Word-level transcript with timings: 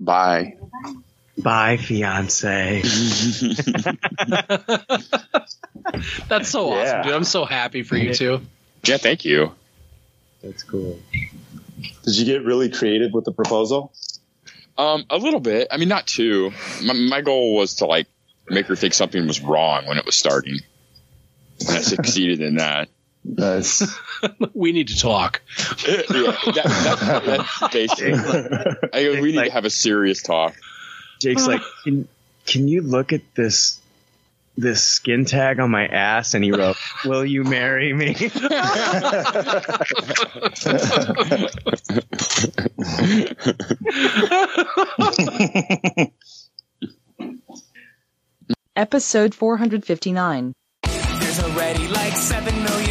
Bye. 0.00 0.56
Bye, 1.38 1.76
fiance. 1.76 2.82
That's 6.28 6.48
so 6.48 6.74
Yeah. 6.74 6.82
awesome, 6.82 7.02
dude. 7.02 7.12
I'm 7.14 7.24
so 7.24 7.44
happy 7.44 7.82
for 7.82 7.96
you 7.96 8.14
too. 8.14 8.40
Yeah, 8.84 8.96
thank 8.96 9.24
you. 9.24 9.52
That's 10.42 10.62
cool. 10.62 10.98
Did 12.04 12.16
you 12.16 12.24
get 12.24 12.44
really 12.44 12.70
creative 12.70 13.12
with 13.12 13.24
the 13.24 13.32
proposal? 13.32 13.92
Um, 14.78 15.04
a 15.10 15.18
little 15.18 15.40
bit. 15.40 15.68
I 15.70 15.76
mean, 15.76 15.88
not 15.88 16.06
too. 16.06 16.52
My, 16.82 16.94
my 16.94 17.20
goal 17.20 17.54
was 17.54 17.76
to 17.76 17.86
like 17.86 18.06
make 18.48 18.66
her 18.66 18.76
think 18.76 18.94
something 18.94 19.26
was 19.26 19.40
wrong 19.40 19.86
when 19.86 19.98
it 19.98 20.06
was 20.06 20.16
starting, 20.16 20.58
and 21.60 21.76
I 21.76 21.80
succeeded 21.80 22.40
in 22.40 22.56
that. 22.56 22.88
Nice. 23.24 23.82
We 24.52 24.72
need 24.72 24.88
to 24.88 24.98
talk. 24.98 25.40
yeah, 25.86 26.02
that, 26.08 26.64
that, 27.00 27.22
that's 27.24 27.72
basically. 27.72 28.12
I, 28.92 29.20
we 29.20 29.32
need 29.32 29.44
to 29.44 29.50
have 29.50 29.64
a 29.64 29.70
serious 29.70 30.22
talk. 30.22 30.54
Jake's 31.20 31.46
like, 31.46 31.62
can, 31.84 32.06
can 32.46 32.68
you 32.68 32.82
look 32.82 33.14
at 33.14 33.22
this 33.34 33.80
this 34.58 34.84
skin 34.84 35.24
tag 35.24 35.58
on 35.58 35.70
my 35.70 35.86
ass? 35.86 36.34
And 36.34 36.44
he 36.44 36.52
wrote, 36.52 36.76
"Will 37.06 37.24
you 37.24 37.44
marry 37.44 37.94
me?" 37.94 38.14
Episode 48.76 49.34
459. 49.34 50.52
There's 50.84 51.40
already 51.44 51.88
like 51.88 52.16
7 52.16 52.62
million 52.62 52.89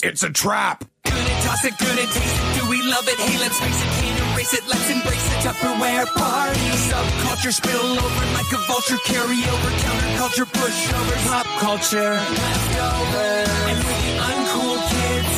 kids. 0.00 0.22
it's 0.22 0.22
a 0.22 0.30
trap. 0.30 0.84
Good 1.04 1.14
at 1.14 1.42
toss 1.42 1.64
it, 1.64 1.76
good 1.78 1.98
at 1.98 2.08
taste 2.12 2.36
it. 2.36 2.60
Do 2.60 2.70
we 2.70 2.82
love 2.82 3.06
it? 3.08 3.18
Hey, 3.18 3.38
let's 3.38 3.58
face 3.58 3.80
it, 3.80 3.90
can't 4.00 4.18
erase 4.32 4.54
it. 4.54 4.64
Let's 4.68 4.90
embrace 4.90 5.26
it. 5.32 5.38
Tupperware 5.44 6.06
party. 6.14 6.68
Subculture 6.88 7.52
spill 7.52 7.98
over 7.98 8.24
like 8.36 8.50
a 8.52 8.60
vulture. 8.68 8.98
Carry 9.04 9.40
over 9.48 9.70
counterculture, 9.82 10.48
pushovers, 10.52 11.22
pop 11.26 11.46
culture. 11.58 12.14
Leftovers. 12.14 13.48
And 13.70 13.78
for 13.82 13.98
the 14.04 14.14
uncool 14.30 14.78
kids, 14.92 15.34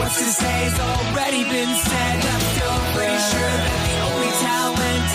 what's 0.00 0.18
to 0.18 0.28
say 0.32 0.56
has 0.66 0.78
already 0.80 1.44
been 1.44 1.72
said. 1.76 2.16
Leftovers. 2.24 2.96
Pretty 2.96 3.20
sure 3.30 3.54
that 3.62 3.80
the 3.88 3.96
only 4.08 4.32
talent 4.42 5.10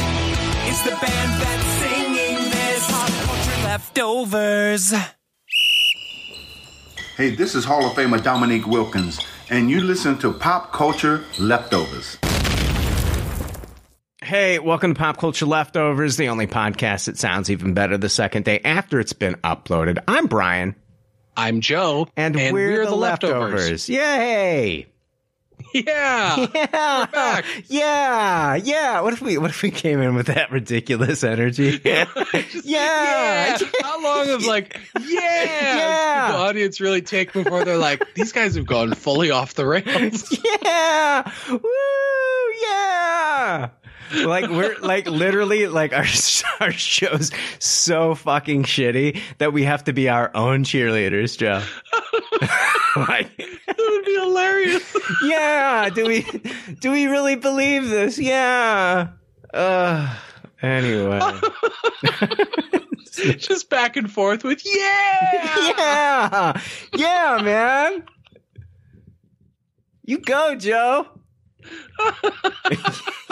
is 0.71 0.79
the 0.87 0.95
band 1.01 1.31
that's 1.41 1.69
singing 1.81 2.37
this. 2.53 2.81
Pop 2.91 3.09
culture 3.25 3.57
leftovers. 3.65 5.16
Hey, 7.17 7.31
this 7.31 7.55
is 7.55 7.65
Hall 7.65 7.83
of 7.83 7.93
Famer 7.93 8.21
Dominique 8.23 8.67
Wilkins, 8.67 9.19
and 9.49 9.71
you 9.71 9.81
listen 9.81 10.19
to 10.19 10.31
Pop 10.31 10.71
Culture 10.71 11.23
Leftovers. 11.39 12.15
Hey, 14.21 14.59
welcome 14.59 14.93
to 14.93 14.99
Pop 14.99 15.17
Culture 15.17 15.47
Leftovers, 15.47 16.17
the 16.17 16.29
only 16.29 16.45
podcast 16.45 17.05
that 17.05 17.17
sounds 17.17 17.49
even 17.49 17.73
better 17.73 17.97
the 17.97 18.07
second 18.07 18.45
day 18.45 18.59
after 18.63 18.99
it's 18.99 19.13
been 19.13 19.33
uploaded. 19.37 19.97
I'm 20.07 20.27
Brian, 20.27 20.75
I'm 21.35 21.61
Joe, 21.61 22.07
and, 22.15 22.35
we're, 22.35 22.85
the, 22.85 22.93
leftovers. 22.93 23.89
Yay! 23.89 24.85
Yeah. 25.85 26.47
Yeah, 26.57 27.41
yeah, 27.67 28.55
yeah. 28.55 29.01
What 29.01 29.13
if 29.13 29.21
we 29.21 29.37
what 29.37 29.49
if 29.49 29.61
we 29.61 29.71
came 29.71 30.01
in 30.01 30.15
with 30.15 30.27
that 30.27 30.51
ridiculous 30.51 31.23
energy? 31.23 31.79
yeah, 31.85 32.05
Yeah. 32.63 33.57
How 33.81 34.01
long 34.03 34.29
of 34.29 34.45
like, 34.45 34.79
yeah, 35.01 35.43
Yeah. 35.43 36.31
The 36.31 36.37
audience 36.37 36.79
really 36.81 37.01
take 37.01 37.33
before 37.33 37.63
they're 37.65 37.77
like, 37.77 38.03
these 38.15 38.31
guys 38.31 38.55
have 38.55 38.65
gone 38.65 38.93
fully 38.93 39.31
off 39.31 39.53
the 39.53 39.65
rails. 39.65 40.37
yeah, 40.63 41.31
woo, 41.49 41.59
yeah. 42.61 43.69
Like 44.25 44.49
we're 44.49 44.77
like 44.79 45.07
literally 45.07 45.67
like 45.67 45.93
our 45.93 46.05
our 46.61 46.71
show's 46.71 47.31
so 47.59 48.15
fucking 48.15 48.63
shitty 48.63 49.19
that 49.37 49.51
we 49.53 49.63
have 49.63 49.83
to 49.85 49.93
be 49.93 50.07
our 50.09 50.31
own 50.33 50.63
cheerleaders, 50.63 51.37
Joe. 51.37 51.61
like, 52.95 53.29
be 54.07 54.13
hilarious. 54.13 54.95
yeah, 55.23 55.89
do 55.89 56.05
we 56.05 56.25
do 56.79 56.91
we 56.91 57.07
really 57.07 57.35
believe 57.35 57.89
this? 57.89 58.17
Yeah. 58.17 59.09
Uh 59.53 60.15
anyway. 60.61 61.19
Just 63.37 63.69
back 63.69 63.97
and 63.97 64.11
forth 64.11 64.43
with, 64.43 64.61
yeah. 64.63 65.73
yeah. 65.77 66.61
Yeah, 66.93 67.39
man. 67.41 68.03
You 70.03 70.19
go, 70.19 70.55
Joe. 70.55 71.07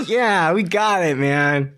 yeah, 0.07 0.53
we 0.53 0.63
got 0.63 1.03
it, 1.03 1.17
man. 1.17 1.75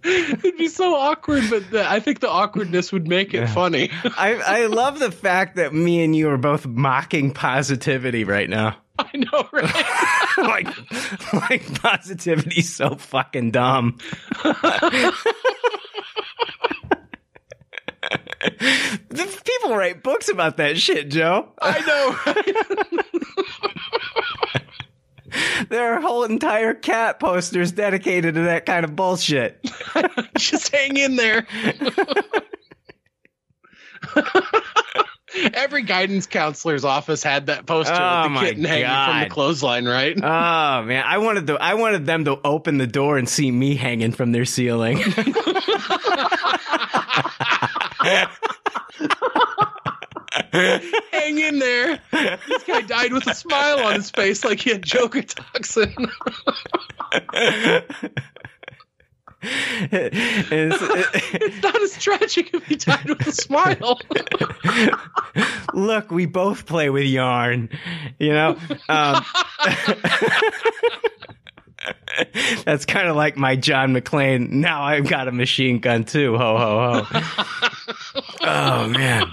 It'd 0.04 0.56
be 0.56 0.68
so 0.68 0.94
awkward, 0.94 1.44
but 1.50 1.70
the, 1.70 1.88
I 1.88 2.00
think 2.00 2.20
the 2.20 2.30
awkwardness 2.30 2.90
would 2.92 3.06
make 3.06 3.34
it 3.34 3.46
funny. 3.48 3.90
I 4.04 4.34
I 4.34 4.66
love 4.66 4.98
the 4.98 5.10
fact 5.10 5.56
that 5.56 5.74
me 5.74 6.02
and 6.02 6.16
you 6.16 6.30
are 6.30 6.38
both 6.38 6.66
mocking 6.66 7.32
positivity 7.32 8.24
right 8.24 8.48
now. 8.48 8.76
I 8.98 9.10
know, 9.14 9.48
right? 9.52 9.84
like 10.38 10.68
like 11.50 11.80
positivity's 11.82 12.74
so 12.74 12.94
fucking 12.94 13.50
dumb. 13.50 13.98
the 19.10 19.42
people 19.44 19.76
write 19.76 20.02
books 20.02 20.28
about 20.28 20.56
that 20.58 20.78
shit, 20.78 21.10
Joe. 21.10 21.48
I 21.60 21.80
know. 21.80 22.16
There 25.68 25.94
are 25.94 26.00
whole 26.00 26.24
entire 26.24 26.74
cat 26.74 27.20
posters 27.20 27.72
dedicated 27.72 28.34
to 28.34 28.42
that 28.42 28.66
kind 28.66 28.84
of 28.84 28.96
bullshit. 28.96 29.64
Just 30.38 30.74
hang 30.74 30.96
in 30.96 31.16
there. 31.16 31.46
Every 35.54 35.82
guidance 35.82 36.26
counselor's 36.26 36.84
office 36.84 37.22
had 37.22 37.46
that 37.46 37.64
poster 37.64 37.94
Oh 37.96 38.22
with 38.24 38.40
the 38.40 38.46
kitten 38.46 38.64
hanging 38.64 38.86
from 38.88 39.20
the 39.20 39.28
clothesline, 39.32 39.86
right? 39.86 40.16
Oh 40.16 40.82
man, 40.82 41.04
I 41.06 41.18
wanted 41.18 41.46
to 41.48 41.54
I 41.54 41.74
wanted 41.74 42.04
them 42.04 42.24
to 42.24 42.40
open 42.44 42.78
the 42.78 42.88
door 42.88 43.16
and 43.16 43.28
see 43.28 43.48
me 43.50 43.76
hanging 43.76 44.10
from 44.12 44.32
their 44.32 44.44
ceiling. 44.44 44.98
hang 50.52 51.38
in 51.38 51.58
there. 51.58 52.00
This 52.12 52.62
guy 52.66 52.82
died 52.82 53.12
with 53.12 53.26
a 53.26 53.34
smile 53.34 53.80
on 53.86 53.94
his 53.94 54.10
face 54.10 54.44
like 54.44 54.60
he 54.60 54.70
had 54.70 54.82
Joker 54.82 55.22
toxin. 55.22 55.94
It's- 59.42 60.80
it's 61.32 61.62
not 61.62 61.82
as 61.82 61.98
tragic 62.02 62.52
if 62.52 62.66
he 62.66 62.76
died 62.76 63.08
with 63.08 63.26
a 63.26 63.32
smile. 63.32 63.98
look, 65.74 66.10
we 66.10 66.26
both 66.26 66.66
play 66.66 66.90
with 66.90 67.04
yarn, 67.04 67.70
you 68.18 68.32
know. 68.34 68.58
Um, 68.88 69.24
that's 72.66 72.84
kind 72.84 73.08
of 73.08 73.16
like 73.16 73.36
my 73.38 73.56
John 73.56 73.94
McClane. 73.94 74.50
Now 74.50 74.82
I've 74.82 75.08
got 75.08 75.26
a 75.28 75.32
machine 75.32 75.78
gun 75.80 76.04
too. 76.04 76.36
Ho 76.36 76.58
ho 76.58 77.02
ho. 77.02 77.20
oh 78.42 78.88
man. 78.88 79.24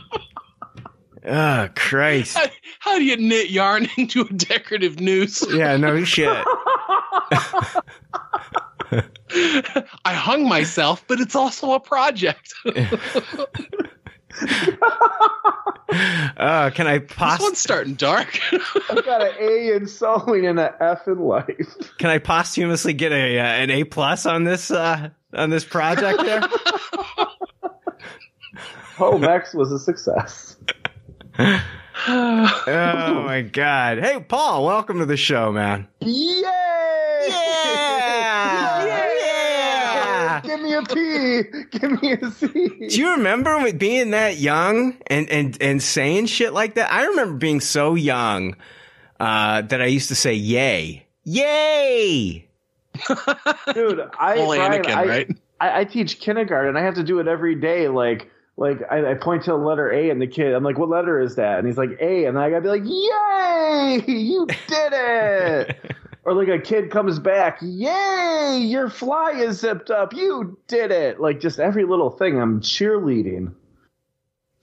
Oh 1.27 1.67
Christ. 1.75 2.37
How, 2.37 2.45
how 2.79 2.97
do 2.97 3.03
you 3.03 3.17
knit 3.17 3.49
yarn 3.49 3.89
into 3.97 4.21
a 4.21 4.33
decorative 4.33 4.99
noose? 5.01 5.45
Yeah, 5.49 5.75
no 5.77 6.03
shit. 6.03 6.29
I 10.05 10.13
hung 10.13 10.47
myself, 10.47 11.03
but 11.07 11.19
it's 11.19 11.35
also 11.35 11.73
a 11.73 11.79
project. 11.79 12.53
Uh, 16.37 16.69
can 16.73 16.87
I 16.87 16.99
this 16.99 17.39
one's 17.41 17.59
starting 17.59 17.95
dark. 17.95 18.39
I've 18.89 19.03
got 19.03 19.21
an 19.21 19.33
A 19.39 19.75
in 19.75 19.87
sewing 19.87 20.47
and 20.47 20.59
an 20.59 20.71
F 20.79 21.07
in 21.07 21.19
life. 21.19 21.97
can 21.97 22.09
I 22.09 22.19
posthumously 22.19 22.93
get 22.93 23.11
a 23.11 23.39
uh, 23.39 23.43
an 23.43 23.69
A 23.69 23.83
plus 23.83 24.25
on 24.25 24.45
this 24.45 24.71
uh, 24.71 25.09
on 25.33 25.49
this 25.49 25.65
project 25.65 26.21
there? 26.23 26.41
Home 28.95 29.23
X 29.25 29.53
was 29.53 29.71
a 29.71 29.79
success. 29.79 30.55
Oh 31.39 33.23
my 33.25 33.41
god. 33.41 33.99
Hey 33.99 34.19
Paul, 34.27 34.65
welcome 34.65 34.99
to 34.99 35.05
the 35.05 35.17
show, 35.17 35.51
man. 35.51 35.87
Yay! 36.01 36.41
Yeah! 37.27 38.85
Yeah! 38.85 40.41
Give 40.41 40.61
me 40.61 40.73
a 40.73 40.81
P. 40.81 41.43
Give 41.71 42.01
me 42.01 42.13
a 42.13 42.31
C. 42.31 42.47
Do 42.87 42.99
you 42.99 43.11
remember 43.11 43.59
with 43.59 43.77
being 43.77 44.11
that 44.11 44.37
young 44.37 44.97
and, 45.07 45.29
and, 45.29 45.57
and 45.61 45.83
saying 45.83 46.27
shit 46.27 46.53
like 46.53 46.75
that? 46.75 46.91
I 46.91 47.05
remember 47.05 47.37
being 47.37 47.61
so 47.61 47.93
young 47.95 48.55
uh, 49.19 49.61
that 49.63 49.81
I 49.81 49.85
used 49.85 50.09
to 50.09 50.15
say 50.15 50.33
yay. 50.33 51.05
Yay! 51.23 52.47
Dude, 53.73 54.01
I, 54.19 54.37
Only 54.37 54.57
Brian, 54.57 54.83
Anakin, 54.83 54.95
I, 54.95 55.05
right? 55.05 55.37
I, 55.59 55.81
I 55.81 55.83
teach 55.83 56.19
kindergarten. 56.19 56.77
I 56.77 56.81
have 56.81 56.95
to 56.95 57.03
do 57.03 57.19
it 57.19 57.27
every 57.27 57.53
day. 57.53 57.89
Like, 57.89 58.31
like 58.57 58.81
I, 58.89 59.11
I 59.11 59.13
point 59.13 59.43
to 59.43 59.51
the 59.51 59.57
letter 59.57 59.91
A 59.91 60.09
and 60.09 60.21
the 60.21 60.27
kid, 60.27 60.53
I'm 60.53 60.63
like, 60.63 60.77
what 60.77 60.89
letter 60.89 61.21
is 61.21 61.35
that? 61.35 61.59
And 61.59 61.67
he's 61.67 61.77
like, 61.77 61.91
A. 62.01 62.25
And 62.25 62.37
I 62.37 62.49
gotta 62.49 62.61
be 62.61 62.69
like, 62.69 62.83
yay, 62.83 64.03
you 64.11 64.47
did 64.47 64.93
it. 64.93 65.95
or 66.25 66.33
like 66.33 66.49
a 66.49 66.59
kid 66.59 66.89
comes 66.89 67.19
back, 67.19 67.59
yay, 67.61 68.59
your 68.61 68.89
fly 68.89 69.31
is 69.31 69.59
zipped 69.59 69.91
up. 69.91 70.13
You 70.13 70.57
did 70.67 70.91
it. 70.91 71.21
Like 71.21 71.39
just 71.39 71.59
every 71.59 71.85
little 71.85 72.09
thing. 72.09 72.41
I'm 72.41 72.59
cheerleading. 72.59 73.53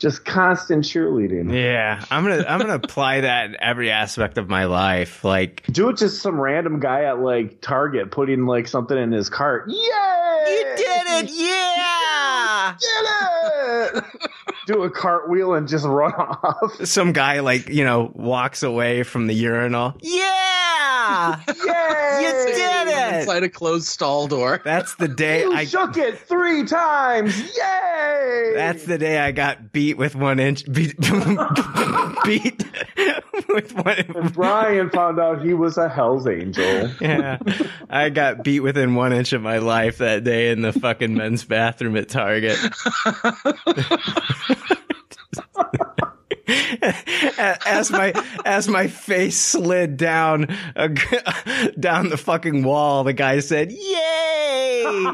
Just 0.04 0.26
constant 0.26 0.84
cheerleading. 0.84 1.50
Yeah, 1.50 2.04
I'm 2.10 2.24
gonna 2.24 2.44
I'm 2.46 2.60
gonna 2.60 2.74
apply 2.74 3.22
that 3.22 3.46
in 3.46 3.56
every 3.58 3.90
aspect 3.90 4.36
of 4.36 4.50
my 4.50 4.66
life. 4.66 5.24
Like 5.24 5.62
Do 5.72 5.88
it 5.88 5.96
just 5.96 6.20
some 6.20 6.38
random 6.38 6.78
guy 6.78 7.04
at 7.04 7.20
like 7.20 7.62
Target 7.62 8.10
putting 8.10 8.44
like 8.44 8.68
something 8.68 8.98
in 8.98 9.12
his 9.12 9.30
cart. 9.30 9.64
Yay! 9.70 9.76
you 10.46 10.74
did 10.76 11.24
it, 11.24 11.30
yeah. 11.32 12.74
Did 12.78 13.96
it! 13.96 14.04
Do 14.66 14.82
a 14.82 14.90
cartwheel 14.90 15.54
and 15.54 15.66
just 15.66 15.86
run 15.86 16.12
off. 16.12 16.84
Some 16.86 17.14
guy 17.14 17.40
like 17.40 17.70
you 17.70 17.84
know 17.84 18.12
walks 18.14 18.62
away 18.62 19.04
from 19.04 19.26
the 19.26 19.34
urinal. 19.34 19.94
Yeah, 20.02 21.40
Yay! 21.48 22.20
you 22.20 22.54
did 22.54 22.63
it. 23.24 23.28
Inside 23.28 23.42
a 23.42 23.48
closed 23.48 23.86
stall 23.86 24.26
door. 24.28 24.60
That's 24.64 24.94
the 24.96 25.08
day 25.08 25.40
You 25.42 25.52
I. 25.52 25.64
shook 25.64 25.96
it 25.96 26.18
three 26.18 26.64
times. 26.64 27.38
Yay! 27.38 28.52
That's 28.54 28.84
the 28.84 28.98
day 28.98 29.18
I 29.18 29.32
got 29.32 29.72
beat 29.72 29.96
with 29.96 30.14
one 30.14 30.38
inch. 30.40 30.64
Beat, 30.70 30.98
beat 32.24 32.64
with 33.48 33.72
one. 33.74 34.30
Brian 34.32 34.90
found 34.90 35.18
out 35.20 35.44
he 35.44 35.54
was 35.54 35.76
a 35.78 35.88
Hell's 35.88 36.26
Angel. 36.26 36.90
Yeah, 37.00 37.38
I 37.90 38.10
got 38.10 38.44
beat 38.44 38.60
within 38.60 38.94
one 38.94 39.12
inch 39.12 39.32
of 39.32 39.42
my 39.42 39.58
life 39.58 39.98
that 39.98 40.24
day 40.24 40.50
in 40.50 40.62
the 40.62 40.72
fucking 40.72 41.14
men's 41.14 41.44
bathroom 41.44 41.96
at 41.96 42.08
Target. 42.08 42.58
as 47.66 47.90
my 47.90 48.12
as 48.44 48.68
my 48.68 48.86
face 48.86 49.38
slid 49.38 49.96
down 49.96 50.46
uh, 50.76 50.88
down 51.80 52.10
the 52.10 52.16
fucking 52.16 52.64
wall, 52.64 53.04
the 53.04 53.12
guy 53.12 53.40
said, 53.40 53.72
"Yay!" 53.72 54.84
hey, 54.84 55.10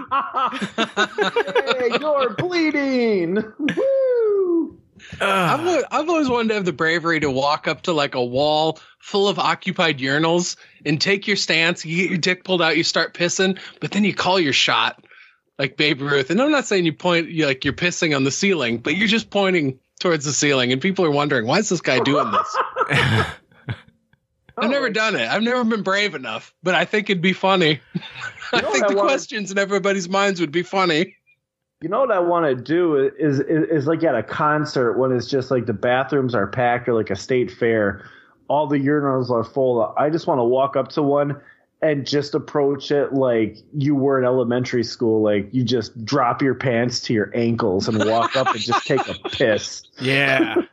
you're 2.00 2.34
bleeding. 2.34 3.36
Woo! 3.58 4.78
I've, 5.20 5.84
I've 5.90 6.08
always 6.08 6.28
wanted 6.28 6.48
to 6.48 6.54
have 6.54 6.64
the 6.64 6.72
bravery 6.72 7.20
to 7.20 7.30
walk 7.30 7.68
up 7.68 7.82
to 7.82 7.92
like 7.92 8.14
a 8.14 8.24
wall 8.24 8.78
full 8.98 9.28
of 9.28 9.38
occupied 9.38 9.98
urinals 9.98 10.56
and 10.84 11.00
take 11.00 11.26
your 11.26 11.36
stance. 11.36 11.84
You 11.84 11.96
get 11.96 12.10
your 12.10 12.18
dick 12.18 12.44
pulled 12.44 12.62
out, 12.62 12.76
you 12.76 12.84
start 12.84 13.14
pissing, 13.14 13.58
but 13.80 13.92
then 13.92 14.04
you 14.04 14.14
call 14.14 14.40
your 14.40 14.52
shot 14.52 15.04
like 15.58 15.76
Babe 15.76 16.00
Ruth. 16.00 16.30
And 16.30 16.40
I'm 16.40 16.50
not 16.50 16.66
saying 16.66 16.86
you 16.86 16.92
point 16.92 17.28
you 17.28 17.46
like 17.46 17.64
you're 17.64 17.74
pissing 17.74 18.16
on 18.16 18.24
the 18.24 18.30
ceiling, 18.30 18.78
but 18.78 18.96
you're 18.96 19.08
just 19.08 19.30
pointing 19.30 19.78
towards 20.00 20.24
the 20.24 20.32
ceiling, 20.32 20.72
and 20.72 20.80
people 20.80 21.04
are 21.04 21.10
wondering 21.10 21.46
why 21.46 21.58
is 21.58 21.68
this 21.68 21.80
guy 21.80 22.00
doing 22.00 22.30
this? 22.32 22.56
I've 24.58 24.70
never 24.70 24.86
oh. 24.86 24.92
done 24.92 25.14
it. 25.14 25.28
I've 25.28 25.42
never 25.42 25.62
been 25.64 25.82
brave 25.82 26.14
enough, 26.14 26.52
but 26.62 26.74
I 26.74 26.84
think 26.84 27.08
it'd 27.08 27.22
be 27.22 27.32
funny. 27.32 27.80
I 28.52 28.60
think 28.60 28.88
the 28.88 28.96
questions 28.96 29.52
in 29.52 29.58
everybody's 29.58 30.08
minds 30.08 30.40
would 30.40 30.50
be 30.50 30.62
funny. 30.62 31.14
You 31.82 31.88
know 31.88 32.00
what 32.00 32.10
I 32.10 32.18
want 32.18 32.44
to 32.44 32.62
do 32.62 32.96
is, 32.96 33.40
is 33.40 33.68
is 33.70 33.86
like 33.86 34.02
at 34.02 34.14
a 34.14 34.22
concert 34.22 34.98
when 34.98 35.12
it's 35.12 35.28
just 35.28 35.50
like 35.50 35.66
the 35.66 35.72
bathrooms 35.72 36.34
are 36.34 36.46
packed 36.46 36.88
or 36.88 36.94
like 36.94 37.10
a 37.10 37.16
state 37.16 37.50
fair, 37.50 38.04
all 38.48 38.66
the 38.66 38.76
urinals 38.76 39.30
are 39.30 39.44
full. 39.44 39.94
I 39.96 40.10
just 40.10 40.26
want 40.26 40.40
to 40.40 40.44
walk 40.44 40.76
up 40.76 40.88
to 40.88 41.02
one 41.02 41.40
and 41.82 42.06
just 42.06 42.34
approach 42.34 42.90
it 42.90 43.14
like 43.14 43.56
you 43.72 43.94
were 43.94 44.18
in 44.18 44.24
elementary 44.24 44.84
school. 44.84 45.22
Like 45.22 45.48
you 45.52 45.64
just 45.64 46.04
drop 46.04 46.42
your 46.42 46.54
pants 46.54 47.00
to 47.02 47.14
your 47.14 47.30
ankles 47.34 47.88
and 47.88 48.04
walk 48.04 48.36
up 48.36 48.48
and 48.48 48.60
just 48.60 48.86
take 48.86 49.06
a 49.08 49.14
piss. 49.30 49.82
Yeah. 49.98 50.56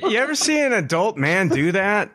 you 0.00 0.18
ever 0.18 0.34
see 0.34 0.60
an 0.60 0.72
adult 0.72 1.16
man 1.16 1.48
do 1.48 1.72
that? 1.72 2.10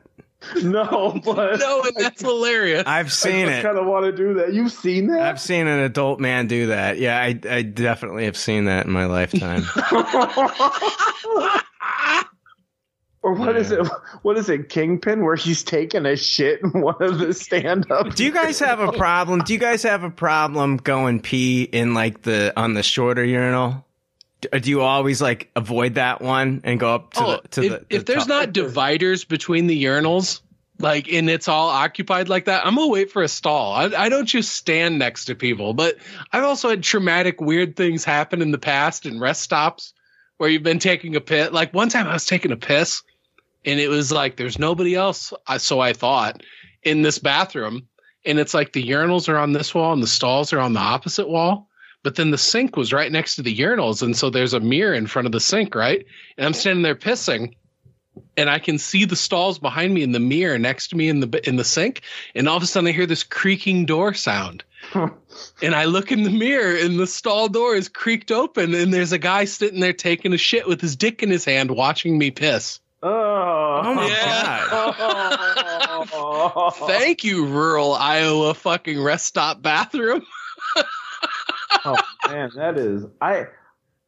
No, 0.62 1.20
but 1.24 1.58
No, 1.60 1.84
and 1.84 1.96
that's 1.96 2.22
hilarious. 2.22 2.84
I've 2.86 3.14
seen 3.14 3.48
I 3.48 3.60
it. 3.60 3.64
kind 3.64 3.78
of 3.78 3.86
want 3.86 4.06
to 4.06 4.12
do 4.12 4.34
that. 4.36 4.54
You've 4.54 4.74
seen 4.74 5.08
that? 5.08 5.22
I've 5.22 5.40
seen 5.40 5.68
an 5.68 5.80
adult 5.80 6.20
man 6.20 6.48
do 6.48 6.68
that. 6.68 6.98
Yeah, 6.98 7.18
I, 7.18 7.40
I 7.50 7.62
definitely 7.62 8.26
have 8.26 8.36
seen 8.36 8.66
that 8.66 8.86
in 8.86 8.92
my 8.92 9.06
lifetime. 9.06 9.64
or 13.24 13.34
what 13.34 13.56
is 13.56 13.72
it? 13.72 13.88
What 14.22 14.38
is 14.38 14.50
it? 14.50 14.70
Kingpin, 14.70 15.24
where 15.24 15.36
he's 15.36 15.64
taking 15.64 16.06
a 16.06 16.16
shit 16.16 16.62
in 16.62 16.82
one 16.82 17.02
of 17.02 17.18
the 17.20 17.34
stand-ups. 17.34 18.16
Do 18.16 18.26
you 18.26 18.34
guys 18.34 18.60
have 18.60 18.80
a 18.80 18.92
problem? 18.92 19.40
Do 19.40 19.54
you 19.54 19.60
guys 19.60 19.84
have 19.84 20.04
a 20.04 20.10
problem 20.10 20.78
going 20.78 21.22
pee 21.22 21.64
in 21.64 21.94
like 21.94 22.22
the 22.22 22.54
on 22.56 22.74
the 22.74 22.84
shorter 22.84 23.24
urinal? 23.24 23.86
Do 24.42 24.60
do 24.60 24.70
you 24.70 24.82
always 24.82 25.22
like 25.22 25.50
avoid 25.56 25.96
that 25.96 26.22
one 26.22 26.62
and 26.66 26.80
go 26.80 26.94
up 26.94 27.14
to 27.14 27.24
oh, 27.24 27.32
the 27.42 27.48
to 27.48 27.64
if, 27.64 27.72
the, 27.72 27.96
if 27.96 28.06
there's 28.06 28.28
top? 28.28 28.28
not 28.28 28.54
dividers 28.54 29.24
between 29.24 29.68
the 29.68 29.84
urinals, 29.86 30.42
like 30.80 31.12
and 31.12 31.30
it's 31.30 31.48
all 31.48 31.70
occupied 31.70 32.28
like 32.28 32.46
that, 32.46 32.66
I'm 32.66 32.76
gonna 32.76 32.90
wait 32.90 33.10
for 33.10 33.24
a 33.24 33.30
stall. 33.30 33.72
I, 33.72 33.86
I 33.86 34.10
don't 34.10 34.26
just 34.26 34.52
stand 34.52 35.00
next 35.00 35.26
to 35.26 35.36
people, 35.36 35.74
but 35.74 35.96
I've 36.32 36.44
also 36.44 36.70
had 36.70 36.84
traumatic, 36.84 37.40
weird 37.40 37.78
things 37.78 38.04
happen 38.04 38.42
in 38.42 38.52
the 38.52 38.58
past 38.58 39.06
in 39.06 39.20
rest 39.20 39.42
stops 39.42 39.94
where 40.38 40.50
you've 40.50 40.64
been 40.64 40.80
taking 40.80 41.16
a 41.16 41.22
piss. 41.22 41.52
Like 41.52 41.74
one 41.74 41.90
time, 41.90 42.08
I 42.08 42.14
was 42.14 42.26
taking 42.26 42.52
a 42.52 42.58
piss, 42.58 43.04
and 43.66 43.80
it 43.80 43.90
was 43.90 44.12
like 44.12 44.36
there's 44.36 44.60
nobody 44.60 44.96
else, 44.96 45.34
I- 45.48 45.58
so 45.58 45.80
I 45.80 45.94
thought, 45.94 46.44
in 46.84 47.02
this 47.02 47.20
bathroom, 47.20 47.88
and 48.26 48.40
it's 48.40 48.54
like 48.54 48.74
the 48.74 48.88
urinals 48.88 49.28
are 49.30 49.38
on 49.38 49.54
this 49.54 49.74
wall 49.74 49.94
and 49.94 50.02
the 50.04 50.08
stalls 50.08 50.54
are 50.54 50.60
on 50.60 50.74
the 50.74 50.80
opposite 50.80 51.28
wall. 51.28 51.70
But 52.04 52.16
then 52.16 52.32
the 52.32 52.38
sink 52.38 52.76
was 52.76 52.92
right 52.92 53.12
next 53.12 53.36
to 53.36 53.42
the 53.42 53.56
urinals, 53.58 54.02
and 54.02 54.16
so 54.16 54.30
there's 54.30 54.54
a 54.54 54.60
mirror 54.60 54.94
in 54.94 55.08
front 55.08 55.26
of 55.26 55.32
the 55.32 55.40
sink, 55.40 55.74
right? 55.74 56.06
And 56.38 56.46
I'm 56.46 56.54
standing 56.54 56.84
there 56.84 56.96
pissing, 56.96 57.54
and 58.36 58.50
I 58.50 58.60
can 58.60 58.78
see 58.78 59.06
the 59.06 59.16
stalls 59.16 59.58
behind 59.58 59.94
me 59.94 60.04
in 60.04 60.12
the 60.12 60.20
mirror 60.20 60.60
next 60.60 60.90
to 60.90 60.98
me 60.98 61.08
in 61.08 61.22
the 61.22 61.48
in 61.48 61.56
the 61.56 61.64
sink, 61.64 62.02
and 62.36 62.50
all 62.50 62.58
of 62.58 62.64
a 62.64 62.66
sudden 62.66 62.90
I 62.90 62.92
hear 62.92 63.06
this 63.06 63.24
creaking 63.24 63.86
door 63.86 64.14
sound. 64.14 64.66
and 64.94 65.74
I 65.74 65.86
look 65.86 66.12
in 66.12 66.24
the 66.24 66.30
mirror, 66.30 66.76
and 66.76 67.00
the 67.00 67.08
stall 67.08 67.48
door 67.48 67.74
is 67.74 67.88
creaked 67.88 68.32
open, 68.32 68.76
and 68.76 68.94
there's 68.94 69.14
a 69.14 69.18
guy 69.18 69.46
sitting 69.46 69.80
there 69.80 69.94
taking 69.94 70.34
a 70.34 70.38
shit 70.38 70.68
with 70.68 70.82
his 70.82 70.98
dick 70.98 71.24
in 71.24 71.30
his 71.30 71.46
hand, 71.46 71.72
watching 71.72 72.18
me 72.18 72.32
piss. 72.32 72.82
Oh, 73.06 73.82
Oh 73.84 73.94
my 73.94 74.08
Yeah. 74.08 74.68
god! 74.70 74.98
god! 76.10 76.74
Thank 76.88 77.24
you, 77.24 77.46
rural 77.46 77.94
Iowa 77.94 78.54
fucking 78.54 79.02
rest 79.02 79.26
stop 79.26 79.62
bathroom. 79.62 80.22
oh 81.86 81.98
man, 82.28 82.52
that 82.56 82.78
is 82.78 83.06
I. 83.22 83.48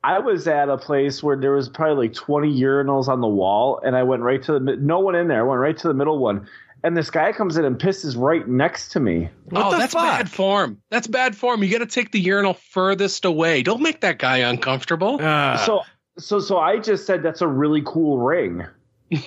I 0.04 0.20
was 0.20 0.48
at 0.48 0.70
a 0.70 0.78
place 0.78 1.24
where 1.24 1.36
there 1.36 1.54
was 1.54 1.68
probably 1.68 2.08
like 2.08 2.16
20 2.16 2.62
urinals 2.62 3.08
on 3.08 3.22
the 3.22 3.28
wall, 3.28 3.82
and 3.84 3.96
I 3.96 4.04
went 4.04 4.22
right 4.22 4.42
to 4.44 4.54
the 4.54 4.60
no 4.60 5.00
one 5.00 5.16
in 5.16 5.28
there. 5.28 5.40
I 5.40 5.44
went 5.44 5.60
right 5.60 5.76
to 5.80 5.88
the 5.88 5.96
middle 5.96 6.20
one, 6.20 6.48
and 6.84 6.96
this 6.96 7.10
guy 7.10 7.32
comes 7.34 7.58
in 7.58 7.66
and 7.66 7.76
pisses 7.80 8.16
right 8.16 8.48
next 8.48 8.90
to 8.90 9.00
me. 9.00 9.30
What 9.46 9.66
oh, 9.66 9.72
the 9.72 9.78
that's 9.80 9.94
fuck? 9.94 10.04
bad 10.04 10.30
form. 10.30 10.80
That's 10.92 11.08
bad 11.08 11.36
form. 11.36 11.64
You 11.64 11.72
got 11.72 11.80
to 11.80 11.88
take 11.88 12.12
the 12.12 12.20
urinal 12.20 12.54
furthest 12.54 13.26
away. 13.26 13.64
Don't 13.64 13.82
make 13.82 14.02
that 14.02 14.20
guy 14.20 14.38
uncomfortable. 14.38 15.18
Uh, 15.20 15.58
so, 15.66 15.82
so, 16.20 16.40
so 16.40 16.60
I 16.60 16.78
just 16.78 17.08
said 17.08 17.24
that's 17.24 17.42
a 17.42 17.48
really 17.48 17.82
cool 17.84 18.20
ring. 18.20 18.64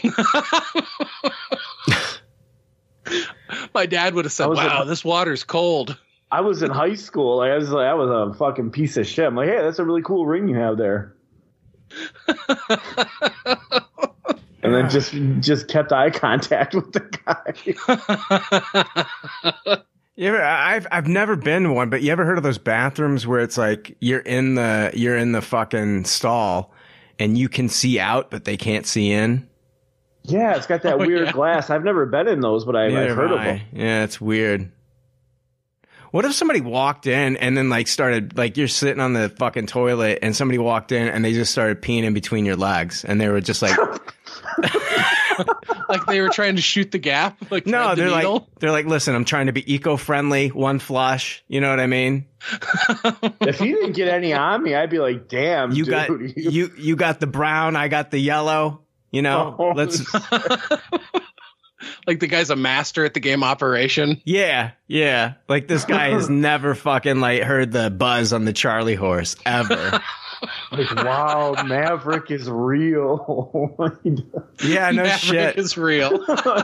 My 3.74 3.86
dad 3.86 4.14
would 4.14 4.24
have 4.24 4.32
said, 4.32 4.46
"Wow, 4.46 4.82
a- 4.82 4.84
this 4.84 5.04
water's 5.04 5.44
cold." 5.44 5.96
I 6.30 6.42
was 6.42 6.62
in 6.62 6.70
high 6.70 6.94
school. 6.94 7.40
I 7.40 7.56
was 7.56 7.70
like, 7.70 7.86
I 7.86 7.94
was 7.94 8.10
a 8.10 8.34
fucking 8.38 8.70
piece 8.70 8.98
of 8.98 9.06
shit. 9.06 9.24
I'm 9.24 9.34
like, 9.34 9.48
hey, 9.48 9.62
that's 9.62 9.78
a 9.78 9.84
really 9.84 10.02
cool 10.02 10.26
ring 10.26 10.46
you 10.46 10.56
have 10.56 10.76
there. 10.76 11.14
and 14.62 14.74
then 14.74 14.90
just 14.90 15.14
just 15.40 15.68
kept 15.68 15.90
eye 15.90 16.10
contact 16.10 16.74
with 16.74 16.92
the 16.92 17.00
guy. 17.24 17.54
You 20.16 20.28
ever, 20.28 20.42
I've 20.42 20.86
I've 20.90 21.06
never 21.06 21.36
been 21.36 21.62
to 21.62 21.72
one, 21.72 21.90
but 21.90 22.02
you 22.02 22.12
ever 22.12 22.24
heard 22.24 22.38
of 22.38 22.44
those 22.44 22.58
bathrooms 22.58 23.26
where 23.26 23.40
it's 23.40 23.56
like 23.56 23.96
you're 24.00 24.20
in 24.20 24.56
the 24.56 24.90
you're 24.92 25.16
in 25.16 25.32
the 25.32 25.40
fucking 25.40 26.04
stall 26.04 26.74
and 27.18 27.38
you 27.38 27.48
can 27.48 27.68
see 27.68 27.98
out, 27.98 28.30
but 28.30 28.44
they 28.44 28.56
can't 28.56 28.84
see 28.84 29.12
in. 29.12 29.48
Yeah, 30.28 30.56
it's 30.56 30.66
got 30.66 30.82
that 30.82 30.94
Oh, 30.94 30.98
weird 30.98 31.26
yeah. 31.26 31.32
glass. 31.32 31.70
I've 31.70 31.84
never 31.84 32.06
been 32.06 32.28
in 32.28 32.40
those, 32.40 32.64
but 32.64 32.76
I, 32.76 32.86
I've 32.86 33.16
heard 33.16 33.30
have 33.30 33.38
of 33.40 33.44
them. 33.44 33.60
Yeah, 33.72 34.04
it's 34.04 34.20
weird. 34.20 34.70
What 36.10 36.24
if 36.24 36.32
somebody 36.32 36.62
walked 36.62 37.06
in 37.06 37.36
and 37.36 37.54
then 37.56 37.68
like 37.68 37.86
started 37.86 38.36
like 38.38 38.56
you're 38.56 38.66
sitting 38.66 38.98
on 39.00 39.12
the 39.12 39.28
fucking 39.28 39.66
toilet 39.66 40.20
and 40.22 40.34
somebody 40.34 40.56
walked 40.56 40.90
in 40.90 41.06
and 41.06 41.22
they 41.22 41.34
just 41.34 41.52
started 41.52 41.82
peeing 41.82 42.04
in 42.04 42.14
between 42.14 42.46
your 42.46 42.56
legs 42.56 43.04
and 43.04 43.20
they 43.20 43.28
were 43.28 43.42
just 43.42 43.60
like 43.60 43.76
like 45.88 46.06
they 46.06 46.20
were 46.22 46.30
trying 46.30 46.56
to 46.56 46.62
shoot 46.62 46.90
the 46.92 46.98
gap. 46.98 47.36
Like 47.50 47.66
no 47.66 47.90
the 47.90 47.96
they're 48.02 48.10
like 48.10 48.42
they're 48.58 48.72
like 48.72 48.86
listen 48.86 49.14
I'm 49.14 49.26
trying 49.26 49.46
to 49.46 49.52
be 49.52 49.70
eco 49.72 49.96
friendly 49.98 50.48
one 50.48 50.78
flush 50.78 51.44
you 51.46 51.60
know 51.60 51.68
what 51.70 51.78
I 51.80 51.86
mean 51.86 52.24
If 53.42 53.60
you 53.60 53.74
didn't 53.76 53.92
get 53.92 54.08
any 54.08 54.32
on 54.32 54.62
me, 54.62 54.74
I'd 54.74 54.88
be 54.90 54.98
like, 55.00 55.28
damn, 55.28 55.72
you 55.72 55.84
dude. 55.84 55.90
got 55.92 56.08
you 56.36 56.70
you 56.78 56.96
got 56.96 57.20
the 57.20 57.26
brown 57.26 57.76
I 57.76 57.88
got 57.88 58.10
the 58.10 58.18
yellow 58.18 58.80
you 59.10 59.22
know 59.22 59.54
Oh, 59.58 59.72
let's 59.74 60.02
Like 62.06 62.20
the 62.20 62.26
guy's 62.26 62.50
a 62.50 62.56
master 62.56 63.04
at 63.04 63.12
the 63.14 63.20
game 63.20 63.44
operation. 63.44 64.20
Yeah, 64.24 64.72
yeah. 64.86 65.34
Like 65.48 65.68
this 65.68 65.84
guy 65.84 66.08
has 66.10 66.28
never 66.30 66.74
fucking 66.74 67.20
like 67.20 67.42
heard 67.42 67.70
the 67.70 67.90
buzz 67.90 68.32
on 68.32 68.44
the 68.46 68.52
Charlie 68.52 68.94
horse 68.94 69.36
ever. 69.44 70.00
Like, 70.72 70.94
wow, 70.96 71.54
Maverick 71.66 72.30
is 72.30 72.48
real. 72.48 73.76
he, 74.02 74.10
does- 74.10 74.24
Yeah, 74.64 74.90
no 74.90 75.02
Maverick 75.04 75.18
shit. 75.20 75.58
is 75.58 75.76
real. 75.76 76.10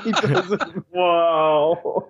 he 0.02 0.12
doesn't. 0.12 0.84
Wow. 0.92 2.08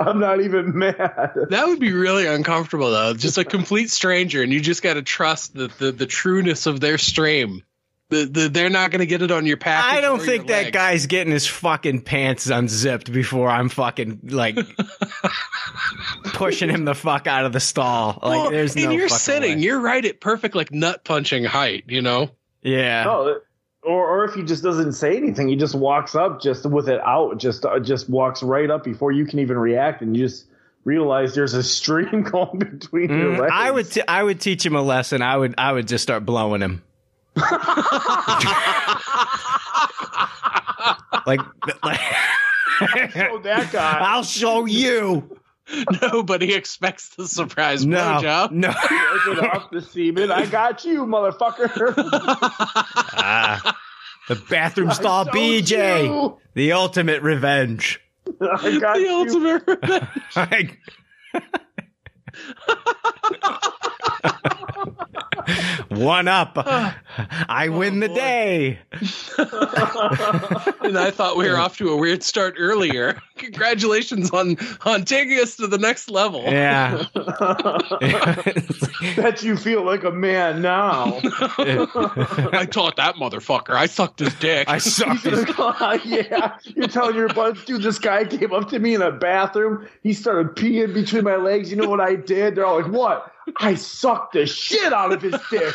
I'm 0.00 0.20
not 0.20 0.40
even 0.42 0.76
mad. 0.78 1.32
That 1.50 1.66
would 1.66 1.80
be 1.80 1.92
really 1.92 2.26
uncomfortable 2.26 2.90
though. 2.90 3.14
Just 3.14 3.38
a 3.38 3.44
complete 3.44 3.90
stranger, 3.90 4.42
and 4.42 4.52
you 4.52 4.60
just 4.60 4.82
got 4.82 4.94
to 4.94 5.02
trust 5.02 5.54
the, 5.54 5.68
the 5.78 5.92
the 5.92 6.06
trueness 6.06 6.66
of 6.66 6.80
their 6.80 6.98
stream. 6.98 7.62
The, 8.10 8.26
the, 8.26 8.48
they're 8.48 8.70
not 8.70 8.90
going 8.90 9.00
to 9.00 9.06
get 9.06 9.22
it 9.22 9.30
on 9.30 9.46
your 9.46 9.56
package. 9.56 9.98
I 9.98 10.00
don't 10.02 10.20
think 10.20 10.46
that 10.48 10.64
legs. 10.64 10.70
guy's 10.72 11.06
getting 11.06 11.32
his 11.32 11.46
fucking 11.46 12.02
pants 12.02 12.48
unzipped 12.48 13.10
before 13.12 13.48
I'm 13.48 13.68
fucking 13.70 14.20
like 14.24 14.56
pushing 16.34 16.68
him 16.68 16.84
the 16.84 16.94
fuck 16.94 17.26
out 17.26 17.44
of 17.46 17.52
the 17.52 17.60
stall. 17.60 18.18
Like, 18.22 18.22
Well, 18.22 18.50
there's 18.50 18.76
no. 18.76 18.84
and 18.84 18.92
you're 18.92 19.08
sitting. 19.08 19.56
way. 19.58 19.62
You're 19.64 19.80
right 19.80 20.04
at 20.04 20.20
perfect 20.20 20.54
like 20.54 20.72
nut 20.72 21.04
punching 21.04 21.44
height. 21.44 21.84
You 21.88 22.02
know. 22.02 22.30
Yeah. 22.62 23.04
No, 23.04 23.40
or 23.82 24.06
or 24.06 24.24
if 24.24 24.34
he 24.34 24.42
just 24.42 24.62
doesn't 24.62 24.92
say 24.92 25.16
anything, 25.16 25.48
he 25.48 25.56
just 25.56 25.74
walks 25.74 26.14
up 26.14 26.40
just 26.40 26.64
with 26.66 26.88
it 26.88 27.00
out, 27.00 27.38
just 27.38 27.64
uh, 27.64 27.78
just 27.80 28.08
walks 28.08 28.42
right 28.42 28.70
up 28.70 28.84
before 28.84 29.12
you 29.12 29.26
can 29.26 29.38
even 29.38 29.58
react, 29.58 30.02
and 30.02 30.16
you 30.16 30.24
just 30.26 30.46
realize 30.84 31.34
there's 31.34 31.54
a 31.54 31.62
stream 31.62 32.22
going 32.30 32.58
between 32.58 33.10
your 33.10 33.32
Mm, 33.32 33.38
legs. 33.40 33.52
I 33.54 33.70
would 33.70 33.90
t- 33.90 34.02
I 34.06 34.22
would 34.22 34.40
teach 34.40 34.64
him 34.64 34.74
a 34.76 34.82
lesson. 34.82 35.22
I 35.22 35.36
would 35.36 35.54
I 35.58 35.72
would 35.72 35.88
just 35.88 36.02
start 36.02 36.24
blowing 36.24 36.60
him. 36.60 36.82
like, 41.26 41.40
like 41.82 42.00
Oh, 42.80 43.40
that 43.44 43.70
guy. 43.72 43.98
I'll 44.00 44.24
show 44.24 44.64
you. 44.66 45.38
Nobody 46.02 46.52
expects 46.54 47.10
the 47.16 47.26
surprise 47.26 47.86
No, 47.86 47.98
blowjob. 47.98 48.50
no. 48.50 48.68
Wipe 48.68 49.38
it 49.38 49.44
off 49.44 49.70
the 49.70 49.80
semen. 49.80 50.30
I 50.30 50.44
got 50.46 50.84
you, 50.84 51.06
motherfucker. 51.06 51.94
Ah, 53.16 53.76
the 54.28 54.34
bathroom 54.50 54.90
stall 54.90 55.24
BJ, 55.26 56.04
you. 56.04 56.36
the 56.54 56.72
ultimate 56.72 57.22
revenge. 57.22 58.00
I 58.40 58.78
got 58.78 58.94
the 58.96 59.00
you. 59.00 59.10
ultimate 59.10 59.62
revenge. 59.66 60.08
Like- 60.36 60.78
One 65.88 66.28
up. 66.28 66.52
I 67.48 67.68
win 67.68 68.00
the 68.00 68.06
oh, 68.06 68.08
boy. 68.08 68.14
day. 68.14 68.78
and 70.82 70.98
I 70.98 71.10
thought 71.10 71.36
we 71.36 71.48
were 71.48 71.56
off 71.56 71.76
to 71.78 71.90
a 71.90 71.96
weird 71.96 72.22
start 72.22 72.54
earlier. 72.58 73.20
Congratulations 73.36 74.30
on 74.30 74.56
on 74.84 75.04
taking 75.04 75.38
us 75.40 75.56
to 75.56 75.66
the 75.66 75.78
next 75.78 76.08
level. 76.10 76.42
Yeah. 76.44 77.04
that 79.16 79.40
you 79.42 79.56
feel 79.56 79.84
like 79.84 80.04
a 80.04 80.12
man 80.12 80.62
now. 80.62 81.20
I 82.52 82.66
taught 82.70 82.96
that 82.96 83.16
motherfucker. 83.16 83.74
I 83.74 83.86
sucked 83.86 84.20
his 84.20 84.34
dick. 84.34 84.68
I 84.68 84.78
sucked 84.78 85.24
his 85.24 85.44
oh, 85.58 86.00
yeah, 86.04 86.56
you're 86.64 86.88
telling 86.88 87.16
your 87.16 87.28
buds, 87.28 87.64
dude. 87.64 87.82
This 87.82 87.98
guy 87.98 88.24
came 88.24 88.52
up 88.52 88.68
to 88.70 88.78
me 88.78 88.94
in 88.94 89.02
a 89.02 89.10
bathroom. 89.10 89.86
He 90.02 90.12
started 90.12 90.54
peeing 90.56 90.94
between 90.94 91.24
my 91.24 91.36
legs. 91.36 91.70
You 91.70 91.76
know 91.76 91.88
what 91.88 92.00
I 92.00 92.14
did? 92.14 92.54
They're 92.54 92.66
all 92.66 92.80
like, 92.80 92.90
"What?" 92.90 93.33
I 93.56 93.74
sucked 93.74 94.32
the 94.34 94.46
shit 94.46 94.92
out 94.92 95.12
of 95.12 95.22
his 95.22 95.34
dick, 95.50 95.74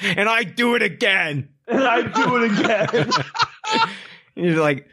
and 0.00 0.28
I 0.28 0.44
do 0.44 0.74
it 0.76 0.82
again. 0.82 1.48
and 1.66 1.82
I 1.84 2.02
do 2.02 2.36
it 2.36 2.52
again. 2.52 3.10
And 4.36 4.46
you're 4.46 4.60
like, 4.62 4.86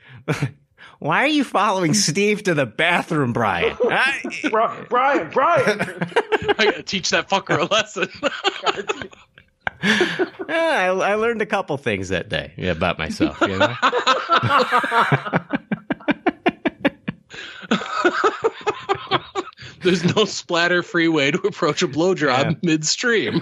why 0.99 1.23
are 1.23 1.27
you 1.27 1.43
following 1.43 1.93
Steve 1.93 2.43
to 2.43 2.53
the 2.55 2.65
bathroom, 2.65 3.33
Brian? 3.33 3.77
I, 3.83 4.19
Bri- 4.49 4.85
Brian, 4.89 5.29
Brian. 5.29 5.79
I 5.79 6.53
gotta 6.65 6.83
teach 6.83 7.11
that 7.11 7.29
fucker 7.29 7.57
a 7.59 7.65
lesson. 7.65 8.09
I, 10.49 10.87
I 10.87 11.13
learned 11.15 11.41
a 11.43 11.45
couple 11.45 11.77
things 11.77 12.09
that 12.09 12.29
day 12.29 12.51
about 12.67 12.97
myself. 12.97 13.39
You 13.41 13.57
know, 13.59 13.73
There's 19.87 20.15
no 20.15 20.25
splatter 20.25 20.83
free 20.83 21.07
way 21.07 21.31
to 21.31 21.37
approach 21.39 21.81
a 21.81 21.87
blowjob 21.87 22.27
Yeah. 22.51 22.51
midstream. 22.61 23.41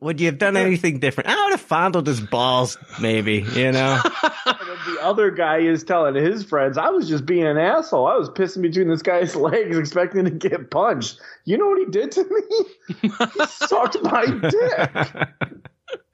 would 0.00 0.20
you 0.20 0.26
have 0.26 0.38
done 0.38 0.56
anything 0.56 0.98
different? 1.00 1.28
I 1.28 1.34
would 1.44 1.50
have 1.50 1.60
fondled 1.60 2.06
his 2.06 2.20
balls, 2.20 2.78
maybe. 3.00 3.44
You 3.54 3.72
know, 3.72 4.00
the 4.46 4.98
other 5.02 5.30
guy 5.30 5.58
is 5.58 5.82
telling 5.84 6.14
his 6.14 6.44
friends, 6.44 6.78
"I 6.78 6.88
was 6.90 7.08
just 7.08 7.26
being 7.26 7.44
an 7.46 7.58
asshole. 7.58 8.06
I 8.06 8.16
was 8.16 8.30
pissing 8.30 8.62
between 8.62 8.88
this 8.88 9.02
guy's 9.02 9.34
legs, 9.50 9.76
expecting 9.76 10.24
to 10.24 10.30
get 10.30 10.70
punched. 10.70 11.20
You 11.44 11.58
know 11.58 11.66
what 11.66 11.78
he 11.80 11.86
did 11.86 12.12
to 12.12 12.24
me? 12.24 12.96
he 13.02 13.08
sucked 13.48 14.02
my 14.02 14.24
dick." 14.26 15.58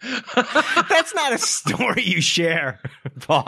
that's 0.35 1.15
not 1.15 1.33
a 1.33 1.39
story 1.39 2.03
you 2.03 2.21
share, 2.21 2.81
Paul. 3.21 3.45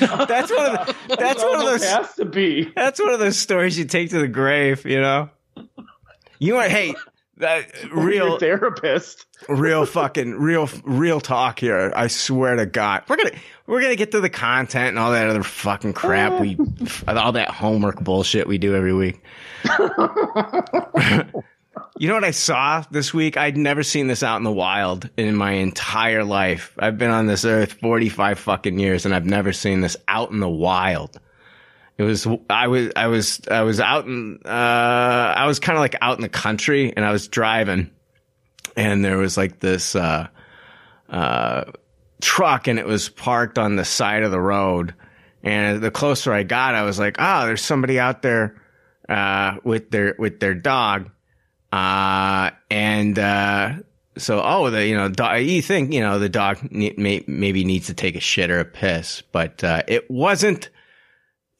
That's 0.00 0.50
one 0.50 0.76
of 0.76 0.86
the, 0.86 1.16
that's 1.18 1.42
one 1.42 1.56
of 1.56 1.66
those 1.66 1.84
has 1.84 2.14
to 2.14 2.24
be. 2.24 2.70
that's 2.74 3.00
one 3.00 3.12
of 3.12 3.20
those 3.20 3.36
stories 3.36 3.78
you 3.78 3.84
take 3.84 4.10
to 4.10 4.18
the 4.18 4.28
grave. 4.28 4.84
You 4.84 5.00
know, 5.00 5.30
you 6.38 6.56
are 6.56 6.68
hey. 6.68 6.94
That 7.36 7.72
real 7.90 8.38
therapist. 8.38 9.24
real 9.48 9.86
fucking 9.86 10.32
real 10.34 10.68
real 10.84 11.22
talk 11.22 11.58
here. 11.58 11.90
I 11.96 12.08
swear 12.08 12.56
to 12.56 12.66
God, 12.66 13.04
we're 13.08 13.16
gonna 13.16 13.32
we're 13.66 13.80
gonna 13.80 13.96
get 13.96 14.10
to 14.10 14.20
the 14.20 14.28
content 14.28 14.88
and 14.88 14.98
all 14.98 15.12
that 15.12 15.26
other 15.26 15.42
fucking 15.42 15.94
crap 15.94 16.38
we 16.38 16.58
all 17.08 17.32
that 17.32 17.48
homework 17.48 17.98
bullshit 18.04 18.46
we 18.46 18.58
do 18.58 18.76
every 18.76 18.92
week. 18.92 19.22
you 21.98 22.08
know 22.08 22.14
what 22.14 22.24
I 22.24 22.30
saw 22.30 22.84
this 22.90 23.12
week? 23.14 23.36
I'd 23.36 23.56
never 23.56 23.82
seen 23.82 24.06
this 24.06 24.22
out 24.22 24.36
in 24.36 24.44
the 24.44 24.52
wild 24.52 25.08
in 25.16 25.36
my 25.36 25.52
entire 25.52 26.24
life. 26.24 26.74
I've 26.78 26.98
been 26.98 27.10
on 27.10 27.26
this 27.26 27.44
earth 27.44 27.74
forty 27.74 28.08
five 28.08 28.38
fucking 28.38 28.78
years, 28.78 29.04
and 29.06 29.14
I've 29.14 29.26
never 29.26 29.52
seen 29.52 29.80
this 29.80 29.96
out 30.08 30.30
in 30.30 30.40
the 30.40 30.48
wild. 30.48 31.20
It 31.98 32.04
was 32.04 32.26
I 32.48 32.68
was 32.68 32.92
I 32.96 33.08
was 33.08 33.40
I 33.50 33.62
was 33.62 33.80
out 33.80 34.06
in 34.06 34.40
uh 34.44 34.48
I 34.48 35.46
was 35.46 35.58
kind 35.58 35.76
of 35.76 35.80
like 35.80 35.96
out 36.00 36.16
in 36.16 36.22
the 36.22 36.28
country, 36.28 36.92
and 36.94 37.04
I 37.04 37.12
was 37.12 37.28
driving 37.28 37.90
and 38.76 39.04
there 39.04 39.18
was 39.18 39.36
like 39.36 39.60
this 39.60 39.94
uh, 39.94 40.28
uh, 41.08 41.64
truck 42.20 42.68
and 42.68 42.78
it 42.78 42.86
was 42.86 43.08
parked 43.08 43.58
on 43.58 43.76
the 43.76 43.84
side 43.84 44.22
of 44.22 44.30
the 44.30 44.40
road 44.40 44.94
and 45.42 45.80
the 45.80 45.90
closer 45.90 46.32
i 46.32 46.42
got 46.42 46.74
i 46.74 46.82
was 46.82 46.98
like 46.98 47.16
oh 47.18 47.46
there's 47.46 47.62
somebody 47.62 47.98
out 47.98 48.20
there 48.22 48.60
uh, 49.08 49.56
with 49.64 49.90
their 49.90 50.14
with 50.18 50.38
their 50.38 50.54
dog 50.54 51.10
uh, 51.72 52.50
and 52.70 53.18
uh, 53.18 53.74
so 54.18 54.42
oh 54.44 54.70
the 54.70 54.86
you 54.86 54.96
know 54.96 55.08
dog, 55.08 55.42
you 55.42 55.62
think 55.62 55.92
you 55.92 56.00
know 56.00 56.18
the 56.18 56.28
dog 56.28 56.58
ne- 56.70 56.94
may, 56.96 57.24
maybe 57.26 57.64
needs 57.64 57.86
to 57.86 57.94
take 57.94 58.16
a 58.16 58.20
shit 58.20 58.50
or 58.50 58.60
a 58.60 58.64
piss 58.64 59.22
but 59.32 59.62
uh, 59.64 59.82
it 59.88 60.10
wasn't 60.10 60.70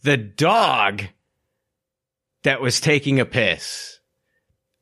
the 0.02 0.16
dog 0.16 1.02
that 2.42 2.60
was 2.60 2.80
taking 2.80 3.20
a 3.20 3.26
piss 3.26 4.00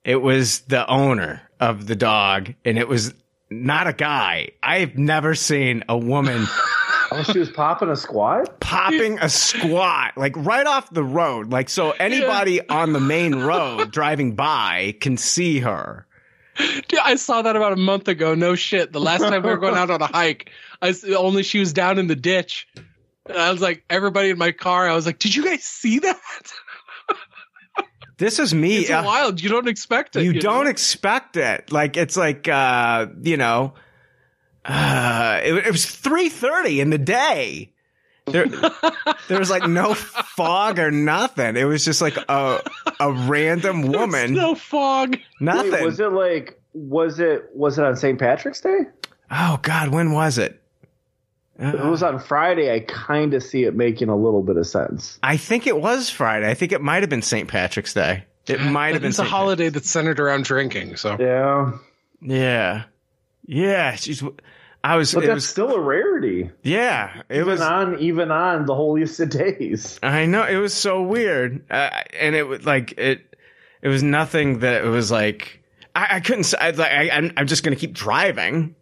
it 0.08 0.22
was 0.22 0.60
the 0.60 0.88
owner 0.88 1.42
of 1.60 1.86
the 1.86 1.94
dog, 1.94 2.54
and 2.64 2.78
it 2.78 2.88
was 2.88 3.12
not 3.50 3.86
a 3.86 3.92
guy. 3.92 4.52
I've 4.62 4.96
never 4.96 5.34
seen 5.34 5.84
a 5.86 5.98
woman 5.98 6.46
Oh, 7.10 7.22
she 7.22 7.38
was 7.38 7.50
popping 7.50 7.88
a 7.88 7.96
squat. 7.96 8.60
popping 8.60 9.18
a 9.18 9.28
squat 9.28 10.12
like 10.16 10.36
right 10.36 10.66
off 10.66 10.90
the 10.90 11.04
road. 11.04 11.50
Like 11.50 11.68
so 11.68 11.92
anybody 11.92 12.66
on 12.68 12.92
the 12.92 13.00
main 13.00 13.34
road 13.34 13.90
driving 13.90 14.34
by 14.34 14.94
can 15.00 15.16
see 15.16 15.60
her. 15.60 16.06
Dude, 16.56 16.98
I 17.02 17.14
saw 17.14 17.42
that 17.42 17.54
about 17.54 17.72
a 17.72 17.76
month 17.76 18.08
ago. 18.08 18.34
No 18.34 18.56
shit. 18.56 18.92
The 18.92 19.00
last 19.00 19.20
time 19.20 19.42
we 19.42 19.48
were 19.48 19.58
going 19.58 19.76
out 19.76 19.90
on 19.90 20.02
a 20.02 20.06
hike, 20.12 20.50
I 20.82 20.88
s- 20.88 21.04
only 21.04 21.44
she 21.44 21.60
was 21.60 21.72
down 21.72 21.98
in 21.98 22.08
the 22.08 22.16
ditch. 22.16 22.66
And 23.26 23.38
I 23.38 23.52
was 23.52 23.60
like, 23.60 23.84
everybody 23.88 24.30
in 24.30 24.38
my 24.38 24.50
car. 24.50 24.88
I 24.88 24.94
was 24.94 25.06
like, 25.06 25.18
did 25.20 25.36
you 25.36 25.44
guys 25.44 25.62
see 25.64 26.00
that? 26.00 26.18
This 28.18 28.40
is 28.40 28.52
me. 28.52 28.78
It's 28.78 28.90
uh, 28.90 29.04
wild. 29.06 29.40
You 29.40 29.48
don't 29.48 29.68
expect 29.68 30.16
it. 30.16 30.24
you 30.24 30.32
know? 30.32 30.40
don't 30.40 30.66
expect 30.66 31.36
it. 31.36 31.70
Like 31.70 31.96
it's 31.96 32.16
like 32.16 32.48
uh, 32.48 33.06
you 33.22 33.36
know, 33.36 33.74
uh, 34.64 35.40
it, 35.42 35.54
it 35.66 35.70
was 35.70 35.86
three 35.86 36.28
thirty 36.28 36.80
in 36.80 36.90
the 36.90 36.98
day. 36.98 37.72
There, 38.26 38.46
there 39.28 39.38
was 39.38 39.50
like 39.50 39.66
no 39.66 39.94
fog 39.94 40.78
or 40.78 40.90
nothing. 40.90 41.56
It 41.56 41.64
was 41.64 41.84
just 41.84 42.00
like 42.02 42.16
a 42.28 42.62
a 43.00 43.12
random 43.12 43.90
woman. 43.90 44.34
no 44.34 44.54
fog. 44.54 45.16
nothing. 45.40 45.72
Wait, 45.72 45.84
was 45.84 46.00
it 46.00 46.12
like? 46.12 46.60
Was 46.74 47.20
it? 47.20 47.48
Was 47.54 47.78
it 47.78 47.84
on 47.84 47.96
St. 47.96 48.18
Patrick's 48.18 48.60
Day? 48.60 48.80
oh 49.30 49.58
God, 49.62 49.88
when 49.88 50.12
was 50.12 50.38
it? 50.38 50.62
If 51.58 51.74
it 51.74 51.84
was 51.84 52.04
on 52.04 52.20
Friday. 52.20 52.72
I 52.72 52.80
kind 52.80 53.34
of 53.34 53.42
see 53.42 53.64
it 53.64 53.74
making 53.74 54.08
a 54.08 54.16
little 54.16 54.42
bit 54.42 54.56
of 54.56 54.66
sense. 54.66 55.18
I 55.24 55.36
think 55.36 55.66
it 55.66 55.80
was 55.80 56.08
Friday. 56.08 56.48
I 56.48 56.54
think 56.54 56.70
it 56.70 56.80
might 56.80 57.02
have 57.02 57.10
been 57.10 57.22
St. 57.22 57.48
Patrick's 57.48 57.92
Day. 57.94 58.24
It 58.46 58.60
might 58.60 58.92
have 58.92 59.02
been 59.02 59.08
It's 59.08 59.18
a 59.18 59.22
St. 59.22 59.28
holiday 59.30 59.68
that's 59.68 59.90
centered 59.90 60.20
around 60.20 60.44
drinking. 60.44 60.96
So 60.96 61.16
Yeah. 61.18 61.72
Yeah. 62.20 62.84
Yeah. 63.44 63.96
She's, 63.96 64.22
I, 64.92 64.96
was. 64.96 65.14
But 65.14 65.24
it 65.24 65.26
that's 65.28 65.36
was. 65.36 65.48
still 65.48 65.72
a 65.74 65.80
rarity. 65.80 66.50
Yeah, 66.62 67.22
it 67.28 67.36
Even 67.36 67.46
was. 67.46 67.60
on 67.60 67.98
even 67.98 68.30
on 68.30 68.66
the 68.66 68.74
holiest 68.74 69.20
of 69.20 69.30
days. 69.30 69.98
I 70.02 70.26
know 70.26 70.44
it 70.44 70.56
was 70.56 70.74
so 70.74 71.02
weird, 71.02 71.64
uh, 71.70 71.90
and 72.18 72.34
it 72.34 72.44
was 72.44 72.64
like 72.64 72.92
it. 72.98 73.36
It 73.80 73.88
was 73.88 74.02
nothing 74.02 74.60
that 74.60 74.84
it 74.84 74.88
was 74.88 75.10
like 75.10 75.62
I, 75.94 76.16
I 76.16 76.20
couldn't. 76.20 76.52
I, 76.60 76.70
like, 76.70 76.92
I, 76.92 77.10
I'm, 77.10 77.32
I'm 77.36 77.46
just 77.46 77.64
gonna 77.64 77.76
keep 77.76 77.92
driving. 77.92 78.74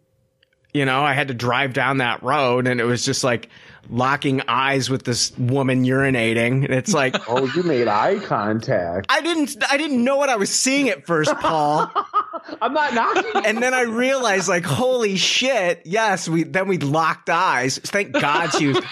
You 0.73 0.85
know, 0.85 1.01
I 1.03 1.13
had 1.13 1.29
to 1.29 1.33
drive 1.33 1.73
down 1.73 1.97
that 1.97 2.21
road, 2.21 2.67
and 2.67 2.79
it 2.79 2.83
was 2.83 3.03
just 3.03 3.23
like 3.23 3.49
locking 3.89 4.41
eyes 4.47 4.89
with 4.89 5.03
this 5.03 5.37
woman 5.37 5.83
urinating, 5.85 6.65
and 6.65 6.73
it's 6.73 6.93
like. 6.93 7.15
Oh, 7.29 7.45
you 7.55 7.63
made 7.63 7.87
eye 7.89 8.19
contact. 8.19 9.07
I 9.09 9.21
didn't. 9.21 9.57
I 9.69 9.75
didn't 9.75 10.01
know 10.01 10.15
what 10.15 10.29
I 10.29 10.37
was 10.37 10.49
seeing 10.49 10.87
at 10.87 11.05
first, 11.05 11.33
Paul. 11.35 11.91
I'm 12.61 12.73
not 12.73 12.93
knocking. 12.93 13.43
and 13.43 13.61
then 13.61 13.73
I 13.73 13.81
realized, 13.81 14.47
like, 14.47 14.63
holy 14.63 15.17
shit! 15.17 15.81
Yes, 15.83 16.29
we 16.29 16.43
then 16.43 16.67
we 16.67 16.77
locked 16.77 17.29
eyes. 17.29 17.79
Thank 17.79 18.13
God 18.13 18.51
she 18.53 18.67
was 18.67 18.83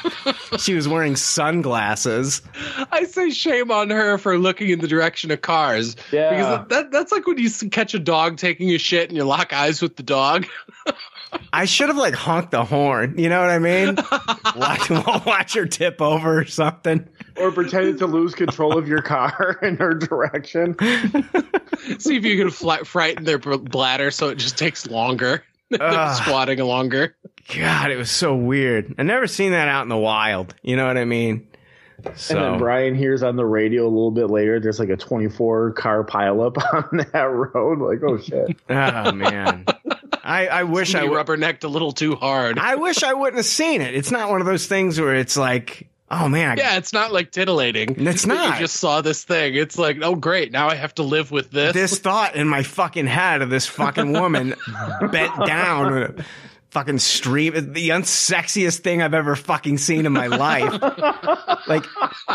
she 0.63 0.73
was 0.73 0.87
wearing 0.87 1.15
sunglasses. 1.15 2.41
I 2.91 3.05
say 3.05 3.29
shame 3.29 3.71
on 3.71 3.89
her 3.89 4.17
for 4.17 4.37
looking 4.37 4.69
in 4.69 4.79
the 4.79 4.87
direction 4.87 5.31
of 5.31 5.41
cars. 5.41 5.95
Yeah. 6.11 6.29
Because 6.31 6.67
that, 6.69 6.91
that's 6.91 7.11
like 7.11 7.25
when 7.25 7.37
you 7.37 7.49
catch 7.69 7.93
a 7.93 7.99
dog 7.99 8.37
taking 8.37 8.69
a 8.71 8.77
shit 8.77 9.09
and 9.09 9.17
you 9.17 9.23
lock 9.23 9.53
eyes 9.53 9.81
with 9.81 9.95
the 9.95 10.03
dog. 10.03 10.45
I 11.51 11.65
should 11.65 11.89
have 11.89 11.97
like 11.97 12.13
honked 12.13 12.51
the 12.51 12.63
horn. 12.65 13.17
You 13.17 13.29
know 13.29 13.39
what 13.41 13.49
I 13.49 13.59
mean? 13.59 13.95
watch, 14.55 14.89
watch 15.25 15.53
her 15.55 15.65
tip 15.65 16.01
over 16.01 16.39
or 16.39 16.45
something. 16.45 17.07
or 17.37 17.51
pretended 17.51 17.97
to 17.99 18.07
lose 18.07 18.35
control 18.35 18.77
of 18.77 18.87
your 18.87 19.01
car 19.01 19.57
in 19.63 19.77
her 19.77 19.93
direction. 19.93 20.75
See 21.99 22.17
if 22.17 22.25
you 22.25 22.37
can 22.37 22.51
fl- 22.51 22.83
frighten 22.85 23.25
their 23.25 23.37
bladder 23.37 24.11
so 24.11 24.29
it 24.29 24.35
just 24.35 24.57
takes 24.57 24.87
longer. 24.87 25.43
They're 25.69 26.13
squatting 26.15 26.59
longer. 26.59 27.15
God, 27.53 27.91
it 27.91 27.97
was 27.97 28.11
so 28.11 28.35
weird. 28.35 28.95
I 28.97 29.03
never 29.03 29.27
seen 29.27 29.51
that 29.51 29.67
out 29.67 29.83
in 29.83 29.89
the 29.89 29.97
wild. 29.97 30.55
You 30.61 30.75
know 30.75 30.87
what 30.87 30.97
I 30.97 31.05
mean? 31.05 31.47
So 32.15 32.35
And 32.35 32.53
then 32.53 32.59
Brian 32.59 32.93
hears 32.95 33.23
on 33.23 33.35
the 33.35 33.45
radio 33.45 33.83
a 33.83 33.89
little 33.89 34.11
bit 34.11 34.29
later, 34.29 34.59
there's 34.59 34.79
like 34.79 34.89
a 34.89 34.97
24 34.97 35.71
car 35.73 36.03
pileup 36.03 36.57
on 36.73 36.97
that 37.13 37.23
road. 37.23 37.79
Like, 37.79 38.03
oh 38.03 38.17
shit. 38.19 38.57
oh 38.69 39.11
man, 39.11 39.65
I, 40.25 40.47
I 40.47 40.63
wish 40.63 40.89
I 40.95 40.99
Somebody 40.99 41.09
would. 41.09 41.25
rubbernecked 41.25 41.63
a 41.63 41.67
little 41.67 41.91
too 41.91 42.15
hard. 42.15 42.57
I 42.57 42.75
wish 42.75 43.03
I 43.03 43.13
wouldn't 43.13 43.37
have 43.37 43.45
seen 43.45 43.81
it. 43.81 43.93
It's 43.93 44.11
not 44.11 44.29
one 44.29 44.41
of 44.41 44.47
those 44.47 44.65
things 44.65 44.99
where 44.99 45.15
it's 45.15 45.37
like, 45.37 45.87
oh 46.09 46.27
man, 46.27 46.57
I, 46.59 46.61
yeah, 46.61 46.77
it's 46.77 46.93
not 46.93 47.13
like 47.13 47.31
tittillating. 47.31 48.05
It's 48.07 48.25
not. 48.25 48.55
You 48.55 48.59
just 48.61 48.77
saw 48.77 49.01
this 49.01 49.23
thing. 49.23 49.53
It's 49.55 49.77
like, 49.77 49.97
oh 50.01 50.15
great, 50.15 50.51
now 50.51 50.67
I 50.67 50.75
have 50.75 50.95
to 50.95 51.03
live 51.03 51.29
with 51.29 51.51
this. 51.51 51.73
this 51.73 51.99
thought 51.99 52.35
in 52.35 52.47
my 52.47 52.63
fucking 52.63 53.05
head 53.07 53.41
of 53.43 53.49
this 53.51 53.67
fucking 53.67 54.13
woman 54.13 54.55
bent 55.11 55.45
down, 55.45 56.25
fucking 56.71 56.99
stream, 56.99 57.53
the 57.73 57.89
unsexiest 57.89 58.79
thing 58.79 59.03
I've 59.03 59.13
ever 59.13 59.35
fucking 59.35 59.77
seen 59.77 60.07
in 60.07 60.11
my 60.11 60.27
life. 60.27 60.81
like 61.67 61.85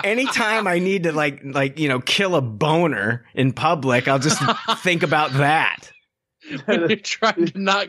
anytime 0.04 0.66
I 0.68 0.78
need 0.78 1.02
to 1.02 1.12
like, 1.12 1.40
like, 1.44 1.78
you 1.80 1.88
know, 1.88 1.98
kill 2.00 2.36
a 2.36 2.40
boner 2.40 3.26
in 3.34 3.52
public, 3.52 4.06
I'll 4.06 4.18
just 4.20 4.40
think 4.78 5.02
about 5.02 5.32
that. 5.32 5.90
when 6.66 6.88
you're 6.88 6.96
trying 6.96 7.46
to 7.46 7.58
not 7.58 7.88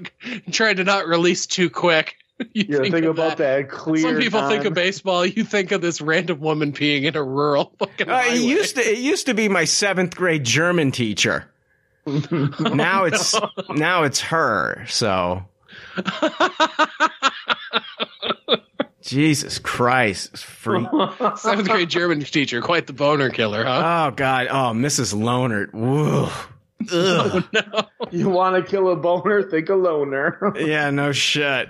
trying 0.51 0.75
to 0.77 0.83
not 0.83 1.07
release 1.07 1.45
too 1.45 1.69
quick. 1.69 2.15
You 2.53 2.65
Yeah, 2.67 2.77
think, 2.79 2.95
of 3.05 3.11
about 3.19 3.37
that, 3.37 3.69
clear. 3.69 4.01
Some 4.01 4.17
people 4.17 4.49
think 4.49 4.65
of 4.65 4.73
baseball. 4.73 5.23
You 5.23 5.43
think 5.43 5.71
of 5.71 5.81
this 5.81 6.01
random 6.01 6.39
woman 6.39 6.73
peeing 6.73 7.03
in 7.03 7.15
a 7.15 7.21
rural 7.23 7.71
fucking. 7.79 8.09
Uh, 8.09 8.23
it 8.25 8.41
used 8.41 8.77
to, 8.77 8.81
it 8.81 8.97
used 8.97 9.27
to 9.27 9.35
be 9.35 9.47
my 9.47 9.63
seventh 9.63 10.15
grade 10.15 10.43
German 10.43 10.89
teacher. 10.91 11.51
now 12.07 13.03
it's, 13.03 13.35
now 13.69 14.01
it's 14.05 14.21
her. 14.21 14.83
So. 14.89 15.43
Jesus 19.03 19.59
Christ. 19.59 20.31
it's 20.33 20.41
Freak. 20.41 20.87
seventh 21.37 21.69
grade 21.69 21.89
German 21.89 22.21
teacher, 22.21 22.61
quite 22.61 22.87
the 22.87 22.93
boner 22.93 23.29
killer, 23.29 23.63
huh? 23.63 24.07
Oh 24.09 24.15
God! 24.15 24.47
Oh, 24.49 24.71
Mrs. 24.73 25.13
Loner. 25.19 25.69
Woo. 25.73 26.27
Ugh. 26.91 27.43
You 28.21 28.29
want 28.29 28.55
to 28.63 28.69
kill 28.69 28.89
a 28.89 28.95
boner? 28.95 29.41
Think 29.49 29.69
a 29.69 29.75
loner. 29.75 30.53
yeah, 30.59 30.89
no 30.89 31.11
shit. 31.11 31.69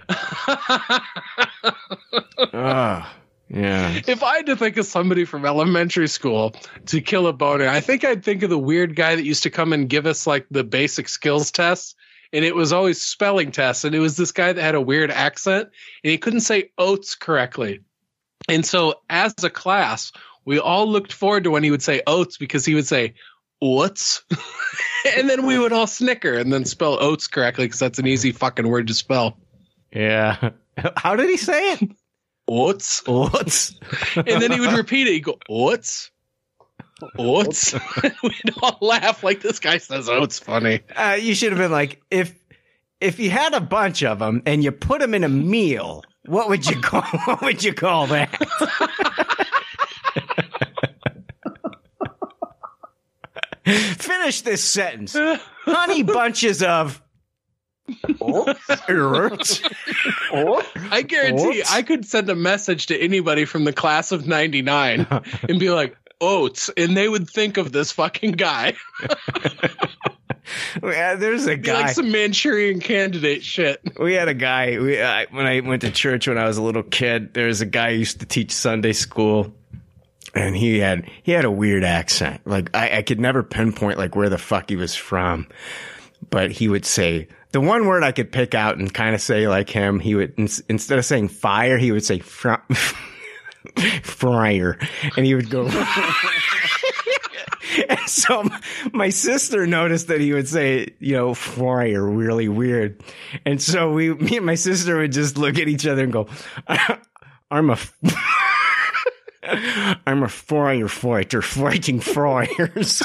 Yeah. 3.53 4.01
if 4.07 4.23
I 4.23 4.37
had 4.37 4.45
to 4.45 4.55
think 4.55 4.77
of 4.77 4.85
somebody 4.85 5.25
from 5.25 5.45
elementary 5.45 6.07
school 6.07 6.55
to 6.87 7.01
kill 7.01 7.27
a 7.27 7.33
boner, 7.33 7.67
I 7.67 7.81
think 7.81 8.05
I'd 8.05 8.23
think 8.23 8.43
of 8.43 8.49
the 8.49 8.57
weird 8.57 8.95
guy 8.95 9.15
that 9.15 9.25
used 9.25 9.43
to 9.43 9.49
come 9.49 9.73
and 9.73 9.89
give 9.89 10.05
us 10.05 10.25
like 10.25 10.47
the 10.49 10.63
basic 10.63 11.09
skills 11.09 11.51
tests. 11.51 11.95
And 12.33 12.45
it 12.45 12.55
was 12.55 12.71
always 12.71 13.01
spelling 13.01 13.51
tests. 13.51 13.83
And 13.83 13.93
it 13.93 13.99
was 13.99 14.15
this 14.15 14.31
guy 14.31 14.53
that 14.53 14.61
had 14.61 14.75
a 14.75 14.81
weird 14.81 15.11
accent 15.11 15.69
and 16.03 16.11
he 16.11 16.17
couldn't 16.17 16.39
say 16.41 16.71
oats 16.77 17.13
correctly. 17.13 17.81
And 18.47 18.65
so 18.65 18.95
as 19.09 19.35
a 19.43 19.49
class, 19.49 20.13
we 20.45 20.59
all 20.59 20.87
looked 20.87 21.13
forward 21.13 21.43
to 21.43 21.51
when 21.51 21.63
he 21.63 21.71
would 21.71 21.83
say 21.83 22.01
oats 22.07 22.37
because 22.37 22.65
he 22.65 22.75
would 22.75 22.87
say 22.87 23.13
oats. 23.61 24.23
and 25.17 25.29
then 25.29 25.45
we 25.45 25.57
would 25.57 25.73
all 25.73 25.87
snicker 25.87 26.33
and 26.33 26.51
then 26.51 26.65
spell 26.65 26.97
oats 27.01 27.27
correctly 27.27 27.65
because 27.65 27.79
that's 27.79 27.99
an 27.99 28.07
easy 28.07 28.31
fucking 28.31 28.67
word 28.67 28.87
to 28.87 28.93
spell. 28.93 29.37
Yeah. 29.93 30.51
How 30.95 31.15
did 31.15 31.29
he 31.29 31.37
say 31.37 31.73
it? 31.73 31.91
Oats. 32.47 33.03
Oats. 33.07 33.79
And 34.15 34.41
then 34.41 34.51
he 34.51 34.59
would 34.59 34.73
repeat 34.73 35.07
it. 35.07 35.13
He'd 35.13 35.23
go, 35.23 35.37
oats. 35.49 36.11
Oats. 37.17 37.73
We'd 38.23 38.53
all 38.61 38.77
laugh 38.81 39.23
like 39.23 39.41
this 39.41 39.59
guy 39.59 39.77
says 39.77 40.09
oats 40.09 40.39
funny. 40.39 40.81
Uh, 40.95 41.17
you 41.19 41.33
should 41.33 41.51
have 41.51 41.59
been 41.59 41.71
like, 41.71 42.01
if 42.11 42.35
if 42.99 43.19
you 43.19 43.31
had 43.31 43.53
a 43.53 43.61
bunch 43.61 44.03
of 44.03 44.19
them 44.19 44.43
and 44.45 44.63
you 44.63 44.71
put 44.71 45.01
them 45.01 45.13
in 45.13 45.23
a 45.23 45.29
meal, 45.29 46.03
what 46.25 46.49
would 46.49 46.69
you 46.69 46.79
call? 46.79 47.01
What 47.25 47.41
would 47.41 47.63
you 47.63 47.73
call 47.73 48.07
that? 48.07 48.29
Finish 53.65 54.41
this 54.41 54.63
sentence. 54.63 55.15
Honey 55.65 56.03
bunches 56.03 56.63
of. 56.63 57.01
Oats. 58.21 59.61
I 60.91 61.03
guarantee 61.05 61.59
Oats? 61.61 61.71
I 61.71 61.81
could 61.81 62.05
send 62.05 62.29
a 62.29 62.35
message 62.35 62.87
to 62.87 62.97
anybody 62.97 63.45
from 63.45 63.65
the 63.65 63.73
class 63.73 64.11
of 64.11 64.25
99 64.27 65.07
and 65.49 65.59
be 65.59 65.69
like, 65.69 65.95
oats. 66.21 66.69
And 66.77 66.95
they 66.95 67.09
would 67.09 67.29
think 67.29 67.57
of 67.57 67.71
this 67.71 67.91
fucking 67.91 68.33
guy. 68.33 68.73
Yeah, 70.83 71.15
There's 71.15 71.45
a 71.47 71.55
guy. 71.55 71.81
like 71.81 71.89
some 71.91 72.11
Manchurian 72.11 72.79
candidate 72.81 73.43
shit. 73.43 73.79
we 73.99 74.13
had 74.15 74.27
a 74.27 74.33
guy 74.33 74.79
we, 74.79 74.99
uh, 74.99 75.25
when 75.29 75.45
I 75.45 75.59
went 75.61 75.81
to 75.83 75.91
church 75.91 76.27
when 76.27 76.37
I 76.37 76.45
was 76.45 76.57
a 76.57 76.61
little 76.61 76.83
kid. 76.83 77.33
There 77.33 77.47
was 77.47 77.61
a 77.61 77.65
guy 77.65 77.93
who 77.93 77.99
used 77.99 78.19
to 78.19 78.25
teach 78.25 78.51
Sunday 78.51 78.91
school, 78.93 79.53
and 80.33 80.55
he 80.55 80.79
had 80.79 81.09
he 81.23 81.31
had 81.31 81.45
a 81.45 81.51
weird 81.51 81.83
accent. 81.83 82.41
Like 82.45 82.75
I, 82.75 82.97
I 82.97 83.01
could 83.01 83.19
never 83.19 83.43
pinpoint 83.43 83.97
like 83.97 84.15
where 84.15 84.29
the 84.29 84.37
fuck 84.37 84.69
he 84.69 84.75
was 84.75 84.95
from, 84.95 85.47
but 86.29 86.51
he 86.51 86.67
would 86.67 86.85
say 86.85 87.27
the 87.51 87.61
one 87.61 87.85
word 87.85 88.03
I 88.03 88.11
could 88.11 88.31
pick 88.31 88.55
out 88.55 88.77
and 88.77 88.93
kind 88.93 89.15
of 89.15 89.21
say 89.21 89.47
like 89.47 89.69
him. 89.69 89.99
He 89.99 90.15
would 90.15 90.33
ins- 90.37 90.63
instead 90.69 90.99
of 90.99 91.05
saying 91.05 91.29
fire, 91.29 91.77
he 91.77 91.91
would 91.91 92.05
say 92.05 92.19
fr- 92.19 92.55
fryer, 94.03 94.77
and 95.17 95.25
he 95.25 95.35
would 95.35 95.49
go. 95.49 95.69
And 97.87 97.99
so 98.09 98.43
my 98.91 99.09
sister 99.09 99.65
noticed 99.65 100.07
that 100.07 100.19
he 100.19 100.33
would 100.33 100.47
say, 100.47 100.93
you 100.99 101.15
know, 101.15 101.33
fryer 101.33 102.03
really 102.03 102.49
weird. 102.49 103.01
And 103.45 103.61
so 103.61 103.91
we, 103.91 104.13
me 104.13 104.37
and 104.37 104.45
my 104.45 104.55
sister 104.55 104.97
would 104.97 105.13
just 105.13 105.37
look 105.37 105.57
at 105.57 105.69
each 105.69 105.87
other 105.87 106.03
and 106.03 106.11
go, 106.11 106.27
I'm 107.51 107.69
a, 107.69 107.77
I'm 110.07 110.23
a 110.23 110.29
fryer 110.29 110.87
fighter 110.87 111.41
fighting 111.41 111.99
fryers. 111.99 113.01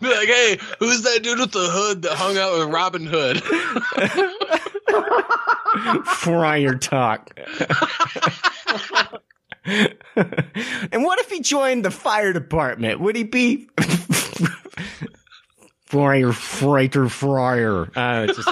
Be 0.00 0.08
like, 0.08 0.28
hey, 0.28 0.58
who's 0.78 1.02
that 1.02 1.20
dude 1.22 1.38
with 1.38 1.52
the 1.52 1.68
hood 1.70 2.02
that 2.02 2.12
hung 2.12 2.38
out 2.38 2.58
with 2.58 2.68
Robin 2.72 3.06
Hood? 3.06 3.42
fryer 6.06 6.74
talk. 6.76 7.38
and 9.66 11.04
what 11.04 11.18
if 11.20 11.30
he 11.30 11.40
joined 11.40 11.84
the 11.84 11.90
fire 11.90 12.32
department? 12.32 13.00
Would 13.00 13.16
he 13.16 13.24
be 13.24 13.68
fryer, 15.86 16.32
freighter, 16.32 17.08
fryer? 17.08 17.90
Uh, 17.94 18.26
just 18.26 18.48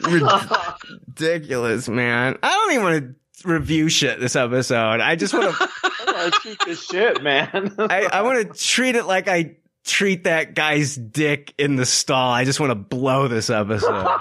ridiculous, 1.08 1.88
man. 1.88 2.38
I 2.42 2.48
don't 2.48 2.72
even 2.72 2.84
want 2.84 3.16
to 3.42 3.48
review 3.48 3.88
shit 3.88 4.20
this 4.20 4.36
episode. 4.36 5.00
I 5.00 5.16
just 5.16 5.34
want 5.34 5.54
to. 5.54 5.68
I 5.82 6.30
shoot 6.42 6.58
the 6.66 6.74
shit, 6.74 7.22
man. 7.22 7.74
I, 7.78 8.08
I 8.12 8.22
want 8.22 8.46
to 8.46 8.58
treat 8.58 8.96
it 8.96 9.04
like 9.04 9.28
I 9.28 9.56
treat 9.84 10.24
that 10.24 10.54
guy's 10.54 10.96
dick 10.96 11.54
in 11.58 11.76
the 11.76 11.86
stall. 11.86 12.32
I 12.32 12.44
just 12.44 12.60
want 12.60 12.70
to 12.70 12.74
blow 12.74 13.28
this 13.28 13.50
episode. 13.50 14.06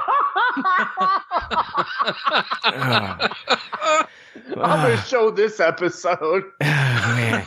Ugh. 4.52 4.58
I'm 4.58 4.82
gonna 4.82 4.96
ah. 4.98 5.06
show 5.08 5.32
this 5.32 5.60
episode. 5.60 6.44
Oh, 7.02 7.16
man. 7.16 7.46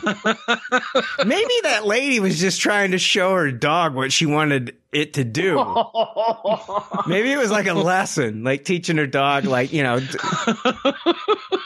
Maybe 1.25 1.53
that 1.63 1.85
lady 1.85 2.19
was 2.19 2.39
just 2.39 2.59
trying 2.59 2.91
to 2.91 2.97
show 2.97 3.33
her 3.35 3.51
dog 3.51 3.93
what 3.93 4.11
she 4.11 4.25
wanted 4.25 4.75
it 4.91 5.13
to 5.13 5.23
do. 5.23 5.55
Maybe 7.07 7.31
it 7.31 7.37
was 7.37 7.51
like 7.51 7.67
a 7.67 7.73
lesson, 7.73 8.43
like 8.43 8.65
teaching 8.65 8.97
her 8.97 9.07
dog, 9.07 9.45
like, 9.45 9.71
you 9.71 9.83
know, 9.83 9.99
d- 9.99 10.17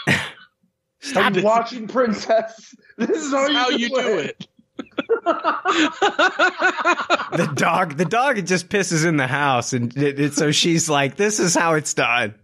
I'm 1.15 1.41
watching 1.41 1.87
Princess. 1.87 2.75
This 2.97 3.09
is 3.09 3.31
how, 3.31 3.51
How 3.51 3.69
you 3.69 3.89
do 3.89 4.17
it. 4.19 4.47
the 7.33 7.51
dog, 7.55 7.97
the 7.97 8.05
dog 8.05 8.37
it 8.37 8.43
just 8.43 8.69
pisses 8.69 9.05
in 9.05 9.17
the 9.17 9.27
house. 9.27 9.73
And 9.73 9.95
it, 9.97 10.19
it, 10.19 10.33
so 10.33 10.51
she's 10.51 10.89
like, 10.89 11.15
this 11.15 11.39
is 11.39 11.55
how 11.55 11.75
it's 11.75 11.93
done. 11.93 12.35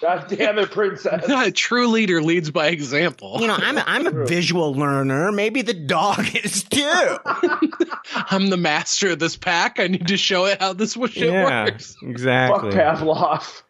God 0.00 0.26
damn 0.28 0.58
it, 0.58 0.70
Princess. 0.70 1.24
A 1.28 1.50
true 1.50 1.86
leader 1.88 2.20
leads 2.20 2.50
by 2.50 2.68
example. 2.68 3.38
You 3.40 3.46
know, 3.46 3.56
I'm 3.56 3.78
a, 3.78 3.84
I'm 3.86 4.06
a 4.06 4.26
visual 4.26 4.74
learner. 4.74 5.30
Maybe 5.30 5.62
the 5.62 5.74
dog 5.74 6.26
is 6.44 6.64
too. 6.64 7.16
I'm 8.14 8.50
the 8.50 8.56
master 8.56 9.10
of 9.10 9.18
this 9.20 9.36
pack. 9.36 9.78
I 9.78 9.86
need 9.86 10.08
to 10.08 10.16
show 10.16 10.46
it 10.46 10.60
how 10.60 10.72
this 10.72 10.94
shit 10.94 11.32
yeah, 11.32 11.64
works. 11.64 11.94
Fuck 11.94 12.10
exactly. 12.10 12.70
Pavlov. 12.72 13.62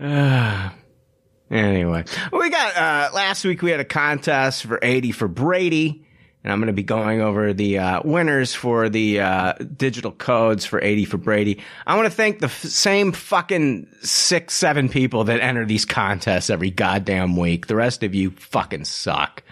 Ah. 0.00 0.74
anyway, 1.50 2.04
we 2.32 2.50
got 2.50 2.76
uh 2.76 3.10
last 3.14 3.44
week 3.44 3.60
we 3.62 3.72
had 3.72 3.80
a 3.80 3.84
contest 3.84 4.64
for 4.64 4.78
80 4.80 5.12
for 5.12 5.26
Brady. 5.26 6.06
And 6.42 6.52
I'm 6.52 6.58
going 6.58 6.68
to 6.68 6.72
be 6.72 6.82
going 6.82 7.20
over 7.20 7.52
the 7.52 7.78
uh, 7.78 8.00
winners 8.02 8.54
for 8.54 8.88
the 8.88 9.20
uh, 9.20 9.52
digital 9.76 10.10
codes 10.10 10.64
for 10.64 10.82
80 10.82 11.04
for 11.04 11.18
Brady. 11.18 11.62
I 11.86 11.96
want 11.96 12.06
to 12.06 12.14
thank 12.14 12.38
the 12.38 12.46
f- 12.46 12.62
same 12.62 13.12
fucking 13.12 13.86
six, 14.00 14.54
seven 14.54 14.88
people 14.88 15.24
that 15.24 15.40
enter 15.40 15.66
these 15.66 15.84
contests 15.84 16.48
every 16.48 16.70
goddamn 16.70 17.36
week. 17.36 17.66
The 17.66 17.76
rest 17.76 18.02
of 18.02 18.14
you 18.14 18.30
fucking 18.30 18.86
suck. 18.86 19.42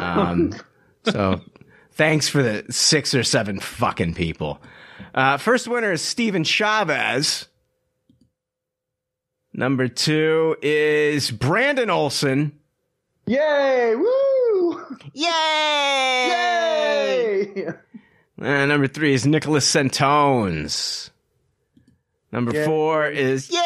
Um, 0.00 0.52
so 1.04 1.40
thanks 1.92 2.28
for 2.28 2.42
the 2.42 2.64
six 2.70 3.14
or 3.14 3.22
seven 3.22 3.60
fucking 3.60 4.14
people. 4.14 4.60
Uh, 5.14 5.36
first 5.36 5.68
winner 5.68 5.92
is 5.92 6.02
Steven 6.02 6.42
Chavez. 6.42 7.46
Number 9.52 9.88
two 9.88 10.56
is 10.60 11.30
Brandon 11.30 11.88
Olson. 11.88 12.58
Yay! 13.26 13.94
Woo! 13.96 14.86
Yay! 15.12 15.26
Yay! 17.56 17.66
Uh, 18.40 18.66
number 18.66 18.86
three 18.86 19.14
is 19.14 19.26
Nicholas 19.26 19.68
Santones. 19.68 21.10
Number 22.30 22.52
Yay. 22.52 22.64
four 22.64 23.06
is 23.08 23.50
Yay! 23.50 23.58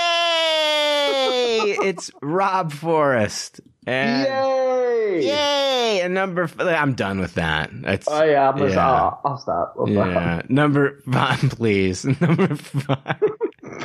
it's 1.83 2.11
Rob 2.23 2.73
Forrest. 2.73 3.61
And 3.87 4.25
Yay! 4.25 5.27
Yay! 5.27 6.01
And 6.03 6.15
number 6.15 6.45
f- 6.45 6.59
I'm 6.59 6.95
done 6.95 7.21
with 7.21 7.35
that. 7.35 7.69
That's 7.73 8.09
Oh 8.09 8.23
yeah, 8.25 8.49
I'm 8.49 8.57
gonna, 8.59 8.75
I'll, 8.77 9.21
I'll 9.25 9.39
stop. 9.39 9.75
I'll 9.79 9.87
stop. 9.87 10.09
yeah. 10.09 10.43
Number 10.49 11.01
five, 11.11 11.41
please. 11.51 12.05
Number 12.05 12.55
five. 12.55 13.23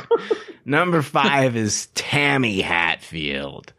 Number 0.64 1.02
five 1.02 1.54
is 1.54 1.88
Tammy 1.94 2.62
Hatfield. 2.62 3.72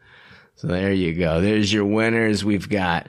So 0.58 0.66
there 0.68 0.92
you 0.92 1.14
go. 1.14 1.40
There's 1.40 1.72
your 1.72 1.84
winners. 1.84 2.44
We've 2.44 2.68
got 2.68 3.06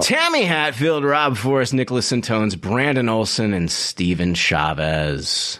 Tammy 0.00 0.44
Hatfield, 0.44 1.04
Rob 1.04 1.36
Forrest, 1.36 1.74
Nicholas 1.74 2.10
Santones, 2.10 2.58
Brandon 2.60 3.08
Olson, 3.08 3.52
and 3.52 3.70
Steven 3.70 4.34
Chavez. 4.34 5.58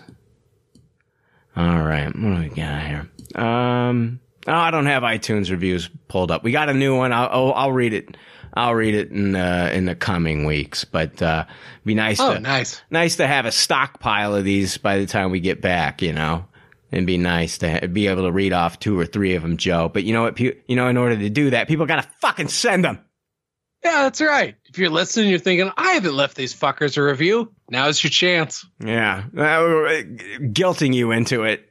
All 1.57 1.83
right. 1.83 2.07
What 2.07 2.14
do 2.14 2.40
we 2.40 2.48
got 2.48 2.87
here? 2.87 3.09
Um, 3.35 4.20
oh, 4.46 4.52
I 4.52 4.70
don't 4.70 4.87
have 4.87 5.02
iTunes 5.02 5.50
reviews 5.50 5.90
pulled 6.07 6.31
up. 6.31 6.44
We 6.44 6.52
got 6.52 6.68
a 6.68 6.74
new 6.74 6.96
one. 6.96 7.12
I'll, 7.12 7.28
I'll, 7.31 7.52
I'll 7.54 7.72
read 7.72 7.92
it. 7.94 8.16
I'll 8.54 8.74
read 8.74 8.94
it 8.94 9.11
in 9.11 9.35
uh, 9.37 9.70
in 9.72 9.85
the 9.87 9.94
coming 9.94 10.44
weeks. 10.44 10.85
But 10.85 11.20
uh, 11.20 11.44
be 11.85 11.94
nice 11.94 12.18
Oh, 12.20 12.35
to 12.35 12.40
nice. 12.40 12.81
nice 12.90 13.16
to 13.16 13.26
have 13.26 13.44
a 13.44 13.52
stockpile 13.52 14.35
of 14.35 14.44
these 14.44 14.78
by 14.78 14.98
the 14.98 15.07
time 15.07 15.31
we 15.31 15.40
get 15.40 15.61
back. 15.61 16.00
You 16.00 16.12
know, 16.12 16.44
and 16.92 17.07
be 17.07 17.18
nice 17.18 17.59
to 17.59 17.88
be 17.88 18.07
able 18.09 18.22
to 18.24 18.33
read 18.33 18.53
off 18.53 18.79
two 18.79 18.98
or 18.98 19.07
three 19.07 19.35
of 19.35 19.42
them, 19.42 19.57
Joe. 19.57 19.88
But 19.92 20.05
you 20.05 20.12
know 20.12 20.22
what? 20.22 20.38
You 20.40 20.55
know, 20.68 20.88
in 20.88 20.96
order 20.96 21.16
to 21.16 21.31
do 21.31 21.51
that, 21.51 21.68
people 21.68 21.87
got 21.87 22.03
to 22.03 22.09
fucking 22.20 22.48
send 22.48 22.85
them. 22.85 23.01
Yeah, 23.85 24.03
that's 24.05 24.20
right. 24.20 24.57
If 24.66 24.79
you're 24.79 24.90
listening, 24.90 25.31
you're 25.31 25.38
thinking, 25.38 25.70
I 25.77 25.92
haven't 25.92 26.14
left 26.16 26.37
these 26.37 26.53
fuckers 26.55 26.96
a 26.96 27.03
review. 27.03 27.53
Now's 27.70 28.03
your 28.03 28.11
chance. 28.11 28.66
Yeah, 28.85 29.24
uh, 29.37 30.03
guilting 30.51 30.94
you 30.94 31.12
into 31.12 31.44
it. 31.44 31.64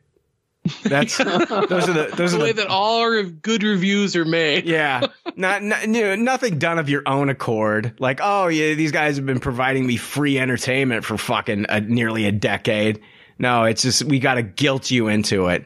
That's 0.84 1.18
those 1.18 1.28
are 1.30 1.94
the 1.94 2.12
those 2.16 2.32
The 2.32 2.38
are 2.40 2.42
way 2.44 2.52
the 2.52 2.64
that 2.64 2.68
all 2.68 3.00
our 3.00 3.24
good 3.24 3.64
reviews 3.64 4.16
are 4.16 4.26
made. 4.26 4.66
yeah, 4.66 5.08
not, 5.36 5.64
not 5.64 5.84
you 5.88 6.02
know, 6.02 6.16
nothing 6.16 6.60
done 6.60 6.80
of 6.80 6.90
your 6.90 7.04
own 7.06 7.30
accord. 7.30 7.94
Like, 8.00 8.20
oh 8.22 8.48
yeah, 8.48 8.74
these 8.74 8.92
guys 8.92 9.18
have 9.18 9.26
been 9.26 9.40
providing 9.40 9.86
me 9.86 9.98
free 9.98 10.38
entertainment 10.40 11.06
for 11.06 11.18
fucking 11.18 11.66
uh 11.68 11.80
nearly 11.80 12.26
a 12.26 12.32
decade. 12.32 13.02
No, 13.40 13.64
it's 13.64 13.82
just 13.82 14.04
we 14.04 14.20
got 14.20 14.36
to 14.36 14.44
guilt 14.44 14.92
you 14.92 15.08
into 15.08 15.48
it. 15.48 15.66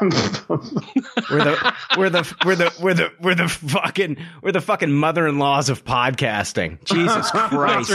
we're 0.00 0.08
the 0.08 1.74
we're 1.98 2.10
the 2.10 2.36
we're 2.46 2.56
the 2.56 2.74
we're 2.80 2.94
the 2.94 3.12
we're 3.20 3.34
the 3.34 3.48
fucking 3.48 4.16
we're 4.42 4.52
the 4.52 4.62
fucking 4.62 4.90
mother-in-laws 4.90 5.68
of 5.68 5.84
podcasting. 5.84 6.82
Jesus 6.84 7.30
Christ. 7.30 7.92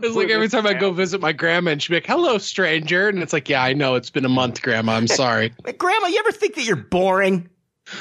It's 0.00 0.16
like 0.16 0.30
every 0.30 0.48
time 0.48 0.66
I 0.66 0.74
go 0.74 0.92
visit 0.92 1.20
my 1.20 1.32
grandma 1.32 1.72
and 1.72 1.82
she'd 1.82 1.90
be 1.90 1.96
like, 1.96 2.06
hello, 2.06 2.38
stranger. 2.38 3.08
And 3.08 3.22
it's 3.22 3.32
like, 3.32 3.48
yeah, 3.48 3.62
I 3.62 3.72
know. 3.72 3.94
It's 3.94 4.10
been 4.10 4.24
a 4.24 4.28
month, 4.28 4.62
grandma. 4.62 4.94
I'm 4.94 5.06
sorry. 5.06 5.52
Grandma, 5.78 6.06
you 6.08 6.18
ever 6.18 6.32
think 6.32 6.54
that 6.56 6.64
you're 6.64 6.76
boring? 6.76 7.48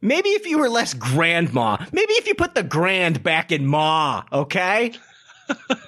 Maybe 0.00 0.30
if 0.30 0.46
you 0.46 0.58
were 0.58 0.68
less 0.68 0.94
grandma. 0.94 1.78
Maybe 1.92 2.12
if 2.14 2.26
you 2.26 2.34
put 2.34 2.54
the 2.54 2.62
grand 2.62 3.22
back 3.22 3.52
in 3.52 3.66
ma, 3.66 4.24
okay? 4.32 4.92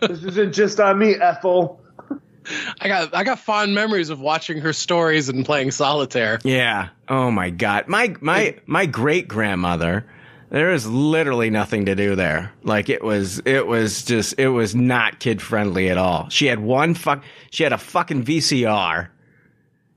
This 0.00 0.22
isn't 0.24 0.52
just 0.52 0.80
on 0.80 0.98
me, 0.98 1.14
Ethel. 1.14 1.80
I 2.80 2.88
got 2.88 3.14
I 3.14 3.24
got 3.24 3.38
fond 3.38 3.74
memories 3.74 4.10
of 4.10 4.20
watching 4.20 4.60
her 4.60 4.72
stories 4.72 5.28
and 5.28 5.44
playing 5.44 5.70
solitaire. 5.72 6.38
Yeah. 6.44 6.88
Oh 7.08 7.30
my 7.30 7.50
god. 7.50 7.88
My 7.88 8.14
my 8.20 8.56
my 8.66 8.86
great 8.86 9.26
grandmother, 9.28 10.06
there 10.50 10.70
was 10.70 10.86
literally 10.86 11.50
nothing 11.50 11.86
to 11.86 11.94
do 11.94 12.14
there. 12.14 12.52
Like 12.62 12.88
it 12.88 13.02
was 13.02 13.40
it 13.44 13.66
was 13.66 14.04
just 14.04 14.38
it 14.38 14.48
was 14.48 14.74
not 14.74 15.18
kid 15.18 15.42
friendly 15.42 15.88
at 15.90 15.98
all. 15.98 16.28
She 16.28 16.46
had 16.46 16.60
one 16.60 16.94
fuck 16.94 17.24
she 17.50 17.62
had 17.64 17.72
a 17.72 17.78
fucking 17.78 18.24
VCR 18.24 19.08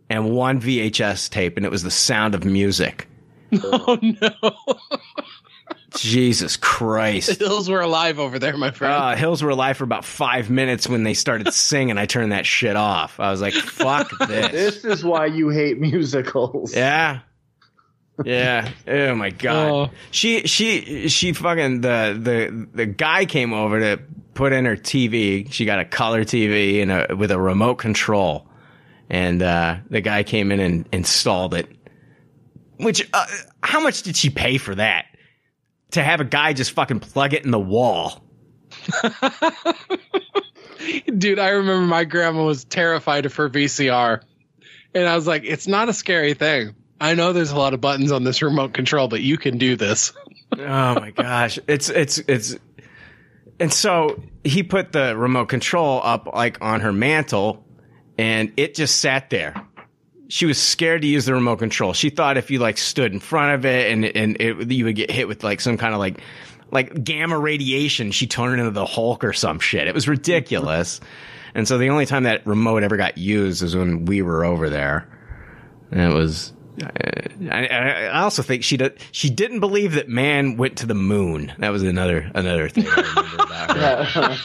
and 0.09 0.31
one 0.31 0.59
VHS 0.59 1.29
tape 1.29 1.55
and 1.57 1.65
it 1.65 1.71
was 1.71 1.83
the 1.83 1.91
sound 1.91 2.33
of 2.35 2.45
music. 2.45 3.07
Oh 3.63 3.97
no. 4.01 4.29
Jesus 5.95 6.57
Christ. 6.57 7.39
The 7.39 7.45
hills 7.47 7.69
were 7.69 7.81
alive 7.81 8.19
over 8.19 8.39
there, 8.39 8.55
my 8.57 8.71
friend. 8.71 8.93
Uh, 8.93 9.15
Hills 9.15 9.41
were 9.43 9.49
alive 9.49 9.77
for 9.77 9.83
about 9.83 10.05
five 10.05 10.49
minutes 10.49 10.87
when 10.87 11.03
they 11.03 11.13
started 11.13 11.53
singing. 11.53 11.97
I 11.97 12.05
turned 12.05 12.31
that 12.31 12.45
shit 12.45 12.75
off. 12.75 13.19
I 13.19 13.31
was 13.31 13.41
like, 13.41 13.53
fuck 13.53 14.09
this. 14.27 14.81
This 14.81 14.85
is 14.85 15.03
why 15.03 15.25
you 15.27 15.49
hate 15.49 15.79
musicals. 15.79 16.75
Yeah. 16.75 17.19
Yeah. 18.25 18.69
Oh 18.87 19.15
my 19.15 19.29
god. 19.29 19.71
Oh. 19.71 19.89
She 20.11 20.41
she 20.45 21.07
she 21.07 21.31
fucking 21.31 21.81
the 21.81 22.17
the 22.21 22.67
the 22.73 22.85
guy 22.85 23.25
came 23.25 23.53
over 23.53 23.79
to 23.79 24.03
put 24.33 24.51
in 24.51 24.65
her 24.65 24.75
TV. 24.75 25.51
She 25.51 25.63
got 25.63 25.79
a 25.79 25.85
color 25.85 26.25
TV 26.25 26.81
and 26.81 26.91
a 26.91 27.15
with 27.15 27.31
a 27.31 27.39
remote 27.39 27.75
control. 27.75 28.45
And 29.09 29.41
uh 29.41 29.77
the 29.89 30.01
guy 30.01 30.23
came 30.23 30.51
in 30.51 30.59
and 30.59 30.89
installed 30.91 31.53
it. 31.53 31.69
Which 32.77 33.07
uh, 33.13 33.25
how 33.63 33.79
much 33.79 34.03
did 34.03 34.17
she 34.17 34.29
pay 34.29 34.57
for 34.57 34.75
that? 34.75 35.05
To 35.91 36.03
have 36.03 36.21
a 36.21 36.25
guy 36.25 36.53
just 36.53 36.71
fucking 36.71 36.99
plug 36.99 37.33
it 37.33 37.45
in 37.45 37.51
the 37.51 37.59
wall. 37.59 38.23
Dude, 41.17 41.39
I 41.39 41.49
remember 41.49 41.87
my 41.87 42.03
grandma 42.03 42.43
was 42.45 42.63
terrified 42.63 43.25
of 43.25 43.35
her 43.35 43.49
VCR. 43.49 44.21
And 44.93 45.07
I 45.07 45.15
was 45.15 45.27
like, 45.27 45.43
it's 45.45 45.67
not 45.67 45.89
a 45.89 45.93
scary 45.93 46.33
thing. 46.33 46.75
I 47.01 47.15
know 47.15 47.33
there's 47.33 47.51
a 47.51 47.57
lot 47.57 47.73
of 47.73 47.81
buttons 47.81 48.11
on 48.11 48.23
this 48.23 48.41
remote 48.41 48.73
control, 48.73 49.07
but 49.07 49.21
you 49.21 49.37
can 49.37 49.57
do 49.57 49.75
this. 49.75 50.13
Oh 50.51 50.95
my 50.95 51.11
gosh. 51.11 51.59
It's 51.67 51.89
it's 51.91 52.17
it's 52.27 52.57
and 53.59 53.71
so 53.71 54.19
he 54.43 54.63
put 54.63 54.91
the 54.91 55.15
remote 55.15 55.45
control 55.45 56.01
up 56.03 56.25
like 56.33 56.57
on 56.59 56.81
her 56.81 56.91
mantle 56.91 57.63
and 58.17 58.51
it 58.57 58.73
just 58.73 58.99
sat 58.99 59.29
there. 59.29 59.53
She 60.29 60.45
was 60.45 60.57
scared 60.57 61.01
to 61.01 61.07
use 61.07 61.25
the 61.25 61.33
remote 61.33 61.57
control. 61.57 61.93
She 61.93 62.09
thought 62.09 62.37
if 62.37 62.49
you 62.49 62.59
like 62.59 62.77
stood 62.77 63.11
in 63.11 63.19
front 63.19 63.55
of 63.55 63.65
it 63.65 63.91
and 63.91 64.05
and 64.05 64.37
it, 64.39 64.71
you 64.71 64.85
would 64.85 64.95
get 64.95 65.11
hit 65.11 65.27
with 65.27 65.43
like 65.43 65.59
some 65.59 65.77
kind 65.77 65.93
of 65.93 65.99
like 65.99 66.21
like 66.71 67.03
gamma 67.03 67.37
radiation, 67.37 68.11
she 68.11 68.27
turned 68.27 68.59
into 68.59 68.71
the 68.71 68.85
Hulk 68.85 69.23
or 69.23 69.33
some 69.33 69.59
shit. 69.59 69.87
It 69.87 69.93
was 69.93 70.07
ridiculous. 70.07 71.01
and 71.55 71.67
so 71.67 71.77
the 71.77 71.89
only 71.89 72.05
time 72.05 72.23
that 72.23 72.45
remote 72.45 72.83
ever 72.83 72.95
got 72.95 73.17
used 73.17 73.63
is 73.63 73.75
when 73.75 74.05
we 74.05 74.21
were 74.21 74.45
over 74.45 74.69
there. 74.69 75.09
And 75.91 75.99
it 75.99 76.13
was 76.13 76.53
I, 76.83 77.67
I 77.67 77.91
I 78.05 78.21
also 78.21 78.43
think 78.43 78.63
she 78.63 78.77
did, 78.77 78.99
she 79.11 79.29
didn't 79.29 79.59
believe 79.59 79.93
that 79.93 80.07
man 80.07 80.57
went 80.57 80.77
to 80.77 80.85
the 80.85 80.93
moon. 80.93 81.51
That 81.57 81.69
was 81.69 81.83
another 81.83 82.31
another 82.33 82.69
thing 82.69 82.85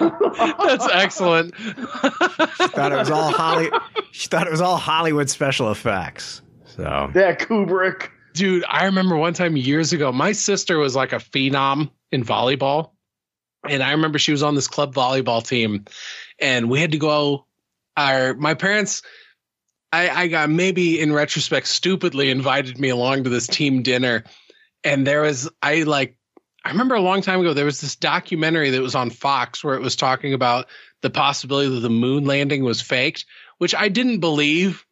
I 0.00 0.04
remember 0.04 0.24
about 0.26 0.60
her. 0.60 0.66
That's 0.68 0.88
excellent. 0.92 1.54
she 1.56 2.68
Thought 2.68 2.92
it 2.92 2.98
was 2.98 3.10
all 3.10 3.30
Holly. 3.30 3.70
She 4.12 4.28
thought 4.28 4.46
it 4.46 4.50
was 4.50 4.60
all 4.60 4.76
Hollywood 4.76 5.30
special 5.30 5.70
effects. 5.70 6.42
So 6.64 7.10
Yeah, 7.14 7.34
Kubrick. 7.34 8.10
Dude, 8.34 8.64
I 8.68 8.86
remember 8.86 9.16
one 9.16 9.32
time 9.32 9.56
years 9.56 9.92
ago, 9.92 10.10
my 10.10 10.32
sister 10.32 10.78
was 10.78 10.96
like 10.96 11.12
a 11.12 11.16
phenom 11.18 11.90
in 12.10 12.24
volleyball. 12.24 12.90
And 13.68 13.82
I 13.82 13.92
remember 13.92 14.18
she 14.18 14.32
was 14.32 14.42
on 14.42 14.54
this 14.54 14.68
club 14.68 14.94
volleyball 14.94 15.46
team 15.46 15.84
and 16.38 16.68
we 16.68 16.80
had 16.80 16.92
to 16.92 16.98
go 16.98 17.46
our 17.96 18.34
my 18.34 18.54
parents 18.54 19.02
I, 19.94 20.08
I 20.08 20.26
got 20.26 20.50
maybe 20.50 21.00
in 21.00 21.12
retrospect 21.12 21.68
stupidly 21.68 22.30
invited 22.30 22.80
me 22.80 22.88
along 22.88 23.24
to 23.24 23.30
this 23.30 23.46
team 23.46 23.82
dinner. 23.82 24.24
And 24.82 25.06
there 25.06 25.22
was 25.22 25.48
I 25.62 25.82
like 25.84 26.16
I 26.64 26.70
remember 26.70 26.94
a 26.94 27.00
long 27.00 27.20
time 27.20 27.40
ago 27.40 27.52
there 27.52 27.64
was 27.66 27.80
this 27.80 27.96
documentary 27.96 28.70
that 28.70 28.80
was 28.80 28.94
on 28.94 29.10
Fox 29.10 29.62
where 29.62 29.74
it 29.74 29.82
was 29.82 29.96
talking 29.96 30.32
about 30.32 30.66
the 31.02 31.10
possibility 31.10 31.68
that 31.68 31.80
the 31.80 31.90
moon 31.90 32.24
landing 32.24 32.64
was 32.64 32.80
faked, 32.80 33.26
which 33.58 33.74
I 33.74 33.88
didn't 33.88 34.20
believe, 34.20 34.84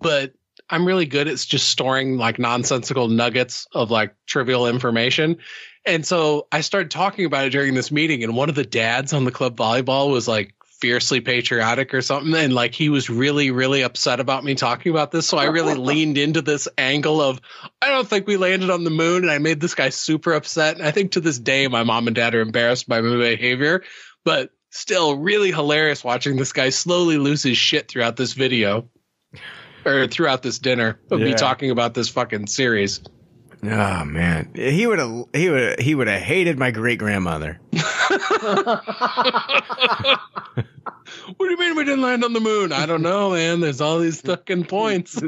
but 0.00 0.32
I'm 0.70 0.86
really 0.86 1.06
good 1.06 1.28
at 1.28 1.36
just 1.38 1.68
storing 1.68 2.16
like 2.16 2.38
nonsensical 2.38 3.08
nuggets 3.08 3.66
of 3.72 3.90
like 3.90 4.14
trivial 4.26 4.66
information. 4.66 5.36
And 5.84 6.06
so 6.06 6.46
I 6.52 6.62
started 6.62 6.90
talking 6.90 7.24
about 7.24 7.46
it 7.46 7.50
during 7.50 7.74
this 7.74 7.90
meeting, 7.90 8.22
and 8.22 8.36
one 8.36 8.48
of 8.48 8.54
the 8.54 8.64
dads 8.64 9.12
on 9.12 9.24
the 9.24 9.30
club 9.30 9.56
volleyball 9.56 10.10
was 10.10 10.28
like 10.28 10.54
fiercely 10.80 11.20
patriotic 11.20 11.92
or 11.92 12.02
something. 12.02 12.34
And 12.34 12.54
like 12.54 12.74
he 12.74 12.88
was 12.88 13.10
really, 13.10 13.50
really 13.50 13.82
upset 13.82 14.20
about 14.20 14.44
me 14.44 14.54
talking 14.54 14.90
about 14.90 15.10
this. 15.10 15.26
So 15.26 15.38
I 15.38 15.44
really 15.44 15.74
leaned 15.76 16.18
into 16.18 16.42
this 16.42 16.68
angle 16.78 17.20
of, 17.20 17.40
I 17.82 17.88
don't 17.88 18.08
think 18.08 18.26
we 18.26 18.36
landed 18.36 18.70
on 18.70 18.84
the 18.84 18.90
moon. 18.90 19.24
And 19.24 19.30
I 19.30 19.38
made 19.38 19.60
this 19.60 19.74
guy 19.74 19.88
super 19.88 20.32
upset. 20.32 20.76
And 20.78 20.86
I 20.86 20.90
think 20.90 21.12
to 21.12 21.20
this 21.20 21.38
day, 21.38 21.68
my 21.68 21.82
mom 21.82 22.06
and 22.06 22.16
dad 22.16 22.34
are 22.34 22.40
embarrassed 22.40 22.88
by 22.88 23.00
my 23.00 23.16
behavior, 23.16 23.82
but 24.24 24.50
still 24.70 25.16
really 25.18 25.50
hilarious 25.50 26.04
watching 26.04 26.36
this 26.36 26.52
guy 26.52 26.68
slowly 26.68 27.18
lose 27.18 27.42
his 27.42 27.56
shit 27.56 27.88
throughout 27.88 28.16
this 28.16 28.34
video 28.34 28.88
or 29.84 30.06
throughout 30.06 30.42
this 30.42 30.58
dinner 30.58 31.00
of 31.10 31.20
me 31.20 31.34
talking 31.34 31.70
about 31.70 31.94
this 31.94 32.08
fucking 32.08 32.46
series. 32.46 33.00
Oh 33.62 34.04
man, 34.04 34.52
he 34.54 34.86
would 34.86 35.00
have 35.00 35.24
he 35.32 35.50
would 35.50 35.80
he 35.80 35.94
would 35.94 36.06
have 36.06 36.20
hated 36.20 36.58
my 36.58 36.70
great 36.70 36.98
grandmother. 36.98 37.58
What 41.36 41.46
do 41.46 41.50
you 41.50 41.58
mean 41.58 41.76
we 41.76 41.84
didn't 41.84 42.02
land 42.02 42.24
on 42.24 42.32
the 42.32 42.40
moon? 42.40 42.72
I 42.72 42.86
don't 42.86 43.02
know, 43.02 43.30
man. 43.30 43.60
There's 43.60 43.80
all 43.80 43.98
these 43.98 44.20
fucking 44.20 44.64
points. 44.64 45.20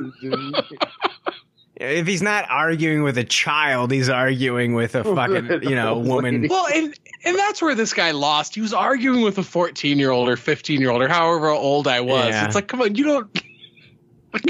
If 1.77 2.07
he's 2.07 2.23
not 2.23 2.45
arguing 2.51 3.03
with 3.03 3.17
a 3.17 3.25
child, 3.25 3.91
he's 3.91 4.11
arguing 4.11 4.75
with 4.75 4.95
a 4.95 5.03
fucking 5.03 5.63
you 5.69 5.75
know 5.75 5.99
woman. 5.99 6.47
Well, 6.51 6.67
and 6.67 6.95
and 7.25 7.39
that's 7.39 7.63
where 7.63 7.75
this 7.75 7.95
guy 7.95 8.11
lost. 8.11 8.55
He 8.55 8.61
was 8.61 8.75
arguing 8.75 9.23
with 9.23 9.39
a 9.39 9.43
14 9.43 9.99
year 9.99 10.11
old 10.11 10.29
or 10.29 10.37
15 10.37 10.81
year 10.81 10.91
old 10.91 11.03
or 11.03 11.09
however 11.09 11.49
old 11.49 11.89
I 11.89 12.01
was. 12.01 12.29
Yeah. 12.29 12.45
It's 12.45 12.55
like, 12.55 12.69
come 12.69 12.83
on, 12.83 12.95
you 12.95 13.05
don't. 13.05 13.43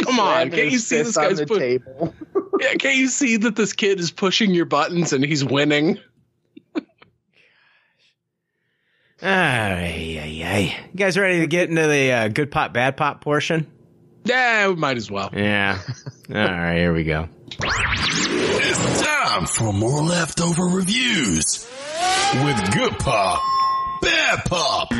Come 0.05 0.21
on, 0.21 0.51
can't 0.51 0.71
you 0.71 0.79
see 0.79 0.97
this 0.97 1.09
fist 1.09 1.19
on 1.19 1.29
guy's 1.29 1.39
the 1.39 1.47
table? 1.47 2.15
Yeah, 2.61 2.75
can't 2.75 2.97
you 2.97 3.09
see 3.09 3.37
that 3.39 3.57
this 3.57 3.73
kid 3.73 3.99
is 3.99 4.11
pushing 4.11 4.51
your 4.51 4.67
buttons 4.67 5.13
and 5.13 5.25
he's 5.25 5.45
winning? 5.45 5.99
Ay, 9.23 10.19
ay, 10.19 10.43
ay. 10.45 10.77
You 10.93 10.97
guys 10.97 11.19
ready 11.19 11.41
to 11.41 11.47
get 11.47 11.69
into 11.69 11.87
the 11.87 12.13
uh, 12.13 12.29
good 12.29 12.51
pop, 12.51 12.73
bad 12.73 12.97
pop 12.97 13.21
portion? 13.21 13.67
Yeah, 14.25 14.69
we 14.69 14.77
might 14.77 14.97
as 14.97 15.11
well. 15.11 15.31
Yeah. 15.35 15.79
All 16.31 16.35
right, 16.35 16.79
here 16.79 16.93
we 16.95 17.05
go. 17.05 17.29
It's 17.63 19.03
time 19.03 19.47
for 19.47 19.73
more 19.73 20.03
leftover 20.03 20.65
reviews 20.65 21.69
with 22.45 22.73
Good 22.73 22.99
Pop, 22.99 23.43
Bad 24.01 24.45
Pop. 24.47 24.91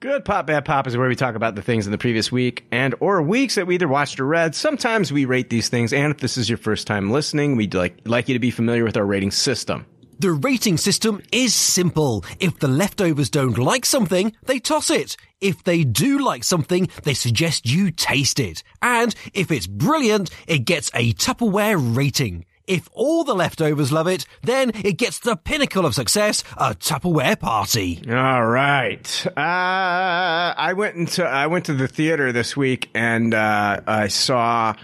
Good 0.00 0.24
pop, 0.26 0.46
bad 0.46 0.66
pop 0.66 0.86
is 0.86 0.98
where 0.98 1.08
we 1.08 1.16
talk 1.16 1.34
about 1.34 1.54
the 1.54 1.62
things 1.62 1.86
in 1.86 1.92
the 1.92 1.96
previous 1.96 2.30
week 2.30 2.66
and 2.70 2.94
or 3.00 3.22
weeks 3.22 3.54
that 3.54 3.66
we 3.66 3.76
either 3.76 3.88
watched 3.88 4.20
or 4.20 4.26
read. 4.26 4.54
Sometimes 4.54 5.10
we 5.10 5.24
rate 5.24 5.48
these 5.48 5.70
things, 5.70 5.94
and 5.94 6.12
if 6.12 6.18
this 6.18 6.36
is 6.36 6.46
your 6.46 6.58
first 6.58 6.86
time 6.86 7.10
listening, 7.10 7.56
we'd 7.56 7.72
like 7.72 7.96
like 8.04 8.28
you 8.28 8.34
to 8.34 8.38
be 8.38 8.50
familiar 8.50 8.84
with 8.84 8.98
our 8.98 9.06
rating 9.06 9.30
system. 9.30 9.86
The 10.18 10.32
rating 10.32 10.76
system 10.76 11.22
is 11.32 11.54
simple. 11.54 12.24
If 12.40 12.58
the 12.58 12.68
leftovers 12.68 13.30
don't 13.30 13.58
like 13.58 13.84
something, 13.84 14.32
they 14.44 14.60
toss 14.60 14.90
it. 14.90 15.16
If 15.40 15.64
they 15.64 15.84
do 15.84 16.24
like 16.24 16.44
something, 16.44 16.88
they 17.02 17.14
suggest 17.14 17.66
you 17.66 17.90
taste 17.90 18.38
it. 18.38 18.62
And 18.80 19.14
if 19.32 19.50
it's 19.50 19.66
brilliant, 19.66 20.30
it 20.46 20.60
gets 20.60 20.90
a 20.94 21.12
Tupperware 21.14 21.96
rating. 21.96 22.44
If 22.66 22.88
all 22.92 23.24
the 23.24 23.34
leftovers 23.34 23.92
love 23.92 24.06
it, 24.06 24.24
then 24.42 24.70
it 24.74 24.96
gets 24.96 25.18
the 25.18 25.36
pinnacle 25.36 25.84
of 25.84 25.94
success, 25.94 26.42
a 26.56 26.74
Tupperware 26.74 27.38
party. 27.38 28.02
All 28.08 28.46
right. 28.46 29.26
Uh, 29.26 29.30
I 29.36 30.72
went 30.74 30.96
into 30.96 31.24
I 31.24 31.46
went 31.48 31.66
to 31.66 31.74
the 31.74 31.88
theater 31.88 32.32
this 32.32 32.56
week 32.56 32.88
and 32.94 33.34
uh, 33.34 33.80
I 33.86 34.08
saw 34.08 34.74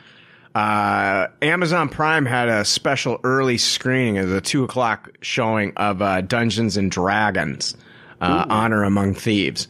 uh, 0.54 1.28
Amazon 1.42 1.88
Prime 1.88 2.26
had 2.26 2.48
a 2.48 2.64
special 2.64 3.20
early 3.22 3.58
screening 3.58 4.18
as 4.18 4.30
a 4.30 4.40
two 4.40 4.64
o'clock 4.64 5.10
showing 5.20 5.72
of 5.76 6.02
uh, 6.02 6.20
Dungeons 6.22 6.76
and 6.76 6.90
Dragons, 6.90 7.76
uh, 8.20 8.46
Honor 8.48 8.82
Among 8.82 9.14
Thieves. 9.14 9.68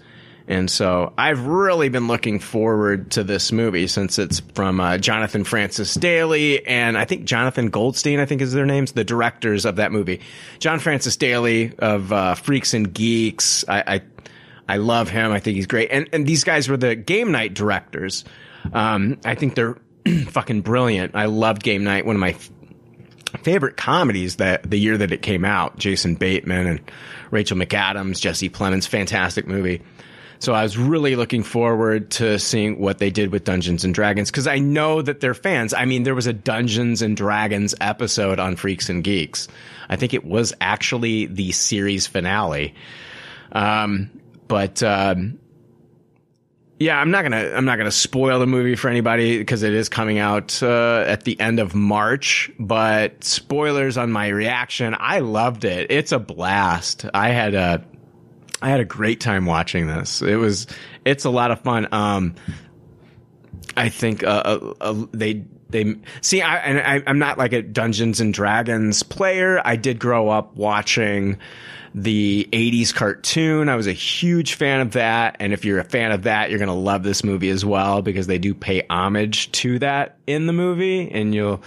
And 0.49 0.69
so 0.69 1.12
I've 1.16 1.47
really 1.47 1.90
been 1.90 2.09
looking 2.09 2.40
forward 2.40 3.12
to 3.12 3.23
this 3.23 3.53
movie 3.53 3.87
since 3.87 4.19
it's 4.19 4.40
from 4.40 4.81
uh, 4.81 4.99
Jonathan 4.99 5.45
Francis 5.45 5.95
Daley 5.95 6.66
and 6.66 6.99
I 6.99 7.05
think 7.05 7.25
Jonathan 7.25 7.71
Goldstein, 7.71 8.19
I 8.19 8.27
think 8.27 8.40
is 8.40 8.53
their 8.53 8.66
names, 8.66 8.90
the 8.90 9.05
directors 9.05 9.64
of 9.64 9.77
that 9.77 9.93
movie. 9.93 10.21
John 10.59 10.81
Francis 10.81 11.16
Daley 11.16 11.73
of 11.79 12.12
uh, 12.12 12.35
Freaks 12.35 12.75
and 12.75 12.93
Geeks. 12.93 13.64
I, 13.69 13.85
I 13.87 14.03
I 14.69 14.77
love 14.79 15.09
him. 15.09 15.31
I 15.31 15.38
think 15.38 15.55
he's 15.55 15.66
great. 15.66 15.90
And 15.93 16.09
and 16.12 16.27
these 16.27 16.43
guys 16.43 16.69
were 16.69 16.77
the 16.77 16.97
game 16.97 17.31
night 17.31 17.55
directors. 17.55 18.25
Um, 18.73 19.19
I 19.25 19.37
think 19.37 19.55
they're 19.55 19.77
fucking 20.29 20.63
brilliant. 20.63 21.15
I 21.15 21.27
loved 21.27 21.63
Game 21.63 21.85
Night, 21.85 22.07
one 22.07 22.17
of 22.17 22.21
my 22.21 22.31
f- 22.31 22.51
favorite 23.43 23.77
comedies 23.77 24.37
that 24.37 24.69
the 24.69 24.79
year 24.79 24.99
that 24.99 25.13
it 25.13 25.23
came 25.23 25.45
out. 25.45 25.79
Jason 25.79 26.15
Bateman 26.15 26.67
and 26.67 26.81
Rachel 27.31 27.57
McAdams, 27.57 28.21
Jesse 28.21 28.51
Plemons, 28.51 28.87
fantastic 28.87 29.47
movie. 29.47 29.83
So 30.41 30.55
I 30.55 30.63
was 30.63 30.79
really 30.79 31.17
looking 31.17 31.43
forward 31.43 32.13
to 32.13 32.39
seeing 32.39 32.81
what 32.81 32.97
they 32.97 33.11
did 33.11 33.31
with 33.31 33.45
Dungeons 33.45 33.85
and 33.85 33.95
Dragons 33.95 34.31
because 34.31 34.47
I 34.47 34.59
know 34.59 35.03
that 35.03 35.21
they're 35.21 35.35
fans. 35.35 35.75
I 35.75 35.85
mean, 35.85 36.05
there 36.05 36.15
was 36.15 36.27
a 36.27 36.33
Dungeons 36.33 37.03
and 37.03 37.15
Dragons 37.15 37.75
episode 37.79 38.41
on 38.41 38.57
Freaks 38.57 38.89
and 38.89 39.05
Geeks. 39.05 39.49
I 39.91 39.97
think 39.97 40.15
it 40.15 40.25
was 40.25 40.55
actually 40.63 41.27
the 41.27 41.53
series 41.53 42.07
finale. 42.07 42.75
Um, 43.53 44.09
but 44.49 44.83
um, 44.83 45.39
yeah, 46.81 46.99
I'm 46.99 47.11
not 47.11 47.23
gonna 47.23 47.53
I'm 47.55 47.66
not 47.66 47.77
gonna 47.77 47.90
spoil 47.90 48.38
the 48.40 48.47
movie 48.47 48.75
for 48.75 48.88
anybody 48.88 49.37
because 49.37 49.62
it 49.62 49.75
is 49.75 49.90
coming 49.90 50.19
out 50.19 50.62
uh, 50.62 51.05
at 51.07 51.25
the 51.25 51.38
end 51.38 51.61
of 51.61 51.75
March. 51.75 52.51
But 52.59 53.23
spoilers 53.23 53.99
on 53.99 54.11
my 54.11 54.29
reaction. 54.29 54.97
I 54.99 55.19
loved 55.19 55.66
it. 55.66 55.93
It's 55.93 56.11
a 56.11 56.19
blast. 56.19 57.05
I 57.12 57.29
had 57.29 57.55
a 57.55 57.85
I 58.62 58.71
had 58.71 58.81
a 58.81 58.87
great 58.87 59.21
time 59.21 59.45
watching 59.45 59.88
this. 59.88 60.23
It 60.23 60.37
was 60.37 60.66
it's 61.05 61.27
a 61.27 61.31
lot 61.31 61.51
of 61.51 61.61
fun. 61.61 61.87
Um, 61.93 62.35
I 63.77 63.90
think 63.90 64.25
uh, 64.25 64.27
uh, 64.29 64.75
uh, 64.81 65.07
they 65.12 65.45
they 65.71 65.97
see. 66.21 66.43
I, 66.43 66.57
and 66.59 66.79
I 66.79 67.11
I'm 67.11 67.19
not 67.19 67.39
like 67.39 67.53
a 67.53 67.63
Dungeons 67.63 68.21
and 68.21 68.33
Dragons 68.35 69.03
player. 69.03 69.61
I 69.65 69.77
did 69.77 69.99
grow 69.99 70.29
up 70.29 70.57
watching 70.57 71.39
the 71.95 72.49
80s 72.53 72.95
cartoon. 72.95 73.69
I 73.69 73.77
was 73.77 73.87
a 73.87 73.93
huge 73.93 74.55
fan 74.55 74.81
of 74.81 74.93
that. 74.93 75.37
And 75.41 75.53
if 75.53 75.65
you're 75.65 75.81
a 75.81 75.85
fan 75.85 76.13
of 76.13 76.23
that, 76.23 76.51
you're 76.51 76.59
going 76.59 76.69
to 76.69 76.75
love 76.75 77.03
this 77.03 77.25
movie 77.25 77.51
as 77.51 77.65
well 77.65 78.03
because 78.03 78.27
they 78.27 78.39
do 78.39 78.55
pay 78.55 78.83
homage 78.89 79.51
to 79.53 79.79
that 79.81 80.19
in 80.27 80.47
the 80.47 80.53
movie 80.53 81.11
and 81.11 81.35
you'll 81.35 81.63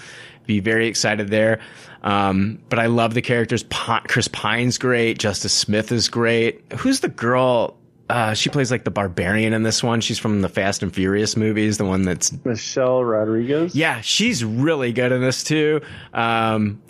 be 0.46 0.60
very 0.60 0.88
excited 0.88 1.30
there. 1.30 1.60
Um, 2.04 2.60
but 2.70 2.80
I 2.80 2.88
love 2.88 3.13
the 3.13 3.22
characters. 3.22 3.63
Chris 4.08 4.28
Pine's 4.28 4.78
great. 4.78 5.20
Justice 5.20 5.54
Smith 5.54 5.92
is 5.92 6.10
great. 6.10 6.63
Who's 6.74 7.00
the 7.00 7.10
girl? 7.10 7.78
Uh, 8.10 8.34
she 8.34 8.50
plays 8.50 8.70
like 8.70 8.84
the 8.84 8.92
barbarian 8.92 9.54
in 9.54 9.63
this 9.63 9.82
one. 9.82 10.02
She's 10.02 10.20
from 10.20 10.42
the 10.42 10.50
Fast 10.50 10.84
and 10.84 10.94
Furious 10.94 11.38
movies, 11.38 11.78
the 11.78 11.86
one 11.86 12.04
that's 12.04 12.34
Michelle 12.46 13.04
Rodriguez. 13.04 13.76
yeah, 13.76 14.02
she's 14.02 14.44
really 14.44 14.92
good 14.92 15.12
in 15.12 15.22
this 15.22 15.44
too. 15.44 15.82
Um, 16.13 16.82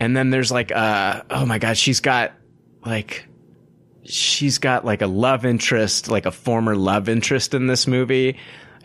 and 0.00 0.16
then 0.16 0.30
there's 0.30 0.50
like, 0.50 0.72
uh, 0.72 1.22
oh 1.30 1.46
my 1.46 1.58
god, 1.58 1.76
she's 1.78 2.00
got 2.00 2.32
like, 2.84 3.26
she's 4.04 4.58
got 4.58 4.84
like 4.84 5.02
a 5.02 5.06
love 5.06 5.46
interest, 5.46 6.08
like 6.08 6.26
a 6.26 6.32
former 6.32 6.74
love 6.74 7.08
interest 7.08 7.54
in 7.54 7.68
this 7.68 7.86
movie, 7.86 8.36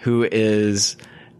who 0.01 0.23
is. 0.23 0.97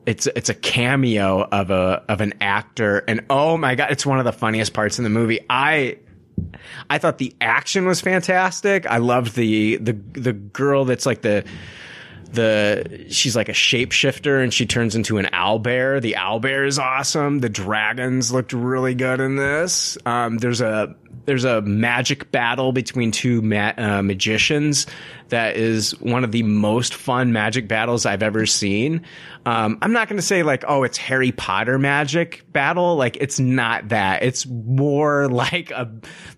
It's 0.08 0.26
it's 0.26 0.50
a 0.50 0.56
cameo 0.56 1.44
of 1.44 1.70
a 1.70 2.04
of 2.10 2.22
an 2.22 2.34
actor, 2.42 3.04
and 3.08 3.24
oh 3.30 3.56
my 3.56 3.76
god, 3.76 3.92
it's 3.92 4.04
one 4.04 4.18
of 4.18 4.26
the 4.26 4.34
funniest 4.34 4.74
parts 4.74 4.98
in 4.98 5.04
the 5.04 5.12
movie. 5.12 5.40
I 5.48 6.00
I 6.90 6.98
thought 6.98 7.18
the 7.18 7.36
action 7.42 7.86
was 7.86 8.02
fantastic. 8.02 8.86
I 8.86 8.98
loved 8.98 9.36
the 9.36 9.78
the 9.78 9.94
the 10.14 10.34
girl 10.34 10.86
that's 10.86 11.06
like 11.06 11.22
the 11.22 11.44
the 12.34 13.06
she's 13.10 13.36
like 13.36 13.50
a 13.50 13.54
shapeshifter 13.54 14.41
and 14.41 14.54
she 14.54 14.65
turns 14.65 14.96
into 14.96 15.17
an 15.17 15.30
owl 15.34 15.60
bear. 15.60 16.00
The 16.00 16.15
owl 16.15 16.39
bear 16.39 16.65
is 16.65 16.80
awesome. 16.80 17.39
The 17.39 17.50
dragons 17.50 18.32
looked 18.32 18.54
really 18.54 18.96
good 18.96 19.20
in 19.20 19.36
this. 19.36 19.98
Um, 20.06 20.38
there's 20.38 20.62
a 20.62 20.96
there's 21.26 21.44
a 21.46 21.62
magic 21.62 22.32
battle 22.32 22.72
between 22.72 23.12
two 23.12 23.41
ma- 23.41 23.74
uh, 23.78 24.02
magicians 24.02 24.88
that 25.30 25.56
is 25.56 25.91
one 26.00 26.24
of 26.24 26.32
the 26.32 26.44
most 26.44 26.94
fun 26.94 27.32
magic 27.32 27.67
battles 27.67 28.06
I've 28.06 28.24
ever 28.24 28.46
seen. 28.46 29.06
Um, 29.46 29.78
I'm 29.82 29.94
not 29.94 30.08
going 30.08 30.17
to 30.17 30.26
say 30.26 30.44
like, 30.44 30.63
oh, 30.67 30.84
it's 30.84 30.98
Harry 30.98 31.32
Potter 31.32 31.80
magic 31.80 32.52
battle. 32.52 32.96
Like, 32.96 33.17
it's 33.17 33.39
not 33.39 33.89
that. 33.89 34.24
It's 34.24 34.46
more 34.46 35.28
like 35.30 35.72
a 35.72 35.91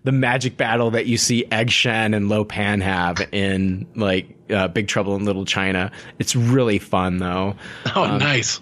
the 0.04 0.12
magic 0.12 0.56
battle 0.56 0.92
that 0.92 1.06
you 1.06 1.16
see 1.16 1.44
Egg 1.50 1.70
Shen 1.70 2.14
and 2.14 2.28
Lo 2.28 2.44
Pan 2.44 2.80
have 2.80 3.26
in 3.32 3.86
like 3.94 4.36
uh, 4.50 4.68
Big 4.68 4.88
Trouble 4.88 5.16
in 5.16 5.24
Little 5.24 5.44
China. 5.44 5.92
It's 6.18 6.36
really 6.36 6.78
fun 6.78 7.18
though. 7.18 7.56
Oh, 7.94 8.16
nice. 8.16 8.60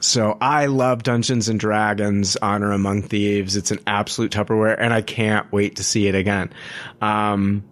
So 0.00 0.36
I 0.40 0.66
love 0.66 1.02
Dungeons 1.02 1.48
and 1.48 1.58
Dragons 1.58 2.36
Honor 2.36 2.72
Among 2.72 3.02
Thieves. 3.02 3.56
It's 3.56 3.70
an 3.70 3.80
absolute 3.86 4.32
Tupperware 4.32 4.76
and 4.78 4.92
I 4.92 5.02
can't 5.02 5.50
wait 5.52 5.76
to 5.76 5.84
see 5.84 6.08
it 6.08 6.14
again. 6.14 6.52
Um, 7.00 7.64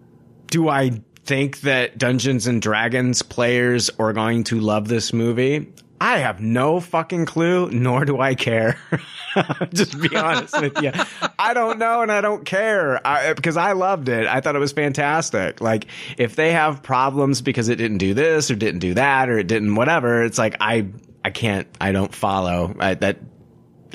do 0.47 0.69
I 0.69 1.01
think 1.25 1.61
that 1.61 1.97
Dungeons 1.97 2.47
and 2.47 2.61
Dragons 2.61 3.21
players 3.21 3.89
are 3.99 4.13
going 4.13 4.45
to 4.45 4.59
love 4.59 4.87
this 4.87 5.13
movie? 5.13 5.71
I 6.01 6.19
have 6.19 6.41
no 6.41 6.79
fucking 6.79 7.25
clue, 7.25 7.69
nor 7.71 8.03
do 8.03 8.19
I 8.19 8.35
care. 8.35 8.77
Just 9.73 9.99
be 9.99 10.15
honest 10.15 10.59
with 10.59 10.81
you. 10.81 10.91
I 11.39 11.53
don't 11.53 11.79
know 11.79 12.01
and 12.01 12.11
I 12.11 12.21
don't 12.21 12.45
care 12.45 13.05
I, 13.05 13.33
because 13.33 13.57
I 13.57 13.71
loved 13.71 14.09
it. 14.09 14.27
I 14.27 14.41
thought 14.41 14.55
it 14.55 14.59
was 14.59 14.73
fantastic. 14.73 15.61
Like, 15.61 15.87
if 16.17 16.35
they 16.35 16.51
have 16.51 16.83
problems 16.83 17.41
because 17.41 17.69
it 17.69 17.77
didn't 17.77 17.99
do 17.99 18.13
this 18.13 18.51
or 18.51 18.55
didn't 18.55 18.79
do 18.79 18.95
that 18.95 19.29
or 19.29 19.39
it 19.39 19.47
didn't 19.47 19.75
whatever, 19.75 20.23
it's 20.23 20.37
like, 20.37 20.57
I, 20.59 20.87
I 21.23 21.29
can't, 21.29 21.67
I 21.79 21.91
don't 21.93 22.13
follow. 22.13 22.75
I, 22.79 22.95
that, 22.95 23.19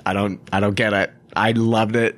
I 0.07 0.15
don't, 0.15 0.41
I 0.51 0.61
don't 0.61 0.75
get 0.75 0.93
it. 0.95 1.13
I 1.37 1.53
loved 1.53 1.97
it 1.97 2.17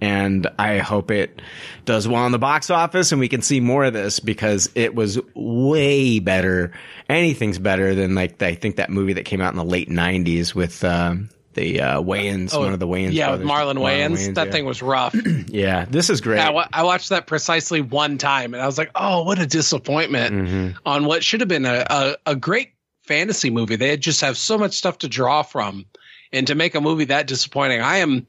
and 0.00 0.46
I 0.58 0.78
hope 0.78 1.10
it 1.10 1.40
does 1.84 2.06
well 2.06 2.24
in 2.26 2.32
the 2.32 2.38
box 2.38 2.70
office 2.70 3.12
and 3.12 3.20
we 3.20 3.28
can 3.28 3.42
see 3.42 3.60
more 3.60 3.84
of 3.84 3.92
this 3.92 4.20
because 4.20 4.70
it 4.74 4.94
was 4.94 5.18
way 5.34 6.18
better. 6.18 6.72
Anything's 7.08 7.58
better 7.58 7.94
than 7.94 8.14
like 8.14 8.40
I 8.42 8.54
think 8.54 8.76
that 8.76 8.90
movie 8.90 9.14
that 9.14 9.24
came 9.24 9.40
out 9.40 9.52
in 9.52 9.56
the 9.58 9.64
late 9.64 9.88
'90s 9.88 10.54
with 10.54 10.84
um, 10.84 11.30
the 11.54 11.80
uh, 11.80 12.02
Wayans, 12.02 12.56
one 12.56 12.72
of 12.72 12.78
the 12.78 12.86
Wayans. 12.86 13.08
Oh, 13.08 13.12
Yeah, 13.12 13.30
with 13.32 13.42
brothers. 13.46 13.76
Marlon 13.76 13.80
Wayans. 13.82 14.34
that 14.34 14.46
yeah. 14.46 14.52
thing 14.52 14.64
was 14.66 14.82
rough. 14.82 15.14
Yeah, 15.48 15.86
this 15.86 16.10
is 16.10 16.20
great. 16.20 16.36
Yeah, 16.38 16.66
I 16.72 16.82
watched 16.84 17.08
that 17.08 17.26
precisely 17.26 17.80
one 17.80 18.18
time, 18.18 18.52
and 18.54 18.62
I 18.62 18.66
was 18.66 18.76
like, 18.76 18.90
"Oh, 18.94 19.22
what 19.24 19.38
a 19.38 19.46
disappointment!" 19.46 20.34
Mhm. 20.34 20.76
On 20.84 21.06
what 21.06 21.24
should 21.24 21.40
have 21.40 21.48
been 21.48 21.64
a, 21.64 21.84
a 21.88 22.16
a 22.26 22.36
great 22.36 22.72
fantasy 23.06 23.48
movie. 23.48 23.76
They 23.76 23.96
just 23.96 24.20
have 24.20 24.36
so 24.36 24.58
much 24.58 24.74
stuff 24.74 24.98
to 24.98 25.08
draw 25.08 25.42
from, 25.42 25.86
and 26.32 26.46
to 26.48 26.54
make 26.54 26.74
a 26.74 26.80
movie 26.82 27.06
that 27.06 27.26
disappointing, 27.26 27.80
I 27.80 27.96
am. 27.98 28.26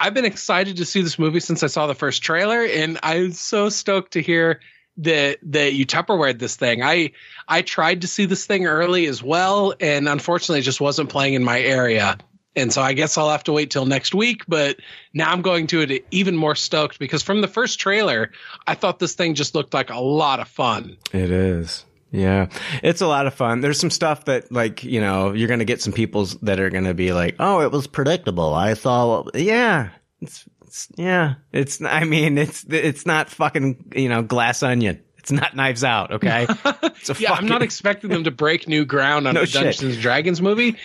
I've 0.00 0.14
been 0.14 0.24
excited 0.24 0.76
to 0.78 0.84
see 0.84 1.02
this 1.02 1.18
movie 1.18 1.40
since 1.40 1.62
I 1.62 1.66
saw 1.66 1.86
the 1.86 1.94
first 1.94 2.22
trailer, 2.22 2.64
and 2.64 2.98
I'm 3.02 3.32
so 3.32 3.68
stoked 3.68 4.12
to 4.12 4.22
hear 4.22 4.60
that 4.98 5.38
that 5.42 5.74
you 5.74 5.86
Tupperware 5.86 6.38
this 6.38 6.56
thing. 6.56 6.82
I 6.82 7.12
I 7.46 7.62
tried 7.62 8.02
to 8.02 8.06
see 8.06 8.26
this 8.26 8.46
thing 8.46 8.66
early 8.66 9.06
as 9.06 9.22
well, 9.22 9.74
and 9.80 10.08
unfortunately, 10.08 10.60
it 10.60 10.62
just 10.62 10.80
wasn't 10.80 11.08
playing 11.08 11.34
in 11.34 11.44
my 11.44 11.60
area. 11.60 12.18
And 12.56 12.72
so 12.72 12.82
I 12.82 12.92
guess 12.92 13.16
I'll 13.16 13.30
have 13.30 13.44
to 13.44 13.52
wait 13.52 13.70
till 13.70 13.86
next 13.86 14.14
week. 14.14 14.42
But 14.48 14.80
now 15.14 15.30
I'm 15.30 15.42
going 15.42 15.68
to 15.68 15.80
it 15.80 16.04
even 16.10 16.34
more 16.36 16.56
stoked 16.56 16.98
because 16.98 17.22
from 17.22 17.40
the 17.40 17.46
first 17.46 17.78
trailer, 17.78 18.32
I 18.66 18.74
thought 18.74 18.98
this 18.98 19.14
thing 19.14 19.34
just 19.34 19.54
looked 19.54 19.74
like 19.74 19.90
a 19.90 20.00
lot 20.00 20.40
of 20.40 20.48
fun. 20.48 20.96
It 21.12 21.30
is. 21.30 21.84
Yeah. 22.10 22.48
It's 22.82 23.00
a 23.00 23.06
lot 23.06 23.26
of 23.26 23.34
fun. 23.34 23.60
There's 23.60 23.78
some 23.78 23.90
stuff 23.90 24.24
that 24.26 24.50
like, 24.50 24.82
you 24.84 25.00
know, 25.00 25.32
you're 25.32 25.48
going 25.48 25.58
to 25.58 25.64
get 25.64 25.82
some 25.82 25.92
people 25.92 26.24
that 26.42 26.58
are 26.58 26.70
going 26.70 26.84
to 26.84 26.94
be 26.94 27.12
like, 27.12 27.36
"Oh, 27.38 27.60
it 27.60 27.70
was 27.70 27.86
predictable. 27.86 28.54
I 28.54 28.74
saw 28.74 29.24
yeah. 29.34 29.90
It's, 30.20 30.44
it's 30.62 30.88
yeah. 30.96 31.34
It's 31.52 31.82
I 31.82 32.04
mean, 32.04 32.38
it's 32.38 32.64
it's 32.68 33.04
not 33.06 33.28
fucking, 33.28 33.92
you 33.94 34.08
know, 34.08 34.22
glass 34.22 34.62
onion. 34.62 35.02
It's 35.18 35.30
not 35.30 35.54
knives 35.54 35.84
out, 35.84 36.12
okay? 36.12 36.46
It's 36.82 37.10
a 37.10 37.14
Yeah, 37.18 37.32
I'm 37.34 37.46
not 37.46 37.62
expecting 37.62 38.08
them 38.10 38.24
to 38.24 38.30
break 38.44 38.66
new 38.66 38.84
ground 38.86 39.28
on 39.28 39.34
No 39.34 39.42
a. 39.42 39.46
Dungeons 39.46 39.94
and 39.94 40.02
Dragons 40.02 40.40
movie. 40.40 40.76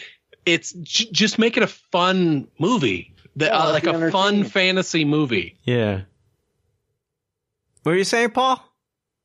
It's 0.45 0.73
j- 0.73 1.09
just 1.11 1.39
make 1.39 1.55
it 1.55 1.63
a 1.63 1.67
fun 1.67 2.49
movie, 2.59 3.15
that, 3.37 3.51
Yeah, 3.51 3.57
uh, 3.57 3.71
like 3.71 3.85
a 3.85 4.11
fun 4.11 4.43
fantasy 4.43 5.05
movie. 5.05 5.57
Yeah. 5.63 6.01
What 7.83 7.93
were 7.93 7.97
you 7.97 8.03
saying, 8.03 8.31
Paul? 8.31 8.61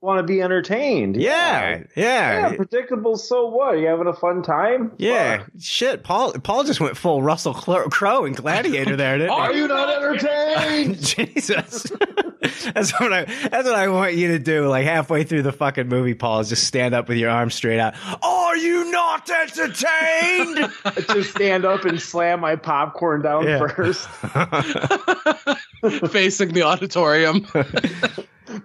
Want 0.00 0.18
to 0.18 0.22
be 0.22 0.40
entertained? 0.40 1.16
Yeah. 1.16 1.82
Yeah, 1.96 2.50
Yeah. 2.50 2.56
predictable. 2.56 3.16
So 3.16 3.46
what? 3.46 3.74
Are 3.74 3.76
you 3.76 3.88
having 3.88 4.06
a 4.06 4.12
fun 4.12 4.42
time? 4.44 4.92
Yeah. 4.96 5.38
Fuck. 5.38 5.48
Shit, 5.61 6.04
Paul 6.04 6.34
Paul 6.34 6.62
just 6.62 6.78
went 6.80 6.96
full 6.96 7.20
Russell 7.20 7.52
Crowe 7.52 8.24
and 8.24 8.37
Gladiator 8.37 8.94
there, 8.94 9.18
didn't 9.18 9.32
he? 9.32 9.37
Are 9.37 9.52
you 9.52 9.66
not 9.66 9.90
entertained? 9.90 11.00
Jesus. 11.04 11.82
that's 12.74 12.92
what 13.00 13.12
I 13.12 13.24
that's 13.24 13.64
what 13.66 13.74
I 13.74 13.88
want 13.88 14.14
you 14.14 14.28
to 14.28 14.38
do. 14.38 14.68
Like 14.68 14.84
halfway 14.84 15.24
through 15.24 15.42
the 15.42 15.50
fucking 15.50 15.88
movie, 15.88 16.14
Paul, 16.14 16.38
is 16.40 16.48
just 16.48 16.64
stand 16.64 16.94
up 16.94 17.08
with 17.08 17.18
your 17.18 17.30
arms 17.30 17.56
straight 17.56 17.80
out. 17.80 17.94
Are 18.22 18.56
you 18.56 18.92
not 18.92 19.28
entertained? 19.28 20.70
Just 21.12 21.30
stand 21.30 21.64
up 21.64 21.84
and 21.84 22.00
slam 22.00 22.40
my 22.40 22.54
popcorn 22.56 23.22
down 23.22 23.44
Yeah. 23.46 23.58
first. 23.66 24.06
Facing 26.12 26.52
the 26.52 26.62
auditorium. 26.62 27.46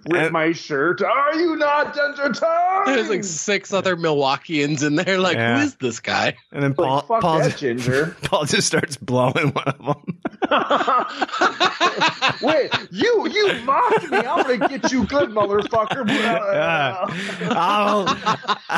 Rip 0.09 0.31
my 0.31 0.51
shirt. 0.53 1.01
Are 1.01 1.35
you 1.35 1.55
not 1.55 1.97
entertained? 1.97 2.85
There's 2.87 3.09
like 3.09 3.23
six 3.23 3.73
other 3.73 3.95
Milwaukeeans 3.95 4.85
in 4.85 4.95
there. 4.95 5.19
Like, 5.19 5.35
Yeah. 5.35 5.57
who 5.59 5.63
is 5.65 5.75
this 5.75 5.99
guy? 5.99 6.35
and 6.51 6.63
then 6.63 6.71
Like, 6.77 6.87
Paul 6.87 7.01
fuck 7.01 7.21
Paul 7.21 7.39
that 7.39 7.45
just, 7.49 7.57
ginger. 7.59 8.15
Paul 8.23 8.45
just 8.45 8.67
starts 8.67 8.97
blowing 8.97 9.49
one 9.49 9.63
of 9.67 9.77
them. 9.85 10.19
Wait, 12.41 12.71
you 12.91 13.27
you 13.29 13.53
mocked 13.63 14.09
me. 14.11 14.17
I'm 14.17 14.43
gonna 14.57 14.67
get 14.67 14.91
you 14.91 15.05
good, 15.05 15.29
motherfucker. 15.29 16.07
Yeah. 16.09 17.05
I'll, 17.51 18.05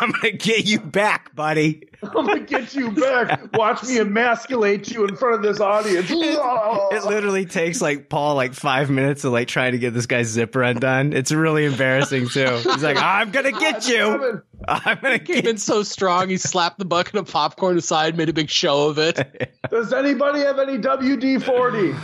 I'm 0.00 0.10
gonna 0.12 0.32
get 0.32 0.66
you 0.66 0.80
back, 0.80 1.34
buddy. 1.34 1.87
I'm 2.02 2.26
gonna 2.26 2.40
get 2.40 2.74
you 2.74 2.92
back. 2.92 3.56
Watch 3.56 3.82
me 3.82 3.98
emasculate 3.98 4.90
you 4.90 5.04
in 5.04 5.16
front 5.16 5.34
of 5.36 5.42
this 5.42 5.60
audience. 5.60 6.08
It 6.10 7.04
literally 7.04 7.44
takes 7.44 7.80
like 7.82 8.08
Paul 8.08 8.36
like 8.36 8.54
five 8.54 8.88
minutes 8.88 9.22
to 9.22 9.30
like 9.30 9.48
try 9.48 9.70
to 9.70 9.78
get 9.78 9.94
this 9.94 10.06
guy's 10.06 10.28
zipper 10.28 10.62
undone. 10.62 11.12
It's 11.12 11.32
really 11.32 11.64
embarrassing 11.64 12.28
too. 12.28 12.46
He's 12.62 12.82
like, 12.82 12.98
I'm 13.00 13.30
gonna 13.30 13.52
get 13.58 13.88
you. 13.88 14.42
I'm 14.66 14.98
gonna 15.00 15.18
Came 15.18 15.36
get 15.36 15.46
in 15.46 15.58
so 15.58 15.82
strong, 15.82 16.28
he 16.28 16.36
slapped 16.36 16.78
the 16.78 16.84
bucket 16.84 17.16
of 17.16 17.30
popcorn 17.30 17.78
aside, 17.78 18.16
made 18.16 18.28
a 18.28 18.32
big 18.32 18.50
show 18.50 18.88
of 18.88 18.98
it. 18.98 19.52
Does 19.70 19.92
anybody 19.92 20.40
have 20.40 20.58
any 20.58 20.78
WD 20.78 21.42
forty? 21.42 21.94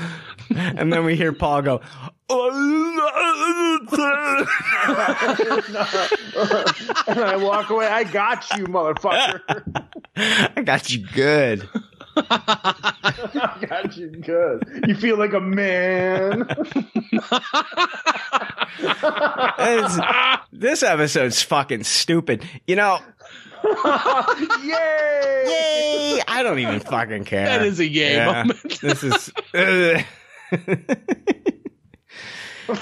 And 0.50 0.92
then 0.92 1.04
we 1.04 1.16
hear 1.16 1.32
Paul 1.32 1.62
go, 1.62 1.80
and 7.06 7.20
I 7.20 7.36
walk 7.36 7.70
away. 7.70 7.86
I 7.86 8.04
got 8.04 8.48
you, 8.56 8.64
motherfucker. 8.64 9.40
I 10.56 10.62
got 10.62 10.90
you 10.90 11.06
good. 11.14 11.68
I 12.16 13.56
got 13.68 13.96
you 13.96 14.08
good. 14.08 14.82
You 14.86 14.94
feel 14.94 15.18
like 15.18 15.32
a 15.32 15.40
man. 15.40 16.46
It's- 19.58 20.00
this 20.52 20.82
episode's 20.82 21.42
fucking 21.42 21.84
stupid. 21.84 22.48
You 22.66 22.76
know, 22.76 22.98
Yay! 24.62 25.44
yay! 25.46 26.20
I 26.28 26.42
don't 26.42 26.58
even 26.58 26.80
fucking 26.80 27.24
care. 27.24 27.46
That 27.46 27.62
is 27.64 27.80
a 27.80 27.88
yay 27.88 28.24
moment. 28.24 28.80
This 28.80 29.02
is. 29.02 29.32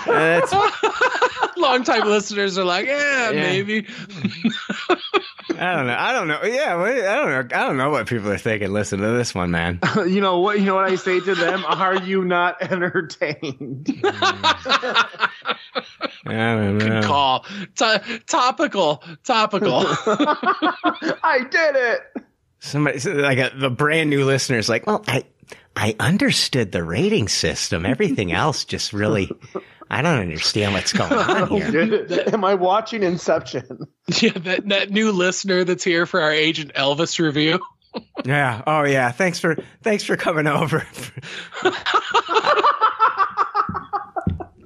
That's, 0.06 0.52
Longtime 1.56 2.06
listeners 2.08 2.58
are 2.58 2.64
like, 2.64 2.86
yeah, 2.86 3.30
Yeah. 3.30 3.40
maybe. 3.42 3.86
I 5.58 5.74
don't 5.74 5.86
know. 5.86 5.96
I 5.98 6.12
don't 6.12 6.28
know. 6.28 6.40
Yeah, 6.44 6.76
I 6.76 7.16
don't 7.16 7.30
know. 7.30 7.56
I 7.56 7.66
don't 7.66 7.76
know 7.76 7.90
what 7.90 8.06
people 8.08 8.30
are 8.32 8.38
thinking. 8.38 8.72
Listen 8.72 9.00
to 9.00 9.08
this 9.10 9.34
one, 9.34 9.50
man. 9.50 9.78
You 10.06 10.20
know 10.20 10.40
what? 10.40 10.58
You 10.58 10.64
know 10.66 10.74
what 10.74 10.90
I 10.90 10.96
say 10.96 11.20
to 11.20 11.34
them? 11.34 11.64
Are 11.68 11.96
you 12.02 12.24
not 12.24 12.60
entertained? 12.62 13.88
I 14.04 15.08
don't 16.26 16.78
know. 16.78 16.86
Good 16.88 17.04
call. 17.04 17.44
To- 17.76 18.20
topical. 18.26 19.02
Topical. 19.24 19.84
I 19.86 21.46
did 21.50 21.76
it. 21.76 22.00
Somebody 22.60 23.00
like 23.12 23.38
a, 23.38 23.50
the 23.56 23.70
brand 23.70 24.10
new 24.10 24.24
listeners 24.24 24.68
like, 24.68 24.86
well, 24.86 25.04
I 25.08 25.24
I 25.76 25.96
understood 25.98 26.70
the 26.72 26.84
rating 26.84 27.28
system. 27.28 27.84
Everything 27.86 28.32
else 28.32 28.64
just 28.64 28.92
really 28.92 29.30
I 29.92 30.00
don't 30.00 30.20
understand 30.20 30.72
what's 30.72 30.94
going 30.94 31.12
on 31.12 31.48
here. 31.50 32.06
Am 32.32 32.44
I 32.44 32.54
watching 32.54 33.02
Inception? 33.02 33.86
yeah, 34.20 34.30
that, 34.30 34.66
that 34.70 34.90
new 34.90 35.12
listener 35.12 35.64
that's 35.64 35.84
here 35.84 36.06
for 36.06 36.22
our 36.22 36.32
Agent 36.32 36.72
Elvis 36.74 37.18
review. 37.18 37.60
Yeah. 38.24 38.62
Oh 38.66 38.84
yeah. 38.84 39.10
Thanks 39.12 39.38
for 39.38 39.54
thanks 39.82 40.02
for 40.02 40.16
coming 40.16 40.46
over. 40.46 40.86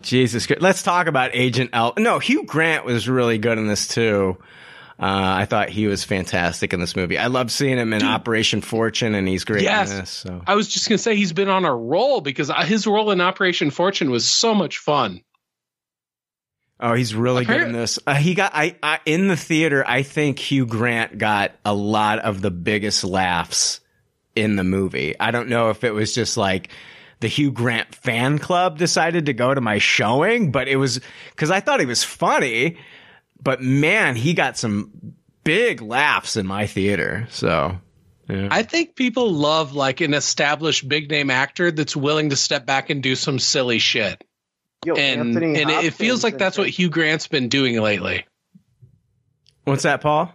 Jesus 0.00 0.46
Christ. 0.46 0.62
Let's 0.62 0.84
talk 0.84 1.08
about 1.08 1.32
Agent 1.32 1.70
El. 1.72 1.94
No, 1.98 2.20
Hugh 2.20 2.44
Grant 2.44 2.84
was 2.84 3.08
really 3.08 3.38
good 3.38 3.58
in 3.58 3.66
this 3.66 3.88
too. 3.88 4.38
Uh, 4.98 5.04
I 5.40 5.44
thought 5.44 5.68
he 5.68 5.86
was 5.86 6.04
fantastic 6.04 6.72
in 6.72 6.80
this 6.80 6.96
movie. 6.96 7.18
I 7.18 7.26
love 7.26 7.50
seeing 7.50 7.76
him 7.76 7.92
in 7.92 8.02
Operation 8.02 8.62
Fortune, 8.62 9.14
and 9.14 9.28
he's 9.28 9.44
great 9.44 9.62
Yes. 9.62 9.90
in 9.90 9.98
this. 9.98 10.10
So 10.10 10.42
I 10.46 10.54
was 10.54 10.68
just 10.68 10.88
gonna 10.88 10.96
say 10.98 11.16
he's 11.16 11.34
been 11.34 11.50
on 11.50 11.66
a 11.66 11.74
roll 11.74 12.22
because 12.22 12.50
his 12.64 12.86
role 12.86 13.10
in 13.10 13.20
Operation 13.20 13.70
Fortune 13.70 14.10
was 14.10 14.26
so 14.26 14.54
much 14.54 14.78
fun. 14.78 15.20
Oh, 16.78 16.92
he's 16.94 17.14
really 17.14 17.44
good 17.46 17.60
in 17.62 17.72
this. 17.72 17.98
Uh, 18.06 18.14
he 18.14 18.34
got 18.34 18.52
I, 18.54 18.76
I 18.82 19.00
in 19.06 19.28
the 19.28 19.36
theater. 19.36 19.82
I 19.86 20.02
think 20.02 20.38
Hugh 20.38 20.66
Grant 20.66 21.16
got 21.18 21.52
a 21.64 21.72
lot 21.74 22.18
of 22.18 22.42
the 22.42 22.50
biggest 22.50 23.02
laughs 23.02 23.80
in 24.34 24.56
the 24.56 24.64
movie. 24.64 25.14
I 25.18 25.30
don't 25.30 25.48
know 25.48 25.70
if 25.70 25.84
it 25.84 25.92
was 25.92 26.14
just 26.14 26.36
like 26.36 26.68
the 27.20 27.28
Hugh 27.28 27.50
Grant 27.50 27.94
fan 27.94 28.38
club 28.38 28.76
decided 28.76 29.26
to 29.26 29.32
go 29.32 29.54
to 29.54 29.60
my 29.62 29.78
showing, 29.78 30.52
but 30.52 30.68
it 30.68 30.76
was 30.76 31.00
because 31.30 31.50
I 31.50 31.60
thought 31.60 31.80
he 31.80 31.86
was 31.86 32.04
funny. 32.04 32.76
But 33.46 33.62
man, 33.62 34.16
he 34.16 34.34
got 34.34 34.56
some 34.56 35.14
big 35.44 35.80
laughs 35.80 36.36
in 36.36 36.48
my 36.48 36.66
theater. 36.66 37.28
So 37.30 37.78
yeah. 38.28 38.48
I 38.50 38.64
think 38.64 38.96
people 38.96 39.30
love 39.30 39.72
like 39.72 40.00
an 40.00 40.14
established 40.14 40.88
big 40.88 41.08
name 41.08 41.30
actor 41.30 41.70
that's 41.70 41.94
willing 41.94 42.30
to 42.30 42.36
step 42.36 42.66
back 42.66 42.90
and 42.90 43.04
do 43.04 43.14
some 43.14 43.38
silly 43.38 43.78
shit. 43.78 44.24
Yo, 44.84 44.96
and 44.96 45.36
and 45.36 45.46
it, 45.46 45.84
it 45.84 45.94
feels 45.94 46.24
like 46.24 46.38
that's 46.38 46.58
what 46.58 46.68
Hugh 46.70 46.90
Grant's 46.90 47.28
been 47.28 47.48
doing 47.48 47.80
lately. 47.80 48.26
what's 49.62 49.84
that, 49.84 50.00
Paul? 50.00 50.34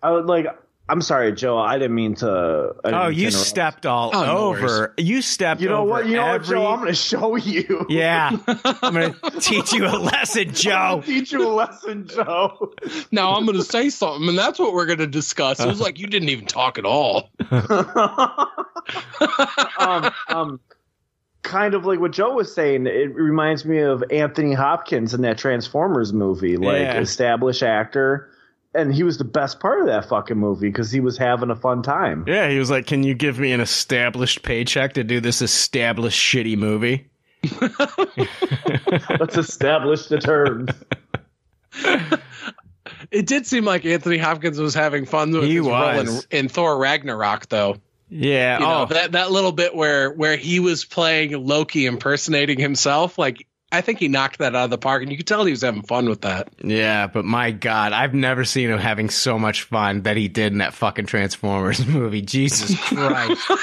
I 0.00 0.12
would 0.12 0.26
like. 0.26 0.46
I'm 0.88 1.02
sorry, 1.02 1.32
Joe. 1.32 1.58
I 1.58 1.78
didn't 1.78 1.96
mean 1.96 2.14
to. 2.16 2.74
Didn't 2.84 2.94
Oh, 2.96 3.08
you 3.08 3.26
interrupt. 3.26 3.46
stepped 3.46 3.86
all 3.86 4.12
Oh, 4.14 4.24
no 4.24 4.36
over. 4.38 4.94
You 4.96 5.20
stepped. 5.20 5.60
You 5.60 5.68
know 5.68 5.78
over 5.82 5.90
what? 5.90 6.06
You 6.06 6.14
know 6.16 6.28
what, 6.28 6.44
Joe? 6.44 6.64
I'm 6.68 6.76
going 6.78 6.88
to 6.90 6.94
show 6.94 7.34
you. 7.34 7.86
Yeah, 7.88 8.36
I'm 8.46 8.94
gonna 8.94 9.16
teach 9.40 9.72
you 9.72 9.84
a 9.86 9.98
lesson, 9.98 10.54
Joe. 10.54 11.02
Teach 11.04 11.32
you 11.32 11.44
a 11.44 11.50
lesson, 11.50 12.06
Joe. 12.06 12.72
Now 13.10 13.32
I'm 13.34 13.46
going 13.46 13.58
to 13.58 13.64
say 13.64 13.90
something, 13.90 14.28
and 14.28 14.38
that's 14.38 14.60
what 14.60 14.74
we're 14.74 14.86
going 14.86 15.00
to 15.00 15.08
discuss. 15.08 15.58
It 15.58 15.66
was 15.66 15.80
like 15.80 15.98
you 15.98 16.06
didn't 16.06 16.28
even 16.28 16.46
talk 16.46 16.78
at 16.78 16.84
all. 16.84 17.30
um, 19.78 20.10
um, 20.28 20.60
kind 21.42 21.74
of 21.74 21.84
like 21.84 22.00
what 22.00 22.12
Joe 22.12 22.34
was 22.34 22.54
saying. 22.54 22.86
It 22.86 23.14
reminds 23.14 23.64
me 23.64 23.78
of 23.80 24.04
Anthony 24.10 24.52
Hopkins 24.54 25.14
in 25.14 25.22
that 25.22 25.38
Transformers 25.38 26.12
movie, 26.12 26.56
like 26.56 26.78
Yeah. 26.78 26.98
established 27.00 27.62
actor, 27.62 28.30
and 28.76 28.94
he 28.94 29.02
was 29.02 29.18
the 29.18 29.24
best 29.24 29.60
part 29.60 29.80
of 29.80 29.86
that 29.86 30.08
fucking 30.08 30.36
movie 30.36 30.68
because 30.68 30.90
he 30.90 31.00
was 31.00 31.16
having 31.18 31.50
a 31.50 31.56
fun 31.56 31.82
time. 31.82 32.24
Yeah, 32.26 32.48
he 32.48 32.58
was 32.58 32.70
like, 32.70 32.86
"Can 32.86 33.02
you 33.02 33.14
give 33.14 33.38
me 33.38 33.52
an 33.52 33.60
established 33.60 34.42
paycheck 34.42 34.94
to 34.94 35.04
do 35.04 35.20
this 35.20 35.42
established 35.42 36.18
shitty 36.18 36.56
movie?" 36.56 37.08
Let's 39.20 39.36
establish 39.36 40.06
the 40.06 40.18
terms. 40.18 40.70
It 43.10 43.26
did 43.26 43.46
seem 43.46 43.64
like 43.64 43.84
Anthony 43.84 44.18
Hopkins 44.18 44.58
was 44.58 44.74
having 44.74 45.06
fun 45.06 45.30
with 45.30 45.44
He 45.44 45.56
his 45.56 45.66
role 45.66 45.98
in, 45.98 46.08
in 46.30 46.48
Thor 46.48 46.76
Ragnarok, 46.76 47.48
though. 47.48 47.76
Yeah. 48.08 48.58
You 48.58 48.64
know, 48.64 48.82
oh, 48.82 48.86
that 48.86 49.12
that 49.12 49.30
little 49.30 49.52
bit 49.52 49.74
where 49.74 50.10
where 50.12 50.36
he 50.36 50.60
was 50.60 50.84
playing 50.84 51.32
Loki 51.32 51.86
impersonating 51.86 52.58
himself, 52.58 53.18
like 53.18 53.46
I 53.72 53.80
think 53.80 53.98
he 53.98 54.08
knocked 54.08 54.38
that 54.38 54.54
out 54.54 54.64
of 54.64 54.70
the 54.70 54.78
park, 54.78 55.02
and 55.02 55.10
you 55.10 55.16
could 55.16 55.26
tell 55.26 55.44
he 55.44 55.50
was 55.50 55.62
having 55.62 55.82
fun 55.82 56.08
with 56.08 56.20
that. 56.22 56.48
yeah. 56.62 57.06
But 57.08 57.24
my 57.24 57.50
God, 57.50 57.92
I've 57.92 58.14
never 58.14 58.44
seen 58.44 58.70
him 58.70 58.78
having 58.78 59.10
so 59.10 59.38
much 59.38 59.62
fun 59.64 60.02
that 60.02 60.16
he 60.16 60.28
did 60.28 60.52
in 60.52 60.58
that 60.58 60.72
fucking 60.74 61.06
Transformers 61.06 61.84
movie. 61.86 62.22
Jesus 62.22 62.78
Christ. 62.88 63.50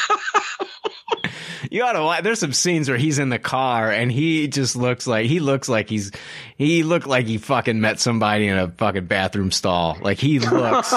You 1.71 1.81
ought 1.83 1.93
to. 1.93 2.03
wa- 2.03 2.21
There's 2.21 2.39
some 2.39 2.53
scenes 2.53 2.87
where 2.89 2.97
he's 2.97 3.17
in 3.17 3.29
the 3.29 3.39
car 3.39 3.89
and 3.89 4.11
he 4.11 4.47
just 4.47 4.75
looks 4.75 5.07
like 5.07 5.25
he 5.25 5.39
looks 5.39 5.67
like 5.67 5.89
he's 5.89 6.11
he 6.55 6.83
looked 6.83 7.07
like 7.07 7.25
he 7.25 7.39
fucking 7.39 7.79
met 7.81 7.99
somebody 7.99 8.47
in 8.47 8.57
a 8.57 8.67
fucking 8.69 9.05
bathroom 9.05 9.49
stall. 9.49 9.97
Like 9.99 10.19
he 10.19 10.37
looks, 10.39 10.93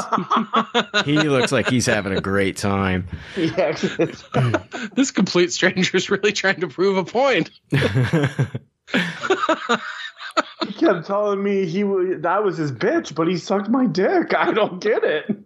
he 1.05 1.15
looks 1.21 1.51
like 1.53 1.69
he's 1.71 1.87
having 1.87 2.13
a 2.13 2.21
great 2.21 2.57
time. 2.59 3.07
He 3.37 3.49
actually, 3.53 4.13
This 4.95 5.13
complete 5.13 5.53
stranger 5.53 5.97
is 5.97 6.11
really 6.11 6.33
trying 6.33 6.61
to 6.61 6.69
prove 6.69 6.99
a 6.99 7.05
point. 7.05 7.51
He 8.93 10.73
kept 10.73 11.07
telling 11.07 11.43
me 11.43 11.67
he 11.67 11.85
was 11.85 12.21
that 12.23 12.45
was 12.45 12.57
his 12.57 12.73
bitch, 12.73 13.15
but 13.15 13.29
he 13.29 13.37
sucked 13.37 13.69
my 13.69 13.87
dick. 13.87 14.35
I 14.35 14.53
don't 14.53 14.81
get 14.81 15.05
it. 15.05 15.37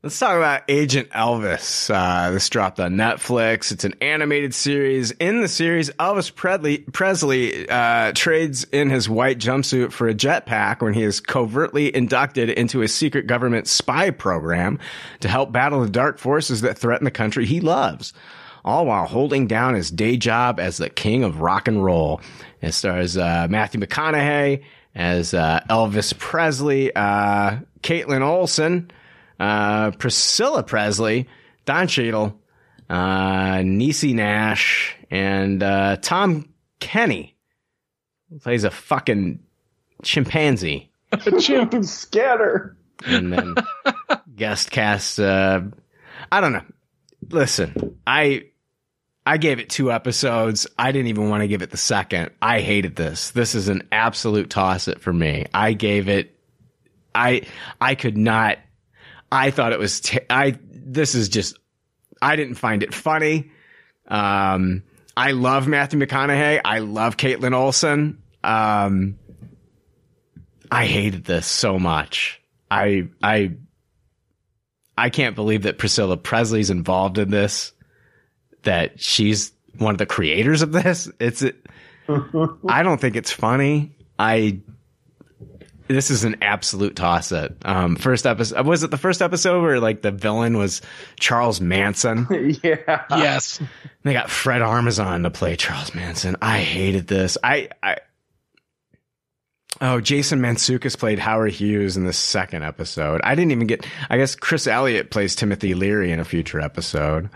Let's 0.00 0.16
talk 0.16 0.36
about 0.36 0.62
Agent 0.68 1.10
Elvis. 1.10 1.92
Uh, 1.92 2.30
this 2.30 2.48
dropped 2.48 2.78
on 2.78 2.94
Netflix. 2.94 3.72
It's 3.72 3.82
an 3.82 3.96
animated 4.00 4.54
series. 4.54 5.10
In 5.10 5.40
the 5.40 5.48
series, 5.48 5.90
Elvis 5.90 6.32
Presley, 6.32 6.78
Presley 6.78 7.68
uh, 7.68 8.12
trades 8.14 8.62
in 8.70 8.90
his 8.90 9.08
white 9.08 9.38
jumpsuit 9.38 9.90
for 9.90 10.08
a 10.08 10.14
jetpack 10.14 10.82
when 10.82 10.94
he 10.94 11.02
is 11.02 11.18
covertly 11.18 11.92
inducted 11.92 12.48
into 12.48 12.82
a 12.82 12.86
secret 12.86 13.26
government 13.26 13.66
spy 13.66 14.10
program 14.10 14.78
to 15.18 15.28
help 15.28 15.50
battle 15.50 15.80
the 15.80 15.90
dark 15.90 16.18
forces 16.18 16.60
that 16.60 16.78
threaten 16.78 17.04
the 17.04 17.10
country 17.10 17.44
he 17.44 17.60
loves. 17.60 18.12
All 18.64 18.86
while 18.86 19.06
holding 19.06 19.46
down 19.46 19.74
his 19.74 19.90
day 19.90 20.16
job 20.16 20.60
as 20.60 20.76
the 20.76 20.90
king 20.90 21.24
of 21.24 21.40
rock 21.40 21.68
and 21.68 21.84
roll. 21.84 22.20
It 22.60 22.72
stars 22.72 23.16
uh, 23.16 23.46
Matthew 23.48 23.80
McConaughey 23.80 24.62
as 24.94 25.32
uh, 25.32 25.60
Elvis 25.70 26.16
Presley, 26.18 26.94
uh, 26.94 27.58
Kaitlin 27.82 28.22
Olson, 28.22 28.90
uh, 29.38 29.92
Priscilla 29.92 30.62
Presley, 30.62 31.28
Don 31.64 31.86
Cheadle, 31.86 32.38
uh, 32.90 33.58
Niecy 33.58 34.14
Nash, 34.14 34.96
and 35.10 35.62
uh, 35.62 35.96
Tom 36.02 36.48
Kenny 36.80 37.36
plays 38.42 38.64
a 38.64 38.70
fucking 38.70 39.40
chimpanzee. 40.02 40.90
Jim 41.38 41.82
Scatter. 41.82 42.76
And 43.06 43.32
then 43.32 43.54
guest 44.36 44.70
cast. 44.70 45.20
Uh, 45.20 45.62
I 46.32 46.40
don't 46.40 46.52
know. 46.52 46.64
Listen, 47.30 47.98
I 48.06 48.44
I 49.26 49.36
gave 49.36 49.58
it 49.58 49.68
two 49.68 49.92
episodes. 49.92 50.66
I 50.78 50.92
didn't 50.92 51.08
even 51.08 51.28
want 51.28 51.42
to 51.42 51.48
give 51.48 51.60
it 51.62 51.70
the 51.70 51.76
second. 51.76 52.30
I 52.40 52.60
hated 52.60 52.96
this. 52.96 53.30
This 53.30 53.54
is 53.54 53.68
an 53.68 53.86
absolute 53.92 54.48
toss 54.48 54.88
it 54.88 55.00
for 55.00 55.12
me. 55.12 55.46
I 55.52 55.74
gave 55.74 56.08
it. 56.08 56.34
I 57.14 57.42
I 57.80 57.94
could 57.94 58.16
not. 58.16 58.58
I 59.30 59.50
thought 59.50 59.72
it 59.72 59.78
was. 59.78 60.00
T- 60.00 60.20
I 60.30 60.58
this 60.72 61.14
is 61.14 61.28
just. 61.28 61.58
I 62.22 62.36
didn't 62.36 62.54
find 62.54 62.82
it 62.82 62.94
funny. 62.94 63.50
Um, 64.08 64.82
I 65.16 65.32
love 65.32 65.68
Matthew 65.68 66.00
McConaughey. 66.00 66.60
I 66.64 66.78
love 66.78 67.16
Kaitlin 67.16 67.54
Olson. 67.54 68.22
Um, 68.42 69.18
I 70.70 70.86
hated 70.86 71.24
this 71.24 71.46
so 71.46 71.78
much. 71.78 72.40
I 72.70 73.08
I 73.22 73.56
I 74.98 75.10
can't 75.10 75.34
believe 75.34 75.62
that 75.62 75.78
Priscilla 75.78 76.16
Presley's 76.16 76.70
involved 76.70 77.18
in 77.18 77.30
this. 77.30 77.72
That 78.62 79.00
she's 79.00 79.52
one 79.78 79.94
of 79.94 79.98
the 79.98 80.06
creators 80.06 80.62
of 80.62 80.72
this. 80.72 81.10
It's 81.20 81.42
I 82.68 82.82
don't 82.82 83.00
think 83.00 83.16
it's 83.16 83.32
funny. 83.32 83.92
I 84.18 84.60
this 85.88 86.10
is 86.10 86.24
an 86.24 86.36
absolute 86.42 86.96
toss 86.96 87.32
it. 87.32 87.56
Um, 87.64 87.96
first 87.96 88.26
episode 88.26 88.66
was 88.66 88.82
it 88.82 88.90
the 88.90 88.98
first 88.98 89.22
episode 89.22 89.62
where 89.62 89.80
like 89.80 90.02
the 90.02 90.10
villain 90.10 90.58
was 90.58 90.82
Charles 91.18 91.60
Manson? 91.60 92.26
yeah. 92.62 93.04
Yes. 93.10 93.60
They 94.02 94.12
got 94.12 94.30
Fred 94.30 94.62
Armisen 94.62 95.22
to 95.22 95.30
play 95.30 95.56
Charles 95.56 95.94
Manson. 95.94 96.36
I 96.42 96.58
hated 96.58 97.06
this. 97.06 97.38
I, 97.42 97.70
I 97.82 97.98
Oh, 99.80 100.00
Jason 100.00 100.40
Mantzoukas 100.40 100.98
played 100.98 101.18
Howard 101.18 101.52
Hughes 101.52 101.96
in 101.96 102.04
the 102.04 102.12
second 102.12 102.64
episode. 102.64 103.20
I 103.22 103.34
didn't 103.34 103.52
even 103.52 103.66
get 103.66 103.86
I 104.10 104.16
guess 104.16 104.34
Chris 104.34 104.66
Elliott 104.66 105.10
plays 105.10 105.36
Timothy 105.36 105.74
Leary 105.74 106.12
in 106.12 106.20
a 106.20 106.24
future 106.24 106.60
episode. 106.60 107.30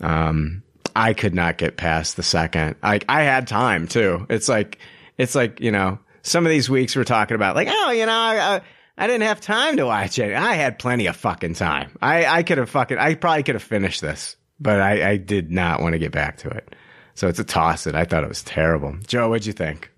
Um 0.00 0.62
I 0.94 1.14
could 1.14 1.34
not 1.34 1.56
get 1.56 1.76
past 1.76 2.16
the 2.16 2.22
second. 2.22 2.76
I 2.82 3.00
I 3.08 3.22
had 3.22 3.46
time 3.46 3.86
too. 3.88 4.26
It's 4.28 4.48
like 4.48 4.78
it's 5.16 5.34
like, 5.34 5.60
you 5.60 5.70
know, 5.70 5.98
some 6.22 6.44
of 6.44 6.50
these 6.50 6.68
weeks 6.68 6.96
we're 6.96 7.04
talking 7.04 7.34
about 7.34 7.56
like, 7.56 7.68
oh, 7.70 7.90
you 7.90 8.06
know, 8.06 8.12
I 8.12 8.60
I 9.00 9.06
didn't 9.06 9.22
have 9.22 9.40
time 9.40 9.78
to 9.78 9.86
watch 9.86 10.18
it. 10.18 10.34
I 10.34 10.54
had 10.54 10.78
plenty 10.78 11.06
of 11.06 11.16
fucking 11.16 11.54
time. 11.54 11.96
I, 12.02 12.26
I 12.26 12.42
could 12.42 12.58
have 12.58 12.68
fucking, 12.68 12.98
I 12.98 13.14
probably 13.14 13.42
could 13.44 13.54
have 13.54 13.62
finished 13.62 14.02
this, 14.02 14.36
but 14.60 14.78
I, 14.78 15.12
I 15.12 15.16
did 15.16 15.50
not 15.50 15.80
want 15.80 15.94
to 15.94 15.98
get 15.98 16.12
back 16.12 16.36
to 16.38 16.50
it. 16.50 16.76
So 17.14 17.26
it's 17.26 17.38
a 17.38 17.44
toss 17.44 17.86
it. 17.86 17.94
I 17.94 18.04
thought 18.04 18.24
it 18.24 18.28
was 18.28 18.42
terrible. 18.42 18.94
Joe, 19.06 19.30
what'd 19.30 19.46
you 19.46 19.54
think? 19.54 19.89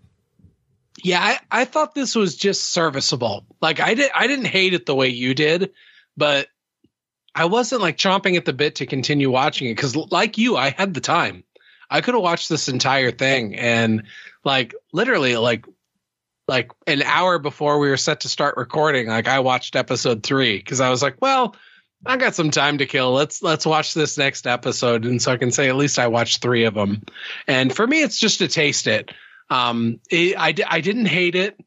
Yeah, 1.02 1.20
I, 1.20 1.62
I 1.62 1.64
thought 1.64 1.94
this 1.94 2.14
was 2.14 2.36
just 2.36 2.70
serviceable. 2.70 3.44
Like 3.60 3.80
I 3.80 3.94
did 3.94 4.10
I 4.14 4.26
didn't 4.26 4.46
hate 4.46 4.74
it 4.74 4.86
the 4.86 4.94
way 4.94 5.08
you 5.08 5.34
did, 5.34 5.72
but 6.16 6.48
I 7.34 7.46
wasn't 7.46 7.82
like 7.82 7.96
chomping 7.96 8.36
at 8.36 8.44
the 8.44 8.52
bit 8.52 8.76
to 8.76 8.86
continue 8.86 9.30
watching 9.30 9.68
it 9.68 9.74
because 9.74 9.96
like 9.96 10.38
you, 10.38 10.56
I 10.56 10.70
had 10.70 10.94
the 10.94 11.00
time. 11.00 11.44
I 11.90 12.00
could 12.00 12.14
have 12.14 12.22
watched 12.22 12.48
this 12.48 12.68
entire 12.68 13.10
thing 13.10 13.56
and 13.56 14.04
like 14.44 14.74
literally 14.92 15.36
like 15.36 15.66
like 16.48 16.70
an 16.86 17.02
hour 17.02 17.38
before 17.38 17.78
we 17.78 17.88
were 17.88 17.96
set 17.96 18.20
to 18.20 18.28
start 18.28 18.56
recording, 18.56 19.08
like 19.08 19.28
I 19.28 19.40
watched 19.40 19.76
episode 19.76 20.22
three 20.22 20.58
because 20.58 20.80
I 20.80 20.90
was 20.90 21.02
like, 21.02 21.16
well, 21.20 21.56
I 22.04 22.16
got 22.16 22.34
some 22.34 22.50
time 22.50 22.78
to 22.78 22.86
kill. 22.86 23.12
Let's 23.12 23.42
let's 23.42 23.64
watch 23.66 23.94
this 23.94 24.18
next 24.18 24.46
episode, 24.46 25.04
and 25.04 25.22
so 25.22 25.32
I 25.32 25.36
can 25.36 25.52
say 25.52 25.68
at 25.68 25.76
least 25.76 25.98
I 25.98 26.08
watched 26.08 26.42
three 26.42 26.64
of 26.64 26.74
them. 26.74 27.02
And 27.46 27.74
for 27.74 27.86
me, 27.86 28.02
it's 28.02 28.18
just 28.18 28.38
to 28.38 28.48
taste 28.48 28.86
it. 28.86 29.12
Um, 29.52 30.00
it, 30.10 30.34
I 30.38 30.54
I 30.66 30.80
didn't 30.80 31.06
hate 31.06 31.34
it, 31.34 31.60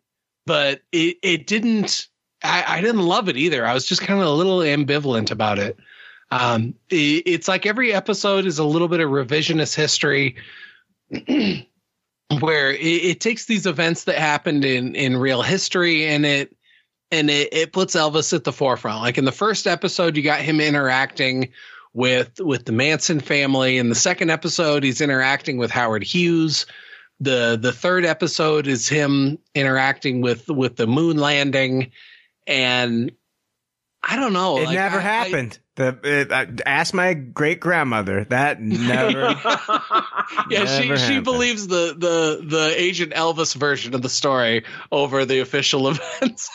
but 0.46 0.82
it 0.92 1.18
it 1.22 1.48
didn't 1.48 2.08
I, 2.44 2.78
I 2.78 2.82
didn't 2.82 3.02
love 3.02 3.30
it 3.30 3.38
either. 3.38 3.66
I 3.66 3.74
was 3.74 3.86
just 3.86 4.02
kind 4.02 4.20
of 4.20 4.26
a 4.26 4.32
little 4.32 4.60
ambivalent 4.60 5.30
about 5.30 5.60
it. 5.60 5.78
Um, 6.32 6.74
it, 6.90 7.24
it's 7.26 7.48
like 7.48 7.68
every 7.68 7.94
episode 7.94 8.48
is 8.48 8.58
a 8.58 8.64
little 8.64 8.88
bit 8.88 9.02
of 9.02 9.10
revisionist 9.10 9.76
history, 9.76 10.36
where 12.40 12.72
it, 12.72 12.80
it 12.80 13.22
takes 13.22 13.46
these 13.46 13.68
events 13.68 14.06
that 14.06 14.18
happened 14.18 14.66
in 14.66 14.96
in 14.96 15.16
real 15.16 15.44
history 15.44 16.08
and 16.08 16.26
it 16.26 16.56
and 17.12 17.30
it, 17.30 17.54
it 17.54 17.72
puts 17.72 17.96
Elvis 17.96 18.34
at 18.34 18.44
the 18.44 18.52
forefront. 18.52 19.02
Like 19.02 19.20
in 19.20 19.26
the 19.26 19.32
first 19.32 19.68
episode, 19.68 20.18
you 20.18 20.24
got 20.24 20.42
him 20.42 20.60
interacting 20.60 21.52
with 21.94 22.40
with 22.40 22.66
the 22.66 22.72
Manson 22.72 23.20
family. 23.20 23.78
In 23.78 23.90
the 23.90 23.96
second 23.96 24.32
episode, 24.32 24.84
he's 24.84 25.02
interacting 25.02 25.58
with 25.58 25.70
Howard 25.70 26.04
Hughes. 26.04 26.66
The 27.20 27.58
the 27.62 27.72
third 27.72 28.06
episode 28.06 28.68
is 28.68 28.90
him 28.90 29.40
interacting 29.54 30.22
with 30.22 30.50
with 30.50 30.76
the 30.76 30.86
moon 30.88 31.18
landing, 31.18 31.92
and 32.46 33.12
I 34.04 34.18
don't 34.18 34.34
know. 34.34 34.58
It 34.58 34.66
like, 34.66 34.76
never 34.76 34.98
I- 34.98 35.00
I- 35.00 35.04
happened. 35.04 35.60
the 35.76 35.98
it, 36.04 36.32
I, 36.32 36.48
ask 36.66 36.94
my 36.94 37.14
great 37.14 37.60
grandmother. 37.62 38.26
That 38.26 38.62
never. 38.62 39.34
yeah, 40.50 40.66
she 40.66 40.88
Never 40.88 40.98
she 40.98 41.04
happened. 41.06 41.24
believes 41.24 41.68
the 41.68 41.96
the 41.98 42.46
the 42.46 42.74
Agent 42.76 43.14
Elvis 43.14 43.56
version 43.56 43.96
of 43.96 44.02
the 44.02 44.10
story 44.10 44.66
over 44.92 45.24
the 45.26 45.40
official 45.40 45.88
events. 45.90 46.50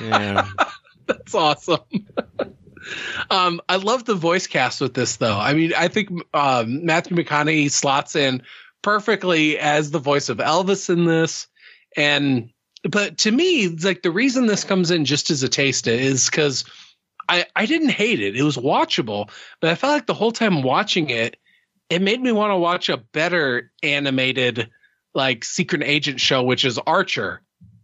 yeah. 0.00 0.48
That's 1.06 1.34
awesome. 1.34 1.80
um, 3.30 3.60
I 3.68 3.76
love 3.76 4.04
the 4.04 4.14
voice 4.14 4.46
cast 4.46 4.80
with 4.80 4.94
this, 4.94 5.16
though. 5.16 5.38
I 5.38 5.54
mean, 5.54 5.72
I 5.76 5.88
think 5.88 6.10
um, 6.34 6.84
Matthew 6.84 7.16
McConaughey 7.16 7.70
slots 7.70 8.16
in 8.16 8.42
perfectly 8.84 9.58
as 9.58 9.90
the 9.90 9.98
voice 9.98 10.28
of 10.28 10.36
Elvis 10.36 10.90
in 10.90 11.06
this, 11.06 11.48
and 11.96 12.50
but 12.88 13.18
to 13.18 13.32
me, 13.32 13.68
like 13.68 14.02
the 14.02 14.10
reason 14.10 14.46
this 14.46 14.62
comes 14.62 14.90
in 14.90 15.06
just 15.06 15.30
as 15.30 15.42
a 15.42 15.48
taste 15.48 15.88
is 15.88 16.28
because 16.28 16.64
I 17.28 17.46
I 17.56 17.66
didn't 17.66 17.88
hate 17.88 18.20
it. 18.20 18.36
It 18.36 18.42
was 18.42 18.58
watchable, 18.58 19.30
but 19.60 19.70
I 19.70 19.74
felt 19.74 19.94
like 19.94 20.06
the 20.06 20.14
whole 20.14 20.32
time 20.32 20.62
watching 20.62 21.08
it, 21.10 21.36
it 21.88 22.02
made 22.02 22.20
me 22.20 22.30
want 22.30 22.50
to 22.50 22.58
watch 22.58 22.90
a 22.90 22.98
better 22.98 23.72
animated 23.82 24.70
like 25.14 25.44
secret 25.44 25.82
agent 25.82 26.20
show, 26.20 26.42
which 26.42 26.64
is 26.64 26.78
Archer. 26.78 27.40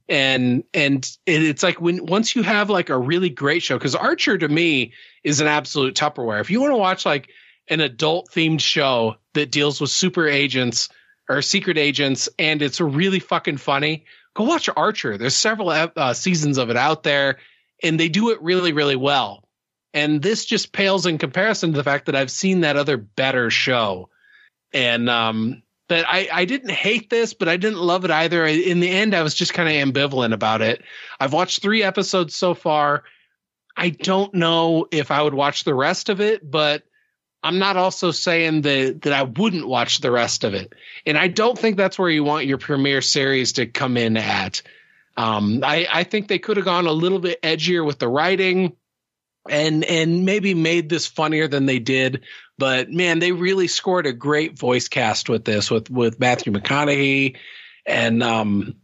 And 0.07 0.64
and 0.74 1.05
it, 1.24 1.42
it's 1.42 1.62
like 1.62 1.80
when 1.80 2.05
once 2.05 2.36
you 2.36 2.42
have 2.42 2.68
like 2.68 2.90
a 2.90 2.98
really 2.98 3.30
great 3.30 3.62
show 3.62 3.78
because 3.78 3.94
archer 3.94 4.36
to 4.36 4.48
me 4.48 4.92
is 5.22 5.40
an 5.40 5.46
absolute 5.46 5.94
tupperware. 5.94 6.40
If 6.40 6.51
you 6.51 6.61
want 6.61 6.72
to 6.72 6.76
watch 6.76 7.07
like 7.07 7.30
an 7.68 7.80
adult 7.80 8.30
themed 8.30 8.61
show 8.61 9.16
that 9.34 9.50
deals 9.50 9.80
with 9.80 9.90
super 9.90 10.28
agents 10.28 10.88
or 11.28 11.42
secret 11.42 11.78
agents 11.78 12.28
and 12.38 12.62
it's 12.62 12.80
really 12.80 13.20
fucking 13.20 13.56
funny 13.56 14.04
go 14.34 14.44
watch 14.44 14.68
archer 14.76 15.16
there's 15.16 15.36
several 15.36 15.70
uh, 15.70 16.12
seasons 16.12 16.58
of 16.58 16.70
it 16.70 16.76
out 16.76 17.02
there 17.02 17.38
and 17.82 17.98
they 17.98 18.08
do 18.08 18.30
it 18.30 18.42
really 18.42 18.72
really 18.72 18.96
well 18.96 19.44
and 19.92 20.22
this 20.22 20.44
just 20.44 20.72
pales 20.72 21.06
in 21.06 21.18
comparison 21.18 21.72
to 21.72 21.76
the 21.76 21.84
fact 21.84 22.06
that 22.06 22.16
i've 22.16 22.30
seen 22.30 22.61
that 22.61 22.76
other 22.76 22.96
better 22.96 23.50
show 23.50 24.08
and 24.72 25.08
um 25.08 25.62
but 25.90 26.04
I, 26.06 26.28
I 26.32 26.44
didn't 26.44 26.70
hate 26.70 27.11
this, 27.11 27.34
but 27.34 27.48
I 27.48 27.56
didn't 27.56 27.80
love 27.80 28.04
it 28.04 28.12
either. 28.12 28.46
In 28.46 28.78
the 28.78 28.88
end, 28.88 29.12
I 29.12 29.22
was 29.24 29.34
just 29.34 29.54
kind 29.54 29.68
of 29.68 29.74
ambivalent 29.74 30.32
about 30.32 30.62
it. 30.62 30.84
I've 31.18 31.32
watched 31.32 31.62
three 31.62 31.82
episodes 31.82 32.36
so 32.36 32.54
far. 32.54 33.02
I 33.76 33.90
don't 33.90 34.32
know 34.32 34.86
if 34.92 35.11
I 35.11 35.20
would 35.20 35.34
watch 35.34 35.64
the 35.64 35.74
rest 35.74 36.08
of 36.08 36.20
it, 36.20 36.48
but 36.48 36.84
I'm 37.43 37.59
not 37.59 37.76
also 37.76 38.11
saying 38.11 38.62
that 38.62 39.03
that 39.03 39.12
I 39.12 39.22
wouldn't 39.22 39.66
watch 39.66 40.01
the 40.01 40.11
rest 40.11 40.45
of 40.45 40.55
it. 40.55 40.74
And 41.07 41.16
I 41.16 41.28
don't 41.28 41.59
think 41.59 41.76
that's 41.76 41.99
where 41.99 42.11
you 42.11 42.24
want 42.24 42.47
your 42.47 42.59
premiere 42.59 43.01
series 43.03 43.55
to 43.55 43.66
come 43.66 43.97
in 43.97 44.16
at. 44.16 44.62
Um, 45.16 45.62
I, 45.64 45.86
I 45.91 46.05
think 46.05 46.28
they 46.28 46.38
could 46.38 46.57
have 46.57 46.66
gone 46.66 46.86
a 46.86 46.93
little 46.93 47.18
bit 47.18 47.43
edgier 47.43 47.84
with 47.84 47.99
the 47.99 48.09
writing 48.09 48.76
and 49.49 49.84
and 49.84 50.24
maybe 50.24 50.55
made 50.55 50.88
this 50.88 51.07
funnier 51.07 51.49
than 51.49 51.66
they 51.66 51.78
did. 51.78 52.24
But 52.59 52.91
man, 52.91 53.18
they 53.18 53.32
really 53.32 53.68
scored 53.68 54.07
a 54.07 54.12
great 54.12 54.59
voice 54.59 54.88
cast 54.88 55.28
with 55.28 55.45
this, 55.45 55.70
with 55.70 55.91
with 55.91 56.20
Matthew 56.20 56.53
McConaughey 56.53 57.36
and 57.86 58.22
um 58.22 58.76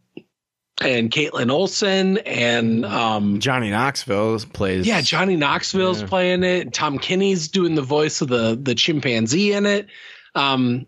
and 0.82 1.10
Kaitlin 1.10 1.50
Olson 1.50 2.18
and 2.18 2.84
um 2.84 3.40
Johnny 3.40 3.70
Knoxville 3.70 4.38
plays. 4.52 4.86
yeah, 4.86 5.00
Johnny 5.00 5.36
Knoxville's 5.36 6.02
Yeah. 6.02 6.08
playing 6.08 6.44
it. 6.44 6.72
Tom 6.74 6.98
Kenny's 6.98 7.48
doing 7.48 7.74
the 7.74 7.82
voice 7.82 8.20
of 8.20 8.28
the 8.28 8.58
the 8.60 8.74
chimpanzee 8.74 9.52
in 9.52 9.64
it. 9.66 9.86
Um, 10.34 10.86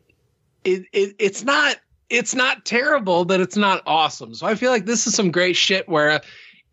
it, 0.65 0.85
it 0.93 1.17
it's 1.19 1.43
not 1.45 1.77
it's 2.11 2.35
not 2.35 2.65
terrible, 2.65 3.25
but 3.25 3.41
it's 3.41 3.57
not 3.57 3.83
awesome. 3.87 4.35
So 4.35 4.47
I 4.47 4.55
feel 4.55 4.71
like 4.71 4.85
this 4.87 5.07
is 5.07 5.15
some 5.15 5.31
great 5.31 5.57
shit. 5.57 5.89
Where 5.89 6.21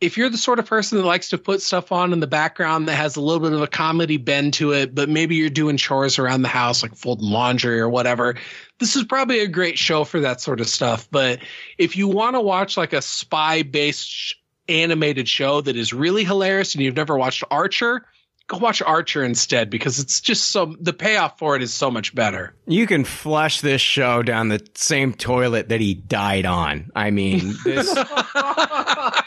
if 0.06 0.18
you're 0.18 0.30
the 0.30 0.38
sort 0.38 0.60
of 0.60 0.68
person 0.68 1.00
that 1.00 1.04
likes 1.04 1.30
to 1.30 1.38
put 1.38 1.62
stuff 1.62 1.92
on 1.92 2.14
in 2.14 2.20
the 2.20 2.28
background 2.28 2.88
that 2.88 2.96
has 2.96 3.16
a 3.16 3.22
little 3.22 3.42
bit 3.42 3.54
of 3.54 3.62
a 3.62 3.68
comedy 3.68 4.18
bend 4.18 4.54
to 4.54 4.72
it, 4.72 4.94
but 4.94 5.10
maybe 5.10 5.36
you're 5.36 5.50
doing 5.50 5.78
chores 5.78 6.20
around 6.20 6.44
the 6.44 6.48
house 6.48 6.84
like 6.84 6.96
folding 6.96 7.30
laundry 7.30 7.80
or 7.80 7.90
whatever, 7.90 8.36
this 8.78 8.96
is 8.96 9.04
probably 9.04 9.40
a 9.40 9.48
great 9.48 9.80
show 9.80 10.04
for 10.04 10.20
that 10.20 10.42
sort 10.42 10.62
of 10.62 10.70
stuff. 10.70 11.08
But 11.10 11.40
if 11.80 11.98
you 11.98 12.08
want 12.08 12.36
to 12.36 12.42
watch 12.42 12.78
like 12.78 12.94
a 12.94 13.02
spy 13.02 13.64
based 13.64 14.36
animated 14.70 15.28
show 15.28 15.62
that 15.62 15.76
is 15.76 15.92
really 15.92 16.24
hilarious 16.24 16.76
and 16.76 16.84
you've 16.84 16.96
never 16.96 17.18
watched 17.18 17.44
Archer, 17.50 18.06
go 18.48 18.58
watch 18.58 18.82
Archer 18.82 19.24
instead 19.24 19.70
because 19.70 20.00
it's 20.00 20.22
just 20.22 20.52
so 20.52 20.76
the 20.80 20.94
payoff 20.94 21.40
for 21.40 21.56
it 21.56 21.64
is 21.64 21.74
so 21.74 21.90
much 21.90 22.14
better. 22.14 22.56
You 22.68 22.86
can 22.88 23.04
flush 23.06 23.62
this 23.62 23.82
show 23.82 24.22
down 24.22 24.50
the 24.50 24.66
same 24.76 25.14
toilet 25.14 25.70
that 25.70 25.82
he 25.82 25.96
died 25.96 26.46
on. 26.46 26.92
I 26.96 27.12
mean, 27.12 27.56
this 27.64 27.88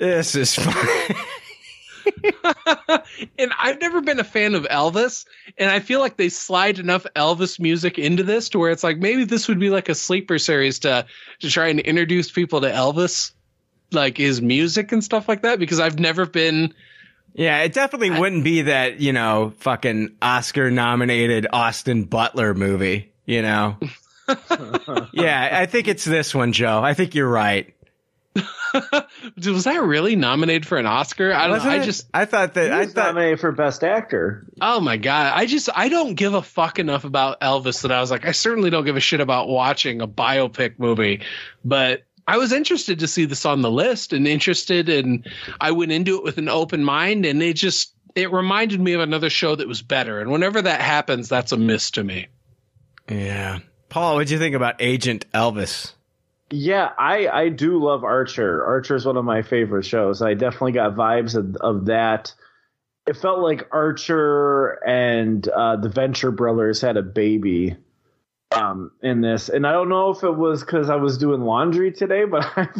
this 0.00 0.34
is 0.34 0.54
fun. 0.54 0.74
and 3.38 3.52
I've 3.58 3.80
never 3.80 4.00
been 4.00 4.18
a 4.18 4.24
fan 4.24 4.54
of 4.54 4.64
Elvis, 4.64 5.26
and 5.58 5.70
I 5.70 5.80
feel 5.80 6.00
like 6.00 6.16
they 6.16 6.28
slide 6.28 6.78
enough 6.78 7.06
Elvis 7.14 7.60
music 7.60 7.98
into 7.98 8.22
this 8.22 8.48
to 8.50 8.58
where 8.58 8.70
it's 8.70 8.82
like 8.82 8.98
maybe 8.98 9.24
this 9.24 9.48
would 9.48 9.60
be 9.60 9.70
like 9.70 9.88
a 9.88 9.94
sleeper 9.94 10.38
series 10.38 10.80
to 10.80 11.06
to 11.40 11.50
try 11.50 11.68
and 11.68 11.80
introduce 11.80 12.30
people 12.30 12.62
to 12.62 12.70
Elvis, 12.70 13.32
like 13.92 14.16
his 14.16 14.40
music 14.40 14.92
and 14.92 15.04
stuff 15.04 15.28
like 15.28 15.42
that. 15.42 15.58
Because 15.58 15.80
I've 15.80 15.98
never 15.98 16.26
been. 16.26 16.74
Yeah, 17.34 17.62
it 17.62 17.72
definitely 17.72 18.10
wouldn't 18.10 18.42
be 18.42 18.62
that, 18.62 19.00
you 19.00 19.12
know, 19.12 19.52
fucking 19.58 20.16
Oscar 20.20 20.70
nominated 20.70 21.46
Austin 21.52 22.04
Butler 22.04 22.54
movie, 22.54 23.12
you 23.24 23.42
know? 23.42 23.76
yeah, 25.12 25.48
I 25.52 25.66
think 25.66 25.86
it's 25.86 26.04
this 26.04 26.34
one, 26.34 26.52
Joe. 26.52 26.82
I 26.82 26.94
think 26.94 27.14
you're 27.14 27.28
right. 27.28 27.72
Was 29.44 29.64
that 29.64 29.82
really 29.82 30.14
nominated 30.14 30.64
for 30.66 30.78
an 30.78 30.86
Oscar? 30.86 31.32
I 31.32 31.42
don't. 31.48 31.56
Wasn't 31.56 31.72
I 31.72 31.84
just. 31.84 32.08
I 32.14 32.24
thought 32.24 32.54
that 32.54 32.66
He 32.66 32.72
I 32.72 32.86
thought 32.86 33.14
nominated 33.14 33.40
for 33.40 33.50
best 33.50 33.82
actor. 33.82 34.46
Oh 34.60 34.80
my 34.80 34.96
god! 34.96 35.32
I 35.34 35.46
just 35.46 35.68
I 35.74 35.88
don't 35.88 36.14
give 36.14 36.34
a 36.34 36.42
fuck 36.42 36.78
enough 36.78 37.04
about 37.04 37.40
Elvis 37.40 37.82
that 37.82 37.90
I 37.90 38.00
was 38.00 38.10
like 38.10 38.26
I 38.26 38.32
certainly 38.32 38.70
don't 38.70 38.84
give 38.84 38.96
a 38.96 39.00
shit 39.00 39.20
about 39.20 39.48
watching 39.48 40.00
a 40.00 40.06
biopic 40.06 40.78
movie, 40.78 41.22
but 41.64 42.04
I 42.28 42.38
was 42.38 42.52
interested 42.52 43.00
to 43.00 43.08
see 43.08 43.24
this 43.24 43.44
on 43.44 43.62
the 43.62 43.70
list 43.70 44.12
and 44.12 44.28
interested 44.28 44.88
and 44.88 45.26
I 45.60 45.72
went 45.72 45.90
into 45.90 46.16
it 46.16 46.22
with 46.22 46.38
an 46.38 46.48
open 46.48 46.84
mind 46.84 47.26
and 47.26 47.42
it 47.42 47.54
just 47.54 47.92
it 48.14 48.32
reminded 48.32 48.80
me 48.80 48.92
of 48.92 49.00
another 49.00 49.30
show 49.30 49.56
that 49.56 49.66
was 49.66 49.82
better 49.82 50.20
and 50.20 50.30
whenever 50.30 50.62
that 50.62 50.80
happens 50.80 51.28
that's 51.28 51.50
a 51.50 51.56
miss 51.56 51.90
to 51.92 52.04
me. 52.04 52.28
Yeah. 53.08 53.58
Paul, 53.88 54.14
what'd 54.14 54.30
you 54.30 54.38
think 54.38 54.54
about 54.54 54.76
Agent 54.78 55.26
Elvis? 55.32 55.94
Yeah, 56.50 56.90
I 56.98 57.28
I 57.28 57.48
do 57.48 57.82
love 57.82 58.02
Archer. 58.02 58.64
Archer 58.64 58.96
is 58.96 59.06
one 59.06 59.16
of 59.16 59.24
my 59.24 59.42
favorite 59.42 59.84
shows. 59.84 60.20
I 60.20 60.34
definitely 60.34 60.72
got 60.72 60.96
vibes 60.96 61.36
of, 61.36 61.56
of 61.56 61.86
that. 61.86 62.34
It 63.06 63.16
felt 63.16 63.40
like 63.40 63.68
Archer 63.72 64.72
and 64.86 65.46
uh, 65.48 65.76
the 65.76 65.88
Venture 65.88 66.32
Brothers 66.32 66.80
had 66.80 66.96
a 66.96 67.02
baby 67.02 67.76
um, 68.52 68.90
in 69.02 69.20
this, 69.20 69.48
and 69.48 69.64
I 69.66 69.72
don't 69.72 69.88
know 69.88 70.10
if 70.10 70.24
it 70.24 70.36
was 70.36 70.60
because 70.60 70.90
I 70.90 70.96
was 70.96 71.18
doing 71.18 71.42
laundry 71.42 71.92
today, 71.92 72.24
but 72.30 72.46
I'm 72.56 72.72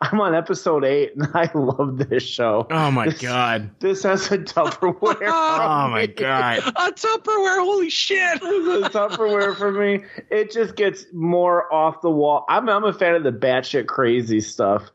I'm 0.00 0.20
on 0.20 0.34
episode 0.34 0.84
eight, 0.84 1.14
and 1.16 1.28
I 1.34 1.50
love 1.54 1.98
this 1.98 2.22
show. 2.22 2.66
Oh 2.70 2.90
my 2.90 3.06
This- 3.06 3.20
god. 3.20 3.70
This 3.80 4.02
has 4.04 4.30
a 4.30 4.38
Tupperware. 4.38 5.16
Oh 5.28 5.88
my 5.90 6.06
god. 6.06 6.58
A 6.66 6.92
Tupperware, 6.92 7.58
holy 7.60 7.90
shit! 7.90 8.40
the 8.40 8.90
Tupperware 8.92 9.56
for 9.56 9.72
me. 9.72 10.04
It 10.30 10.52
just 10.52 10.76
gets 10.76 11.06
more 11.12 11.72
off 11.72 12.00
the 12.02 12.10
wall. 12.10 12.44
I'm 12.48 12.68
I'm 12.68 12.84
a 12.84 12.92
fan 12.92 13.14
of 13.14 13.22
the 13.24 13.32
batshit 13.32 13.86
crazy 13.86 14.40
stuff, 14.40 14.90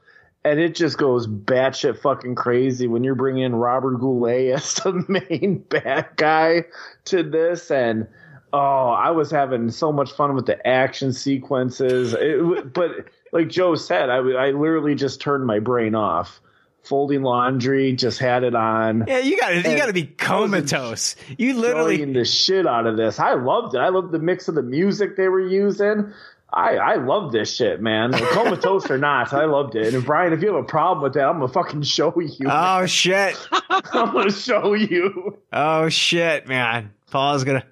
and 0.46 0.60
it 0.60 0.76
just 0.76 0.98
goes 0.98 1.28
batshit 1.28 2.00
fucking 2.00 2.36
crazy 2.36 2.88
when 2.88 3.04
you're 3.04 3.16
bringing 3.16 3.44
in 3.44 3.56
Robert 3.56 3.98
Goulet 4.00 4.54
as 4.54 4.74
the 4.76 4.94
main 5.10 5.60
bad 5.70 6.08
guy 6.16 6.64
to 7.06 7.24
this, 7.24 7.70
and 7.72 8.08
oh, 8.54 8.88
I 8.90 9.12
was 9.12 9.32
having 9.32 9.70
so 9.72 9.92
much 9.92 10.12
fun 10.14 10.34
with 10.36 10.46
the 10.46 10.66
action 10.66 11.12
sequences. 11.12 12.14
It, 12.18 12.72
but 12.74 12.92
like 13.34 13.50
Joe 13.50 13.76
said, 13.76 14.10
I, 14.10 14.18
I 14.18 14.52
literally 14.52 14.96
just 14.96 15.20
turned 15.20 15.46
my 15.46 15.60
brain 15.60 15.96
off. 15.96 16.40
Folding 16.84 17.24
laundry, 17.24 17.94
just 17.94 18.20
had 18.20 18.44
it 18.44 18.56
on. 18.56 19.06
Yeah, 19.08 19.20
you 19.20 19.38
gotta 19.40 19.56
you 19.56 19.78
gotta 19.78 19.94
be 19.94 20.06
comatose. 20.06 21.16
You 21.38 21.54
literally 21.54 22.04
the 22.04 22.26
shit 22.26 22.68
out 22.68 22.86
of 22.86 22.98
this. 22.98 23.20
I 23.20 23.36
loved 23.36 23.74
it. 23.74 23.78
I 23.78 23.88
loved 23.88 24.12
the 24.12 24.20
mix 24.20 24.50
of 24.50 24.56
the 24.56 24.62
music 24.62 25.16
they 25.16 25.30
were 25.30 25.40
using. 25.40 26.12
I, 26.52 26.76
I 26.76 26.96
love 26.96 27.32
this 27.32 27.56
shit, 27.56 27.82
man. 27.82 28.12
Comatose 28.12 28.92
or 28.92 28.98
not, 28.98 29.34
I 29.34 29.46
loved 29.46 29.76
it. 29.76 29.94
And 29.94 30.06
Brian, 30.06 30.34
if 30.34 30.42
you 30.42 30.54
have 30.54 30.64
a 30.64 30.68
problem 30.68 31.04
with 31.04 31.14
that, 31.14 31.26
I'm 31.26 31.40
gonna 31.40 31.48
fucking 31.48 31.84
show 31.84 32.14
you. 32.20 32.48
Oh 32.50 32.86
shit! 32.86 33.36
I'm 33.70 34.14
gonna 34.14 34.30
show 34.30 34.74
you. 34.74 35.40
Oh 35.54 35.88
shit, 35.88 36.50
man! 36.50 36.92
Paul's 37.10 37.46
gonna. 37.46 37.66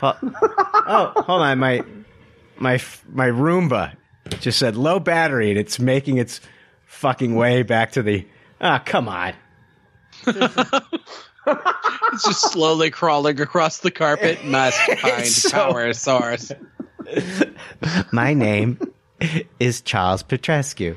Paul, 0.00 0.16
oh, 0.22 1.12
hold 1.16 1.42
on, 1.42 1.58
my 1.58 1.84
my 2.56 2.80
my 3.12 3.28
Roomba 3.28 3.92
just 4.40 4.58
said 4.58 4.76
low 4.76 4.98
battery, 4.98 5.50
and 5.50 5.58
it's 5.58 5.78
making 5.78 6.18
its 6.18 6.40
fucking 6.86 7.34
way 7.34 7.62
back 7.62 7.92
to 7.92 8.02
the. 8.02 8.26
Ah, 8.60 8.82
come 8.84 9.08
on. 9.08 9.34
It's 11.44 12.24
just 12.24 12.52
slowly 12.52 12.90
crawling 12.90 13.40
across 13.40 13.78
the 13.78 13.90
carpet. 13.90 14.44
Must 14.44 14.78
find 15.00 15.26
so- 15.26 15.50
power 15.50 15.92
source. 15.92 16.52
My 18.12 18.32
name 18.34 18.78
is 19.58 19.80
Charles 19.80 20.22
Petrescu. 20.22 20.96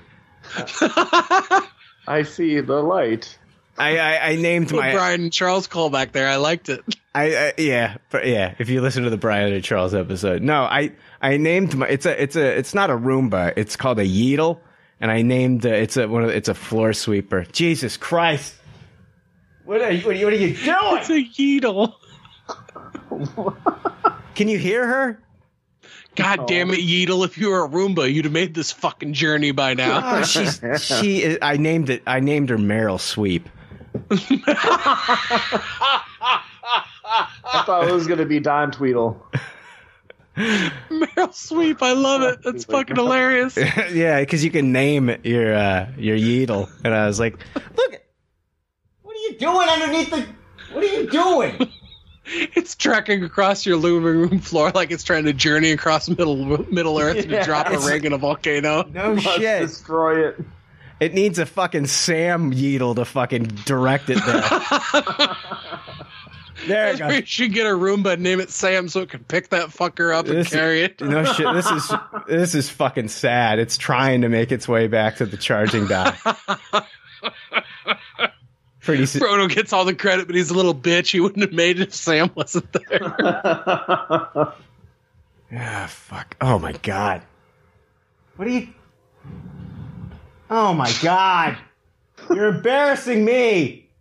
I 2.07 2.23
see 2.23 2.59
the 2.59 2.81
light. 2.83 3.37
I 3.77 3.97
I, 3.97 4.29
I 4.29 4.35
named 4.35 4.69
Put 4.69 4.77
my 4.77 4.91
Brian 4.91 5.21
and 5.21 5.33
Charles 5.33 5.67
call 5.67 5.89
back 5.89 6.11
there. 6.11 6.27
I 6.27 6.37
liked 6.37 6.69
it. 6.69 6.83
I, 7.13 7.35
I 7.35 7.53
yeah, 7.57 7.97
but 8.09 8.27
yeah. 8.27 8.55
If 8.59 8.69
you 8.69 8.81
listen 8.81 9.03
to 9.03 9.09
the 9.09 9.17
Brian 9.17 9.53
and 9.53 9.63
Charles 9.63 9.93
episode, 9.93 10.41
no, 10.41 10.63
I 10.63 10.91
I 11.21 11.37
named 11.37 11.75
my 11.75 11.87
it's 11.87 12.05
a 12.05 12.21
it's 12.21 12.35
a 12.35 12.57
it's 12.57 12.73
not 12.73 12.89
a 12.89 12.95
Roomba. 12.95 13.53
It's 13.55 13.75
called 13.75 13.99
a 13.99 14.05
Yeetle, 14.05 14.59
and 14.99 15.11
I 15.11 15.21
named 15.21 15.65
uh, 15.65 15.69
it's 15.69 15.97
a 15.97 16.07
one 16.07 16.23
of 16.23 16.29
it's 16.29 16.49
a 16.49 16.53
floor 16.53 16.93
sweeper. 16.93 17.45
Jesus 17.51 17.97
Christ! 17.97 18.55
What 19.65 19.81
are 19.81 19.91
you 19.91 20.05
what 20.05 20.15
are 20.15 20.19
you, 20.19 20.25
what 20.25 20.33
are 20.33 20.37
you 20.37 20.55
doing? 20.55 20.97
It's 20.97 21.09
a 21.09 21.23
Yeetle. 21.23 21.95
Can 24.35 24.47
you 24.47 24.57
hear 24.57 24.85
her? 24.85 25.19
God 26.15 26.47
damn 26.47 26.71
it, 26.71 26.79
Yeetle! 26.79 27.23
If 27.25 27.37
you 27.37 27.49
were 27.49 27.65
a 27.65 27.69
Roomba, 27.69 28.11
you'd 28.11 28.25
have 28.25 28.33
made 28.33 28.53
this 28.53 28.71
fucking 28.71 29.13
journey 29.13 29.51
by 29.51 29.73
now. 29.73 30.19
Oh, 30.19 30.23
she's 30.23 30.61
she. 30.81 31.23
Is, 31.23 31.37
I 31.41 31.57
named 31.57 31.89
it. 31.89 32.03
I 32.07 32.21
named 32.21 32.49
her 32.49 32.57
Meryl 32.57 32.99
Sweep. 32.99 33.49
I 34.11 34.13
thought 37.65 37.87
it 37.87 37.93
was 37.93 38.07
gonna 38.07 38.25
be 38.25 38.39
Don 38.39 38.71
Tweedle. 38.71 39.21
Meryl 40.35 41.33
Sweep, 41.33 41.81
I 41.81 41.93
love 41.93 42.21
it. 42.23 42.43
That's 42.43 42.65
fucking 42.65 42.95
hilarious. 42.95 43.57
yeah, 43.93 44.19
because 44.19 44.43
you 44.43 44.51
can 44.51 44.71
name 44.71 45.15
your 45.23 45.53
uh, 45.53 45.91
your 45.97 46.17
Yeetle, 46.17 46.69
and 46.83 46.93
I 46.93 47.07
was 47.07 47.19
like, 47.19 47.37
look, 47.55 48.01
what 49.01 49.15
are 49.15 49.19
you 49.19 49.37
doing 49.37 49.69
underneath 49.69 50.09
the? 50.09 50.25
What 50.73 50.83
are 50.83 50.87
you 50.87 51.09
doing? 51.09 51.71
It's 52.27 52.73
trekking 52.73 53.23
across 53.23 53.67
your 53.67 53.77
living 53.77 54.01
room 54.01 54.39
floor 54.39 54.71
like 54.71 54.89
it's 54.89 55.03
trying 55.03 55.25
to 55.25 55.33
journey 55.33 55.69
across 55.69 56.09
Middle 56.09 56.65
Middle 56.73 56.99
Earth 56.99 57.27
to 57.27 57.43
drop 57.43 57.67
a 57.67 57.77
ring 57.77 58.03
in 58.03 58.13
a 58.13 58.17
volcano. 58.17 58.81
No 58.81 59.13
Must 59.13 59.27
shit. 59.27 59.61
destroy 59.61 60.29
it. 60.29 60.39
It 60.99 61.13
needs 61.13 61.39
a 61.39 61.45
fucking 61.45 61.87
Sam 61.87 62.51
Yeetle 62.53 62.95
to 62.95 63.05
fucking 63.05 63.43
direct 63.65 64.09
it 64.09 64.23
there. 64.25 64.41
there 66.67 66.93
it 66.93 66.99
goes. 66.99 67.27
should 67.27 67.53
get 67.53 67.65
a 67.67 67.71
Roomba 67.71 68.13
and 68.13 68.23
name 68.23 68.39
it 68.39 68.49
Sam 68.49 68.87
so 68.87 69.01
it 69.01 69.09
can 69.09 69.23
pick 69.25 69.49
that 69.49 69.69
fucker 69.69 70.15
up 70.15 70.27
and 70.27 70.37
This- 70.37 70.49
carry 70.49 70.83
it. 70.83 71.01
No 71.01 71.25
shit. 71.25 71.47
This 71.53 71.69
is 71.69 71.91
this 72.27 72.55
is 72.55 72.69
fucking 72.69 73.09
sad. 73.09 73.59
It's 73.59 73.77
trying 73.77 74.21
to 74.21 74.29
make 74.29 74.51
its 74.53 74.67
way 74.67 74.87
back 74.87 75.17
to 75.17 75.25
the 75.25 75.35
charging 75.37 75.85
dock. 75.87 76.17
Pretty 78.81 79.05
soon. 79.07 79.21
Frodo 79.23 79.49
gets 79.49 79.73
all 79.73 79.83
the 79.83 79.95
credit, 79.95 80.27
but 80.27 80.35
he's 80.35 80.51
a 80.51 80.53
little 80.53 80.75
bitch. 80.75 81.11
He 81.11 81.19
wouldn't 81.19 81.41
have 81.41 81.51
made 81.53 81.79
it 81.79 81.87
if 81.89 81.95
Sam 81.95 82.29
wasn't 82.35 82.71
there. 82.71 83.15
Ah, 85.57 85.85
fuck. 85.87 86.35
Oh 86.41 86.57
my 86.59 86.71
god. 86.73 87.21
What 88.35 88.47
are 88.47 88.51
you? 88.51 88.67
Oh 90.49 90.73
my 90.73 90.91
god. 91.01 91.57
You're 92.29 92.47
embarrassing 92.55 93.23
me. 93.25 93.81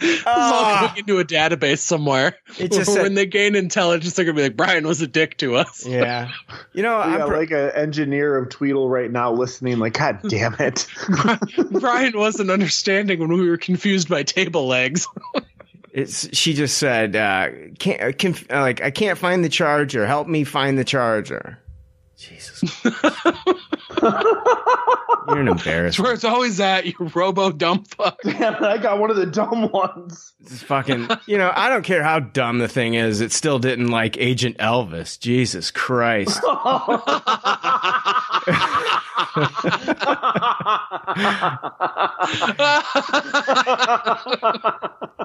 It's 0.00 0.22
all 0.28 0.32
Ah. 0.36 0.86
going 0.86 0.98
into 1.00 1.18
a 1.18 1.24
database 1.24 1.78
somewhere. 1.80 2.36
It 2.56 2.70
just 2.70 2.88
when 2.88 3.06
said- 3.06 3.14
they 3.16 3.26
gain 3.26 3.56
intelligence, 3.56 4.14
they're 4.14 4.24
gonna 4.24 4.36
be 4.36 4.42
like, 4.44 4.56
Brian 4.56 4.86
was 4.86 5.00
a 5.02 5.08
dick 5.08 5.36
to 5.38 5.56
us. 5.56 5.84
Yeah. 5.84 6.30
You 6.72 6.84
know, 6.84 6.98
We 6.98 7.02
I'm 7.14 7.26
pr- 7.28 7.36
like 7.36 7.50
an 7.50 7.70
engineer 7.70 8.36
of 8.36 8.48
Tweedle 8.48 8.88
right 8.88 9.10
now 9.10 9.32
listening, 9.32 9.80
like, 9.80 9.94
God 9.94 10.20
damn 10.28 10.54
it. 10.60 10.86
Brian 11.72 12.16
wasn't 12.16 12.48
understanding 12.52 13.18
when 13.18 13.30
we 13.32 13.48
were 13.48 13.56
confused 13.56 14.08
by 14.08 14.22
table 14.22 14.68
legs. 14.68 15.08
it's 15.92 16.28
she 16.36 16.54
just 16.54 16.78
said 16.78 17.16
uh 17.16 17.48
can't 17.80 18.00
uh, 18.00 18.12
conf- 18.12 18.46
uh, 18.52 18.60
like 18.60 18.80
I 18.80 18.92
can't 18.92 19.18
find 19.18 19.42
the 19.44 19.48
charger. 19.48 20.06
Help 20.06 20.28
me 20.28 20.44
find 20.44 20.78
the 20.78 20.84
charger. 20.84 21.58
Jesus. 22.16 22.62
You're 25.28 25.40
an 25.40 25.46
That's 25.46 25.60
embarrassment. 25.66 26.04
where 26.06 26.14
it's 26.14 26.24
always 26.24 26.58
at, 26.60 26.86
you 26.86 26.94
robo 27.14 27.50
dumb 27.50 27.84
fuck. 27.84 28.18
Damn 28.24 28.62
I 28.64 28.78
got 28.78 28.98
one 28.98 29.10
of 29.10 29.16
the 29.16 29.26
dumb 29.26 29.70
ones. 29.70 30.32
It's 30.40 30.62
fucking, 30.62 31.08
you 31.26 31.36
know, 31.36 31.52
I 31.54 31.68
don't 31.68 31.84
care 31.84 32.02
how 32.02 32.20
dumb 32.20 32.58
the 32.58 32.68
thing 32.68 32.94
is. 32.94 33.20
It 33.20 33.32
still 33.32 33.58
didn't 33.58 33.88
like 33.88 34.16
Agent 34.18 34.56
Elvis. 34.58 35.18
Jesus 35.18 35.70
Christ. 35.70 36.40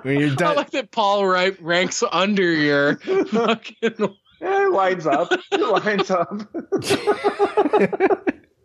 When 0.04 0.20
you're 0.20 0.36
done. 0.36 0.52
I 0.52 0.56
like 0.56 0.72
that 0.72 0.92
Paul 0.92 1.26
Wright 1.26 1.60
ranks 1.62 2.04
under 2.12 2.52
your 2.52 2.98
fucking. 2.98 4.16
Yeah, 4.42 4.66
it 4.68 4.72
lines 4.74 5.08
up. 5.08 5.30
It 5.52 5.62
lines 5.62 6.12
up. 6.12 6.42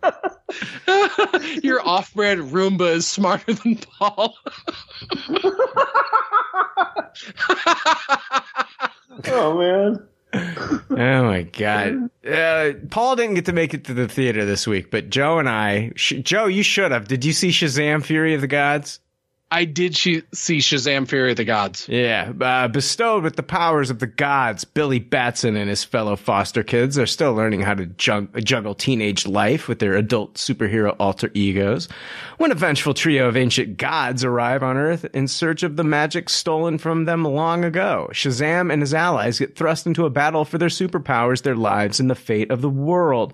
your 1.63 1.87
off-brand 1.87 2.51
Roomba 2.51 2.93
is 2.95 3.07
smarter 3.07 3.53
than 3.55 3.77
Paul. 3.77 4.37
Oh 9.25 9.59
man. 9.59 10.07
oh 10.91 11.25
my 11.25 11.43
god, 11.43 12.11
uh, 12.27 12.73
Paul 12.91 13.17
didn't 13.17 13.35
get 13.35 13.47
to 13.47 13.53
make 13.53 13.75
it 13.75 13.85
to 13.85 13.95
the 13.95 14.07
theater 14.07 14.45
this 14.45 14.67
week, 14.67 14.91
but 14.91 15.11
Joe 15.11 15.39
and 15.39 15.49
I, 15.49 15.93
sh- 15.97 16.15
Joe, 16.23 16.47
you 16.47 16.63
should 16.63 16.93
have. 16.93 17.09
Did 17.09 17.25
you 17.25 17.33
see 17.33 17.49
Shazam: 17.49 18.05
Fury 18.05 18.35
of 18.35 18.41
the 18.43 18.47
Gods? 18.47 19.01
I 19.51 19.65
did 19.65 19.97
see 19.97 20.23
Shazam: 20.33 21.09
Fury 21.09 21.31
of 21.31 21.39
the 21.39 21.45
Gods. 21.45 21.89
Yeah, 21.89 22.33
uh, 22.39 22.69
bestowed 22.69 23.25
with 23.25 23.37
the 23.37 23.43
powers 23.43 23.89
of 23.89 23.99
the 23.99 24.07
gods, 24.07 24.65
Billy 24.65 24.99
Batson 24.99 25.57
and 25.57 25.71
his 25.71 25.85
fellow 25.85 26.17
foster 26.17 26.63
kids 26.63 26.99
are 26.99 27.07
still 27.07 27.33
learning 27.33 27.63
how 27.63 27.73
to 27.73 27.87
jug- 27.87 28.45
juggle 28.45 28.75
teenage 28.75 29.27
life 29.27 29.67
with 29.67 29.79
their 29.79 29.95
adult 29.95 30.35
superhero 30.35 30.95
alter 31.01 31.31
egos. 31.33 31.89
When 32.37 32.53
a 32.53 32.55
vengeful 32.55 32.93
trio 32.93 33.29
of 33.29 33.39
ancient 33.39 33.79
gods 33.79 34.23
arrive 34.23 34.63
on 34.63 34.77
Earth 34.77 35.07
in 35.15 35.27
search 35.29 35.63
of 35.63 35.77
the 35.77 35.85
magic 35.85 36.29
stolen 36.29 36.77
from 36.77 37.07
them 37.07 37.25
long 37.25 37.65
ago, 37.65 38.11
Shazam 38.13 38.71
and 38.71 38.83
his 38.83 38.93
allies 38.93 39.39
get 39.39 39.57
thrust 39.57 39.87
into 39.87 40.05
a 40.05 40.11
battle 40.11 40.45
for 40.45 40.59
their 40.59 40.69
superpowers, 40.69 41.41
their 41.41 41.57
lives, 41.57 42.01
and 42.01 42.11
the 42.11 42.15
fate 42.15 42.51
of 42.51 42.61
the 42.61 42.69
world. 42.69 43.33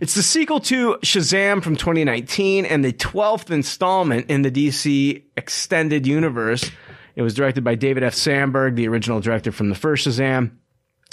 It's 0.00 0.14
the 0.14 0.22
sequel 0.22 0.60
to 0.60 0.94
Shazam 1.02 1.62
from 1.62 1.76
2019 1.76 2.64
and 2.66 2.84
the 2.84 2.92
12th 2.92 3.50
installment 3.50 4.30
in 4.30 4.42
the 4.42 4.50
DC 4.50 5.22
extended 5.36 6.06
universe. 6.06 6.70
It 7.16 7.22
was 7.22 7.34
directed 7.34 7.64
by 7.64 7.74
David 7.74 8.02
F. 8.02 8.14
Sandberg, 8.14 8.76
the 8.76 8.88
original 8.88 9.20
director 9.20 9.50
from 9.50 9.70
the 9.70 9.74
first 9.74 10.06
Shazam, 10.06 10.52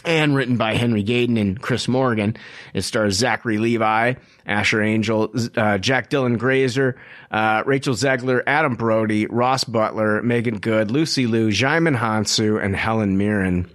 and 0.05 0.35
written 0.35 0.55
by 0.55 0.75
Henry 0.75 1.03
Gayden 1.03 1.39
and 1.39 1.59
Chris 1.59 1.87
Morgan. 1.87 2.37
It 2.73 2.83
stars 2.83 3.15
Zachary 3.15 3.57
Levi, 3.57 4.13
Asher 4.45 4.83
Angel, 4.83 5.33
uh, 5.55 5.79
Jack 5.79 6.11
Dylan 6.11 6.37
Grazer, 6.37 6.95
uh, 7.31 7.63
Rachel 7.65 7.95
Zegler, 7.95 8.43
Adam 8.45 8.75
Brody, 8.75 9.25
Ross 9.25 9.63
Butler, 9.63 10.21
Meagan 10.21 10.59
Good, 10.59 10.91
Lucy 10.91 11.25
Liu, 11.25 11.49
Djimon 11.49 11.97
Hounsou, 11.97 12.63
and 12.63 12.75
Helen 12.75 13.17
Mirren. 13.17 13.67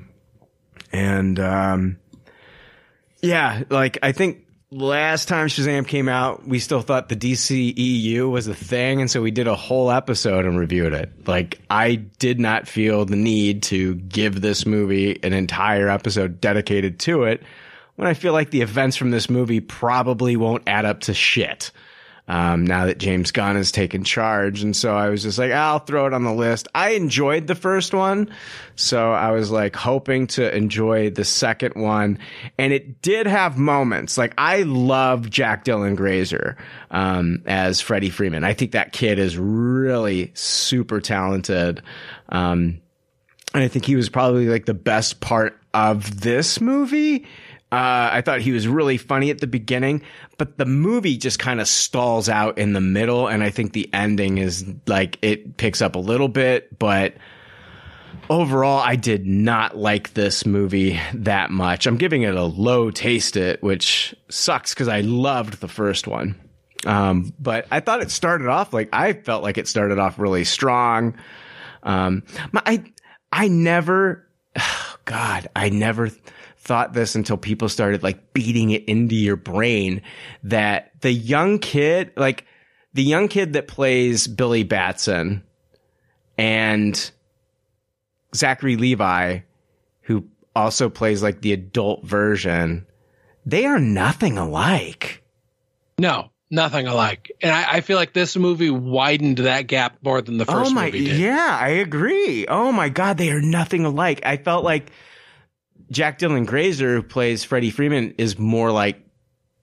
And, 0.93 1.39
um, 1.41 1.99
yeah, 3.23 3.65
like 3.69 3.99
I 4.03 4.13
think 4.13 4.47
last 4.71 5.29
time 5.29 5.49
Shazam 5.49 5.87
came 5.87 6.09
out, 6.09 6.47
we 6.47 6.59
still 6.59 6.81
thought 6.81 7.09
the 7.09 7.17
DCEU 7.17 8.31
was 8.31 8.47
a 8.47 8.55
thing, 8.55 9.01
and 9.01 9.11
so 9.11 9.21
we 9.21 9.31
did 9.31 9.47
a 9.47 9.57
whole 9.57 9.91
episode 9.91 10.47
and 10.47 10.59
reviewed 10.59 10.93
it. 10.93 11.11
Like 11.27 11.61
I 11.69 11.97
did 11.97 12.39
not 12.39 12.69
feel 12.69 13.05
the 13.05 13.17
need 13.17 13.65
to 13.65 13.95
give 13.95 14.41
this 14.41 14.67
movie 14.67 15.19
an 15.23 15.33
entire 15.33 15.89
episode 15.89 16.41
dedicated 16.41 17.01
to 17.01 17.25
it 17.25 17.43
when 17.97 18.09
I 18.09 18.15
feel 18.15 18.33
like 18.33 18.51
the 18.51 18.63
events 18.63 18.97
from 18.97 19.11
this 19.11 19.29
movie 19.29 19.61
probably 19.61 20.37
won't 20.37 20.63
add 20.67 20.85
up 20.85 21.01
to 21.01 21.15
shit. 21.15 21.71
Um, 22.31 22.65
now 22.65 22.87
that 22.87 22.99
James 22.99 23.33
Gunn 23.33 23.57
has 23.57 23.73
taken 23.73 24.05
charge. 24.05 24.63
And 24.63 24.77
so 24.77 24.95
I 24.95 25.09
was 25.09 25.25
just 25.25 25.37
like, 25.37 25.51
I'll 25.51 25.81
throw 25.81 26.07
it 26.07 26.13
on 26.13 26.23
the 26.23 26.33
list. 26.33 26.69
I 26.77 26.91
enjoyed 26.91 27.49
the 27.49 27.57
first 27.57 27.93
one. 27.93 28.31
So 28.77 29.11
I 29.11 29.33
was 29.33 29.51
like 29.51 29.75
hoping 29.75 30.29
to 30.29 30.57
enjoy 30.57 31.11
the 31.11 31.25
second 31.25 31.75
one. 31.75 32.21
And 32.57 32.73
it 32.73 33.03
did 33.03 33.27
have 33.27 33.59
moments. 33.59 34.17
Like 34.17 34.33
I 34.39 34.63
love 34.63 35.29
Jack 35.29 35.65
Dylan 35.65 35.97
Grazer, 35.97 36.57
um, 36.93 37.43
as 37.47 37.81
Freddie 37.81 38.11
Freeman. 38.11 38.45
I 38.45 38.55
think 38.55 38.71
that 38.73 38.93
kid 38.93 39.19
is 39.19 39.37
really 39.37 40.31
super 40.35 41.01
talented. 41.01 41.83
Um, 42.29 42.81
and 43.55 43.65
I 43.65 43.67
think 43.67 43.85
he 43.85 43.97
was 43.97 44.09
probably 44.09 44.47
like 44.47 44.67
the 44.67 44.73
best 44.75 45.21
part 45.21 45.61
of 45.75 46.21
this 46.21 46.61
movie. 46.61 47.27
Uh, 47.73 48.11
I 48.13 48.23
thought 48.23 48.41
he 48.41 48.51
was 48.51 48.67
really 48.67 48.97
funny 48.97 49.31
at 49.31 49.41
the 49.41 49.47
beginning, 49.47 50.03
but 50.39 50.59
the 50.59 50.67
movie 50.67 51.17
just 51.17 51.39
kind 51.39 51.61
of 51.61 51.69
stalls 51.69 52.29
out 52.29 52.59
in 52.59 52.73
the 52.73 52.81
middle. 52.81 53.29
And 53.29 53.45
I 53.45 53.51
think 53.51 53.73
the 53.73 53.89
ending 53.95 54.39
is 54.39 54.65
like 54.89 55.19
it 55.23 55.57
picks 55.57 55.81
up 55.81 55.95
a 55.95 56.01
little 56.01 56.29
bit, 56.29 56.77
but 56.79 57.15
overall, 58.29 58.79
I 58.79 58.97
did 58.97 59.25
not 59.25 59.77
like 59.77 60.15
this 60.15 60.45
movie 60.45 60.99
that 61.15 61.51
much. 61.51 61.87
I'm 61.87 61.97
giving 61.97 62.23
it 62.23 62.35
a 62.35 62.45
low 62.45 62.91
taste 62.91 63.37
it, 63.37 63.63
which 63.63 64.15
sucks 64.29 64.75
because 64.75 64.89
I 64.89 65.03
loved 65.03 65.61
the 65.61 65.69
first 65.69 66.07
one. 66.07 66.41
Um, 66.87 67.35
but 67.39 67.67
I 67.71 67.81
thought 67.81 68.01
it 68.01 68.11
started 68.11 68.49
off 68.49 68.73
like 68.73 68.89
I 68.93 69.13
felt 69.13 69.43
like 69.43 69.59
it 69.59 69.69
started 69.69 69.99
off 69.99 70.19
really 70.19 70.45
strong. 70.45 71.19
Um, 71.83 72.23
my, 72.53 72.63
I 72.65 72.85
I 73.33 73.49
never, 73.49 74.27
oh 74.59 74.97
God, 75.05 75.49
I 75.55 75.69
never 75.69 76.11
thought 76.61 76.93
this 76.93 77.15
until 77.15 77.37
people 77.37 77.69
started 77.69 78.03
like 78.03 78.33
beating 78.35 78.71
it 78.71 78.85
into 78.85 79.15
your 79.15 79.37
brain 79.37 80.03
that 80.43 80.93
the 81.01 81.13
young 81.13 81.59
kid, 81.59 82.13
like 82.17 82.45
the 82.93 83.03
young 83.03 83.29
kid 83.29 83.55
that 83.55 83.67
plays 83.67 84.27
Billy 84.27 84.63
Batson 84.63 85.43
and 86.37 87.11
Zachary 88.35 88.77
Levi, 88.77 89.41
who 90.03 90.27
also 90.55 90.91
plays 90.91 91.23
like 91.23 91.41
the 91.41 91.53
adult 91.53 92.05
version, 92.05 92.87
they 93.47 93.65
are 93.65 93.79
nothing 93.79 94.37
alike. 94.37 95.23
No, 95.99 96.31
nothing 96.51 96.87
alike. 96.87 97.33
And 97.41 97.53
I, 97.53 97.77
I 97.77 97.81
feel 97.81 97.97
like 97.97 98.13
this 98.13 98.37
movie 98.37 98.71
widened 98.71 99.39
that 99.39 99.67
gap 99.67 99.97
more 100.03 100.21
than 100.21 100.37
the 100.37 100.45
oh 100.47 100.53
first 100.53 100.73
oh 100.73 100.75
my, 100.75 100.87
movie 100.87 101.07
did. 101.07 101.17
yeah, 101.17 101.59
I 101.59 101.69
agree. 101.69 102.47
Oh 102.47 102.71
my 102.71 102.91
God, 102.91 103.17
they 103.17 103.31
are 103.31 103.41
nothing 103.41 103.87
alike. 103.87 104.21
I 104.25 104.37
felt 104.37 104.63
like 104.63 104.91
Jack 105.91 106.19
Dylan 106.19 106.47
Grazer, 106.47 106.97
who 106.97 107.03
plays 107.03 107.45
Freddie 107.45 107.71
Freeman, 107.71 108.15
is 108.17 108.39
more 108.39 108.71
like 108.71 109.05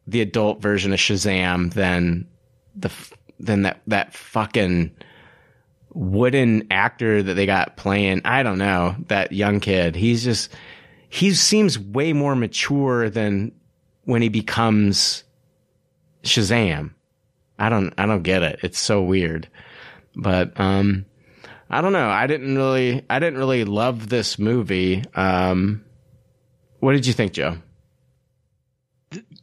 the 0.05 0.21
adult 0.21 0.61
version 0.61 0.93
of 0.93 0.99
Shazam 0.99 1.73
than 1.73 2.27
the 2.75 2.91
than 3.39 3.63
that 3.63 3.81
that 3.87 4.13
fucking 4.13 4.91
wooden 5.93 6.67
actor 6.69 7.23
that 7.23 7.33
they 7.33 7.45
got 7.45 7.77
playing. 7.77 8.21
I 8.23 8.43
don't 8.43 8.57
know 8.57 8.95
that 9.07 9.31
young 9.31 9.59
kid. 9.59 9.95
He's 9.95 10.23
just 10.23 10.53
he 11.09 11.33
seems 11.33 11.79
way 11.79 12.13
more 12.13 12.35
mature 12.35 13.09
than 13.09 13.51
when 14.03 14.21
he 14.21 14.29
becomes 14.29 15.23
Shazam. 16.23 16.91
I 17.59 17.69
don't 17.69 17.93
I 17.97 18.05
don't 18.05 18.23
get 18.23 18.43
it. 18.43 18.59
It's 18.63 18.79
so 18.79 19.01
weird. 19.01 19.47
But 20.15 20.59
um 20.59 21.05
I 21.69 21.81
don't 21.81 21.93
know. 21.93 22.09
I 22.09 22.27
didn't 22.27 22.55
really 22.55 23.03
I 23.09 23.19
didn't 23.19 23.39
really 23.39 23.65
love 23.65 24.09
this 24.09 24.37
movie. 24.37 25.03
Um 25.15 25.83
what 26.79 26.93
did 26.93 27.05
you 27.05 27.13
think, 27.13 27.33
Joe? 27.33 27.57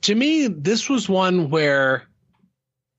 To 0.03 0.15
me, 0.15 0.47
this 0.47 0.89
was 0.89 1.09
one 1.09 1.51
where 1.51 2.07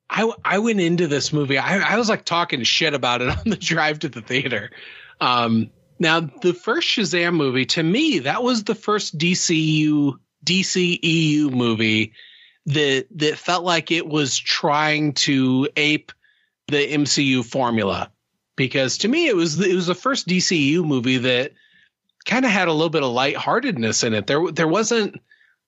I 0.09 0.31
I 0.43 0.59
went 0.59 0.81
into 0.81 1.07
this 1.07 1.33
movie. 1.33 1.57
I, 1.57 1.93
I 1.93 1.97
was 1.97 2.09
like 2.09 2.25
talking 2.25 2.63
shit 2.63 2.93
about 2.93 3.21
it 3.21 3.29
on 3.37 3.43
the 3.45 3.55
drive 3.55 3.99
to 3.99 4.09
the 4.09 4.21
theater. 4.21 4.71
Um, 5.21 5.71
now, 5.99 6.19
the 6.19 6.53
first 6.53 6.87
Shazam 6.89 7.35
movie, 7.35 7.65
to 7.67 7.83
me, 7.83 8.19
that 8.19 8.43
was 8.43 8.63
the 8.63 8.75
first 8.75 9.17
DCU 9.17 10.13
DCEU 10.45 11.51
movie 11.51 12.13
that 12.67 13.07
that 13.11 13.37
felt 13.37 13.63
like 13.63 13.91
it 13.91 14.07
was 14.07 14.37
trying 14.37 15.13
to 15.13 15.69
ape 15.75 16.11
the 16.67 16.93
MCU 16.93 17.45
formula. 17.45 18.11
Because 18.55 18.99
to 18.99 19.07
me, 19.07 19.27
it 19.27 19.35
was 19.35 19.59
it 19.59 19.75
was 19.75 19.87
the 19.87 19.95
first 19.95 20.27
DCU 20.27 20.85
movie 20.85 21.17
that 21.19 21.51
kind 22.25 22.45
of 22.45 22.51
had 22.51 22.67
a 22.67 22.73
little 22.73 22.89
bit 22.89 23.03
of 23.03 23.11
lightheartedness 23.11 24.03
in 24.03 24.13
it. 24.13 24.27
There 24.27 24.51
there 24.51 24.67
wasn't 24.67 25.19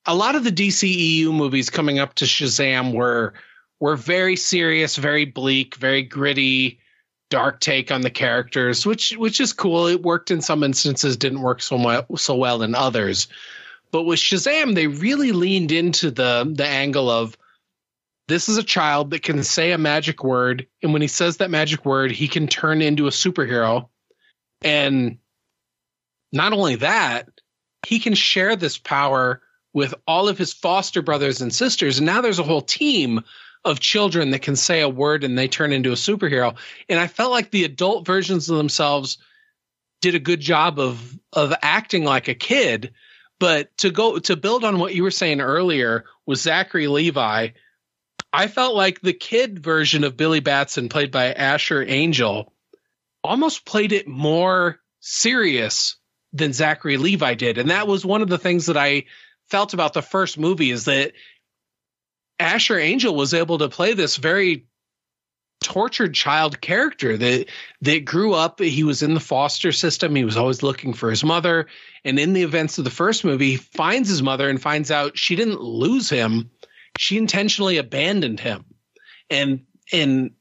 a 0.06 0.16
lot 0.16 0.36
of 0.36 0.44
the 0.44 0.52
DCEU 0.52 1.34
movies 1.34 1.70
coming 1.70 2.00
up 2.00 2.16
to 2.16 2.26
Shazam 2.26 2.94
were 2.94 3.34
were 3.80 3.96
very 3.96 4.36
serious, 4.36 4.96
very 4.96 5.26
bleak, 5.26 5.76
very 5.76 6.02
gritty, 6.02 6.80
dark 7.30 7.60
take 7.60 7.92
on 7.92 8.02
the 8.02 8.10
characters, 8.10 8.86
which 8.86 9.12
which 9.12 9.40
is 9.40 9.54
cool. 9.54 9.88
It 9.88 10.02
worked 10.02 10.32
in 10.32 10.42
some 10.42 10.64
instances, 10.64 11.18
didn't 11.18 11.42
work 11.42 11.62
so 11.62 11.78
well, 11.78 12.06
so 12.18 12.36
well 12.36 12.64
in 12.64 12.74
others. 12.74 13.28
But 13.92 14.04
with 14.04 14.20
Shazam, 14.20 14.76
they 14.76 14.88
really 14.88 15.32
leaned 15.32 15.72
into 15.72 16.12
the 16.12 16.52
the 16.52 16.68
angle 16.68 17.10
of 17.10 17.38
this 18.28 18.50
is 18.50 18.58
a 18.58 18.64
child 18.64 19.12
that 19.12 19.24
can 19.24 19.44
say 19.44 19.72
a 19.72 19.78
magic 19.78 20.24
word, 20.24 20.68
and 20.84 20.92
when 20.92 21.02
he 21.02 21.08
says 21.08 21.38
that 21.38 21.50
magic 21.50 21.86
word, 21.86 22.12
he 22.12 22.28
can 22.28 22.48
turn 22.48 22.82
into 22.82 23.08
a 23.08 23.12
superhero. 23.12 23.88
And 24.62 25.20
not 26.32 26.54
only 26.54 26.76
that, 26.76 27.30
he 27.86 28.00
can 28.00 28.14
share 28.14 28.56
this 28.56 28.78
power 28.78 29.42
with 29.74 29.94
all 30.08 30.28
of 30.28 30.38
his 30.38 30.54
foster 30.54 31.02
brothers 31.02 31.42
and 31.42 31.54
sisters. 31.54 31.98
And 31.98 32.06
now 32.06 32.22
there's 32.22 32.40
a 32.40 32.44
whole 32.44 32.62
team 32.62 33.22
of 33.64 33.80
children 33.80 34.32
that 34.32 34.42
can 34.42 34.56
say 34.56 34.82
a 34.82 34.90
word 34.90 35.24
and 35.24 35.38
they 35.38 35.48
turn 35.48 35.72
into 35.72 35.92
a 35.92 35.96
superhero. 35.96 36.58
And 36.90 37.00
I 37.00 37.08
felt 37.08 37.32
like 37.32 37.52
the 37.52 37.64
adult 37.64 38.06
versions 38.06 38.50
of 38.50 38.58
themselves 38.58 39.18
did 40.02 40.16
a 40.16 40.20
good 40.20 40.40
job 40.40 40.80
of 40.80 41.18
of 41.34 41.54
acting 41.62 42.04
like 42.04 42.28
a 42.28 42.36
kid. 42.36 42.94
But 43.40 43.76
to 43.80 43.92
go 43.92 44.18
to 44.18 44.36
build 44.36 44.64
on 44.64 44.80
what 44.80 44.96
you 44.96 45.04
were 45.04 45.12
saying 45.12 45.42
earlier 45.42 46.06
with 46.26 46.40
Zachary 46.40 46.88
Levi, 46.88 47.50
I 48.34 48.48
felt 48.48 48.76
like 48.76 49.02
the 49.02 49.14
kid 49.14 49.60
version 49.60 50.04
of 50.04 50.18
Billy 50.18 50.40
Batson, 50.40 50.90
played 50.90 51.12
by 51.12 51.34
Asher 51.34 51.84
Angel, 51.84 52.52
almost 53.24 53.66
played 53.66 53.92
it 53.92 54.08
more 54.08 54.80
serious 55.02 55.97
than 56.34 56.54
Zachary 56.54 56.98
Levi 56.98 57.34
did. 57.34 57.58
And 57.58 57.70
that 57.70 57.88
was 57.88 58.06
one 58.06 58.22
of 58.22 58.30
the 58.30 58.38
things 58.38 58.66
that 58.66 58.78
I 58.78 59.06
felt 59.50 59.74
about 59.74 59.94
the 59.94 60.02
first 60.02 60.38
movie 60.38 60.72
is 60.72 60.86
that 60.86 61.14
Asher 62.40 62.78
Angel 62.78 63.16
was 63.16 63.34
able 63.34 63.58
to 63.58 63.70
play 63.70 63.94
this 63.94 64.18
very 64.18 64.66
tortured 65.64 66.14
child 66.14 66.62
character 66.62 67.18
that 67.18 67.48
that 67.82 68.06
grew 68.06 68.34
up. 68.34 68.60
He 68.60 68.84
was 68.84 69.02
in 69.02 69.16
the 69.16 69.20
foster 69.20 69.72
system. 69.72 70.16
He 70.16 70.24
was 70.24 70.38
always 70.38 70.62
looking 70.62 70.94
for 70.94 71.10
his 71.10 71.24
mother. 71.24 71.66
And 72.06 72.20
in 72.20 72.34
the 72.34 72.44
events 72.44 72.78
of 72.78 72.84
the 72.84 72.92
first 72.92 73.26
movie 73.26 73.52
he 73.52 73.58
finds 73.58 74.08
his 74.08 74.22
mother 74.22 74.50
and 74.50 74.62
finds 74.62 74.92
out 74.92 75.18
she 75.18 75.36
didn't 75.36 75.62
lose 75.62 76.10
him. 76.10 76.52
She 77.00 77.18
intentionally 77.18 77.78
abandoned 77.78 78.40
him. 78.40 78.66
And 79.30 79.66
and 79.92 80.32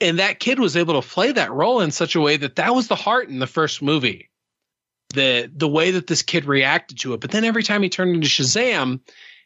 and 0.00 0.18
that 0.18 0.38
kid 0.38 0.60
was 0.60 0.76
able 0.76 1.00
to 1.00 1.08
play 1.08 1.32
that 1.32 1.52
role 1.52 1.80
in 1.80 1.90
such 1.90 2.14
a 2.14 2.20
way 2.20 2.36
that 2.36 2.56
that 2.56 2.74
was 2.74 2.88
the 2.88 2.96
heart 2.96 3.28
in 3.28 3.40
the 3.40 3.46
first 3.46 3.82
movie 3.82 4.28
the 5.12 5.50
the 5.54 5.68
way 5.68 5.92
that 5.92 6.06
this 6.06 6.22
kid 6.22 6.44
reacted 6.44 6.98
to 7.00 7.14
it. 7.14 7.20
But 7.20 7.30
then 7.30 7.44
every 7.44 7.62
time 7.62 7.82
he 7.82 7.88
turned 7.88 8.14
into 8.14 8.28
shazam 8.28 9.00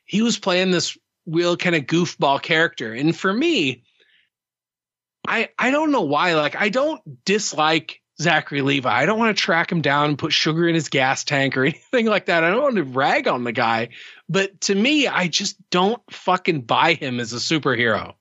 he 0.04 0.22
was 0.22 0.38
playing 0.38 0.70
this 0.70 0.96
real 1.26 1.56
kind 1.56 1.74
of 1.74 1.82
goofball 1.82 2.40
character. 2.40 2.92
And 2.92 3.16
for 3.16 3.32
me 3.32 3.82
i 5.26 5.48
i 5.58 5.70
don't 5.70 5.92
know 5.92 6.02
why. 6.02 6.34
Like 6.34 6.56
i 6.56 6.68
don't 6.68 7.24
dislike 7.24 8.00
zachary 8.20 8.62
levi. 8.62 8.90
I 8.90 9.04
don't 9.04 9.18
want 9.18 9.36
to 9.36 9.42
track 9.42 9.70
him 9.70 9.82
down 9.82 10.10
and 10.10 10.18
put 10.18 10.32
sugar 10.32 10.66
in 10.66 10.74
his 10.74 10.88
gas 10.88 11.24
tank 11.24 11.56
or 11.56 11.64
anything 11.64 12.06
like 12.06 12.26
that. 12.26 12.44
I 12.44 12.50
don't 12.50 12.62
want 12.62 12.76
to 12.76 12.84
rag 12.84 13.28
on 13.28 13.44
the 13.44 13.52
guy. 13.52 13.90
But 14.28 14.60
to 14.62 14.74
me 14.74 15.08
i 15.08 15.28
just 15.28 15.56
don't 15.70 16.02
fucking 16.10 16.62
buy 16.62 16.94
him 16.94 17.20
as 17.20 17.32
a 17.32 17.36
superhero. 17.36 18.14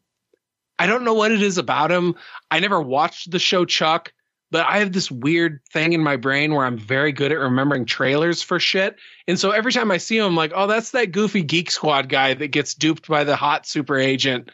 I 0.77 0.87
don't 0.87 1.05
know 1.05 1.13
what 1.13 1.31
it 1.31 1.41
is 1.41 1.57
about 1.57 1.91
him. 1.91 2.15
I 2.51 2.59
never 2.59 2.81
watched 2.81 3.31
the 3.31 3.39
show 3.39 3.63
chuck 3.65 4.11
but 4.51 4.65
I 4.65 4.79
have 4.79 4.91
this 4.91 5.09
weird 5.09 5.61
thing 5.71 5.93
in 5.93 6.01
my 6.01 6.17
brain 6.17 6.53
where 6.53 6.65
I'm 6.65 6.77
very 6.77 7.11
good 7.11 7.31
at 7.31 7.39
remembering 7.39 7.85
trailers 7.85 8.41
for 8.41 8.59
shit. 8.59 8.95
And 9.27 9.39
so 9.39 9.51
every 9.51 9.71
time 9.71 9.91
I 9.91 9.97
see 9.97 10.17
him, 10.17 10.25
I'm 10.25 10.35
like, 10.35 10.51
oh, 10.55 10.67
that's 10.67 10.91
that 10.91 11.11
goofy 11.11 11.43
Geek 11.43 11.71
Squad 11.71 12.09
guy 12.09 12.33
that 12.33 12.49
gets 12.49 12.75
duped 12.75 13.07
by 13.07 13.23
the 13.23 13.35
hot 13.35 13.65
super 13.65 13.97
agent 13.97 14.51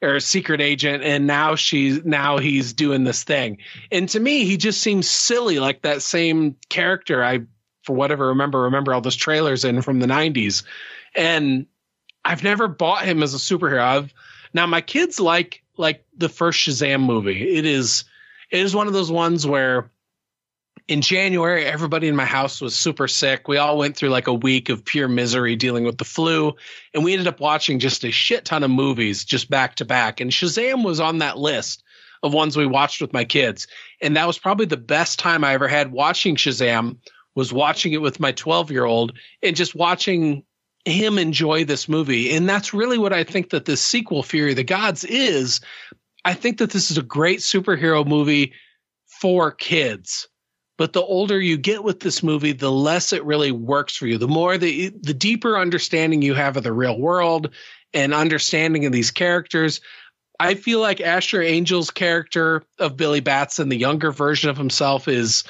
or 0.00 0.20
secret 0.20 0.60
agent. 0.60 1.04
And 1.04 1.26
now 1.26 1.56
she's, 1.56 2.04
now 2.04 2.38
he's 2.38 2.72
doing 2.72 3.04
this 3.04 3.22
thing. 3.22 3.58
And 3.92 4.08
to 4.10 4.20
me, 4.20 4.44
he 4.44 4.56
just 4.56 4.80
seems 4.80 5.08
silly, 5.08 5.58
like 5.58 5.82
that 5.82 6.02
same 6.02 6.56
character 6.68 7.22
I, 7.22 7.40
for 7.82 7.94
whatever, 7.94 8.28
remember, 8.28 8.62
remember 8.62 8.94
all 8.94 9.00
those 9.02 9.16
trailers 9.16 9.64
in 9.64 9.82
from 9.82 10.00
the 10.00 10.06
90s. 10.06 10.62
And 11.14 11.66
I've 12.24 12.42
never 12.42 12.66
bought 12.66 13.04
him 13.04 13.22
as 13.22 13.34
a 13.34 13.38
superhero. 13.38 13.82
I've, 13.82 14.14
now 14.54 14.66
my 14.66 14.80
kids 14.80 15.20
like, 15.20 15.62
like 15.76 16.04
the 16.16 16.28
first 16.28 16.58
Shazam 16.60 17.02
movie. 17.04 17.56
It 17.56 17.66
is, 17.66 18.04
it 18.50 18.60
is 18.60 18.74
one 18.74 18.86
of 18.86 18.92
those 18.92 19.10
ones 19.10 19.46
where 19.46 19.90
in 20.88 21.02
January, 21.02 21.66
everybody 21.66 22.08
in 22.08 22.16
my 22.16 22.24
house 22.24 22.60
was 22.60 22.74
super 22.74 23.08
sick. 23.08 23.46
We 23.46 23.58
all 23.58 23.76
went 23.76 23.96
through 23.96 24.08
like 24.08 24.26
a 24.26 24.32
week 24.34 24.70
of 24.70 24.84
pure 24.84 25.06
misery 25.06 25.54
dealing 25.54 25.84
with 25.84 25.98
the 25.98 26.04
flu. 26.04 26.54
And 26.94 27.04
we 27.04 27.12
ended 27.12 27.26
up 27.26 27.40
watching 27.40 27.78
just 27.78 28.04
a 28.04 28.10
shit 28.10 28.46
ton 28.46 28.64
of 28.64 28.70
movies 28.70 29.24
just 29.24 29.50
back 29.50 29.74
to 29.76 29.84
back. 29.84 30.20
And 30.20 30.30
Shazam 30.30 30.84
was 30.84 30.98
on 30.98 31.18
that 31.18 31.36
list 31.36 31.84
of 32.22 32.32
ones 32.32 32.56
we 32.56 32.66
watched 32.66 33.02
with 33.02 33.12
my 33.12 33.24
kids. 33.24 33.66
And 34.00 34.16
that 34.16 34.26
was 34.26 34.38
probably 34.38 34.66
the 34.66 34.78
best 34.78 35.18
time 35.18 35.44
I 35.44 35.52
ever 35.52 35.68
had 35.68 35.92
watching 35.92 36.36
Shazam 36.36 36.96
was 37.34 37.52
watching 37.52 37.92
it 37.92 38.00
with 38.00 38.18
my 38.18 38.32
12 38.32 38.70
year 38.70 38.84
old 38.84 39.12
and 39.42 39.54
just 39.54 39.74
watching 39.74 40.42
him 40.84 41.18
enjoy 41.18 41.64
this 41.64 41.88
movie. 41.88 42.34
And 42.34 42.48
that's 42.48 42.72
really 42.72 42.98
what 42.98 43.12
I 43.12 43.24
think 43.24 43.50
that 43.50 43.66
this 43.66 43.82
sequel, 43.82 44.22
Fury 44.22 44.50
of 44.50 44.56
the 44.56 44.64
Gods, 44.64 45.04
is. 45.04 45.60
I 46.28 46.34
think 46.34 46.58
that 46.58 46.72
this 46.72 46.90
is 46.90 46.98
a 46.98 47.02
great 47.02 47.38
superhero 47.38 48.06
movie 48.06 48.52
for 49.06 49.50
kids. 49.50 50.28
But 50.76 50.92
the 50.92 51.00
older 51.00 51.40
you 51.40 51.56
get 51.56 51.82
with 51.82 52.00
this 52.00 52.22
movie, 52.22 52.52
the 52.52 52.70
less 52.70 53.14
it 53.14 53.24
really 53.24 53.50
works 53.50 53.96
for 53.96 54.06
you. 54.06 54.18
The 54.18 54.28
more 54.28 54.58
the 54.58 54.90
the 54.90 55.14
deeper 55.14 55.58
understanding 55.58 56.20
you 56.20 56.34
have 56.34 56.58
of 56.58 56.64
the 56.64 56.72
real 56.72 57.00
world 57.00 57.54
and 57.94 58.12
understanding 58.12 58.84
of 58.84 58.92
these 58.92 59.10
characters. 59.10 59.80
I 60.38 60.52
feel 60.54 60.80
like 60.80 61.00
Asher 61.00 61.40
Angel's 61.40 61.90
character 61.90 62.62
of 62.78 62.98
Billy 62.98 63.20
Batson, 63.20 63.70
the 63.70 63.78
younger 63.78 64.12
version 64.12 64.50
of 64.50 64.58
himself, 64.58 65.08
is 65.08 65.44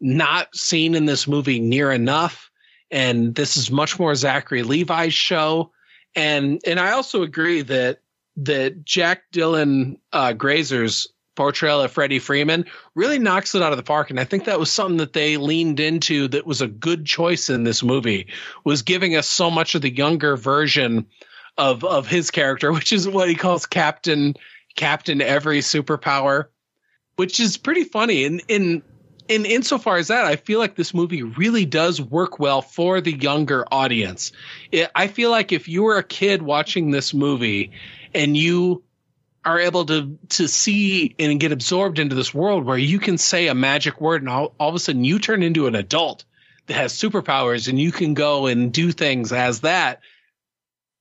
not 0.00 0.54
seen 0.54 0.94
in 0.94 1.04
this 1.04 1.26
movie 1.26 1.58
near 1.58 1.90
enough. 1.90 2.48
And 2.92 3.34
this 3.34 3.56
is 3.56 3.72
much 3.72 3.98
more 3.98 4.14
Zachary 4.14 4.62
Levi's 4.62 5.14
show. 5.14 5.72
And 6.14 6.60
and 6.64 6.78
I 6.78 6.92
also 6.92 7.24
agree 7.24 7.62
that 7.62 8.01
that 8.36 8.84
Jack 8.84 9.24
Dylan 9.32 9.98
uh, 10.12 10.32
Grazer's 10.32 11.08
portrayal 11.34 11.80
of 11.80 11.90
Freddie 11.90 12.18
Freeman 12.18 12.66
really 12.94 13.18
knocks 13.18 13.54
it 13.54 13.62
out 13.62 13.72
of 13.72 13.78
the 13.78 13.82
park. 13.82 14.10
And 14.10 14.20
I 14.20 14.24
think 14.24 14.44
that 14.44 14.60
was 14.60 14.70
something 14.70 14.98
that 14.98 15.12
they 15.12 15.36
leaned 15.36 15.80
into 15.80 16.28
that 16.28 16.46
was 16.46 16.60
a 16.60 16.68
good 16.68 17.06
choice 17.06 17.48
in 17.48 17.64
this 17.64 17.82
movie, 17.82 18.28
was 18.64 18.82
giving 18.82 19.16
us 19.16 19.28
so 19.28 19.50
much 19.50 19.74
of 19.74 19.82
the 19.82 19.94
younger 19.94 20.36
version 20.36 21.06
of 21.58 21.84
of 21.84 22.06
his 22.06 22.30
character, 22.30 22.72
which 22.72 22.92
is 22.92 23.08
what 23.08 23.28
he 23.28 23.34
calls 23.34 23.66
Captain 23.66 24.34
Captain 24.74 25.20
Every 25.20 25.60
Superpower, 25.60 26.46
which 27.16 27.40
is 27.40 27.56
pretty 27.56 27.84
funny. 27.84 28.24
And 28.24 28.42
in 28.48 28.82
in 29.28 29.46
insofar 29.46 29.96
as 29.96 30.08
that, 30.08 30.24
I 30.24 30.36
feel 30.36 30.58
like 30.58 30.74
this 30.74 30.92
movie 30.92 31.22
really 31.22 31.64
does 31.64 32.00
work 32.00 32.38
well 32.38 32.60
for 32.60 33.00
the 33.00 33.12
younger 33.12 33.64
audience. 33.70 34.32
It, 34.70 34.90
I 34.94 35.06
feel 35.06 35.30
like 35.30 35.52
if 35.52 35.68
you 35.68 35.84
were 35.84 35.96
a 35.96 36.02
kid 36.02 36.42
watching 36.42 36.90
this 36.90 37.14
movie 37.14 37.72
and 38.14 38.36
you 38.36 38.82
are 39.44 39.58
able 39.58 39.84
to 39.86 40.18
to 40.28 40.46
see 40.48 41.14
and 41.18 41.40
get 41.40 41.52
absorbed 41.52 41.98
into 41.98 42.14
this 42.14 42.32
world 42.32 42.64
where 42.64 42.78
you 42.78 42.98
can 42.98 43.18
say 43.18 43.48
a 43.48 43.54
magic 43.54 44.00
word 44.00 44.22
and 44.22 44.28
all, 44.28 44.54
all 44.58 44.68
of 44.68 44.74
a 44.74 44.78
sudden 44.78 45.04
you 45.04 45.18
turn 45.18 45.42
into 45.42 45.66
an 45.66 45.74
adult 45.74 46.24
that 46.66 46.74
has 46.74 46.92
superpowers 46.92 47.68
and 47.68 47.80
you 47.80 47.90
can 47.90 48.14
go 48.14 48.46
and 48.46 48.72
do 48.72 48.92
things 48.92 49.32
as 49.32 49.60
that 49.60 50.00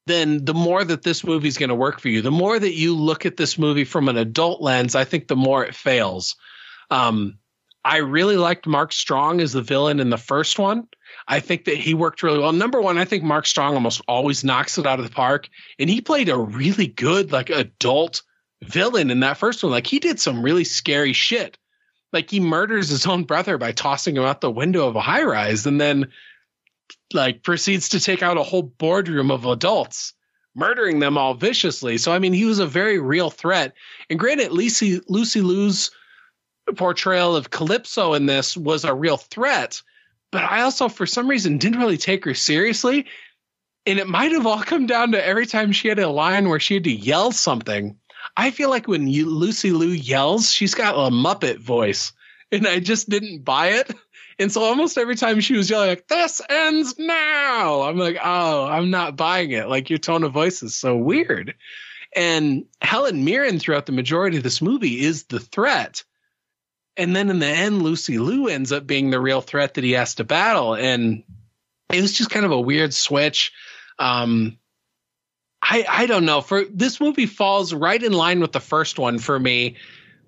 then 0.07 0.43
the 0.43 0.55
more 0.55 0.83
that 0.83 1.03
this 1.03 1.23
movie 1.23 1.47
is 1.47 1.59
going 1.59 1.69
to 1.69 1.75
work 1.75 1.99
for 1.99 2.09
you 2.09 2.21
the 2.21 2.31
more 2.31 2.57
that 2.57 2.73
you 2.73 2.95
look 2.95 3.25
at 3.25 3.37
this 3.37 3.59
movie 3.59 3.85
from 3.85 4.09
an 4.09 4.17
adult 4.17 4.61
lens 4.61 4.95
i 4.95 5.03
think 5.03 5.27
the 5.27 5.35
more 5.35 5.63
it 5.63 5.75
fails. 5.75 6.35
Um, 6.89 7.37
i 7.85 7.97
really 7.97 8.37
liked 8.37 8.65
mark 8.65 8.91
strong 8.91 9.39
as 9.39 9.53
the 9.53 9.61
villain 9.61 9.99
in 9.99 10.09
the 10.09 10.17
first 10.17 10.57
one 10.57 10.87
I 11.27 11.39
think 11.39 11.65
that 11.65 11.77
he 11.77 11.93
worked 11.93 12.23
really 12.23 12.39
well. 12.39 12.51
Number 12.51 12.81
one, 12.81 12.97
I 12.97 13.05
think 13.05 13.23
Mark 13.23 13.45
Strong 13.45 13.75
almost 13.75 14.01
always 14.07 14.43
knocks 14.43 14.77
it 14.77 14.85
out 14.85 14.99
of 14.99 15.05
the 15.05 15.11
park, 15.11 15.49
and 15.79 15.89
he 15.89 16.01
played 16.01 16.29
a 16.29 16.37
really 16.37 16.87
good, 16.87 17.31
like 17.31 17.49
adult 17.49 18.21
villain 18.63 19.09
in 19.11 19.21
that 19.21 19.37
first 19.37 19.63
one. 19.63 19.71
Like 19.71 19.87
he 19.87 19.99
did 19.99 20.19
some 20.19 20.43
really 20.43 20.63
scary 20.63 21.13
shit. 21.13 21.57
Like 22.13 22.29
he 22.29 22.39
murders 22.39 22.89
his 22.89 23.07
own 23.07 23.23
brother 23.23 23.57
by 23.57 23.71
tossing 23.71 24.17
him 24.17 24.23
out 24.23 24.41
the 24.41 24.51
window 24.51 24.87
of 24.87 24.95
a 24.95 25.01
high 25.01 25.23
rise, 25.23 25.65
and 25.65 25.79
then 25.79 26.11
like 27.13 27.43
proceeds 27.43 27.89
to 27.89 27.99
take 27.99 28.21
out 28.21 28.37
a 28.37 28.43
whole 28.43 28.63
boardroom 28.63 29.31
of 29.31 29.45
adults, 29.45 30.13
murdering 30.55 30.99
them 30.99 31.17
all 31.17 31.33
viciously. 31.33 31.97
So 31.97 32.11
I 32.11 32.19
mean, 32.19 32.33
he 32.33 32.45
was 32.45 32.59
a 32.59 32.67
very 32.67 32.99
real 32.99 33.29
threat. 33.29 33.73
And 34.09 34.19
granted, 34.19 34.51
Lucy 34.51 35.01
Lucy 35.07 35.41
Liu's 35.41 35.91
portrayal 36.75 37.35
of 37.35 37.49
Kalypso 37.49 38.15
in 38.15 38.25
this 38.25 38.55
was 38.55 38.83
a 38.83 38.93
real 38.93 39.17
threat 39.17 39.81
but 40.31 40.43
I 40.43 40.61
also, 40.61 40.89
for 40.89 41.05
some 41.05 41.29
reason, 41.29 41.57
didn't 41.57 41.79
really 41.79 41.97
take 41.97 42.25
her 42.25 42.33
seriously. 42.33 43.05
And 43.85 43.99
it 43.99 44.07
might 44.07 44.31
have 44.31 44.45
all 44.45 44.61
come 44.61 44.85
down 44.85 45.11
to 45.11 45.25
every 45.25 45.45
time 45.45 45.71
she 45.71 45.87
had 45.87 45.99
a 45.99 46.07
line 46.07 46.47
where 46.47 46.59
she 46.59 46.75
had 46.75 46.83
to 46.85 46.91
yell 46.91 47.31
something. 47.31 47.97
I 48.37 48.51
feel 48.51 48.69
like 48.69 48.87
when 48.87 49.07
you, 49.07 49.29
Lucy 49.29 49.71
Liu 49.71 49.89
yells, 49.89 50.51
she's 50.51 50.75
got 50.75 50.95
a 50.95 51.11
Muppet 51.11 51.57
voice, 51.57 52.13
and 52.51 52.67
I 52.67 52.79
just 52.79 53.09
didn't 53.09 53.43
buy 53.43 53.69
it. 53.69 53.91
And 54.39 54.51
so 54.51 54.63
almost 54.63 54.97
every 54.97 55.15
time 55.15 55.39
she 55.39 55.55
was 55.55 55.69
yelling, 55.69 55.89
like, 55.89 56.07
this 56.07 56.41
ends 56.49 56.95
now, 56.97 57.81
I'm 57.81 57.97
like, 57.97 58.17
oh, 58.23 58.65
I'm 58.65 58.89
not 58.89 59.15
buying 59.15 59.51
it. 59.51 59.67
Like, 59.67 59.89
your 59.89 59.99
tone 59.99 60.23
of 60.23 60.31
voice 60.31 60.63
is 60.63 60.75
so 60.75 60.95
weird. 60.95 61.53
And 62.15 62.65
Helen 62.81 63.23
Mirren, 63.23 63.59
throughout 63.59 63.85
the 63.85 63.91
majority 63.91 64.37
of 64.37 64.43
this 64.43 64.61
movie, 64.61 65.01
is 65.01 65.23
the 65.23 65.39
threat 65.39 66.03
and 66.97 67.15
then 67.15 67.29
in 67.29 67.39
the 67.39 67.47
end, 67.47 67.81
Lucy 67.81 68.17
Liu 68.17 68.47
ends 68.47 68.71
up 68.71 68.85
being 68.85 69.09
the 69.09 69.19
real 69.19 69.41
threat 69.41 69.75
that 69.75 69.83
he 69.83 69.91
has 69.91 70.15
to 70.15 70.23
battle. 70.23 70.75
And 70.75 71.23
it 71.91 72.01
was 72.01 72.13
just 72.13 72.29
kind 72.29 72.45
of 72.45 72.51
a 72.51 72.59
weird 72.59 72.93
switch. 72.93 73.53
Um, 73.97 74.57
I 75.61 75.85
I 75.87 76.05
don't 76.05 76.25
know. 76.25 76.41
For 76.41 76.65
this 76.65 76.99
movie 76.99 77.27
falls 77.27 77.73
right 77.73 78.01
in 78.01 78.13
line 78.13 78.39
with 78.39 78.51
the 78.51 78.59
first 78.59 78.97
one 78.99 79.19
for 79.19 79.39
me, 79.39 79.77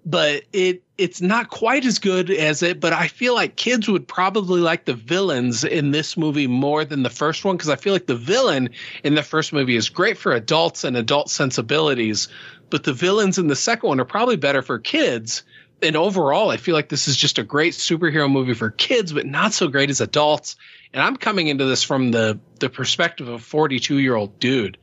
but 0.06 0.44
it 0.54 0.84
it's 0.98 1.22
not 1.22 1.50
quite 1.50 1.86
as 1.86 2.00
good 2.00 2.30
as 2.30 2.64
it. 2.64 2.80
But 2.80 2.94
I 2.94 3.08
feel 3.08 3.34
like 3.34 3.56
kids 3.56 3.90
would 3.90 4.08
probably 4.08 4.62
like 4.62 4.86
the 4.86 4.94
villains 4.94 5.64
in 5.64 5.92
this 5.92 6.16
movie 6.16 6.48
more 6.48 6.86
than 6.86 7.04
the 7.04 7.10
first 7.10 7.44
one 7.44 7.58
because 7.58 7.70
I 7.70 7.76
feel 7.78 7.94
like 7.94 8.06
the 8.06 8.16
villain 8.16 8.70
in 9.04 9.16
the 9.16 9.24
first 9.24 9.54
movie 9.54 9.76
is 9.76 9.90
great 9.90 10.18
for 10.18 10.34
adults 10.34 10.84
and 10.84 10.96
adult 10.96 11.30
sensibilities, 11.30 12.30
but 12.70 12.84
the 12.84 12.94
villains 12.94 13.38
in 13.38 13.48
the 13.48 13.56
second 13.56 13.90
one 13.90 14.00
are 14.00 14.06
probably 14.06 14.38
better 14.38 14.62
for 14.62 14.78
kids 14.78 15.44
and 15.84 15.96
overall, 15.96 16.50
I 16.50 16.58
feel 16.58 16.74
like 16.74 16.90
this 16.90 17.08
is 17.08 17.18
just 17.18 17.40
a 17.40 17.44
great 17.44 17.74
superhero 17.74 18.32
movie 18.32 18.54
for 18.54 18.72
kids, 18.72 19.14
but 19.14 19.26
not 19.26 19.54
so 19.54 19.68
great 19.68 19.90
as 19.90 20.02
adults. 20.02 20.56
And 20.94 21.02
I'm 21.02 21.18
coming 21.18 21.48
into 21.48 21.66
this 21.66 21.84
from 21.84 22.12
the 22.12 22.40
the 22.60 22.70
perspective 22.70 23.28
of 23.28 23.36
a 23.36 23.40
42 23.40 23.98
year 23.98 24.16
old 24.16 24.40
dude, 24.40 24.78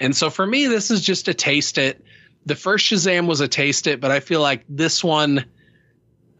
and 0.00 0.16
so 0.16 0.30
for 0.30 0.46
me, 0.46 0.66
this 0.66 0.90
is 0.90 1.00
just 1.00 1.28
a 1.28 1.34
taste 1.34 1.78
it. 1.78 2.04
The 2.46 2.54
first 2.54 2.86
Shazam 2.86 3.26
was 3.26 3.40
a 3.40 3.48
taste 3.48 3.86
it, 3.86 4.00
but 4.00 4.10
I 4.10 4.20
feel 4.20 4.40
like 4.40 4.64
this 4.68 5.02
one 5.02 5.44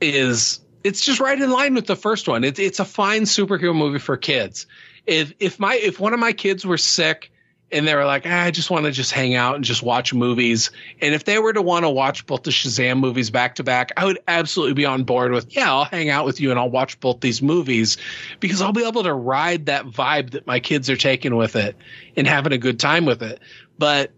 is 0.00 0.60
it's 0.84 1.04
just 1.04 1.18
right 1.20 1.40
in 1.40 1.50
line 1.50 1.74
with 1.74 1.86
the 1.86 1.96
first 1.96 2.28
one. 2.28 2.44
It's 2.44 2.60
it's 2.60 2.78
a 2.78 2.84
fine 2.84 3.22
superhero 3.22 3.74
movie 3.74 3.98
for 3.98 4.16
kids. 4.16 4.66
If 5.04 5.34
if 5.40 5.58
my 5.58 5.74
if 5.74 5.98
one 5.98 6.14
of 6.14 6.20
my 6.20 6.32
kids 6.32 6.64
were 6.64 6.78
sick 6.78 7.32
and 7.72 7.86
they 7.86 7.94
were 7.94 8.04
like, 8.04 8.22
ah, 8.26 8.42
I 8.42 8.50
just 8.52 8.70
want 8.70 8.84
to 8.84 8.92
just 8.92 9.10
hang 9.10 9.34
out 9.34 9.56
and 9.56 9.64
just 9.64 9.82
watch 9.82 10.14
movies. 10.14 10.70
And 11.00 11.14
if 11.14 11.24
they 11.24 11.38
were 11.38 11.52
to 11.52 11.62
want 11.62 11.84
to 11.84 11.90
watch 11.90 12.24
both 12.26 12.44
the 12.44 12.52
Shazam 12.52 13.00
movies 13.00 13.30
back 13.30 13.56
to 13.56 13.64
back, 13.64 13.90
I 13.96 14.04
would 14.04 14.20
absolutely 14.28 14.74
be 14.74 14.84
on 14.84 15.02
board 15.02 15.32
with, 15.32 15.54
yeah, 15.54 15.72
I'll 15.72 15.84
hang 15.84 16.08
out 16.08 16.24
with 16.24 16.40
you 16.40 16.50
and 16.50 16.60
I'll 16.60 16.70
watch 16.70 17.00
both 17.00 17.20
these 17.20 17.42
movies 17.42 17.96
because 18.38 18.62
I'll 18.62 18.72
be 18.72 18.86
able 18.86 19.02
to 19.02 19.12
ride 19.12 19.66
that 19.66 19.86
vibe 19.86 20.30
that 20.30 20.46
my 20.46 20.60
kids 20.60 20.88
are 20.90 20.96
taking 20.96 21.34
with 21.34 21.56
it 21.56 21.76
and 22.16 22.26
having 22.26 22.52
a 22.52 22.58
good 22.58 22.78
time 22.78 23.04
with 23.04 23.22
it. 23.22 23.40
But 23.78 24.12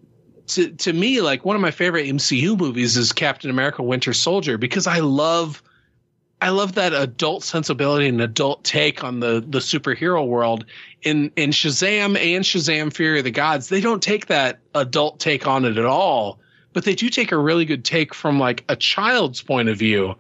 to 0.49 0.71
to 0.71 0.93
me, 0.93 1.21
like 1.21 1.45
one 1.45 1.57
of 1.57 1.63
my 1.63 1.71
favorite 1.71 2.07
MCU 2.07 2.59
movies 2.59 2.97
is 2.97 3.13
Captain 3.13 3.51
America 3.51 3.83
Winter 3.83 4.13
Soldier 4.13 4.59
because 4.59 4.87
I 4.87 5.01
love 5.01 5.63
I 6.41 6.51
love 6.51 6.75
that 6.75 6.95
adult 6.95 7.43
sensibility 7.43 8.07
and 8.07 8.21
adult 8.21 8.63
take 8.63 9.03
on 9.03 9.21
the 9.21 9.45
the 9.47 9.59
superhero 9.59 10.27
world. 10.27 10.65
In 11.03 11.33
in 11.37 11.51
Shazam 11.51 12.17
and 12.17 12.45
Shazam 12.45 12.93
Fury 12.93 13.19
of 13.19 13.25
the 13.25 13.31
Gods, 13.31 13.69
they 13.69 13.81
don't 13.81 14.03
take 14.03 14.27
that 14.27 14.61
adult 14.75 15.19
take 15.19 15.47
on 15.47 15.65
it 15.65 15.79
at 15.79 15.85
all, 15.85 16.39
but 16.73 16.85
they 16.85 16.95
do 16.95 17.09
take 17.09 17.33
a 17.33 17.39
really 17.39 17.65
good 17.65 17.85
take 17.85 18.15
from 18.15 18.39
like 18.39 18.65
a 18.69 18.77
child's 18.77 19.43
point 19.43 19.69
of 19.69 19.79
view. 19.79 20.15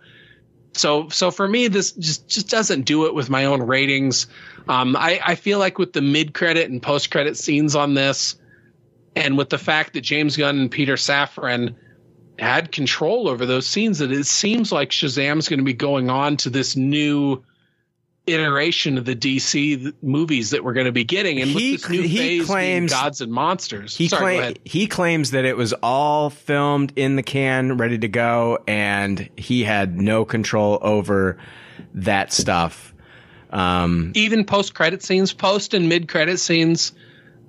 So 0.73 1.09
so 1.09 1.31
for 1.31 1.47
me, 1.47 1.69
this 1.69 1.93
just 1.93 2.29
just 2.29 2.49
doesn't 2.49 2.83
do 2.83 3.07
it 3.07 3.14
with 3.14 3.31
my 3.31 3.45
own 3.45 3.62
ratings. 3.62 4.27
Um, 4.69 4.97
I, 4.97 5.21
I 5.25 5.35
feel 5.37 5.59
like 5.59 5.79
with 5.79 5.93
the 5.93 6.03
mid 6.03 6.35
credit 6.35 6.69
and 6.69 6.83
post 6.83 7.11
credit 7.12 7.37
scenes 7.37 7.77
on 7.77 7.95
this, 7.95 8.37
and 9.14 9.39
with 9.39 9.51
the 9.51 9.59
fact 9.59 9.93
that 9.95 10.01
James 10.01 10.37
Gunn 10.37 10.59
and 10.59 10.71
Peter 10.71 10.95
Safran 10.95 11.77
had 12.39 12.70
control 12.72 13.28
over 13.28 13.47
those 13.47 13.66
scenes 13.66 13.99
that 13.99 14.12
it 14.12 14.24
seems 14.26 14.70
like 14.72 14.91
Shazam's 14.91 15.49
going 15.49 15.59
to 15.59 15.64
be 15.64 15.72
going 15.72 16.09
on 16.11 16.36
to 16.39 16.51
this 16.51 16.76
new 16.76 17.43
iteration 18.26 18.99
of 18.99 19.07
the 19.07 19.16
DC 19.16 19.93
movies 20.03 20.51
that 20.51 20.62
we're 20.62 20.74
going 20.74 20.86
to 20.86 20.93
be 20.93 21.05
getting 21.05 21.41
and 21.41 21.51
He- 21.51 21.72
this 21.72 21.89
new 21.89 22.03
he 22.03 22.16
phase 22.16 22.47
claims- 22.47 22.93
gods 22.93 23.20
and 23.20 23.32
monsters. 23.32 23.97
He 23.97 24.09
Sorry, 24.09 24.36
claim, 24.36 24.55
he 24.64 24.86
claims 24.86 25.30
that 25.30 25.45
it 25.45 25.57
was 25.57 25.72
all 25.82 26.28
filmed 26.30 26.93
in 26.97 27.16
the 27.16 27.22
can, 27.22 27.78
ready 27.78 27.99
to 27.99 28.09
go, 28.09 28.59
and 28.68 29.28
he 29.36 29.64
had 29.64 29.99
no 29.99 30.24
control 30.26 30.78
over 30.82 31.39
that 31.95 32.32
stuff. 32.32 32.95
Um, 33.51 34.12
even 34.14 34.45
post 34.45 34.74
credit 34.74 35.03
scenes, 35.03 35.32
post 35.32 35.72
and 35.72 35.89
mid 35.89 36.07
credit 36.07 36.39
scenes 36.39 36.93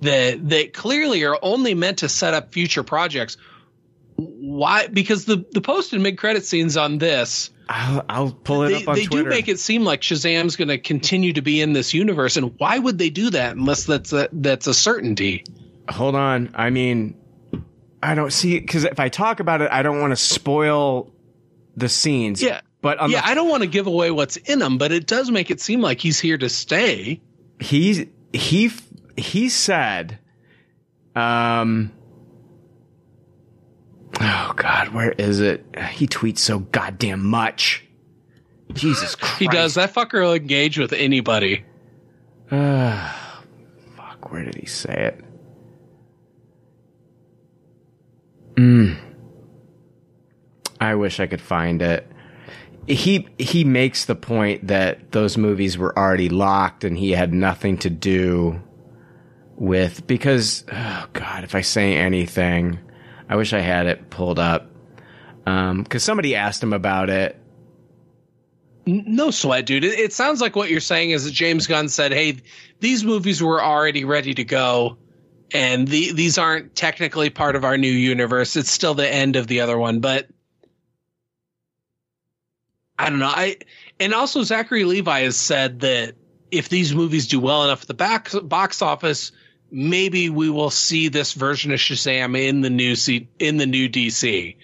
that 0.00 0.48
that 0.48 0.72
clearly 0.72 1.24
are 1.24 1.38
only 1.42 1.74
meant 1.74 1.98
to 1.98 2.08
set 2.08 2.32
up 2.32 2.52
future 2.54 2.82
projects. 2.82 3.36
Why? 4.20 4.86
Because 4.86 5.24
the 5.24 5.44
the 5.52 5.60
post 5.60 5.92
and 5.92 6.02
mid 6.02 6.18
credit 6.18 6.44
scenes 6.44 6.76
on 6.76 6.98
this, 6.98 7.50
I'll, 7.68 8.04
I'll 8.08 8.32
pull 8.32 8.64
it 8.64 8.68
they, 8.68 8.82
up 8.82 8.88
on 8.88 8.94
they 8.96 9.06
do 9.06 9.24
make 9.24 9.48
it 9.48 9.58
seem 9.58 9.84
like 9.84 10.02
Shazam's 10.02 10.56
going 10.56 10.68
to 10.68 10.78
continue 10.78 11.32
to 11.32 11.42
be 11.42 11.60
in 11.60 11.72
this 11.72 11.94
universe, 11.94 12.36
and 12.36 12.58
why 12.58 12.78
would 12.78 12.98
they 12.98 13.10
do 13.10 13.30
that 13.30 13.56
unless 13.56 13.84
that's 13.84 14.12
a, 14.12 14.28
that's 14.32 14.66
a 14.66 14.74
certainty? 14.74 15.44
Hold 15.88 16.16
on. 16.16 16.50
I 16.54 16.70
mean, 16.70 17.16
I 18.02 18.14
don't 18.14 18.32
see 18.32 18.58
because 18.58 18.84
if 18.84 19.00
I 19.00 19.08
talk 19.08 19.40
about 19.40 19.62
it, 19.62 19.70
I 19.70 19.82
don't 19.82 20.00
want 20.00 20.10
to 20.10 20.16
spoil 20.16 21.12
the 21.76 21.88
scenes. 21.88 22.42
Yeah, 22.42 22.60
but 22.82 22.98
on 22.98 23.10
yeah, 23.10 23.20
the, 23.20 23.28
I 23.28 23.34
don't 23.34 23.48
want 23.48 23.62
to 23.62 23.68
give 23.68 23.86
away 23.86 24.10
what's 24.10 24.36
in 24.36 24.58
them, 24.58 24.76
but 24.76 24.92
it 24.92 25.06
does 25.06 25.30
make 25.30 25.50
it 25.50 25.60
seem 25.60 25.80
like 25.80 26.00
he's 26.00 26.20
here 26.20 26.38
to 26.38 26.48
stay. 26.48 27.20
he's 27.60 28.04
he 28.32 28.70
he 29.16 29.48
said 29.48 30.18
um 31.14 31.92
oh 34.20 34.52
god 34.56 34.88
where 34.88 35.12
is 35.12 35.40
it 35.40 35.64
he 35.90 36.06
tweets 36.06 36.38
so 36.38 36.60
goddamn 36.60 37.24
much 37.24 37.84
Jesus 38.72 39.14
Christ. 39.14 39.30
He 39.38 39.48
does. 39.48 39.74
That 39.74 39.94
fucker 39.94 40.22
will 40.22 40.34
engage 40.34 40.78
with 40.78 40.92
anybody. 40.92 41.64
Ah, 42.50 43.42
fuck, 43.96 44.30
where 44.32 44.44
did 44.44 44.56
he 44.56 44.66
say 44.66 45.12
it? 45.14 45.24
Mm. 48.54 48.98
I 50.80 50.94
wish 50.94 51.20
I 51.20 51.26
could 51.26 51.40
find 51.40 51.80
it. 51.82 52.06
He 52.86 53.28
he 53.38 53.64
makes 53.64 54.06
the 54.06 54.14
point 54.14 54.66
that 54.66 55.12
those 55.12 55.36
movies 55.38 55.78
were 55.78 55.96
already 55.96 56.28
locked 56.28 56.82
and 56.82 56.98
he 56.98 57.12
had 57.12 57.32
nothing 57.32 57.78
to 57.78 57.90
do 57.90 58.60
with 59.56 60.06
because 60.06 60.64
oh 60.72 61.06
god, 61.12 61.44
if 61.44 61.54
I 61.54 61.60
say 61.60 61.94
anything, 61.94 62.78
I 63.30 63.36
wish 63.36 63.54
I 63.54 63.60
had 63.60 63.86
it 63.86 64.10
pulled 64.10 64.38
up. 64.38 64.70
Um, 65.46 65.84
cuz 65.84 66.02
somebody 66.02 66.36
asked 66.36 66.62
him 66.62 66.74
about 66.74 67.08
it 67.08 67.40
No 68.84 69.30
sweat, 69.30 69.66
dude. 69.66 69.84
It, 69.84 69.98
it 69.98 70.12
sounds 70.12 70.40
like 70.40 70.56
what 70.56 70.68
you're 70.68 70.80
saying 70.80 71.10
is 71.12 71.24
that 71.24 71.32
James 71.32 71.66
Gunn 71.66 71.88
said, 71.88 72.12
"Hey, 72.12 72.38
these 72.80 73.04
movies 73.04 73.42
were 73.42 73.62
already 73.62 74.04
ready 74.04 74.34
to 74.34 74.44
go, 74.44 74.98
and 75.52 75.86
the, 75.86 76.12
these 76.12 76.38
aren't 76.38 76.74
technically 76.74 77.30
part 77.30 77.56
of 77.56 77.64
our 77.64 77.76
new 77.76 77.90
universe. 77.90 78.56
It's 78.56 78.70
still 78.70 78.94
the 78.94 79.08
end 79.08 79.36
of 79.36 79.46
the 79.46 79.60
other 79.60 79.78
one, 79.78 80.00
but 80.00 80.28
I 82.98 83.10
don't 83.10 83.18
know. 83.18 83.32
I 83.32 83.56
and 83.98 84.12
also 84.14 84.42
Zachary 84.42 84.84
Levi 84.84 85.20
has 85.20 85.36
said 85.36 85.80
that 85.80 86.14
if 86.50 86.68
these 86.68 86.94
movies 86.94 87.28
do 87.28 87.38
well 87.38 87.64
enough 87.64 87.82
at 87.82 87.88
the 87.88 87.94
back, 87.94 88.30
box 88.42 88.82
office, 88.82 89.32
maybe 89.70 90.30
we 90.30 90.50
will 90.50 90.70
see 90.70 91.08
this 91.08 91.32
version 91.32 91.72
of 91.72 91.78
Shazam 91.78 92.38
in 92.38 92.60
the 92.60 92.70
new 92.70 92.96
C, 92.96 93.28
in 93.38 93.56
the 93.56 93.66
new 93.66 93.88
DC, 93.88 94.56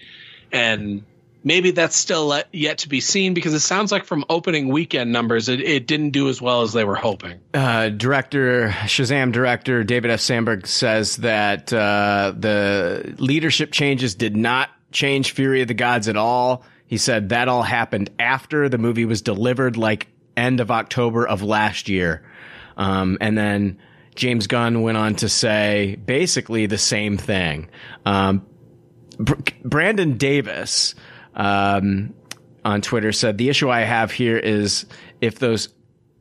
and 0.51 1.03
maybe 1.43 1.71
that's 1.71 1.95
still 1.95 2.41
yet 2.51 2.79
to 2.79 2.89
be 2.89 2.99
seen 2.99 3.33
because 3.33 3.53
it 3.53 3.61
sounds 3.61 3.91
like 3.91 4.05
from 4.05 4.25
opening 4.29 4.67
weekend 4.67 5.11
numbers, 5.11 5.47
it, 5.49 5.61
it 5.61 5.87
didn't 5.87 6.11
do 6.11 6.29
as 6.29 6.41
well 6.41 6.61
as 6.61 6.73
they 6.73 6.83
were 6.83 6.95
hoping. 6.95 7.39
uh, 7.53 7.89
director 7.89 8.69
Shazam 8.83 9.31
director 9.31 9.83
David 9.83 10.11
F. 10.11 10.19
Sandberg 10.19 10.67
says 10.67 11.17
that 11.17 11.71
uh, 11.71 12.33
the 12.37 13.15
leadership 13.17 13.71
changes 13.71 14.13
did 14.15 14.35
not 14.35 14.69
change 14.91 15.31
Fury 15.31 15.61
of 15.61 15.67
the 15.67 15.73
Gods 15.73 16.07
at 16.07 16.17
all. 16.17 16.63
He 16.85 16.97
said 16.97 17.29
that 17.29 17.47
all 17.47 17.63
happened 17.63 18.09
after 18.19 18.69
the 18.69 18.77
movie 18.77 19.05
was 19.05 19.21
delivered, 19.21 19.77
like 19.77 20.07
end 20.35 20.59
of 20.59 20.69
October 20.71 21.27
of 21.27 21.41
last 21.41 21.89
year, 21.89 22.23
um, 22.77 23.17
and 23.19 23.37
then 23.37 23.79
James 24.17 24.47
Gunn 24.47 24.81
went 24.81 24.97
on 24.97 25.15
to 25.15 25.29
say 25.29 25.97
basically 26.05 26.65
the 26.65 26.77
same 26.77 27.17
thing. 27.17 27.69
Um, 28.05 28.45
Br- 29.17 29.35
Brandon 29.63 30.17
Davis 30.17 30.95
um, 31.35 32.13
on 32.65 32.81
Twitter 32.81 33.11
said 33.11 33.37
the 33.37 33.49
issue 33.49 33.69
I 33.69 33.81
have 33.81 34.11
here 34.11 34.37
is 34.37 34.85
if 35.21 35.39
those 35.39 35.69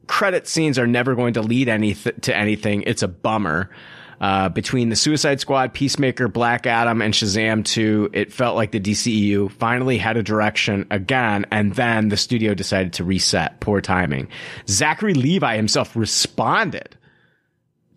credit 0.06 0.46
scenes 0.46 0.78
are 0.78 0.86
never 0.86 1.14
going 1.14 1.34
to 1.34 1.42
lead 1.42 1.68
any 1.68 1.94
to 1.94 2.36
anything, 2.36 2.82
it's 2.82 3.02
a 3.02 3.08
bummer. 3.08 3.70
Uh, 4.18 4.48
between 4.48 4.88
the 4.88 4.96
Suicide 4.96 5.40
Squad, 5.40 5.74
Peacemaker, 5.74 6.26
Black 6.26 6.66
Adam, 6.66 7.02
and 7.02 7.12
Shazam 7.12 7.62
2, 7.62 8.10
it 8.14 8.32
felt 8.32 8.56
like 8.56 8.70
the 8.70 8.80
DCEU 8.80 9.50
finally 9.52 9.98
had 9.98 10.16
a 10.16 10.22
direction 10.22 10.86
again, 10.90 11.44
and 11.50 11.74
then 11.74 12.08
the 12.08 12.16
studio 12.16 12.54
decided 12.54 12.94
to 12.94 13.04
reset. 13.04 13.60
Poor 13.60 13.82
timing. 13.82 14.28
Zachary 14.68 15.12
Levi 15.12 15.56
himself 15.56 15.94
responded 15.94 16.96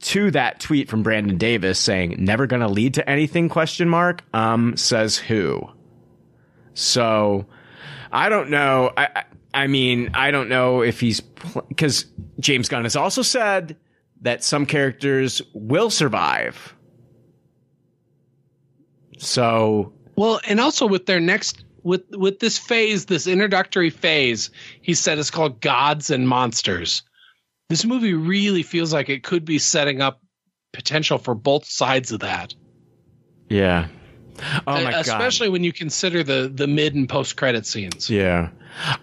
to 0.02 0.32
that 0.32 0.60
tweet 0.60 0.90
from 0.90 1.04
Brandon 1.04 1.38
Davis 1.38 1.80
saying, 1.80 2.16
never 2.20 2.48
gonna 2.48 2.68
lead 2.68 2.94
to 2.96 3.10
anything, 3.10 3.50
question 3.50 3.90
mark, 3.90 4.24
um, 4.34 4.76
says 4.78 5.18
who. 5.18 5.70
So, 6.74 7.46
I 8.12 8.30
don't 8.30 8.50
know. 8.50 8.92
I, 8.96 9.08
I, 9.16 9.24
I 9.54 9.68
mean, 9.68 10.12
I 10.14 10.32
don't 10.32 10.50
know 10.50 10.82
if 10.82 11.00
he's, 11.00 11.20
because 11.20 12.06
James 12.40 12.70
Gunn 12.70 12.84
has 12.84 12.96
also 12.96 13.22
said 13.22 13.76
that 14.22 14.44
some 14.44 14.66
characters 14.66 15.42
will 15.54 15.90
survive. 15.90 16.76
So, 19.18 19.94
Well, 20.16 20.40
and 20.48 20.60
also 20.60 20.88
with 20.88 21.06
their 21.06 21.20
next 21.20 21.64
with 21.84 22.04
with 22.12 22.40
this 22.40 22.58
phase, 22.58 23.06
this 23.06 23.28
introductory 23.28 23.90
phase, 23.90 24.50
he 24.82 24.94
said 24.94 25.18
it's 25.18 25.32
called 25.32 25.62
Gods 25.62 26.10
and 26.10 26.28
Monsters. 26.28 27.04
This 27.70 27.86
movie 27.86 28.16
really 28.16 28.64
feels 28.64 28.92
like 28.92 29.10
it 29.10 29.24
could 29.24 29.46
be 29.46 29.60
setting 29.60 30.02
up 30.02 30.22
potential 30.74 31.20
for 31.20 31.36
both 31.36 31.66
sides 31.66 32.12
of 32.12 32.22
that. 32.22 32.54
yeah. 33.48 33.88
Oh 34.66 34.74
uh, 34.74 34.82
my 34.82 34.92
god. 34.92 35.02
Especially 35.02 35.50
when 35.50 35.64
you 35.64 35.74
consider 35.74 36.24
the 36.24 36.50
the 36.54 36.66
mid 36.66 36.96
and 36.96 37.10
post 37.10 37.36
credit 37.36 37.66
scenes. 37.66 38.10
Yeah. 38.10 38.50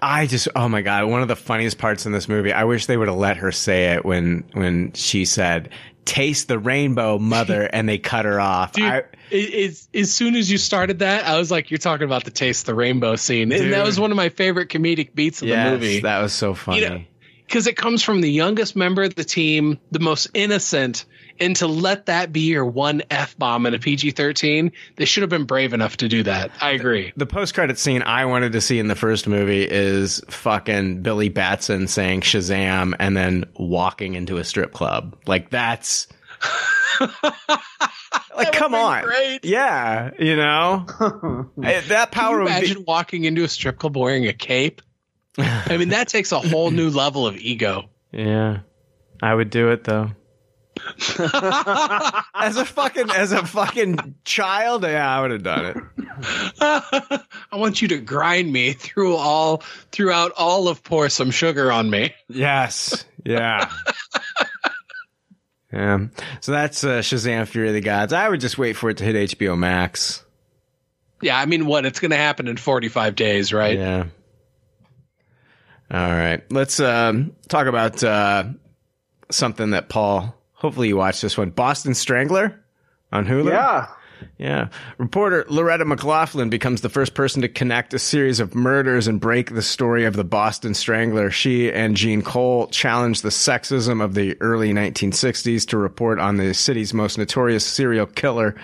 I 0.00 0.26
just 0.26 0.48
oh 0.56 0.68
my 0.68 0.82
god, 0.82 1.04
one 1.04 1.22
of 1.22 1.28
the 1.28 1.36
funniest 1.36 1.78
parts 1.78 2.06
in 2.06 2.12
this 2.12 2.28
movie. 2.28 2.52
I 2.52 2.64
wish 2.64 2.86
they 2.86 2.96
would 2.96 3.08
have 3.08 3.16
let 3.16 3.36
her 3.38 3.52
say 3.52 3.94
it 3.94 4.04
when 4.04 4.44
when 4.52 4.92
she 4.94 5.24
said, 5.24 5.70
"Taste 6.04 6.48
the 6.48 6.58
rainbow, 6.58 7.18
mother," 7.18 7.62
and 7.72 7.88
they 7.88 7.98
cut 7.98 8.24
her 8.24 8.40
off. 8.40 8.72
Dude, 8.72 8.86
I, 8.86 9.02
it, 9.30 9.86
as 9.92 10.12
soon 10.12 10.36
as 10.36 10.50
you 10.50 10.56
started 10.56 11.00
that, 11.00 11.26
I 11.26 11.38
was 11.38 11.50
like, 11.50 11.70
"You're 11.70 11.78
talking 11.78 12.06
about 12.06 12.24
the 12.24 12.30
taste 12.30 12.66
the 12.66 12.74
rainbow 12.74 13.16
scene," 13.16 13.52
and 13.52 13.72
that 13.72 13.84
was 13.84 14.00
one 14.00 14.10
of 14.10 14.16
my 14.16 14.30
favorite 14.30 14.70
comedic 14.70 15.14
beats 15.14 15.42
of 15.42 15.48
yes, 15.48 15.66
the 15.66 15.70
movie. 15.72 16.00
that 16.00 16.20
was 16.22 16.32
so 16.32 16.54
funny. 16.54 16.80
You 16.80 16.88
know, 16.88 17.04
because 17.46 17.66
it 17.66 17.76
comes 17.76 18.02
from 18.02 18.20
the 18.20 18.30
youngest 18.30 18.76
member 18.76 19.02
of 19.02 19.14
the 19.14 19.24
team, 19.24 19.78
the 19.90 19.98
most 20.00 20.28
innocent, 20.34 21.04
and 21.38 21.54
to 21.56 21.66
let 21.66 22.06
that 22.06 22.32
be 22.32 22.40
your 22.40 22.64
one 22.64 23.02
f 23.10 23.38
bomb 23.38 23.66
in 23.66 23.74
a 23.74 23.78
PG 23.78 24.12
thirteen, 24.12 24.72
they 24.96 25.04
should 25.04 25.22
have 25.22 25.30
been 25.30 25.44
brave 25.44 25.72
enough 25.72 25.96
to 25.98 26.08
do 26.08 26.22
that. 26.24 26.50
I 26.60 26.70
agree. 26.70 27.12
the 27.16 27.26
post 27.26 27.54
credit 27.54 27.78
scene 27.78 28.02
I 28.02 28.24
wanted 28.24 28.52
to 28.52 28.60
see 28.60 28.78
in 28.78 28.88
the 28.88 28.94
first 28.96 29.26
movie 29.26 29.62
is 29.68 30.20
fucking 30.28 31.02
Billy 31.02 31.28
Batson 31.28 31.86
saying 31.88 32.22
Shazam 32.22 32.94
and 32.98 33.16
then 33.16 33.44
walking 33.54 34.14
into 34.14 34.38
a 34.38 34.44
strip 34.44 34.72
club. 34.72 35.16
Like 35.26 35.50
that's 35.50 36.08
like 38.36 38.52
come 38.52 38.74
on. 38.74 39.04
great. 39.04 39.40
Yeah, 39.44 40.10
you 40.18 40.36
know. 40.36 40.86
That 41.56 42.10
Can 42.12 42.22
power 42.22 42.38
you 42.38 42.44
would 42.44 42.50
imagine 42.50 42.76
be 42.78 42.84
walking 42.86 43.24
into 43.24 43.44
a 43.44 43.48
strip 43.48 43.78
club 43.78 43.96
wearing 43.96 44.26
a 44.26 44.32
cape? 44.32 44.82
I 45.38 45.76
mean, 45.76 45.90
that 45.90 46.08
takes 46.08 46.32
a 46.32 46.40
whole 46.40 46.70
new 46.70 46.90
level 46.90 47.26
of 47.26 47.36
ego. 47.36 47.88
Yeah. 48.12 48.60
I 49.22 49.34
would 49.34 49.50
do 49.50 49.70
it 49.70 49.84
though. 49.84 50.10
as 52.34 52.56
a 52.56 52.64
fucking 52.64 53.10
as 53.10 53.32
a 53.32 53.44
fucking 53.46 54.14
child, 54.24 54.82
yeah, 54.82 55.08
I 55.08 55.22
would 55.22 55.30
have 55.30 55.42
done 55.42 55.64
it. 55.64 55.76
I 56.60 57.56
want 57.56 57.80
you 57.80 57.88
to 57.88 57.98
grind 57.98 58.52
me 58.52 58.72
through 58.72 59.16
all 59.16 59.62
throughout 59.90 60.32
all 60.36 60.68
of 60.68 60.82
pour 60.82 61.08
some 61.08 61.30
sugar 61.30 61.72
on 61.72 61.88
me. 61.88 62.14
Yes. 62.28 63.04
Yeah. 63.24 63.70
yeah. 65.72 66.06
So 66.40 66.52
that's 66.52 66.84
uh, 66.84 66.98
Shazam 66.98 67.46
Fury 67.48 67.68
of 67.68 67.74
the 67.74 67.80
Gods. 67.80 68.12
I 68.12 68.28
would 68.28 68.40
just 68.40 68.58
wait 68.58 68.74
for 68.74 68.90
it 68.90 68.98
to 68.98 69.04
hit 69.04 69.38
HBO 69.38 69.56
Max. 69.56 70.24
Yeah, 71.22 71.38
I 71.38 71.46
mean, 71.46 71.64
what? 71.64 71.86
It's 71.86 71.98
going 71.98 72.10
to 72.10 72.16
happen 72.18 72.46
in 72.46 72.58
45 72.58 73.14
days, 73.16 73.52
right? 73.52 73.78
Yeah. 73.78 74.04
All 75.90 76.10
right. 76.10 76.42
Let's 76.50 76.80
um, 76.80 77.34
talk 77.48 77.66
about 77.66 78.02
uh, 78.02 78.44
something 79.30 79.70
that 79.70 79.88
Paul. 79.88 80.34
Hopefully, 80.52 80.88
you 80.88 80.96
watched 80.96 81.22
this 81.22 81.36
one, 81.36 81.50
Boston 81.50 81.94
Strangler, 81.94 82.64
on 83.12 83.26
Hulu. 83.26 83.50
Yeah. 83.50 83.88
Yeah. 84.38 84.68
Reporter 84.98 85.44
Loretta 85.48 85.84
McLaughlin 85.84 86.50
becomes 86.50 86.80
the 86.80 86.88
first 86.88 87.14
person 87.14 87.42
to 87.42 87.48
connect 87.48 87.94
a 87.94 87.98
series 87.98 88.40
of 88.40 88.54
murders 88.54 89.06
and 89.06 89.20
break 89.20 89.54
the 89.54 89.62
story 89.62 90.04
of 90.04 90.16
the 90.16 90.24
Boston 90.24 90.74
Strangler. 90.74 91.30
She 91.30 91.70
and 91.70 91.96
Jean 91.96 92.22
Cole 92.22 92.68
challenged 92.68 93.22
the 93.22 93.30
sexism 93.30 94.02
of 94.02 94.14
the 94.14 94.36
early 94.40 94.72
1960s 94.72 95.66
to 95.68 95.78
report 95.78 96.18
on 96.18 96.36
the 96.36 96.54
city's 96.54 96.94
most 96.94 97.18
notorious 97.18 97.64
serial 97.64 98.06
killer. 98.06 98.54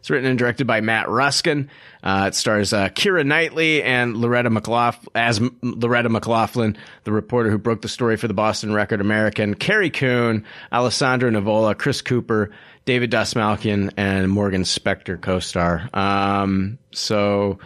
It's 0.00 0.08
written 0.08 0.28
and 0.28 0.38
directed 0.38 0.66
by 0.66 0.80
Matt 0.80 1.08
Ruskin. 1.10 1.70
Uh, 2.02 2.24
it 2.28 2.34
stars 2.34 2.72
uh, 2.72 2.88
Keira 2.88 3.24
Knightley 3.24 3.82
and 3.82 4.16
Loretta 4.16 4.48
McLaughlin 4.48 5.08
as 5.14 5.40
Loretta 5.62 6.08
McLaughlin, 6.08 6.76
the 7.04 7.12
reporter 7.12 7.50
who 7.50 7.58
broke 7.58 7.82
the 7.82 7.88
story 7.88 8.16
for 8.16 8.26
the 8.26 8.34
Boston 8.34 8.72
Record 8.72 9.02
American. 9.02 9.54
Carrie 9.54 9.90
Coon, 9.90 10.44
Alessandro 10.72 11.30
Nivola, 11.30 11.76
Chris 11.76 12.00
Cooper, 12.00 12.50
David 12.86 13.10
Dastmalchian, 13.10 13.92
and 13.98 14.30
Morgan 14.30 14.62
Spector 14.62 15.20
co-star. 15.20 15.90
Um, 15.92 16.78
so, 16.92 17.58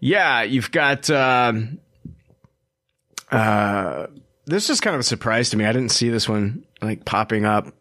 yeah, 0.00 0.42
you've 0.42 0.72
got. 0.72 1.08
Um, 1.10 1.78
uh, 3.30 4.08
this 4.46 4.68
is 4.68 4.80
kind 4.80 4.94
of 4.94 5.00
a 5.00 5.04
surprise 5.04 5.50
to 5.50 5.56
me. 5.56 5.64
I 5.64 5.72
didn't 5.72 5.90
see 5.90 6.08
this 6.08 6.28
one 6.28 6.64
like 6.82 7.04
popping 7.04 7.44
up 7.44 7.72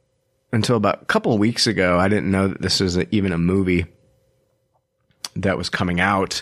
until 0.52 0.78
about 0.78 1.02
a 1.02 1.06
couple 1.06 1.38
weeks 1.38 1.68
ago. 1.68 2.00
I 2.00 2.08
didn't 2.08 2.32
know 2.32 2.48
that 2.50 2.62
this 2.62 2.80
was 2.80 2.98
a, 2.98 3.14
even 3.16 3.32
a 3.32 3.38
movie 3.38 3.86
that 5.36 5.58
was 5.58 5.70
coming 5.70 6.00
out. 6.00 6.42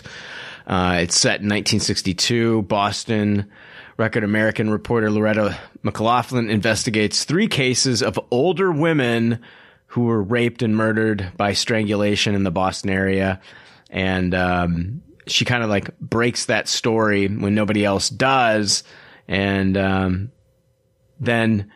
Uh, 0.66 0.98
it's 1.00 1.16
set 1.16 1.40
in 1.40 1.48
1962, 1.48 2.62
Boston. 2.62 3.50
Record 3.98 4.24
American 4.24 4.68
reporter 4.68 5.10
Loretta 5.10 5.58
McLaughlin 5.82 6.50
investigates 6.50 7.24
three 7.24 7.48
cases 7.48 8.02
of 8.02 8.20
older 8.30 8.70
women 8.70 9.40
who 9.86 10.02
were 10.02 10.22
raped 10.22 10.62
and 10.62 10.76
murdered 10.76 11.32
by 11.36 11.54
strangulation 11.54 12.34
in 12.34 12.42
the 12.42 12.50
Boston 12.50 12.90
area. 12.90 13.40
And 13.88 14.34
um, 14.34 15.02
she 15.26 15.46
kind 15.46 15.62
of 15.62 15.70
like 15.70 15.98
breaks 15.98 16.46
that 16.46 16.68
story 16.68 17.26
when 17.28 17.54
nobody 17.54 17.84
else 17.84 18.10
does 18.10 18.84
and 19.28 19.76
um, 19.76 20.32
then 21.18 21.72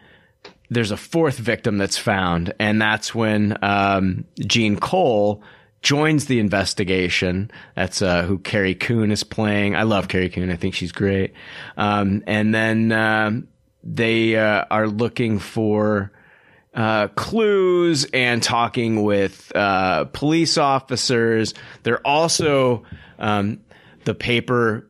there's 0.71 0.91
a 0.91 0.97
fourth 0.97 1.37
victim 1.37 1.79
that's 1.79 1.99
found, 1.99 2.55
and 2.59 2.81
that's 2.81 3.15
when 3.15 3.59
um, 3.63 4.25
Jean 4.41 4.77
Cole 4.77 5.43
joins 5.83 6.27
the 6.27 6.39
investigation. 6.39 7.51
That's 7.75 8.03
uh, 8.03 8.23
who 8.23 8.39
Carrie 8.39 8.75
Coon 8.75 9.11
is 9.11 9.25
playing. 9.25 9.75
I 9.75 9.83
love 9.83 10.09
Carrie 10.09 10.29
Coon. 10.29 10.51
I 10.51 10.57
think 10.57 10.75
she's 10.75 10.93
great. 10.93 11.33
Um, 11.77 12.23
and 12.27 12.55
then 12.55 12.93
um 12.93 13.49
they 13.83 14.37
uh, 14.37 14.65
are 14.71 14.89
looking 14.89 15.39
for 15.39 16.13
uh, 16.75 17.09
clues 17.09 18.07
and 18.13 18.43
talking 18.43 19.03
with 19.03 19.51
uh, 19.55 20.05
police 20.07 20.59
officers. 20.59 21.55
They're 21.83 22.07
also 22.07 22.85
um, 23.19 23.61
the 24.05 24.15
paper 24.15 24.90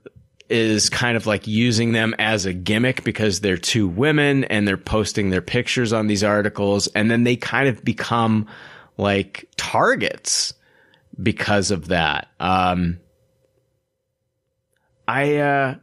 is 0.51 0.91
kind 0.91 1.17
of 1.17 1.27
like 1.27 1.47
using 1.47 1.93
them 1.93 2.15
as 2.19 2.45
a 2.45 2.53
gimmick 2.53 3.05
because 3.05 3.41
they're 3.41 3.57
two 3.57 3.87
women 3.87 4.45
and 4.45 4.67
they're 4.67 4.77
posting 4.77 5.31
their 5.31 5.41
pictures 5.41 5.93
on 5.93 6.09
these 6.09 6.25
articles 6.25 6.89
and 6.89 7.11
then 7.11 7.25
they 7.25 7.37
kind 7.37 7.69
of 7.69 7.85
become 7.85 8.47
like 8.97 9.49
targets 9.57 10.53
because 11.23 11.71
of 11.71 11.89
that. 11.89 12.29
Um, 12.41 12.99
I, 15.07 15.37
uh, 15.37 15.75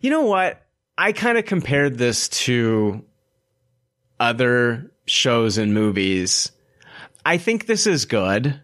you 0.00 0.10
know 0.10 0.22
what? 0.22 0.62
I 0.96 1.12
kind 1.12 1.38
of 1.38 1.44
compared 1.44 1.98
this 1.98 2.28
to 2.28 3.04
other 4.20 4.92
shows 5.06 5.58
and 5.58 5.74
movies. 5.74 6.52
I 7.24 7.38
think 7.38 7.66
this 7.66 7.86
is 7.86 8.04
good. 8.04 8.60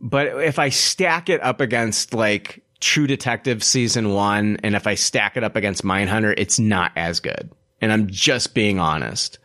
But 0.00 0.26
if 0.42 0.58
I 0.58 0.68
stack 0.68 1.28
it 1.28 1.42
up 1.42 1.60
against 1.60 2.14
like 2.14 2.62
True 2.80 3.06
Detective 3.06 3.64
season 3.64 4.10
one, 4.10 4.58
and 4.62 4.74
if 4.74 4.86
I 4.86 4.94
stack 4.94 5.36
it 5.36 5.44
up 5.44 5.56
against 5.56 5.82
Mindhunter, 5.82 6.34
it's 6.36 6.58
not 6.58 6.92
as 6.96 7.20
good. 7.20 7.50
And 7.80 7.92
I'm 7.92 8.08
just 8.08 8.54
being 8.54 8.78
honest. 8.78 9.38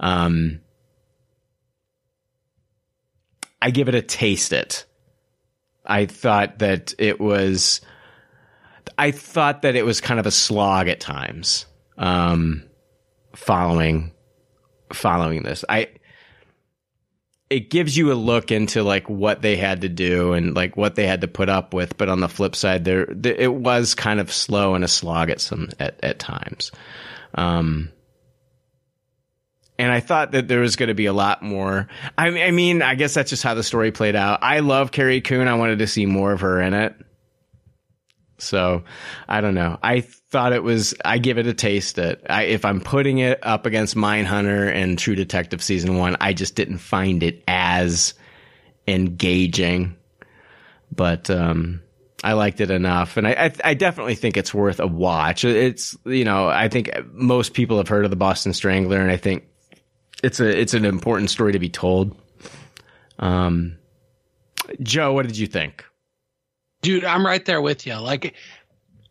Um, 0.00 0.60
I 3.62 3.70
give 3.70 3.88
it 3.88 3.94
a 3.94 4.02
taste 4.02 4.52
it. 4.52 4.84
I 5.84 6.06
thought 6.06 6.58
that 6.58 6.94
it 6.98 7.20
was, 7.20 7.80
I 8.98 9.12
thought 9.12 9.62
that 9.62 9.76
it 9.76 9.84
was 9.84 10.00
kind 10.00 10.18
of 10.18 10.26
a 10.26 10.32
slog 10.32 10.88
at 10.88 11.00
times. 11.00 11.66
Um, 11.96 12.64
following, 13.34 14.12
following 14.92 15.44
this, 15.44 15.64
I, 15.68 15.88
it 17.48 17.70
gives 17.70 17.96
you 17.96 18.12
a 18.12 18.14
look 18.14 18.50
into 18.50 18.82
like 18.82 19.08
what 19.08 19.40
they 19.40 19.56
had 19.56 19.82
to 19.82 19.88
do 19.88 20.32
and 20.32 20.54
like 20.54 20.76
what 20.76 20.96
they 20.96 21.06
had 21.06 21.20
to 21.20 21.28
put 21.28 21.48
up 21.48 21.72
with. 21.72 21.96
But 21.96 22.08
on 22.08 22.20
the 22.20 22.28
flip 22.28 22.56
side, 22.56 22.84
there, 22.84 23.06
it 23.24 23.52
was 23.52 23.94
kind 23.94 24.18
of 24.18 24.32
slow 24.32 24.74
and 24.74 24.82
a 24.82 24.88
slog 24.88 25.30
at 25.30 25.40
some 25.40 25.70
at, 25.78 26.02
at 26.02 26.18
times. 26.18 26.72
Um, 27.34 27.92
and 29.78 29.92
I 29.92 30.00
thought 30.00 30.32
that 30.32 30.48
there 30.48 30.60
was 30.60 30.76
going 30.76 30.88
to 30.88 30.94
be 30.94 31.06
a 31.06 31.12
lot 31.12 31.42
more. 31.42 31.86
I, 32.16 32.28
I 32.44 32.50
mean, 32.50 32.82
I 32.82 32.94
guess 32.94 33.14
that's 33.14 33.30
just 33.30 33.42
how 33.42 33.54
the 33.54 33.62
story 33.62 33.92
played 33.92 34.16
out. 34.16 34.40
I 34.42 34.60
love 34.60 34.90
Carrie 34.90 35.20
Coon. 35.20 35.48
I 35.48 35.54
wanted 35.54 35.80
to 35.80 35.86
see 35.86 36.06
more 36.06 36.32
of 36.32 36.40
her 36.40 36.60
in 36.60 36.74
it. 36.74 36.96
So 38.38 38.84
I 39.28 39.40
don't 39.40 39.54
know. 39.54 39.78
I 39.82 40.00
thought 40.00 40.52
it 40.52 40.62
was, 40.62 40.94
I 41.04 41.18
give 41.18 41.38
it 41.38 41.46
a 41.46 41.54
taste 41.54 41.96
that 41.96 42.20
I, 42.28 42.42
if 42.44 42.64
I'm 42.64 42.80
putting 42.80 43.18
it 43.18 43.38
up 43.42 43.66
against 43.66 43.94
Mindhunter 43.94 44.72
and 44.72 44.98
True 44.98 45.14
Detective 45.14 45.62
season 45.62 45.96
one, 45.96 46.16
I 46.20 46.32
just 46.32 46.54
didn't 46.54 46.78
find 46.78 47.22
it 47.22 47.42
as 47.48 48.14
engaging, 48.86 49.96
but, 50.92 51.30
um, 51.30 51.80
I 52.24 52.32
liked 52.32 52.60
it 52.60 52.70
enough, 52.70 53.16
and 53.18 53.28
I, 53.28 53.32
I, 53.32 53.52
I 53.62 53.74
definitely 53.74 54.14
think 54.14 54.36
it's 54.36 54.52
worth 54.52 54.80
a 54.80 54.86
watch. 54.86 55.44
It's 55.44 55.96
you 56.06 56.24
know 56.24 56.48
I 56.48 56.68
think 56.68 56.90
most 57.12 57.52
people 57.52 57.76
have 57.76 57.88
heard 57.88 58.04
of 58.04 58.10
the 58.10 58.16
Boston 58.16 58.52
Strangler, 58.52 58.98
and 58.98 59.10
I 59.10 59.16
think 59.16 59.44
it's 60.24 60.40
a 60.40 60.60
it's 60.60 60.74
an 60.74 60.84
important 60.84 61.30
story 61.30 61.52
to 61.52 61.58
be 61.58 61.68
told. 61.68 62.16
Um, 63.18 63.76
Joe, 64.82 65.12
what 65.12 65.26
did 65.26 65.36
you 65.36 65.46
think? 65.46 65.84
Dude 66.86 67.04
i'm 67.04 67.26
right 67.26 67.44
there 67.44 67.60
with 67.60 67.86
you 67.86 67.94
like 67.96 68.34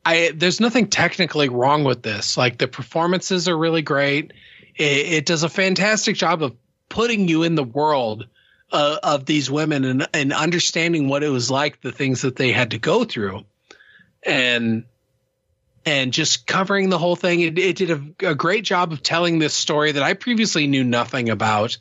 i 0.05 0.31
there's 0.35 0.59
nothing 0.59 0.87
technically 0.87 1.49
wrong 1.49 1.83
with 1.83 2.03
this. 2.03 2.37
Like 2.37 2.57
the 2.57 2.67
performances 2.67 3.47
are 3.47 3.57
really 3.57 3.81
great. 3.81 4.31
It, 4.75 5.13
it 5.13 5.25
does 5.25 5.43
a 5.43 5.49
fantastic 5.49 6.15
job 6.15 6.43
of 6.43 6.55
putting 6.89 7.27
you 7.27 7.43
in 7.43 7.55
the 7.55 7.63
world 7.63 8.27
uh, 8.71 8.97
of 9.03 9.25
these 9.25 9.49
women 9.49 9.83
and, 9.83 10.07
and 10.13 10.33
understanding 10.33 11.07
what 11.07 11.23
it 11.23 11.29
was 11.29 11.49
like 11.49 11.81
the 11.81 11.91
things 11.91 12.21
that 12.21 12.35
they 12.35 12.51
had 12.51 12.71
to 12.71 12.77
go 12.77 13.03
through. 13.03 13.45
And 14.23 14.85
and 15.87 16.11
just 16.11 16.47
covering 16.47 16.89
the 16.89 16.97
whole 16.97 17.15
thing. 17.15 17.41
It, 17.41 17.59
it 17.59 17.75
did 17.75 17.91
a, 17.91 18.29
a 18.31 18.35
great 18.35 18.63
job 18.63 18.91
of 18.91 19.03
telling 19.03 19.37
this 19.37 19.53
story 19.53 19.91
that 19.91 20.01
i 20.01 20.13
previously 20.13 20.65
knew 20.65 20.83
nothing 20.83 21.29
about. 21.29 21.77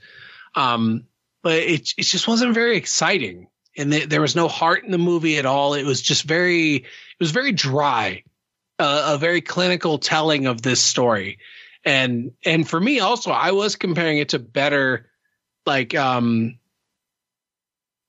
Um, 0.54 1.06
but 1.42 1.54
it, 1.54 1.94
it 1.96 2.02
just 2.02 2.28
wasn't 2.28 2.54
very 2.54 2.76
exciting 2.76 3.48
and 3.76 3.92
th- 3.92 4.08
there 4.08 4.20
was 4.20 4.36
no 4.36 4.48
heart 4.48 4.84
in 4.84 4.90
the 4.90 4.98
movie 4.98 5.38
at 5.38 5.46
all. 5.46 5.74
It 5.74 5.84
was 5.84 6.00
just 6.00 6.24
very, 6.24 6.76
it 6.76 6.84
was 7.20 7.30
very 7.30 7.52
dry, 7.52 8.22
uh, 8.78 9.14
a 9.14 9.18
very 9.18 9.40
clinical 9.40 9.98
telling 9.98 10.46
of 10.46 10.62
this 10.62 10.80
story. 10.80 11.38
And 11.84 12.32
and 12.44 12.68
for 12.68 12.80
me 12.80 13.00
also, 13.00 13.30
I 13.30 13.50
was 13.52 13.76
comparing 13.76 14.18
it 14.18 14.30
to 14.30 14.38
better, 14.38 15.10
like 15.66 15.94
um, 15.94 16.58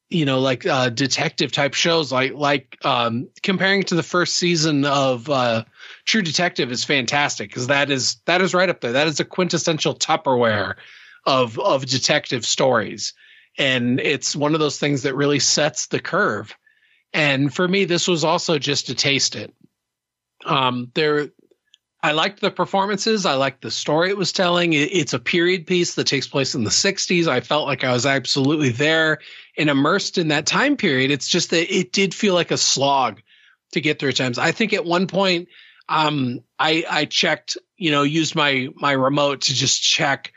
you 0.10 0.26
know, 0.26 0.40
like 0.40 0.66
uh, 0.66 0.90
detective 0.90 1.52
type 1.52 1.74
shows, 1.74 2.12
like 2.12 2.34
like 2.34 2.78
um, 2.86 3.28
comparing 3.44 3.82
it 3.82 3.88
to 3.88 3.96
the 3.96 4.04
first 4.04 4.38
season 4.38 4.86
of 4.86 5.30
uh, 5.30 5.66
True 6.06 6.22
Detective 6.22 6.72
is 6.72 6.86
fantastic 6.86 7.50
because 7.50 7.68
that 7.68 7.90
is 7.92 8.18
that 8.26 8.42
is 8.42 8.54
right 8.54 8.70
up 8.70 8.80
there. 8.80 8.94
That 8.94 9.08
is 9.08 9.20
a 9.20 9.26
quintessential 9.26 9.94
Tupperware 9.94 10.76
of 11.26 11.60
of 11.60 11.86
detective 11.86 12.46
stories 12.46 13.14
and 13.58 14.00
it's 14.00 14.36
one 14.36 14.54
of 14.54 14.60
those 14.60 14.80
things 14.80 15.04
that 15.04 15.16
really 15.16 15.40
sets 15.40 15.88
the 15.88 16.00
curve. 16.00 16.56
And 17.14 17.54
for 17.54 17.68
me, 17.68 17.86
this 17.86 18.08
was 18.08 18.24
also 18.24 18.60
just 18.60 18.88
to 18.88 18.96
taste 18.96 19.36
it. 19.36 19.54
Um, 20.46 20.92
there, 20.94 21.30
I 22.04 22.12
liked 22.12 22.42
the 22.42 22.52
performances. 22.52 23.26
I 23.26 23.36
liked 23.36 23.62
the 23.62 23.72
story 23.72 24.10
it 24.10 24.18
was 24.18 24.32
telling. 24.32 24.74
It, 24.74 24.90
it's 24.92 25.14
a 25.14 25.20
period 25.20 25.66
piece 25.66 25.96
that 25.96 26.08
takes 26.08 26.28
place 26.28 26.56
in 26.56 26.64
the 26.64 26.70
'60s. 26.70 27.28
I 27.28 27.40
felt 27.40 27.68
like 27.68 27.84
I 27.84 27.94
was 27.94 28.06
absolutely 28.06 28.70
there 28.70 29.20
and 29.58 29.70
immersed 29.70 30.18
in 30.18 30.28
that 30.28 30.46
time 30.46 30.76
period. 30.78 31.10
It's 31.10 31.28
just 31.28 31.52
that 31.52 31.74
it 31.74 31.94
did 31.94 32.14
feel 32.14 32.34
like 32.34 32.52
a 32.52 32.58
slog 32.58 33.22
to 33.72 33.82
get 33.82 33.98
through 33.98 34.12
times. 34.12 34.38
I 34.38 34.52
think 34.52 34.74
at 34.74 34.86
one 34.86 35.08
point, 35.08 35.48
um, 35.88 36.42
I 36.60 36.84
I 36.90 37.06
checked, 37.06 37.58
you 37.78 37.92
know, 37.92 38.04
used 38.04 38.36
my 38.36 38.68
my 38.76 38.92
remote 38.92 39.42
to 39.42 39.54
just 39.54 39.82
check 39.82 40.34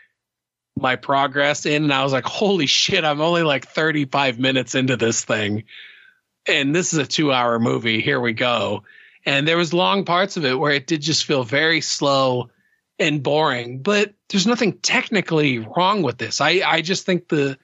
my 0.81 0.97
progress 0.97 1.67
in 1.67 1.85
and 1.85 1.93
I 1.93 2.05
was 2.05 2.13
like, 2.13 2.25
holy 2.25 2.67
shit, 2.67 3.05
I'm 3.05 3.21
only 3.21 3.43
like 3.43 3.67
35 3.67 4.39
minutes 4.39 4.75
into 4.75 4.97
this 4.97 5.25
thing. 5.25 5.65
And 6.47 6.75
this 6.75 6.93
is 6.93 6.99
a 6.99 7.07
two 7.07 7.33
hour 7.33 7.59
movie. 7.59 8.01
Here 8.01 8.21
we 8.21 8.33
go. 8.33 8.85
And 9.27 9.47
there 9.47 9.57
was 9.57 9.75
long 9.75 10.05
parts 10.05 10.37
of 10.37 10.45
it 10.45 10.59
where 10.59 10.73
it 10.73 10.87
did 10.87 11.03
just 11.03 11.25
feel 11.25 11.45
very 11.45 11.81
slow 11.81 12.51
and 12.99 13.23
boring, 13.23 13.81
but 13.81 14.15
there's 14.29 14.47
nothing 14.47 14.79
technically 14.79 15.59
wrong 15.59 16.03
with 16.03 16.19
this. 16.19 16.41
I, 16.41 16.63
I 16.65 16.81
just 16.83 17.07
think 17.07 17.29
the, 17.29 17.59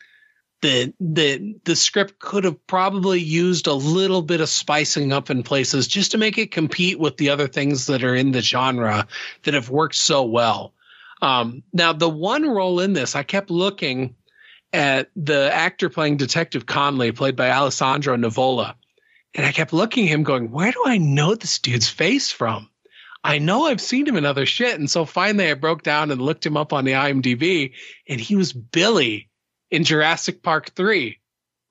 the, 0.62 0.95
the, 1.01 1.57
the 1.65 1.77
script 1.77 2.19
could 2.19 2.45
have 2.45 2.67
probably 2.67 3.21
used 3.21 3.67
a 3.67 3.75
little 3.75 4.23
bit 4.23 4.41
of 4.41 4.49
spicing 4.49 5.12
up 5.12 5.31
in 5.31 5.43
places 5.43 5.89
just 5.89 6.12
to 6.12 6.19
make 6.19 6.39
it 6.39 6.51
compete 6.51 6.99
with 6.99 7.17
the 7.17 7.31
other 7.31 7.49
things 7.49 7.87
that 7.87 8.05
are 8.05 8.15
in 8.15 8.33
the 8.33 8.43
genre 8.43 9.07
that 9.43 9.55
have 9.55 9.71
worked 9.71 9.97
so 9.97 10.23
well. 10.23 10.73
Um, 11.25 11.62
now, 11.72 11.95
the 11.95 12.09
one 12.09 12.46
role 12.46 12.80
in 12.80 12.92
this, 12.92 13.17
I 13.17 13.22
kept 13.22 13.49
looking 13.49 14.14
at 14.75 15.11
the 15.17 15.51
actor 15.51 15.88
playing 15.88 16.18
Detective 16.18 16.67
Conley, 16.67 17.13
played 17.13 17.34
by 17.34 17.51
Alessandro 17.51 18.14
Nivola, 18.17 18.75
and 19.34 19.46
I 19.46 19.53
kept 19.53 19.72
looking 19.72 20.05
at 20.05 20.11
him, 20.11 20.22
going, 20.22 20.51
"Where 20.51 20.71
do 20.71 20.83
I 20.84 20.99
know 20.99 21.34
this 21.34 21.61
dude's 21.61 21.88
face 21.88 22.30
from?" 22.30 22.68
I 23.22 23.38
know 23.38 23.64
I've 23.64 23.80
seen 23.80 24.07
him 24.07 24.17
in 24.17 24.26
other 24.26 24.45
shit, 24.45 24.79
and 24.79 24.91
so 24.91 25.07
finally 25.07 25.51
I 25.51 25.55
broke 25.55 25.83
down 25.83 26.11
and 26.11 26.21
looked 26.21 26.45
him 26.45 26.59
up 26.59 26.75
on 26.75 26.84
the 26.84 26.92
IMDb, 26.92 27.72
and 28.07 28.21
he 28.21 28.37
was 28.37 28.53
Billy 28.53 29.30
in 29.71 29.84
Jurassic 29.84 30.42
Park 30.42 30.72
Three 30.72 31.21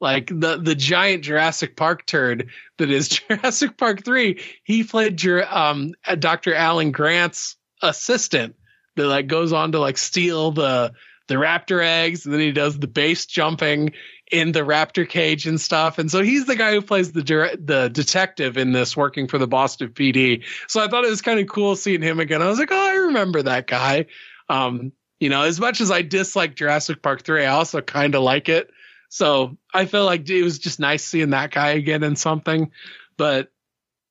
like 0.01 0.27
the 0.27 0.57
the 0.57 0.73
giant 0.73 1.23
Jurassic 1.23 1.75
Park 1.75 2.07
turd 2.07 2.49
that 2.79 2.89
is 2.89 3.07
Jurassic 3.29 3.77
Park 3.77 4.03
3 4.03 4.41
he 4.63 4.83
played 4.83 5.23
um 5.25 5.93
Dr. 6.19 6.55
Alan 6.55 6.91
Grant's 6.91 7.55
assistant 7.81 8.55
that 8.95 9.07
like 9.07 9.27
goes 9.27 9.53
on 9.53 9.71
to 9.71 9.79
like 9.79 9.97
steal 9.97 10.51
the 10.51 10.93
the 11.27 11.35
raptor 11.35 11.83
eggs 11.83 12.25
and 12.25 12.33
then 12.33 12.41
he 12.41 12.51
does 12.51 12.77
the 12.77 12.87
base 12.87 13.25
jumping 13.25 13.93
in 14.31 14.51
the 14.51 14.59
raptor 14.61 15.07
cage 15.07 15.45
and 15.45 15.59
stuff. 15.59 15.97
And 15.97 16.11
so 16.11 16.21
he's 16.21 16.45
the 16.45 16.55
guy 16.55 16.73
who 16.73 16.81
plays 16.81 17.11
the 17.11 17.21
the 17.63 17.89
detective 17.89 18.57
in 18.57 18.71
this 18.71 18.97
working 18.97 19.27
for 19.27 19.37
the 19.37 19.47
Boston 19.47 19.89
PD 19.89 20.43
so 20.67 20.83
I 20.83 20.87
thought 20.87 21.05
it 21.05 21.09
was 21.09 21.21
kind 21.21 21.39
of 21.39 21.47
cool 21.47 21.75
seeing 21.75 22.01
him 22.01 22.19
again. 22.19 22.41
I 22.41 22.47
was 22.47 22.59
like 22.59 22.71
oh 22.71 22.89
I 22.89 22.95
remember 22.95 23.41
that 23.43 23.67
guy. 23.67 24.07
Um 24.49 24.91
you 25.19 25.29
know 25.29 25.43
as 25.43 25.59
much 25.59 25.81
as 25.81 25.91
I 25.91 26.01
dislike 26.01 26.55
Jurassic 26.55 27.01
Park 27.01 27.23
3 27.23 27.45
I 27.45 27.47
also 27.47 27.81
kind 27.81 28.15
of 28.15 28.23
like 28.23 28.49
it. 28.49 28.69
So 29.09 29.57
I 29.73 29.85
feel 29.85 30.05
like 30.05 30.27
it 30.29 30.43
was 30.43 30.59
just 30.59 30.79
nice 30.79 31.05
seeing 31.05 31.29
that 31.29 31.51
guy 31.51 31.69
again 31.71 32.03
in 32.03 32.15
something. 32.15 32.71
But 33.17 33.51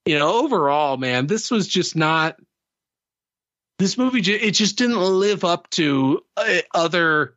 you 0.07 0.19
know 0.19 0.43
overall 0.43 0.97
man 0.97 1.27
this 1.27 1.51
was 1.51 1.69
just 1.69 1.95
not 1.95 2.37
this 3.83 3.99
movie 3.99 4.21
it 4.21 4.53
just 4.53 4.77
didn't 4.77 5.01
live 5.01 5.45
up 5.45 5.69
to 5.71 6.23
uh, 6.37 6.59
other 6.75 7.35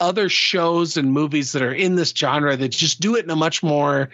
other 0.00 0.28
shows 0.28 0.96
and 0.96 1.12
movies 1.12 1.52
that 1.52 1.62
are 1.62 1.72
in 1.72 1.94
this 1.94 2.10
genre 2.10 2.56
that 2.56 2.68
just 2.68 3.00
do 3.00 3.16
it 3.16 3.24
in 3.24 3.30
a 3.30 3.36
much 3.36 3.62
more 3.62 4.10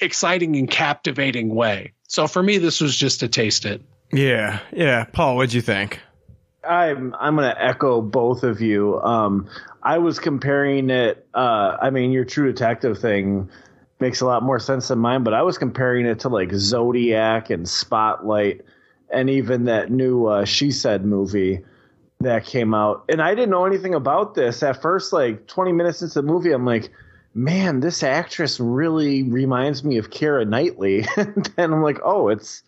exciting 0.00 0.56
and 0.56 0.70
captivating 0.70 1.54
way. 1.54 1.92
So 2.08 2.26
for 2.26 2.42
me, 2.42 2.58
this 2.58 2.80
was 2.80 2.94
just 2.96 3.20
to 3.20 3.28
taste 3.28 3.64
it. 3.64 3.82
Yeah, 4.12 4.60
yeah. 4.72 5.04
Paul, 5.04 5.36
what'd 5.36 5.54
you 5.54 5.60
think? 5.60 6.00
I'm 6.68 7.14
I'm 7.14 7.36
gonna 7.36 7.56
echo 7.58 8.02
both 8.02 8.42
of 8.42 8.60
you. 8.60 9.00
Um, 9.00 9.48
I 9.82 9.98
was 9.98 10.18
comparing 10.18 10.90
it. 10.90 11.26
Uh, 11.32 11.76
I 11.80 11.90
mean, 11.90 12.12
your 12.12 12.24
True 12.24 12.52
Detective 12.52 12.98
thing 12.98 13.48
makes 13.98 14.20
a 14.20 14.26
lot 14.26 14.42
more 14.42 14.58
sense 14.58 14.88
than 14.88 14.98
mine, 14.98 15.22
but 15.22 15.32
I 15.32 15.42
was 15.42 15.56
comparing 15.56 16.06
it 16.06 16.20
to 16.20 16.28
like 16.28 16.52
Zodiac 16.52 17.50
and 17.50 17.68
Spotlight, 17.68 18.62
and 19.12 19.30
even 19.30 19.64
that 19.64 19.90
new 19.90 20.26
uh, 20.26 20.44
She 20.44 20.70
Said 20.70 21.04
movie 21.04 21.60
that 22.20 22.44
came 22.44 22.74
out. 22.74 23.04
And 23.08 23.22
I 23.22 23.34
didn't 23.34 23.50
know 23.50 23.64
anything 23.64 23.94
about 23.94 24.34
this 24.34 24.62
at 24.62 24.80
first. 24.80 25.12
Like 25.12 25.46
20 25.46 25.72
minutes 25.72 26.02
into 26.02 26.14
the 26.14 26.22
movie, 26.22 26.52
I'm 26.52 26.66
like, 26.66 26.90
man, 27.34 27.80
this 27.80 28.02
actress 28.02 28.60
really 28.60 29.22
reminds 29.22 29.84
me 29.84 29.96
of 29.96 30.10
Keira 30.10 30.46
Knightley. 30.46 31.04
and 31.16 31.46
then 31.56 31.72
I'm 31.72 31.82
like, 31.82 31.98
oh, 32.04 32.28
it's 32.28 32.62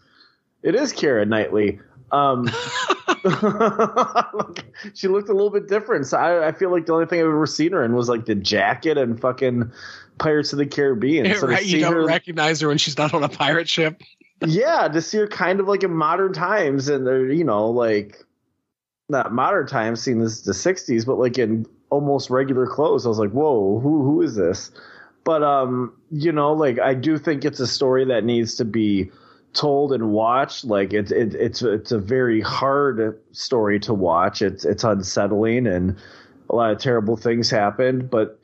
it 0.63 0.75
is 0.75 0.93
Keira 0.93 1.27
Knightley. 1.27 1.81
Um, 2.13 2.47
she 4.95 5.09
looked 5.09 5.31
a 5.31 5.33
little 5.33 5.51
bit 5.51 5.67
different. 5.67 6.07
So 6.07 6.19
I, 6.19 6.49
I, 6.49 6.53
feel 6.53 6.71
like 6.71 6.85
the 6.85 6.93
only 6.93 7.07
thing 7.07 7.21
I've 7.21 7.27
ever 7.27 7.47
seen 7.47 7.73
her 7.73 7.83
in 7.83 7.95
was 7.95 8.11
like 8.11 8.27
the 8.27 8.35
jacket 8.35 8.99
and 8.99 9.19
fucking 9.19 9.73
Pirates 10.19 10.53
of 10.53 10.59
the 10.59 10.67
Caribbean. 10.67 11.25
Yeah, 11.25 11.35
so 11.39 11.47
right, 11.47 11.65
you 11.65 11.81
don't 11.81 11.95
her, 11.95 12.05
recognize 12.05 12.61
her 12.61 12.69
when 12.69 12.77
she's 12.77 12.99
not 12.99 13.15
on 13.15 13.25
a 13.25 13.31
pirate 13.31 13.69
ship. 13.69 14.03
Yeah, 14.47 14.89
to 14.89 15.01
see 15.01 15.19
her 15.19 15.27
kind 15.27 15.61
of 15.61 15.69
like 15.69 15.83
in 15.83 15.95
modern 15.95 16.33
times, 16.33 16.89
and 16.89 17.07
they're 17.07 17.31
you 17.31 17.45
know 17.45 17.71
like 17.71 18.25
not 19.09 19.33
modern 19.33 19.67
times, 19.67 20.03
seeing 20.03 20.21
this 20.21 20.43
the 20.43 20.53
'60s, 20.53 21.07
but 21.07 21.19
like 21.19 21.39
in 21.39 21.67
almost 21.91 22.31
regular 22.31 22.67
clothes. 22.67 23.05
I 23.07 23.09
was 23.09 23.19
like, 23.19 23.31
whoa, 23.31 23.79
who 23.81 24.03
who 24.03 24.23
is 24.23 24.35
this? 24.35 24.71
But 25.25 25.43
um, 25.43 25.95
you 26.11 26.33
know, 26.33 26.53
like 26.53 26.79
I 26.79 26.95
do 26.95 27.19
think 27.19 27.45
it's 27.45 27.61
a 27.61 27.67
story 27.67 28.05
that 28.07 28.25
needs 28.25 28.57
to 28.57 28.65
be 28.65 29.11
told 29.53 29.93
and 29.93 30.11
watched. 30.11 30.65
Like 30.65 30.93
it's 30.93 31.13
it, 31.13 31.35
it's 31.35 31.63
it's 31.63 31.93
a 31.93 31.99
very 31.99 32.41
hard 32.41 33.19
story 33.33 33.79
to 33.81 33.95
watch. 33.95 34.43
It's 34.43 34.65
it's 34.65 34.85
unsettling 34.85 35.67
and 35.67 35.97
a 36.51 36.57
lot 36.57 36.73
of 36.73 36.79
terrible 36.79 37.17
things 37.17 37.51
happened. 37.51 38.11
But 38.11 38.41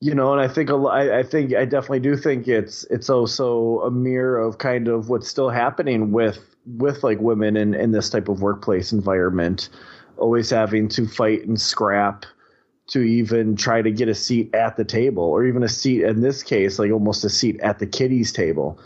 you 0.00 0.14
know, 0.14 0.32
and 0.32 0.40
I 0.40 0.48
think 0.48 0.70
I 0.70 1.22
think 1.22 1.54
I 1.54 1.64
definitely 1.64 2.00
do 2.00 2.16
think 2.16 2.48
it's 2.48 2.84
it's 2.84 3.08
also 3.08 3.80
a 3.80 3.90
mirror 3.90 4.38
of 4.38 4.58
kind 4.58 4.88
of 4.88 5.08
what's 5.08 5.28
still 5.28 5.48
happening 5.48 6.12
with 6.12 6.38
with 6.66 7.02
like 7.02 7.18
women 7.20 7.56
in 7.56 7.74
in 7.74 7.92
this 7.92 8.10
type 8.10 8.28
of 8.28 8.42
workplace 8.42 8.92
environment, 8.92 9.70
always 10.18 10.50
having 10.50 10.88
to 10.88 11.06
fight 11.06 11.46
and 11.46 11.60
scrap 11.60 12.26
to 12.88 13.00
even 13.00 13.56
try 13.56 13.82
to 13.82 13.90
get 13.90 14.08
a 14.08 14.14
seat 14.14 14.54
at 14.54 14.76
the 14.76 14.84
table 14.84 15.24
or 15.24 15.44
even 15.44 15.62
a 15.62 15.68
seat 15.68 16.04
in 16.04 16.20
this 16.20 16.42
case 16.42 16.78
like 16.78 16.92
almost 16.92 17.24
a 17.24 17.30
seat 17.30 17.58
at 17.60 17.78
the 17.78 17.86
kiddies 17.86 18.32
table. 18.32 18.78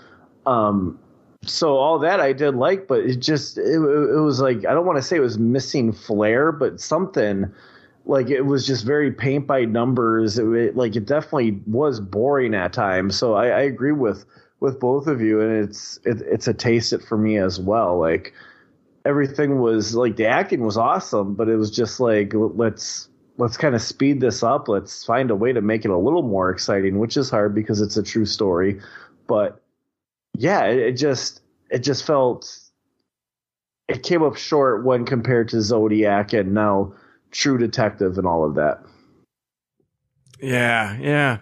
Um 0.47 0.99
so 1.43 1.77
all 1.77 1.99
that 1.99 2.21
I 2.21 2.33
did 2.33 2.55
like, 2.55 2.87
but 2.87 3.01
it 3.01 3.17
just 3.17 3.59
it, 3.59 3.75
it 3.75 4.21
was 4.21 4.41
like 4.41 4.59
I 4.59 4.75
don't 4.75 4.87
want 4.87 4.99
to 4.99 5.03
say 5.03 5.17
it 5.17 5.21
was 5.21 5.39
missing 5.39 5.93
flair, 5.93 6.53
but 6.53 6.81
something 6.81 7.53
like 8.05 8.31
it 8.31 8.43
was 8.43 8.67
just 8.67 8.85
very 8.85 9.13
paint 9.13 9.47
by 9.47 9.65
numbers. 9.65 10.39
It, 10.39 10.47
it, 10.53 10.77
like 10.77 10.97
it 10.97 11.07
definitely 11.07 11.61
was 11.67 12.01
boring 12.01 12.55
at 12.55 12.73
times. 12.73 13.17
So 13.17 13.35
I, 13.35 13.49
I 13.49 13.61
agree 13.61 13.93
with 13.93 14.25
with 14.61 14.79
both 14.79 15.07
of 15.07 15.21
you, 15.21 15.41
and 15.41 15.65
it's 15.65 15.99
it, 16.05 16.21
it's 16.23 16.49
a 16.49 16.55
taste 16.55 16.93
it 16.93 17.03
for 17.03 17.17
me 17.17 17.39
as 17.39 17.61
well. 17.61 17.99
Like 17.99 18.33
everything 19.05 19.61
was 19.61 19.95
like 19.95 20.17
the 20.17 20.27
acting 20.27 20.63
was 20.65 20.77
awesome, 20.77 21.35
but 21.35 21.49
it 21.49 21.57
was 21.57 21.71
just 21.71 22.01
like 22.01 22.33
let's 22.35 23.09
let's 23.39 23.57
kind 23.57 23.75
of 23.75 23.83
speed 23.83 24.21
this 24.21 24.43
up. 24.43 24.69
Let's 24.69 25.05
find 25.05 25.31
a 25.31 25.37
way 25.37 25.53
to 25.53 25.61
make 25.61 25.85
it 25.85 25.91
a 25.91 25.97
little 25.97 26.23
more 26.23 26.51
exciting, 26.51 26.99
which 26.99 27.17
is 27.17 27.31
hard 27.31 27.55
because 27.55 27.81
it's 27.81 27.97
a 27.97 28.03
true 28.03 28.27
story, 28.27 28.81
but 29.27 29.63
yeah, 30.37 30.65
it, 30.65 30.79
it 30.79 30.93
just 30.93 31.41
it 31.71 31.81
just 31.81 32.05
felt 32.05 32.59
it 33.89 34.03
came 34.03 34.23
up 34.23 34.37
short 34.37 34.85
when 34.85 35.05
compared 35.05 35.49
to 35.49 35.61
Zodiac 35.61 36.33
and 36.33 36.55
now 36.55 36.95
True 37.31 37.59
Detective 37.59 38.19
and 38.19 38.27
all 38.27 38.45
of 38.45 38.57
that. 38.57 38.83
Yeah, 40.41 40.97
yeah. 40.99 41.39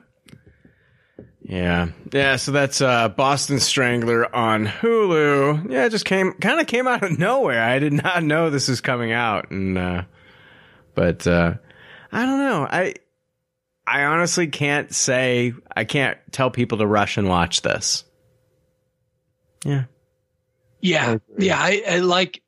Yeah. 1.41 1.89
Yeah, 2.13 2.37
so 2.37 2.53
that's 2.53 2.81
uh 2.81 3.09
Boston 3.09 3.59
Strangler 3.61 4.35
on 4.35 4.67
Hulu. 4.67 5.71
Yeah, 5.71 5.87
it 5.87 5.91
just 5.91 6.05
came 6.05 6.35
kind 6.35 6.61
of 6.61 6.67
came 6.67 6.87
out 6.87 7.03
of 7.03 7.19
nowhere. 7.19 7.63
I 7.63 7.79
did 7.79 7.93
not 7.93 8.23
know 8.23 8.51
this 8.51 8.69
was 8.69 8.81
coming 8.81 9.13
out 9.13 9.51
and 9.51 9.79
uh 9.79 10.03
but 10.95 11.27
uh 11.27 11.55
I 12.13 12.27
don't 12.27 12.39
know. 12.39 12.67
I 12.69 12.95
I 13.87 14.05
honestly 14.05 14.49
can't 14.49 14.95
say 14.95 15.55
I 15.75 15.85
can't 15.85 16.19
tell 16.31 16.51
people 16.51 16.79
to 16.79 16.87
rush 16.87 17.17
and 17.17 17.29
watch 17.29 17.63
this. 17.63 18.05
Yeah. 19.65 19.85
Yeah. 20.81 21.19
Yeah. 21.39 21.59
I, 21.59 21.83
I 21.89 21.99
like, 21.99 22.43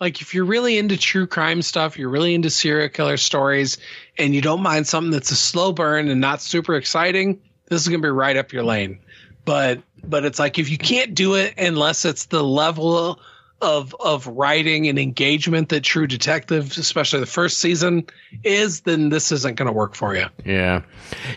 like 0.00 0.20
if 0.20 0.34
you're 0.34 0.44
really 0.44 0.78
into 0.78 0.96
true 0.96 1.26
crime 1.26 1.62
stuff, 1.62 1.98
you're 1.98 2.10
really 2.10 2.34
into 2.34 2.50
serial 2.50 2.88
killer 2.88 3.16
stories, 3.16 3.78
and 4.18 4.34
you 4.34 4.42
don't 4.42 4.62
mind 4.62 4.86
something 4.86 5.10
that's 5.10 5.30
a 5.30 5.36
slow 5.36 5.72
burn 5.72 6.08
and 6.08 6.20
not 6.20 6.42
super 6.42 6.74
exciting, 6.76 7.40
this 7.66 7.82
is 7.82 7.88
gonna 7.88 8.02
be 8.02 8.08
right 8.08 8.36
up 8.36 8.52
your 8.52 8.62
lane. 8.64 8.98
But 9.44 9.82
but 10.04 10.24
it's 10.24 10.38
like 10.38 10.58
if 10.58 10.70
you 10.70 10.78
can't 10.78 11.14
do 11.14 11.34
it 11.34 11.54
unless 11.58 12.04
it's 12.04 12.26
the 12.26 12.42
level 12.42 13.20
of 13.62 13.94
of 14.00 14.26
writing 14.26 14.86
and 14.88 14.98
engagement 14.98 15.70
that 15.70 15.82
True 15.82 16.06
Detective, 16.06 16.76
especially 16.76 17.20
the 17.20 17.26
first 17.26 17.58
season, 17.58 18.06
is, 18.44 18.82
then 18.82 19.08
this 19.08 19.32
isn't 19.32 19.56
gonna 19.56 19.72
work 19.72 19.94
for 19.94 20.14
you. 20.14 20.26
Yeah. 20.44 20.82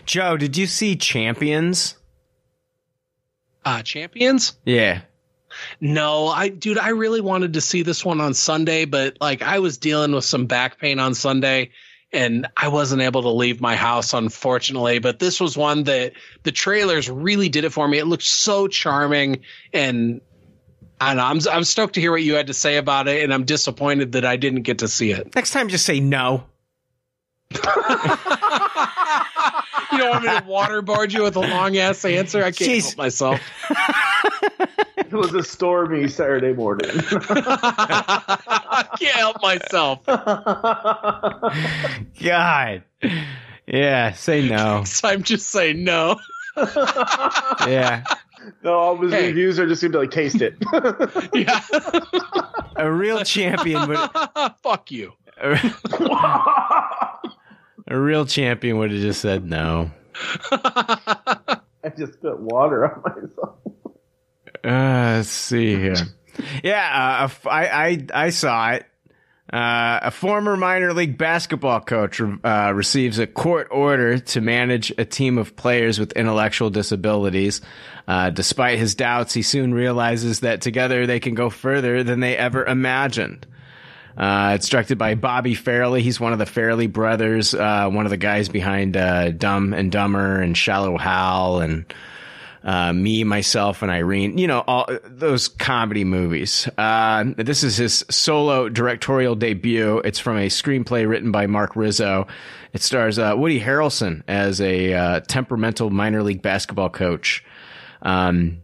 Joe, 0.04 0.36
did 0.36 0.56
you 0.56 0.66
see 0.66 0.96
Champions? 0.96 1.96
Uh 3.64 3.82
Champions? 3.82 4.58
Yeah. 4.64 5.02
No, 5.80 6.28
I 6.28 6.48
dude, 6.48 6.78
I 6.78 6.90
really 6.90 7.20
wanted 7.20 7.54
to 7.54 7.60
see 7.60 7.82
this 7.82 8.04
one 8.04 8.20
on 8.20 8.34
Sunday, 8.34 8.84
but 8.84 9.18
like 9.20 9.42
I 9.42 9.58
was 9.58 9.78
dealing 9.78 10.12
with 10.12 10.24
some 10.24 10.46
back 10.46 10.78
pain 10.78 10.98
on 10.98 11.14
Sunday 11.14 11.70
and 12.12 12.48
I 12.56 12.68
wasn't 12.68 13.02
able 13.02 13.22
to 13.22 13.30
leave 13.30 13.60
my 13.60 13.76
house 13.76 14.14
unfortunately, 14.14 14.98
but 14.98 15.18
this 15.18 15.40
was 15.40 15.56
one 15.56 15.84
that 15.84 16.12
the 16.42 16.52
trailers 16.52 17.08
really 17.08 17.48
did 17.48 17.64
it 17.64 17.70
for 17.70 17.86
me. 17.86 17.98
It 17.98 18.06
looked 18.06 18.24
so 18.24 18.68
charming 18.68 19.42
and 19.72 20.20
I 21.00 21.14
know, 21.14 21.24
I'm 21.24 21.40
I'm 21.50 21.64
stoked 21.64 21.94
to 21.94 22.00
hear 22.00 22.10
what 22.10 22.22
you 22.22 22.34
had 22.34 22.48
to 22.48 22.54
say 22.54 22.76
about 22.76 23.08
it 23.08 23.22
and 23.22 23.32
I'm 23.32 23.44
disappointed 23.44 24.12
that 24.12 24.24
I 24.24 24.36
didn't 24.36 24.62
get 24.62 24.80
to 24.80 24.88
see 24.88 25.12
it. 25.12 25.34
Next 25.34 25.52
time 25.52 25.68
just 25.68 25.86
say 25.86 26.00
no. 26.00 26.44
you 30.00 30.10
don't 30.10 30.12
want 30.12 30.24
me 30.24 30.30
to 30.30 30.42
waterboard 30.82 31.12
you 31.12 31.22
with 31.22 31.36
a 31.36 31.40
long 31.40 31.76
ass 31.76 32.04
answer? 32.04 32.38
I 32.40 32.50
can't 32.50 32.70
Jeez. 32.70 32.84
help 32.86 32.96
myself. 32.98 33.40
It 34.96 35.12
was 35.12 35.34
a 35.34 35.42
stormy 35.42 36.08
Saturday 36.08 36.52
morning. 36.52 36.90
I 36.92 38.86
can't 38.98 39.16
help 39.16 39.42
myself. 39.42 40.04
God. 42.22 42.82
Yeah, 43.66 44.12
say 44.12 44.48
no. 44.48 44.84
So 44.84 45.08
I'm 45.08 45.22
just 45.22 45.50
saying 45.50 45.82
no. 45.84 46.16
Yeah. 47.66 48.04
no, 48.62 48.72
all 48.74 48.96
his 48.98 49.12
Hey. 49.12 49.28
reviews 49.28 49.58
are 49.58 49.66
just 49.66 49.82
going 49.82 49.92
to 49.92 49.98
like 50.00 50.10
taste 50.10 50.40
it. 50.42 50.56
Yeah. 51.34 51.60
A 52.76 52.90
real 52.90 53.22
champion 53.24 53.88
would 53.88 53.98
Fuck 54.62 54.90
you. 54.90 55.12
A 57.90 57.98
real 57.98 58.24
champion 58.24 58.78
would 58.78 58.92
have 58.92 59.00
just 59.00 59.20
said 59.20 59.44
no. 59.44 59.90
I 60.52 61.58
just 61.98 62.14
spit 62.14 62.38
water 62.38 62.90
on 62.90 63.02
myself. 63.02 63.56
Uh, 64.64 65.16
let's 65.16 65.28
see 65.28 65.74
here. 65.74 65.96
Yeah, 66.62 67.28
uh, 67.44 67.48
I 67.48 68.30
saw 68.30 68.72
it. 68.72 68.86
Uh, 69.52 69.98
a 70.02 70.10
former 70.12 70.56
minor 70.56 70.92
league 70.94 71.18
basketball 71.18 71.80
coach 71.80 72.20
uh, 72.20 72.72
receives 72.72 73.18
a 73.18 73.26
court 73.26 73.66
order 73.72 74.16
to 74.16 74.40
manage 74.40 74.92
a 74.96 75.04
team 75.04 75.38
of 75.38 75.56
players 75.56 75.98
with 75.98 76.12
intellectual 76.12 76.70
disabilities. 76.70 77.60
Uh, 78.06 78.30
despite 78.30 78.78
his 78.78 78.94
doubts, 78.94 79.34
he 79.34 79.42
soon 79.42 79.74
realizes 79.74 80.40
that 80.40 80.60
together 80.60 81.04
they 81.04 81.18
can 81.18 81.34
go 81.34 81.50
further 81.50 82.04
than 82.04 82.20
they 82.20 82.36
ever 82.36 82.64
imagined. 82.64 83.44
Uh, 84.16 84.52
it's 84.54 84.68
directed 84.68 84.98
by 84.98 85.14
Bobby 85.14 85.54
Farrelly. 85.54 86.00
He's 86.00 86.20
one 86.20 86.32
of 86.32 86.38
the 86.38 86.46
Fairley 86.46 86.86
brothers, 86.86 87.54
uh, 87.54 87.88
one 87.88 88.06
of 88.06 88.10
the 88.10 88.16
guys 88.16 88.48
behind 88.48 88.96
uh, 88.96 89.30
Dumb 89.30 89.72
and 89.72 89.90
Dumber 89.90 90.40
and 90.40 90.56
Shallow 90.56 90.98
Hal 90.98 91.60
and 91.60 91.92
uh, 92.62 92.92
me, 92.92 93.24
myself, 93.24 93.82
and 93.82 93.90
Irene. 93.90 94.36
You 94.36 94.46
know, 94.46 94.62
all 94.66 94.86
those 95.04 95.48
comedy 95.48 96.04
movies. 96.04 96.68
Uh, 96.76 97.24
this 97.36 97.62
is 97.62 97.76
his 97.76 98.04
solo 98.10 98.68
directorial 98.68 99.34
debut. 99.34 99.98
It's 99.98 100.18
from 100.18 100.36
a 100.36 100.48
screenplay 100.48 101.08
written 101.08 101.32
by 101.32 101.46
Mark 101.46 101.74
Rizzo. 101.74 102.26
It 102.72 102.82
stars 102.82 103.18
uh, 103.18 103.34
Woody 103.36 103.60
Harrelson 103.60 104.22
as 104.28 104.60
a 104.60 105.20
temperamental 105.26 105.90
minor 105.90 106.22
league 106.22 106.42
basketball 106.42 106.90
coach. 106.90 107.44
Um, 108.02 108.62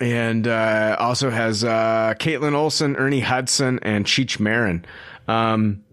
and 0.00 0.48
uh, 0.48 0.96
also 0.98 1.30
has 1.30 1.62
uh, 1.62 2.14
Kaitlin 2.18 2.54
Olson, 2.54 2.96
Ernie 2.96 3.20
Hudson, 3.20 3.78
and 3.82 4.06
Cheech 4.06 4.40
Marin. 4.40 4.84
Um, 5.28 5.84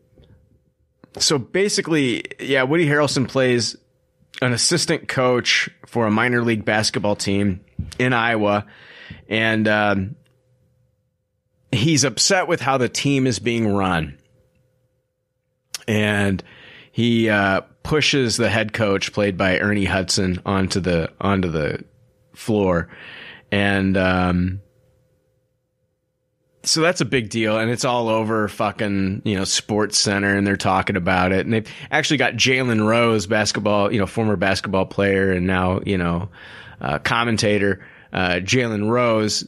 so 1.19 1.37
basically, 1.37 2.23
yeah, 2.39 2.63
Woody 2.63 2.87
Harrelson 2.87 3.27
plays 3.27 3.75
an 4.41 4.53
assistant 4.53 5.07
coach 5.07 5.69
for 5.85 6.05
a 6.05 6.11
minor 6.11 6.41
league 6.41 6.63
basketball 6.63 7.15
team 7.15 7.61
in 7.99 8.13
Iowa, 8.13 8.65
and 9.27 9.67
um, 9.67 10.15
he's 11.71 12.03
upset 12.03 12.47
with 12.47 12.61
how 12.61 12.77
the 12.77 12.89
team 12.89 13.27
is 13.27 13.39
being 13.39 13.67
run, 13.67 14.17
and 15.87 16.41
he 16.91 17.29
uh, 17.29 17.61
pushes 17.83 18.37
the 18.37 18.49
head 18.49 18.73
coach, 18.73 19.11
played 19.11 19.37
by 19.37 19.59
Ernie 19.59 19.85
Hudson, 19.85 20.41
onto 20.45 20.79
the 20.79 21.11
onto 21.19 21.49
the 21.49 21.83
floor, 22.33 22.89
and 23.51 23.97
um, 23.97 24.61
so 26.63 26.81
that's 26.81 27.01
a 27.01 27.05
big 27.05 27.29
deal, 27.29 27.57
and 27.57 27.71
it's 27.71 27.85
all 27.85 28.09
over 28.09 28.47
fucking 28.47 29.21
you 29.25 29.35
know 29.35 29.43
Sports 29.43 29.97
Center, 29.97 30.35
and 30.35 30.45
they're 30.45 30.57
talking 30.57 30.95
about 30.95 31.31
it, 31.31 31.45
and 31.45 31.53
they've 31.53 31.69
actually 31.91 32.17
got 32.17 32.33
Jalen 32.33 32.85
Rose, 32.85 33.25
basketball, 33.25 33.91
you 33.91 33.99
know, 33.99 34.05
former 34.05 34.35
basketball 34.35 34.85
player, 34.85 35.31
and 35.31 35.47
now 35.47 35.79
you 35.85 35.97
know 35.97 36.29
uh, 36.81 36.99
commentator 36.99 37.85
uh, 38.13 38.35
Jalen 38.35 38.89
Rose 38.89 39.47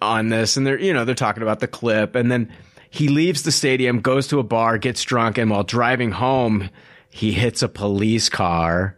on 0.00 0.28
this, 0.28 0.56
and 0.56 0.66
they're 0.66 0.78
you 0.78 0.92
know 0.92 1.04
they're 1.04 1.14
talking 1.14 1.42
about 1.42 1.60
the 1.60 1.68
clip, 1.68 2.14
and 2.14 2.30
then 2.30 2.52
he 2.90 3.08
leaves 3.08 3.42
the 3.42 3.52
stadium, 3.52 4.00
goes 4.00 4.28
to 4.28 4.38
a 4.38 4.44
bar, 4.44 4.78
gets 4.78 5.02
drunk, 5.02 5.38
and 5.38 5.50
while 5.50 5.64
driving 5.64 6.12
home, 6.12 6.70
he 7.10 7.32
hits 7.32 7.62
a 7.62 7.68
police 7.68 8.28
car 8.28 8.96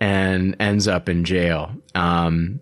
and 0.00 0.56
ends 0.60 0.88
up 0.88 1.08
in 1.08 1.24
jail. 1.24 1.74
Um, 1.94 2.60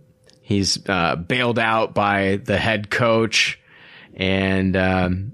he's 0.48 0.78
uh, 0.88 1.14
bailed 1.14 1.58
out 1.58 1.92
by 1.92 2.40
the 2.42 2.56
head 2.56 2.88
coach, 2.88 3.60
and 4.14 4.74
um, 4.78 5.32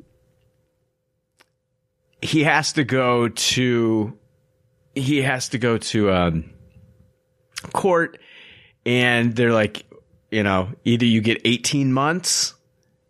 he 2.21 2.43
has 2.43 2.73
to 2.73 2.83
go 2.83 3.29
to 3.29 4.19
he 4.97 5.23
has 5.23 5.51
to 5.51 5.59
go 5.59 5.79
to 5.79 6.13
um, 6.13 6.51
court, 7.73 8.19
and 8.85 9.37
they're 9.37 9.53
like, 9.53 9.87
you 10.33 10.43
know, 10.43 10.71
either 10.85 11.07
you 11.07 11.21
get 11.21 11.41
eighteen 11.45 11.93
months 11.93 12.55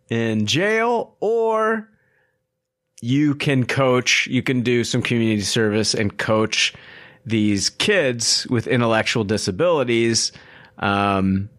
in 0.07 0.45
jail 0.45 1.17
or 1.19 1.89
you 3.01 3.33
can 3.33 3.65
coach, 3.65 4.27
you 4.27 4.43
can 4.43 4.61
do 4.61 4.83
some 4.83 5.01
community 5.01 5.41
service 5.41 5.95
and 5.95 6.15
coach 6.19 6.75
these 7.25 7.71
kids 7.71 8.45
with 8.47 8.67
intellectual 8.67 9.23
disabilities 9.23 10.31
um, 10.77 11.49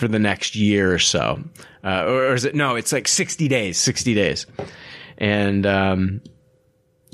for 0.00 0.08
the 0.08 0.18
next 0.18 0.56
year 0.56 0.92
or 0.92 0.98
so. 0.98 1.38
Uh, 1.84 2.04
or, 2.06 2.28
or 2.28 2.34
is 2.34 2.46
it? 2.46 2.54
No, 2.54 2.74
it's 2.74 2.90
like 2.90 3.06
60 3.06 3.46
days, 3.48 3.76
60 3.76 4.14
days. 4.14 4.46
And 5.18 5.66
um, 5.66 6.22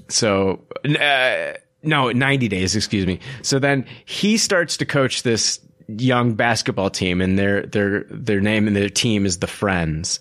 so, 0.09 0.65
uh, 0.85 1.55
no, 1.83 2.13
90 2.13 2.49
days, 2.49 2.77
excuse 2.77 3.05
me. 3.05 3.19
So 3.43 3.59
then 3.59 3.87
he 4.05 4.37
starts 4.37 4.77
to 4.77 4.87
coach 4.87 5.25
this 5.25 5.59
young 5.89 6.35
basketball 6.35 6.91
team 6.91 7.21
and 7.21 7.37
their, 7.37 7.67
their, 7.67 8.05
their 8.09 8.41
name 8.41 8.69
and 8.69 8.77
their 8.77 8.89
team 8.89 9.27
is 9.27 9.41
the 9.41 9.49
Friends. 9.49 10.21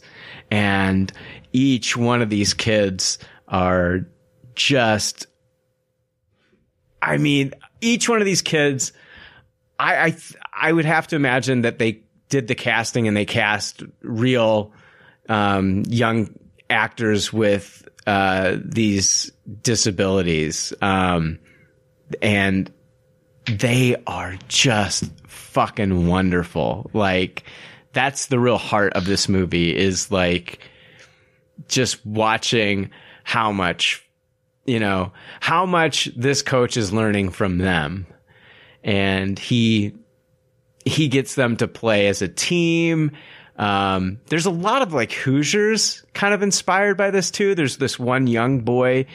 And 0.49 1.13
each 1.53 1.95
one 1.95 2.23
of 2.23 2.31
these 2.31 2.55
kids 2.55 3.19
are 3.47 3.99
just, 4.55 5.27
I 6.99 7.17
mean, 7.17 7.53
each 7.81 8.09
one 8.09 8.21
of 8.21 8.25
these 8.25 8.41
kids, 8.41 8.91
I, 9.79 9.95
I, 9.95 10.17
I 10.51 10.73
would 10.73 10.85
have 10.85 11.05
to 11.07 11.15
imagine 11.15 11.61
that 11.61 11.77
they 11.77 12.04
did 12.29 12.47
the 12.47 12.55
casting 12.55 13.07
and 13.07 13.15
they 13.15 13.25
cast 13.25 13.83
real, 14.01 14.73
um, 15.29 15.83
young 15.87 16.29
actors 16.69 17.31
with, 17.31 17.87
uh, 18.07 18.57
these 18.63 19.31
disabilities. 19.61 20.73
Um, 20.81 21.39
and 22.21 22.71
they 23.45 23.95
are 24.07 24.35
just 24.47 25.05
fucking 25.27 26.07
wonderful. 26.07 26.89
Like, 26.93 27.43
that's 27.93 28.25
the 28.27 28.39
real 28.39 28.57
heart 28.57 28.93
of 28.93 29.05
this 29.05 29.29
movie 29.29 29.75
is 29.75 30.11
like 30.11 30.59
just 31.67 32.05
watching 32.05 32.91
how 33.23 33.51
much, 33.51 34.05
you 34.65 34.79
know, 34.79 35.13
how 35.39 35.65
much 35.65 36.09
this 36.15 36.41
coach 36.41 36.75
is 36.75 36.91
learning 36.91 37.29
from 37.29 37.57
them. 37.57 38.05
And 38.83 39.39
he, 39.39 39.93
he 40.85 41.07
gets 41.07 41.35
them 41.35 41.57
to 41.57 41.67
play 41.67 42.07
as 42.07 42.21
a 42.21 42.27
team. 42.27 43.11
Um, 43.57 44.19
there's 44.27 44.45
a 44.45 44.51
lot 44.51 44.81
of 44.81 44.93
like 44.93 45.11
Hoosiers 45.11 46.03
kind 46.13 46.33
of 46.33 46.43
inspired 46.43 46.97
by 46.97 47.09
this 47.11 47.31
too. 47.31 47.55
There's 47.55 47.77
this 47.77 47.97
one 47.97 48.27
young 48.27 48.59
boy, 48.59 49.07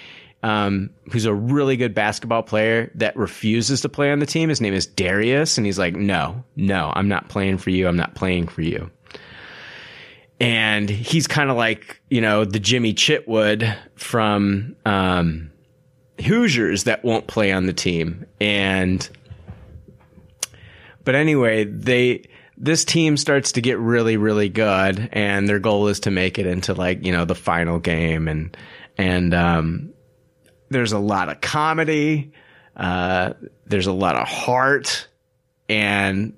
um, 0.42 0.90
who's 1.12 1.26
a 1.26 1.34
really 1.34 1.76
good 1.76 1.94
basketball 1.94 2.42
player 2.42 2.90
that 2.94 3.14
refuses 3.16 3.82
to 3.82 3.88
play 3.88 4.10
on 4.10 4.18
the 4.18 4.26
team. 4.26 4.48
His 4.48 4.60
name 4.60 4.74
is 4.74 4.86
Darius. 4.86 5.58
And 5.58 5.66
he's 5.66 5.78
like, 5.78 5.94
no, 5.94 6.42
no, 6.56 6.92
I'm 6.96 7.08
not 7.08 7.28
playing 7.28 7.58
for 7.58 7.70
you. 7.70 7.86
I'm 7.86 7.96
not 7.96 8.14
playing 8.14 8.48
for 8.48 8.62
you. 8.62 8.90
And 10.40 10.88
he's 10.88 11.26
kind 11.26 11.50
of 11.50 11.56
like, 11.58 12.00
you 12.08 12.22
know, 12.22 12.46
the 12.46 12.58
Jimmy 12.58 12.94
Chitwood 12.94 13.76
from, 13.96 14.74
um, 14.86 15.50
Hoosiers 16.24 16.84
that 16.84 17.04
won't 17.04 17.26
play 17.26 17.52
on 17.52 17.66
the 17.66 17.74
team. 17.74 18.24
And, 18.40 19.06
but 21.04 21.14
anyway, 21.14 21.64
they, 21.64 22.28
this 22.56 22.84
team 22.84 23.16
starts 23.16 23.52
to 23.52 23.60
get 23.60 23.78
really, 23.78 24.16
really 24.16 24.48
good 24.48 25.08
and 25.12 25.48
their 25.48 25.58
goal 25.58 25.88
is 25.88 26.00
to 26.00 26.10
make 26.10 26.38
it 26.38 26.46
into 26.46 26.74
like, 26.74 27.04
you 27.04 27.12
know, 27.12 27.24
the 27.24 27.34
final 27.34 27.78
game 27.78 28.28
and, 28.28 28.56
and, 28.98 29.34
um, 29.34 29.92
there's 30.68 30.92
a 30.92 30.98
lot 30.98 31.28
of 31.28 31.40
comedy. 31.40 32.32
Uh, 32.76 33.32
there's 33.66 33.86
a 33.86 33.92
lot 33.92 34.16
of 34.16 34.28
heart 34.28 35.08
and 35.68 36.34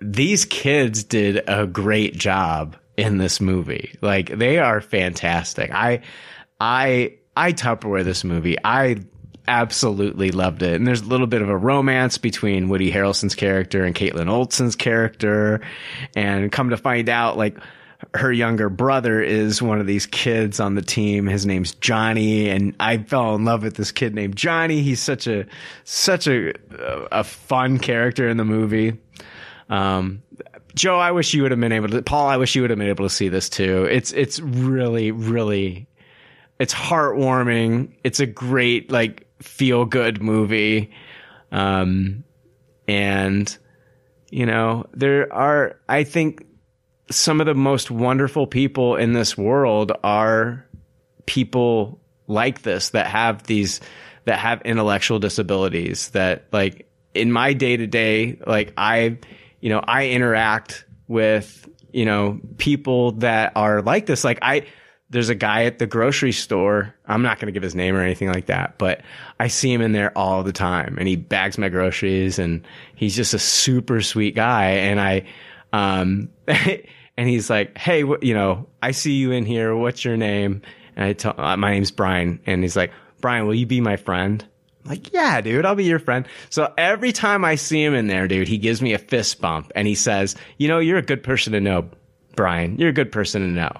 these 0.00 0.44
kids 0.44 1.04
did 1.04 1.42
a 1.48 1.66
great 1.66 2.16
job 2.16 2.76
in 2.96 3.18
this 3.18 3.40
movie. 3.40 3.96
Like 4.00 4.36
they 4.36 4.58
are 4.58 4.80
fantastic. 4.80 5.70
I, 5.72 6.02
I, 6.60 7.18
I 7.36 7.52
Tupperware 7.52 8.04
this 8.04 8.24
movie. 8.24 8.56
I 8.62 8.96
absolutely 9.48 10.30
loved 10.30 10.62
it. 10.62 10.74
And 10.74 10.86
there's 10.86 11.00
a 11.00 11.06
little 11.06 11.26
bit 11.26 11.42
of 11.42 11.48
a 11.48 11.56
romance 11.56 12.18
between 12.18 12.68
Woody 12.68 12.92
Harrelson's 12.92 13.34
character 13.34 13.84
and 13.84 13.94
Kaitlin 13.94 14.28
Olson's 14.28 14.76
character. 14.76 15.60
And 16.14 16.52
come 16.52 16.70
to 16.70 16.76
find 16.76 17.08
out, 17.08 17.36
like, 17.36 17.58
her 18.14 18.32
younger 18.32 18.68
brother 18.68 19.20
is 19.20 19.60
one 19.60 19.80
of 19.80 19.86
these 19.86 20.06
kids 20.06 20.60
on 20.60 20.76
the 20.76 20.82
team. 20.82 21.26
His 21.26 21.46
name's 21.46 21.74
Johnny, 21.74 22.48
and 22.48 22.74
I 22.78 22.98
fell 22.98 23.34
in 23.34 23.44
love 23.44 23.64
with 23.64 23.74
this 23.74 23.90
kid 23.90 24.14
named 24.14 24.36
Johnny. 24.36 24.82
He's 24.82 25.00
such 25.00 25.26
a 25.26 25.46
such 25.82 26.28
a 26.28 26.52
a 27.10 27.24
fun 27.24 27.78
character 27.78 28.28
in 28.28 28.36
the 28.36 28.44
movie. 28.44 28.98
Um, 29.68 30.22
Joe, 30.74 30.98
I 30.98 31.10
wish 31.10 31.34
you 31.34 31.42
would 31.42 31.50
have 31.50 31.60
been 31.60 31.72
able 31.72 31.88
to. 31.88 32.02
Paul, 32.02 32.28
I 32.28 32.36
wish 32.36 32.54
you 32.54 32.62
would 32.62 32.70
have 32.70 32.78
been 32.78 32.88
able 32.88 33.04
to 33.04 33.10
see 33.10 33.28
this 33.28 33.48
too. 33.48 33.84
It's 33.84 34.12
it's 34.12 34.38
really 34.38 35.10
really 35.10 35.88
it's 36.60 36.74
heartwarming. 36.74 37.90
It's 38.04 38.20
a 38.20 38.26
great 38.26 38.92
like 38.92 39.26
feel 39.40 39.84
good 39.84 40.22
movie. 40.22 40.90
Um, 41.50 42.24
and 42.86 43.56
you 44.30 44.46
know, 44.46 44.86
there 44.92 45.32
are, 45.32 45.78
I 45.88 46.04
think 46.04 46.44
some 47.10 47.40
of 47.40 47.46
the 47.46 47.54
most 47.54 47.90
wonderful 47.90 48.46
people 48.46 48.96
in 48.96 49.12
this 49.12 49.36
world 49.38 49.92
are 50.04 50.66
people 51.26 52.00
like 52.26 52.62
this 52.62 52.90
that 52.90 53.06
have 53.06 53.44
these, 53.44 53.80
that 54.26 54.38
have 54.38 54.60
intellectual 54.62 55.18
disabilities 55.18 56.10
that 56.10 56.44
like 56.52 56.90
in 57.14 57.32
my 57.32 57.54
day 57.54 57.76
to 57.76 57.86
day, 57.86 58.38
like 58.46 58.74
I, 58.76 59.18
you 59.60 59.70
know, 59.70 59.80
I 59.82 60.08
interact 60.08 60.84
with, 61.06 61.66
you 61.90 62.04
know, 62.04 62.38
people 62.58 63.12
that 63.12 63.52
are 63.56 63.80
like 63.80 64.04
this. 64.04 64.24
Like 64.24 64.38
I, 64.42 64.66
there's 65.10 65.30
a 65.30 65.34
guy 65.34 65.64
at 65.64 65.78
the 65.78 65.86
grocery 65.86 66.32
store. 66.32 66.94
I'm 67.06 67.22
not 67.22 67.38
going 67.38 67.46
to 67.46 67.52
give 67.52 67.62
his 67.62 67.74
name 67.74 67.96
or 67.96 68.02
anything 68.02 68.28
like 68.28 68.46
that, 68.46 68.78
but 68.78 69.00
I 69.40 69.48
see 69.48 69.72
him 69.72 69.80
in 69.80 69.92
there 69.92 70.16
all 70.16 70.42
the 70.42 70.52
time 70.52 70.96
and 70.98 71.08
he 71.08 71.16
bags 71.16 71.56
my 71.56 71.68
groceries 71.68 72.38
and 72.38 72.66
he's 72.94 73.16
just 73.16 73.32
a 73.32 73.38
super 73.38 74.02
sweet 74.02 74.34
guy. 74.34 74.66
And 74.70 75.00
I, 75.00 75.24
um, 75.72 76.28
and 76.46 77.28
he's 77.28 77.48
like, 77.48 77.76
Hey, 77.78 78.02
wh- 78.02 78.22
you 78.22 78.34
know, 78.34 78.68
I 78.82 78.90
see 78.90 79.12
you 79.14 79.32
in 79.32 79.46
here. 79.46 79.74
What's 79.74 80.04
your 80.04 80.16
name? 80.16 80.62
And 80.96 81.06
I 81.06 81.12
tell, 81.14 81.34
uh, 81.38 81.56
my 81.56 81.70
name's 81.72 81.90
Brian. 81.90 82.40
And 82.44 82.62
he's 82.62 82.76
like, 82.76 82.92
Brian, 83.20 83.46
will 83.46 83.54
you 83.54 83.66
be 83.66 83.80
my 83.80 83.96
friend? 83.96 84.46
I'm 84.84 84.90
like, 84.90 85.12
yeah, 85.12 85.40
dude, 85.40 85.64
I'll 85.64 85.74
be 85.74 85.84
your 85.84 85.98
friend. 85.98 86.26
So 86.50 86.72
every 86.76 87.12
time 87.12 87.44
I 87.44 87.54
see 87.54 87.82
him 87.82 87.94
in 87.94 88.08
there, 88.08 88.28
dude, 88.28 88.48
he 88.48 88.58
gives 88.58 88.82
me 88.82 88.92
a 88.92 88.98
fist 88.98 89.40
bump 89.40 89.72
and 89.74 89.88
he 89.88 89.94
says, 89.94 90.36
you 90.58 90.68
know, 90.68 90.78
you're 90.78 90.98
a 90.98 91.02
good 91.02 91.22
person 91.22 91.52
to 91.54 91.60
know, 91.60 91.88
Brian. 92.36 92.78
You're 92.78 92.90
a 92.90 92.92
good 92.92 93.10
person 93.10 93.42
to 93.42 93.48
know. 93.48 93.72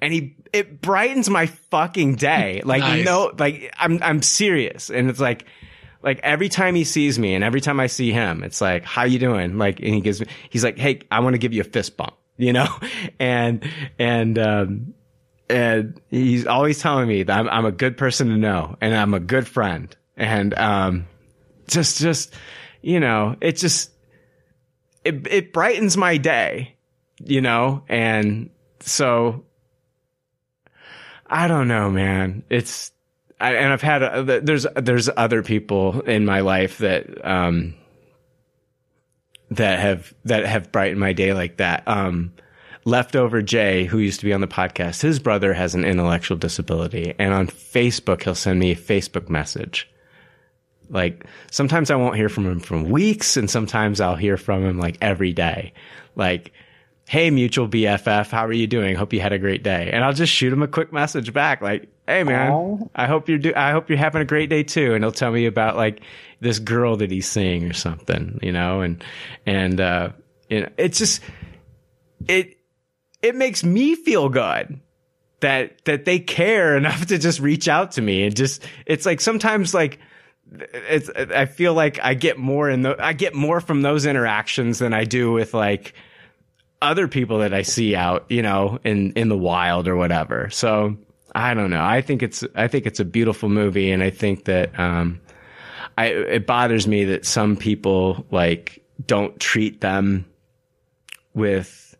And 0.00 0.12
he, 0.12 0.34
it 0.52 0.80
brightens 0.80 1.28
my 1.30 1.46
fucking 1.46 2.16
day. 2.16 2.62
Like, 2.70 2.80
Nice. 2.80 3.04
no, 3.04 3.32
like, 3.38 3.72
I'm, 3.78 4.00
I'm 4.02 4.22
serious. 4.22 4.90
And 4.90 5.08
it's 5.10 5.20
like, 5.20 5.46
like 6.02 6.20
every 6.22 6.48
time 6.48 6.74
he 6.74 6.84
sees 6.84 7.18
me 7.18 7.34
and 7.34 7.42
every 7.44 7.60
time 7.60 7.80
I 7.80 7.86
see 7.88 8.12
him, 8.12 8.42
it's 8.42 8.60
like, 8.60 8.84
how 8.84 9.04
you 9.04 9.18
doing? 9.18 9.58
Like, 9.58 9.80
and 9.80 9.94
he 9.94 10.00
gives 10.00 10.20
me, 10.20 10.26
he's 10.48 10.64
like, 10.64 10.78
Hey, 10.78 11.00
I 11.10 11.20
want 11.20 11.34
to 11.34 11.38
give 11.38 11.52
you 11.52 11.60
a 11.60 11.64
fist 11.64 11.96
bump, 11.96 12.14
you 12.36 12.52
know? 12.52 12.68
And, 13.18 13.68
and, 13.98 14.38
um, 14.38 14.94
and 15.48 16.00
he's 16.08 16.46
always 16.46 16.78
telling 16.80 17.08
me 17.08 17.24
that 17.24 17.38
I'm, 17.38 17.48
I'm 17.48 17.64
a 17.66 17.72
good 17.72 17.96
person 17.96 18.28
to 18.28 18.36
know 18.36 18.76
and 18.80 18.94
I'm 18.94 19.14
a 19.14 19.20
good 19.20 19.46
friend. 19.48 19.94
And, 20.16 20.54
um, 20.54 21.06
just, 21.66 21.98
just, 21.98 22.34
you 22.82 23.00
know, 23.00 23.36
it 23.40 23.56
just, 23.56 23.90
it, 25.04 25.26
it 25.26 25.52
brightens 25.52 25.96
my 25.96 26.16
day, 26.18 26.76
you 27.24 27.40
know? 27.40 27.82
And 27.88 28.50
so 28.80 29.44
I 31.30 31.46
don't 31.46 31.68
know, 31.68 31.90
man. 31.90 32.42
It's, 32.50 32.90
I, 33.40 33.54
and 33.54 33.72
I've 33.72 33.80
had, 33.80 34.02
uh, 34.02 34.40
there's, 34.42 34.66
there's 34.74 35.08
other 35.16 35.42
people 35.42 36.00
in 36.00 36.26
my 36.26 36.40
life 36.40 36.78
that, 36.78 37.24
um, 37.24 37.74
that 39.52 39.78
have, 39.78 40.12
that 40.24 40.44
have 40.44 40.72
brightened 40.72 41.00
my 41.00 41.12
day 41.12 41.32
like 41.32 41.58
that. 41.58 41.86
Um, 41.86 42.32
Leftover 42.84 43.42
Jay, 43.42 43.84
who 43.84 43.98
used 43.98 44.20
to 44.20 44.26
be 44.26 44.32
on 44.32 44.40
the 44.40 44.48
podcast, 44.48 45.02
his 45.02 45.20
brother 45.20 45.54
has 45.54 45.74
an 45.74 45.84
intellectual 45.84 46.36
disability. 46.36 47.14
And 47.18 47.32
on 47.32 47.46
Facebook, 47.46 48.24
he'll 48.24 48.34
send 48.34 48.58
me 48.58 48.72
a 48.72 48.76
Facebook 48.76 49.28
message. 49.28 49.88
Like 50.88 51.24
sometimes 51.52 51.90
I 51.90 51.96
won't 51.96 52.16
hear 52.16 52.28
from 52.28 52.46
him 52.46 52.58
for 52.58 52.82
weeks, 52.82 53.36
and 53.36 53.48
sometimes 53.48 54.00
I'll 54.00 54.16
hear 54.16 54.36
from 54.36 54.64
him 54.64 54.78
like 54.78 54.98
every 55.00 55.32
day. 55.32 55.72
Like, 56.16 56.52
hey, 57.10 57.28
mutual 57.28 57.66
BFF, 57.66 58.30
how 58.30 58.46
are 58.46 58.52
you 58.52 58.68
doing? 58.68 58.94
Hope 58.94 59.12
you 59.12 59.18
had 59.18 59.32
a 59.32 59.38
great 59.40 59.64
day. 59.64 59.90
And 59.92 60.04
I'll 60.04 60.12
just 60.12 60.32
shoot 60.32 60.52
him 60.52 60.62
a 60.62 60.68
quick 60.68 60.92
message 60.92 61.32
back, 61.32 61.60
like, 61.60 61.88
hey 62.06 62.22
man, 62.22 62.52
Aw. 62.52 62.78
I 62.94 63.08
hope 63.08 63.28
you're 63.28 63.38
do- 63.38 63.52
I 63.56 63.72
hope 63.72 63.88
you're 63.88 63.98
having 63.98 64.22
a 64.22 64.24
great 64.24 64.48
day 64.48 64.62
too. 64.62 64.94
And 64.94 65.02
he'll 65.02 65.10
tell 65.10 65.32
me 65.32 65.46
about 65.46 65.74
like 65.74 66.02
this 66.38 66.60
girl 66.60 66.96
that 66.98 67.10
he's 67.10 67.28
seeing 67.28 67.64
or 67.64 67.72
something, 67.72 68.38
you 68.44 68.52
know, 68.52 68.82
and 68.82 69.02
and 69.44 69.80
uh, 69.80 70.10
you 70.48 70.60
know, 70.60 70.68
it's 70.76 70.98
just 70.98 71.20
it 72.28 72.58
it 73.22 73.34
makes 73.34 73.64
me 73.64 73.96
feel 73.96 74.28
good 74.28 74.78
that 75.40 75.84
that 75.86 76.04
they 76.04 76.20
care 76.20 76.76
enough 76.76 77.06
to 77.06 77.18
just 77.18 77.40
reach 77.40 77.66
out 77.66 77.90
to 77.92 78.02
me 78.02 78.22
and 78.22 78.36
just 78.36 78.64
it's 78.86 79.04
like 79.04 79.20
sometimes 79.20 79.74
like 79.74 79.98
it's 80.52 81.10
I 81.10 81.46
feel 81.46 81.74
like 81.74 81.98
I 82.00 82.14
get 82.14 82.38
more 82.38 82.70
in 82.70 82.82
the 82.82 82.94
I 83.04 83.14
get 83.14 83.34
more 83.34 83.60
from 83.60 83.82
those 83.82 84.06
interactions 84.06 84.78
than 84.78 84.94
I 84.94 85.02
do 85.02 85.32
with 85.32 85.54
like 85.54 85.92
other 86.82 87.08
people 87.08 87.38
that 87.38 87.52
I 87.52 87.62
see 87.62 87.94
out, 87.94 88.26
you 88.28 88.42
know, 88.42 88.78
in 88.84 89.12
in 89.12 89.28
the 89.28 89.36
wild 89.36 89.88
or 89.88 89.96
whatever. 89.96 90.50
So 90.50 90.96
I 91.34 91.54
don't 91.54 91.70
know. 91.70 91.84
I 91.84 92.00
think 92.00 92.22
it's 92.22 92.44
I 92.54 92.68
think 92.68 92.86
it's 92.86 93.00
a 93.00 93.04
beautiful 93.04 93.48
movie, 93.48 93.90
and 93.90 94.02
I 94.02 94.10
think 94.10 94.44
that 94.44 94.78
um, 94.78 95.20
I 95.98 96.06
it 96.06 96.46
bothers 96.46 96.86
me 96.86 97.04
that 97.04 97.24
some 97.24 97.56
people 97.56 98.26
like 98.30 98.82
don't 99.06 99.38
treat 99.38 99.80
them 99.80 100.26
with 101.34 101.96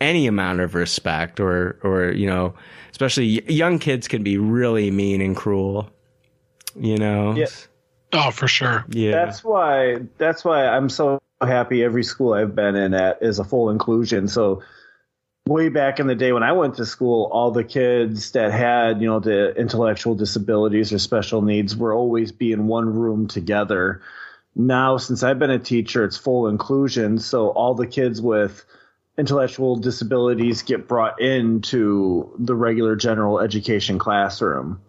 any 0.00 0.26
amount 0.26 0.60
of 0.60 0.74
respect, 0.74 1.38
or 1.38 1.78
or 1.82 2.12
you 2.12 2.26
know, 2.26 2.54
especially 2.90 3.26
young 3.52 3.78
kids 3.78 4.08
can 4.08 4.22
be 4.22 4.38
really 4.38 4.90
mean 4.90 5.20
and 5.20 5.36
cruel. 5.36 5.90
You 6.74 6.96
know. 6.96 7.34
Yeah. 7.34 7.46
Oh, 8.14 8.30
for 8.30 8.48
sure. 8.48 8.84
Yeah. 8.88 9.12
That's 9.12 9.42
why 9.44 10.00
that's 10.18 10.44
why 10.44 10.66
I'm 10.66 10.88
so 10.88 11.20
happy 11.46 11.82
every 11.82 12.04
school 12.04 12.34
I've 12.34 12.54
been 12.54 12.76
in 12.76 12.94
at 12.94 13.22
is 13.22 13.38
a 13.38 13.44
full 13.44 13.70
inclusion. 13.70 14.28
So 14.28 14.62
way 15.46 15.68
back 15.68 16.00
in 16.00 16.06
the 16.06 16.14
day 16.14 16.32
when 16.32 16.42
I 16.42 16.52
went 16.52 16.76
to 16.76 16.86
school, 16.86 17.28
all 17.32 17.50
the 17.50 17.64
kids 17.64 18.32
that 18.32 18.52
had, 18.52 19.00
you 19.00 19.08
know, 19.08 19.20
the 19.20 19.54
intellectual 19.56 20.14
disabilities 20.14 20.92
or 20.92 20.98
special 20.98 21.42
needs 21.42 21.76
were 21.76 21.92
always 21.92 22.32
be 22.32 22.52
in 22.52 22.66
one 22.66 22.92
room 22.92 23.26
together. 23.26 24.02
Now, 24.54 24.98
since 24.98 25.22
I've 25.22 25.38
been 25.38 25.50
a 25.50 25.58
teacher, 25.58 26.04
it's 26.04 26.16
full 26.16 26.48
inclusion. 26.48 27.18
So 27.18 27.48
all 27.48 27.74
the 27.74 27.86
kids 27.86 28.20
with 28.20 28.64
intellectual 29.18 29.76
disabilities 29.76 30.62
get 30.62 30.88
brought 30.88 31.20
into 31.20 32.34
the 32.38 32.54
regular 32.54 32.96
general 32.96 33.40
education 33.40 33.98
classroom 33.98 34.80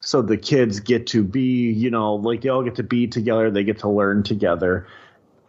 so 0.00 0.22
the 0.22 0.36
kids 0.36 0.80
get 0.80 1.06
to 1.08 1.22
be 1.22 1.70
you 1.70 1.90
know 1.90 2.14
like 2.14 2.40
they 2.42 2.48
all 2.48 2.62
get 2.62 2.74
to 2.76 2.82
be 2.82 3.06
together 3.06 3.50
they 3.50 3.64
get 3.64 3.78
to 3.78 3.88
learn 3.88 4.22
together 4.22 4.86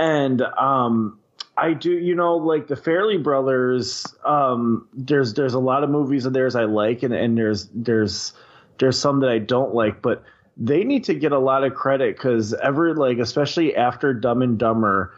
and 0.01 0.41
um 0.41 1.19
i 1.57 1.73
do 1.73 1.91
you 1.91 2.15
know 2.15 2.35
like 2.35 2.67
the 2.67 2.75
farrelly 2.75 3.21
brothers 3.21 4.05
um 4.25 4.87
there's 4.93 5.35
there's 5.35 5.53
a 5.53 5.59
lot 5.59 5.83
of 5.83 5.89
movies 5.89 6.25
of 6.25 6.33
theirs 6.33 6.55
i 6.55 6.63
like 6.63 7.03
and 7.03 7.13
and 7.13 7.37
there's 7.37 7.69
there's 7.73 8.33
there's 8.79 8.97
some 8.97 9.19
that 9.19 9.29
i 9.29 9.37
don't 9.37 9.75
like 9.75 10.01
but 10.01 10.23
they 10.57 10.83
need 10.83 11.03
to 11.03 11.13
get 11.13 11.31
a 11.31 11.39
lot 11.39 11.63
of 11.63 11.75
credit 11.75 12.15
because 12.17 12.53
ever 12.55 12.95
like 12.95 13.19
especially 13.19 13.75
after 13.75 14.13
dumb 14.13 14.41
and 14.41 14.57
dumber 14.57 15.13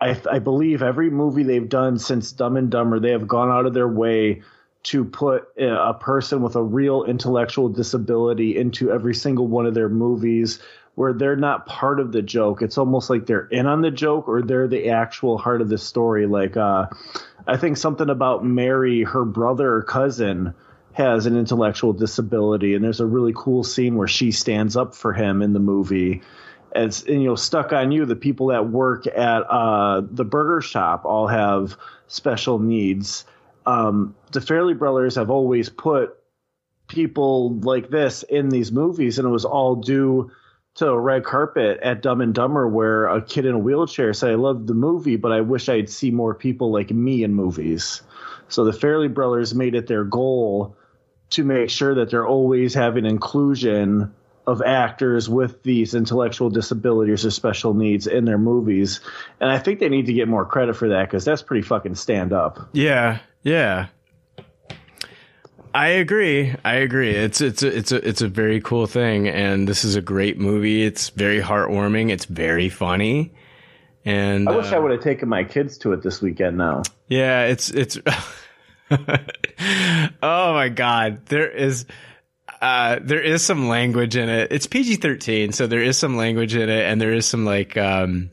I, 0.00 0.20
I 0.30 0.38
believe 0.38 0.80
every 0.80 1.10
movie 1.10 1.42
they've 1.42 1.68
done 1.68 1.98
since 1.98 2.30
Dumb 2.30 2.56
and 2.56 2.70
Dumber, 2.70 3.00
they 3.00 3.10
have 3.10 3.26
gone 3.26 3.50
out 3.50 3.66
of 3.66 3.74
their 3.74 3.88
way 3.88 4.42
to 4.84 5.04
put 5.04 5.48
a 5.58 5.92
person 5.94 6.40
with 6.40 6.54
a 6.54 6.62
real 6.62 7.02
intellectual 7.04 7.68
disability 7.68 8.56
into 8.56 8.92
every 8.92 9.14
single 9.14 9.48
one 9.48 9.66
of 9.66 9.74
their 9.74 9.88
movies 9.88 10.60
where 10.98 11.12
they're 11.12 11.36
not 11.36 11.64
part 11.64 12.00
of 12.00 12.10
the 12.10 12.22
joke. 12.22 12.60
It's 12.60 12.76
almost 12.76 13.08
like 13.08 13.26
they're 13.26 13.46
in 13.46 13.66
on 13.66 13.82
the 13.82 13.90
joke 13.90 14.28
or 14.28 14.42
they're 14.42 14.66
the 14.66 14.90
actual 14.90 15.38
heart 15.38 15.60
of 15.60 15.68
the 15.68 15.78
story. 15.78 16.26
Like, 16.26 16.56
uh, 16.56 16.86
I 17.46 17.56
think 17.56 17.76
something 17.76 18.10
about 18.10 18.44
Mary, 18.44 19.04
her 19.04 19.24
brother 19.24 19.74
or 19.74 19.82
cousin, 19.82 20.54
has 20.94 21.26
an 21.26 21.36
intellectual 21.36 21.92
disability, 21.92 22.74
and 22.74 22.84
there's 22.84 22.98
a 22.98 23.06
really 23.06 23.32
cool 23.36 23.62
scene 23.62 23.94
where 23.94 24.08
she 24.08 24.32
stands 24.32 24.76
up 24.76 24.94
for 24.94 25.12
him 25.12 25.40
in 25.40 25.52
the 25.52 25.60
movie. 25.60 26.20
As 26.72 27.04
and, 27.04 27.22
you 27.22 27.28
know, 27.28 27.36
stuck 27.36 27.72
on 27.72 27.92
you, 27.92 28.04
the 28.04 28.16
people 28.16 28.48
that 28.48 28.68
work 28.68 29.06
at 29.06 29.42
uh, 29.48 30.02
the 30.10 30.24
burger 30.24 30.60
shop 30.60 31.04
all 31.04 31.28
have 31.28 31.76
special 32.08 32.58
needs 32.58 33.24
um, 33.68 34.14
the 34.32 34.40
Farrelly 34.40 34.76
Brothers 34.76 35.16
have 35.16 35.30
always 35.30 35.68
put 35.68 36.16
people 36.86 37.52
like 37.58 37.90
this 37.90 38.22
in 38.22 38.48
these 38.48 38.72
movies, 38.72 39.18
and 39.18 39.28
it 39.28 39.30
was 39.30 39.44
all 39.44 39.76
due 39.76 40.30
to 40.78 40.88
a 40.88 40.98
red 40.98 41.24
carpet 41.24 41.80
at 41.82 42.02
Dumb 42.02 42.20
and 42.20 42.32
Dumber, 42.32 42.68
where 42.68 43.06
a 43.06 43.20
kid 43.20 43.46
in 43.46 43.54
a 43.54 43.58
wheelchair 43.58 44.12
said, 44.14 44.30
"I 44.30 44.36
love 44.36 44.66
the 44.66 44.74
movie, 44.74 45.16
but 45.16 45.32
I 45.32 45.40
wish 45.40 45.68
I'd 45.68 45.88
see 45.90 46.10
more 46.10 46.34
people 46.34 46.70
like 46.72 46.90
me 46.90 47.24
in 47.24 47.34
movies." 47.34 48.02
So 48.48 48.64
the 48.64 48.70
Farrelly 48.70 49.12
Brothers 49.12 49.54
made 49.54 49.74
it 49.74 49.88
their 49.88 50.04
goal 50.04 50.76
to 51.30 51.44
make 51.44 51.68
sure 51.68 51.94
that 51.96 52.10
they're 52.10 52.26
always 52.26 52.74
having 52.74 53.06
inclusion 53.06 54.12
of 54.46 54.62
actors 54.62 55.28
with 55.28 55.62
these 55.62 55.94
intellectual 55.94 56.48
disabilities 56.48 57.26
or 57.26 57.30
special 57.30 57.74
needs 57.74 58.06
in 58.06 58.24
their 58.24 58.38
movies. 58.38 59.00
And 59.40 59.50
I 59.50 59.58
think 59.58 59.78
they 59.78 59.90
need 59.90 60.06
to 60.06 60.14
get 60.14 60.26
more 60.26 60.46
credit 60.46 60.74
for 60.74 60.88
that 60.88 61.02
because 61.02 61.24
that's 61.24 61.42
pretty 61.42 61.62
fucking 61.62 61.96
stand 61.96 62.32
up. 62.32 62.70
Yeah, 62.72 63.18
yeah. 63.42 63.88
I 65.78 65.90
agree. 65.90 66.52
I 66.64 66.74
agree. 66.74 67.12
It's 67.12 67.40
it's 67.40 67.62
a, 67.62 67.68
it's 67.68 67.92
a 67.92 68.08
it's 68.08 68.20
a 68.20 68.26
very 68.26 68.60
cool 68.60 68.88
thing, 68.88 69.28
and 69.28 69.68
this 69.68 69.84
is 69.84 69.94
a 69.94 70.00
great 70.02 70.36
movie. 70.36 70.84
It's 70.84 71.10
very 71.10 71.40
heartwarming. 71.40 72.10
It's 72.10 72.24
very 72.24 72.68
funny, 72.68 73.32
and 74.04 74.48
I 74.48 74.56
wish 74.56 74.72
uh, 74.72 74.74
I 74.74 74.80
would 74.80 74.90
have 74.90 75.02
taken 75.02 75.28
my 75.28 75.44
kids 75.44 75.78
to 75.78 75.92
it 75.92 76.02
this 76.02 76.20
weekend 76.20 76.58
now. 76.58 76.82
Yeah, 77.06 77.44
it's 77.44 77.70
it's. 77.70 77.96
oh 78.90 80.52
my 80.52 80.68
god, 80.68 81.26
there 81.26 81.48
is. 81.48 81.86
Uh, 82.60 82.98
there 83.00 83.22
is 83.22 83.44
some 83.44 83.68
language 83.68 84.16
in 84.16 84.28
it. 84.28 84.50
It's 84.50 84.66
PG 84.66 84.96
thirteen, 84.96 85.52
so 85.52 85.68
there 85.68 85.82
is 85.82 85.96
some 85.96 86.16
language 86.16 86.56
in 86.56 86.68
it, 86.68 86.90
and 86.90 87.00
there 87.00 87.12
is 87.12 87.24
some 87.24 87.44
like, 87.44 87.76
um, 87.76 88.30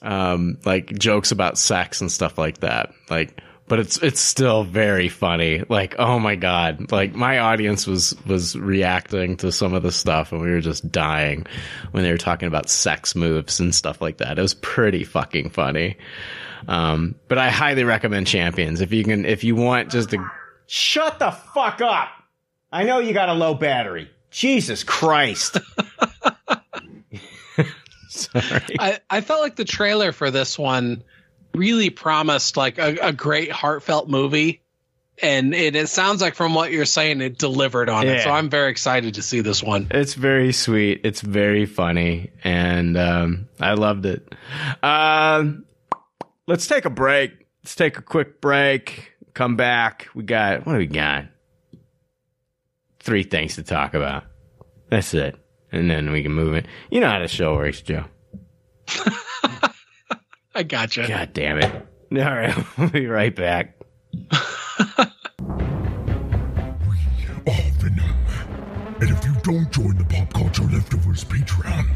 um, 0.00 0.56
like 0.64 0.86
jokes 0.98 1.32
about 1.32 1.58
sex 1.58 2.00
and 2.00 2.10
stuff 2.10 2.38
like 2.38 2.60
that. 2.60 2.94
Like, 3.10 3.42
but 3.72 3.80
it's 3.80 3.96
it's 4.02 4.20
still 4.20 4.64
very 4.64 5.08
funny. 5.08 5.64
Like, 5.66 5.94
oh 5.98 6.18
my 6.18 6.34
god, 6.34 6.92
like 6.92 7.14
my 7.14 7.38
audience 7.38 7.86
was 7.86 8.14
was 8.26 8.54
reacting 8.54 9.38
to 9.38 9.50
some 9.50 9.72
of 9.72 9.82
the 9.82 9.90
stuff, 9.90 10.30
and 10.30 10.42
we 10.42 10.50
were 10.50 10.60
just 10.60 10.92
dying 10.92 11.46
when 11.92 12.04
they 12.04 12.10
were 12.10 12.18
talking 12.18 12.48
about 12.48 12.68
sex 12.68 13.16
moves 13.16 13.60
and 13.60 13.74
stuff 13.74 14.02
like 14.02 14.18
that. 14.18 14.38
It 14.38 14.42
was 14.42 14.52
pretty 14.52 15.04
fucking 15.04 15.48
funny. 15.48 15.96
Um, 16.68 17.14
but 17.28 17.38
I 17.38 17.48
highly 17.48 17.84
recommend 17.84 18.26
Champions 18.26 18.82
if 18.82 18.92
you 18.92 19.04
can, 19.04 19.24
if 19.24 19.42
you 19.42 19.56
want 19.56 19.90
just 19.90 20.12
a. 20.12 20.18
Shut 20.66 21.18
the 21.18 21.30
fuck 21.30 21.80
up! 21.80 22.10
I 22.70 22.84
know 22.84 22.98
you 22.98 23.14
got 23.14 23.30
a 23.30 23.34
low 23.34 23.54
battery. 23.54 24.10
Jesus 24.30 24.84
Christ! 24.84 25.56
Sorry. 28.10 28.76
I, 28.78 28.98
I 29.08 29.22
felt 29.22 29.40
like 29.40 29.56
the 29.56 29.64
trailer 29.64 30.12
for 30.12 30.30
this 30.30 30.58
one 30.58 31.04
really 31.54 31.90
promised 31.90 32.56
like 32.56 32.78
a, 32.78 32.96
a 33.02 33.12
great 33.12 33.50
heartfelt 33.52 34.08
movie. 34.08 34.60
And 35.22 35.54
it, 35.54 35.76
it 35.76 35.88
sounds 35.88 36.20
like 36.22 36.34
from 36.34 36.54
what 36.54 36.72
you're 36.72 36.84
saying, 36.86 37.20
it 37.20 37.38
delivered 37.38 37.88
on 37.88 38.06
it. 38.08 38.22
So 38.22 38.30
I'm 38.30 38.48
very 38.50 38.70
excited 38.70 39.14
to 39.14 39.22
see 39.22 39.40
this 39.40 39.62
one. 39.62 39.86
It's 39.90 40.14
very 40.14 40.52
sweet. 40.52 41.02
It's 41.04 41.20
very 41.20 41.66
funny, 41.66 42.30
and 42.42 42.96
um, 42.96 43.48
I 43.60 43.74
loved 43.74 44.06
it. 44.06 44.26
Um, 44.82 45.64
let's 46.48 46.66
take 46.66 46.86
a 46.86 46.90
break. 46.90 47.46
Let's 47.62 47.74
take 47.76 47.98
a 47.98 48.02
quick 48.02 48.40
break. 48.40 49.12
Come 49.34 49.54
back. 49.56 50.08
We 50.14 50.24
got 50.24 50.66
what 50.66 50.72
do 50.72 50.78
we 50.78 50.86
got? 50.86 51.26
Three 53.00 53.22
things 53.22 53.54
to 53.56 53.62
talk 53.62 53.94
about. 53.94 54.24
That's 54.88 55.12
it. 55.14 55.36
and 55.70 55.90
then 55.90 56.10
we 56.10 56.22
can 56.22 56.32
move 56.32 56.54
it. 56.54 56.66
You 56.90 57.00
know 57.00 57.08
how 57.10 57.18
the 57.20 57.28
show 57.28 57.54
works, 57.54 57.80
Joe. 57.82 58.04
I 60.54 60.62
gotcha. 60.62 61.06
God 61.08 61.32
damn 61.32 61.58
it! 61.58 61.72
All 62.12 62.18
right, 62.18 62.54
we'll 62.78 62.90
be 62.90 63.06
right 63.06 63.34
back. 63.34 63.74
are 64.30 65.06
Venom. 67.46 68.00
Uh, 68.04 68.98
and 69.00 69.10
if 69.10 69.24
you 69.24 69.34
don't 69.42 69.70
join 69.72 69.96
the 69.96 70.04
Pop 70.04 70.32
Culture 70.32 70.64
Leftovers 70.64 71.24
Patreon, 71.24 71.86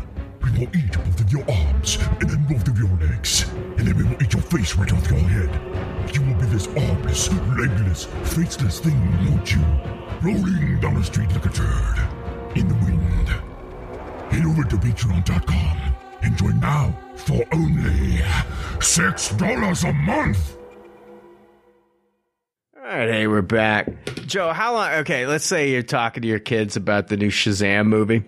we 0.42 0.50
will 0.52 0.76
eat 0.76 0.92
both 0.92 1.20
of 1.20 1.32
your 1.32 1.44
arms 1.50 1.98
and 2.20 2.30
then 2.30 2.44
both 2.48 2.66
of 2.66 2.78
your 2.78 2.88
legs. 2.98 3.48
And 3.52 3.86
then 3.86 3.96
we 3.96 4.04
will 4.04 4.22
eat 4.22 4.32
your 4.32 4.42
face 4.42 4.74
right 4.76 4.92
off 4.92 5.10
your 5.10 5.20
head. 5.20 6.14
You 6.14 6.22
will 6.22 6.34
be 6.34 6.46
this 6.46 6.66
armless, 6.68 7.30
legless, 7.32 8.04
faceless 8.34 8.80
thing, 8.80 9.00
won't 9.28 9.52
you? 9.52 9.62
Rolling 10.22 10.80
down 10.80 10.94
the 10.94 11.04
street 11.04 11.30
like 11.32 11.46
a 11.46 11.50
turd 11.50 12.56
in 12.56 12.68
the 12.68 12.74
wind. 12.74 13.28
Head 14.32 14.46
over 14.46 14.64
to 14.64 14.76
patreon.com 14.76 15.95
and 16.22 16.36
join 16.36 16.58
now 16.60 16.94
for 17.16 17.44
only 17.52 18.20
$6 18.78 19.88
a 19.88 19.92
month. 19.92 20.56
All 22.76 22.82
right, 22.82 23.08
hey, 23.08 23.26
we're 23.26 23.42
back. 23.42 23.88
Joe, 24.26 24.52
how 24.52 24.74
long? 24.74 24.90
Okay, 25.00 25.26
let's 25.26 25.44
say 25.44 25.70
you're 25.72 25.82
talking 25.82 26.22
to 26.22 26.28
your 26.28 26.38
kids 26.38 26.76
about 26.76 27.08
the 27.08 27.16
new 27.16 27.30
Shazam 27.30 27.86
movie, 27.86 28.24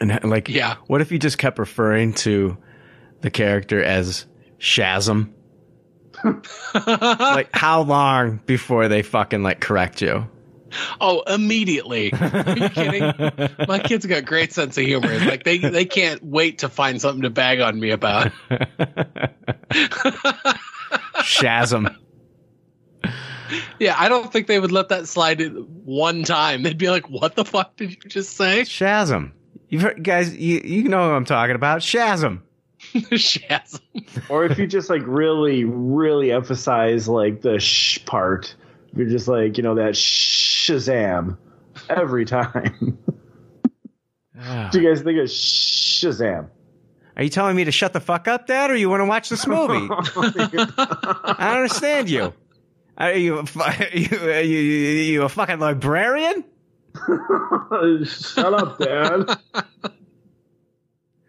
and 0.00 0.18
like, 0.24 0.48
Yeah. 0.48 0.76
what 0.88 1.00
if 1.00 1.12
you 1.12 1.18
just 1.18 1.38
kept 1.38 1.58
referring 1.58 2.14
to 2.14 2.56
the 3.20 3.30
character 3.30 3.82
as 3.82 4.26
Shazam? 4.58 5.32
like, 6.74 7.48
how 7.52 7.82
long 7.82 8.40
before 8.44 8.88
they 8.88 9.02
fucking 9.02 9.44
like 9.44 9.60
correct 9.60 10.02
you? 10.02 10.26
Oh, 11.00 11.22
immediately. 11.22 12.12
Are 12.20 12.56
you 12.56 12.68
kidding? 12.68 13.02
My 13.66 13.78
kids 13.78 14.06
got 14.06 14.24
great 14.24 14.52
sense 14.52 14.76
of 14.76 14.84
humor. 14.84 15.18
Like 15.20 15.44
they 15.44 15.58
they 15.58 15.84
can't 15.84 16.22
wait 16.22 16.58
to 16.58 16.68
find 16.68 17.00
something 17.00 17.22
to 17.22 17.30
bag 17.30 17.60
on 17.60 17.78
me 17.80 17.90
about. 17.90 18.32
Shazam. 21.22 21.96
Yeah, 23.78 23.94
I 23.98 24.08
don't 24.08 24.32
think 24.32 24.46
they 24.46 24.58
would 24.58 24.72
let 24.72 24.90
that 24.90 25.08
slide 25.08 25.40
one 25.84 26.22
time. 26.24 26.62
They'd 26.62 26.76
be 26.76 26.90
like, 26.90 27.08
"What 27.08 27.34
the 27.34 27.44
fuck 27.44 27.76
did 27.76 27.90
you 27.90 27.96
just 28.10 28.36
say?" 28.36 28.62
Shazam. 28.62 29.32
You've 29.68 29.82
heard, 29.82 30.02
guys, 30.02 30.34
you 30.36 30.60
you 30.64 30.88
know 30.88 31.08
what 31.08 31.14
I'm 31.14 31.24
talking 31.24 31.56
about. 31.56 31.80
Shazam. 31.80 32.40
Shazam. 32.92 33.80
or 34.28 34.44
if 34.44 34.58
you 34.58 34.66
just 34.66 34.88
like 34.90 35.02
really, 35.04 35.64
really 35.64 36.32
emphasize 36.32 37.08
like 37.08 37.42
the 37.42 37.58
sh 37.58 38.04
part, 38.04 38.54
you're 38.94 39.08
just 39.08 39.28
like 39.28 39.56
you 39.56 39.62
know 39.62 39.74
that 39.76 39.94
Shazam 39.94 41.36
every 41.88 42.24
time. 42.24 42.98
Ah. 44.40 44.68
Do 44.70 44.80
you 44.80 44.88
guys 44.88 45.02
think 45.02 45.18
of 45.18 45.26
Shazam? 45.26 46.48
Are 47.16 47.24
you 47.24 47.30
telling 47.30 47.56
me 47.56 47.64
to 47.64 47.72
shut 47.72 47.92
the 47.92 48.00
fuck 48.00 48.28
up, 48.28 48.46
Dad, 48.46 48.70
or 48.70 48.76
you 48.76 48.88
want 48.88 49.00
to 49.00 49.04
watch 49.06 49.28
this 49.28 49.46
movie? 49.46 49.88
I 49.90 51.36
don't 51.40 51.56
understand 51.56 52.08
you. 52.08 52.32
Are 52.96 53.12
you, 53.12 53.38
a, 53.38 53.40
are 53.60 53.96
you, 53.96 54.18
are 54.20 54.40
you, 54.40 54.58
you, 54.58 54.88
you 55.02 55.22
a 55.22 55.28
fucking 55.28 55.58
librarian? 55.58 56.44
Shut 58.04 58.54
up, 58.54 58.78
Dad. 58.78 59.38
Oh 59.54 59.90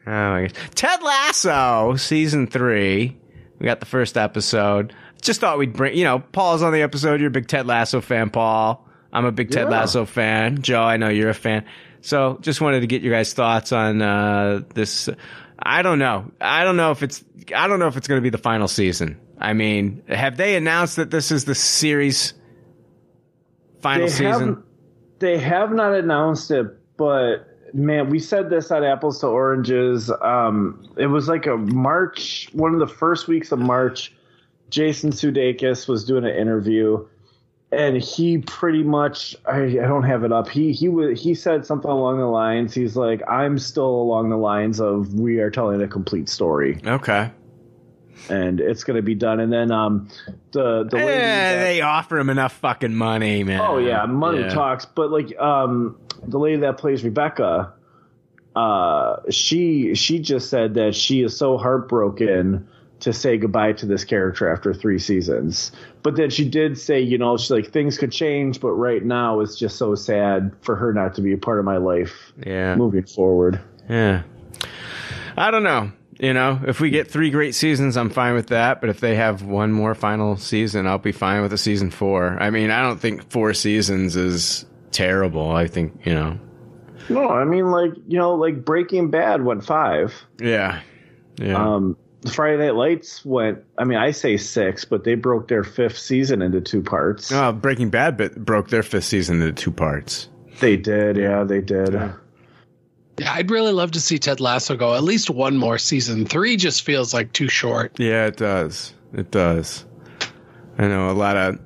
my 0.06 0.48
gosh. 0.48 0.70
Ted 0.76 1.02
Lasso, 1.02 1.96
season 1.96 2.48
three. 2.48 3.18
We 3.60 3.66
got 3.66 3.80
the 3.80 3.86
first 3.86 4.18
episode. 4.18 4.94
Just 5.22 5.42
thought 5.42 5.58
we'd 5.58 5.74
bring, 5.74 5.98
you 5.98 6.04
know, 6.04 6.20
Paul's 6.20 6.62
on 6.64 6.72
the 6.74 6.82
episode. 6.82 7.20
You're 7.20 7.28
a 7.28 7.32
big 7.32 7.48
Ted 7.48 7.68
Lasso 7.68 8.02
fan, 8.02 8.30
Paul. 8.30 8.86
I'm 9.12 9.26
a 9.26 9.32
big 9.32 9.52
Ted 9.52 9.64
Yeah. 9.70 9.80
Lasso 9.80 10.06
fan. 10.06 10.62
Joe, 10.62 10.82
I 10.84 10.98
know 10.98 11.10
you're 11.10 11.30
a 11.30 11.34
fan. 11.34 11.66
So 12.02 12.38
just 12.42 12.62
wanted 12.62 12.82
to 12.82 12.88
get 12.88 13.02
your 13.02 13.14
guys' 13.14 13.34
thoughts 13.34 13.72
on, 13.72 14.02
uh, 14.02 14.62
this. 14.74 15.10
I 15.62 15.82
don't 15.82 16.00
know. 16.00 16.32
I 16.40 16.64
don't 16.64 16.78
know 16.78 16.92
if 16.92 17.04
it's, 17.04 17.24
I 17.54 17.68
don't 17.68 17.80
know 17.80 17.88
if 17.88 17.98
it's 17.98 18.08
going 18.08 18.20
to 18.20 18.24
be 18.24 18.30
the 18.30 18.38
final 18.38 18.68
season. 18.70 19.20
I 19.38 19.54
mean, 19.54 20.04
have 20.08 20.38
they 20.38 20.56
announced 20.56 20.96
that 20.98 21.12
this 21.12 21.32
is 21.32 21.46
the 21.46 21.56
series 21.56 22.34
final 23.82 24.06
They 24.08 24.12
season? 24.12 24.26
haven't- 24.32 24.66
They 25.20 25.38
have 25.38 25.72
not 25.74 25.94
announced 25.94 26.50
it, 26.52 26.68
but 26.98 27.46
man, 27.74 28.10
we 28.10 28.20
said 28.20 28.50
this 28.50 28.72
on 28.72 28.84
Apples 28.86 29.20
to 29.20 29.28
Oranges. 29.28 30.10
Um, 30.22 30.82
it 30.98 31.08
was 31.08 31.28
like 31.28 31.46
a 31.46 31.58
March, 31.58 32.50
one 32.54 32.74
of 32.74 32.80
the 32.80 32.88
first 32.88 33.28
weeks 33.28 33.52
of 33.52 33.60
March. 33.60 34.14
Jason 34.70 35.12
Sudeikis 35.12 35.88
was 35.88 36.04
doing 36.06 36.26
an 36.26 36.36
interview, 36.36 37.06
and 37.72 37.98
he 37.98 38.38
pretty 38.40 38.84
much 38.84 39.36
I, 39.46 39.62
I 39.64 39.88
don't 39.88 40.04
have 40.04 40.24
it 40.24 40.32
up. 40.32 40.50
He 40.50 40.72
he 40.74 40.90
was 40.90 41.22
he 41.22 41.36
said 41.36 41.66
something 41.66 41.90
along 41.92 42.20
the 42.20 42.26
lines. 42.28 42.74
He's 42.74 42.96
like, 42.96 43.22
I'm 43.28 43.58
still 43.60 43.90
along 43.90 44.30
the 44.30 44.38
lines 44.38 44.80
of 44.82 45.14
we 45.14 45.40
are 45.40 45.50
telling 45.52 45.82
a 45.82 45.88
complete 45.88 46.30
story, 46.30 46.80
Okay. 46.86 47.32
and 48.30 48.60
it's 48.60 48.84
going 48.84 48.98
to 48.98 49.02
be 49.04 49.16
done. 49.16 49.40
And 49.40 49.52
then 49.52 49.72
um, 49.72 50.08
the 50.52 50.84
the 50.84 50.98
lady 50.98 51.12
Eh, 51.12 51.54
that- 51.56 51.64
they 51.64 51.82
offer 51.82 52.18
him 52.18 52.30
enough 52.30 52.54
fucking 52.54 52.94
money, 52.96 53.44
man. 53.44 53.62
Oh 53.62 53.78
yeah, 53.78 54.06
money 54.06 54.42
Yeah. 54.42 54.50
talks. 54.50 54.86
But 54.86 55.12
like 55.12 55.38
um, 55.40 56.00
the 56.24 56.38
lady 56.40 56.58
that 56.62 56.78
plays 56.78 57.04
Rebecca, 57.04 57.74
uh, 58.56 59.18
she 59.30 59.96
she 59.96 60.20
just 60.20 60.50
said 60.50 60.74
that 60.74 60.96
she 60.96 61.22
is 61.22 61.38
so 61.38 61.58
heartbroken 61.58 62.68
to 63.02 63.14
say 63.14 63.38
goodbye 63.38 63.74
to 63.74 63.86
this 63.86 64.04
character 64.04 64.52
after 64.52 64.74
three 64.74 65.00
seasons. 65.00 65.72
But 66.04 66.16
then 66.16 66.30
she 66.30 66.48
did 66.50 66.78
say, 66.78 67.00
you 67.02 67.18
know, 67.18 67.38
she's 67.38 67.52
like 67.52 67.72
things 67.72 67.98
could 67.98 68.12
change, 68.12 68.60
but 68.60 68.72
right 68.72 69.04
now 69.04 69.40
it's 69.40 69.58
just 69.58 69.78
so 69.78 69.96
sad 69.96 70.52
for 70.62 70.76
her 70.76 70.94
not 70.94 71.16
to 71.16 71.22
be 71.22 71.32
a 71.34 71.38
part 71.38 71.60
of 71.60 71.66
my 71.66 71.78
life 71.78 72.34
Yeah. 72.46 72.76
moving 72.76 73.04
forward. 73.06 73.60
Yeah. 73.90 74.24
I 75.38 75.52
don't 75.52 75.64
know. 75.64 75.92
You 76.20 76.34
know, 76.34 76.60
if 76.68 76.82
we 76.82 76.90
get 76.90 77.10
three 77.10 77.30
great 77.30 77.56
seasons, 77.56 77.96
I'm 77.96 78.10
fine 78.10 78.34
with 78.36 78.48
that. 78.48 78.82
But 78.82 78.90
if 78.90 79.00
they 79.00 79.16
have 79.16 79.42
one 79.44 79.72
more 79.72 79.96
final 79.96 80.36
season, 80.36 80.86
I'll 80.86 80.98
be 80.98 81.14
fine 81.14 81.42
with 81.42 81.54
a 81.54 81.58
season 81.58 81.92
four. 81.92 82.38
I 82.42 82.50
mean, 82.50 82.72
I 82.72 82.82
don't 82.82 83.00
think 83.00 83.30
four 83.32 83.54
seasons 83.54 84.18
is 84.18 84.66
terrible. 84.92 85.52
I 85.52 85.68
think, 85.68 86.06
you 86.06 86.14
know, 86.14 86.38
No, 87.08 87.30
I 87.30 87.46
mean 87.46 87.72
like 87.72 87.92
you 88.08 88.18
know, 88.18 88.36
like 88.36 88.66
Breaking 88.66 89.10
Bad 89.10 89.46
went 89.46 89.64
five. 89.66 90.14
yeah. 90.42 90.82
Yeah. 91.38 91.56
Um, 91.76 91.96
Friday 92.34 92.58
Night 92.58 92.76
Lights 92.76 93.24
went. 93.24 93.60
I 93.78 93.84
mean, 93.86 93.98
I 93.98 94.12
say 94.12 94.36
six, 94.38 94.84
but 94.86 95.04
they 95.06 95.16
broke 95.16 95.48
their 95.48 95.64
fifth 95.64 95.98
season 95.98 96.42
into 96.42 96.60
two 96.62 96.82
parts. 96.82 97.32
oh, 97.32 97.52
Breaking 97.54 97.90
Bad 97.90 98.18
bit 98.18 98.44
broke 98.44 98.70
their 98.70 98.84
fifth 98.84 99.06
season 99.06 99.42
into 99.42 99.54
two 99.54 99.72
parts. 99.72 100.28
They 100.60 100.76
did, 100.76 101.16
yeah, 101.16 101.44
they 101.46 101.62
did. 101.62 101.94
Yeah, 101.94 103.34
I'd 103.34 103.50
really 103.52 103.72
love 103.72 103.92
to 103.92 104.02
see 104.02 104.18
Ted 104.18 104.40
Lasso 104.42 104.76
go 104.76 104.96
at 104.96 105.04
least 105.04 105.30
one 105.30 105.56
more 105.58 105.78
season. 105.78 106.26
Three 106.26 106.58
just 106.58 106.84
feels 106.84 107.14
like 107.14 107.32
too 107.34 107.48
short. 107.48 107.98
Yeah, 108.00 108.26
it 108.28 108.38
does. 108.38 108.94
It 109.14 109.32
does. 109.32 109.86
I 110.78 110.88
know 110.88 111.10
a 111.10 111.14
lot 111.14 111.36
of 111.38 111.60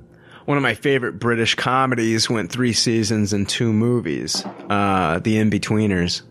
one 0.46 0.56
of 0.56 0.62
my 0.62 0.74
favorite 0.74 1.18
British 1.18 1.54
comedies 1.54 2.28
went 2.28 2.52
three 2.52 2.72
seasons 2.72 3.32
and 3.32 3.48
two 3.48 3.72
movies. 3.72 4.44
Uh, 4.68 5.18
The 5.22 5.38
In-Betweeners. 5.38 6.22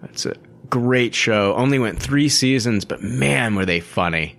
That's 0.00 0.26
a 0.26 0.34
great 0.70 1.14
show. 1.14 1.54
Only 1.54 1.78
went 1.78 2.00
three 2.00 2.28
seasons, 2.28 2.84
but 2.84 3.02
man, 3.02 3.54
were 3.54 3.66
they 3.66 3.80
funny. 3.80 4.36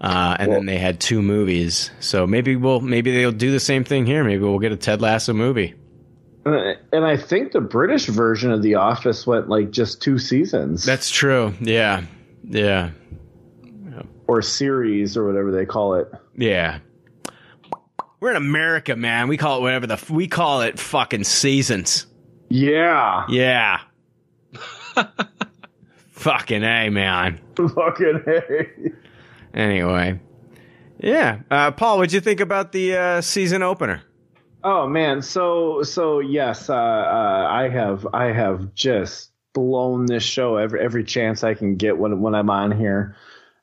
Uh, 0.00 0.36
and 0.38 0.52
then 0.52 0.66
they 0.66 0.78
had 0.78 0.98
two 1.00 1.22
movies. 1.22 1.90
So 2.00 2.26
maybe 2.26 2.56
we'll, 2.56 2.80
maybe 2.80 3.12
they'll 3.12 3.30
do 3.30 3.52
the 3.52 3.60
same 3.60 3.84
thing 3.84 4.04
here. 4.04 4.24
Maybe 4.24 4.42
we'll 4.42 4.58
get 4.58 4.72
a 4.72 4.76
Ted 4.76 5.00
Lasso 5.00 5.32
movie. 5.32 5.74
And 6.44 6.76
and 6.92 7.04
I 7.04 7.16
think 7.16 7.52
the 7.52 7.60
British 7.60 8.06
version 8.06 8.50
of 8.50 8.62
The 8.62 8.74
Office 8.74 9.26
went 9.28 9.48
like 9.48 9.70
just 9.70 10.02
two 10.02 10.18
seasons 10.18 10.84
That's 10.84 11.08
true. 11.08 11.54
Yeah. 11.60 12.02
Yeah. 12.42 12.90
or 14.26 14.42
series 14.42 15.16
or 15.16 15.24
whatever 15.24 15.52
they 15.52 15.66
call 15.66 15.94
it. 15.94 16.10
Yeah. 16.36 16.80
We're 18.18 18.30
in 18.30 18.36
America, 18.36 18.96
man. 18.96 19.28
We 19.28 19.36
call 19.36 19.58
it 19.58 19.60
whatever 19.62 19.86
the, 19.86 19.94
f- 19.94 20.10
we 20.10 20.26
call 20.26 20.62
it 20.62 20.80
fucking 20.80 21.24
seasons. 21.24 22.06
Yeah, 22.48 23.24
Yeah. 23.28 23.80
Fucking 26.22 26.62
A, 26.62 26.88
man. 26.88 27.40
fucking 27.56 28.22
hey. 28.24 28.92
Anyway. 29.52 30.20
Yeah. 30.98 31.40
Uh, 31.50 31.72
Paul, 31.72 31.98
what'd 31.98 32.12
you 32.12 32.20
think 32.20 32.38
about 32.38 32.70
the 32.70 32.96
uh, 32.96 33.20
season 33.22 33.62
opener? 33.62 34.02
Oh 34.62 34.86
man, 34.86 35.22
so 35.22 35.82
so 35.82 36.20
yes, 36.20 36.70
uh, 36.70 36.74
uh, 36.74 37.48
I 37.50 37.68
have 37.68 38.06
I 38.14 38.26
have 38.26 38.72
just 38.74 39.32
blown 39.52 40.06
this 40.06 40.22
show 40.22 40.56
every 40.56 40.80
every 40.80 41.02
chance 41.02 41.42
I 41.42 41.54
can 41.54 41.74
get 41.74 41.98
when 41.98 42.20
when 42.20 42.36
I'm 42.36 42.48
on 42.48 42.70
here. 42.70 43.16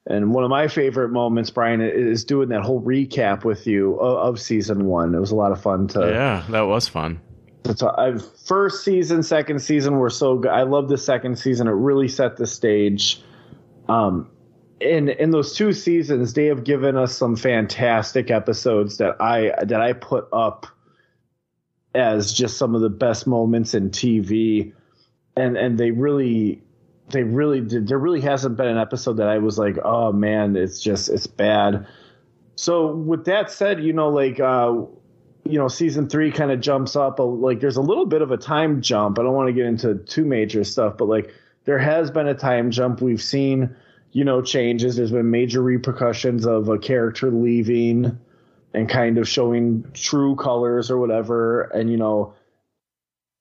And 0.05 0.33
one 0.33 0.43
of 0.43 0.49
my 0.49 0.67
favorite 0.67 1.09
moments, 1.09 1.51
Brian, 1.51 1.79
is 1.79 2.25
doing 2.25 2.49
that 2.49 2.63
whole 2.63 2.81
recap 2.81 3.45
with 3.45 3.67
you 3.67 3.95
of, 3.95 4.35
of 4.35 4.41
season 4.41 4.85
one. 4.85 5.15
It 5.15 5.19
was 5.19 5.31
a 5.31 5.35
lot 5.35 5.53
of 5.53 5.61
fun 5.61 5.87
to. 5.89 5.99
yeah, 6.01 6.43
that 6.49 6.61
was 6.63 6.89
fun. 6.89 7.21
That's 7.69 7.83
why 7.83 7.93
I, 7.95 8.17
first 8.47 8.83
season, 8.83 9.21
second 9.21 9.59
season 9.59 9.97
were 9.97 10.09
so 10.09 10.39
good. 10.39 10.49
I 10.49 10.63
love 10.63 10.89
the 10.89 10.97
second 10.97 11.37
season. 11.37 11.67
It 11.67 11.73
really 11.73 12.07
set 12.07 12.35
the 12.35 12.47
stage. 12.47 13.21
Um, 13.87 14.31
in 14.79 15.09
in 15.09 15.29
those 15.29 15.53
two 15.53 15.71
seasons, 15.73 16.33
they 16.33 16.47
have 16.47 16.63
given 16.63 16.97
us 16.97 17.15
some 17.15 17.35
fantastic 17.35 18.31
episodes 18.31 18.97
that 18.97 19.21
I 19.21 19.53
that 19.63 19.81
I 19.81 19.93
put 19.93 20.27
up 20.33 20.65
as 21.93 22.33
just 22.33 22.57
some 22.57 22.73
of 22.73 22.81
the 22.81 22.89
best 22.89 23.27
moments 23.27 23.75
in 23.75 23.91
TV. 23.91 24.73
and 25.37 25.55
and 25.55 25.77
they 25.77 25.91
really 25.91 26.63
they 27.09 27.21
really 27.21 27.61
did 27.61 27.87
there 27.87 27.99
really 27.99 28.21
hasn't 28.21 28.57
been 28.57 28.67
an 28.67 28.79
episode 28.79 29.17
that 29.17 29.27
I 29.27 29.37
was 29.37 29.59
like, 29.59 29.77
oh 29.85 30.11
man, 30.11 30.55
it's 30.55 30.81
just 30.81 31.07
it's 31.07 31.27
bad. 31.27 31.85
So 32.55 32.95
with 32.95 33.25
that 33.25 33.51
said, 33.51 33.83
you 33.83 33.93
know, 33.93 34.09
like 34.09 34.39
uh 34.39 34.73
you 35.49 35.57
know, 35.57 35.67
season 35.67 36.07
three 36.07 36.31
kind 36.31 36.51
of 36.51 36.61
jumps 36.61 36.95
up. 36.95 37.19
A, 37.19 37.23
like, 37.23 37.59
there's 37.59 37.77
a 37.77 37.81
little 37.81 38.05
bit 38.05 38.21
of 38.21 38.31
a 38.31 38.37
time 38.37 38.81
jump. 38.81 39.19
I 39.19 39.23
don't 39.23 39.33
want 39.33 39.47
to 39.47 39.53
get 39.53 39.65
into 39.65 39.95
too 39.95 40.25
major 40.25 40.63
stuff, 40.63 40.97
but 40.97 41.07
like, 41.07 41.33
there 41.65 41.79
has 41.79 42.11
been 42.11 42.27
a 42.27 42.33
time 42.33 42.71
jump. 42.71 43.01
We've 43.01 43.21
seen, 43.21 43.75
you 44.11 44.23
know, 44.23 44.41
changes. 44.41 44.95
There's 44.95 45.11
been 45.11 45.29
major 45.29 45.61
repercussions 45.61 46.45
of 46.45 46.69
a 46.69 46.77
character 46.77 47.29
leaving 47.29 48.17
and 48.73 48.87
kind 48.87 49.17
of 49.17 49.27
showing 49.27 49.85
true 49.93 50.35
colors 50.35 50.89
or 50.89 50.97
whatever. 50.97 51.63
And, 51.63 51.91
you 51.91 51.97
know, 51.97 52.33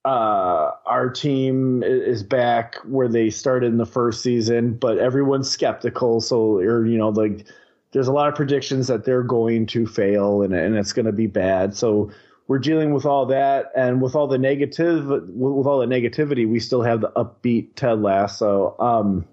uh, 0.04 0.72
our 0.86 1.10
team 1.10 1.82
is 1.82 2.22
back 2.22 2.76
where 2.84 3.08
they 3.08 3.30
started 3.30 3.66
in 3.66 3.78
the 3.78 3.86
first 3.86 4.22
season, 4.22 4.74
but 4.74 4.98
everyone's 4.98 5.50
skeptical. 5.50 6.20
So, 6.20 6.56
or, 6.56 6.86
you 6.86 6.96
know, 6.96 7.10
like, 7.10 7.46
there's 7.92 8.08
a 8.08 8.12
lot 8.12 8.28
of 8.28 8.34
predictions 8.34 8.86
that 8.88 9.04
they're 9.04 9.22
going 9.22 9.66
to 9.66 9.86
fail 9.86 10.42
and, 10.42 10.54
and 10.54 10.76
it's 10.76 10.92
going 10.92 11.06
to 11.06 11.12
be 11.12 11.26
bad. 11.26 11.74
So 11.74 12.10
we're 12.46 12.58
dealing 12.58 12.92
with 12.92 13.06
all 13.06 13.26
that 13.26 13.70
and 13.76 14.00
with 14.00 14.14
all 14.14 14.26
the 14.26 14.38
negative, 14.38 15.06
with 15.06 15.66
all 15.66 15.78
the 15.78 15.86
negativity, 15.86 16.48
we 16.48 16.60
still 16.60 16.82
have 16.82 17.00
the 17.00 17.10
upbeat 17.10 17.74
Ted 17.76 18.00
Lasso. 18.00 18.76
Um, 18.78 19.26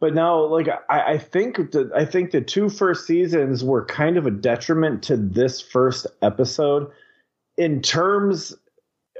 but 0.00 0.14
now, 0.14 0.44
like 0.44 0.68
I, 0.88 1.14
I 1.14 1.18
think 1.18 1.56
the 1.72 1.90
I 1.94 2.04
think 2.04 2.30
the 2.30 2.40
two 2.40 2.68
first 2.68 3.06
seasons 3.06 3.64
were 3.64 3.84
kind 3.84 4.16
of 4.16 4.26
a 4.26 4.30
detriment 4.30 5.02
to 5.04 5.16
this 5.16 5.60
first 5.60 6.06
episode 6.22 6.90
in 7.56 7.82
terms. 7.82 8.54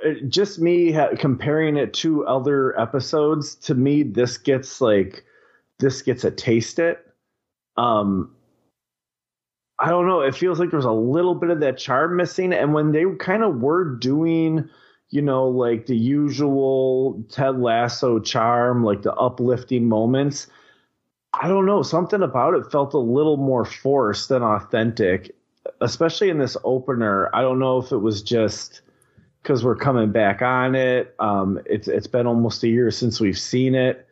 uh, 0.07 0.11
Just 0.29 0.61
me 0.61 0.97
comparing 1.19 1.77
it 1.77 1.93
to 1.95 2.25
other 2.27 2.79
episodes, 2.81 3.57
to 3.57 3.75
me, 3.75 4.05
this 4.05 4.39
gets 4.39 4.81
like 4.81 5.25
this 5.81 6.01
gets 6.01 6.23
a 6.23 6.31
taste 6.31 6.79
it 6.79 7.08
um 7.79 8.31
I 9.79 9.91
don't 9.91 10.07
know. 10.09 10.21
It 10.23 10.35
feels 10.35 10.59
like 10.59 10.71
there's 10.71 10.85
a 10.85 10.93
little 10.93 11.35
bit 11.37 11.51
of 11.51 11.61
that 11.61 11.79
charm 11.79 12.17
missing. 12.17 12.53
And 12.53 12.75
when 12.75 12.93
they 12.93 13.05
kind 13.21 13.45
of 13.45 13.61
were 13.61 13.85
doing, 13.85 14.69
you 15.11 15.23
know, 15.23 15.47
like 15.49 15.87
the 15.87 15.97
usual 15.97 17.23
Ted 17.31 17.61
Lasso 17.61 18.19
charm, 18.19 18.83
like 18.85 19.03
the 19.03 19.15
uplifting 19.15 19.89
moments, 19.89 20.49
I 21.35 21.47
don't 21.47 21.67
know. 21.67 21.83
Something 21.83 22.23
about 22.23 22.55
it 22.55 22.73
felt 22.73 22.95
a 22.95 22.99
little 22.99 23.37
more 23.37 23.65
forced 23.65 24.31
than 24.31 24.43
authentic, 24.43 25.37
especially 25.81 26.31
in 26.31 26.39
this 26.39 26.57
opener. 26.65 27.31
I 27.33 27.43
don't 27.43 27.61
know 27.61 27.79
if 27.79 27.93
it 27.93 27.99
was 27.99 28.23
just 28.23 28.81
because 29.43 29.65
we're 29.65 29.77
coming 29.77 30.11
back 30.11 30.43
on 30.43 30.75
it. 30.75 31.15
Um, 31.21 31.61
it's 31.67 31.87
it's 31.87 32.09
been 32.09 32.27
almost 32.27 32.65
a 32.65 32.69
year 32.69 32.91
since 32.91 33.21
we've 33.21 33.39
seen 33.39 33.77
it. 33.77 34.08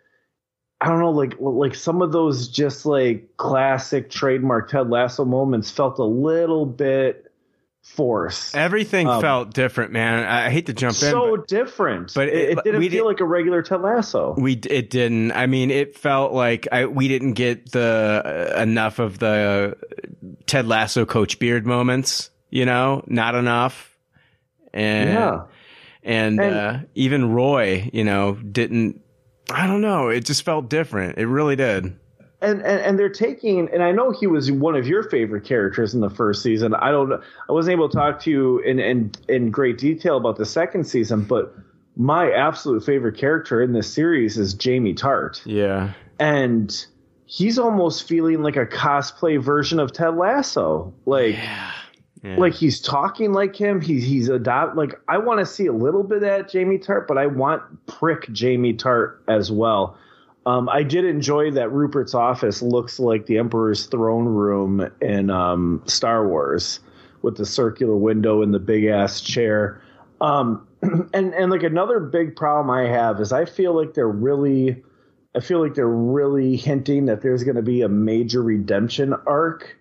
I 0.81 0.89
don't 0.89 0.99
know, 1.01 1.11
like 1.11 1.37
like 1.41 1.75
some 1.75 2.03
of 2.03 2.13
those 2.13 2.49
just 2.49 2.85
like 2.87 3.37
classic 3.37 4.11
trademark 4.11 4.69
Ted 4.71 4.91
Lasso 4.91 5.25
moments 5.25 5.71
felt 5.71 5.99
a 5.99 6.05
little 6.05 6.67
bit 6.67 7.33
forced. 7.83 8.55
Everything 8.57 9.07
Um, 9.09 9.21
felt 9.21 9.55
different, 9.55 9.93
man. 9.93 10.25
I 10.25 10.51
hate 10.51 10.67
to 10.67 10.73
jump 10.75 10.91
in, 10.95 11.11
so 11.11 11.37
different, 11.37 12.13
but 12.15 12.29
it- 12.29 12.51
it, 12.59 12.65
didn't 12.65 12.81
we 12.81 12.89
feel 12.91 13.05
did- 13.05 13.09
like 13.09 13.21
a 13.21 13.25
regular 13.25 13.63
Ted 13.63 13.81
Lasso. 13.81 14.35
we 14.37 14.53
it 14.69 14.91
didn't. 14.91 15.33
I 15.33 15.47
mean, 15.47 15.71
it 15.71 15.97
felt 15.97 16.33
like 16.33 16.69
I 16.73 16.87
we 16.87 17.09
didn't 17.09 17.35
get 17.35 17.71
the 17.73 18.53
uh, 18.57 18.61
enough 18.61 18.99
of 18.99 19.19
the 19.19 19.77
Ted 20.47 20.67
Lasso 20.67 21.07
Coach 21.07 21.39
Beard 21.39 21.65
moments. 21.67 22.31
You 22.51 22.67
know, 22.67 23.03
not 23.07 23.35
enough. 23.35 23.97
And 24.75 25.11
Yeah. 25.11 25.41
and, 26.03 26.41
And- 26.41 26.55
uh, 26.55 26.79
even 26.95 27.33
Roy, 27.33 27.89
you 27.95 28.05
know, 28.05 28.35
didn't. 28.35 29.01
I 29.51 29.67
don't 29.67 29.81
know. 29.81 30.09
It 30.09 30.25
just 30.25 30.43
felt 30.43 30.69
different. 30.69 31.19
It 31.19 31.27
really 31.27 31.57
did. 31.57 31.97
and, 32.43 32.61
and 32.61 32.81
and 32.81 32.99
they're 32.99 33.09
taking 33.09 33.69
and 33.73 33.83
I 33.83 33.93
know 33.93 34.11
he 34.11 34.27
was 34.27 34.51
one 34.53 34.77
of 34.77 34.87
your 34.87 35.03
favorite 35.05 35.45
characters 35.45 35.95
in 35.95 36.01
the 36.01 36.11
first 36.11 36.43
season. 36.43 36.75
I 36.75 36.91
don't 36.91 37.13
I 37.13 37.53
wasn't 37.53 37.73
able 37.73 37.89
to 37.89 37.97
talk 37.97 38.21
to 38.21 38.31
you 38.31 38.59
in 38.61 38.79
in 38.79 39.13
in 39.29 39.51
great 39.51 39.79
detail 39.79 40.17
about 40.17 40.37
the 40.37 40.47
second 40.47 40.85
season, 40.85 41.25
but 41.25 41.55
my 41.97 42.31
absolute 42.31 42.85
favorite 42.85 43.17
character 43.17 43.63
in 43.63 43.73
this 43.73 43.91
series 43.93 44.37
is 44.37 44.53
Jamie 44.53 44.95
Tartt. 44.95 45.41
Yeah. 45.47 45.93
And 46.19 46.87
he's 47.25 47.59
almost 47.59 48.07
feeling 48.07 48.43
like 48.43 48.57
a 48.57 48.67
cosplay 48.67 49.43
version 49.43 49.81
of 49.81 49.93
Ted 49.93 50.15
Lasso. 50.17 50.93
Like 51.07 51.37
Yeah. 51.37 51.73
Like 52.35 52.55
he's 52.55 52.81
talking 52.81 53.33
like 53.33 53.55
him. 53.55 53.81
He's 53.81 54.05
he's 54.05 54.29
adopt 54.29 54.77
like 54.77 55.01
I 55.09 55.19
want 55.19 55.41
to 55.41 55.47
see 55.47 55.67
a 55.67 55.73
little 55.73 56.03
bit 56.03 56.17
of 56.17 56.23
that 56.23 56.51
Jamie 56.51 56.79
Tartt, 56.79 57.07
but 57.07 57.19
I 57.19 57.27
want 57.27 57.63
prick 57.87 58.31
Jamie 58.33 58.75
Tartt 58.75 59.19
as 59.29 59.53
well. 59.53 59.97
Um, 60.47 60.69
I 60.69 60.83
did 60.85 61.05
enjoy 61.05 61.51
that 61.53 61.71
Rupert's 61.71 62.15
office 62.15 62.63
looks 62.63 63.01
like 63.01 63.27
the 63.27 63.39
Emperor's 63.39 63.87
throne 63.87 64.27
room 64.27 64.89
in 65.01 65.29
um, 65.29 65.83
Star 65.87 66.27
Wars 66.27 66.79
with 67.23 67.37
the 67.37 67.45
circular 67.45 67.97
window 67.97 68.43
and 68.43 68.55
the 68.55 68.61
big 68.61 68.85
ass 68.85 69.21
chair. 69.21 69.83
Um, 70.21 70.67
and 71.13 71.35
and 71.35 71.51
like 71.51 71.65
another 71.65 71.99
big 72.01 72.37
problem 72.37 72.71
I 72.71 72.87
have 72.89 73.21
is 73.21 73.33
I 73.33 73.45
feel 73.45 73.75
like 73.75 73.95
they're 73.95 74.09
really, 74.09 74.83
I 75.35 75.41
feel 75.41 75.61
like 75.61 75.75
they're 75.75 75.89
really 75.89 76.57
hinting 76.57 77.07
that 77.07 77.23
there's 77.23 77.43
going 77.43 77.57
to 77.57 77.63
be 77.63 77.83
a 77.83 77.89
major 77.89 78.43
redemption 78.43 79.15
arc 79.27 79.77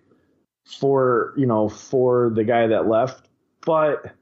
for 0.66 1.32
you 1.36 1.46
know 1.46 1.68
for 1.68 2.30
the 2.34 2.44
guy 2.44 2.66
that 2.66 2.86
left. 2.86 3.28
But 3.64 4.14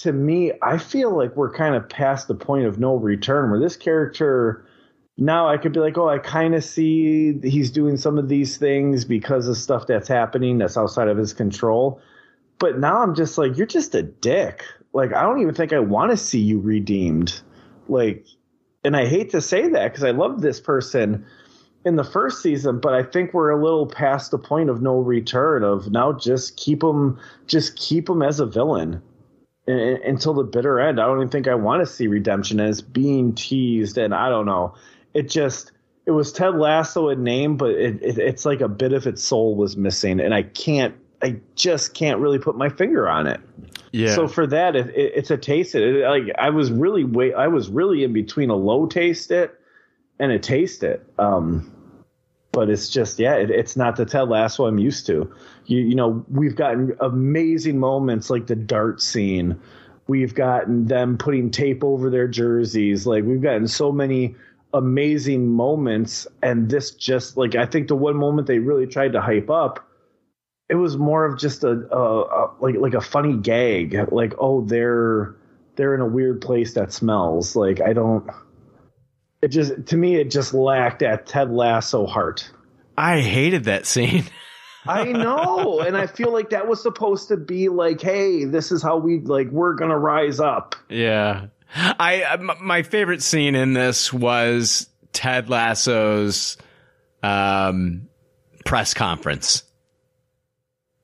to 0.00 0.12
me 0.12 0.50
i 0.62 0.78
feel 0.78 1.14
like 1.14 1.36
we're 1.36 1.52
kind 1.52 1.74
of 1.74 1.86
past 1.88 2.26
the 2.26 2.34
point 2.34 2.64
of 2.64 2.78
no 2.78 2.94
return 2.94 3.50
where 3.50 3.60
this 3.60 3.76
character 3.76 4.64
now 5.18 5.46
i 5.46 5.58
could 5.58 5.72
be 5.72 5.80
like 5.80 5.98
oh 5.98 6.08
i 6.08 6.18
kind 6.18 6.54
of 6.54 6.64
see 6.64 7.38
he's 7.42 7.70
doing 7.70 7.98
some 7.98 8.16
of 8.16 8.28
these 8.28 8.56
things 8.56 9.04
because 9.04 9.46
of 9.46 9.58
stuff 9.58 9.86
that's 9.86 10.08
happening 10.08 10.56
that's 10.56 10.78
outside 10.78 11.08
of 11.08 11.18
his 11.18 11.32
control. 11.34 12.00
But 12.58 12.78
now 12.78 13.02
i'm 13.02 13.14
just 13.14 13.36
like 13.36 13.56
you're 13.56 13.66
just 13.66 13.94
a 13.94 14.02
dick. 14.02 14.64
Like 14.94 15.12
i 15.12 15.22
don't 15.22 15.40
even 15.40 15.54
think 15.54 15.72
i 15.72 15.78
want 15.78 16.10
to 16.12 16.16
see 16.16 16.40
you 16.40 16.60
redeemed. 16.60 17.38
Like 17.88 18.26
and 18.84 18.96
i 18.96 19.06
hate 19.06 19.30
to 19.30 19.42
say 19.42 19.68
that 19.68 19.92
because 19.92 20.04
i 20.04 20.12
love 20.12 20.40
this 20.40 20.60
person 20.60 21.26
in 21.84 21.96
the 21.96 22.04
first 22.04 22.42
season, 22.42 22.78
but 22.78 22.94
I 22.94 23.02
think 23.02 23.32
we're 23.32 23.50
a 23.50 23.62
little 23.62 23.86
past 23.86 24.30
the 24.30 24.38
point 24.38 24.68
of 24.68 24.82
no 24.82 24.98
return. 24.98 25.64
Of 25.64 25.90
now, 25.90 26.12
just 26.12 26.56
keep 26.56 26.82
him, 26.82 27.18
just 27.46 27.76
keep 27.76 28.08
him 28.08 28.22
as 28.22 28.40
a 28.40 28.46
villain 28.46 29.02
un- 29.66 29.78
un- 29.78 30.00
until 30.04 30.34
the 30.34 30.44
bitter 30.44 30.78
end. 30.78 31.00
I 31.00 31.06
don't 31.06 31.18
even 31.18 31.28
think 31.28 31.48
I 31.48 31.54
want 31.54 31.80
to 31.80 31.86
see 31.86 32.06
redemption 32.06 32.60
as 32.60 32.82
being 32.82 33.34
teased, 33.34 33.96
and 33.96 34.14
I 34.14 34.28
don't 34.28 34.46
know. 34.46 34.74
It 35.14 35.28
just 35.28 35.72
it 36.06 36.10
was 36.12 36.32
Ted 36.32 36.56
Lasso 36.56 37.08
in 37.08 37.22
name, 37.22 37.56
but 37.56 37.70
it, 37.70 38.02
it, 38.02 38.18
it's 38.18 38.44
like 38.44 38.60
a 38.60 38.68
bit 38.68 38.92
of 38.92 39.06
its 39.06 39.22
soul 39.22 39.54
was 39.54 39.76
missing, 39.76 40.20
and 40.20 40.34
I 40.34 40.42
can't, 40.42 40.94
I 41.22 41.40
just 41.56 41.94
can't 41.94 42.18
really 42.18 42.38
put 42.38 42.56
my 42.56 42.68
finger 42.68 43.08
on 43.08 43.26
it. 43.26 43.40
Yeah. 43.92 44.14
So 44.14 44.28
for 44.28 44.46
that, 44.46 44.76
it, 44.76 44.88
it, 44.90 45.12
it's 45.16 45.30
a 45.30 45.36
taste 45.36 45.74
it. 45.74 45.82
it. 45.82 46.06
Like 46.06 46.34
I 46.38 46.50
was 46.50 46.70
really 46.70 47.04
wait, 47.04 47.34
I 47.34 47.48
was 47.48 47.70
really 47.70 48.04
in 48.04 48.12
between 48.12 48.50
a 48.50 48.54
low 48.54 48.86
taste 48.86 49.30
it 49.30 49.59
and 50.20 50.30
a 50.30 50.38
taste 50.38 50.84
it. 50.84 51.04
Um, 51.18 51.72
but 52.52 52.68
it's 52.68 52.88
just 52.88 53.18
yeah, 53.18 53.34
it, 53.34 53.50
it's 53.50 53.76
not 53.76 53.96
the 53.96 54.04
Ted 54.04 54.28
Lasso 54.28 54.66
I'm 54.66 54.78
used 54.78 55.06
to. 55.06 55.32
You 55.66 55.78
you 55.78 55.94
know 55.94 56.24
we've 56.28 56.54
gotten 56.54 56.96
amazing 57.00 57.78
moments 57.78 58.30
like 58.30 58.46
the 58.46 58.56
dart 58.56 59.02
scene. 59.02 59.60
We've 60.06 60.34
gotten 60.34 60.86
them 60.86 61.18
putting 61.18 61.50
tape 61.50 61.82
over 61.82 62.10
their 62.10 62.28
jerseys. 62.28 63.06
Like 63.06 63.24
we've 63.24 63.42
gotten 63.42 63.66
so 63.66 63.90
many 63.90 64.36
amazing 64.72 65.48
moments, 65.48 66.26
and 66.42 66.68
this 66.68 66.92
just 66.92 67.36
like 67.36 67.56
I 67.56 67.66
think 67.66 67.88
the 67.88 67.96
one 67.96 68.16
moment 68.16 68.46
they 68.46 68.58
really 68.58 68.86
tried 68.86 69.12
to 69.12 69.20
hype 69.20 69.50
up 69.50 69.86
it 70.70 70.76
was 70.76 70.96
more 70.96 71.24
of 71.24 71.36
just 71.36 71.64
a, 71.64 71.72
a, 71.92 72.22
a 72.22 72.54
like 72.60 72.76
like 72.76 72.94
a 72.94 73.00
funny 73.00 73.36
gag 73.36 74.12
like 74.12 74.32
oh 74.38 74.62
they're 74.62 75.34
they're 75.74 75.94
in 75.94 76.00
a 76.00 76.06
weird 76.06 76.40
place 76.40 76.74
that 76.74 76.92
smells 76.92 77.56
like 77.56 77.80
i 77.80 77.92
don't 77.92 78.30
it 79.42 79.48
just 79.48 79.86
to 79.86 79.96
me 79.96 80.16
it 80.16 80.30
just 80.30 80.52
lacked 80.54 81.00
that 81.00 81.26
ted 81.26 81.50
lasso 81.50 82.06
heart 82.06 82.50
I 82.98 83.20
hated 83.20 83.64
that 83.64 83.86
scene. 83.86 84.24
i 84.86 85.04
know 85.04 85.80
and 85.80 85.96
i 85.96 86.06
feel 86.06 86.32
like 86.32 86.50
that 86.50 86.66
was 86.68 86.82
supposed 86.82 87.28
to 87.28 87.36
be 87.36 87.68
like 87.68 88.00
hey 88.00 88.44
this 88.44 88.72
is 88.72 88.82
how 88.82 88.96
we 88.98 89.20
like 89.20 89.48
we're 89.50 89.74
gonna 89.74 89.98
rise 89.98 90.40
up 90.40 90.74
Yeah. 90.88 91.46
I 91.72 92.22
m- 92.32 92.50
my 92.60 92.82
favorite 92.82 93.22
scene 93.22 93.54
in 93.54 93.74
this 93.74 94.12
was 94.12 94.88
Ted 95.12 95.48
Lasso's 95.48 96.56
um 97.22 98.08
press 98.64 98.92
conference. 98.94 99.62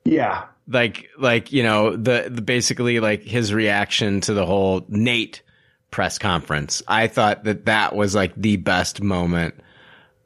yeah 0.05 0.45
Like 0.69 1.09
like, 1.19 1.53
you 1.53 1.63
know, 1.63 1.95
the, 1.97 2.27
the 2.31 2.43
basically 2.43 2.99
like 3.01 3.23
his 3.23 3.53
reaction 3.55 4.21
to 4.23 4.35
the 4.35 4.45
whole 4.47 4.85
Nate 4.89 5.43
press 5.97 6.18
conference. 6.18 6.82
I 6.86 7.06
thought 7.06 7.44
that 7.44 7.64
that 7.64 7.97
was 7.97 8.14
like 8.14 8.35
the 8.36 8.59
best 8.59 9.02
moment. 9.02 9.55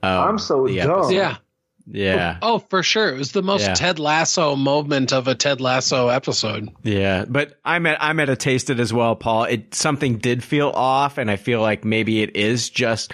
Of 0.02 0.28
I'm 0.28 0.36
so 0.36 0.66
the 0.66 0.78
dumb. 0.78 0.90
episode. 0.90 1.14
Yeah. 1.14 1.36
Yeah. 1.86 2.38
Oh, 2.42 2.58
for 2.58 2.82
sure. 2.82 3.14
It 3.14 3.18
was 3.18 3.30
the 3.30 3.42
most 3.42 3.62
Yeah. 3.62 3.74
Ted 3.74 4.00
Lasso 4.00 4.56
moment 4.56 5.12
of 5.12 5.28
a 5.28 5.36
Ted 5.36 5.60
Lasso 5.60 6.08
episode. 6.08 6.70
Yeah, 6.82 7.24
but 7.28 7.60
I'm 7.64 7.86
at 7.86 8.02
I'm 8.02 8.18
at 8.18 8.28
a 8.28 8.34
taste 8.34 8.68
it 8.68 8.80
as 8.80 8.92
well, 8.92 9.14
Paul. 9.14 9.44
It 9.44 9.72
something 9.72 10.18
did 10.18 10.42
feel 10.42 10.70
off, 10.70 11.18
and 11.18 11.30
I 11.30 11.36
feel 11.36 11.60
like 11.60 11.84
maybe 11.84 12.20
it 12.20 12.34
is 12.34 12.68
just 12.68 13.12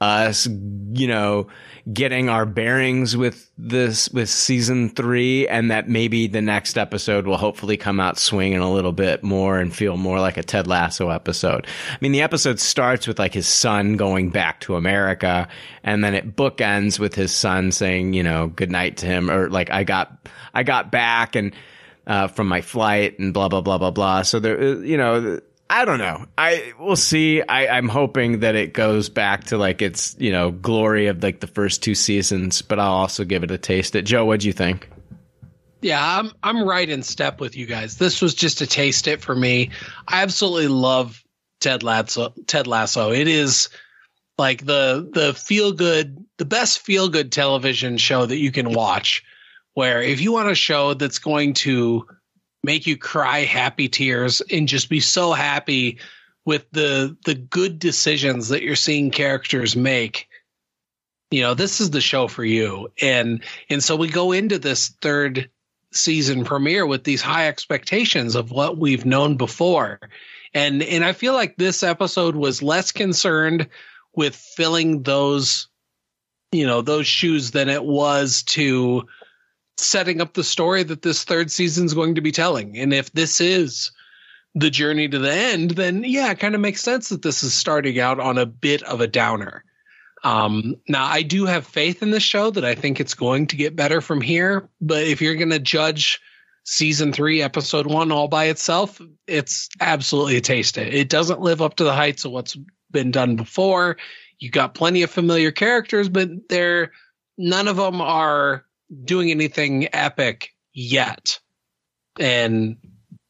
us, 0.00 0.46
you 0.46 1.08
know, 1.08 1.48
getting 1.92 2.28
our 2.28 2.44
bearings 2.44 3.16
with 3.16 3.50
this 3.56 4.08
with 4.10 4.28
season 4.28 4.90
three, 4.90 5.48
and 5.48 5.70
that 5.70 5.88
maybe 5.88 6.26
the 6.26 6.42
next 6.42 6.76
episode 6.76 7.26
will 7.26 7.36
hopefully 7.36 7.76
come 7.76 8.00
out 8.00 8.18
swinging 8.18 8.58
a 8.58 8.72
little 8.72 8.92
bit 8.92 9.22
more 9.22 9.58
and 9.58 9.74
feel 9.74 9.96
more 9.96 10.20
like 10.20 10.36
a 10.36 10.42
Ted 10.42 10.66
Lasso 10.66 11.08
episode. 11.10 11.66
I 11.90 11.96
mean, 12.00 12.12
the 12.12 12.22
episode 12.22 12.60
starts 12.60 13.06
with 13.06 13.18
like 13.18 13.34
his 13.34 13.46
son 13.46 13.96
going 13.96 14.30
back 14.30 14.60
to 14.60 14.76
America, 14.76 15.48
and 15.82 16.04
then 16.04 16.14
it 16.14 16.36
bookends 16.36 16.98
with 16.98 17.14
his 17.14 17.32
son 17.34 17.72
saying, 17.72 18.12
you 18.12 18.22
know, 18.22 18.48
good 18.48 18.70
night 18.70 18.98
to 18.98 19.06
him, 19.06 19.30
or 19.30 19.48
like 19.48 19.70
I 19.70 19.84
got 19.84 20.28
I 20.52 20.62
got 20.62 20.90
back 20.90 21.36
and 21.36 21.54
uh, 22.06 22.28
from 22.28 22.48
my 22.48 22.60
flight 22.60 23.18
and 23.18 23.32
blah 23.32 23.48
blah 23.48 23.60
blah 23.60 23.78
blah 23.78 23.90
blah. 23.90 24.22
So 24.22 24.40
there, 24.40 24.60
uh, 24.60 24.78
you 24.78 24.96
know, 24.96 25.40
I 25.70 25.84
don't 25.84 25.98
know. 25.98 26.26
I 26.38 26.72
we'll 26.78 26.96
see. 26.96 27.42
I, 27.42 27.68
I'm 27.68 27.88
hoping 27.88 28.40
that 28.40 28.54
it 28.54 28.72
goes 28.72 29.08
back 29.08 29.44
to 29.44 29.58
like 29.58 29.82
its 29.82 30.16
you 30.18 30.32
know 30.32 30.50
glory 30.50 31.08
of 31.08 31.22
like 31.22 31.40
the 31.40 31.46
first 31.46 31.82
two 31.82 31.94
seasons, 31.94 32.62
but 32.62 32.78
I'll 32.78 32.92
also 32.92 33.24
give 33.24 33.42
it 33.42 33.50
a 33.50 33.58
taste. 33.58 33.94
It. 33.94 34.02
Joe, 34.02 34.24
what'd 34.24 34.44
you 34.44 34.52
think? 34.52 34.88
Yeah, 35.82 36.00
I'm 36.02 36.32
I'm 36.42 36.66
right 36.66 36.88
in 36.88 37.02
step 37.02 37.38
with 37.38 37.54
you 37.54 37.66
guys. 37.66 37.98
This 37.98 38.22
was 38.22 38.34
just 38.34 38.62
a 38.62 38.66
taste 38.66 39.06
it 39.08 39.20
for 39.20 39.34
me. 39.34 39.70
I 40.06 40.22
absolutely 40.22 40.68
love 40.68 41.22
Ted 41.60 41.82
Lasso. 41.82 42.32
Ted 42.46 42.66
Lasso. 42.66 43.12
It 43.12 43.28
is 43.28 43.68
like 44.38 44.64
the 44.64 45.08
the 45.12 45.34
feel 45.34 45.72
good, 45.72 46.24
the 46.38 46.46
best 46.46 46.78
feel 46.78 47.08
good 47.08 47.30
television 47.30 47.98
show 47.98 48.24
that 48.24 48.38
you 48.38 48.50
can 48.50 48.72
watch. 48.72 49.22
Where 49.74 50.02
if 50.02 50.20
you 50.20 50.32
want 50.32 50.50
a 50.50 50.54
show 50.54 50.94
that's 50.94 51.18
going 51.18 51.54
to 51.54 52.06
make 52.68 52.86
you 52.86 52.98
cry 52.98 53.46
happy 53.46 53.88
tears 53.88 54.42
and 54.50 54.68
just 54.68 54.90
be 54.90 55.00
so 55.00 55.32
happy 55.32 55.98
with 56.44 56.70
the 56.70 57.16
the 57.24 57.34
good 57.34 57.78
decisions 57.78 58.48
that 58.48 58.62
you're 58.62 58.76
seeing 58.76 59.10
characters 59.10 59.74
make. 59.74 60.28
You 61.30 61.40
know 61.40 61.54
this 61.54 61.80
is 61.80 61.92
the 61.92 62.02
show 62.02 62.28
for 62.28 62.44
you. 62.44 62.88
And 63.00 63.42
and 63.70 63.82
so 63.82 63.96
we 63.96 64.08
go 64.08 64.32
into 64.32 64.58
this 64.58 64.88
third 65.00 65.48
season 65.94 66.44
premiere 66.44 66.84
with 66.84 67.04
these 67.04 67.22
high 67.22 67.48
expectations 67.48 68.34
of 68.34 68.50
what 68.50 68.76
we've 68.76 69.06
known 69.06 69.38
before. 69.38 69.98
And 70.52 70.82
and 70.82 71.06
i 71.06 71.14
feel 71.14 71.32
like 71.32 71.56
this 71.56 71.82
episode 71.82 72.36
was 72.36 72.62
less 72.62 72.92
concerned 72.92 73.66
with 74.14 74.36
filling 74.36 75.04
those 75.04 75.68
you 76.52 76.66
know 76.66 76.82
those 76.82 77.06
shoes 77.06 77.52
than 77.52 77.70
it 77.70 77.84
was 77.84 78.42
to 78.42 79.06
setting 79.80 80.20
up 80.20 80.34
the 80.34 80.44
story 80.44 80.82
that 80.82 81.02
this 81.02 81.24
third 81.24 81.50
season 81.50 81.86
is 81.86 81.94
going 81.94 82.14
to 82.14 82.20
be 82.20 82.32
telling 82.32 82.76
and 82.78 82.92
if 82.92 83.12
this 83.12 83.40
is 83.40 83.90
the 84.54 84.70
journey 84.70 85.08
to 85.08 85.18
the 85.18 85.32
end 85.32 85.72
then 85.72 86.02
yeah 86.04 86.30
it 86.30 86.38
kind 86.38 86.54
of 86.54 86.60
makes 86.60 86.80
sense 86.80 87.08
that 87.08 87.22
this 87.22 87.42
is 87.42 87.54
starting 87.54 87.98
out 88.00 88.18
on 88.18 88.38
a 88.38 88.46
bit 88.46 88.82
of 88.84 89.00
a 89.00 89.06
downer 89.06 89.64
um, 90.24 90.76
now 90.88 91.04
I 91.06 91.22
do 91.22 91.44
have 91.46 91.66
faith 91.66 92.02
in 92.02 92.10
this 92.10 92.22
show 92.22 92.50
that 92.50 92.64
I 92.64 92.74
think 92.74 93.00
it's 93.00 93.14
going 93.14 93.46
to 93.48 93.56
get 93.56 93.76
better 93.76 94.00
from 94.00 94.20
here. 94.20 94.68
But 94.80 95.04
if 95.04 95.20
you're 95.20 95.36
going 95.36 95.50
to 95.50 95.58
judge 95.58 96.20
season 96.64 97.12
three, 97.12 97.40
episode 97.42 97.86
one 97.86 98.12
all 98.12 98.28
by 98.28 98.46
itself, 98.46 99.00
it's 99.26 99.68
absolutely 99.80 100.36
a 100.36 100.40
taste 100.40 100.76
it. 100.78 100.92
It 100.92 101.08
doesn't 101.08 101.40
live 101.40 101.62
up 101.62 101.76
to 101.76 101.84
the 101.84 101.94
heights 101.94 102.24
of 102.24 102.32
what's 102.32 102.56
been 102.90 103.10
done 103.10 103.36
before. 103.36 103.96
You 104.38 104.50
got 104.50 104.74
plenty 104.74 105.02
of 105.02 105.10
familiar 105.10 105.50
characters, 105.50 106.08
but 106.08 106.28
they're 106.48 106.92
none 107.36 107.68
of 107.68 107.76
them 107.76 108.00
are 108.00 108.64
doing 109.04 109.30
anything 109.30 109.88
epic 109.94 110.54
yet. 110.72 111.38
And 112.18 112.76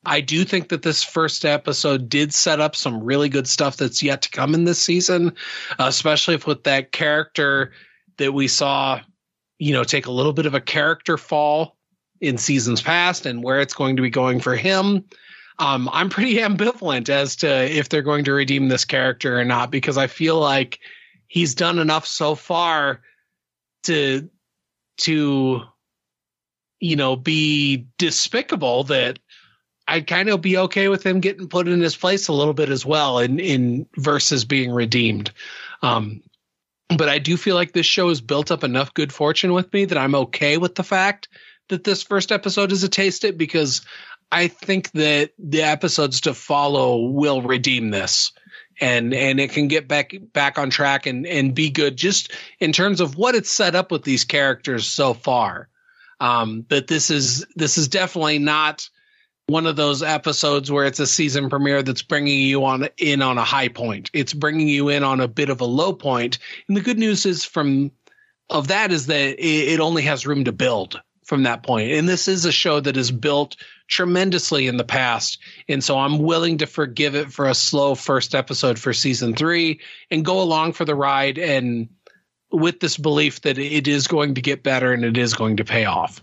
I 0.05 0.20
do 0.20 0.44
think 0.44 0.68
that 0.68 0.82
this 0.82 1.02
first 1.02 1.44
episode 1.44 2.09
did 2.09 2.32
set 2.32 2.60
up 2.60 2.74
some 2.74 3.02
really 3.02 3.28
good 3.28 3.47
stuff 3.47 3.76
that's 3.76 4.02
yet 4.02 4.22
to 4.22 4.30
come 4.30 4.55
in 4.55 4.64
this 4.64 4.80
season, 4.80 5.35
especially 5.78 6.35
if 6.35 6.47
with 6.47 6.64
that 6.64 6.93
character 6.93 7.72
that 8.16 8.32
we 8.32 8.48
saw, 8.48 9.01
you 9.59 9.72
know, 9.72 9.85
take 9.85 10.06
a 10.06 10.12
little 10.12 10.32
bit 10.32 10.47
of 10.47 10.55
a 10.55 10.60
character 10.60 11.18
fall 11.18 11.76
in 12.20 12.39
seasons 12.39 12.80
past 12.80 13.26
and 13.26 13.43
where 13.43 13.60
it's 13.60 13.74
going 13.74 13.97
to 13.97 14.02
be 14.02 14.10
going 14.10 14.40
for 14.40 14.56
him. 14.56 15.05
Um, 15.59 15.89
I'm 15.93 16.09
pretty 16.09 16.35
ambivalent 16.39 17.09
as 17.09 17.36
to 17.36 17.48
if 17.48 17.89
they're 17.89 18.02
going 18.02 18.24
to 18.24 18.32
redeem 18.32 18.68
this 18.68 18.85
character 18.85 19.39
or 19.39 19.44
not 19.44 19.70
because 19.70 19.98
I 19.98 20.06
feel 20.06 20.39
like 20.39 20.78
he's 21.26 21.55
done 21.55 21.78
enough 21.78 22.06
so 22.06 22.35
far 22.35 23.02
to 23.85 24.28
to 24.98 25.62
you 26.80 26.96
know 26.96 27.16
be 27.16 27.86
despicable 27.98 28.84
that 28.84 29.18
I'd 29.86 30.06
kind 30.06 30.28
of 30.28 30.42
be 30.42 30.58
okay 30.58 30.88
with 30.88 31.04
him 31.04 31.20
getting 31.20 31.48
put 31.48 31.66
in 31.66 31.80
his 31.80 31.96
place 31.96 32.28
a 32.28 32.32
little 32.32 32.54
bit 32.54 32.68
as 32.68 32.84
well 32.84 33.18
in 33.18 33.40
in 33.40 33.86
versus 33.96 34.44
being 34.44 34.70
redeemed. 34.70 35.32
Um, 35.82 36.22
but 36.96 37.08
I 37.08 37.18
do 37.18 37.36
feel 37.36 37.54
like 37.54 37.72
this 37.72 37.86
show 37.86 38.08
has 38.08 38.20
built 38.20 38.50
up 38.50 38.64
enough 38.64 38.94
good 38.94 39.12
fortune 39.12 39.52
with 39.52 39.72
me 39.72 39.84
that 39.86 39.98
I'm 39.98 40.14
okay 40.14 40.56
with 40.56 40.74
the 40.74 40.84
fact 40.84 41.28
that 41.68 41.84
this 41.84 42.02
first 42.02 42.32
episode 42.32 42.72
is 42.72 42.82
a 42.82 42.88
taste 42.88 43.24
it 43.24 43.36
because 43.36 43.82
I 44.30 44.48
think 44.48 44.90
that 44.92 45.30
the 45.38 45.62
episodes 45.62 46.22
to 46.22 46.34
follow 46.34 47.06
will 47.06 47.42
redeem 47.42 47.90
this 47.90 48.32
and 48.80 49.14
and 49.14 49.40
it 49.40 49.50
can 49.52 49.68
get 49.68 49.88
back 49.88 50.14
back 50.32 50.59
on 50.59 50.70
track 50.70 51.06
and 51.06 51.26
and 51.26 51.55
be 51.55 51.70
good 51.70 51.96
just 51.96 52.32
in 52.60 52.72
terms 52.72 53.00
of 53.00 53.16
what 53.16 53.34
it's 53.34 53.50
set 53.50 53.74
up 53.74 53.90
with 53.90 54.05
these 54.05 54.24
characters 54.24 54.86
so 54.86 55.14
far. 55.14 55.68
Um, 56.20 56.62
but 56.68 56.86
this 56.86 57.10
is 57.10 57.46
this 57.56 57.78
is 57.78 57.88
definitely 57.88 58.38
not 58.38 58.88
one 59.46 59.66
of 59.66 59.76
those 59.76 60.02
episodes 60.02 60.70
where 60.70 60.84
it's 60.84 61.00
a 61.00 61.06
season 61.06 61.48
premiere 61.48 61.82
that's 61.82 62.02
bringing 62.02 62.40
you 62.40 62.64
on 62.64 62.88
in 62.98 63.22
on 63.22 63.38
a 63.38 63.44
high 63.44 63.68
point. 63.68 64.10
It's 64.12 64.34
bringing 64.34 64.68
you 64.68 64.90
in 64.90 65.02
on 65.02 65.20
a 65.20 65.28
bit 65.28 65.48
of 65.48 65.60
a 65.60 65.64
low 65.64 65.92
point. 65.92 66.38
And 66.68 66.76
the 66.76 66.82
good 66.82 66.98
news 66.98 67.24
is 67.24 67.44
from 67.44 67.90
of 68.50 68.68
that 68.68 68.92
is 68.92 69.06
that 69.06 69.38
it, 69.38 69.72
it 69.72 69.80
only 69.80 70.02
has 70.02 70.26
room 70.26 70.44
to 70.44 70.52
build 70.52 71.00
from 71.28 71.42
that 71.42 71.62
point. 71.62 71.92
And 71.92 72.09
this 72.09 72.26
is 72.26 72.46
a 72.46 72.52
show 72.52 72.80
that 72.80 72.96
is 72.96 73.10
built 73.10 73.55
tremendously 73.86 74.66
in 74.66 74.78
the 74.78 74.84
past. 74.84 75.38
And 75.68 75.84
so 75.84 75.98
I'm 75.98 76.18
willing 76.18 76.56
to 76.59 76.66
forgive 76.66 77.14
it 77.14 77.30
for 77.30 77.46
a 77.46 77.55
slow 77.55 77.94
first 77.94 78.34
episode 78.34 78.78
for 78.78 78.92
season 78.94 79.34
three 79.34 79.80
and 80.10 80.24
go 80.24 80.40
along 80.40 80.72
for 80.72 80.86
the 80.86 80.94
ride 80.94 81.38
and 81.38 81.88
with 82.50 82.80
this 82.80 82.96
belief 82.96 83.42
that 83.42 83.59
it 83.59 83.86
is 83.86 84.06
going 84.06 84.34
to 84.34 84.40
get 84.40 84.62
better 84.62 84.92
and 84.92 85.05
it 85.05 85.18
is 85.18 85.34
going 85.34 85.59
to 85.59 85.64
pay 85.64 85.84
off. 85.84 86.22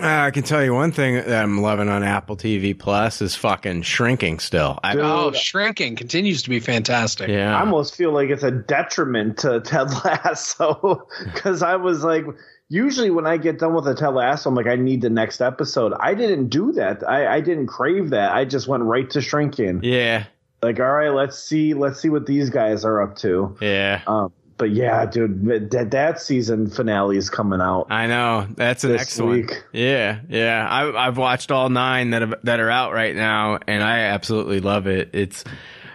Uh, 0.00 0.06
I 0.06 0.30
can 0.30 0.42
tell 0.42 0.64
you 0.64 0.72
one 0.74 0.92
thing 0.92 1.14
that 1.14 1.42
I'm 1.42 1.62
loving 1.62 1.88
on 1.88 2.02
Apple 2.02 2.36
TV 2.36 2.76
Plus 2.78 3.20
is 3.22 3.34
fucking 3.36 3.82
shrinking 3.82 4.38
still. 4.40 4.78
I, 4.82 4.96
Oh, 4.96 5.30
shrinking 5.32 5.94
continues 5.96 6.42
to 6.42 6.50
be 6.50 6.58
fantastic. 6.58 7.28
yeah. 7.28 7.56
I 7.56 7.60
almost 7.60 7.94
feel 7.96 8.12
like 8.12 8.30
it's 8.30 8.42
a 8.44 8.50
detriment 8.52 9.38
to 9.38 9.60
Ted 9.60 9.88
Lasso 10.04 11.06
because 11.24 11.62
I 11.62 11.76
was 11.76 12.02
like, 12.02 12.24
usually 12.70 13.10
when 13.10 13.26
I 13.26 13.36
get 13.36 13.58
done 13.58 13.74
with 13.74 13.86
a 13.86 13.94
Ted 13.94 14.14
Lasso, 14.14 14.48
I'm 14.48 14.54
like, 14.54 14.66
I 14.66 14.76
need 14.76 15.02
the 15.02 15.10
next 15.10 15.42
episode. 15.42 15.92
I 16.00 16.14
didn't 16.14 16.48
do 16.48 16.72
that. 16.72 17.06
I, 17.06 17.36
I 17.36 17.40
didn't 17.42 17.66
crave 17.66 18.10
that. 18.10 18.32
I 18.32 18.46
just 18.46 18.66
went 18.66 18.84
right 18.84 19.10
to 19.10 19.20
shrinking. 19.20 19.80
yeah. 19.82 20.24
Like, 20.62 20.78
all 20.78 20.92
right, 20.92 21.08
let's 21.08 21.38
see, 21.38 21.72
let's 21.72 22.00
see 22.00 22.10
what 22.10 22.26
these 22.26 22.50
guys 22.50 22.84
are 22.84 23.00
up 23.00 23.16
to. 23.16 23.56
Yeah. 23.62 24.02
Um, 24.06 24.30
but 24.58 24.72
yeah, 24.72 25.06
dude, 25.06 25.70
that 25.70 25.90
that 25.92 26.20
season 26.20 26.68
finale 26.68 27.16
is 27.16 27.30
coming 27.30 27.62
out. 27.62 27.86
I 27.88 28.06
know. 28.06 28.46
That's 28.56 28.84
next 28.84 29.18
one. 29.18 29.30
week. 29.30 29.64
Yeah, 29.72 30.20
yeah. 30.28 30.68
I, 30.68 31.06
I've 31.06 31.16
watched 31.16 31.50
all 31.50 31.70
nine 31.70 32.10
that 32.10 32.20
have, 32.20 32.34
that 32.42 32.60
are 32.60 32.68
out 32.68 32.92
right 32.92 33.16
now, 33.16 33.58
and 33.66 33.82
I 33.82 34.00
absolutely 34.00 34.60
love 34.60 34.86
it. 34.86 35.08
It's 35.14 35.44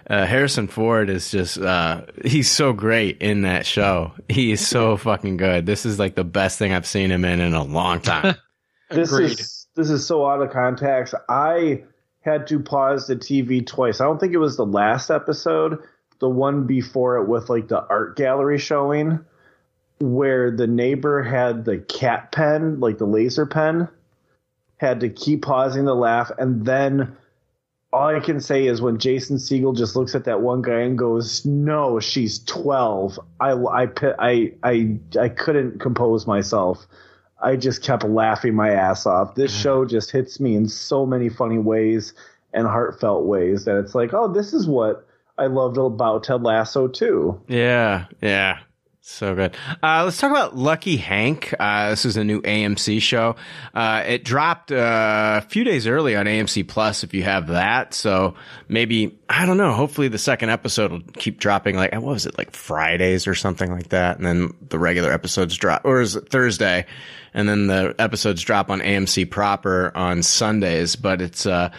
uh, 0.09 0.25
Harrison 0.25 0.67
Ford 0.67 1.09
is 1.09 1.31
just 1.31 1.57
uh, 1.57 2.01
he's 2.23 2.49
so 2.49 2.73
great 2.73 3.21
in 3.21 3.41
that 3.41 3.65
show. 3.65 4.11
He 4.29 4.51
is 4.51 4.65
so 4.65 4.97
fucking 4.97 5.37
good. 5.37 5.65
This 5.65 5.85
is 5.85 5.97
like 5.97 6.15
the 6.15 6.23
best 6.23 6.59
thing 6.59 6.73
I've 6.73 6.85
seen 6.85 7.11
him 7.11 7.25
in 7.25 7.39
in 7.41 7.53
a 7.53 7.63
long 7.63 8.01
time. 8.01 8.35
This 8.91 9.11
Agreed. 9.11 9.31
is 9.31 9.67
this 9.75 9.89
is 9.89 10.05
so 10.05 10.27
out 10.27 10.43
of 10.43 10.51
context. 10.51 11.15
I 11.27 11.85
had 12.21 12.45
to 12.47 12.59
pause 12.59 13.07
the 13.07 13.15
TV 13.15 13.65
twice. 13.65 13.99
I 13.99 14.05
don't 14.05 14.19
think 14.19 14.33
it 14.33 14.37
was 14.37 14.57
the 14.57 14.65
last 14.65 15.09
episode, 15.09 15.79
the 16.19 16.29
one 16.29 16.67
before 16.67 17.17
it 17.17 17.27
with 17.27 17.49
like 17.49 17.67
the 17.67 17.83
art 17.87 18.15
gallery 18.15 18.59
showing, 18.59 19.25
where 19.99 20.51
the 20.51 20.67
neighbor 20.67 21.23
had 21.23 21.65
the 21.65 21.79
cat 21.79 22.31
pen, 22.31 22.79
like 22.79 22.99
the 22.99 23.07
laser 23.07 23.47
pen, 23.47 23.87
had 24.77 24.99
to 24.99 25.09
keep 25.09 25.41
pausing 25.41 25.85
the 25.85 25.95
laugh, 25.95 26.29
and 26.37 26.63
then 26.63 27.17
all 27.95 28.15
I 28.15 28.19
can 28.19 28.41
say 28.41 28.67
is 28.67 28.81
when 28.81 28.99
Jason 28.99 29.37
Segel 29.37 29.75
just 29.75 29.95
looks 29.95 30.15
at 30.15 30.25
that 30.25 30.41
one 30.41 30.61
guy 30.61 30.81
and 30.81 30.97
goes, 30.97 31.45
"No, 31.45 31.99
she's 31.99 32.39
12." 32.43 33.17
I 33.39 33.51
I 33.51 33.87
I 34.19 34.51
I 34.63 34.99
I 35.19 35.29
couldn't 35.29 35.79
compose 35.79 36.27
myself. 36.27 36.85
I 37.41 37.55
just 37.55 37.83
kept 37.83 38.03
laughing 38.03 38.53
my 38.55 38.69
ass 38.71 39.05
off. 39.05 39.35
This 39.35 39.55
show 39.55 39.85
just 39.85 40.11
hits 40.11 40.39
me 40.39 40.55
in 40.55 40.67
so 40.67 41.05
many 41.05 41.29
funny 41.29 41.57
ways 41.57 42.13
and 42.53 42.67
heartfelt 42.67 43.25
ways 43.25 43.65
that 43.65 43.77
it's 43.77 43.95
like, 43.95 44.13
oh, 44.13 44.31
this 44.31 44.53
is 44.53 44.67
what 44.67 45.07
I 45.37 45.47
loved 45.47 45.77
about 45.77 46.23
Ted 46.23 46.43
Lasso 46.43 46.87
too. 46.87 47.39
yeah, 47.47 48.05
yeah. 48.21 48.59
So 49.07 49.35
good. 49.35 49.55
Uh, 49.83 50.03
let's 50.05 50.17
talk 50.17 50.31
about 50.31 50.57
Lucky 50.57 50.97
Hank. 50.97 51.53
Uh, 51.59 51.91
this 51.91 52.05
is 52.05 52.17
a 52.17 52.23
new 52.23 52.41
AMC 52.41 52.99
show. 53.03 53.35
Uh, 53.71 54.03
it 54.03 54.25
dropped 54.25 54.71
uh, 54.71 55.41
a 55.43 55.47
few 55.47 55.63
days 55.63 55.85
early 55.85 56.15
on 56.15 56.25
AMC 56.25 56.67
Plus 56.67 57.03
if 57.03 57.13
you 57.13 57.21
have 57.21 57.47
that. 57.49 57.93
So 57.93 58.33
maybe, 58.67 59.15
I 59.27 59.45
don't 59.45 59.57
know, 59.57 59.73
hopefully 59.73 60.07
the 60.07 60.19
second 60.19 60.49
episode 60.49 60.91
will 60.91 61.01
keep 61.17 61.39
dropping 61.39 61.75
like, 61.75 61.93
what 61.93 62.03
was 62.03 62.27
it, 62.27 62.37
like 62.37 62.51
Fridays 62.51 63.25
or 63.25 63.33
something 63.33 63.71
like 63.71 63.89
that. 63.89 64.17
And 64.17 64.25
then 64.25 64.53
the 64.69 64.77
regular 64.77 65.11
episodes 65.11 65.57
drop, 65.57 65.81
or 65.83 66.01
is 66.01 66.15
it 66.15 66.29
Thursday? 66.29 66.85
And 67.33 67.49
then 67.49 67.67
the 67.67 67.95
episodes 67.97 68.43
drop 68.43 68.69
on 68.69 68.81
AMC 68.81 69.29
proper 69.31 69.91
on 69.95 70.21
Sundays. 70.21 70.95
But 70.95 71.21
it's, 71.21 71.45
uh, 71.45 71.71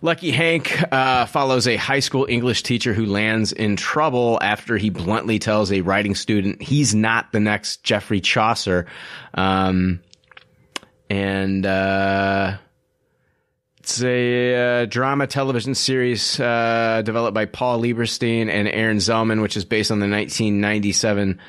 Lucky 0.00 0.32
Hank 0.32 0.80
uh, 0.92 1.26
follows 1.26 1.68
a 1.68 1.76
high 1.76 2.00
school 2.00 2.26
English 2.28 2.62
teacher 2.64 2.92
who 2.92 3.06
lands 3.06 3.52
in 3.52 3.76
trouble 3.76 4.38
after 4.42 4.76
he 4.76 4.90
bluntly 4.90 5.38
tells 5.38 5.70
a 5.72 5.80
writing 5.80 6.14
student 6.14 6.60
he's 6.60 6.94
not 6.94 7.30
the 7.32 7.40
next 7.40 7.84
Geoffrey 7.84 8.20
Chaucer. 8.20 8.86
Um, 9.34 10.00
and 11.08 11.64
uh, 11.64 12.56
it's 13.82 14.00
a 14.00 14.82
uh, 14.82 14.86
drama 14.86 15.26
television 15.26 15.74
series 15.74 16.38
uh, 16.38 17.02
developed 17.04 17.34
by 17.34 17.46
Paul 17.46 17.80
Lieberstein 17.80 18.48
and 18.48 18.68
Aaron 18.68 18.98
Zelman, 18.98 19.42
which 19.42 19.56
is 19.56 19.64
based 19.64 19.90
on 19.90 19.98
the 19.98 20.08
1997 20.08 21.40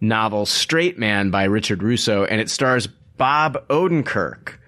novel 0.00 0.46
Straight 0.46 0.96
Man 0.96 1.30
by 1.30 1.42
Richard 1.42 1.82
Russo, 1.82 2.24
and 2.24 2.40
it 2.40 2.48
stars 2.48 2.86
Bob 3.16 3.66
Odenkirk. 3.66 4.58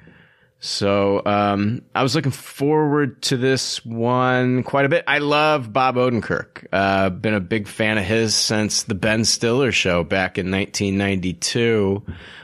So 0.65 1.21
um, 1.27 1.83
I 1.95 2.03
was 2.03 2.15
looking 2.15 2.33
forward 2.33 3.21
to 3.25 3.37
this 3.37 3.85
one 3.85 4.63
quite 4.63 4.87
a 4.87 4.89
bit. 4.89 5.05
I 5.07 5.19
love 5.19 5.75
Bob 5.75 5.97
Odenkirk. 5.97 6.69
Uh, 6.73 7.11
been 7.11 7.35
a 7.35 7.41
big 7.41 7.69
fan 7.69 7.99
of 7.99 8.05
his 8.05 8.35
since 8.35 8.85
the 8.85 8.95
Ben 8.95 9.27
Stiller 9.27 9.73
show 9.73 10.05
back 10.05 10.39
in 10.39 10.51
1992 10.51 12.03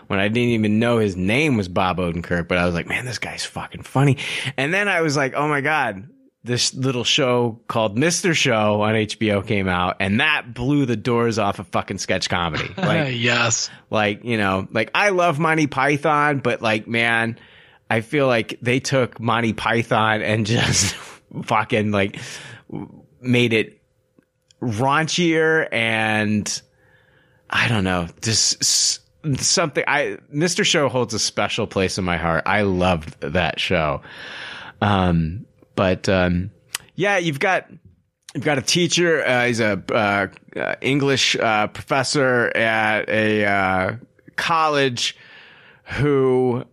when 0.08 0.20
I 0.20 0.28
didn't 0.28 0.50
even 0.50 0.78
know 0.78 0.98
his 0.98 1.16
name 1.16 1.56
was 1.56 1.68
Bob 1.68 1.96
Odenkirk, 1.96 2.46
but 2.46 2.58
I 2.58 2.66
was 2.66 2.74
like, 2.74 2.86
man, 2.86 3.06
this 3.06 3.18
guy's 3.18 3.46
fucking 3.46 3.84
funny. 3.84 4.18
And 4.58 4.74
then 4.74 4.86
I 4.86 5.00
was 5.00 5.16
like, 5.16 5.32
oh 5.32 5.48
my 5.48 5.62
God, 5.62 6.06
this 6.44 6.74
little 6.74 7.04
show 7.04 7.62
called 7.68 7.96
Mr. 7.96 8.34
Show 8.34 8.82
on 8.82 8.96
HBO 8.96 9.46
came 9.46 9.66
out 9.66 9.96
and 9.98 10.20
that 10.20 10.52
blew 10.52 10.84
the 10.84 10.96
doors 10.96 11.38
off 11.38 11.58
of 11.58 11.68
fucking 11.68 11.96
sketch 11.96 12.28
comedy. 12.28 12.68
Like, 12.76 13.14
yes. 13.16 13.70
like, 13.88 14.24
you 14.24 14.36
know, 14.36 14.68
like 14.70 14.90
I 14.94 15.08
love 15.08 15.38
Monty 15.38 15.68
Python, 15.68 16.40
but 16.40 16.60
like, 16.60 16.86
man, 16.86 17.38
I 17.90 18.00
feel 18.00 18.28
like 18.28 18.58
they 18.62 18.78
took 18.78 19.20
Monty 19.20 19.52
Python 19.52 20.22
and 20.22 20.46
just 20.46 20.94
fucking 21.42 21.90
like 21.90 22.18
made 23.20 23.52
it 23.52 23.82
raunchier 24.62 25.68
and 25.72 26.62
I 27.50 27.68
don't 27.68 27.84
know, 27.84 28.08
just 28.22 29.00
something 29.38 29.84
I 29.86 30.18
Mr. 30.34 30.64
Show 30.64 30.88
holds 30.88 31.12
a 31.12 31.18
special 31.18 31.66
place 31.66 31.98
in 31.98 32.04
my 32.04 32.16
heart. 32.16 32.44
I 32.46 32.62
loved 32.62 33.20
that 33.20 33.58
show. 33.58 34.02
Um 34.80 35.44
but 35.74 36.08
um 36.08 36.52
yeah, 36.94 37.18
you've 37.18 37.40
got 37.40 37.68
you've 38.34 38.44
got 38.44 38.58
a 38.58 38.62
teacher, 38.62 39.24
uh, 39.24 39.46
he's 39.46 39.60
a 39.60 39.82
uh, 39.90 40.28
uh, 40.56 40.74
English 40.80 41.36
uh, 41.36 41.66
professor 41.68 42.54
at 42.56 43.08
a 43.08 43.44
uh, 43.44 43.96
college 44.36 45.16
who 45.84 46.64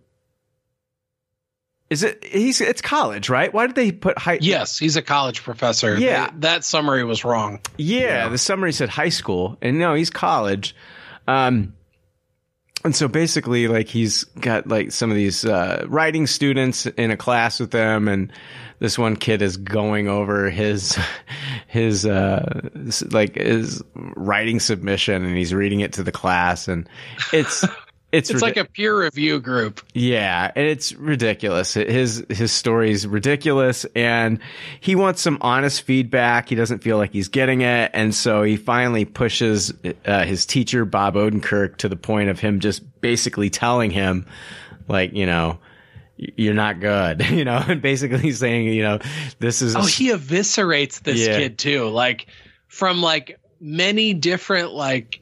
is 1.90 2.02
it 2.02 2.24
he's 2.24 2.60
it's 2.60 2.82
college, 2.82 3.28
right? 3.28 3.52
Why 3.52 3.66
did 3.66 3.76
they 3.76 3.92
put 3.92 4.18
high 4.18 4.38
Yes, 4.40 4.78
he's 4.78 4.96
a 4.96 5.02
college 5.02 5.42
professor. 5.42 5.98
Yeah. 5.98 6.26
Th- 6.26 6.40
that 6.40 6.64
summary 6.64 7.04
was 7.04 7.24
wrong. 7.24 7.60
Yeah, 7.76 8.28
the 8.28 8.38
summary 8.38 8.72
said 8.72 8.88
high 8.88 9.08
school, 9.08 9.56
and 9.62 9.78
no, 9.78 9.94
he's 9.94 10.10
college. 10.10 10.74
Um, 11.26 11.74
and 12.84 12.94
so 12.94 13.08
basically, 13.08 13.68
like 13.68 13.88
he's 13.88 14.24
got 14.24 14.66
like 14.66 14.92
some 14.92 15.10
of 15.10 15.16
these 15.16 15.44
uh, 15.44 15.84
writing 15.88 16.26
students 16.26 16.86
in 16.86 17.10
a 17.10 17.16
class 17.16 17.58
with 17.58 17.70
them, 17.70 18.06
and 18.06 18.32
this 18.78 18.98
one 18.98 19.16
kid 19.16 19.42
is 19.42 19.56
going 19.56 20.08
over 20.08 20.48
his 20.50 20.98
his 21.66 22.06
uh 22.06 22.68
like 23.10 23.34
his 23.34 23.82
writing 23.94 24.60
submission, 24.60 25.24
and 25.24 25.36
he's 25.36 25.54
reading 25.54 25.80
it 25.80 25.94
to 25.94 26.02
the 26.02 26.12
class, 26.12 26.68
and 26.68 26.88
it's 27.32 27.64
it's 28.10 28.30
It's 28.30 28.38
ridic- 28.38 28.42
like 28.42 28.56
a 28.56 28.64
peer 28.64 28.98
review 29.02 29.38
group. 29.40 29.80
yeah, 29.92 30.50
and 30.56 30.66
it's 30.66 30.94
ridiculous. 30.94 31.74
His 31.74 32.24
his 32.30 32.52
story 32.52 32.90
is 32.90 33.06
ridiculous, 33.06 33.84
and 33.94 34.38
he 34.80 34.94
wants 34.94 35.20
some 35.20 35.36
honest 35.42 35.82
feedback. 35.82 36.48
He 36.48 36.54
doesn't 36.54 36.82
feel 36.82 36.96
like 36.96 37.12
he's 37.12 37.28
getting 37.28 37.60
it, 37.60 37.90
and 37.92 38.14
so 38.14 38.42
he 38.42 38.56
finally 38.56 39.04
pushes 39.04 39.72
uh, 40.06 40.24
his 40.24 40.46
teacher 40.46 40.84
Bob 40.84 41.14
Odenkirk 41.14 41.76
to 41.78 41.88
the 41.88 41.96
point 41.96 42.30
of 42.30 42.40
him 42.40 42.60
just 42.60 42.82
basically 43.00 43.50
telling 43.50 43.90
him, 43.90 44.24
like, 44.88 45.12
you 45.12 45.26
know, 45.26 45.58
you're 46.16 46.54
not 46.54 46.80
good, 46.80 47.24
you 47.30 47.44
know, 47.44 47.62
and 47.68 47.82
basically 47.82 48.32
saying, 48.32 48.66
you 48.68 48.82
know, 48.82 48.98
this 49.38 49.60
is 49.62 49.76
Oh, 49.76 49.82
he 49.82 50.08
eviscerates 50.10 51.02
this 51.02 51.18
Yeah. 51.26 51.36
kid 51.38 51.58
too. 51.58 51.88
Like 51.88 52.26
from 52.68 53.02
like 53.02 53.38
many 53.60 54.14
different 54.14 54.72
like 54.72 55.20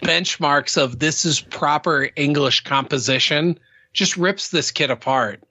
benchmarks 0.00 0.80
of 0.80 0.98
this 0.98 1.24
is 1.24 1.40
proper 1.40 2.08
English 2.16 2.64
composition, 2.64 3.58
just 3.92 4.16
rips 4.16 4.48
this 4.48 4.70
kid 4.70 4.90
apart. 4.90 5.42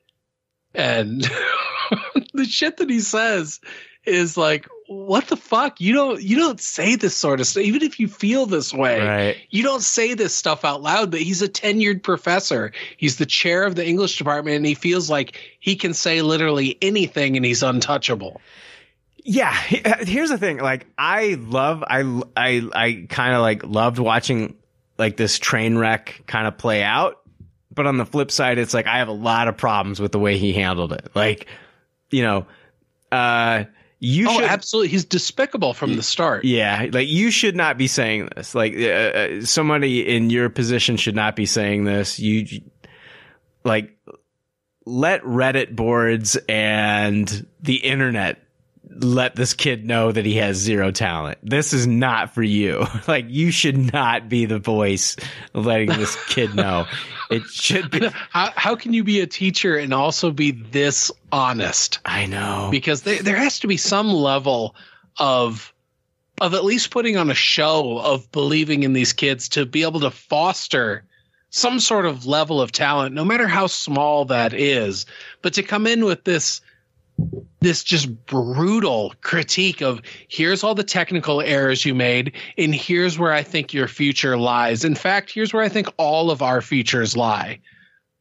And 0.73 1.21
the 2.33 2.45
shit 2.45 2.77
that 2.77 2.89
he 2.89 2.99
says 2.99 3.59
is 4.05 4.37
like, 4.37 4.67
what 4.87 5.27
the 5.27 5.37
fuck? 5.37 5.79
You 5.79 5.93
don't 5.93 6.21
you 6.21 6.37
don't 6.37 6.59
say 6.59 6.95
this 6.95 7.15
sort 7.15 7.39
of 7.39 7.45
stuff. 7.45 7.63
Even 7.63 7.83
if 7.83 7.99
you 7.99 8.07
feel 8.07 8.47
this 8.47 8.73
way, 8.73 8.99
right. 8.99 9.37
you 9.51 9.61
don't 9.61 9.83
say 9.83 10.15
this 10.15 10.35
stuff 10.35 10.65
out 10.65 10.81
loud, 10.81 11.11
but 11.11 11.21
he's 11.21 11.43
a 11.43 11.47
tenured 11.47 12.01
professor. 12.01 12.71
He's 12.97 13.17
the 13.17 13.27
chair 13.27 13.65
of 13.65 13.75
the 13.75 13.85
English 13.85 14.17
department, 14.17 14.57
and 14.57 14.65
he 14.65 14.73
feels 14.73 15.09
like 15.09 15.37
he 15.59 15.75
can 15.75 15.93
say 15.93 16.23
literally 16.23 16.75
anything 16.81 17.35
and 17.35 17.45
he's 17.45 17.61
untouchable. 17.61 18.41
Yeah, 19.23 19.55
uh, 19.85 20.05
here's 20.05 20.29
the 20.29 20.37
thing. 20.37 20.57
Like, 20.57 20.87
I 20.97 21.37
love, 21.39 21.83
I, 21.85 22.21
I, 22.35 22.69
I 22.73 23.05
kind 23.09 23.33
of 23.33 23.41
like 23.41 23.63
loved 23.63 23.99
watching 23.99 24.55
like 24.97 25.17
this 25.17 25.39
train 25.39 25.77
wreck 25.77 26.23
kind 26.27 26.47
of 26.47 26.57
play 26.57 26.83
out. 26.83 27.15
But 27.73 27.85
on 27.85 27.97
the 27.97 28.05
flip 28.05 28.31
side, 28.31 28.57
it's 28.57 28.73
like 28.73 28.87
I 28.87 28.97
have 28.97 29.07
a 29.07 29.13
lot 29.13 29.47
of 29.47 29.55
problems 29.55 29.99
with 29.99 30.11
the 30.11 30.19
way 30.19 30.37
he 30.37 30.53
handled 30.53 30.91
it. 30.91 31.09
Like, 31.15 31.47
you 32.09 32.23
know, 32.23 32.47
uh, 33.11 33.65
you 33.99 34.29
oh, 34.29 34.33
should 34.33 34.43
absolutely. 34.45 34.89
He's 34.89 35.05
despicable 35.05 35.73
from 35.73 35.95
the 35.95 36.03
start. 36.03 36.45
yeah, 36.45 36.87
like 36.91 37.07
you 37.07 37.31
should 37.31 37.55
not 37.55 37.77
be 37.77 37.87
saying 37.87 38.29
this. 38.35 38.55
Like 38.55 38.73
uh, 38.75 38.87
uh, 38.87 39.45
somebody 39.45 40.07
in 40.07 40.29
your 40.29 40.49
position 40.49 40.95
should 40.97 41.15
not 41.15 41.35
be 41.35 41.45
saying 41.45 41.83
this. 41.83 42.17
You 42.17 42.61
like 43.63 43.97
let 44.85 45.21
Reddit 45.23 45.75
boards 45.75 46.37
and 46.47 47.45
the 47.61 47.75
internet 47.75 48.41
let 49.01 49.35
this 49.35 49.53
kid 49.53 49.85
know 49.85 50.11
that 50.11 50.25
he 50.25 50.35
has 50.35 50.57
zero 50.57 50.91
talent. 50.91 51.37
This 51.43 51.73
is 51.73 51.87
not 51.87 52.33
for 52.33 52.43
you. 52.43 52.85
Like 53.07 53.25
you 53.27 53.49
should 53.49 53.91
not 53.91 54.29
be 54.29 54.45
the 54.45 54.59
voice 54.59 55.15
letting 55.53 55.89
this 55.89 56.15
kid 56.27 56.55
know. 56.55 56.85
It 57.29 57.43
should 57.43 57.91
be 57.91 58.07
How, 58.31 58.51
how 58.55 58.75
can 58.75 58.91
you 58.91 59.03
be 59.03 59.19
a 59.19 59.27
teacher 59.27 59.77
and 59.77 59.93
also 59.93 60.31
be 60.31 60.49
this 60.49 61.11
honest? 61.31 61.99
I 62.03 62.25
know. 62.25 62.69
Because 62.71 63.03
there, 63.03 63.21
there 63.21 63.35
has 63.35 63.59
to 63.59 63.67
be 63.67 63.77
some 63.77 64.11
level 64.11 64.75
of 65.17 65.71
of 66.41 66.55
at 66.55 66.65
least 66.65 66.89
putting 66.89 67.17
on 67.17 67.29
a 67.29 67.35
show 67.35 67.99
of 67.99 68.31
believing 68.31 68.81
in 68.81 68.93
these 68.93 69.13
kids 69.13 69.49
to 69.49 69.65
be 69.65 69.83
able 69.83 69.99
to 69.99 70.09
foster 70.09 71.03
some 71.51 71.79
sort 71.79 72.05
of 72.05 72.25
level 72.25 72.61
of 72.61 72.71
talent, 72.71 73.13
no 73.13 73.25
matter 73.25 73.47
how 73.47 73.67
small 73.67 74.25
that 74.25 74.53
is. 74.53 75.05
But 75.41 75.53
to 75.53 75.63
come 75.63 75.85
in 75.85 76.05
with 76.05 76.23
this 76.23 76.61
this 77.61 77.83
just 77.83 78.25
brutal 78.25 79.13
critique 79.21 79.81
of 79.81 80.01
here's 80.27 80.63
all 80.63 80.75
the 80.75 80.83
technical 80.83 81.41
errors 81.41 81.85
you 81.85 81.93
made 81.93 82.33
and 82.57 82.73
here's 82.73 83.19
where 83.19 83.33
I 83.33 83.43
think 83.43 83.73
your 83.73 83.87
future 83.87 84.37
lies. 84.37 84.85
In 84.85 84.95
fact, 84.95 85.31
here's 85.31 85.53
where 85.53 85.63
I 85.63 85.69
think 85.69 85.87
all 85.97 86.31
of 86.31 86.41
our 86.41 86.61
futures 86.61 87.17
lie. 87.17 87.59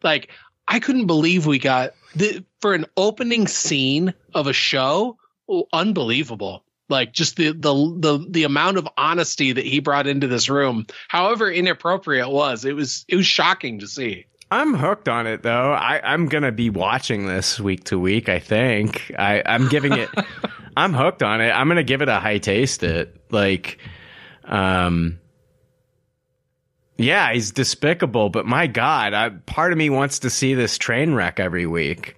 Like 0.03 0.31
I 0.67 0.81
couldn't 0.81 1.07
believe 1.07 1.47
we 1.47 1.59
got 1.59 1.95
the, 2.15 2.45
for 2.61 2.75
an 2.75 2.87
opening 2.97 3.47
scene 3.47 4.13
of 4.35 4.47
a 4.47 4.53
show, 4.53 5.17
oh, 5.49 5.67
unbelievable. 5.73 6.65
Like 6.91 7.13
just 7.13 7.37
the, 7.37 7.53
the 7.53 7.75
the 7.99 8.27
the 8.31 8.45
amount 8.45 8.79
of 8.79 8.89
honesty 8.97 9.53
that 9.53 9.67
he 9.67 9.79
brought 9.79 10.07
into 10.07 10.27
this 10.27 10.49
room, 10.49 10.87
however 11.09 11.51
inappropriate 11.51 12.27
it 12.27 12.33
was, 12.33 12.65
it 12.65 12.75
was 12.75 13.05
it 13.09 13.17
was 13.17 13.27
shocking 13.27 13.81
to 13.81 13.87
see. 13.87 14.25
I'm 14.51 14.75
hooked 14.75 15.09
on 15.09 15.27
it 15.27 15.43
though. 15.43 15.73
I, 15.73 16.01
I'm 16.03 16.27
gonna 16.27 16.53
be 16.53 16.71
watching 16.71 17.27
this 17.27 17.61
week 17.61 17.85
to 17.85 17.99
week. 17.99 18.29
I 18.29 18.39
think 18.39 19.13
I, 19.19 19.43
I'm 19.45 19.69
giving 19.69 19.93
it. 19.93 20.09
I'm 20.77 20.95
hooked 20.95 21.23
on 21.23 21.41
it. 21.41 21.51
I'm 21.51 21.69
gonna 21.69 21.83
give 21.83 22.03
it 22.03 22.09
a 22.09 22.19
high 22.19 22.39
taste. 22.39 22.83
It 22.83 23.15
like, 23.31 23.79
um, 24.45 25.19
yeah, 26.97 27.33
he's 27.33 27.53
despicable, 27.53 28.31
but 28.31 28.47
my 28.47 28.67
God, 28.67 29.15
I, 29.15 29.31
part 29.31 29.73
of 29.73 29.79
me 29.79 29.91
wants 29.91 30.21
to 30.21 30.31
see 30.31 30.55
this 30.55 30.79
train 30.79 31.15
wreck 31.15 31.39
every 31.39 31.67
week. 31.67 32.17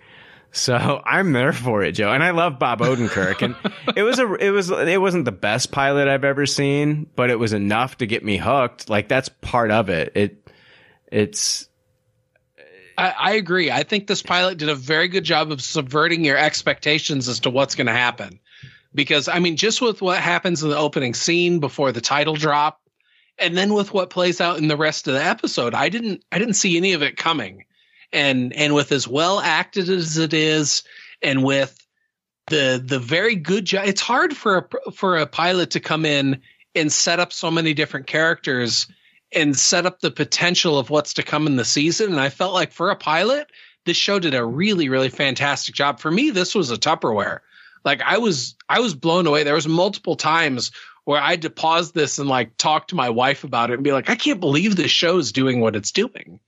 So 0.53 1.03
I'm 1.07 1.33
there 1.33 1.53
for 1.53 1.83
it, 1.83 1.93
Joe. 1.93 2.13
And 2.13 2.23
I 2.23 2.31
love 2.31 2.59
Bob 2.59 2.81
Odenkirk. 2.81 3.43
And 3.43 3.57
it 3.97 4.03
was 4.03 4.19
a, 4.19 4.35
it 4.35 4.51
was, 4.51 4.71
it 4.71 5.01
wasn't 5.01 5.27
the 5.27 5.33
best 5.33 5.71
pilot 5.73 6.09
I've 6.09 6.25
ever 6.25 6.47
seen, 6.47 7.09
but 7.17 7.31
it 7.31 7.39
was 7.39 7.53
enough 7.53 7.99
to 7.99 8.07
get 8.07 8.25
me 8.25 8.37
hooked. 8.37 8.89
Like 8.89 9.09
that's 9.09 9.29
part 9.29 9.71
of 9.71 9.91
it. 9.91 10.13
It, 10.15 10.51
it's, 11.13 11.69
I, 13.01 13.15
I 13.19 13.33
agree. 13.33 13.71
I 13.71 13.83
think 13.83 14.07
this 14.07 14.23
pilot 14.23 14.59
did 14.59 14.69
a 14.69 14.75
very 14.75 15.09
good 15.09 15.25
job 15.25 15.51
of 15.51 15.63
subverting 15.63 16.23
your 16.23 16.37
expectations 16.37 17.29
as 17.29 17.41
to 17.41 17.51
what's 17.51 17.75
going 17.75 17.87
to 17.87 17.93
happen. 17.93 18.39
Because 18.95 19.27
I 19.27 19.39
mean, 19.39 19.57
just 19.57 19.81
with 19.81 20.03
what 20.03 20.21
happens 20.21 20.63
in 20.63 20.69
the 20.69 20.77
opening 20.77 21.15
scene 21.15 21.61
before 21.61 21.93
the 21.93 22.01
title 22.01 22.35
drop, 22.35 22.81
and 23.39 23.57
then 23.57 23.73
with 23.73 23.95
what 23.95 24.11
plays 24.11 24.41
out 24.41 24.59
in 24.59 24.69
the 24.69 24.77
rest 24.77 25.09
of 25.09 25.15
the 25.15 25.25
episode, 25.25 25.73
I 25.73 25.89
didn't 25.89 26.25
I 26.31 26.39
didn't 26.39 26.55
see 26.55 26.77
any 26.77 26.93
of 26.93 27.03
it 27.03 27.17
coming. 27.17 27.65
And 28.13 28.53
and 28.53 28.75
with 28.75 28.93
as 28.93 29.09
well 29.09 29.41
acted 29.41 29.89
as 29.89 30.19
it 30.19 30.35
is, 30.35 30.83
and 31.23 31.43
with 31.43 31.87
the 32.49 32.83
the 32.85 32.99
very 32.99 33.37
good 33.37 33.65
job, 33.65 33.87
it's 33.87 34.01
hard 34.01 34.37
for 34.37 34.69
a 34.87 34.93
for 34.93 35.17
a 35.17 35.27
pilot 35.27 35.71
to 35.71 35.81
come 35.81 36.05
in 36.05 36.43
and 36.75 36.93
set 36.93 37.21
up 37.21 37.33
so 37.33 37.51
many 37.51 37.73
different 37.73 38.09
characters 38.09 38.89
and 39.33 39.57
set 39.57 39.87
up 39.87 40.01
the 40.01 40.11
potential 40.11 40.79
of 40.79 40.91
what's 40.91 41.15
to 41.15 41.23
come 41.23 41.47
in 41.47 41.57
the 41.57 41.65
season. 41.65 42.13
And 42.13 42.21
I 42.21 42.29
felt 42.29 42.55
like 42.55 42.73
for 42.73 42.91
a 42.91 42.97
pilot, 42.97 43.51
this 43.87 43.97
show 43.97 44.19
did 44.19 44.35
a 44.35 44.45
really, 44.45 44.89
really 44.89 45.09
fantastic 45.09 45.75
job. 45.75 46.01
For 46.01 46.11
me, 46.11 46.31
this 46.31 46.55
was 46.55 46.71
a 46.71 46.77
Tupperware. 46.77 47.41
Like 47.85 48.03
I 48.03 48.19
was, 48.19 48.57
I 48.69 48.81
was 48.81 48.95
blown 48.95 49.27
away. 49.27 49.43
There 49.43 49.55
was 49.55 49.69
multiple 49.69 50.17
times 50.17 50.71
where 51.05 51.21
I 51.21 51.31
had 51.31 51.43
to 51.43 51.51
pause 51.51 51.93
this 51.93 52.19
and 52.19 52.29
like 52.29 52.57
talk 52.57 52.89
to 52.89 52.95
my 52.95 53.09
wife 53.09 53.45
about 53.45 53.71
it 53.71 53.75
and 53.75 53.85
be 53.85 53.93
like, 53.93 54.11
I 54.11 54.17
can't 54.17 54.41
believe 54.41 54.77
this 54.77 54.91
show 54.91 55.19
is 55.19 55.33
doing 55.33 55.61
what 55.61 55.77
it's 55.77 55.93
doing. 55.93 56.41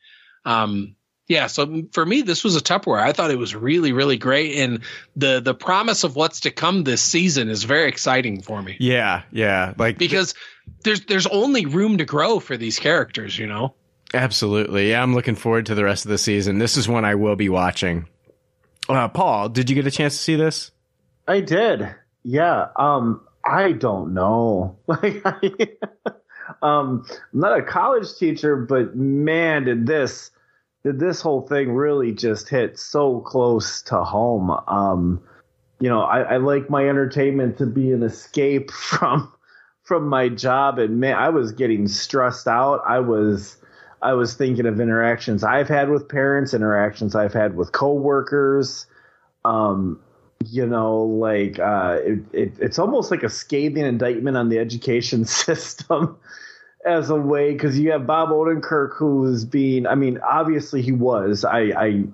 Um, 0.44 0.94
yeah, 1.28 1.46
so 1.46 1.84
for 1.92 2.04
me, 2.04 2.22
this 2.22 2.42
was 2.42 2.56
a 2.56 2.60
Tupperware. 2.60 3.00
I 3.00 3.12
thought 3.12 3.30
it 3.30 3.38
was 3.38 3.54
really, 3.54 3.92
really 3.92 4.18
great, 4.18 4.56
and 4.56 4.80
the 5.16 5.40
the 5.40 5.54
promise 5.54 6.04
of 6.04 6.16
what's 6.16 6.40
to 6.40 6.50
come 6.50 6.84
this 6.84 7.00
season 7.00 7.48
is 7.48 7.64
very 7.64 7.88
exciting 7.88 8.42
for 8.42 8.60
me. 8.60 8.76
yeah, 8.80 9.22
yeah. 9.30 9.72
Like, 9.78 9.98
because 9.98 10.34
there's 10.82 11.06
there's 11.06 11.26
only 11.28 11.64
room 11.66 11.98
to 11.98 12.04
grow 12.04 12.40
for 12.40 12.56
these 12.56 12.78
characters, 12.78 13.38
you 13.38 13.46
know. 13.46 13.74
absolutely. 14.12 14.90
Yeah. 14.90 15.02
I'm 15.02 15.14
looking 15.14 15.36
forward 15.36 15.66
to 15.66 15.74
the 15.74 15.84
rest 15.84 16.04
of 16.04 16.10
the 16.10 16.18
season. 16.18 16.58
This 16.58 16.76
is 16.76 16.88
one 16.88 17.04
I 17.04 17.14
will 17.14 17.36
be 17.36 17.48
watching. 17.48 18.08
Uh, 18.88 19.08
Paul, 19.08 19.48
did 19.48 19.70
you 19.70 19.76
get 19.76 19.86
a 19.86 19.90
chance 19.90 20.16
to 20.16 20.22
see 20.22 20.36
this? 20.36 20.72
I 21.26 21.40
did. 21.40 21.94
Yeah. 22.24 22.66
Um, 22.76 23.26
I 23.44 23.72
don't 23.72 24.12
know. 24.12 24.76
Like, 24.86 25.22
I, 25.24 25.40
um, 26.62 27.06
I'm 27.32 27.40
not 27.40 27.58
a 27.58 27.62
college 27.62 28.16
teacher, 28.18 28.56
but 28.56 28.94
man, 28.96 29.64
did 29.64 29.86
this 29.86 30.31
did 30.31 30.31
this 30.84 31.20
whole 31.20 31.42
thing 31.42 31.72
really 31.72 32.12
just 32.12 32.48
hit 32.48 32.78
so 32.78 33.20
close 33.20 33.82
to 33.82 34.02
home. 34.02 34.50
Um, 34.66 35.22
you 35.80 35.88
know, 35.88 36.02
I, 36.02 36.20
I 36.22 36.36
like 36.38 36.70
my 36.70 36.88
entertainment 36.88 37.58
to 37.58 37.66
be 37.66 37.92
an 37.92 38.02
escape 38.02 38.70
from 38.70 39.32
from 39.84 40.06
my 40.08 40.28
job, 40.28 40.78
and 40.78 41.00
man, 41.00 41.16
I 41.16 41.28
was 41.28 41.52
getting 41.52 41.88
stressed 41.88 42.46
out. 42.46 42.82
I 42.86 43.00
was 43.00 43.56
I 44.00 44.14
was 44.14 44.34
thinking 44.34 44.66
of 44.66 44.80
interactions 44.80 45.44
I've 45.44 45.68
had 45.68 45.90
with 45.90 46.08
parents, 46.08 46.54
interactions 46.54 47.14
I've 47.14 47.32
had 47.32 47.56
with 47.56 47.72
coworkers. 47.72 48.86
Um, 49.44 50.00
you 50.44 50.66
know, 50.66 51.02
like 51.02 51.58
uh, 51.58 51.98
it, 52.02 52.18
it, 52.32 52.52
it's 52.58 52.78
almost 52.78 53.10
like 53.10 53.22
a 53.22 53.28
scathing 53.28 53.84
indictment 53.84 54.36
on 54.36 54.48
the 54.48 54.58
education 54.58 55.24
system 55.26 56.16
as 56.84 57.10
a 57.10 57.16
way 57.16 57.52
because 57.52 57.78
you 57.78 57.92
have 57.92 58.06
Bob 58.06 58.30
Odenkirk 58.30 58.96
who's 58.96 59.44
being. 59.44 59.86
I 59.86 59.94
mean, 59.94 60.18
obviously 60.18 60.82
he 60.82 60.92
was. 60.92 61.44
I 61.44 61.60
I 61.60 62.04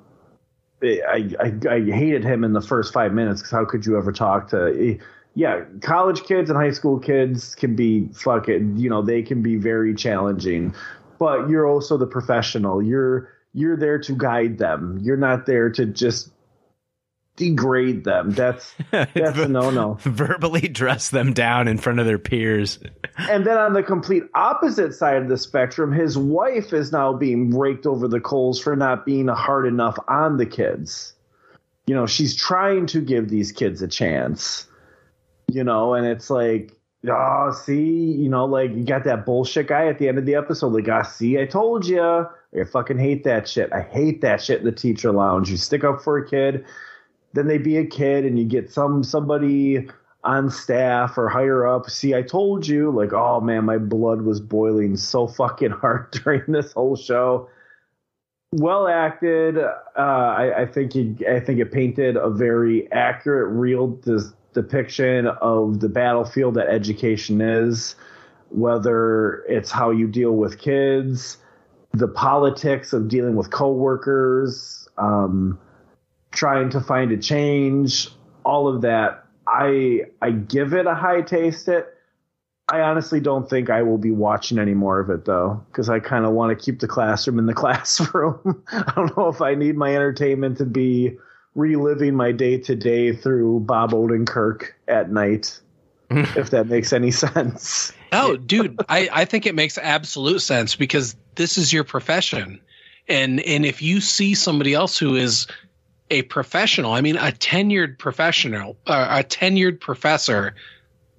I, 0.82 1.31
I, 1.40 1.53
I 1.69 1.81
hated 1.81 2.24
him 2.24 2.45
in 2.45 2.53
the 2.53 2.61
first 2.61 2.93
five 2.93 3.12
minutes 3.12 3.40
because 3.40 3.51
how 3.51 3.65
could 3.65 3.85
you 3.85 3.97
ever 3.99 4.12
talk 4.12 4.51
to? 4.51 4.99
Yeah, 5.35 5.65
college 5.82 6.23
kids 6.24 6.51
and 6.51 6.59
high 6.59 6.70
school 6.70 6.99
kids 6.99 7.55
can 7.55 7.77
be 7.77 8.09
fucking. 8.12 8.77
You 8.77 8.90
know, 8.90 9.03
they 9.03 9.23
can 9.23 9.43
be 9.43 9.57
very 9.57 9.95
challenging, 9.95 10.74
but 11.19 11.49
you're 11.49 11.66
also 11.66 11.97
the 11.97 12.07
professional. 12.07 12.82
You're 12.82 13.31
you're 13.53 13.77
there 13.77 13.99
to 14.01 14.12
guide 14.12 14.59
them. 14.59 14.99
You're 15.03 15.16
not 15.16 15.47
there 15.47 15.70
to 15.70 15.86
just 15.86 16.31
degrade 17.36 18.05
them. 18.05 18.32
That's 18.32 18.74
that's 18.90 19.15
a 19.16 19.49
no 19.49 19.70
no. 19.70 19.99
Verbally 20.01 20.69
dress 20.69 21.11
them 21.11 21.32
down 21.32 21.69
in 21.69 21.78
front 21.78 22.01
of 22.01 22.07
their 22.07 22.19
peers. 22.19 22.78
And 23.19 23.45
then 23.45 23.59
on 23.59 23.73
the 23.73 23.82
complete 23.82 24.24
opposite 24.35 24.95
side 24.95 25.16
of 25.16 25.28
the 25.28 25.36
spectrum, 25.36 25.93
his 25.93 26.16
wife 26.16 26.73
is 26.73 26.93
now 26.93 27.12
being 27.12 27.57
raked 27.57 27.85
over 27.85 28.07
the 28.07 28.20
coals 28.20 28.61
for 28.61 28.77
not 28.77 29.05
being 29.05 29.27
hard 29.27 29.66
enough 29.66 29.99
on 30.07 30.36
the 30.36 30.47
kids. 30.47 31.15
You 31.86 31.95
know, 31.95 32.07
she's 32.07 32.36
trying 32.36 32.86
to 32.86 33.01
give 33.01 33.28
these 33.28 33.51
kids 33.51 33.82
a 33.82 33.89
chance. 33.89 34.66
You 35.51 35.65
know, 35.65 35.95
and 35.95 36.07
it's 36.07 36.31
like, 36.31 36.78
oh, 37.11 37.53
see, 37.53 38.12
you 38.12 38.28
know, 38.28 38.45
like 38.45 38.70
you 38.70 38.85
got 38.85 39.05
that 39.05 39.24
bullshit 39.24 39.66
guy 39.66 39.86
at 39.86 39.99
the 39.99 40.09
end 40.09 40.19
of 40.19 40.27
the 40.27 40.35
episode, 40.35 40.74
like, 40.74 40.89
ah, 40.89 41.03
see, 41.03 41.40
I 41.40 41.47
told 41.47 41.86
you. 41.86 42.03
I 42.03 42.65
fucking 42.65 42.99
hate 42.99 43.24
that 43.24 43.49
shit. 43.49 43.73
I 43.73 43.82
hate 43.82 44.20
that 44.20 44.43
shit 44.43 44.61
in 44.61 44.65
the 44.65 44.73
teacher 44.73 45.12
lounge. 45.12 45.51
You 45.51 45.57
stick 45.57 45.85
up 45.85 46.03
for 46.03 46.19
a 46.19 46.28
kid, 46.28 46.65
then 47.32 47.47
they 47.47 47.59
be 47.59 47.77
a 47.77 47.86
kid 47.86 48.24
and 48.24 48.39
you 48.39 48.45
get 48.45 48.70
some 48.70 49.03
somebody 49.05 49.89
on 50.29 50.51
staff 50.51 51.17
or 51.17 51.27
higher 51.27 51.67
up. 51.67 51.89
See, 51.89 52.15
I 52.15 52.21
told 52.21 52.67
you, 52.67 52.91
like, 52.91 53.15
oh 53.15 53.41
man, 53.41 53.65
my 53.65 53.79
blood 53.79 54.21
was 54.21 54.41
boiling 54.41 54.95
so 54.95 55.27
fucking 55.27 55.71
hard 55.83 56.11
during 56.11 56.43
this 56.49 56.73
whole 56.73 56.97
show. 56.97 57.49
Well 58.53 58.89
acted. 58.89 59.57
Uh, 59.59 59.71
I, 59.97 60.63
I 60.63 60.67
think 60.67 60.95
it, 60.95 61.27
I 61.27 61.41
think 61.41 61.61
it 61.61 61.73
painted 61.73 62.17
a 62.17 62.29
very 62.29 62.91
accurate, 62.93 63.51
real 63.53 63.99
depiction 64.53 65.27
of 65.27 65.81
the 65.81 65.89
battlefield 65.89 66.55
that 66.55 66.69
education 66.69 67.41
is. 67.41 67.97
Whether 68.51 69.45
it's 69.49 69.71
how 69.71 69.91
you 69.91 70.09
deal 70.09 70.33
with 70.33 70.59
kids, 70.59 71.39
the 71.93 72.09
politics 72.09 72.93
of 72.93 73.09
dealing 73.09 73.35
with 73.35 73.51
coworkers, 73.51 74.89
um, 74.99 75.59
trying 76.33 76.71
to 76.71 76.81
find 76.81 77.13
a 77.13 77.19
change, 77.19 78.09
all 78.45 78.69
of 78.69 78.83
that. 78.83 79.25
I 79.49 80.03
I 80.20 80.31
give 80.31 80.75
it 80.75 80.87
a 80.87 80.95
high 80.95 81.23
taste 81.23 81.69
it. 81.69 81.87
I 82.70 82.81
honestly 82.83 83.19
don't 83.19 83.49
think 83.49 83.70
I 83.70 83.83
will 83.83 83.97
be 83.97 84.11
watching 84.11 84.59
any 84.59 84.75
more 84.75 85.01
of 85.01 85.09
it 85.09 85.25
though, 85.25 85.65
because 85.70 85.89
I 85.89 86.01
kind 86.01 86.27
of 86.27 86.33
want 86.33 86.57
to 86.57 86.65
keep 86.65 86.81
the 86.81 86.89
classroom 86.89 87.39
in 87.39 87.47
the 87.47 87.55
classroom. 87.62 88.62
I 88.70 88.93
don't 88.95 89.16
know 89.16 89.29
if 89.29 89.41
I 89.41 89.55
need 89.55 89.77
my 89.77 89.95
entertainment 89.95 90.59
to 90.59 90.66
be 90.66 91.16
reliving 91.55 92.15
my 92.15 92.31
day 92.31 92.59
to 92.59 92.77
day 92.77 93.12
through 93.12 93.61
Bob 93.61 93.93
Odenkirk 93.93 94.73
at 94.87 95.11
night, 95.11 95.59
if 96.11 96.51
that 96.51 96.69
makes 96.69 96.93
any 96.93 97.11
sense. 97.11 97.93
No, 98.12 98.37
dude, 98.37 98.79
I, 98.89 99.09
I 99.12 99.25
think 99.25 99.47
it 99.47 99.55
makes 99.55 99.79
absolute 99.79 100.41
sense 100.41 100.77
because 100.77 101.16
this 101.37 101.57
is 101.57 101.73
your 101.73 101.85
profession. 101.85 102.61
And 103.09 103.41
and 103.41 103.65
if 103.65 103.81
you 103.81 104.03
see 104.03 104.35
somebody 104.35 104.75
else 104.75 104.99
who 104.99 105.15
is 105.16 105.47
a 106.11 106.23
professional, 106.23 106.93
I 106.93 107.01
mean 107.01 107.17
a 107.17 107.33
tenured 107.33 107.99
professional, 107.99 108.77
uh, 108.87 109.21
a 109.21 109.25
tenured 109.25 109.81
professor, 109.81 110.55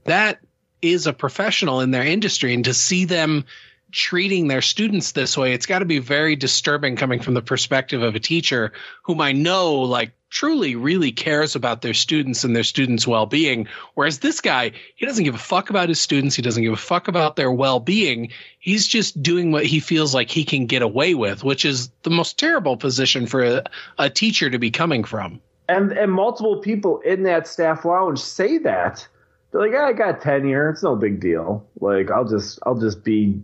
that 0.06 0.40
is 0.82 1.08
a 1.08 1.14
professional 1.14 1.82
in 1.82 1.92
their 1.92 2.06
industry. 2.06 2.54
And 2.54 2.66
to 2.66 2.74
see 2.74 3.06
them 3.06 3.46
treating 3.92 4.48
their 4.48 4.62
students 4.62 5.12
this 5.12 5.38
way, 5.38 5.54
it's 5.54 5.66
got 5.66 5.80
to 5.80 5.86
be 5.86 6.00
very 6.00 6.36
disturbing 6.36 6.96
coming 6.96 7.20
from 7.20 7.34
the 7.34 7.42
perspective 7.42 8.02
of 8.02 8.16
a 8.16 8.20
teacher 8.20 8.72
whom 9.04 9.22
I 9.22 9.32
know 9.32 9.82
like 9.82 10.12
truly 10.30 10.76
really 10.76 11.12
cares 11.12 11.56
about 11.56 11.82
their 11.82 11.94
students 11.94 12.44
and 12.44 12.56
their 12.56 12.64
students' 12.64 13.08
well-being. 13.08 13.68
Whereas 13.96 14.20
this 14.20 14.42
guy, 14.42 14.72
he 14.96 15.06
doesn't 15.06 15.24
give 15.24 15.36
a 15.36 15.40
fuck 15.40 15.70
about 15.70 15.90
his 15.90 16.00
students. 16.00 16.36
He 16.36 16.42
doesn't 16.42 16.64
give 16.64 16.74
a 16.74 16.78
fuck 16.78 17.08
about 17.08 17.36
their 17.36 17.52
well-being. 17.52 18.32
He's 18.60 18.88
just 18.88 19.22
doing 19.22 19.52
what 19.52 19.66
he 19.66 19.80
feels 19.80 20.14
like 20.14 20.30
he 20.30 20.44
can 20.44 20.66
get 20.66 20.82
away 20.82 21.16
with, 21.16 21.44
which 21.44 21.66
is 21.66 21.90
the 22.04 22.10
most 22.10 22.38
terrible 22.38 22.78
position 22.78 23.28
for 23.28 23.44
a, 23.44 23.64
a 23.98 24.10
teacher 24.10 24.50
to 24.50 24.60
be 24.60 24.72
coming 24.72 25.04
from. 25.04 25.42
And 25.68 25.92
and 25.92 26.12
multiple 26.12 26.58
people 26.58 27.00
in 27.02 27.24
that 27.24 27.48
staff 27.48 27.86
lounge 27.86 28.20
say 28.20 28.58
that. 28.60 29.08
They're 29.52 29.62
like, 29.62 29.76
I 29.76 29.94
got 29.94 30.22
tenure. 30.22 30.70
It's 30.72 30.84
no 30.84 30.96
big 30.96 31.20
deal. 31.20 31.66
Like 31.80 32.10
I'll 32.10 32.26
just 32.26 32.60
I'll 32.66 32.80
just 32.80 33.04
be 33.04 33.40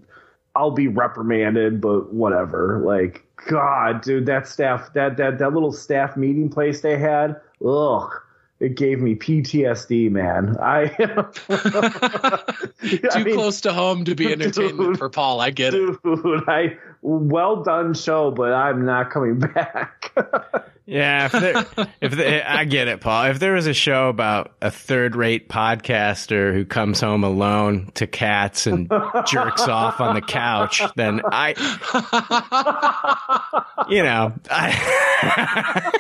I'll 0.56 0.72
be 0.72 0.88
reprimanded, 0.88 1.82
but 1.82 2.14
whatever. 2.14 2.80
Like, 2.84 3.26
God, 3.48 4.02
dude, 4.02 4.26
that 4.27 4.48
staff, 4.48 4.94
that 4.94 5.18
that 5.18 5.40
that 5.40 5.53
little 5.53 5.73
staff 5.73 6.15
meeting 6.15 6.49
place 6.49 6.82
they 6.82 6.98
had, 6.98 7.36
ugh, 7.65 8.10
it 8.60 8.76
gave 8.76 8.99
me 9.02 9.15
PTSD, 9.15 10.10
man. 10.11 10.56
I 10.61 10.88
Too 13.11 13.34
close 13.34 13.60
to 13.61 13.73
home 13.73 14.06
to 14.06 14.15
be 14.15 14.27
entertainment 14.32 14.91
Dude. 14.91 14.98
for 14.98 15.10
Paul. 15.10 15.41
I 15.41 15.49
get 15.49 15.73
it. 15.73 16.02
dude, 16.03 16.44
I 16.48 16.77
well 17.02 17.64
done 17.64 17.94
show, 17.94 18.32
but 18.32 18.53
I'm 18.53 18.86
not 18.86 19.11
coming 19.11 19.40
back. 19.53 20.11
Yeah, 20.88 21.26
if 21.26 21.32
there, 21.32 21.66
if 22.02 22.12
there, 22.12 22.45
I 22.48 22.64
get 22.66 22.88
it, 22.88 23.02
Paul. 23.02 23.26
If 23.26 23.40
there 23.40 23.53
was 23.53 23.66
a 23.66 23.74
show 23.74 24.07
about 24.10 24.53
a 24.62 24.70
third-rate 24.70 25.49
podcaster 25.49 26.53
who 26.53 26.64
comes 26.64 27.02
home 27.02 27.24
alone 27.24 27.91
to 27.95 28.06
cats 28.06 28.68
and 28.68 28.88
jerks 29.26 29.68
off 29.68 29.99
on 29.99 30.14
the 30.14 30.22
couch, 30.22 30.84
then 30.95 31.22
I, 31.26 31.56
you 33.90 34.03
know, 34.03 34.34
I, 34.52 35.91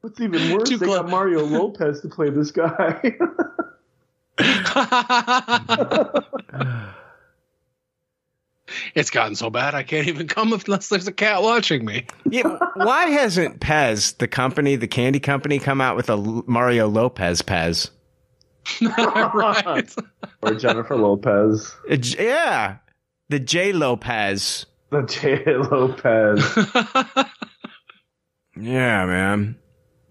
What's 0.00 0.20
even 0.20 0.56
worse, 0.56 0.68
Too 0.68 0.76
they 0.78 0.86
close. 0.86 0.98
got 0.98 1.10
Mario 1.10 1.44
Lopez 1.44 2.00
to 2.02 2.08
play 2.08 2.30
this 2.30 2.50
guy. 2.50 3.16
it's 8.94 9.10
gotten 9.10 9.34
so 9.34 9.50
bad 9.50 9.74
I 9.74 9.82
can't 9.82 10.08
even 10.08 10.28
come 10.28 10.52
unless 10.66 10.88
there's 10.88 11.06
a 11.08 11.12
cat 11.12 11.42
watching 11.42 11.84
me. 11.84 12.06
Yeah, 12.28 12.58
why 12.74 13.06
hasn't 13.06 13.60
Pez, 13.60 14.16
the 14.18 14.28
company, 14.28 14.76
the 14.76 14.88
candy 14.88 15.20
company, 15.20 15.58
come 15.58 15.80
out 15.80 15.96
with 15.96 16.08
a 16.10 16.16
Mario 16.16 16.88
Lopez 16.88 17.42
Pez? 17.42 17.90
right. 19.34 19.94
or 20.42 20.54
Jennifer 20.54 20.96
Lopez. 20.96 21.74
Uh, 21.90 21.96
J- 21.96 22.26
yeah, 22.26 22.76
the 23.28 23.38
J 23.38 23.72
Lopez. 23.72 24.66
The 24.90 25.02
J 25.02 25.44
Lopez. 25.56 27.26
Yeah, 28.56 29.06
man. 29.06 29.56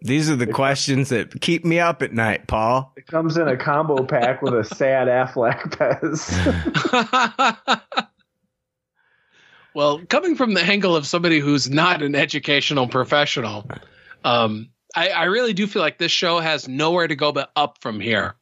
These 0.02 0.30
are 0.30 0.36
the 0.36 0.48
questions 0.48 1.10
that 1.10 1.40
keep 1.40 1.64
me 1.64 1.80
up 1.80 2.02
at 2.02 2.12
night, 2.12 2.46
Paul. 2.48 2.92
It 2.98 3.08
comes 3.08 3.38
in 3.38 3.48
a 3.48 3.56
combo 3.56 4.04
pack 4.04 4.42
with 4.42 4.54
a 4.54 4.66
sad 4.66 5.08
Affleck 5.08 5.62
Pez. 5.70 6.30
Well, 9.76 10.02
coming 10.08 10.36
from 10.36 10.54
the 10.54 10.62
angle 10.62 10.96
of 10.96 11.08
somebody 11.08 11.40
who's 11.40 11.70
not 11.70 12.02
an 12.02 12.16
educational 12.16 12.88
professional, 12.88 13.70
um, 14.24 14.70
I, 14.96 15.10
I 15.10 15.24
really 15.26 15.54
do 15.54 15.68
feel 15.68 15.82
like 15.82 15.98
this 15.98 16.12
show 16.12 16.40
has 16.40 16.68
nowhere 16.68 17.08
to 17.08 17.16
go 17.16 17.32
but 17.32 17.52
up 17.56 17.80
from 17.82 18.00
here. 18.00 18.36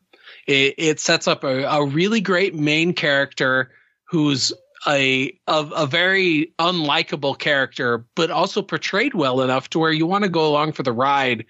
It, 0.48 0.76
it 0.78 1.00
sets 1.00 1.28
up 1.28 1.44
a, 1.44 1.64
a 1.64 1.86
really 1.86 2.22
great 2.22 2.56
main 2.56 2.94
character 2.94 3.72
who's 4.06 4.52
a, 4.88 5.38
a 5.48 5.70
a 5.76 5.86
very 5.86 6.54
unlikable 6.58 7.38
character, 7.38 8.06
but 8.16 8.32
also 8.32 8.62
portrayed 8.62 9.14
well 9.14 9.42
enough 9.42 9.70
to 9.70 9.80
where 9.80 9.92
you 9.92 10.06
want 10.08 10.24
to 10.24 10.30
go 10.30 10.48
along 10.48 10.72
for 10.74 10.84
the 10.84 10.92
ride 10.92 11.46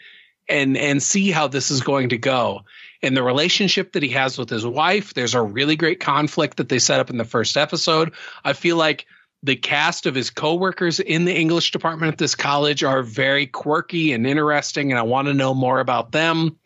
and 0.49 0.77
and 0.77 1.01
see 1.01 1.31
how 1.31 1.47
this 1.47 1.71
is 1.71 1.81
going 1.81 2.09
to 2.09 2.17
go. 2.17 2.61
And 3.01 3.15
the 3.17 3.23
relationship 3.23 3.93
that 3.93 4.03
he 4.03 4.09
has 4.09 4.37
with 4.37 4.49
his 4.49 4.65
wife, 4.65 5.13
there's 5.13 5.33
a 5.33 5.41
really 5.41 5.75
great 5.75 5.99
conflict 5.99 6.57
that 6.57 6.69
they 6.69 6.77
set 6.77 6.99
up 6.99 7.09
in 7.09 7.17
the 7.17 7.25
first 7.25 7.57
episode. 7.57 8.13
I 8.43 8.53
feel 8.53 8.75
like 8.75 9.07
the 9.43 9.55
cast 9.55 10.05
of 10.05 10.15
his 10.15 10.29
coworkers 10.29 10.99
in 10.99 11.25
the 11.25 11.35
English 11.35 11.71
department 11.71 12.13
at 12.13 12.19
this 12.19 12.35
college 12.35 12.83
are 12.83 13.01
very 13.03 13.47
quirky 13.47 14.13
and 14.13 14.27
interesting, 14.27 14.91
and 14.91 14.99
I 14.99 15.03
want 15.03 15.27
to 15.27 15.33
know 15.33 15.53
more 15.53 15.79
about 15.79 16.11
them. 16.11 16.57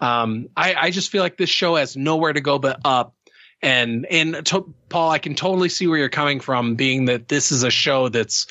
Um, 0.00 0.48
I, 0.56 0.74
I 0.74 0.90
just 0.90 1.10
feel 1.10 1.22
like 1.22 1.36
this 1.36 1.50
show 1.50 1.76
has 1.76 1.96
nowhere 1.96 2.32
to 2.32 2.40
go 2.40 2.58
but 2.58 2.80
up. 2.84 3.14
And 3.62 4.04
and 4.06 4.44
to, 4.46 4.74
Paul, 4.90 5.10
I 5.10 5.18
can 5.18 5.34
totally 5.34 5.70
see 5.70 5.86
where 5.86 5.98
you're 5.98 6.10
coming 6.10 6.40
from, 6.40 6.74
being 6.74 7.06
that 7.06 7.28
this 7.28 7.50
is 7.50 7.62
a 7.62 7.70
show 7.70 8.10
that's, 8.10 8.46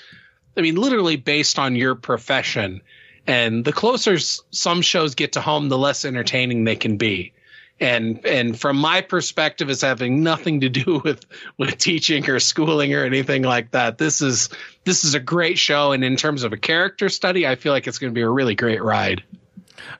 I 0.58 0.62
mean, 0.62 0.76
literally 0.76 1.16
based 1.16 1.60
on 1.60 1.76
your 1.76 1.94
profession. 1.94 2.82
And 3.28 3.64
the 3.64 3.72
closer 3.72 4.18
some 4.18 4.82
shows 4.82 5.14
get 5.14 5.34
to 5.34 5.42
home, 5.42 5.70
the 5.70 5.78
less 5.78 6.06
entertaining 6.06 6.64
they 6.64 6.76
can 6.76 6.98
be. 6.98 7.34
And 7.80 8.26
and 8.26 8.60
from 8.60 8.78
my 8.78 9.02
perspective, 9.02 9.70
as 9.70 9.82
having 9.82 10.24
nothing 10.24 10.62
to 10.62 10.70
do 10.70 11.00
with 11.04 11.26
with 11.58 11.78
teaching 11.78 12.30
or 12.30 12.40
schooling 12.40 12.94
or 12.94 13.04
anything 13.04 13.44
like 13.44 13.72
that, 13.72 13.98
this 13.98 14.22
is 14.22 14.50
this 14.86 15.04
is 15.04 15.14
a 15.14 15.20
great 15.20 15.58
show. 15.58 15.92
And 15.92 16.04
in 16.04 16.16
terms 16.16 16.44
of 16.44 16.54
a 16.54 16.58
character 16.58 17.10
study, 17.10 17.46
I 17.46 17.56
feel 17.56 17.74
like 17.74 17.88
it's 17.88 17.98
going 17.98 18.12
to 18.12 18.16
be 18.16 18.22
a 18.22 18.30
really 18.30 18.56
great 18.56 18.82
ride. 18.82 19.24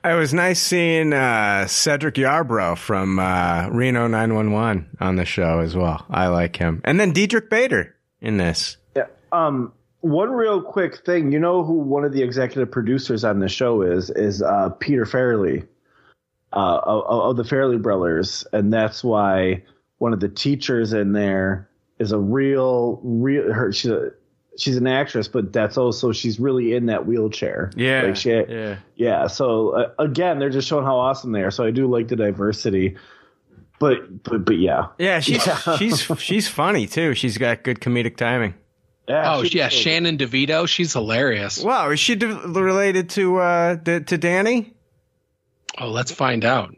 It 0.04 0.14
was 0.14 0.32
nice 0.32 0.60
seeing 0.60 1.12
uh, 1.12 1.66
Cedric 1.66 2.14
Yarbrough 2.14 2.78
from 2.78 3.18
uh, 3.18 3.68
Reno 3.70 4.06
911 4.06 4.96
on 5.00 5.16
the 5.16 5.24
show 5.24 5.60
as 5.60 5.76
well. 5.76 6.04
I 6.08 6.28
like 6.28 6.56
him. 6.56 6.80
And 6.84 6.98
then 6.98 7.12
Diedrich 7.12 7.50
Bader 7.50 7.94
in 8.20 8.36
this. 8.36 8.76
yeah. 8.94 9.06
Um. 9.32 9.72
One 10.02 10.30
real 10.30 10.62
quick 10.62 11.04
thing, 11.04 11.32
you 11.32 11.40
know 11.40 11.64
who 11.64 11.72
one 11.72 12.04
of 12.04 12.12
the 12.12 12.22
executive 12.22 12.70
producers 12.70 13.24
on 13.24 13.40
the 13.40 13.48
show 13.48 13.82
is? 13.82 14.08
Is 14.10 14.40
uh, 14.40 14.68
Peter 14.78 15.04
Farrelly, 15.04 15.66
uh, 16.56 16.80
of, 16.84 17.04
of 17.30 17.36
the 17.36 17.42
Farrelly 17.42 17.80
brothers, 17.80 18.46
and 18.52 18.72
that's 18.72 19.04
why 19.04 19.62
one 19.98 20.12
of 20.12 20.20
the 20.20 20.28
teachers 20.28 20.92
in 20.94 21.12
there 21.12 21.68
is 21.98 22.12
a 22.12 22.18
real, 22.18 22.98
real. 23.04 23.52
Her, 23.52 23.72
she's 23.72 23.90
a, 23.90 24.10
she's 24.58 24.76
an 24.76 24.86
actress, 24.86 25.28
but 25.28 25.52
that's 25.52 25.76
also 25.76 26.12
she's 26.12 26.40
really 26.40 26.74
in 26.74 26.86
that 26.86 27.06
wheelchair. 27.06 27.70
Yeah. 27.76 28.02
like 28.02 28.16
she, 28.16 28.30
yeah. 28.30 28.76
Yeah, 28.94 29.26
so 29.26 29.70
uh, 29.70 29.92
again, 29.98 30.38
they're 30.38 30.50
just 30.50 30.66
showing 30.66 30.84
how 30.86 30.96
awesome 30.96 31.32
they 31.32 31.42
are. 31.42 31.50
So 31.50 31.64
I 31.64 31.70
do 31.70 31.86
like 31.86 32.08
the 32.08 32.16
diversity, 32.16 32.96
but 33.78 34.22
but 34.22 34.44
but 34.44 34.58
yeah, 34.58 34.86
Yeah, 34.98 35.20
she's 35.26 35.46
she's 35.78 36.00
she's 36.18 36.48
funny 36.48 36.86
too. 36.86 37.14
She's 37.14 37.36
got 37.38 37.64
good 37.64 37.80
comedic 37.80 38.16
timing. 38.16 38.54
yeah 39.08 39.34
Oh 39.36 39.42
yeah, 39.42 39.68
Shannon 39.68 40.16
DeVido, 40.16 40.66
she's 40.66 40.94
hilarious. 40.94 41.62
Wow, 41.62 41.90
is 41.90 42.00
she 42.00 42.14
de- 42.14 42.26
related 42.28 43.10
to 43.10 43.36
uh 43.38 43.76
to, 43.76 44.00
to 44.00 44.18
Danny? 44.18 44.72
Oh, 45.78 45.88
let's 45.88 46.12
find 46.12 46.44
out. 46.44 46.74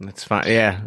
Let's 0.00 0.24
find. 0.24 0.46
Yeah. 0.46 0.82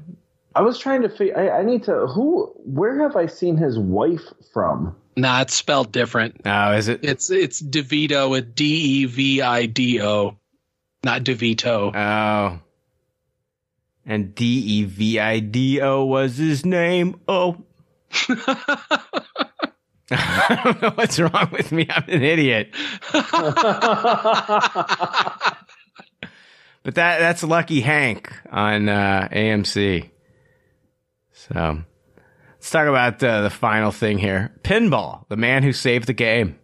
I 0.55 0.61
was 0.61 0.79
trying 0.79 1.03
to 1.03 1.09
figure. 1.09 1.37
I, 1.37 1.59
I 1.59 1.63
need 1.63 1.83
to. 1.83 2.07
Who? 2.07 2.51
Where 2.65 2.99
have 3.01 3.15
I 3.15 3.27
seen 3.27 3.57
his 3.57 3.77
wife 3.77 4.23
from? 4.53 4.95
Nah, 5.15 5.41
it's 5.41 5.53
spelled 5.53 5.91
different. 5.91 6.41
Oh, 6.45 6.73
is 6.73 6.87
it? 6.87 7.03
It's 7.03 7.29
it's 7.29 7.61
DeVido 7.61 8.29
with 8.29 8.53
D 8.55 8.65
E 8.65 9.05
V 9.05 9.41
I 9.41 9.65
D 9.65 10.01
O, 10.01 10.37
not 11.03 11.23
DeVito. 11.23 11.95
Oh. 11.95 12.59
And 14.05 14.35
D 14.35 14.45
E 14.45 14.83
V 14.83 15.19
I 15.19 15.39
D 15.39 15.81
O 15.81 16.05
was 16.05 16.37
his 16.37 16.65
name. 16.65 17.19
Oh. 17.27 17.57
I 20.11 20.61
don't 20.63 20.81
know 20.81 20.91
what's 20.91 21.19
wrong 21.19 21.49
with 21.51 21.71
me. 21.71 21.87
I'm 21.89 22.03
an 22.07 22.23
idiot. 22.23 22.73
But 26.87 26.95
that 26.95 27.19
that's 27.19 27.43
Lucky 27.43 27.81
Hank 27.81 28.31
on 28.49 28.87
uh, 28.87 29.27
AMC. 29.29 30.09
So 31.33 31.83
let's 32.55 32.71
talk 32.71 32.87
about 32.87 33.21
uh, 33.21 33.41
the 33.41 33.49
final 33.49 33.91
thing 33.91 34.17
here. 34.17 34.55
Pinball, 34.63 35.27
the 35.27 35.35
man 35.35 35.63
who 35.63 35.73
saved 35.73 36.07
the 36.07 36.13
game. 36.13 36.57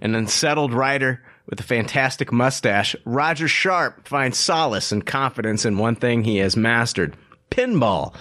An 0.00 0.16
unsettled 0.16 0.74
writer 0.74 1.22
with 1.48 1.60
a 1.60 1.62
fantastic 1.62 2.32
mustache, 2.32 2.96
Roger 3.04 3.46
Sharpe 3.46 4.08
finds 4.08 4.36
solace 4.36 4.90
and 4.90 5.06
confidence 5.06 5.64
in 5.64 5.78
one 5.78 5.94
thing 5.94 6.24
he 6.24 6.38
has 6.38 6.56
mastered 6.56 7.16
pinball. 7.48 8.16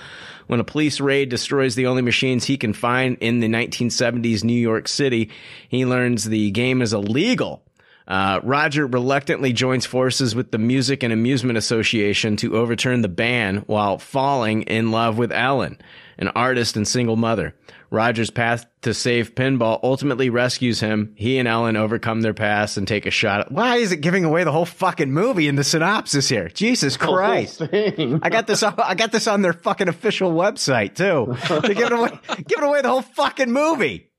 When 0.48 0.60
a 0.60 0.64
police 0.64 1.00
raid 1.00 1.30
destroys 1.30 1.76
the 1.76 1.88
only 1.88 2.02
machines 2.02 2.46
he 2.46 2.58
can 2.58 2.74
find 2.74 3.18
in 3.20 3.40
the 3.40 3.48
1970s 3.48 4.44
New 4.44 4.54
York 4.54 4.88
City, 4.88 5.32
he 5.70 5.86
learns 5.86 6.26
the 6.26 6.52
game 6.52 6.82
is 6.82 6.94
illegal. 6.94 7.64
Uh, 8.08 8.40
Roger 8.44 8.86
reluctantly 8.86 9.52
joins 9.52 9.86
forces 9.86 10.36
with 10.36 10.52
the 10.52 10.60
Music 10.60 11.02
and 11.02 11.12
Amusement 11.12 11.58
Association 11.58 12.36
to 12.38 12.56
overturn 12.56 13.02
the 13.02 13.08
ban 13.08 13.64
while 13.66 13.98
falling 13.98 14.62
in 14.64 14.92
love 14.92 15.18
with 15.18 15.32
Ellen, 15.32 15.80
an 16.20 16.28
artist 16.30 16.78
and 16.78 16.88
single 16.88 17.16
mother. 17.16 17.56
Roger's 17.90 18.30
path 18.30 18.66
to 18.82 18.94
save 18.94 19.36
pinball 19.36 19.80
ultimately 19.84 20.30
rescues 20.30 20.80
him. 20.80 21.14
He 21.16 21.38
and 21.38 21.48
Ellen 21.48 21.76
overcome 21.76 22.22
their 22.22 22.34
past 22.34 22.78
and 22.78 22.88
take 22.88 23.06
a 23.06 23.12
shot 23.12 23.42
at. 23.42 23.52
Why 23.52 23.78
is 23.78 23.92
it 23.92 23.98
giving 23.98 24.26
away 24.26 24.44
the 24.44 24.52
whole 24.52 24.66
fucking 24.66 25.12
movie 25.12 25.48
in 25.48 25.56
the 25.56 25.64
synopsis 25.64 26.30
here? 26.30 26.50
Jesus 26.50 26.98
Christ! 26.98 27.62
I 27.62 28.30
got 28.30 28.48
this. 28.48 28.64
On, 28.64 28.74
I 28.78 28.96
got 28.96 29.12
this 29.12 29.28
on 29.28 29.42
their 29.42 29.54
fucking 29.54 29.88
official 29.88 30.32
website 30.32 30.96
too. 30.96 31.36
They're 31.62 31.74
giving 31.76 31.98
away, 31.98 32.20
giving 32.48 32.66
away 32.66 32.82
the 32.82 32.90
whole 32.90 33.02
fucking 33.02 33.52
movie. 33.52 34.12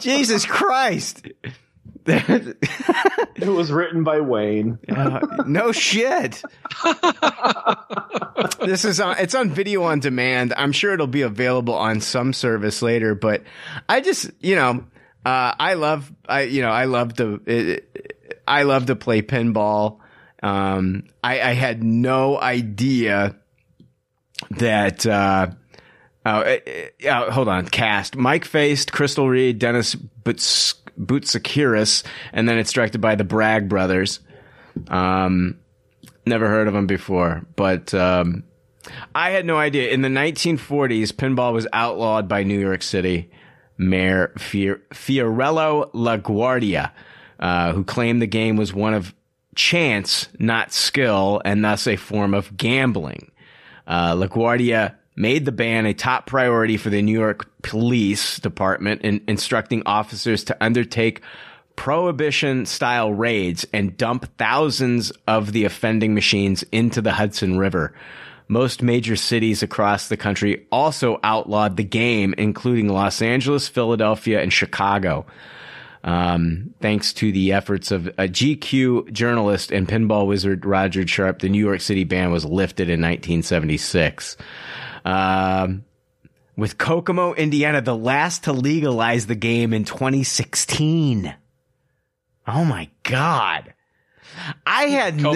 Jesus 0.00 0.44
Christ! 0.44 1.26
It 2.06 3.48
was 3.48 3.70
written 3.70 4.04
by 4.04 4.20
Wayne. 4.20 4.78
Uh, 4.96 5.20
no 5.46 5.72
shit. 5.72 6.42
this 8.64 8.84
is 8.84 8.98
on, 8.98 9.16
it's 9.18 9.34
on 9.34 9.50
video 9.50 9.82
on 9.82 10.00
demand. 10.00 10.54
I'm 10.56 10.72
sure 10.72 10.94
it'll 10.94 11.06
be 11.06 11.22
available 11.22 11.74
on 11.74 12.00
some 12.00 12.32
service 12.32 12.80
later, 12.82 13.14
but 13.14 13.42
I 13.88 14.00
just, 14.00 14.30
you 14.40 14.56
know, 14.56 14.84
uh, 15.24 15.54
I 15.58 15.74
love, 15.74 16.10
I, 16.26 16.42
you 16.42 16.62
know, 16.62 16.70
I 16.70 16.86
love 16.86 17.14
to, 17.16 17.40
it, 17.46 18.14
I 18.48 18.62
love 18.62 18.86
to 18.86 18.96
play 18.96 19.20
pinball. 19.22 19.98
Um, 20.42 21.04
I, 21.22 21.40
I 21.40 21.52
had 21.52 21.84
no 21.84 22.40
idea 22.40 23.36
that, 24.50 25.04
uh, 25.04 25.48
Oh, 26.28 26.40
uh, 26.40 27.08
uh, 27.08 27.30
hold 27.30 27.46
on. 27.46 27.68
Cast: 27.68 28.16
Mike 28.16 28.44
Faist, 28.44 28.90
Crystal 28.90 29.28
Reed, 29.28 29.60
Dennis 29.60 29.94
Boots, 29.94 30.74
Boutsikaris, 30.98 32.02
and 32.32 32.48
then 32.48 32.58
it's 32.58 32.72
directed 32.72 33.00
by 33.00 33.14
the 33.14 33.24
Bragg 33.24 33.68
brothers. 33.68 34.20
Um, 34.88 35.58
never 36.26 36.48
heard 36.48 36.68
of 36.68 36.74
them 36.74 36.86
before, 36.86 37.46
but 37.56 37.94
um, 37.94 38.44
I 39.14 39.30
had 39.30 39.46
no 39.46 39.56
idea. 39.56 39.90
In 39.90 40.02
the 40.02 40.08
1940s, 40.08 41.12
pinball 41.12 41.52
was 41.52 41.66
outlawed 41.72 42.28
by 42.28 42.42
New 42.42 42.58
York 42.58 42.82
City 42.82 43.30
Mayor 43.78 44.32
Fior- 44.38 44.82
Fiorello 44.90 45.90
LaGuardia, 45.92 46.92
uh, 47.38 47.72
who 47.72 47.84
claimed 47.84 48.22
the 48.22 48.26
game 48.26 48.56
was 48.56 48.72
one 48.72 48.94
of 48.94 49.14
chance, 49.54 50.28
not 50.38 50.72
skill, 50.72 51.40
and 51.44 51.64
thus 51.64 51.86
a 51.86 51.96
form 51.96 52.34
of 52.34 52.56
gambling. 52.56 53.30
Uh, 53.86 54.14
LaGuardia 54.14 54.96
made 55.16 55.44
the 55.44 55.52
ban 55.52 55.86
a 55.86 55.94
top 55.94 56.26
priority 56.26 56.76
for 56.76 56.90
the 56.90 57.02
New 57.02 57.18
York 57.18 57.50
Police 57.62 58.38
Department 58.38 59.02
in 59.02 59.22
instructing 59.26 59.82
officers 59.86 60.44
to 60.44 60.56
undertake 60.62 61.22
prohibition 61.74 62.66
style 62.66 63.12
raids 63.12 63.66
and 63.72 63.96
dump 63.96 64.26
thousands 64.38 65.12
of 65.26 65.52
the 65.52 65.64
offending 65.64 66.14
machines 66.14 66.62
into 66.72 67.00
the 67.00 67.12
Hudson 67.12 67.58
River. 67.58 67.94
Most 68.48 68.82
major 68.82 69.16
cities 69.16 69.62
across 69.62 70.08
the 70.08 70.16
country 70.16 70.66
also 70.70 71.18
outlawed 71.24 71.76
the 71.76 71.84
game, 71.84 72.34
including 72.38 72.88
Los 72.88 73.20
Angeles, 73.20 73.68
Philadelphia, 73.68 74.40
and 74.40 74.52
Chicago. 74.52 75.26
Um, 76.04 76.72
thanks 76.80 77.12
to 77.14 77.32
the 77.32 77.52
efforts 77.52 77.90
of 77.90 78.06
a 78.06 78.28
GQ 78.28 79.12
journalist 79.12 79.72
and 79.72 79.88
pinball 79.88 80.28
wizard 80.28 80.64
Roger 80.64 81.04
Sharpe, 81.06 81.40
the 81.40 81.48
New 81.48 81.64
York 81.64 81.80
City 81.80 82.04
ban 82.04 82.30
was 82.30 82.44
lifted 82.44 82.88
in 82.88 83.00
1976. 83.00 84.36
Um, 85.06 85.84
with 86.56 86.78
Kokomo, 86.78 87.32
Indiana, 87.34 87.80
the 87.80 87.96
last 87.96 88.44
to 88.44 88.52
legalize 88.52 89.26
the 89.26 89.34
game 89.34 89.72
in 89.72 89.84
2016. 89.84 91.34
Oh 92.48 92.64
my 92.64 92.90
God. 93.04 93.72
I 94.66 94.84
had 94.84 95.16
no- 95.20 95.34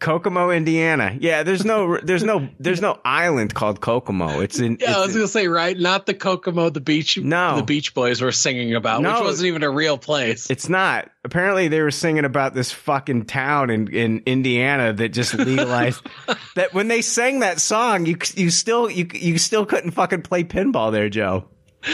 Kokomo. 0.00 0.50
Indiana. 0.50 1.16
Yeah, 1.18 1.42
there's 1.42 1.64
no, 1.64 1.98
there's 2.02 2.22
no, 2.22 2.48
there's 2.58 2.80
no 2.80 2.98
island 3.04 3.54
called 3.54 3.80
Kokomo. 3.80 4.40
It's 4.40 4.58
in, 4.58 4.78
Yeah, 4.80 4.98
I 4.98 5.04
it's 5.04 5.08
was 5.08 5.16
gonna 5.16 5.28
say 5.28 5.48
right, 5.48 5.78
not 5.78 6.06
the 6.06 6.14
Kokomo 6.14 6.70
the 6.70 6.80
beach. 6.80 7.18
No. 7.18 7.56
the 7.56 7.62
Beach 7.62 7.94
Boys 7.94 8.20
were 8.20 8.32
singing 8.32 8.74
about, 8.74 9.02
No. 9.02 9.14
which 9.14 9.22
wasn't 9.24 9.48
even 9.48 9.62
a 9.62 9.70
real 9.70 9.98
place. 9.98 10.50
It's 10.50 10.68
not. 10.68 11.10
Apparently, 11.24 11.68
they 11.68 11.80
were 11.80 11.90
singing 11.90 12.24
about 12.24 12.54
this 12.54 12.70
fucking 12.72 13.26
town 13.26 13.70
in, 13.70 13.88
in 13.88 14.22
Indiana 14.26 14.92
that 14.92 15.08
just 15.08 15.34
legalized. 15.34 16.06
that 16.54 16.72
when 16.72 16.88
they 16.88 17.02
sang 17.02 17.40
that 17.40 17.60
song, 17.60 18.06
you 18.06 18.16
you 18.34 18.50
still 18.50 18.88
you 18.90 19.08
you 19.12 19.38
still 19.38 19.66
couldn't 19.66 19.90
fucking 19.90 20.22
play 20.22 20.44
pinball 20.44 20.92
there, 20.92 21.08
Joe. 21.08 21.46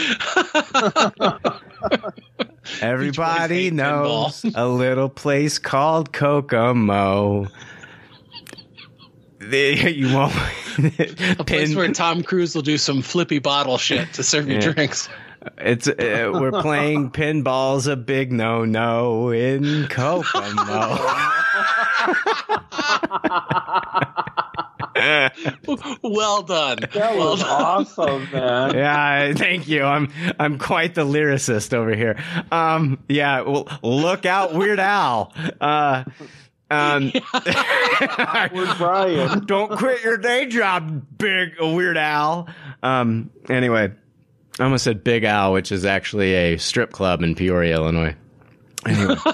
Everybody 2.81 3.71
knows 3.71 4.45
a 4.55 4.67
little 4.67 5.09
place 5.09 5.59
called 5.59 6.13
Kokomo. 6.13 7.47
They, 9.49 9.89
you 9.91 10.13
won't. 10.13 10.33
A 11.39 11.43
place 11.43 11.75
where 11.75 11.91
Tom 11.91 12.23
Cruise 12.23 12.55
will 12.55 12.61
do 12.63 12.77
some 12.77 13.01
flippy 13.01 13.39
bottle 13.39 13.77
shit 13.77 14.13
to 14.13 14.23
serve 14.23 14.47
you 14.47 14.55
Yeah. 14.55 14.71
drinks. 14.71 15.09
It's 15.57 15.87
uh, 15.89 16.31
we're 16.33 16.61
playing 16.61 17.11
pinball's 17.11 17.87
a 17.87 17.97
big 17.97 18.31
no 18.31 18.63
no 18.63 19.29
in 19.31 19.87
Kokomo. 19.89 20.97
Well 26.01 26.43
done. 26.43 26.77
That 26.93 27.15
was 27.17 27.43
awesome, 27.43 28.27
man. 28.31 28.75
yeah, 28.75 29.33
thank 29.33 29.67
you. 29.67 29.83
I'm 29.83 30.09
I'm 30.39 30.57
quite 30.57 30.95
the 30.95 31.05
lyricist 31.05 31.73
over 31.73 31.95
here. 31.95 32.21
Um, 32.51 32.99
yeah, 33.09 33.41
well, 33.41 33.67
look 33.81 34.25
out, 34.25 34.53
Weird 34.53 34.79
Al. 34.79 35.33
Uh, 35.59 36.03
um, 36.73 37.11
We're 38.53 38.75
Brian. 38.77 39.45
don't 39.45 39.77
quit 39.77 40.03
your 40.03 40.17
day 40.17 40.47
job, 40.47 41.05
Big 41.17 41.53
Weird 41.59 41.97
Al. 41.97 42.49
Um, 42.81 43.29
anyway, 43.49 43.91
I 44.59 44.63
almost 44.63 44.83
said 44.83 45.03
Big 45.03 45.23
Al, 45.23 45.53
which 45.53 45.71
is 45.71 45.85
actually 45.85 46.33
a 46.33 46.57
strip 46.57 46.91
club 46.91 47.21
in 47.23 47.35
Peoria, 47.35 47.75
Illinois. 47.75 48.15
Anyway. 48.85 49.15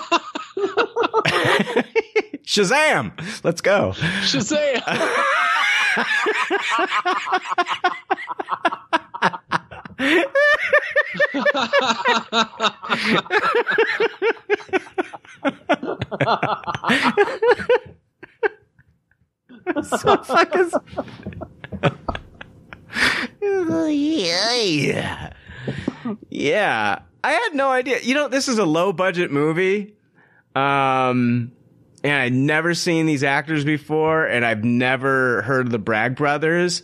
Shazam! 2.45 3.11
Let's 3.43 3.61
go. 3.61 3.93
Shazam! 4.21 4.83
So 19.83 20.17
fucking. 20.23 20.71
yeah. 23.41 25.33
Yeah. 26.29 26.99
I 27.23 27.31
had 27.31 27.53
no 27.53 27.69
idea. 27.69 27.99
You 28.01 28.13
know, 28.15 28.29
this 28.29 28.47
is 28.47 28.57
a 28.57 28.65
low 28.65 28.93
budget 28.93 29.31
movie. 29.31 29.95
Um, 30.55 31.51
and 32.03 32.13
I'd 32.13 32.33
never 32.33 32.73
seen 32.73 33.05
these 33.05 33.23
actors 33.23 33.65
before, 33.65 34.25
and 34.25 34.45
I've 34.45 34.63
never 34.63 35.41
heard 35.41 35.65
of 35.67 35.71
the 35.71 35.79
Bragg 35.79 36.15
brothers, 36.15 36.81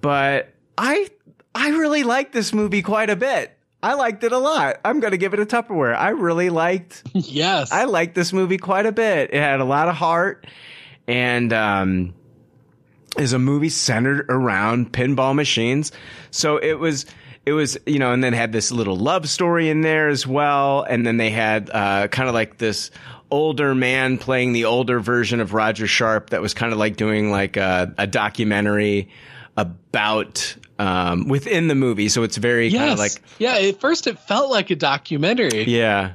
but 0.00 0.52
I, 0.76 1.08
I 1.54 1.70
really 1.70 2.02
liked 2.04 2.32
this 2.32 2.52
movie 2.52 2.82
quite 2.82 3.10
a 3.10 3.16
bit. 3.16 3.56
I 3.82 3.94
liked 3.94 4.24
it 4.24 4.32
a 4.32 4.38
lot. 4.38 4.78
I'm 4.84 5.00
going 5.00 5.12
to 5.12 5.16
give 5.16 5.32
it 5.32 5.40
a 5.40 5.46
Tupperware. 5.46 5.96
I 5.96 6.10
really 6.10 6.50
liked 6.50 7.02
yes. 7.14 7.72
I 7.72 7.84
liked 7.84 8.14
this 8.14 8.32
movie 8.32 8.58
quite 8.58 8.86
a 8.86 8.92
bit. 8.92 9.30
It 9.32 9.40
had 9.40 9.60
a 9.60 9.64
lot 9.64 9.88
of 9.88 9.94
heart 9.94 10.46
and 11.08 11.52
um 11.52 12.14
is 13.18 13.32
a 13.32 13.38
movie 13.38 13.70
centered 13.70 14.26
around 14.28 14.92
pinball 14.92 15.34
machines. 15.34 15.92
So 16.30 16.58
it 16.58 16.74
was 16.74 17.06
it 17.46 17.52
was, 17.52 17.78
you 17.86 17.98
know, 17.98 18.12
and 18.12 18.22
then 18.22 18.34
had 18.34 18.52
this 18.52 18.70
little 18.70 18.96
love 18.96 19.28
story 19.28 19.70
in 19.70 19.80
there 19.80 20.08
as 20.08 20.26
well. 20.26 20.82
And 20.82 21.06
then 21.06 21.16
they 21.16 21.30
had 21.30 21.70
uh 21.70 22.08
kind 22.08 22.28
of 22.28 22.34
like 22.34 22.58
this 22.58 22.90
older 23.30 23.74
man 23.74 24.18
playing 24.18 24.52
the 24.52 24.66
older 24.66 25.00
version 25.00 25.40
of 25.40 25.54
Roger 25.54 25.86
Sharpe 25.86 26.30
that 26.30 26.42
was 26.42 26.52
kind 26.52 26.72
of 26.72 26.78
like 26.78 26.96
doing 26.96 27.30
like 27.30 27.56
a, 27.56 27.94
a 27.96 28.06
documentary 28.06 29.08
about 29.56 30.56
um 30.80 31.28
within 31.28 31.68
the 31.68 31.74
movie. 31.74 32.08
So 32.08 32.22
it's 32.22 32.36
very 32.36 32.70
kind 32.70 32.92
of 32.92 32.98
like 32.98 33.12
yeah. 33.38 33.54
At 33.54 33.80
first, 33.80 34.06
it 34.06 34.18
felt 34.18 34.50
like 34.50 34.70
a 34.70 34.76
documentary. 34.76 35.64
yeah. 35.64 36.12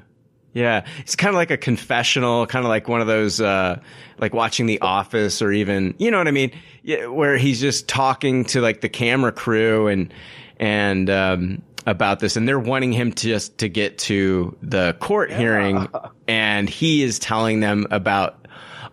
Yeah. 0.54 0.86
It's 1.00 1.18
kind 1.18 1.30
of 1.30 1.36
like 1.36 1.52
a 1.52 1.58
confessional, 1.58 2.48
kind 2.48 2.64
of 2.64 2.70
like 2.70 2.88
one 2.88 3.02
of 3.02 3.08
those, 3.08 3.42
uh, 3.42 3.78
like 4.18 4.34
watching 4.34 4.68
The 4.68 4.80
Office 4.80 5.42
or 5.42 5.52
even, 5.52 5.96
you 5.98 6.10
know 6.10 6.18
what 6.18 6.30
I 6.30 6.32
mean? 6.32 6.54
Yeah, 6.82 7.08
where 7.08 7.36
he's 7.36 7.60
just 7.60 7.90
talking 7.90 8.46
to 8.46 8.62
like 8.62 8.80
the 8.80 8.88
camera 8.88 9.34
crew 9.34 9.88
and, 9.88 10.14
and, 10.58 11.10
um, 11.10 11.62
about 11.86 12.20
this 12.20 12.36
and 12.36 12.48
they're 12.48 12.58
wanting 12.58 12.94
him 12.94 13.12
to 13.12 13.28
just 13.28 13.58
to 13.60 13.70
get 13.70 13.98
to 14.00 14.58
the 14.64 14.96
court 15.00 15.32
hearing 15.32 15.88
and 16.28 16.68
he 16.68 17.04
is 17.04 17.20
telling 17.20 17.60
them 17.60 17.86
about 17.92 18.45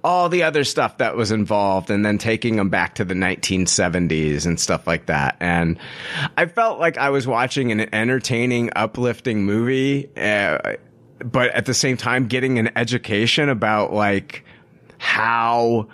all 0.04 0.28
the 0.28 0.42
other 0.42 0.64
stuff 0.64 0.98
that 0.98 1.16
was 1.16 1.30
involved 1.30 1.90
and 1.90 2.04
then 2.04 2.18
taking 2.18 2.56
them 2.56 2.68
back 2.68 2.96
to 2.96 3.04
the 3.04 3.14
1970s 3.14 4.46
and 4.46 4.58
stuff 4.58 4.86
like 4.86 5.06
that. 5.06 5.36
And 5.38 5.78
I 6.36 6.46
felt 6.46 6.80
like 6.80 6.98
I 6.98 7.10
was 7.10 7.26
watching 7.26 7.70
an 7.70 7.94
entertaining, 7.94 8.70
uplifting 8.74 9.44
movie, 9.44 10.10
uh, 10.16 10.76
but 11.24 11.50
at 11.50 11.66
the 11.66 11.74
same 11.74 11.96
time 11.96 12.26
getting 12.26 12.58
an 12.58 12.70
education 12.76 13.48
about 13.48 13.92
like 13.92 14.44
how, 14.98 15.88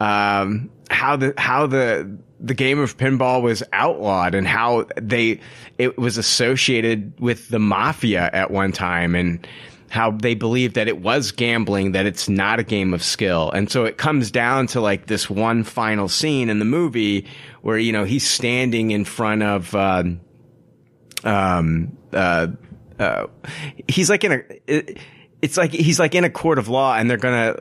um, 0.00 0.70
how 0.90 1.16
the, 1.16 1.32
how 1.38 1.66
the, 1.66 2.18
the 2.38 2.54
game 2.54 2.78
of 2.78 2.98
pinball 2.98 3.40
was 3.40 3.62
outlawed 3.72 4.34
and 4.34 4.46
how 4.46 4.86
they, 5.00 5.40
it 5.78 5.96
was 5.96 6.18
associated 6.18 7.18
with 7.18 7.48
the 7.48 7.58
mafia 7.58 8.28
at 8.34 8.50
one 8.50 8.72
time 8.72 9.14
and, 9.14 9.46
how 9.88 10.10
they 10.10 10.34
believe 10.34 10.74
that 10.74 10.88
it 10.88 11.00
was 11.00 11.32
gambling, 11.32 11.92
that 11.92 12.06
it's 12.06 12.28
not 12.28 12.58
a 12.58 12.64
game 12.64 12.92
of 12.92 13.02
skill. 13.02 13.50
And 13.50 13.70
so 13.70 13.84
it 13.84 13.96
comes 13.96 14.30
down 14.30 14.66
to 14.68 14.80
like 14.80 15.06
this 15.06 15.30
one 15.30 15.64
final 15.64 16.08
scene 16.08 16.50
in 16.50 16.58
the 16.58 16.64
movie 16.64 17.26
where, 17.62 17.78
you 17.78 17.92
know, 17.92 18.04
he's 18.04 18.28
standing 18.28 18.90
in 18.90 19.04
front 19.04 19.42
of, 19.42 19.74
um, 19.74 20.20
um, 21.24 21.96
uh, 22.12 22.48
uh, 22.98 23.26
he's 23.88 24.10
like 24.10 24.24
in 24.24 24.32
a, 24.32 24.42
it, 24.66 24.98
it's 25.40 25.56
like, 25.56 25.72
he's 25.72 26.00
like 26.00 26.14
in 26.14 26.24
a 26.24 26.30
court 26.30 26.58
of 26.58 26.68
law 26.68 26.96
and 26.96 27.08
they're 27.08 27.16
gonna, 27.16 27.60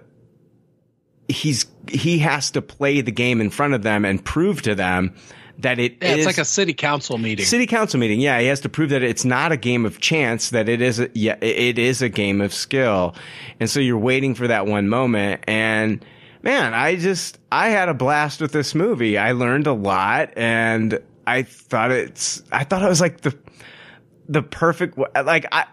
he's, 1.28 1.66
he 1.88 2.20
has 2.20 2.52
to 2.52 2.62
play 2.62 3.02
the 3.02 3.12
game 3.12 3.42
in 3.42 3.50
front 3.50 3.74
of 3.74 3.84
them 3.84 4.06
and 4.06 4.24
prove 4.24 4.62
to 4.64 4.74
them 4.74 5.14
that 5.60 5.80
it 5.80 5.98
Yeah, 6.02 6.10
it's 6.10 6.26
like 6.26 6.38
a 6.38 6.46
city 6.46 6.74
council 6.74 7.18
meeting. 7.18 7.46
City 7.46 7.66
council 7.66 8.00
meeting. 8.00 8.20
Yeah, 8.20 8.40
he 8.40 8.48
has 8.48 8.62
to 8.62 8.70
prove 8.70 8.90
that 8.90 9.04
it's 9.04 9.26
not 9.26 9.52
a 9.52 9.58
game 9.58 9.86
of 9.86 10.00
chance, 10.00 10.50
that 10.50 10.70
it 10.70 10.82
is 10.82 11.00
a, 11.00 11.10
yeah, 11.14 11.38
it 11.42 11.80
is 11.80 12.02
a 12.02 12.10
game 12.10 12.42
of 12.42 12.54
skill. 12.54 13.16
And 13.60 13.70
so 13.70 13.80
you're 13.80 13.98
waiting 13.98 14.36
for 14.36 14.48
that 14.48 14.68
one 14.68 14.90
moment 14.90 15.44
and 15.48 16.04
man, 16.46 16.74
I 16.74 16.96
just 16.96 17.40
I 17.52 17.70
had 17.70 17.90
a 17.90 17.94
blast 17.94 18.40
with 18.40 18.54
this 18.54 18.74
movie. 18.76 19.18
I 19.18 19.34
learned 19.34 19.68
a 19.68 19.74
lot 19.74 20.32
and 20.38 21.00
I 21.28 21.44
thought 21.44 21.92
it's 21.92 22.44
I 22.52 22.64
thought 22.64 22.84
it 22.84 22.88
was 22.88 23.02
like 23.02 23.22
the 23.22 23.38
the 24.30 24.42
perfect 24.42 24.98
like 24.98 25.46
I 25.52 25.66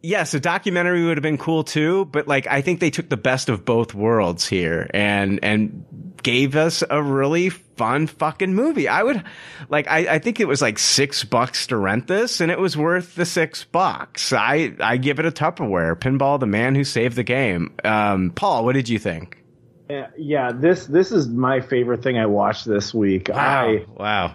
Yes, 0.00 0.32
a 0.32 0.40
documentary 0.40 1.04
would 1.04 1.16
have 1.16 1.22
been 1.22 1.38
cool 1.38 1.64
too, 1.64 2.04
but 2.04 2.28
like 2.28 2.46
I 2.46 2.62
think 2.62 2.78
they 2.78 2.90
took 2.90 3.08
the 3.08 3.16
best 3.16 3.48
of 3.48 3.64
both 3.64 3.94
worlds 3.94 4.46
here 4.46 4.88
and 4.94 5.40
and 5.42 5.84
gave 6.22 6.54
us 6.54 6.84
a 6.88 7.02
really 7.02 7.48
fun 7.48 8.06
fucking 8.06 8.54
movie. 8.54 8.86
I 8.86 9.02
would 9.02 9.24
like 9.68 9.88
I, 9.88 10.14
I 10.14 10.18
think 10.20 10.38
it 10.38 10.46
was 10.46 10.62
like 10.62 10.78
six 10.78 11.24
bucks 11.24 11.66
to 11.68 11.76
rent 11.76 12.06
this 12.06 12.40
and 12.40 12.52
it 12.52 12.60
was 12.60 12.76
worth 12.76 13.16
the 13.16 13.26
six 13.26 13.64
bucks. 13.64 14.32
I 14.32 14.72
I 14.78 14.98
give 14.98 15.18
it 15.18 15.26
a 15.26 15.32
Tupperware. 15.32 15.96
Pinball 15.96 16.38
the 16.38 16.46
man 16.46 16.76
who 16.76 16.84
saved 16.84 17.16
the 17.16 17.24
game. 17.24 17.74
Um 17.82 18.30
Paul, 18.30 18.64
what 18.64 18.74
did 18.74 18.88
you 18.88 19.00
think? 19.00 19.42
Yeah, 19.90 20.08
yeah, 20.16 20.52
this 20.52 20.86
this 20.86 21.10
is 21.10 21.28
my 21.28 21.60
favorite 21.60 22.04
thing 22.04 22.18
I 22.18 22.26
watched 22.26 22.66
this 22.66 22.94
week. 22.94 23.30
I 23.30 23.84
wow. 23.96 24.34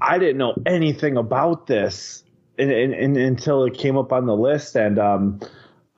I 0.00 0.18
didn't 0.18 0.38
know 0.38 0.54
anything 0.66 1.16
about 1.16 1.68
this 1.68 2.24
in, 2.58 2.70
in, 2.70 2.92
in, 2.94 3.16
until 3.16 3.64
it 3.64 3.74
came 3.74 3.96
up 3.96 4.12
on 4.12 4.26
the 4.26 4.36
list, 4.36 4.76
and 4.76 4.98
um, 4.98 5.40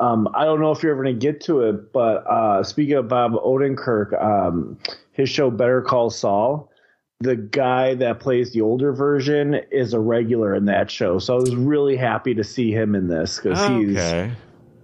um, 0.01 0.28
I 0.35 0.44
don't 0.44 0.60
know 0.60 0.72
if 0.72 0.82
you're 0.82 0.93
ever 0.93 1.02
going 1.02 1.18
to 1.18 1.20
get 1.20 1.40
to 1.43 1.62
it. 1.62 1.93
But 1.93 2.26
uh, 2.26 2.62
speaking 2.62 2.94
of 2.94 3.09
Bob 3.09 3.32
Odenkirk, 3.32 4.20
um, 4.22 4.78
his 5.12 5.28
show 5.28 5.51
Better 5.51 5.82
Call 5.82 6.10
Saul, 6.10 6.70
the 7.20 7.36
guy 7.36 7.94
that 7.94 8.20
plays 8.20 8.52
the 8.52 8.60
older 8.60 8.93
version 8.93 9.55
is 9.70 9.93
a 9.93 10.01
regular 10.01 10.55
in 10.55 10.66
that 10.66 10.90
show. 10.90 11.18
So 11.18 11.36
I 11.36 11.40
was 11.40 11.55
really 11.56 11.97
happy 11.97 12.35
to 12.35 12.44
see 12.44 12.72
him 12.72 12.94
in 12.94 13.09
this 13.09 13.40
because 13.40 13.59
he's 13.66 14.32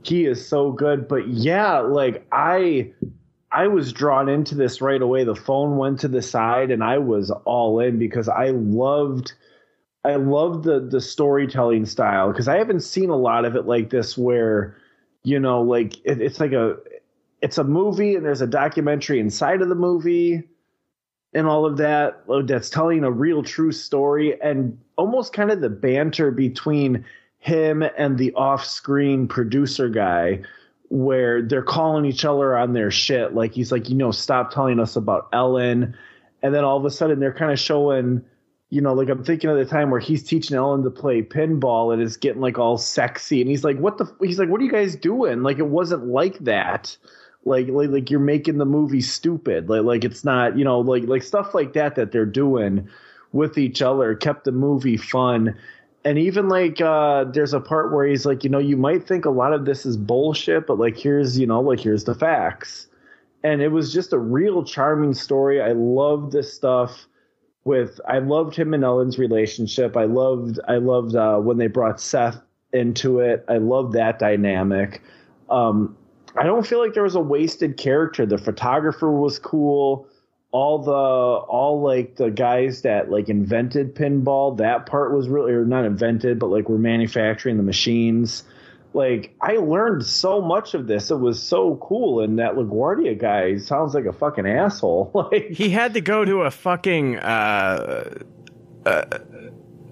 he 0.02 0.26
is 0.26 0.46
so 0.46 0.72
good. 0.72 1.06
But 1.06 1.28
yeah, 1.28 1.78
like 1.78 2.26
I 2.32 2.92
I 3.52 3.68
was 3.68 3.92
drawn 3.92 4.28
into 4.28 4.56
this 4.56 4.80
right 4.80 5.00
away. 5.00 5.22
The 5.22 5.36
phone 5.36 5.76
went 5.76 6.00
to 6.00 6.08
the 6.08 6.22
side 6.22 6.72
and 6.72 6.82
I 6.82 6.98
was 6.98 7.30
all 7.30 7.78
in 7.78 7.98
because 7.98 8.28
I 8.28 8.50
loved 8.50 9.32
I 10.04 10.16
love 10.16 10.64
the 10.64 10.80
the 10.80 11.00
storytelling 11.00 11.86
style 11.86 12.30
because 12.30 12.48
I 12.48 12.58
haven't 12.58 12.80
seen 12.80 13.10
a 13.10 13.16
lot 13.16 13.44
of 13.44 13.56
it 13.56 13.66
like 13.66 13.90
this 13.90 14.18
where 14.18 14.76
you 15.22 15.40
know 15.40 15.62
like 15.62 15.96
it, 16.04 16.20
it's 16.20 16.40
like 16.40 16.52
a 16.52 16.76
it's 17.40 17.58
a 17.58 17.64
movie 17.64 18.14
and 18.14 18.24
there's 18.24 18.42
a 18.42 18.46
documentary 18.46 19.18
inside 19.18 19.62
of 19.62 19.68
the 19.68 19.74
movie 19.74 20.42
and 21.32 21.46
all 21.46 21.64
of 21.64 21.78
that 21.78 22.22
uh, 22.28 22.42
that's 22.42 22.70
telling 22.70 23.02
a 23.02 23.10
real 23.10 23.42
true 23.42 23.72
story 23.72 24.40
and 24.40 24.78
almost 24.96 25.32
kind 25.32 25.50
of 25.50 25.60
the 25.60 25.70
banter 25.70 26.30
between 26.30 27.04
him 27.38 27.82
and 27.98 28.16
the 28.18 28.32
off-screen 28.34 29.26
producer 29.26 29.88
guy 29.88 30.40
where 30.88 31.42
they're 31.42 31.62
calling 31.62 32.04
each 32.04 32.24
other 32.24 32.56
on 32.56 32.72
their 32.72 32.90
shit. 32.90 33.34
Like 33.34 33.52
he's 33.52 33.72
like 33.72 33.88
you 33.88 33.96
know 33.96 34.10
stop 34.10 34.52
telling 34.52 34.78
us 34.78 34.96
about 34.96 35.28
Ellen. 35.32 35.96
And 36.42 36.54
then 36.54 36.62
all 36.62 36.76
of 36.76 36.84
a 36.84 36.90
sudden 36.90 37.20
they're 37.20 37.32
kind 37.32 37.50
of 37.50 37.58
showing 37.58 38.22
you 38.74 38.80
know 38.80 38.92
like 38.92 39.08
I'm 39.08 39.22
thinking 39.22 39.50
of 39.50 39.56
the 39.56 39.64
time 39.64 39.90
where 39.90 40.00
he's 40.00 40.24
teaching 40.24 40.56
Ellen 40.56 40.82
to 40.82 40.90
play 40.90 41.22
pinball 41.22 41.92
and 41.92 42.02
it's 42.02 42.16
getting 42.16 42.42
like 42.42 42.58
all 42.58 42.76
sexy 42.76 43.40
and 43.40 43.48
he's 43.48 43.62
like 43.62 43.78
what 43.78 43.98
the 43.98 44.12
he's 44.20 44.38
like 44.38 44.48
what 44.48 44.60
are 44.60 44.64
you 44.64 44.70
guys 44.70 44.96
doing? 44.96 45.42
Like 45.42 45.58
it 45.58 45.68
wasn't 45.68 46.08
like 46.08 46.38
that. 46.40 46.96
Like 47.44 47.68
like, 47.68 47.90
like 47.90 48.10
you're 48.10 48.18
making 48.18 48.58
the 48.58 48.64
movie 48.64 49.00
stupid. 49.00 49.68
Like 49.68 49.84
like 49.84 50.04
it's 50.04 50.24
not 50.24 50.58
you 50.58 50.64
know 50.64 50.80
like 50.80 51.04
like 51.04 51.22
stuff 51.22 51.54
like 51.54 51.72
that 51.74 51.94
that 51.94 52.10
they're 52.10 52.26
doing 52.26 52.88
with 53.32 53.58
each 53.58 53.80
other 53.80 54.14
kept 54.16 54.44
the 54.44 54.52
movie 54.52 54.96
fun. 54.96 55.56
And 56.04 56.18
even 56.18 56.48
like 56.48 56.80
uh 56.80 57.24
there's 57.24 57.54
a 57.54 57.60
part 57.60 57.92
where 57.92 58.06
he's 58.06 58.26
like 58.26 58.42
you 58.42 58.50
know 58.50 58.58
you 58.58 58.76
might 58.76 59.06
think 59.06 59.24
a 59.24 59.30
lot 59.30 59.52
of 59.52 59.66
this 59.66 59.86
is 59.86 59.96
bullshit 59.96 60.66
but 60.66 60.80
like 60.80 60.98
here's 60.98 61.38
you 61.38 61.46
know 61.46 61.60
like 61.60 61.78
here's 61.78 62.04
the 62.04 62.14
facts. 62.14 62.88
And 63.44 63.62
it 63.62 63.68
was 63.68 63.92
just 63.92 64.12
a 64.12 64.18
real 64.18 64.64
charming 64.64 65.14
story. 65.14 65.62
I 65.62 65.72
loved 65.72 66.32
this 66.32 66.52
stuff 66.52 67.06
with 67.64 68.00
i 68.08 68.18
loved 68.18 68.54
him 68.54 68.74
and 68.74 68.84
ellen's 68.84 69.18
relationship 69.18 69.96
i 69.96 70.04
loved 70.04 70.58
i 70.68 70.76
loved 70.76 71.16
uh 71.16 71.38
when 71.38 71.58
they 71.58 71.66
brought 71.66 72.00
seth 72.00 72.40
into 72.72 73.20
it 73.20 73.44
i 73.48 73.56
loved 73.56 73.92
that 73.92 74.18
dynamic 74.18 75.02
um 75.50 75.96
I 76.36 76.44
don't 76.44 76.66
feel 76.66 76.80
like 76.80 76.94
there 76.94 77.02
was 77.02 77.14
a 77.14 77.20
wasted 77.20 77.76
character. 77.76 78.26
The 78.26 78.38
photographer 78.38 79.10
was 79.10 79.38
cool. 79.38 80.08
All 80.50 80.78
the 80.78 80.92
all 80.92 81.80
like 81.80 82.16
the 82.16 82.30
guys 82.30 82.82
that 82.82 83.10
like 83.10 83.28
invented 83.28 83.94
pinball, 83.94 84.56
that 84.58 84.86
part 84.86 85.12
was 85.14 85.28
really 85.28 85.52
or 85.52 85.64
not 85.64 85.84
invented, 85.84 86.38
but 86.38 86.48
like 86.48 86.68
were 86.68 86.78
manufacturing 86.78 87.56
the 87.56 87.62
machines. 87.62 88.44
Like 88.94 89.34
I 89.40 89.56
learned 89.56 90.06
so 90.06 90.40
much 90.40 90.74
of 90.74 90.86
this. 90.86 91.10
It 91.10 91.18
was 91.18 91.42
so 91.42 91.76
cool. 91.82 92.20
And 92.20 92.38
that 92.38 92.54
LaGuardia 92.54 93.18
guy 93.18 93.58
sounds 93.58 93.92
like 93.92 94.06
a 94.06 94.12
fucking 94.12 94.46
asshole. 94.46 95.10
Like 95.32 95.50
He 95.50 95.70
had 95.70 95.94
to 95.94 96.00
go 96.00 96.24
to 96.24 96.42
a 96.42 96.50
fucking 96.50 97.18
uh, 97.18 98.14
uh 98.86 99.04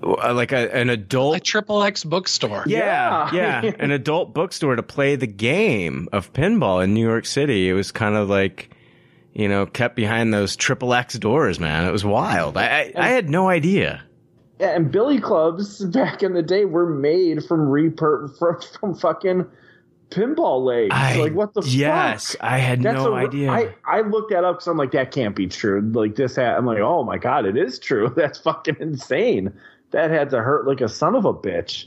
like 0.03 0.53
a, 0.53 0.75
an 0.75 0.91
adult 0.91 1.37
A 1.37 1.41
triple 1.41 1.83
X 1.83 2.05
bookstore. 2.05 2.65
Yeah, 2.67 3.31
Yeah. 3.33 3.63
yeah, 3.63 3.73
an 3.79 3.91
adult 3.91 4.35
bookstore 4.35 4.77
to 4.77 4.83
play 4.83 5.17
the 5.17 5.27
game 5.27 6.09
of 6.13 6.33
pinball 6.33 6.83
in 6.83 6.95
New 6.95 7.07
York 7.07 7.25
City. 7.27 7.69
It 7.69 7.73
was 7.73 7.93
kind 7.93 8.17
of 8.17 8.29
like, 8.29 8.75
you 9.33 9.49
know, 9.49 9.67
kept 9.67 9.97
behind 9.97 10.35
those 10.35 10.57
triple 10.57 10.93
X 10.95 11.15
doors, 11.19 11.61
man. 11.61 11.87
It 11.87 11.93
was 11.93 12.05
wild. 12.05 12.57
I 12.57 12.67
I, 12.67 12.93
I 12.97 13.09
had 13.09 13.31
no 13.31 13.49
idea. 13.49 14.03
Yeah, 14.63 14.77
and 14.77 14.93
billy 14.93 15.19
clubs 15.19 15.85
back 15.87 16.23
in 16.23 16.35
the 16.35 16.43
day 16.43 16.67
were 16.67 16.87
made 16.87 17.45
from 17.45 17.69
repur 17.69 18.39
from, 18.39 18.61
from 18.79 18.95
fucking 18.95 19.45
pinball 20.11 20.65
legs. 20.65 20.93
I, 20.95 21.17
like 21.17 21.35
what 21.35 21.53
the 21.53 21.63
yes, 21.63 22.37
fuck? 22.37 22.45
I 22.45 22.59
had 22.59 22.81
That's 22.81 22.95
no 22.95 23.17
a- 23.17 23.27
idea. 23.27 23.51
I, 23.51 23.75
I 23.85 24.03
looked 24.03 24.31
that 24.31 24.45
up 24.45 24.57
because 24.57 24.69
I'm 24.69 24.77
like, 24.77 24.93
that 24.93 25.11
can't 25.11 25.35
be 25.35 25.49
true. 25.49 25.81
Like 25.81 26.15
this, 26.15 26.37
had, 26.37 26.55
I'm 26.55 26.65
like, 26.65 26.79
oh 26.79 27.03
my 27.03 27.19
god, 27.19 27.45
it 27.45 27.57
is 27.57 27.81
true. 27.81 28.09
That's 28.17 28.39
fucking 28.39 28.77
insane. 28.79 29.53
That 29.91 30.13
had 30.13 30.31
to 30.31 30.41
hurt 30.41 30.69
like 30.69 30.81
a 30.81 30.89
son 30.89 31.17
of 31.17 31.25
a 31.25 31.35
bitch. 31.35 31.87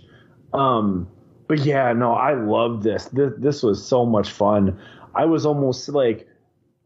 Um, 0.54 1.08
but 1.48 1.60
yeah, 1.60 1.94
no, 1.94 2.12
I 2.12 2.34
love 2.34 2.84
this. 2.84 3.06
This 3.06 3.32
this 3.38 3.64
was 3.64 3.86
so 3.86 4.06
much 4.06 4.30
fun. 4.32 4.78
I 5.14 5.24
was 5.24 5.46
almost 5.46 5.88
like, 5.88 6.28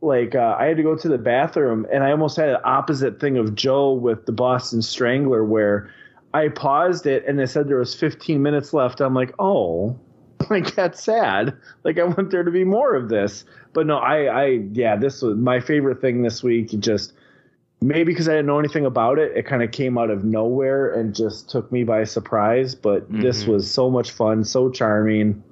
like 0.01 0.35
uh, 0.35 0.55
I 0.57 0.65
had 0.65 0.77
to 0.77 0.83
go 0.83 0.95
to 0.95 1.07
the 1.07 1.17
bathroom, 1.17 1.85
and 1.91 2.03
I 2.03 2.11
almost 2.11 2.37
had 2.37 2.49
an 2.49 2.61
opposite 2.63 3.19
thing 3.19 3.37
of 3.37 3.55
Joe 3.55 3.91
with 3.91 4.25
the 4.25 4.31
Boston 4.31 4.81
Strangler, 4.81 5.43
where 5.43 5.91
I 6.33 6.49
paused 6.49 7.05
it 7.05 7.25
and 7.25 7.39
it 7.39 7.47
said 7.47 7.67
there 7.67 7.77
was 7.77 7.95
15 7.95 8.41
minutes 8.41 8.73
left. 8.73 9.01
I'm 9.01 9.13
like, 9.13 9.33
oh, 9.39 9.97
like 10.49 10.75
that's 10.75 11.03
sad. 11.03 11.55
Like 11.83 11.99
I 11.99 12.03
want 12.03 12.31
there 12.31 12.43
to 12.43 12.51
be 12.51 12.63
more 12.63 12.95
of 12.95 13.09
this. 13.09 13.45
But 13.73 13.87
no, 13.87 13.97
I, 13.97 14.25
I, 14.25 14.45
yeah, 14.73 14.95
this 14.95 15.21
was 15.21 15.37
my 15.37 15.59
favorite 15.59 16.01
thing 16.01 16.21
this 16.21 16.43
week. 16.43 16.69
Just 16.79 17.13
maybe 17.81 18.05
because 18.11 18.27
I 18.27 18.33
didn't 18.33 18.47
know 18.47 18.59
anything 18.59 18.85
about 18.85 19.19
it, 19.19 19.35
it 19.35 19.45
kind 19.45 19.63
of 19.63 19.71
came 19.71 19.97
out 19.97 20.09
of 20.09 20.23
nowhere 20.23 20.93
and 20.93 21.15
just 21.15 21.49
took 21.49 21.71
me 21.71 21.83
by 21.83 22.03
surprise. 22.03 22.75
But 22.75 23.09
this 23.11 23.45
was 23.45 23.69
so 23.69 23.89
much 23.89 24.11
fun, 24.11 24.43
so 24.43 24.69
charming, 24.69 25.43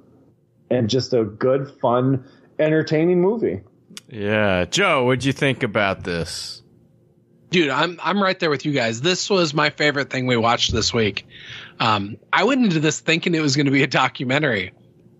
and 0.70 0.88
just 0.88 1.12
a 1.12 1.24
good, 1.24 1.70
fun, 1.80 2.24
entertaining 2.58 3.20
movie. 3.20 3.60
Yeah, 4.08 4.64
Joe, 4.64 5.04
what'd 5.04 5.24
you 5.24 5.32
think 5.32 5.62
about 5.62 6.04
this? 6.04 6.62
dude 7.50 7.70
i'm 7.70 7.98
i'm 8.02 8.22
right 8.22 8.38
there 8.40 8.50
with 8.50 8.64
you 8.64 8.72
guys. 8.72 9.00
This 9.00 9.30
was 9.30 9.54
my 9.54 9.70
favorite 9.70 10.10
thing 10.10 10.26
we 10.26 10.36
watched 10.36 10.72
this 10.72 10.92
week. 10.92 11.26
Um 11.80 12.16
i 12.32 12.44
went 12.44 12.64
into 12.64 12.80
this 12.80 13.00
thinking 13.00 13.34
it 13.34 13.40
was 13.40 13.56
going 13.56 13.66
to 13.66 13.72
be 13.72 13.82
a 13.82 13.88
documentary. 13.88 14.72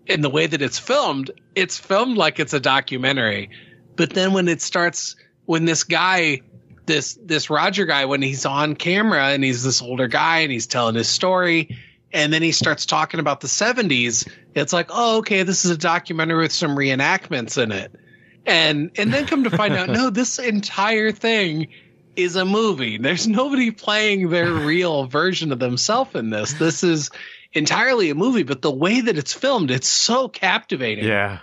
In 0.05 0.21
the 0.21 0.29
way 0.29 0.47
that 0.47 0.61
it's 0.61 0.79
filmed 0.79 1.31
it's 1.55 1.77
filmed 1.77 2.17
like 2.17 2.39
it's 2.39 2.53
a 2.53 2.59
documentary. 2.59 3.49
But 3.95 4.11
then 4.11 4.33
when 4.33 4.47
it 4.47 4.61
starts 4.61 5.15
when 5.45 5.65
this 5.65 5.83
guy 5.83 6.41
this 6.85 7.17
this 7.23 7.49
roger 7.49 7.85
guy 7.85 8.05
when 8.05 8.21
he's 8.21 8.45
on 8.45 8.75
camera 8.75 9.29
and 9.29 9.43
he's 9.43 9.63
this 9.63 9.81
older 9.81 10.07
guy 10.07 10.39
and 10.39 10.51
he's 10.51 10.67
telling 10.67 10.95
his 10.95 11.07
story 11.07 11.77
and 12.11 12.33
then 12.33 12.41
he 12.41 12.51
starts 12.51 12.87
talking 12.87 13.19
about 13.19 13.41
the 13.41 13.47
70s 13.47 14.27
it's 14.55 14.73
like 14.73 14.87
oh 14.89 15.19
okay 15.19 15.43
this 15.43 15.65
is 15.65 15.71
a 15.71 15.77
documentary 15.77 16.41
with 16.41 16.51
some 16.51 16.75
reenactments 16.75 17.61
in 17.61 17.71
it 17.71 17.95
and 18.45 18.91
and 18.97 19.13
then 19.13 19.27
come 19.27 19.43
to 19.43 19.49
find 19.49 19.73
out 19.73 19.89
no 19.89 20.09
this 20.11 20.39
entire 20.39 21.11
thing 21.11 21.67
is 22.15 22.35
a 22.35 22.45
movie. 22.45 22.97
There's 22.97 23.27
nobody 23.27 23.71
playing 23.71 24.29
their 24.29 24.51
real 24.51 25.05
version 25.07 25.51
of 25.51 25.59
themselves 25.59 26.15
in 26.15 26.29
this. 26.29 26.53
This 26.53 26.83
is 26.83 27.09
entirely 27.53 28.09
a 28.09 28.15
movie, 28.15 28.43
but 28.43 28.61
the 28.61 28.71
way 28.71 29.01
that 29.01 29.17
it's 29.17 29.33
filmed, 29.33 29.71
it's 29.71 29.87
so 29.87 30.27
captivating. 30.27 31.05
Yeah, 31.05 31.39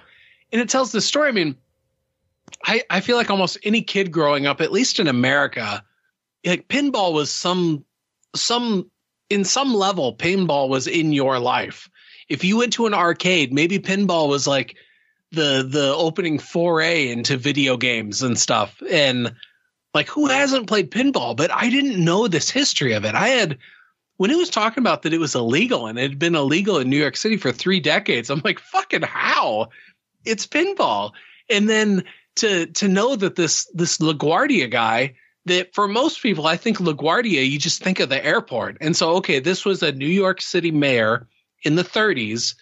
And 0.52 0.60
it 0.60 0.68
tells 0.68 0.92
the 0.92 1.00
story. 1.00 1.28
I 1.28 1.32
mean, 1.32 1.56
I, 2.64 2.82
I 2.90 3.00
feel 3.00 3.16
like 3.16 3.30
almost 3.30 3.58
any 3.62 3.82
kid 3.82 4.12
growing 4.12 4.46
up, 4.46 4.60
at 4.60 4.72
least 4.72 5.00
in 5.00 5.08
America, 5.08 5.82
like 6.44 6.68
pinball 6.68 7.12
was 7.12 7.30
some 7.30 7.84
some 8.34 8.90
in 9.30 9.44
some 9.44 9.74
level, 9.74 10.14
pinball 10.14 10.68
was 10.68 10.86
in 10.86 11.12
your 11.12 11.38
life. 11.38 11.90
If 12.28 12.44
you 12.44 12.58
went 12.58 12.74
to 12.74 12.86
an 12.86 12.94
arcade, 12.94 13.52
maybe 13.52 13.78
pinball 13.78 14.28
was 14.28 14.46
like 14.46 14.76
the 15.32 15.66
the 15.68 15.94
opening 15.94 16.38
foray 16.38 17.10
into 17.10 17.36
video 17.36 17.76
games 17.76 18.22
and 18.22 18.38
stuff. 18.38 18.80
And 18.90 19.34
like 19.94 20.08
who 20.08 20.26
hasn't 20.26 20.68
played 20.68 20.90
pinball? 20.90 21.36
But 21.36 21.50
I 21.52 21.70
didn't 21.70 22.02
know 22.02 22.28
this 22.28 22.50
history 22.50 22.92
of 22.92 23.04
it. 23.04 23.14
I 23.14 23.28
had 23.28 23.58
when 24.16 24.30
it 24.30 24.36
was 24.36 24.50
talking 24.50 24.82
about 24.82 25.02
that 25.02 25.12
it 25.12 25.18
was 25.18 25.34
illegal 25.34 25.86
and 25.86 25.98
it 25.98 26.10
had 26.10 26.18
been 26.18 26.34
illegal 26.34 26.78
in 26.78 26.88
New 26.88 26.98
York 26.98 27.16
City 27.16 27.36
for 27.36 27.52
three 27.52 27.80
decades. 27.80 28.30
I'm 28.30 28.42
like, 28.44 28.58
fucking 28.58 29.02
how? 29.02 29.68
It's 30.24 30.46
pinball. 30.46 31.12
And 31.50 31.68
then 31.68 32.04
to 32.36 32.66
to 32.66 32.88
know 32.88 33.16
that 33.16 33.36
this 33.36 33.66
this 33.74 33.98
LaGuardia 33.98 34.70
guy 34.70 35.14
that 35.46 35.74
for 35.74 35.86
most 35.86 36.22
people, 36.22 36.46
I 36.46 36.56
think 36.56 36.78
LaGuardia, 36.78 37.48
you 37.48 37.58
just 37.58 37.82
think 37.82 38.00
of 38.00 38.08
the 38.08 38.24
airport. 38.24 38.78
And 38.80 38.96
so, 38.96 39.16
okay, 39.16 39.38
this 39.38 39.64
was 39.64 39.82
a 39.82 39.92
New 39.92 40.06
York 40.06 40.40
City 40.40 40.72
mayor 40.72 41.28
in 41.62 41.76
the 41.76 41.84
30s 41.84 42.56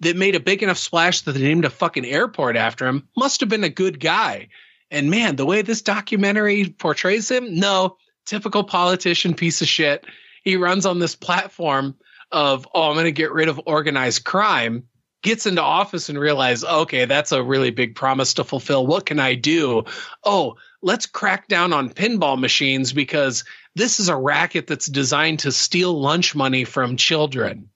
that 0.00 0.16
made 0.16 0.34
a 0.34 0.40
big 0.40 0.62
enough 0.62 0.78
splash 0.78 1.22
that 1.22 1.32
they 1.32 1.40
named 1.40 1.64
a 1.64 1.70
fucking 1.70 2.04
airport 2.04 2.56
after 2.56 2.86
him. 2.86 3.08
Must 3.16 3.40
have 3.40 3.48
been 3.48 3.64
a 3.64 3.68
good 3.68 3.98
guy. 3.98 4.48
And 4.90 5.10
man, 5.10 5.36
the 5.36 5.46
way 5.46 5.62
this 5.62 5.82
documentary 5.82 6.68
portrays 6.68 7.30
him, 7.30 7.58
no, 7.58 7.96
typical 8.24 8.62
politician 8.62 9.34
piece 9.34 9.62
of 9.62 9.68
shit. 9.68 10.04
He 10.44 10.56
runs 10.56 10.86
on 10.86 10.98
this 10.98 11.16
platform 11.16 11.96
of, 12.30 12.68
oh, 12.74 12.88
I'm 12.88 12.94
going 12.94 13.06
to 13.06 13.12
get 13.12 13.32
rid 13.32 13.48
of 13.48 13.60
organized 13.66 14.24
crime. 14.24 14.84
gets 15.26 15.46
into 15.46 15.62
office 15.62 16.08
and 16.08 16.18
realizes, 16.18 16.64
okay, 16.64 17.04
that's 17.04 17.32
a 17.32 17.42
really 17.42 17.70
big 17.70 17.96
promise 17.96 18.34
to 18.34 18.44
fulfill. 18.44 18.86
What 18.86 19.06
can 19.06 19.18
I 19.18 19.34
do? 19.34 19.84
Oh, 20.22 20.56
let's 20.82 21.06
crack 21.06 21.48
down 21.48 21.72
on 21.72 21.90
pinball 21.90 22.38
machines 22.38 22.92
because 22.92 23.44
this 23.74 23.98
is 23.98 24.08
a 24.08 24.16
racket 24.16 24.68
that's 24.68 24.86
designed 24.86 25.40
to 25.40 25.52
steal 25.52 26.00
lunch 26.00 26.34
money 26.36 26.64
from 26.64 26.96
children. 26.96 27.70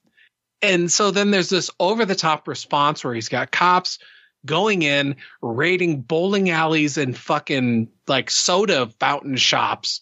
And 0.61 0.91
so 0.91 1.11
then 1.11 1.31
there's 1.31 1.49
this 1.49 1.71
over 1.79 2.05
the 2.05 2.15
top 2.15 2.47
response 2.47 3.03
where 3.03 3.13
he's 3.13 3.29
got 3.29 3.51
cops 3.51 3.99
going 4.45 4.81
in, 4.81 5.15
raiding 5.41 6.01
bowling 6.01 6.49
alleys 6.49 6.97
and 6.97 7.17
fucking 7.17 7.89
like 8.07 8.29
soda 8.29 8.87
fountain 8.99 9.37
shops 9.37 10.01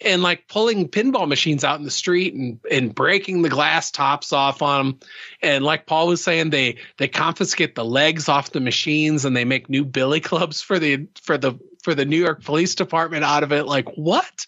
and 0.00 0.22
like 0.22 0.46
pulling 0.46 0.88
pinball 0.88 1.26
machines 1.26 1.64
out 1.64 1.78
in 1.78 1.84
the 1.84 1.90
street 1.90 2.34
and 2.34 2.60
and 2.70 2.94
breaking 2.94 3.42
the 3.42 3.48
glass 3.48 3.90
tops 3.90 4.32
off 4.32 4.62
on 4.62 4.86
them 4.86 5.00
and 5.42 5.64
like 5.64 5.86
paul 5.86 6.06
was 6.06 6.22
saying 6.22 6.50
they 6.50 6.76
they 6.98 7.08
confiscate 7.08 7.74
the 7.74 7.84
legs 7.84 8.28
off 8.28 8.52
the 8.52 8.60
machines 8.60 9.24
and 9.24 9.36
they 9.36 9.44
make 9.44 9.68
new 9.68 9.84
billy 9.84 10.20
clubs 10.20 10.62
for 10.62 10.78
the 10.78 11.08
for 11.20 11.36
the 11.36 11.58
for 11.82 11.94
the 11.94 12.04
new 12.04 12.18
york 12.18 12.44
police 12.44 12.74
department 12.74 13.24
out 13.24 13.42
of 13.42 13.52
it. 13.52 13.64
Like 13.64 13.88
what? 13.96 14.46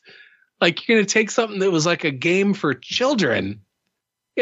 Like 0.61 0.87
you're 0.87 0.99
gonna 0.99 1.07
take 1.07 1.31
something 1.31 1.61
that 1.61 1.71
was 1.71 1.87
like 1.87 2.05
a 2.05 2.11
game 2.11 2.55
for 2.55 2.75
children 2.75 3.63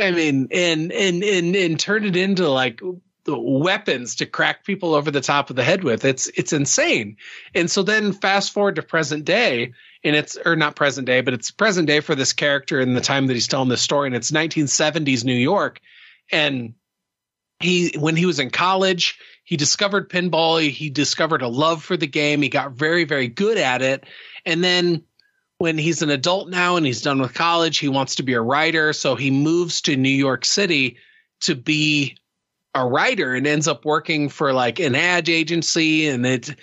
i 0.03 0.11
mean 0.11 0.49
and 0.51 0.93
and 0.93 1.23
and 1.23 1.57
and 1.57 1.81
turn 1.81 2.05
it 2.05 2.17
into 2.17 2.49
like 2.49 2.81
weapons 3.27 4.17
to 4.17 4.27
crack 4.27 4.65
people 4.65 4.95
over 4.95 5.11
the 5.11 5.21
top 5.21 5.51
of 5.51 5.57
the 5.57 5.65
head 5.65 5.85
with 5.85 6.05
it's 6.05 6.29
it's 6.29 6.53
insane 6.53 7.17
and 7.55 7.71
so 7.71 7.83
then 7.83 8.13
fast 8.13 8.53
forward 8.53 8.77
to 8.77 8.83
present 8.83 9.25
day 9.25 9.73
and 10.05 10.15
it's 10.15 10.37
or 10.45 10.57
not 10.57 10.77
present 10.77 11.07
day, 11.07 11.21
but 11.21 11.35
it's 11.35 11.51
present 11.51 11.87
day 11.87 12.01
for 12.01 12.15
this 12.15 12.33
character 12.33 12.81
in 12.81 12.95
the 12.95 13.01
time 13.01 13.27
that 13.27 13.35
he's 13.35 13.49
telling 13.49 13.69
this 13.69 13.83
story, 13.83 14.07
and 14.07 14.17
it's 14.17 14.31
1970s 14.31 15.25
New 15.25 15.35
York, 15.35 15.81
and 16.31 16.75
he 17.61 17.95
when 17.99 18.17
he 18.17 18.27
was 18.27 18.39
in 18.39 18.51
college, 18.51 19.19
he 19.45 19.57
discovered 19.57 20.09
pinball. 20.09 20.61
He, 20.61 20.71
he 20.71 20.91
discovered 20.91 21.43
a 21.43 21.49
love 21.49 21.83
for 21.83 21.97
the 21.97 22.07
game. 22.07 22.43
He 22.43 22.49
got 22.49 22.73
very 22.73 23.05
very 23.05 23.29
good 23.29 23.59
at 23.59 23.83
it, 23.83 24.05
and 24.47 24.63
then 24.63 25.05
when 25.59 25.77
he's 25.77 26.03
an 26.03 26.11
adult 26.11 26.49
now 26.49 26.77
and 26.77 26.87
he's 26.87 27.03
done 27.03 27.21
with 27.21 27.35
college, 27.35 27.79
he 27.79 27.89
wants 27.89 28.15
to 28.17 28.23
be 28.23 28.35
a 28.35 28.41
writer, 28.41 28.93
so 28.93 29.17
he 29.17 29.31
moves 29.31 29.81
to 29.83 29.97
New 29.97 30.09
York 30.09 30.45
City 30.45 30.97
to 31.41 31.55
be 31.55 32.17
a 32.75 32.87
writer 32.87 33.35
and 33.35 33.47
ends 33.47 33.67
up 33.67 33.85
working 33.85 34.29
for 34.29 34.53
like 34.53 34.79
an 34.79 34.95
ad 34.95 35.29
agency. 35.29 36.09
And 36.09 36.25
it 36.25 36.55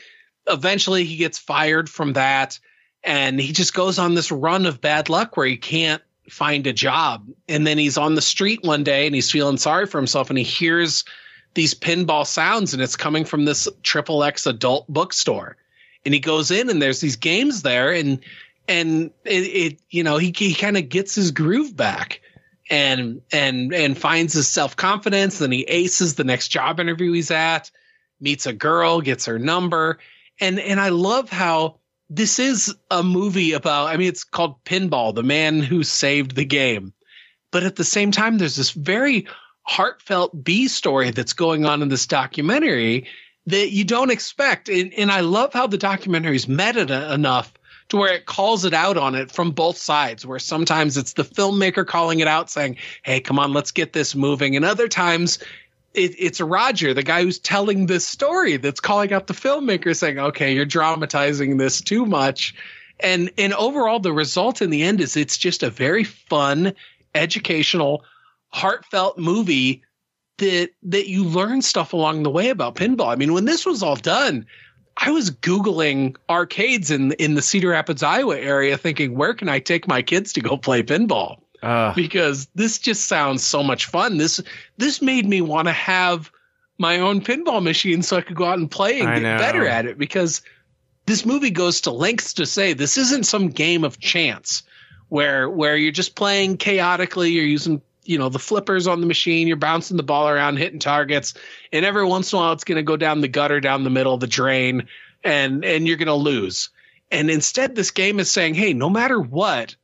eventually 0.48 1.04
he 1.04 1.18
gets 1.18 1.38
fired 1.38 1.90
from 1.90 2.14
that. 2.14 2.58
And 3.04 3.40
he 3.40 3.52
just 3.52 3.74
goes 3.74 4.00
on 4.00 4.16
this 4.16 4.32
run 4.32 4.66
of 4.66 4.82
bad 4.82 5.10
luck 5.10 5.36
where 5.36 5.46
he 5.46 5.58
can't 5.58 6.02
find 6.30 6.66
a 6.66 6.74
job. 6.74 7.28
And 7.50 7.68
then 7.68 7.78
he's 7.78 7.98
on 7.98 8.16
the 8.16 8.22
street 8.22 8.64
one 8.64 8.84
day 8.84 9.06
and 9.06 9.14
he's 9.14 9.30
feeling 9.30 9.58
sorry 9.58 9.86
for 9.86 9.98
himself 9.98 10.30
and 10.30 10.40
he 10.40 10.44
hears 10.44 11.04
these 11.54 11.74
pinball 11.74 12.26
sounds 12.26 12.74
and 12.74 12.82
it's 12.82 12.96
coming 12.96 13.26
from 13.26 13.46
this 13.46 13.68
triple 13.84 14.24
x 14.24 14.46
adult 14.46 14.88
bookstore. 14.88 15.58
And 16.06 16.14
he 16.14 16.20
goes 16.20 16.50
in 16.50 16.70
and 16.70 16.82
there's 16.82 17.02
these 17.02 17.16
games 17.16 17.62
there 17.62 17.92
and 17.92 18.20
and 18.68 19.12
it, 19.24 19.30
it 19.30 19.82
you 19.90 20.04
know 20.04 20.18
he, 20.18 20.34
he 20.36 20.54
kind 20.54 20.78
of 20.78 20.90
gets 20.90 21.16
his 21.16 21.32
groove 21.32 21.76
back 21.76 22.22
and 22.70 23.22
and 23.32 23.74
and 23.74 23.98
finds 23.98 24.34
his 24.34 24.48
self-confidence 24.48 25.40
then 25.40 25.52
he 25.52 25.64
aces 25.64 26.16
the 26.16 26.24
next 26.24 26.48
job 26.48 26.80
interview 26.80 27.12
he's 27.12 27.32
at 27.32 27.70
meets 28.20 28.46
a 28.46 28.54
girl 28.54 29.02
gets 29.02 29.26
her 29.26 29.40
number. 29.40 30.00
And 30.40 30.60
and 30.60 30.80
i 30.80 30.90
love 30.90 31.30
how 31.30 31.80
this 32.10 32.40
is 32.40 32.76
a 32.92 33.04
movie 33.04 33.54
about 33.54 33.88
i 33.88 33.98
mean 33.98 34.08
it's 34.08 34.24
called 34.24 34.64
pinball 34.64 35.16
the 35.16 35.24
man 35.24 35.60
who 35.60 35.84
saved 35.84 36.36
the 36.36 36.46
game. 36.46 36.94
But 37.52 37.64
at 37.64 37.76
the 37.76 37.86
same 37.86 38.12
time 38.12 38.38
there's 38.38 38.56
this 38.56 38.72
very 38.72 39.28
heartfelt 39.64 40.44
b 40.44 40.68
story 40.68 41.12
that's 41.12 41.34
going 41.34 41.66
on 41.66 41.82
in 41.82 41.90
this 41.90 42.06
documentary 42.06 43.08
that 43.48 43.72
you 43.72 43.84
don't 43.84 44.12
expect. 44.12 44.70
And, 44.70 44.94
and 44.94 45.12
i 45.12 45.22
love 45.22 45.54
how 45.54 45.68
the 45.68 45.78
documentary 45.78 46.36
is 46.36 46.48
meta 46.48 47.14
enough 47.14 47.54
to 47.90 47.98
where 47.98 48.14
it 48.14 48.26
calls 48.26 48.66
it 48.66 48.74
out 48.74 48.98
on 48.98 49.16
it 49.16 49.32
from 49.32 49.52
both 49.52 49.78
sides 49.78 50.26
where 50.26 50.40
sometimes 50.40 50.98
it's 50.98 51.14
the 51.14 51.24
filmmaker 51.24 51.86
calling 51.86 52.20
it 52.20 52.28
out 52.28 52.50
saying 52.50 52.78
hey 53.04 53.20
come 53.20 53.40
on 53.40 53.54
let's 53.54 53.72
get 53.72 53.94
this 53.94 54.16
moving 54.16 54.56
and 54.56 54.66
other 54.66 54.88
times 54.88 55.40
it, 55.96 56.16
it's 56.20 56.42
Roger, 56.42 56.94
the 56.94 57.04
guy 57.04 57.24
who's 57.24 57.40
telling 57.40 57.86
this 57.86 58.06
story, 58.06 58.58
that's 58.58 58.80
calling 58.80 59.14
out 59.14 59.28
the 59.28 59.34
filmmaker, 59.34 59.96
saying, 59.96 60.20
"Okay, 60.20 60.54
you're 60.54 60.66
dramatizing 60.66 61.58
this 61.58 61.82
too 61.82 62.06
much." 62.06 62.54
And 63.00 63.32
and 63.38 63.54
overall, 63.54 64.00
the 64.00 64.14
result 64.14 64.62
in 64.62 64.70
the 64.70 64.84
end 64.84 65.02
is 65.02 65.18
it's 65.18 65.38
just 65.38 65.64
a 65.64 65.70
very 65.70 66.04
fun, 66.04 66.74
educational, 67.14 68.04
heartfelt 68.50 69.18
movie 69.18 69.84
that 70.38 70.70
that 70.84 71.10
you 71.10 71.24
learn 71.24 71.62
stuff 71.62 71.94
along 71.94 72.24
the 72.24 72.30
way 72.30 72.50
about 72.50 72.76
pinball. 72.76 73.08
I 73.08 73.16
mean, 73.16 73.34
when 73.34 73.46
this 73.46 73.66
was 73.66 73.82
all 73.82 73.96
done, 73.96 74.46
I 74.98 75.12
was 75.12 75.32
googling 75.32 76.16
arcades 76.30 76.92
in 76.92 77.12
in 77.14 77.36
the 77.36 77.42
Cedar 77.42 77.70
Rapids, 77.70 78.04
Iowa 78.04 78.38
area, 78.38 78.78
thinking, 78.78 79.16
"Where 79.16 79.34
can 79.34 79.50
I 79.50 79.60
take 79.60 79.88
my 79.88 80.02
kids 80.02 80.34
to 80.34 80.42
go 80.42 80.58
play 80.58 80.84
pinball?" 80.84 81.40
Uh, 81.62 81.94
because 81.94 82.48
this 82.56 82.80
just 82.80 83.08
sounds 83.08 83.44
so 83.44 83.64
much 83.64 83.86
fun. 83.86 84.18
This 84.18 84.42
this 84.78 85.02
made 85.02 85.26
me 85.26 85.42
want 85.42 85.68
to 85.68 85.74
have 85.74 86.32
my 86.78 87.00
own 87.00 87.22
pinball 87.22 87.64
machine 87.64 88.02
so 88.02 88.18
I 88.18 88.22
could 88.22 88.36
go 88.36 88.46
out 88.46 88.60
and 88.60 88.70
play 88.70 89.00
and 89.00 89.10
I 89.10 89.16
get 89.16 89.24
know. 89.24 89.38
better 89.38 89.68
at 89.68 89.86
it 89.86 89.98
because 89.98 90.42
this 91.06 91.26
movie 91.26 91.52
goes 91.52 91.82
to 91.82 91.92
lengths 91.92 92.34
to 92.34 92.46
say 92.46 92.74
this 92.74 92.98
isn't 92.98 93.26
some 93.26 93.50
game 93.50 93.84
of 93.84 94.00
chance 94.00 94.64
where 95.10 95.50
where 95.50 95.78
you're 95.78 95.92
just 95.92 96.16
playing 96.16 96.58
chaotically, 96.58 97.32
you're 97.32 97.46
using 97.46 97.82
you 98.06 98.18
know 98.18 98.30
the 98.30 98.40
flippers 98.40 98.88
on 98.88 99.02
the 99.02 99.08
machine, 99.08 99.48
you're 99.48 99.58
bouncing 99.58 99.98
the 99.98 100.04
ball 100.04 100.30
around, 100.30 100.58
hitting 100.58 100.80
targets, 100.80 101.34
and 101.72 101.86
every 101.86 102.06
once 102.06 102.32
in 102.32 102.38
a 102.38 102.42
while 102.42 102.54
it's 102.54 102.64
going 102.64 102.78
to 102.78 102.84
go 102.84 102.98
down 102.98 103.22
the 103.22 103.28
gutter, 103.28 103.60
down 103.60 103.84
the 103.84 103.90
middle 103.90 104.14
of 104.14 104.20
the 104.20 104.28
drain, 104.28 104.88
and 105.24 105.66
and 105.66 105.88
you're 105.88 105.98
going 105.98 106.08
to 106.08 106.14
lose. 106.14 106.70
And 107.12 107.30
instead, 107.30 107.76
this 107.76 107.92
game 107.92 108.20
is 108.20 108.32
saying, 108.32 108.56
hey, 108.56 108.74
no 108.74 108.90
matter 108.90 109.20
what, 109.20 109.76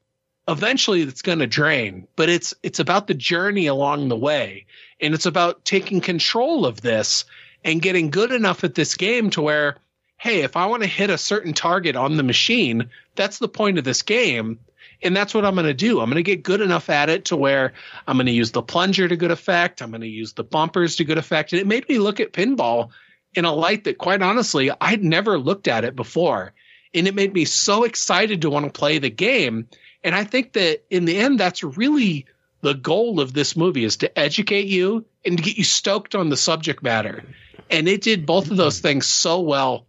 eventually 0.47 1.01
it's 1.01 1.21
going 1.21 1.39
to 1.39 1.47
drain 1.47 2.07
but 2.15 2.27
it's 2.27 2.53
it's 2.63 2.79
about 2.79 3.07
the 3.07 3.13
journey 3.13 3.67
along 3.67 4.07
the 4.07 4.17
way 4.17 4.65
and 4.99 5.13
it's 5.13 5.25
about 5.25 5.63
taking 5.63 6.01
control 6.01 6.65
of 6.65 6.81
this 6.81 7.25
and 7.63 7.81
getting 7.81 8.09
good 8.09 8.31
enough 8.31 8.63
at 8.63 8.73
this 8.73 8.95
game 8.95 9.29
to 9.29 9.41
where 9.41 9.77
hey 10.17 10.41
if 10.41 10.57
i 10.57 10.65
want 10.65 10.81
to 10.81 10.89
hit 10.89 11.09
a 11.09 11.17
certain 11.17 11.53
target 11.53 11.95
on 11.95 12.17
the 12.17 12.23
machine 12.23 12.89
that's 13.15 13.37
the 13.37 13.47
point 13.47 13.77
of 13.77 13.83
this 13.83 14.01
game 14.01 14.59
and 15.03 15.15
that's 15.15 15.33
what 15.33 15.45
i'm 15.45 15.55
going 15.55 15.65
to 15.65 15.73
do. 15.73 15.99
I'm 15.99 16.09
going 16.09 16.15
to 16.15 16.23
get 16.23 16.43
good 16.43 16.61
enough 16.61 16.89
at 16.89 17.09
it 17.09 17.25
to 17.25 17.35
where 17.35 17.73
i'm 18.07 18.17
going 18.17 18.27
to 18.27 18.31
use 18.31 18.51
the 18.51 18.61
plunger 18.61 19.07
to 19.07 19.15
good 19.15 19.31
effect. 19.31 19.81
I'm 19.81 19.91
going 19.91 20.01
to 20.01 20.07
use 20.07 20.33
the 20.33 20.43
bumpers 20.43 20.95
to 20.97 21.03
good 21.03 21.17
effect. 21.17 21.53
And 21.53 21.61
it 21.61 21.67
made 21.67 21.87
me 21.89 21.99
look 21.99 22.19
at 22.19 22.33
pinball 22.33 22.89
in 23.33 23.45
a 23.45 23.53
light 23.53 23.85
that 23.85 23.97
quite 23.97 24.21
honestly 24.21 24.71
i'd 24.81 25.03
never 25.03 25.37
looked 25.37 25.67
at 25.67 25.83
it 25.83 25.95
before. 25.95 26.53
And 26.93 27.07
it 27.07 27.15
made 27.15 27.33
me 27.33 27.45
so 27.45 27.83
excited 27.83 28.41
to 28.41 28.49
want 28.49 28.65
to 28.65 28.77
play 28.77 28.99
the 28.99 29.09
game. 29.09 29.69
And 30.03 30.13
I 30.13 30.25
think 30.25 30.53
that 30.53 30.83
in 30.89 31.05
the 31.05 31.17
end, 31.17 31.39
that's 31.39 31.63
really 31.63 32.25
the 32.61 32.73
goal 32.73 33.19
of 33.19 33.33
this 33.33 33.55
movie 33.55 33.83
is 33.83 33.97
to 33.97 34.19
educate 34.19 34.67
you 34.67 35.05
and 35.25 35.37
to 35.37 35.43
get 35.43 35.57
you 35.57 35.63
stoked 35.63 36.15
on 36.15 36.29
the 36.29 36.37
subject 36.37 36.83
matter. 36.83 37.23
And 37.69 37.87
it 37.87 38.01
did 38.01 38.25
both 38.25 38.51
of 38.51 38.57
those 38.57 38.79
things 38.79 39.05
so 39.05 39.39
well 39.39 39.87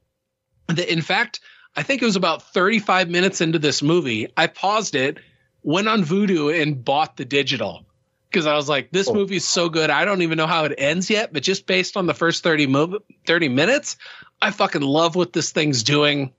that, 0.69 0.93
in 0.93 1.03
fact, 1.03 1.41
I 1.75 1.83
think 1.83 2.03
it 2.03 2.05
was 2.05 2.17
about 2.17 2.43
35 2.43 3.09
minutes 3.09 3.41
into 3.41 3.59
this 3.59 3.83
movie. 3.83 4.29
I 4.37 4.47
paused 4.47 4.95
it, 4.95 5.19
went 5.63 5.89
on 5.89 6.05
Vudu, 6.05 6.61
and 6.61 6.85
bought 6.85 7.17
the 7.17 7.25
digital 7.25 7.85
because 8.31 8.47
I 8.47 8.55
was 8.55 8.69
like, 8.69 8.91
this 8.91 9.09
oh. 9.09 9.15
movie 9.15 9.37
is 9.37 9.47
so 9.47 9.69
good. 9.69 9.91
I 9.91 10.05
don't 10.05 10.23
even 10.23 10.39
know 10.39 10.47
how 10.47 10.65
it 10.65 10.75
ends 10.79 11.11
yet, 11.11 11.33
but 11.33 11.43
just 11.43 11.67
based 11.67 11.97
on 11.97 12.07
the 12.07 12.15
first 12.15 12.43
30, 12.43 12.67
mov- 12.67 13.03
30 13.27 13.49
minutes, 13.49 13.97
I 14.41 14.51
fucking 14.51 14.83
love 14.83 15.17
what 15.17 15.33
this 15.33 15.53
thing's 15.53 15.83
doing. 15.83 16.33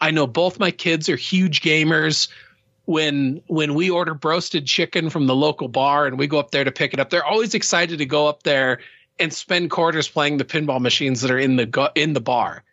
I 0.00 0.10
know 0.10 0.26
both 0.26 0.58
my 0.58 0.70
kids 0.70 1.08
are 1.08 1.16
huge 1.16 1.60
gamers 1.62 2.28
when 2.84 3.42
when 3.48 3.74
we 3.74 3.90
order 3.90 4.14
broasted 4.14 4.64
chicken 4.66 5.10
from 5.10 5.26
the 5.26 5.34
local 5.34 5.68
bar 5.68 6.06
and 6.06 6.18
we 6.18 6.26
go 6.26 6.38
up 6.38 6.52
there 6.52 6.64
to 6.64 6.72
pick 6.72 6.94
it 6.94 7.00
up, 7.00 7.10
they're 7.10 7.24
always 7.24 7.52
excited 7.52 7.98
to 7.98 8.06
go 8.06 8.26
up 8.28 8.44
there 8.44 8.80
and 9.18 9.30
spend 9.30 9.70
quarters 9.70 10.08
playing 10.08 10.38
the 10.38 10.44
pinball 10.44 10.80
machines 10.80 11.20
that 11.20 11.30
are 11.30 11.38
in 11.38 11.56
the 11.56 11.66
go- 11.66 11.90
in 11.94 12.14
the 12.14 12.20
bar. 12.20 12.64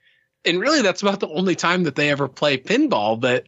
And 0.45 0.59
really, 0.59 0.81
that's 0.81 1.01
about 1.01 1.19
the 1.19 1.29
only 1.29 1.55
time 1.55 1.83
that 1.83 1.95
they 1.95 2.09
ever 2.09 2.27
play 2.27 2.57
pinball. 2.57 3.19
But 3.19 3.45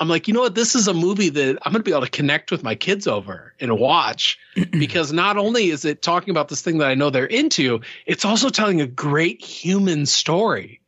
I'm 0.00 0.08
like, 0.08 0.26
you 0.26 0.34
know 0.34 0.40
what? 0.40 0.54
This 0.54 0.74
is 0.74 0.88
a 0.88 0.94
movie 0.94 1.28
that 1.28 1.58
I'm 1.62 1.72
going 1.72 1.82
to 1.82 1.88
be 1.88 1.92
able 1.92 2.04
to 2.04 2.10
connect 2.10 2.50
with 2.50 2.62
my 2.62 2.74
kids 2.74 3.06
over 3.06 3.54
and 3.60 3.78
watch 3.78 4.38
because 4.70 5.12
not 5.12 5.36
only 5.36 5.70
is 5.70 5.84
it 5.84 6.02
talking 6.02 6.30
about 6.30 6.48
this 6.48 6.62
thing 6.62 6.78
that 6.78 6.88
I 6.88 6.94
know 6.94 7.10
they're 7.10 7.26
into, 7.26 7.80
it's 8.06 8.24
also 8.24 8.48
telling 8.48 8.80
a 8.80 8.86
great 8.86 9.42
human 9.44 10.06
story 10.06 10.80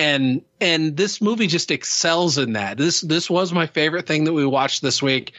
and 0.00 0.42
and 0.60 0.96
this 0.96 1.20
movie 1.20 1.46
just 1.46 1.70
excels 1.70 2.38
in 2.38 2.54
that. 2.54 2.78
This 2.78 3.00
this 3.02 3.28
was 3.28 3.52
my 3.52 3.66
favorite 3.66 4.06
thing 4.06 4.24
that 4.24 4.32
we 4.32 4.46
watched 4.46 4.82
this 4.82 5.02
week. 5.02 5.32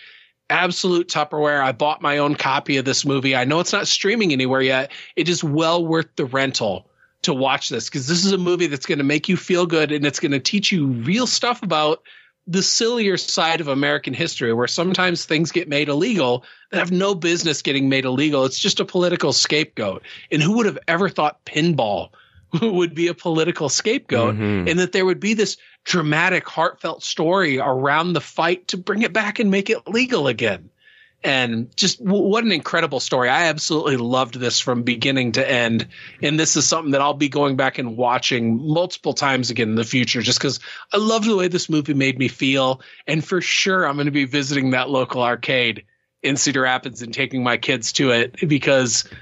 Absolute 0.50 1.08
Tupperware. 1.08 1.64
I 1.64 1.72
bought 1.72 2.02
my 2.02 2.18
own 2.18 2.36
copy 2.36 2.78
of 2.78 2.86
this 2.86 3.06
movie. 3.06 3.36
I 3.36 3.46
know 3.46 3.60
it's 3.60 3.74
not 3.74 3.88
streaming 3.88 4.34
anywhere 4.34 4.62
yet. 4.62 4.92
It 5.16 5.30
is 5.30 5.44
well 5.44 5.86
worth 5.86 6.16
the 6.16 6.26
rental 6.26 6.88
to 7.24 7.34
watch 7.34 7.70
this 7.70 7.90
because 7.90 8.08
this 8.08 8.26
is 8.26 8.32
a 8.32 8.38
movie 8.38 8.68
that's 8.68 8.86
going 8.86 8.98
to 8.98 9.04
make 9.04 9.30
you 9.30 9.38
feel 9.38 9.66
good 9.66 9.92
and 9.92 10.06
it's 10.06 10.20
going 10.20 10.32
to 10.32 10.40
teach 10.40 10.72
you 10.72 10.88
real 10.88 11.28
stuff 11.28 11.62
about 11.62 12.02
the 12.48 12.64
sillier 12.64 13.18
side 13.18 13.62
of 13.62 13.68
American 13.68 14.16
history 14.16 14.52
where 14.52 14.68
sometimes 14.68 15.26
things 15.26 15.52
get 15.52 15.70
made 15.70 15.88
illegal 15.88 16.44
that 16.72 16.80
have 16.80 16.92
no 16.92 17.14
business 17.14 17.62
getting 17.62 17.88
made 17.88 18.04
illegal. 18.04 18.46
It's 18.46 18.58
just 18.58 18.80
a 18.80 18.86
political 18.86 19.32
scapegoat. 19.32 20.02
And 20.32 20.42
who 20.42 20.58
would 20.58 20.66
have 20.66 20.80
ever 20.88 21.08
thought 21.08 21.46
pinball 21.46 22.10
would 22.62 22.96
be 22.96 23.08
a 23.08 23.14
political 23.14 23.70
scapegoat 23.70 24.36
Mhm. 24.36 24.70
and 24.70 24.80
that 24.80 24.92
there 24.92 25.06
would 25.06 25.20
be 25.20 25.36
this 25.36 25.56
dramatic, 25.86 26.50
heartfelt 26.50 27.04
story 27.04 27.60
around 27.60 28.14
the 28.14 28.22
fight 28.22 28.68
to 28.70 28.78
bring 28.78 29.04
it 29.04 29.14
back 29.14 29.38
and 29.38 29.52
make 29.52 29.70
it 29.70 29.88
legal 29.88 30.28
again? 30.28 30.71
And 31.24 31.76
just 31.76 32.04
w- 32.04 32.24
what 32.24 32.44
an 32.44 32.52
incredible 32.52 33.00
story. 33.00 33.30
I 33.30 33.44
absolutely 33.48 33.98
loved 33.98 34.36
this 34.36 34.60
from 34.60 34.84
beginning 34.84 35.34
to 35.34 35.50
end. 35.50 35.88
And 36.22 36.40
this 36.40 36.56
is 36.56 36.68
something 36.68 36.92
that 36.92 37.02
I'll 37.02 37.14
be 37.14 37.30
going 37.30 37.56
back 37.56 37.78
and 37.78 37.96
watching 37.96 38.60
multiple 38.68 39.14
times 39.14 39.50
again 39.50 39.70
in 39.70 39.76
the 39.76 39.84
future 39.84 40.22
just 40.22 40.40
because 40.40 40.60
I 40.92 40.98
love 40.98 41.26
the 41.26 41.36
way 41.36 41.48
this 41.48 41.70
movie 41.70 41.94
made 41.94 42.18
me 42.18 42.28
feel. 42.28 42.82
And 43.08 43.24
for 43.24 43.40
sure, 43.42 43.86
I'm 43.88 43.96
going 43.96 44.06
to 44.06 44.12
be 44.12 44.26
visiting 44.26 44.72
that 44.72 44.90
local 44.90 45.22
arcade 45.22 45.86
in 46.24 46.38
Cedar 46.38 46.62
Rapids 46.62 47.02
and 47.02 47.14
taking 47.14 47.44
my 47.44 47.58
kids 47.58 47.94
to 47.94 48.12
it 48.12 48.36
because. 48.48 49.08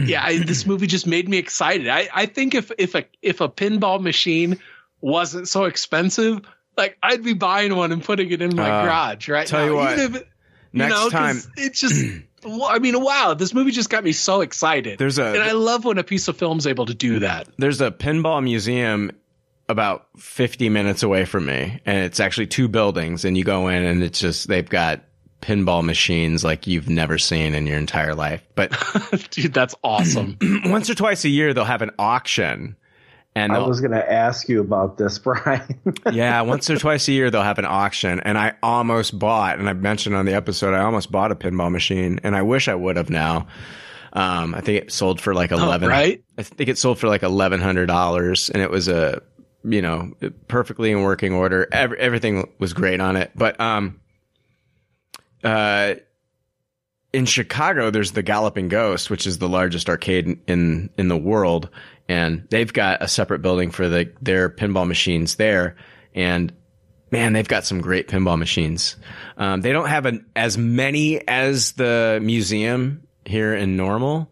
Yeah, 0.00 0.24
I, 0.24 0.38
this 0.38 0.66
movie 0.66 0.88
just 0.88 1.06
made 1.06 1.28
me 1.28 1.36
excited. 1.38 1.86
I, 1.86 2.08
I 2.12 2.26
think 2.26 2.56
if 2.56 2.72
if 2.78 2.96
a 2.96 3.04
if 3.22 3.40
a 3.40 3.48
pinball 3.48 4.00
machine 4.00 4.58
wasn't 5.00 5.46
so 5.48 5.66
expensive, 5.66 6.40
like 6.76 6.98
I'd 7.00 7.22
be 7.22 7.34
buying 7.34 7.76
one 7.76 7.92
and 7.92 8.02
putting 8.02 8.28
it 8.32 8.42
in 8.42 8.56
my 8.56 8.68
Uh, 8.68 8.82
garage 8.84 9.28
right 9.28 9.46
tell 9.46 9.60
now. 9.60 9.66
you 9.66 9.74
what, 9.76 10.26
If, 10.72 10.80
you 10.80 10.88
next 10.88 11.10
time- 11.10 11.40
it's 11.56 11.80
just. 11.80 12.04
I 12.46 12.78
mean, 12.78 13.02
wow! 13.02 13.34
This 13.34 13.52
movie 13.52 13.72
just 13.72 13.90
got 13.90 14.04
me 14.04 14.12
so 14.12 14.42
excited. 14.42 14.98
There's 14.98 15.18
a- 15.18 15.24
and 15.26 15.42
I 15.42 15.52
love 15.52 15.84
when 15.84 15.98
a 15.98 16.04
piece 16.04 16.28
of 16.28 16.36
film's 16.36 16.66
able 16.68 16.86
to 16.86 16.94
do 16.94 17.18
that. 17.18 17.48
There's 17.58 17.80
a 17.80 17.90
pinball 17.90 18.42
museum 18.44 19.10
about 19.68 20.06
50 20.18 20.68
minutes 20.68 21.02
away 21.02 21.24
from 21.24 21.46
me, 21.46 21.80
and 21.84 21.98
it's 22.04 22.20
actually 22.20 22.46
two 22.46 22.68
buildings. 22.68 23.24
And 23.24 23.36
you 23.36 23.42
go 23.44 23.66
in, 23.68 23.84
and 23.84 24.02
it's 24.04 24.20
just 24.20 24.46
they've 24.46 24.68
got 24.68 25.00
pinball 25.42 25.84
machines 25.84 26.42
like 26.44 26.66
you've 26.66 26.88
never 26.88 27.18
seen 27.18 27.54
in 27.54 27.66
your 27.66 27.76
entire 27.76 28.14
life. 28.14 28.42
But 28.54 28.72
Dude, 29.30 29.52
that's 29.52 29.74
awesome. 29.82 30.36
once 30.66 30.88
or 30.88 30.94
twice 30.94 31.24
a 31.24 31.28
year, 31.28 31.52
they'll 31.54 31.64
have 31.64 31.82
an 31.82 31.90
auction. 31.98 32.76
And 33.38 33.52
I 33.52 33.58
was 33.66 33.80
going 33.80 33.92
to 33.92 34.12
ask 34.12 34.48
you 34.48 34.60
about 34.60 34.96
this, 34.98 35.18
Brian. 35.20 35.80
yeah, 36.12 36.40
once 36.42 36.68
or 36.70 36.76
twice 36.78 37.06
a 37.08 37.12
year 37.12 37.30
they'll 37.30 37.42
have 37.42 37.58
an 37.58 37.64
auction, 37.66 38.20
and 38.20 38.36
I 38.38 38.54
almost 38.62 39.18
bought, 39.18 39.58
and 39.58 39.68
I 39.68 39.72
mentioned 39.74 40.14
on 40.16 40.24
the 40.26 40.34
episode, 40.34 40.74
I 40.74 40.80
almost 40.82 41.10
bought 41.12 41.30
a 41.32 41.34
pinball 41.36 41.70
machine, 41.70 42.20
and 42.22 42.34
I 42.36 42.42
wish 42.42 42.68
I 42.68 42.74
would 42.74 42.96
have 42.96 43.10
now. 43.10 43.46
Um, 44.12 44.54
I 44.54 44.60
think 44.60 44.82
it 44.82 44.92
sold 44.92 45.20
for 45.20 45.34
like 45.34 45.50
eleven. 45.52 45.88
right? 45.88 46.22
I 46.38 46.42
think 46.42 46.68
it 46.68 46.78
sold 46.78 46.98
for 46.98 47.06
like 47.08 47.22
eleven 47.22 47.60
hundred 47.60 47.86
dollars, 47.86 48.48
and 48.50 48.62
it 48.62 48.70
was 48.70 48.88
a, 48.88 49.22
you 49.64 49.82
know, 49.82 50.12
perfectly 50.48 50.90
in 50.90 51.02
working 51.02 51.32
order. 51.34 51.68
Every, 51.70 51.98
everything 51.98 52.50
was 52.58 52.72
great 52.72 53.00
on 53.00 53.16
it, 53.16 53.30
but 53.34 53.60
um, 53.60 54.00
uh, 55.44 55.94
in 57.12 57.26
Chicago, 57.26 57.90
there's 57.90 58.12
the 58.12 58.22
Galloping 58.22 58.68
Ghost, 58.68 59.10
which 59.10 59.26
is 59.26 59.38
the 59.38 59.48
largest 59.48 59.88
arcade 59.88 60.26
in- 60.26 60.40
in 60.46 60.90
in 60.98 61.08
the 61.08 61.16
world, 61.16 61.68
and 62.08 62.46
they've 62.50 62.72
got 62.72 63.02
a 63.02 63.08
separate 63.08 63.42
building 63.42 63.70
for 63.70 63.88
the 63.88 64.12
their 64.20 64.48
pinball 64.48 64.86
machines 64.86 65.36
there. 65.36 65.76
And 66.14 66.52
man, 67.10 67.32
they've 67.32 67.48
got 67.48 67.64
some 67.64 67.80
great 67.80 68.08
pinball 68.08 68.38
machines. 68.38 68.96
Um, 69.36 69.60
they 69.60 69.72
don't 69.72 69.88
have 69.88 70.06
an, 70.06 70.26
as 70.34 70.58
many 70.58 71.26
as 71.26 71.72
the 71.72 72.18
museum 72.22 73.06
here 73.24 73.54
in 73.54 73.76
Normal, 73.76 74.30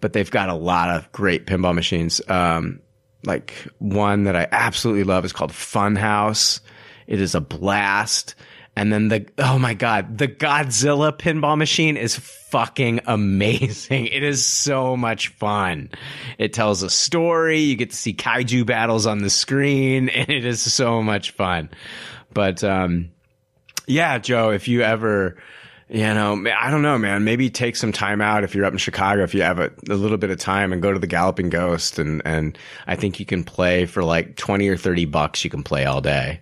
but 0.00 0.12
they've 0.12 0.30
got 0.30 0.48
a 0.48 0.54
lot 0.54 0.90
of 0.90 1.10
great 1.12 1.46
pinball 1.46 1.74
machines. 1.74 2.20
Um, 2.28 2.80
like 3.24 3.54
one 3.78 4.24
that 4.24 4.36
I 4.36 4.46
absolutely 4.50 5.04
love 5.04 5.24
is 5.24 5.32
called 5.32 5.52
Funhouse. 5.52 6.60
It 7.06 7.20
is 7.20 7.34
a 7.34 7.40
blast. 7.40 8.34
And 8.78 8.92
then 8.92 9.08
the, 9.08 9.26
oh 9.38 9.58
my 9.58 9.74
God, 9.74 10.18
the 10.18 10.28
Godzilla 10.28 11.10
pinball 11.10 11.58
machine 11.58 11.96
is 11.96 12.14
fucking 12.14 13.00
amazing. 13.06 14.06
It 14.18 14.22
is 14.22 14.46
so 14.46 14.96
much 14.96 15.28
fun. 15.28 15.90
It 16.38 16.52
tells 16.52 16.84
a 16.84 16.90
story. 16.90 17.58
You 17.58 17.74
get 17.74 17.90
to 17.90 17.96
see 17.96 18.14
kaiju 18.14 18.66
battles 18.66 19.04
on 19.04 19.18
the 19.18 19.30
screen 19.30 20.08
and 20.14 20.30
it 20.30 20.44
is 20.44 20.60
so 20.60 21.02
much 21.02 21.32
fun. 21.32 21.70
But, 22.32 22.62
um, 22.62 23.10
yeah, 23.88 24.18
Joe, 24.18 24.50
if 24.50 24.68
you 24.68 24.82
ever, 24.82 25.36
you 25.88 26.02
know, 26.02 26.44
I 26.56 26.70
don't 26.70 26.82
know, 26.82 26.98
man, 26.98 27.24
maybe 27.24 27.50
take 27.50 27.74
some 27.74 27.90
time 27.90 28.20
out 28.20 28.44
if 28.44 28.54
you're 28.54 28.64
up 28.64 28.72
in 28.72 28.78
Chicago, 28.78 29.24
if 29.24 29.34
you 29.34 29.42
have 29.42 29.58
a, 29.58 29.72
a 29.90 29.94
little 29.94 30.18
bit 30.18 30.30
of 30.30 30.38
time 30.38 30.72
and 30.72 30.80
go 30.80 30.92
to 30.92 31.00
the 31.00 31.08
Galloping 31.08 31.50
Ghost. 31.50 31.98
And, 31.98 32.22
and 32.24 32.56
I 32.86 32.94
think 32.94 33.18
you 33.18 33.26
can 33.26 33.42
play 33.42 33.86
for 33.86 34.04
like 34.04 34.36
20 34.36 34.68
or 34.68 34.76
30 34.76 35.06
bucks. 35.06 35.42
You 35.42 35.50
can 35.50 35.64
play 35.64 35.84
all 35.84 36.00
day. 36.00 36.40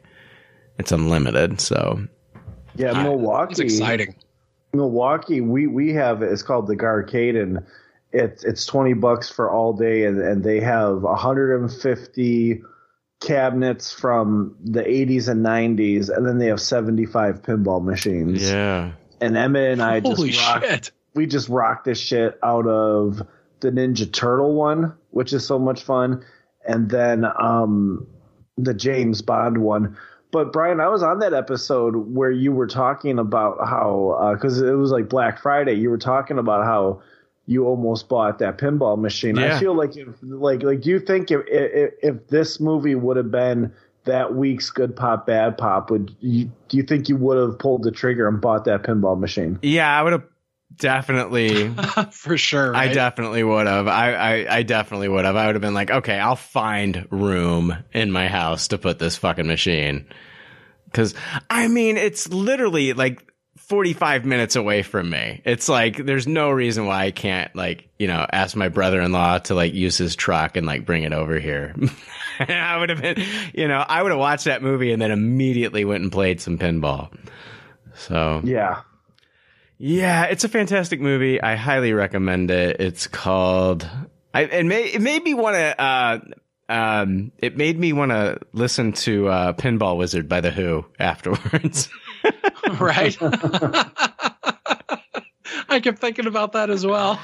It's 0.78 0.92
unlimited. 0.92 1.62
So 1.62 2.06
yeah, 2.76 3.02
Milwaukee. 3.02 3.52
It's 3.52 3.60
exciting. 3.60 4.14
Milwaukee, 4.72 5.40
we 5.40 5.66
we 5.66 5.92
have 5.94 6.22
it's 6.22 6.42
called 6.42 6.66
the 6.66 6.76
Garcade, 6.76 7.40
and 7.40 7.64
it's 8.12 8.44
it's 8.44 8.66
twenty 8.66 8.92
bucks 8.92 9.30
for 9.30 9.50
all 9.50 9.72
day, 9.72 10.04
and 10.04 10.20
and 10.20 10.44
they 10.44 10.60
have 10.60 11.02
hundred 11.02 11.58
and 11.60 11.72
fifty 11.72 12.62
cabinets 13.20 13.92
from 13.92 14.56
the 14.62 14.82
80s 14.82 15.28
and 15.28 15.44
90s, 15.44 16.14
and 16.14 16.26
then 16.26 16.38
they 16.38 16.46
have 16.46 16.60
75 16.60 17.42
pinball 17.42 17.82
machines. 17.82 18.48
yeah. 18.50 18.92
And 19.22 19.36
Emma 19.36 19.60
and 19.60 19.82
I 19.82 20.00
just 20.00 20.16
Holy 20.16 20.32
shit! 20.32 20.90
we 21.14 21.26
just 21.26 21.48
rocked 21.48 21.86
this 21.86 21.98
shit 21.98 22.38
out 22.42 22.66
of 22.66 23.22
the 23.60 23.70
Ninja 23.70 24.12
Turtle 24.12 24.54
one, 24.54 24.92
which 25.10 25.32
is 25.32 25.46
so 25.46 25.58
much 25.58 25.82
fun, 25.82 26.22
and 26.68 26.90
then 26.90 27.24
um 27.24 28.06
the 28.58 28.74
James 28.74 29.22
Bond 29.22 29.58
one. 29.58 29.96
But 30.30 30.52
Brian, 30.52 30.80
I 30.80 30.88
was 30.88 31.02
on 31.02 31.20
that 31.20 31.32
episode 31.32 31.96
where 32.14 32.30
you 32.30 32.52
were 32.52 32.66
talking 32.66 33.18
about 33.18 33.58
how 33.66 34.18
uh, 34.20 34.34
because 34.34 34.60
it 34.60 34.72
was 34.72 34.90
like 34.90 35.08
Black 35.08 35.40
Friday, 35.40 35.74
you 35.74 35.90
were 35.90 35.98
talking 35.98 36.38
about 36.38 36.64
how 36.64 37.00
you 37.46 37.64
almost 37.64 38.08
bought 38.08 38.38
that 38.40 38.58
pinball 38.58 38.98
machine. 38.98 39.36
Yeah. 39.36 39.56
I 39.56 39.60
feel 39.60 39.74
like 39.74 39.96
if 39.96 40.08
like 40.22 40.62
like 40.62 40.80
do 40.80 40.90
you 40.90 41.00
think 41.00 41.30
if 41.30 41.42
if, 41.46 41.94
if 42.02 42.28
this 42.28 42.60
movie 42.60 42.94
would 42.94 43.16
have 43.16 43.30
been 43.30 43.72
that 44.04 44.34
week's 44.34 44.70
good 44.70 44.94
pop 44.94 45.26
bad 45.26 45.58
pop 45.58 45.90
would 45.90 46.14
you 46.20 46.50
do 46.68 46.76
you 46.76 46.82
think 46.82 47.08
you 47.08 47.16
would 47.16 47.36
have 47.36 47.58
pulled 47.58 47.82
the 47.82 47.90
trigger 47.90 48.28
and 48.28 48.40
bought 48.40 48.64
that 48.64 48.82
pinball 48.82 49.18
machine? 49.18 49.58
Yeah, 49.62 49.98
I 49.98 50.02
would 50.02 50.12
have 50.12 50.24
definitely. 50.74 51.68
For 52.12 52.36
sure. 52.38 52.74
I 52.74 52.88
definitely 52.88 53.42
would 53.42 53.66
have. 53.66 53.88
I, 53.88 54.12
I, 54.12 54.56
I 54.58 54.62
definitely 54.62 55.08
would 55.08 55.24
have. 55.24 55.36
I 55.36 55.46
would 55.46 55.54
have 55.54 55.62
been 55.62 55.74
like, 55.74 55.90
okay, 55.90 56.18
I'll 56.18 56.36
find 56.36 57.06
room 57.10 57.76
in 57.92 58.10
my 58.10 58.28
house 58.28 58.68
to 58.68 58.78
put 58.78 58.98
this 58.98 59.16
fucking 59.16 59.46
machine. 59.46 60.06
Cause 60.92 61.14
I 61.50 61.68
mean, 61.68 61.96
it's 61.96 62.28
literally 62.28 62.92
like 62.92 63.22
45 63.56 64.24
minutes 64.24 64.54
away 64.54 64.82
from 64.82 65.10
me. 65.10 65.42
It's 65.44 65.68
like, 65.68 65.96
there's 65.96 66.26
no 66.26 66.50
reason 66.50 66.86
why 66.86 67.04
I 67.04 67.10
can't 67.10 67.54
like, 67.56 67.88
you 67.98 68.06
know, 68.06 68.24
ask 68.32 68.54
my 68.54 68.68
brother-in-law 68.68 69.38
to 69.40 69.54
like 69.54 69.74
use 69.74 69.98
his 69.98 70.14
truck 70.14 70.56
and 70.56 70.66
like 70.66 70.86
bring 70.86 71.02
it 71.02 71.12
over 71.12 71.38
here. 71.40 71.74
I 72.38 72.78
would 72.78 72.90
have 72.90 73.02
been, 73.02 73.22
you 73.54 73.66
know, 73.66 73.84
I 73.86 74.02
would 74.02 74.12
have 74.12 74.18
watched 74.18 74.44
that 74.44 74.62
movie 74.62 74.92
and 74.92 75.02
then 75.02 75.10
immediately 75.10 75.84
went 75.84 76.02
and 76.02 76.12
played 76.12 76.40
some 76.40 76.58
pinball. 76.58 77.10
So 77.94 78.40
Yeah. 78.44 78.82
Yeah, 79.78 80.24
it's 80.24 80.44
a 80.44 80.48
fantastic 80.48 81.00
movie. 81.00 81.40
I 81.40 81.56
highly 81.56 81.92
recommend 81.92 82.50
it. 82.50 82.80
It's 82.80 83.06
called. 83.06 83.88
I 84.32 84.42
it 84.42 84.64
made 84.66 84.94
it 84.94 85.00
made 85.00 85.22
me 85.22 85.34
want 85.34 85.56
to. 85.56 85.80
Uh, 85.80 86.18
um, 86.68 87.30
it 87.38 87.56
made 87.56 87.78
me 87.78 87.92
want 87.92 88.10
to 88.10 88.40
listen 88.52 88.92
to 88.92 89.28
uh, 89.28 89.52
Pinball 89.52 89.96
Wizard 89.96 90.28
by 90.28 90.40
the 90.40 90.50
Who 90.50 90.84
afterwards. 90.98 91.88
right? 92.80 93.16
I 95.68 95.80
kept 95.80 95.98
thinking 96.00 96.26
about 96.26 96.52
that 96.52 96.70
as 96.70 96.84
well. 96.86 97.20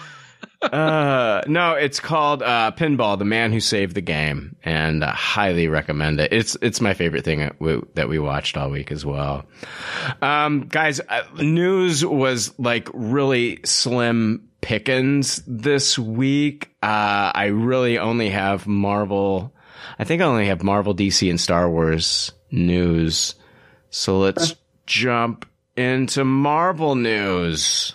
Uh, 0.63 1.43
no, 1.47 1.75
it's 1.75 2.01
called 2.01 2.43
uh, 2.43 2.73
Pinball: 2.77 3.19
The 3.19 3.25
Man 3.25 3.53
Who 3.53 3.61
Saved 3.61 3.95
the 3.95 4.01
Game, 4.01 4.57
and 4.63 5.05
I 5.05 5.11
highly 5.11 5.69
recommend 5.69 6.21
it. 6.21 6.33
It's 6.33 6.57
it's 6.63 6.81
my 6.81 6.95
favorite 6.95 7.25
thing 7.25 7.41
that 7.41 7.61
we, 7.61 7.81
that 7.95 8.09
we 8.09 8.19
watched 8.19 8.57
all 8.57 8.71
week 8.71 8.93
as 8.93 9.05
well. 9.05 9.45
Um, 10.21 10.67
guys, 10.69 11.01
uh, 11.01 11.23
news 11.37 12.05
was 12.05 12.57
like 12.59 12.89
really 12.93 13.61
slim 13.65 14.49
pickings 14.61 15.43
this 15.47 15.99
week. 15.99 16.71
Uh, 16.83 17.33
I 17.35 17.47
really 17.47 17.99
only 17.99 18.31
have 18.31 18.67
Marvel. 18.67 19.53
I 19.99 20.05
think 20.05 20.23
I 20.23 20.27
only 20.27 20.47
have 20.47 20.63
Marvel, 20.63 20.95
DC, 20.95 21.29
and 21.29 21.41
Star 21.41 21.69
Wars 21.69 22.33
news. 22.51 23.35
So 23.91 24.21
let's 24.21 24.55
jump 24.87 25.47
into 25.77 26.25
Marvel 26.25 26.95
news. 26.95 27.95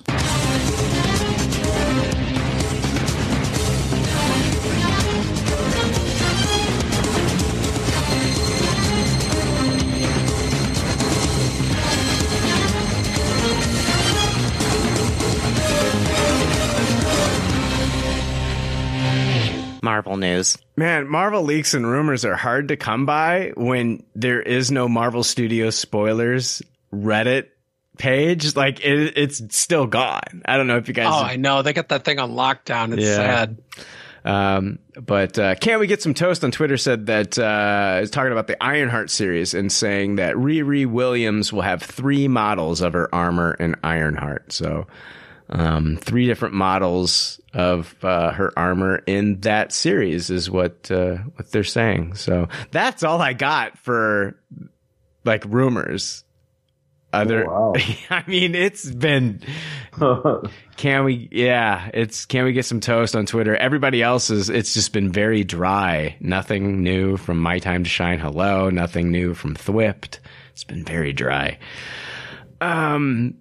Marvel 20.08 20.18
news. 20.18 20.58
Man, 20.78 21.08
Marvel 21.10 21.44
leaks 21.44 21.74
and 21.74 21.86
rumors 21.86 22.24
are 22.24 22.36
hard 22.36 22.70
to 22.70 22.78
come 22.78 23.06
by 23.06 23.52
when 23.58 24.04
there 24.16 24.42
is 24.42 24.72
no 24.72 24.88
Marvel 24.88 25.24
Studios 25.24 25.78
spoilers 25.78 26.62
Reddit 26.94 27.48
page. 27.98 28.56
Like 28.56 28.80
it, 28.80 29.18
it's 29.18 29.42
still 29.56 29.86
gone. 29.86 30.44
I 30.46 30.56
don't 30.56 30.68
know 30.68 30.78
if 30.78 30.88
you 30.88 30.94
guys. 30.94 31.08
Oh, 31.12 31.24
I 31.24 31.36
know. 31.36 31.62
They 31.62 31.74
got 31.74 31.90
that 31.90 32.06
thing 32.06 32.20
on 32.20 32.32
lockdown. 32.32 32.94
It's 32.94 33.04
Yeah. 33.04 33.16
sad. 33.16 33.58
Um, 34.24 34.80
but 35.02 35.38
uh, 35.40 35.56
can 35.56 35.80
we 35.80 35.88
get 35.88 36.02
some 36.02 36.14
toast 36.14 36.44
on 36.44 36.52
Twitter 36.52 36.78
said 36.78 37.06
that 37.08 37.38
uh, 37.40 38.00
is 38.02 38.10
talking 38.10 38.32
about 38.32 38.48
the 38.48 38.62
Ironheart 38.64 39.10
series 39.10 39.54
and 39.54 39.72
saying 39.72 40.18
that 40.18 40.36
Riri 40.36 40.86
Williams 40.86 41.52
will 41.54 41.62
have 41.62 41.82
three 41.82 42.28
models 42.28 42.82
of 42.82 42.94
her 42.94 43.14
armor 43.14 43.54
in 43.54 43.76
Ironheart. 43.84 44.52
So 44.54 44.88
um, 45.50 45.98
three 45.98 46.26
different 46.26 46.54
models 46.54 47.40
of 47.54 47.96
uh, 48.04 48.32
her 48.32 48.52
armor 48.58 48.98
in 49.08 49.40
that 49.42 49.72
series 49.72 50.30
is 50.30 50.50
what 50.50 50.92
uh, 50.92 51.18
what 51.36 51.52
they're 51.52 51.64
saying. 51.64 52.16
So 52.16 52.50
that's 52.72 53.04
all 53.04 53.22
I 53.22 53.34
got 53.34 53.78
for 53.78 54.40
like 55.24 55.44
rumors. 55.46 56.24
Other, 57.14 57.50
Oh, 57.50 57.72
wow. 57.72 57.74
I 58.10 58.24
mean, 58.28 58.54
it's 58.54 58.88
been. 58.92 59.42
Can 60.76 61.06
we? 61.06 61.30
Yeah, 61.32 61.90
it's. 61.94 62.26
Can 62.26 62.44
we 62.44 62.52
get 62.52 62.66
some 62.66 62.82
toast 62.82 63.16
on 63.16 63.26
Twitter? 63.26 63.56
Everybody 63.56 64.04
else 64.04 64.30
is. 64.30 64.50
It's 64.50 64.74
just 64.74 64.92
been 64.92 65.10
very 65.10 65.46
dry. 65.46 66.18
Nothing 66.20 66.84
new 66.84 67.16
from 67.16 67.42
My 67.42 67.60
Time 67.60 67.86
to 67.86 67.90
Shine. 67.90 68.20
Hello. 68.20 68.70
Nothing 68.70 69.10
new 69.10 69.34
from 69.34 69.56
Thwipped. 69.56 70.20
It's 70.52 70.66
been 70.66 70.84
very 70.84 71.14
dry. 71.14 71.60
Um. 72.60 73.36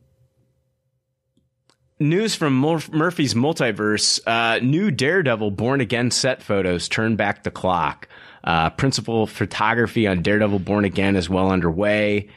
News 1.99 2.35
from 2.35 2.61
Mur- 2.61 2.83
Murphy's 2.93 3.33
Multiverse. 3.33 4.21
Uh, 4.27 4.59
new 4.63 4.91
Daredevil 4.91 5.53
Born 5.53 5.81
Again 5.81 6.11
set 6.11 6.43
photos 6.43 6.89
turn 6.89 7.17
back 7.17 7.43
the 7.43 7.51
clock. 7.51 8.07
Uh, 8.45 8.69
principal 8.71 9.27
photography 9.27 10.07
on 10.07 10.21
Daredevil 10.21 10.59
Born 10.59 10.85
Again 10.85 11.17
is 11.17 11.31
well 11.31 11.51
underway 11.51 12.29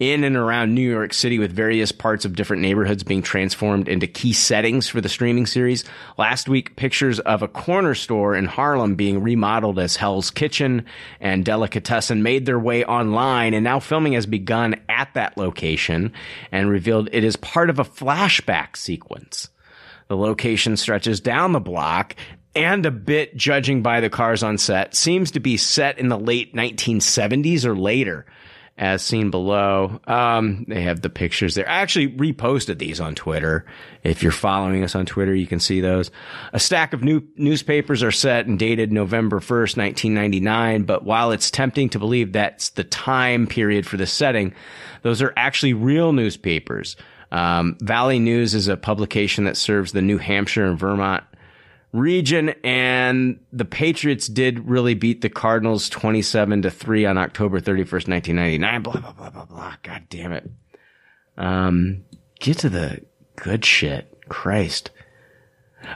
in 0.00 0.22
and 0.22 0.36
around 0.36 0.74
New 0.74 0.88
York 0.88 1.12
City 1.12 1.38
with 1.38 1.52
various 1.52 1.90
parts 1.90 2.24
of 2.24 2.36
different 2.36 2.62
neighborhoods 2.62 3.02
being 3.02 3.22
transformed 3.22 3.88
into 3.88 4.06
key 4.06 4.32
settings 4.32 4.88
for 4.88 5.00
the 5.00 5.08
streaming 5.08 5.46
series. 5.46 5.84
Last 6.16 6.48
week, 6.48 6.76
pictures 6.76 7.18
of 7.20 7.42
a 7.42 7.48
corner 7.48 7.94
store 7.94 8.36
in 8.36 8.44
Harlem 8.44 8.94
being 8.94 9.22
remodeled 9.22 9.78
as 9.78 9.96
Hell's 9.96 10.30
Kitchen 10.30 10.86
and 11.20 11.44
Delicatessen 11.44 12.22
made 12.22 12.46
their 12.46 12.60
way 12.60 12.84
online 12.84 13.54
and 13.54 13.64
now 13.64 13.80
filming 13.80 14.12
has 14.12 14.26
begun 14.26 14.76
at 14.88 15.12
that 15.14 15.36
location 15.36 16.12
and 16.52 16.70
revealed 16.70 17.08
it 17.12 17.24
is 17.24 17.36
part 17.36 17.68
of 17.68 17.78
a 17.78 17.84
flashback 17.84 18.76
sequence. 18.76 19.48
The 20.06 20.16
location 20.16 20.76
stretches 20.76 21.20
down 21.20 21.52
the 21.52 21.60
block 21.60 22.14
and 22.54 22.86
a 22.86 22.90
bit 22.90 23.36
judging 23.36 23.82
by 23.82 24.00
the 24.00 24.10
cars 24.10 24.42
on 24.42 24.58
set 24.58 24.94
seems 24.94 25.32
to 25.32 25.40
be 25.40 25.56
set 25.56 25.98
in 25.98 26.08
the 26.08 26.18
late 26.18 26.54
1970s 26.54 27.64
or 27.64 27.76
later 27.76 28.26
as 28.78 29.02
seen 29.02 29.30
below. 29.30 30.00
Um, 30.06 30.64
they 30.68 30.82
have 30.82 31.02
the 31.02 31.10
pictures 31.10 31.56
there. 31.56 31.68
I 31.68 31.78
actually 31.80 32.08
reposted 32.08 32.78
these 32.78 33.00
on 33.00 33.16
Twitter. 33.16 33.66
If 34.04 34.22
you're 34.22 34.30
following 34.30 34.84
us 34.84 34.94
on 34.94 35.04
Twitter, 35.04 35.34
you 35.34 35.48
can 35.48 35.58
see 35.58 35.80
those. 35.80 36.12
A 36.52 36.60
stack 36.60 36.92
of 36.92 37.02
new 37.02 37.22
newspapers 37.36 38.04
are 38.04 38.12
set 38.12 38.46
and 38.46 38.56
dated 38.56 38.92
November 38.92 39.40
1st, 39.40 39.76
1999. 39.76 40.84
But 40.84 41.04
while 41.04 41.32
it's 41.32 41.50
tempting 41.50 41.88
to 41.90 41.98
believe 41.98 42.32
that's 42.32 42.70
the 42.70 42.84
time 42.84 43.48
period 43.48 43.84
for 43.84 43.96
the 43.96 44.06
setting, 44.06 44.54
those 45.02 45.20
are 45.22 45.32
actually 45.36 45.74
real 45.74 46.12
newspapers. 46.12 46.96
Um, 47.32 47.76
Valley 47.80 48.20
News 48.20 48.54
is 48.54 48.68
a 48.68 48.76
publication 48.76 49.44
that 49.44 49.56
serves 49.56 49.92
the 49.92 50.02
New 50.02 50.18
Hampshire 50.18 50.64
and 50.64 50.78
Vermont 50.78 51.24
region 51.92 52.50
and 52.62 53.40
the 53.52 53.64
Patriots 53.64 54.26
did 54.26 54.68
really 54.68 54.94
beat 54.94 55.20
the 55.22 55.28
Cardinals 55.28 55.88
27 55.88 56.62
to 56.62 56.70
3 56.70 57.06
on 57.06 57.18
October 57.18 57.60
31st, 57.60 58.08
1999. 58.08 58.82
Blah, 58.82 58.92
blah, 59.00 59.12
blah, 59.12 59.30
blah, 59.30 59.44
blah. 59.44 59.74
God 59.82 60.04
damn 60.10 60.32
it. 60.32 60.50
Um, 61.36 62.04
get 62.40 62.58
to 62.58 62.68
the 62.68 63.02
good 63.36 63.64
shit. 63.64 64.14
Christ. 64.28 64.90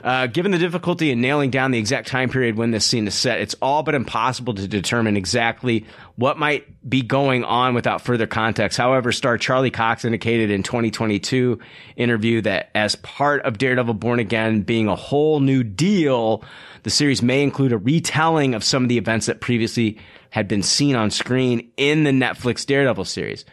Uh, 0.03 0.27
given 0.27 0.51
the 0.51 0.57
difficulty 0.57 1.11
in 1.11 1.21
nailing 1.21 1.49
down 1.49 1.71
the 1.71 1.77
exact 1.77 2.07
time 2.07 2.29
period 2.29 2.55
when 2.55 2.71
this 2.71 2.85
scene 2.85 3.07
is 3.07 3.13
set, 3.13 3.39
it's 3.39 3.55
all 3.61 3.83
but 3.83 3.95
impossible 3.95 4.53
to 4.53 4.67
determine 4.67 5.17
exactly 5.17 5.85
what 6.15 6.37
might 6.37 6.65
be 6.89 7.01
going 7.01 7.43
on 7.43 7.73
without 7.73 8.01
further 8.01 8.27
context. 8.27 8.77
However, 8.77 9.11
star 9.11 9.37
Charlie 9.37 9.71
Cox 9.71 10.05
indicated 10.05 10.49
in 10.49 10.63
2022 10.63 11.59
interview 11.95 12.41
that 12.41 12.69
as 12.73 12.95
part 12.95 13.43
of 13.43 13.57
Daredevil 13.57 13.95
Born 13.95 14.19
Again 14.19 14.61
being 14.61 14.87
a 14.87 14.95
whole 14.95 15.39
new 15.39 15.63
deal, 15.63 16.43
the 16.83 16.89
series 16.89 17.21
may 17.21 17.43
include 17.43 17.73
a 17.73 17.77
retelling 17.77 18.53
of 18.55 18.63
some 18.63 18.83
of 18.83 18.89
the 18.89 18.97
events 18.97 19.25
that 19.25 19.41
previously 19.41 19.97
had 20.29 20.47
been 20.47 20.63
seen 20.63 20.95
on 20.95 21.11
screen 21.11 21.71
in 21.77 22.03
the 22.03 22.11
Netflix 22.11 22.65
Daredevil 22.65 23.05
series. 23.05 23.45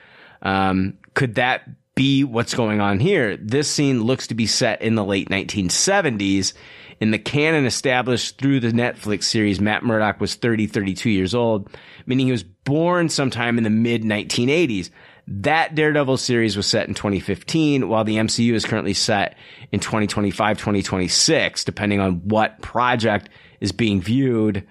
Um, 0.42 0.96
could 1.14 1.34
that 1.34 1.68
be 2.00 2.24
what's 2.24 2.54
going 2.54 2.80
on 2.80 2.98
here? 2.98 3.36
This 3.36 3.70
scene 3.70 4.04
looks 4.04 4.28
to 4.28 4.34
be 4.34 4.46
set 4.46 4.80
in 4.80 4.94
the 4.94 5.04
late 5.04 5.28
1970s. 5.28 6.54
In 6.98 7.10
the 7.10 7.18
canon 7.18 7.66
established 7.66 8.38
through 8.38 8.60
the 8.60 8.70
Netflix 8.70 9.24
series, 9.24 9.60
Matt 9.60 9.82
Murdock 9.82 10.18
was 10.18 10.34
30, 10.34 10.66
32 10.66 11.10
years 11.10 11.34
old, 11.34 11.68
meaning 12.06 12.24
he 12.24 12.32
was 12.32 12.42
born 12.42 13.10
sometime 13.10 13.58
in 13.58 13.64
the 13.64 13.70
mid 13.70 14.02
1980s. 14.02 14.88
That 15.26 15.74
Daredevil 15.74 16.16
series 16.16 16.56
was 16.56 16.66
set 16.66 16.88
in 16.88 16.94
2015, 16.94 17.86
while 17.86 18.04
the 18.04 18.16
MCU 18.16 18.54
is 18.54 18.64
currently 18.64 18.94
set 18.94 19.36
in 19.70 19.80
2025, 19.80 20.56
2026, 20.56 21.64
depending 21.64 22.00
on 22.00 22.26
what 22.26 22.62
project 22.62 23.28
is 23.60 23.72
being 23.72 24.00
viewed. 24.00 24.66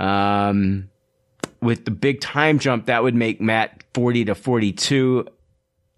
Um, 0.00 0.90
with 1.62 1.84
the 1.84 1.92
big 1.92 2.20
time 2.20 2.58
jump, 2.58 2.86
that 2.86 3.04
would 3.04 3.14
make 3.14 3.40
Matt 3.40 3.84
40 3.94 4.24
to 4.24 4.34
42 4.34 5.28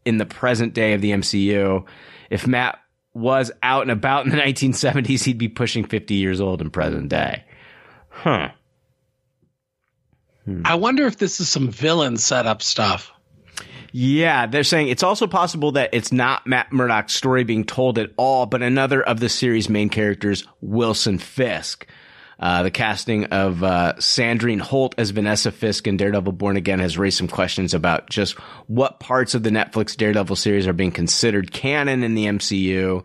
in 0.09 0.16
the 0.16 0.26
present 0.26 0.72
day 0.72 0.94
of 0.94 1.02
the 1.02 1.10
MCU. 1.10 1.85
If 2.30 2.47
Matt 2.47 2.78
was 3.12 3.52
out 3.62 3.82
and 3.82 3.90
about 3.90 4.24
in 4.24 4.30
the 4.30 4.36
1970s, 4.43 5.24
he'd 5.24 5.39
be 5.39 5.48
pushing 5.48 5.85
50 5.85 6.14
years 6.14 6.40
old 6.40 6.62
in 6.62 6.70
present 6.70 7.10
day. 7.10 7.44
Huh. 8.09 8.48
Hmm. 10.44 10.62
I 10.64 10.76
wonder 10.76 11.06
if 11.06 11.18
this 11.18 11.40
is 11.40 11.48
some 11.48 11.68
villain 11.68 12.16
setup 12.16 12.62
stuff. 12.62 13.12
Yeah, 13.93 14.47
they're 14.47 14.64
saying 14.64 14.89
it's 14.89 15.02
also 15.02 15.27
possible 15.27 15.72
that 15.72 15.90
it's 15.93 16.12
not 16.12 16.46
Matt 16.46 16.72
Murdock's 16.72 17.14
story 17.14 17.45
being 17.45 17.64
told 17.64 17.98
at 17.98 18.11
all, 18.16 18.46
but 18.46 18.62
another 18.62 19.03
of 19.03 19.20
the 19.20 19.28
series' 19.28 19.69
main 19.69 19.88
characters, 19.88 20.45
Wilson 20.61 21.19
Fisk. 21.19 21.87
Uh, 22.38 22.62
the 22.62 22.70
casting 22.70 23.24
of 23.26 23.64
uh, 23.64 23.94
Sandrine 23.96 24.60
Holt 24.60 24.94
as 24.96 25.10
Vanessa 25.10 25.50
Fisk 25.50 25.88
in 25.88 25.96
Daredevil 25.96 26.32
Born 26.32 26.56
Again 26.56 26.78
has 26.78 26.96
raised 26.96 27.18
some 27.18 27.26
questions 27.26 27.74
about 27.74 28.08
just 28.08 28.38
what 28.68 29.00
parts 29.00 29.34
of 29.34 29.42
the 29.42 29.50
Netflix 29.50 29.96
Daredevil 29.96 30.36
series 30.36 30.66
are 30.66 30.72
being 30.72 30.92
considered 30.92 31.52
canon 31.52 32.04
in 32.04 32.14
the 32.14 32.26
MCU. 32.26 33.04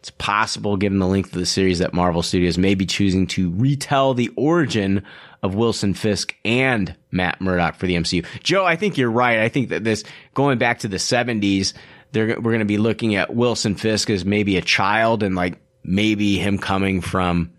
It's 0.00 0.10
possible, 0.10 0.76
given 0.76 0.98
the 0.98 1.06
length 1.06 1.32
of 1.32 1.38
the 1.38 1.46
series, 1.46 1.78
that 1.78 1.94
Marvel 1.94 2.22
Studios 2.22 2.58
may 2.58 2.74
be 2.74 2.84
choosing 2.84 3.26
to 3.28 3.50
retell 3.52 4.12
the 4.12 4.28
origin 4.36 5.04
of 5.42 5.54
Wilson 5.54 5.94
Fisk 5.94 6.34
and 6.44 6.94
Matt 7.10 7.40
Murdock 7.40 7.76
for 7.76 7.86
the 7.86 7.94
MCU. 7.94 8.26
Joe, 8.42 8.64
I 8.66 8.76
think 8.76 8.98
you're 8.98 9.10
right. 9.10 9.38
I 9.38 9.48
think 9.48 9.68
that 9.68 9.84
this, 9.84 10.04
going 10.34 10.58
back 10.58 10.80
to 10.80 10.88
the 10.88 10.96
70s, 10.96 11.74
they're, 12.12 12.38
we're 12.38 12.50
going 12.50 12.58
to 12.58 12.64
be 12.64 12.78
looking 12.78 13.14
at 13.14 13.34
Wilson 13.34 13.76
Fisk 13.76 14.10
as 14.10 14.24
maybe 14.24 14.56
a 14.56 14.62
child 14.62 15.22
and 15.22 15.34
like 15.34 15.58
maybe 15.84 16.38
him 16.38 16.58
coming 16.58 17.00
from, 17.00 17.52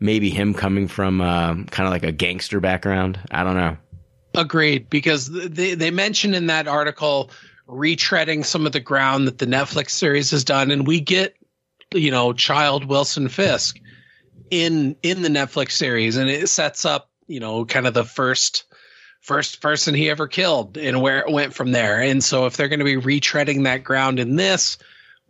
maybe 0.00 0.30
him 0.30 0.54
coming 0.54 0.88
from 0.88 1.20
uh, 1.20 1.54
kind 1.54 1.86
of 1.86 1.90
like 1.90 2.02
a 2.02 2.12
gangster 2.12 2.58
background. 2.58 3.20
I 3.30 3.44
don't 3.44 3.56
know. 3.56 3.76
Agreed, 4.34 4.88
because 4.88 5.30
they 5.30 5.74
they 5.74 5.90
mention 5.90 6.34
in 6.34 6.46
that 6.46 6.66
article 6.66 7.30
retreading 7.68 8.44
some 8.44 8.66
of 8.66 8.72
the 8.72 8.80
ground 8.80 9.28
that 9.28 9.38
the 9.38 9.46
Netflix 9.46 9.90
series 9.90 10.30
has 10.30 10.44
done, 10.44 10.70
and 10.70 10.86
we 10.86 11.00
get 11.00 11.36
you 11.92 12.10
know 12.10 12.32
child 12.32 12.84
Wilson 12.84 13.28
Fisk 13.28 13.78
in 14.50 14.96
in 15.02 15.22
the 15.22 15.28
Netflix 15.28 15.72
series, 15.72 16.16
and 16.16 16.30
it 16.30 16.48
sets 16.48 16.84
up 16.84 17.10
you 17.26 17.40
know 17.40 17.64
kind 17.64 17.86
of 17.86 17.94
the 17.94 18.04
first 18.04 18.64
first 19.20 19.60
person 19.60 19.94
he 19.94 20.08
ever 20.08 20.26
killed 20.26 20.78
and 20.78 21.02
where 21.02 21.20
it 21.20 21.30
went 21.30 21.52
from 21.52 21.72
there. 21.72 22.00
And 22.00 22.24
so 22.24 22.46
if 22.46 22.56
they're 22.56 22.68
going 22.68 22.78
to 22.78 22.84
be 22.84 22.96
retreading 22.96 23.64
that 23.64 23.84
ground 23.84 24.18
in 24.18 24.36
this 24.36 24.78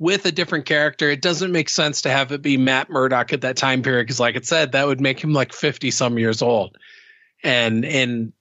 with 0.01 0.27
a 0.27 0.33
different 0.33 0.65
character, 0.65 1.09
it 1.11 1.23
doesn't 1.23 1.53
make 1.53 1.69
sense 1.69 2.03
to 2.03 2.11
have 2.11 2.33
it 2.33 2.43
be 2.43 2.57
Matt 2.57 2.91
Murdock 2.91 3.33
at 3.33 3.43
that 3.43 3.57
time 3.57 3.83
period 3.83 4.05
because, 4.05 4.19
like 4.19 4.35
it 4.35 4.47
said, 4.47 4.73
that 4.73 4.87
would 4.89 5.01
make 5.01 5.23
him 5.23 5.33
like 5.33 5.53
fifty 5.53 5.93
some 5.93 6.19
years 6.19 6.43
old, 6.43 6.77
and 7.45 7.85
and 7.85 8.33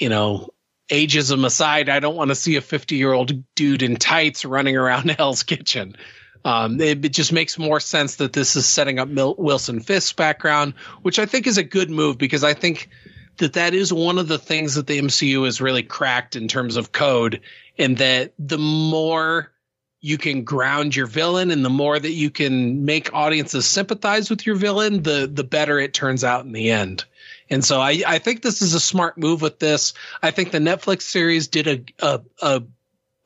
you 0.00 0.08
know, 0.08 0.48
ageism 0.90 1.44
aside, 1.44 1.88
I 1.88 2.00
don't 2.00 2.16
want 2.16 2.30
to 2.30 2.34
see 2.34 2.56
a 2.56 2.60
50 2.60 2.96
year 2.96 3.12
old 3.12 3.44
dude 3.54 3.82
in 3.82 3.96
tights 3.96 4.44
running 4.44 4.76
around 4.76 5.10
Hell's 5.18 5.42
Kitchen. 5.42 5.96
Um, 6.44 6.80
it, 6.80 7.04
it 7.04 7.12
just 7.12 7.32
makes 7.32 7.58
more 7.58 7.80
sense 7.80 8.16
that 8.16 8.32
this 8.32 8.56
is 8.56 8.66
setting 8.66 8.98
up 8.98 9.08
Mil- 9.08 9.36
Wilson 9.36 9.80
Fisk's 9.80 10.14
background, 10.14 10.72
which 11.02 11.18
I 11.18 11.26
think 11.26 11.46
is 11.46 11.58
a 11.58 11.62
good 11.62 11.90
move 11.90 12.16
because 12.16 12.42
I 12.42 12.54
think 12.54 12.88
that 13.36 13.52
that 13.54 13.74
is 13.74 13.92
one 13.92 14.18
of 14.18 14.26
the 14.26 14.38
things 14.38 14.74
that 14.74 14.86
the 14.86 14.98
MCU 14.98 15.44
has 15.44 15.60
really 15.60 15.82
cracked 15.82 16.36
in 16.36 16.48
terms 16.48 16.76
of 16.76 16.92
code, 16.92 17.42
and 17.78 17.98
that 17.98 18.32
the 18.38 18.58
more 18.58 19.52
you 20.00 20.16
can 20.16 20.44
ground 20.44 20.96
your 20.96 21.06
villain 21.06 21.50
and 21.50 21.64
the 21.64 21.70
more 21.70 21.98
that 21.98 22.12
you 22.12 22.30
can 22.30 22.84
make 22.84 23.12
audiences 23.12 23.66
sympathize 23.66 24.30
with 24.30 24.46
your 24.46 24.56
villain 24.56 25.02
the 25.02 25.30
the 25.32 25.44
better 25.44 25.78
it 25.78 25.92
turns 25.92 26.24
out 26.24 26.44
in 26.44 26.52
the 26.52 26.70
end. 26.70 27.04
And 27.50 27.64
so 27.64 27.80
i 27.80 28.02
i 28.06 28.18
think 28.18 28.42
this 28.42 28.62
is 28.62 28.74
a 28.74 28.80
smart 28.80 29.18
move 29.18 29.42
with 29.42 29.58
this. 29.58 29.92
I 30.22 30.30
think 30.30 30.50
the 30.50 30.58
netflix 30.58 31.02
series 31.02 31.48
did 31.48 31.66
a 31.66 31.84
a 32.04 32.20
a, 32.40 32.62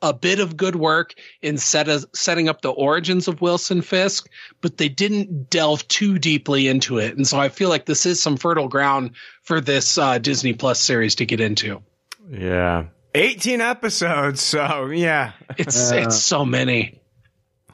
a 0.01 0.13
bit 0.13 0.39
of 0.39 0.57
good 0.57 0.75
work 0.75 1.13
in 1.41 1.57
set 1.57 1.87
setting 2.13 2.49
up 2.49 2.61
the 2.61 2.71
origins 2.71 3.29
of 3.29 3.41
wilson 3.41 3.81
fisk 3.81 4.29
but 4.59 4.77
they 4.77 4.89
didn't 4.89 5.49
delve 5.49 5.87
too 5.87 6.19
deeply 6.19 6.67
into 6.67 6.97
it. 6.97 7.15
And 7.15 7.25
so 7.25 7.39
i 7.39 7.47
feel 7.47 7.69
like 7.69 7.85
this 7.85 8.05
is 8.05 8.21
some 8.21 8.35
fertile 8.35 8.67
ground 8.67 9.11
for 9.43 9.61
this 9.61 9.97
uh, 9.97 10.17
disney 10.17 10.53
plus 10.53 10.81
series 10.81 11.15
to 11.15 11.25
get 11.25 11.39
into. 11.39 11.81
Yeah. 12.29 12.85
18 13.15 13.61
episodes. 13.61 14.41
So, 14.41 14.87
yeah. 14.87 15.31
it's 15.57 15.91
it's 15.91 16.17
so 16.21 16.45
many 16.45 17.01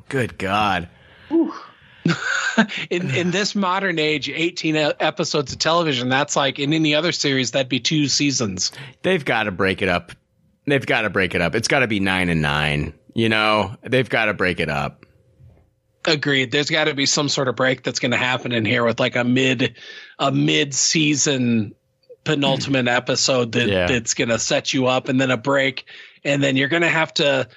Good 0.09 0.37
God. 0.37 0.89
in 2.89 3.09
in 3.11 3.31
this 3.31 3.55
modern 3.55 3.97
age 3.99 4.27
18 4.27 4.75
e- 4.75 4.79
episodes 4.99 5.53
of 5.53 5.59
television 5.59 6.09
that's 6.09 6.35
like 6.35 6.59
in 6.59 6.73
any 6.73 6.93
other 6.95 7.11
series 7.13 7.51
that'd 7.51 7.69
be 7.69 7.79
two 7.79 8.07
seasons 8.07 8.71
They've 9.03 9.23
got 9.23 9.43
to 9.43 9.51
break 9.51 9.81
it 9.81 9.87
up. 9.87 10.11
They've 10.65 10.85
got 10.85 11.03
to 11.03 11.09
break 11.09 11.33
it 11.35 11.41
up. 11.41 11.55
It's 11.55 11.67
got 11.69 11.79
to 11.79 11.87
be 11.87 11.99
nine 12.01 12.27
and 12.29 12.41
nine. 12.41 12.93
You 13.13 13.29
know, 13.29 13.75
they've 13.83 14.09
got 14.09 14.25
to 14.25 14.33
break 14.33 14.59
it 14.59 14.69
up. 14.69 15.05
agreed 16.05 16.51
there's 16.51 16.69
got 16.69 16.85
to 16.85 16.93
be 16.93 17.05
some 17.05 17.29
sort 17.29 17.47
of 17.47 17.55
break 17.55 17.83
that's 17.83 17.99
going 17.99 18.11
to 18.11 18.17
happen 18.17 18.51
in 18.51 18.65
here 18.65 18.83
with 18.83 18.99
like 18.99 19.15
a 19.15 19.23
mid 19.23 19.75
a 20.19 20.31
mid 20.31 20.73
season 20.73 21.73
penultimate 22.23 22.87
episode 22.87 23.53
that 23.53 23.67
Yeah. 23.67 23.87
that's 23.87 24.13
going 24.13 24.29
to 24.29 24.39
set 24.39 24.73
you 24.73 24.87
up 24.87 25.09
and 25.09 25.19
then 25.19 25.31
a 25.31 25.37
break 25.37 25.85
and 26.23 26.43
then 26.43 26.55
you're 26.55 26.67
going 26.67 26.83
to 26.83 26.89
have 26.89 27.13
to 27.15 27.47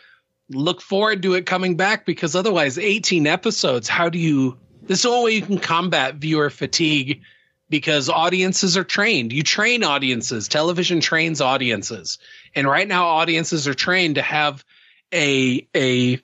look 0.49 0.81
forward 0.81 1.23
to 1.23 1.35
it 1.35 1.45
coming 1.47 1.77
back 1.77 2.07
because 2.07 2.35
otherwise 2.35 2.79
18 2.79 3.27
episodes 3.27 3.89
how 3.89 4.09
do 4.09 4.19
you 4.19 4.57
this 4.83 4.99
is 4.99 5.03
the 5.03 5.09
only 5.09 5.25
way 5.25 5.31
you 5.37 5.43
can 5.43 5.59
combat 5.59 6.15
viewer 6.17 6.49
fatigue 6.51 7.23
because 7.69 8.09
audiences 8.09 8.77
are 8.77 8.85
trained 8.85 9.33
you 9.33 9.43
train 9.43 9.85
audiences 9.85 10.49
television 10.49 11.01
trains 11.01 11.41
audiences 11.41 12.19
and 12.55 12.67
right 12.67 12.89
now 12.89 13.07
audiences 13.07 13.69
are 13.69 13.75
trained 13.75 14.15
to 14.15 14.23
have 14.23 14.65
a 15.13 15.67
a 15.77 16.19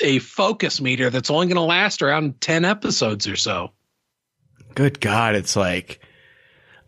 a 0.00 0.18
focus 0.18 0.80
meter 0.80 1.10
that's 1.10 1.30
only 1.30 1.46
going 1.46 1.56
to 1.56 1.60
last 1.62 2.00
around 2.02 2.40
10 2.40 2.64
episodes 2.64 3.26
or 3.28 3.36
so 3.36 3.70
Good 4.74 5.00
God. 5.00 5.34
It's 5.34 5.54
like, 5.54 6.00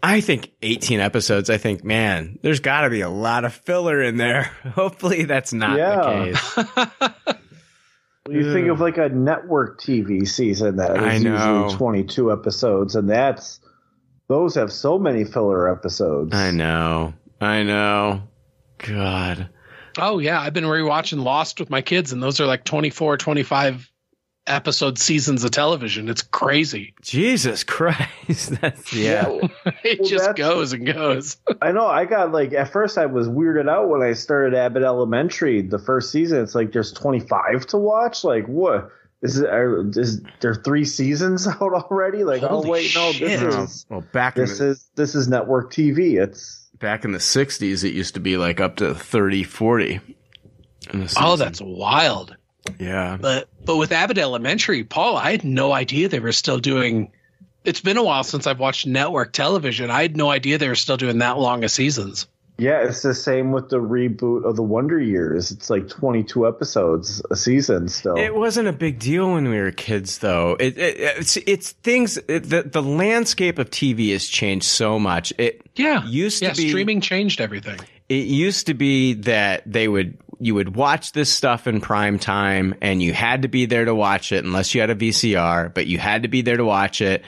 I 0.07 0.21
think 0.21 0.53
18 0.61 1.01
episodes. 1.01 1.49
I 1.49 1.57
think, 1.57 1.83
man, 1.83 2.39
there's 2.43 2.61
got 2.61 2.83
to 2.83 2.91
be 2.91 3.01
a 3.01 3.09
lot 3.09 3.45
of 3.47 3.55
filler 3.55 4.03
in 4.03 4.19
there. 4.19 4.43
Hopefully 4.75 5.25
that's 5.25 5.53
not 5.55 5.79
Yeah. 5.79 5.97
the 5.97 6.67
case. 7.05 7.37
When 8.27 8.39
you 8.39 8.53
think 8.55 8.69
of 8.69 8.81
like 8.81 8.97
a 8.97 9.11
network 9.11 9.79
TV 9.81 10.27
season 10.27 10.77
that 10.77 10.97
is 10.97 11.03
I 11.03 11.19
know. 11.19 11.65
usually 11.65 11.77
22 11.77 12.33
episodes, 12.33 12.97
and 12.97 13.09
that's 13.09 13.61
those 14.29 14.55
have 14.55 14.73
so 14.73 14.99
many 14.99 15.25
filler 15.25 15.71
episodes. 15.71 16.35
I 16.35 16.51
know. 16.51 17.13
I 17.41 17.63
know. 17.65 18.23
God. 18.79 19.49
oh 19.99 20.19
yeah 20.19 20.41
i've 20.41 20.53
been 20.55 20.65
rewatching 20.65 21.23
lost 21.23 21.61
with 21.61 21.71
my 21.71 21.81
kids 21.83 22.13
and 22.13 22.23
those 22.23 22.41
are 22.41 22.47
like 22.47 22.65
24 22.65 23.17
25 23.17 23.91
episode 24.47 24.99
seasons 24.99 25.43
of 25.43 25.51
television 25.51 26.09
it's 26.09 26.23
crazy 26.23 26.93
Jesus 27.01 27.65
Christ. 27.65 28.51
That's, 28.61 28.93
yeah. 28.93 29.27
it 29.83 30.01
Well, 30.01 30.09
just 30.09 30.37
goes 30.37 30.73
and 30.73 30.87
goes 30.87 31.37
I 31.63 31.73
know. 31.73 31.87
I 31.87 32.05
got 32.05 32.33
like 32.33 32.53
at 32.53 32.71
first 32.73 32.99
I 32.99 33.07
was 33.07 33.29
weirded 33.29 33.69
out 33.69 33.89
when 33.89 34.03
I 34.03 34.13
started 34.13 34.55
Abbott 34.57 34.83
Elementary 34.83 35.63
the 35.63 35.79
first 35.79 36.11
season. 36.13 36.43
It's 36.43 36.55
like 36.55 36.73
there's 36.73 36.93
25 36.93 37.67
to 37.69 37.79
watch. 37.79 38.25
Like 38.25 38.47
what? 38.47 38.91
Is 39.23 39.39
it? 39.39 39.49
Are, 39.49 39.89
is 39.97 40.21
there 40.41 40.55
three 40.55 40.85
seasons 40.85 41.47
out 41.49 41.61
already? 41.61 42.25
Like 42.25 42.43
oh, 42.43 42.49
Holy 42.49 42.69
oh 42.69 42.73
wait, 42.73 42.95
no, 42.95 43.13
shit. 43.13 43.41
this 43.41 43.55
Oh, 43.55 43.63
is 43.63 43.87
well, 43.89 44.05
back 44.13 44.37
in 44.37 44.43
this 44.45 44.59
the, 44.59 44.67
is 44.69 44.91
this 44.97 45.15
is 45.15 45.29
network 45.29 45.73
TV. 45.73 46.23
It's 46.23 46.69
back 46.79 47.05
in 47.05 47.13
the 47.13 47.19
60s, 47.19 47.85
it 47.85 47.95
used 47.95 48.15
to 48.15 48.21
be 48.21 48.37
like 48.37 48.61
up 48.61 48.77
to 48.77 48.95
30, 48.95 49.45
40. 49.45 50.01
in 50.93 51.03
a 51.03 51.09
oh 51.19 51.37
that's 51.37 51.63
wild 51.63 52.37
yeah. 52.79 53.17
but 53.21 53.49
but 53.65 53.77
with 53.77 53.93
abbott 53.93 54.19
elementary 54.19 54.85
paul 54.85 55.17
i 55.17 55.31
had 55.31 55.45
no 55.45 55.73
idea 55.73 56.09
they 56.09 56.21
were 56.21 56.33
still 56.33 56.59
doing 56.59 57.11
it's 57.65 57.81
been 57.81 57.97
a 57.97 58.05
while 58.05 58.25
since 58.25 58.47
i've 58.47 58.61
watched 58.61 58.87
network 58.87 59.33
television 59.33 59.91
i 59.91 60.03
had 60.03 60.17
no 60.17 60.31
idea 60.31 60.59
they 60.59 60.69
were 60.69 60.75
still 60.75 60.97
doing 60.97 61.19
that 61.19 61.39
long 61.39 61.65
of 61.65 61.71
seasons 61.71 62.27
yeah, 62.57 62.87
it's 62.87 63.03
the 63.03 63.15
same 63.15 63.51
with 63.51 63.69
the 63.69 63.81
reboot 63.81 64.45
of 64.45 64.55
the 64.55 64.63
Wonder 64.63 65.01
Years. 65.01 65.51
It's 65.51 65.71
like 65.71 65.89
22 65.89 66.47
episodes 66.47 67.21
a 67.29 67.35
season 67.35 67.89
still. 67.89 68.17
It 68.17 68.33
wasn't 68.33 68.69
a 68.69 68.73
big 68.73 69.01
deal 69.01 69.33
when 69.33 69.49
we 69.49 69.59
were 69.59 69.73
kids, 69.73 70.19
though. 70.19 70.57
It, 70.61 70.79
it, 70.79 71.01
it's, 71.01 71.37
it's 71.37 71.73
things. 71.73 72.17
It, 72.29 72.45
the 72.45 72.63
the 72.63 72.83
landscape 72.83 73.59
of 73.59 73.71
TV 73.71 74.13
has 74.13 74.29
changed 74.29 74.67
so 74.67 75.01
much. 75.01 75.33
It 75.37 75.63
yeah 75.75 76.07
used 76.07 76.43
yeah 76.43 76.53
to 76.53 76.63
be 76.63 76.69
streaming 76.69 77.01
changed 77.01 77.41
everything 77.41 77.81
It 78.09 78.27
used 78.27 78.69
to 78.69 78.75
be 78.75 79.15
that 79.15 79.65
they 79.67 79.89
would 79.89 80.17
you 80.41 80.55
would 80.55 80.77
watch 80.77 81.13
this 81.13 81.33
stuff 81.33 81.67
in 81.67 81.81
prime 81.81 82.19
time, 82.19 82.75
and 82.81 83.03
you 83.03 83.13
had 83.13 83.43
to 83.43 83.49
be 83.49 83.67
there 83.67 83.85
to 83.85 83.95
watch 83.95 84.33
it 84.33 84.45
unless 84.45 84.75
you 84.75 84.81
had 84.81 84.91
a 84.91 84.95
VCR. 84.95 85.73
But 85.73 85.87
you 85.87 85.99
had 85.99 86.23
to 86.23 86.29
be 86.29 86.43
there 86.43 86.57
to 86.57 86.65
watch 86.65 87.01
it. 87.01 87.25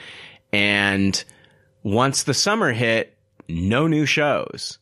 And 0.51 1.23
once 1.83 2.23
the 2.23 2.33
summer 2.33 2.71
hit, 2.71 3.17
no 3.47 3.87
new 3.87 4.05
shows. 4.05 4.79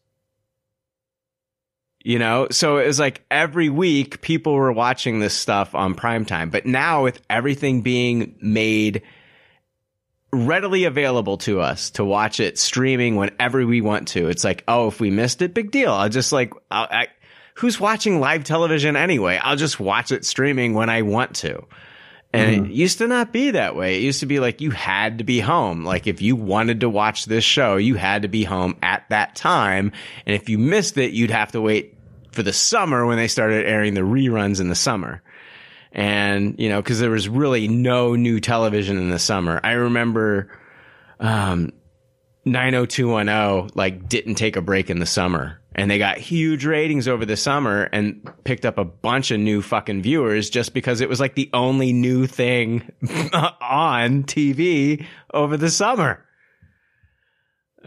You 2.04 2.20
know, 2.20 2.48
so 2.52 2.78
it 2.78 2.86
was 2.86 3.00
like 3.00 3.26
every 3.32 3.70
week 3.70 4.22
people 4.22 4.54
were 4.54 4.72
watching 4.72 5.20
this 5.20 5.34
stuff 5.34 5.74
on 5.74 5.96
primetime. 5.96 6.52
But 6.52 6.68
now 6.68 7.04
with 7.04 7.20
everything 7.32 7.82
being 7.82 8.36
made 8.40 9.02
readily 10.32 10.84
available 10.84 11.38
to 11.38 11.62
us 11.62 11.90
to 11.92 12.06
watch 12.06 12.40
it 12.40 12.60
streaming 12.60 13.16
whenever 13.16 13.66
we 13.66 13.82
want 13.82 14.10
to, 14.10 14.28
it's 14.28 14.44
like, 14.44 14.64
oh, 14.68 14.88
if 14.88 15.00
we 15.00 15.10
missed 15.10 15.42
it, 15.42 15.56
big 15.56 15.72
deal. 15.72 15.94
I'll 15.94 16.10
just 16.10 16.32
like, 16.32 16.54
I'll, 16.70 16.88
I, 16.90 17.08
who's 17.56 17.80
watching 17.80 18.20
live 18.20 18.44
television 18.44 18.96
anyway? 18.96 19.40
I'll 19.42 19.56
just 19.56 19.80
watch 19.80 20.12
it 20.12 20.26
streaming 20.26 20.74
when 20.74 20.90
I 20.90 21.02
want 21.02 21.36
to. 21.38 21.66
And 22.34 22.68
it 22.68 22.72
used 22.72 22.98
to 22.98 23.08
not 23.08 23.32
be 23.32 23.52
that 23.52 23.78
way. 23.78 23.96
It 23.96 24.02
used 24.02 24.20
to 24.20 24.26
be 24.26 24.42
like 24.42 24.60
you 24.60 24.72
had 24.72 25.20
to 25.20 25.24
be 25.24 25.40
home. 25.40 25.86
Like 25.86 26.06
if 26.06 26.22
you 26.22 26.36
wanted 26.36 26.82
to 26.82 26.90
watch 26.90 27.26
this 27.26 27.46
show, 27.46 27.78
you 27.78 27.96
had 27.96 28.24
to 28.24 28.28
be 28.28 28.44
home 28.44 28.76
at 28.84 29.06
that 29.10 29.36
time. 29.36 29.94
And 30.26 30.36
if 30.36 30.50
you 30.50 30.58
missed 30.58 30.98
it, 30.98 31.12
you'd 31.12 31.32
have 31.32 31.54
to 31.54 31.62
wait 31.62 31.98
for 32.34 32.44
the 32.44 32.52
summer 32.52 33.06
when 33.06 33.16
they 33.16 33.30
started 33.30 33.66
airing 33.66 33.94
the 33.94 34.02
reruns 34.02 34.60
in 34.60 34.68
the 34.68 34.76
summer. 34.76 35.22
And, 35.94 36.60
you 36.60 36.68
know, 36.68 36.84
cause 36.84 37.00
there 37.00 37.10
was 37.10 37.30
really 37.30 37.70
no 37.70 38.16
new 38.16 38.42
television 38.42 38.98
in 38.98 39.10
the 39.10 39.20
summer. 39.20 39.62
I 39.64 39.72
remember, 39.72 40.52
um, 41.22 41.72
90210 42.44 43.72
like 43.76 44.10
didn't 44.10 44.36
take 44.36 44.58
a 44.58 44.62
break 44.62 44.90
in 44.90 45.00
the 45.00 45.06
summer 45.06 45.62
and 45.76 45.92
they 45.92 45.98
got 45.98 46.18
huge 46.18 46.66
ratings 46.66 47.08
over 47.08 47.26
the 47.26 47.36
summer 47.38 47.84
and 47.92 48.28
picked 48.46 48.66
up 48.66 48.78
a 48.78 48.86
bunch 48.86 49.30
of 49.32 49.40
new 49.40 49.62
fucking 49.62 50.02
viewers 50.02 50.50
just 50.50 50.74
because 50.74 51.02
it 51.02 51.10
was 51.10 51.20
like 51.20 51.36
the 51.36 51.50
only 51.54 51.92
new 51.94 52.26
thing 52.28 52.90
on 53.34 54.24
TV 54.24 55.06
over 55.34 55.58
the 55.58 55.70
summer. 55.70 56.24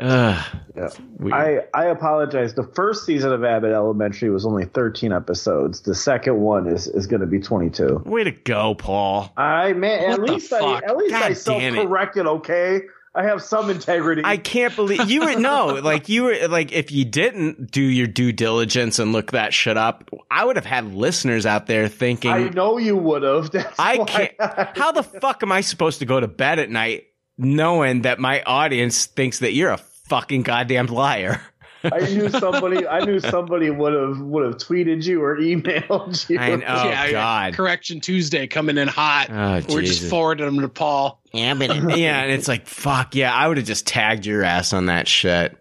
Ugh. 0.00 0.44
Yeah. 0.76 0.88
I, 1.32 1.58
I 1.74 1.86
apologize. 1.86 2.54
The 2.54 2.70
first 2.76 3.04
season 3.04 3.32
of 3.32 3.42
Abbott 3.42 3.72
Elementary 3.72 4.30
was 4.30 4.46
only 4.46 4.64
13 4.64 5.12
episodes. 5.12 5.80
The 5.80 5.94
second 5.94 6.40
one 6.40 6.68
is, 6.68 6.86
is 6.86 7.08
going 7.08 7.20
to 7.20 7.26
be 7.26 7.40
22. 7.40 8.02
Way 8.06 8.22
to 8.22 8.30
go, 8.30 8.76
Paul. 8.76 9.32
I 9.36 9.72
man, 9.72 9.98
at 10.12 10.20
What 10.20 10.26
the 10.28 10.32
least 10.34 10.52
I 10.52 10.76
at 10.76 10.96
least 10.96 11.14
I 11.14 11.28
God 11.30 11.36
self 11.36 11.62
it. 11.62 11.74
corrected. 11.74 12.26
Okay, 12.26 12.82
I 13.14 13.24
have 13.24 13.42
some 13.42 13.70
integrity. 13.70 14.22
I 14.24 14.36
can't 14.36 14.74
believe 14.76 15.10
you 15.10 15.20
were 15.22 15.38
no, 15.38 15.66
like 15.82 16.08
you 16.08 16.24
were 16.24 16.48
like 16.48 16.72
if 16.72 16.92
you 16.92 17.04
didn't 17.04 17.70
do 17.70 17.82
your 17.82 18.06
due 18.06 18.32
diligence 18.32 18.98
and 18.98 19.12
look 19.12 19.32
that 19.32 19.52
shit 19.52 19.76
up, 19.76 20.08
I 20.30 20.44
would 20.44 20.56
have 20.56 20.66
had 20.66 20.94
listeners 20.94 21.46
out 21.46 21.66
there 21.66 21.88
thinking 21.88 22.30
I 22.30 22.48
know 22.50 22.78
you 22.78 22.96
would 22.96 23.22
have. 23.22 23.50
That's 23.52 23.78
I 23.78 24.04
can't. 24.04 24.32
I- 24.38 24.68
How 24.76 24.92
the 24.92 25.02
fuck 25.02 25.42
am 25.42 25.50
I 25.52 25.62
supposed 25.62 25.98
to 26.00 26.06
go 26.06 26.20
to 26.20 26.28
bed 26.28 26.58
at 26.58 26.70
night 26.70 27.04
knowing 27.36 28.02
that 28.02 28.18
my 28.18 28.42
audience 28.42 29.06
thinks 29.06 29.38
that 29.40 29.52
you're 29.52 29.70
a 29.70 29.78
fucking 29.78 30.42
goddamn 30.42 30.86
liar? 30.86 31.40
I 31.84 32.00
knew 32.00 32.28
somebody. 32.28 32.86
I 32.86 33.04
knew 33.04 33.20
somebody 33.20 33.70
would 33.70 33.92
have 33.92 34.20
would 34.20 34.44
have 34.44 34.56
tweeted 34.56 35.04
you 35.04 35.22
or 35.22 35.36
emailed 35.36 36.28
you. 36.30 36.38
I 36.38 36.56
know. 36.56 36.64
Oh, 36.66 36.88
yeah, 36.88 37.10
God. 37.10 37.54
Correction 37.54 38.00
Tuesday 38.00 38.46
coming 38.46 38.78
in 38.78 38.88
hot. 38.88 39.28
Oh, 39.30 39.54
We're 39.72 39.82
just 39.82 39.94
Jesus. 40.00 40.10
forwarding 40.10 40.46
them 40.46 40.60
to 40.60 40.68
Paul. 40.68 41.20
yeah, 41.32 42.22
and 42.22 42.32
it's 42.32 42.48
like 42.48 42.66
fuck 42.66 43.14
yeah, 43.14 43.34
I 43.34 43.46
would 43.46 43.58
have 43.58 43.66
just 43.66 43.86
tagged 43.86 44.26
your 44.26 44.42
ass 44.42 44.72
on 44.72 44.86
that 44.86 45.06
shit. 45.06 45.56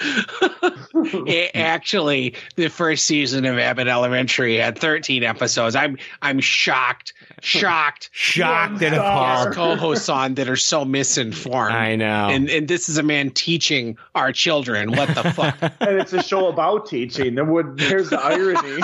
It- 1.00 1.52
actually, 1.54 2.34
the 2.56 2.68
first 2.68 3.06
season 3.06 3.44
of 3.44 3.58
Abbott 3.58 3.86
Elementary 3.88 4.56
had 4.56 4.78
13 4.78 5.22
episodes. 5.22 5.76
I'm 5.76 5.96
I'm 6.20 6.40
shocked, 6.40 7.12
shocked. 7.40 8.10
Shocked 8.12 8.72
and 8.72 8.80
There's 8.80 8.92
appalled. 8.96 9.54
co-hosts 9.54 10.08
on 10.08 10.34
that 10.34 10.48
are 10.48 10.56
so 10.56 10.84
misinformed. 10.84 11.74
I 11.74 11.96
know. 11.96 12.28
And 12.28 12.50
and 12.50 12.66
this 12.66 12.88
is 12.88 12.98
a 12.98 13.02
man 13.02 13.30
teaching 13.30 13.96
our 14.14 14.32
children 14.32 14.90
what 14.92 15.08
the 15.14 15.30
fuck. 15.32 15.56
and 15.80 15.98
it's 16.00 16.12
a 16.12 16.22
show 16.22 16.48
about 16.48 16.86
teaching. 16.86 17.34
There 17.36 17.44
would 17.44 17.78
there's 17.78 18.10
the 18.10 18.18
irony. 18.20 18.82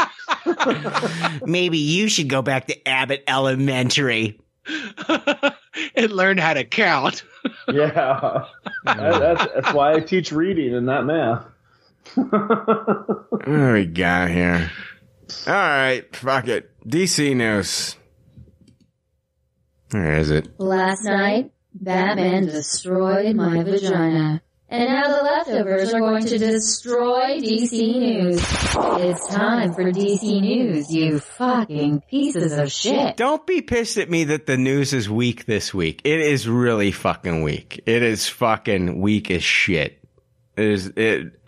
Maybe 1.46 1.78
you 1.78 2.08
should 2.08 2.28
go 2.28 2.42
back 2.42 2.66
to 2.68 2.88
Abbott 2.88 3.24
Elementary. 3.26 4.38
and 5.96 6.12
learn 6.12 6.38
how 6.38 6.54
to 6.54 6.64
count. 6.64 7.24
Yeah, 7.70 8.44
That- 8.84 8.96
that's 8.96 9.52
that's 9.54 9.72
why 9.74 9.92
I 9.94 10.00
teach 10.00 10.32
reading 10.32 10.74
and 10.74 10.86
not 10.86 11.04
math. 11.04 11.44
What 12.16 13.46
we 13.48 13.84
got 13.86 14.30
here? 14.30 14.70
All 15.46 15.52
right, 15.52 16.04
fuck 16.16 16.48
it. 16.48 16.70
DC 16.88 17.36
news. 17.36 17.96
Where 19.90 20.16
is 20.16 20.30
it? 20.30 20.48
Last 20.58 21.04
night, 21.04 21.52
Batman 21.74 22.46
destroyed 22.46 23.36
my 23.36 23.62
vagina. 23.62 24.42
And 24.74 24.88
now 24.88 25.06
the 25.06 25.22
leftovers 25.22 25.94
are 25.94 26.00
going 26.00 26.26
to 26.26 26.36
destroy 26.36 27.38
DC 27.38 27.96
News. 27.96 28.40
It's 28.40 29.28
time 29.28 29.72
for 29.72 29.84
DC 29.84 30.40
News, 30.40 30.92
you 30.92 31.20
fucking 31.20 32.00
pieces 32.10 32.50
of 32.58 32.72
shit. 32.72 33.16
Don't 33.16 33.46
be 33.46 33.62
pissed 33.62 33.98
at 33.98 34.10
me 34.10 34.24
that 34.24 34.46
the 34.46 34.56
news 34.56 34.92
is 34.92 35.08
weak 35.08 35.44
this 35.44 35.72
week. 35.72 36.00
It 36.02 36.18
is 36.18 36.48
really 36.48 36.90
fucking 36.90 37.44
weak. 37.44 37.84
It 37.86 38.02
is 38.02 38.28
fucking 38.28 39.00
weak 39.00 39.30
as 39.30 39.44
shit. 39.44 40.02
It 40.56 40.64
is 40.64 40.86
it. 40.96 41.40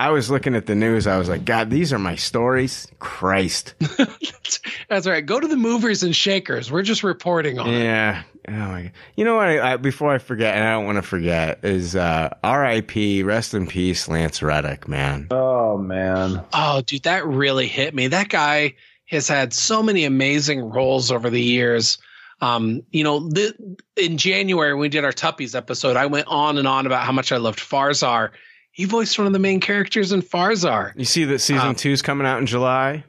I 0.00 0.10
was 0.10 0.30
looking 0.30 0.54
at 0.54 0.66
the 0.66 0.74
news. 0.74 1.06
I 1.06 1.18
was 1.18 1.28
like, 1.28 1.44
God, 1.44 1.70
these 1.70 1.92
are 1.92 1.98
my 1.98 2.16
stories. 2.16 2.88
Christ. 2.98 3.74
That's 4.88 5.06
right. 5.06 5.24
Go 5.24 5.38
to 5.38 5.46
the 5.46 5.56
movers 5.56 6.02
and 6.02 6.14
shakers. 6.14 6.70
We're 6.70 6.82
just 6.82 7.04
reporting 7.04 7.58
on 7.58 7.68
it. 7.68 7.84
Yeah. 7.84 8.22
Oh 8.48 8.52
my 8.52 8.82
God. 8.82 8.92
You 9.16 9.24
know 9.24 9.36
what? 9.36 9.46
I, 9.46 9.72
I, 9.72 9.76
before 9.76 10.12
I 10.12 10.18
forget, 10.18 10.56
and 10.56 10.64
I 10.64 10.72
don't 10.72 10.84
want 10.84 10.96
to 10.96 11.02
forget, 11.02 11.60
is 11.64 11.96
uh, 11.96 12.30
R.I.P. 12.42 13.22
Rest 13.22 13.54
in 13.54 13.66
peace, 13.66 14.08
Lance 14.08 14.42
Reddick. 14.42 14.88
Man. 14.88 15.28
Oh 15.30 15.78
man. 15.78 16.44
Oh, 16.52 16.82
dude, 16.82 17.04
that 17.04 17.24
really 17.26 17.68
hit 17.68 17.94
me. 17.94 18.08
That 18.08 18.28
guy 18.28 18.74
has 19.06 19.28
had 19.28 19.52
so 19.52 19.82
many 19.82 20.04
amazing 20.04 20.60
roles 20.60 21.10
over 21.12 21.30
the 21.30 21.40
years. 21.40 21.98
Um, 22.40 22.82
you 22.90 23.04
know, 23.04 23.30
th- 23.30 23.54
in 23.96 24.18
January 24.18 24.74
when 24.74 24.80
we 24.80 24.88
did 24.88 25.04
our 25.04 25.12
Tuppies 25.12 25.54
episode, 25.54 25.96
I 25.96 26.06
went 26.06 26.26
on 26.26 26.58
and 26.58 26.66
on 26.66 26.86
about 26.86 27.04
how 27.04 27.12
much 27.12 27.32
I 27.32 27.36
loved 27.36 27.60
Farzar. 27.60 28.30
He 28.74 28.86
voiced 28.86 29.16
one 29.18 29.28
of 29.28 29.32
the 29.32 29.38
main 29.38 29.60
characters 29.60 30.10
in 30.10 30.20
Farzar. 30.20 30.92
You 30.96 31.04
see 31.04 31.24
that 31.26 31.38
season 31.38 31.68
Um, 31.68 31.74
two's 31.76 32.02
coming 32.02 32.26
out 32.26 32.40
in 32.40 32.46
July. 32.46 33.04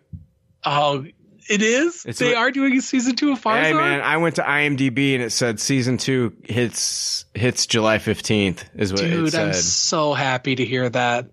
Oh, 0.63 1.05
it 1.49 1.61
is. 1.61 2.05
It's 2.05 2.19
they 2.19 2.35
are 2.35 2.51
doing 2.51 2.77
a 2.77 2.81
season 2.81 3.15
two 3.15 3.31
of 3.31 3.41
Farzar. 3.41 3.61
Hey 3.63 3.73
man, 3.73 4.01
I 4.01 4.17
went 4.17 4.35
to 4.35 4.43
IMDb 4.43 5.15
and 5.15 5.23
it 5.23 5.31
said 5.31 5.59
season 5.59 5.97
two 5.97 6.33
hits 6.43 7.25
hits 7.33 7.65
July 7.65 7.97
fifteenth. 7.97 8.63
Is 8.75 8.91
what 8.93 9.01
it 9.01 9.09
said. 9.09 9.11
Dude, 9.11 9.31
said. 9.31 9.47
I'm 9.47 9.53
so 9.53 10.13
happy 10.13 10.55
to 10.55 10.63
hear 10.65 10.87
that. 10.89 11.29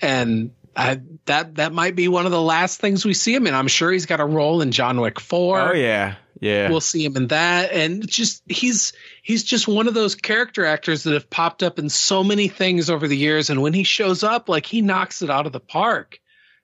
And 0.00 0.52
I, 0.74 1.00
that 1.26 1.56
that 1.56 1.72
might 1.72 1.94
be 1.94 2.08
one 2.08 2.24
of 2.26 2.32
the 2.32 2.40
last 2.40 2.80
things 2.80 3.04
we 3.04 3.14
see 3.14 3.34
him 3.34 3.46
in. 3.46 3.54
I'm 3.54 3.68
sure 3.68 3.92
he's 3.92 4.06
got 4.06 4.20
a 4.20 4.24
role 4.24 4.60
in 4.62 4.72
John 4.72 5.00
Wick 5.00 5.20
Four. 5.20 5.60
oh 5.60 5.72
yeah, 5.74 6.16
yeah. 6.40 6.68
We'll 6.70 6.80
see 6.80 7.04
him 7.04 7.16
in 7.16 7.28
that, 7.28 7.70
and 7.70 8.06
just 8.08 8.42
he's 8.48 8.92
he's 9.24 9.42
just 9.42 9.66
one 9.66 9.88
of 9.88 9.94
those 9.94 10.14
character 10.14 10.64
actors 10.66 11.02
that 11.02 11.14
have 11.14 11.30
popped 11.30 11.62
up 11.62 11.80
in 11.80 11.88
so 11.88 12.22
many 12.22 12.46
things 12.46 12.90
over 12.90 13.08
the 13.08 13.16
years. 13.16 13.50
And 13.50 13.60
when 13.62 13.72
he 13.72 13.82
shows 13.82 14.22
up, 14.22 14.48
like 14.48 14.66
he 14.66 14.82
knocks 14.82 15.22
it 15.22 15.30
out 15.30 15.46
of 15.46 15.52
the 15.52 15.60
park. 15.60 16.20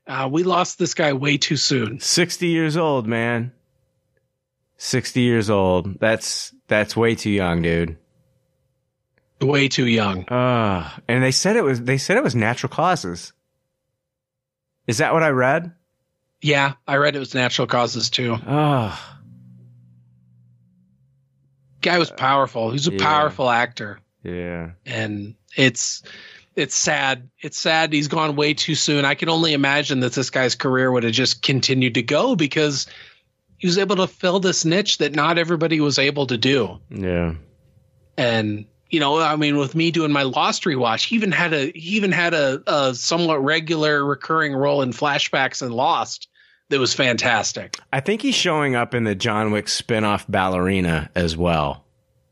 Uh, 0.06 0.28
we 0.30 0.44
lost 0.44 0.78
this 0.78 0.94
guy 0.94 1.14
way 1.14 1.38
too 1.38 1.56
soon. 1.56 1.98
60 2.00 2.46
years 2.46 2.76
old, 2.76 3.06
man. 3.06 3.52
60 4.76 5.20
years 5.20 5.50
old. 5.50 5.98
That's 5.98 6.54
that's 6.68 6.96
way 6.96 7.14
too 7.14 7.30
young, 7.30 7.62
dude. 7.62 7.96
Way 9.40 9.68
too 9.68 9.86
young. 9.86 10.28
Uh, 10.28 10.90
and 11.08 11.22
they 11.22 11.32
said 11.32 11.56
it 11.56 11.64
was 11.64 11.82
they 11.82 11.98
said 11.98 12.16
it 12.16 12.24
was 12.24 12.34
natural 12.34 12.70
causes. 12.70 13.32
Is 14.86 14.98
that 14.98 15.12
what 15.12 15.22
I 15.22 15.30
read? 15.30 15.72
Yeah, 16.42 16.74
I 16.86 16.96
read 16.96 17.16
it 17.16 17.20
was 17.20 17.34
natural 17.34 17.66
causes 17.66 18.10
too. 18.10 18.36
Oh, 18.46 19.09
Guy 21.80 21.98
was 21.98 22.10
uh, 22.10 22.14
powerful. 22.14 22.70
He's 22.70 22.88
a 22.88 22.92
Yeah. 22.92 22.98
powerful 22.98 23.48
actor. 23.50 24.00
yeah. 24.22 24.72
and 24.86 25.34
it's 25.56 26.02
it's 26.56 26.74
sad. 26.74 27.30
It's 27.40 27.58
sad 27.58 27.92
he's 27.92 28.08
gone 28.08 28.36
way 28.36 28.54
too 28.54 28.74
soon. 28.74 29.04
I 29.04 29.14
can 29.14 29.28
only 29.28 29.52
imagine 29.54 30.00
that 30.00 30.12
this 30.12 30.30
guy's 30.30 30.54
career 30.54 30.90
would 30.92 31.04
have 31.04 31.12
just 31.12 31.42
continued 31.42 31.94
to 31.94 32.02
go 32.02 32.36
because 32.36 32.86
he 33.56 33.66
was 33.66 33.78
able 33.78 33.96
to 33.96 34.06
fill 34.06 34.40
this 34.40 34.64
niche 34.64 34.98
that 34.98 35.14
not 35.14 35.38
everybody 35.38 35.80
was 35.80 35.98
able 35.98 36.26
to 36.26 36.36
do. 36.36 36.78
Yeah. 36.90 37.34
And 38.16 38.66
you 38.90 38.98
know, 38.98 39.20
I 39.20 39.36
mean, 39.36 39.56
with 39.56 39.74
me 39.76 39.92
doing 39.92 40.10
my 40.10 40.24
Lost 40.24 40.64
rewatch, 40.64 41.04
he 41.04 41.14
even 41.14 41.30
had 41.30 41.52
a 41.54 41.66
he 41.74 41.96
even 41.96 42.10
had 42.12 42.34
a, 42.34 42.60
a 42.66 42.94
somewhat 42.94 43.42
regular 43.42 44.04
recurring 44.04 44.52
role 44.52 44.82
in 44.82 44.90
flashbacks 44.92 45.62
and 45.62 45.72
Lost 45.72 46.28
that 46.70 46.80
was 46.80 46.94
fantastic. 46.94 47.78
I 47.92 48.00
think 48.00 48.22
he's 48.22 48.34
showing 48.34 48.74
up 48.74 48.94
in 48.94 49.04
the 49.04 49.14
John 49.14 49.50
Wick 49.50 49.68
spin-off 49.68 50.26
Ballerina 50.28 51.10
as 51.14 51.36
well. 51.36 51.84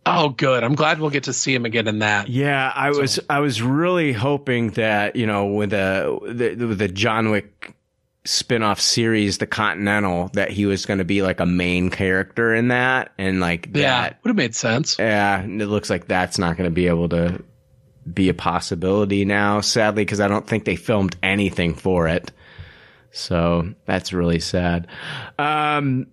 Oh, 0.07 0.31
good. 0.31 0.65
I'm 0.65 0.75
glad 0.75 1.00
we'll 1.00 1.10
get 1.10 1.25
to 1.25 1.34
see 1.34 1.55
him 1.55 1.67
again 1.67 1.86
in 1.86 1.99
that. 1.99 2.28
Yeah, 2.28 2.73
I 2.75 2.91
was 2.91 3.20
I 3.28 3.41
was 3.41 3.60
really 3.60 4.12
hoping 4.15 4.70
that 4.70 5.17
you 5.17 5.26
know 5.26 5.47
with 5.49 5.70
the 5.70 6.18
the, 6.57 6.67
with 6.67 6.78
the 6.78 6.89
John 6.89 7.31
Wick 7.31 7.75
spin-off 8.25 8.81
series, 8.81 9.39
the 9.39 9.47
Continental, 9.47 10.28
that 10.34 10.50
he 10.50 10.67
was 10.67 10.86
going 10.86 10.99
to 10.99 11.05
be 11.05 11.23
like 11.23 11.41
a 11.41 11.47
main 11.47 11.91
character 11.91 12.55
in 12.55 12.68
that, 12.68 13.12
and 13.18 13.41
like 13.41 13.68
Yeah, 13.75 14.02
that. 14.02 14.18
would 14.23 14.28
have 14.31 14.36
made 14.36 14.55
sense. 14.55 14.99
Yeah, 14.99 15.41
and 15.41 15.60
it 15.60 15.67
looks 15.67 15.91
like 15.91 16.08
that's 16.08 16.39
not 16.39 16.57
going 16.57 16.68
to 16.70 16.75
be 16.75 16.86
able 16.89 17.08
to 17.10 17.42
be 18.12 18.28
a 18.31 18.34
possibility 18.34 19.25
now, 19.26 19.60
sadly, 19.60 20.05
because 20.05 20.20
I 20.20 20.28
don't 20.28 20.47
think 20.47 20.65
they 20.65 20.76
filmed 20.76 21.17
anything 21.23 21.75
for 21.75 22.08
it. 22.08 22.31
So 23.11 23.75
that's 23.87 24.12
really 24.12 24.41
sad. 24.41 24.87
Um, 25.39 26.09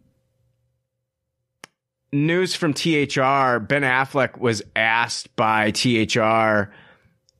news 2.11 2.55
from 2.55 2.73
THR 2.73 3.59
Ben 3.59 3.83
Affleck 3.83 4.37
was 4.37 4.61
asked 4.75 5.35
by 5.35 5.71
THR, 5.71 6.71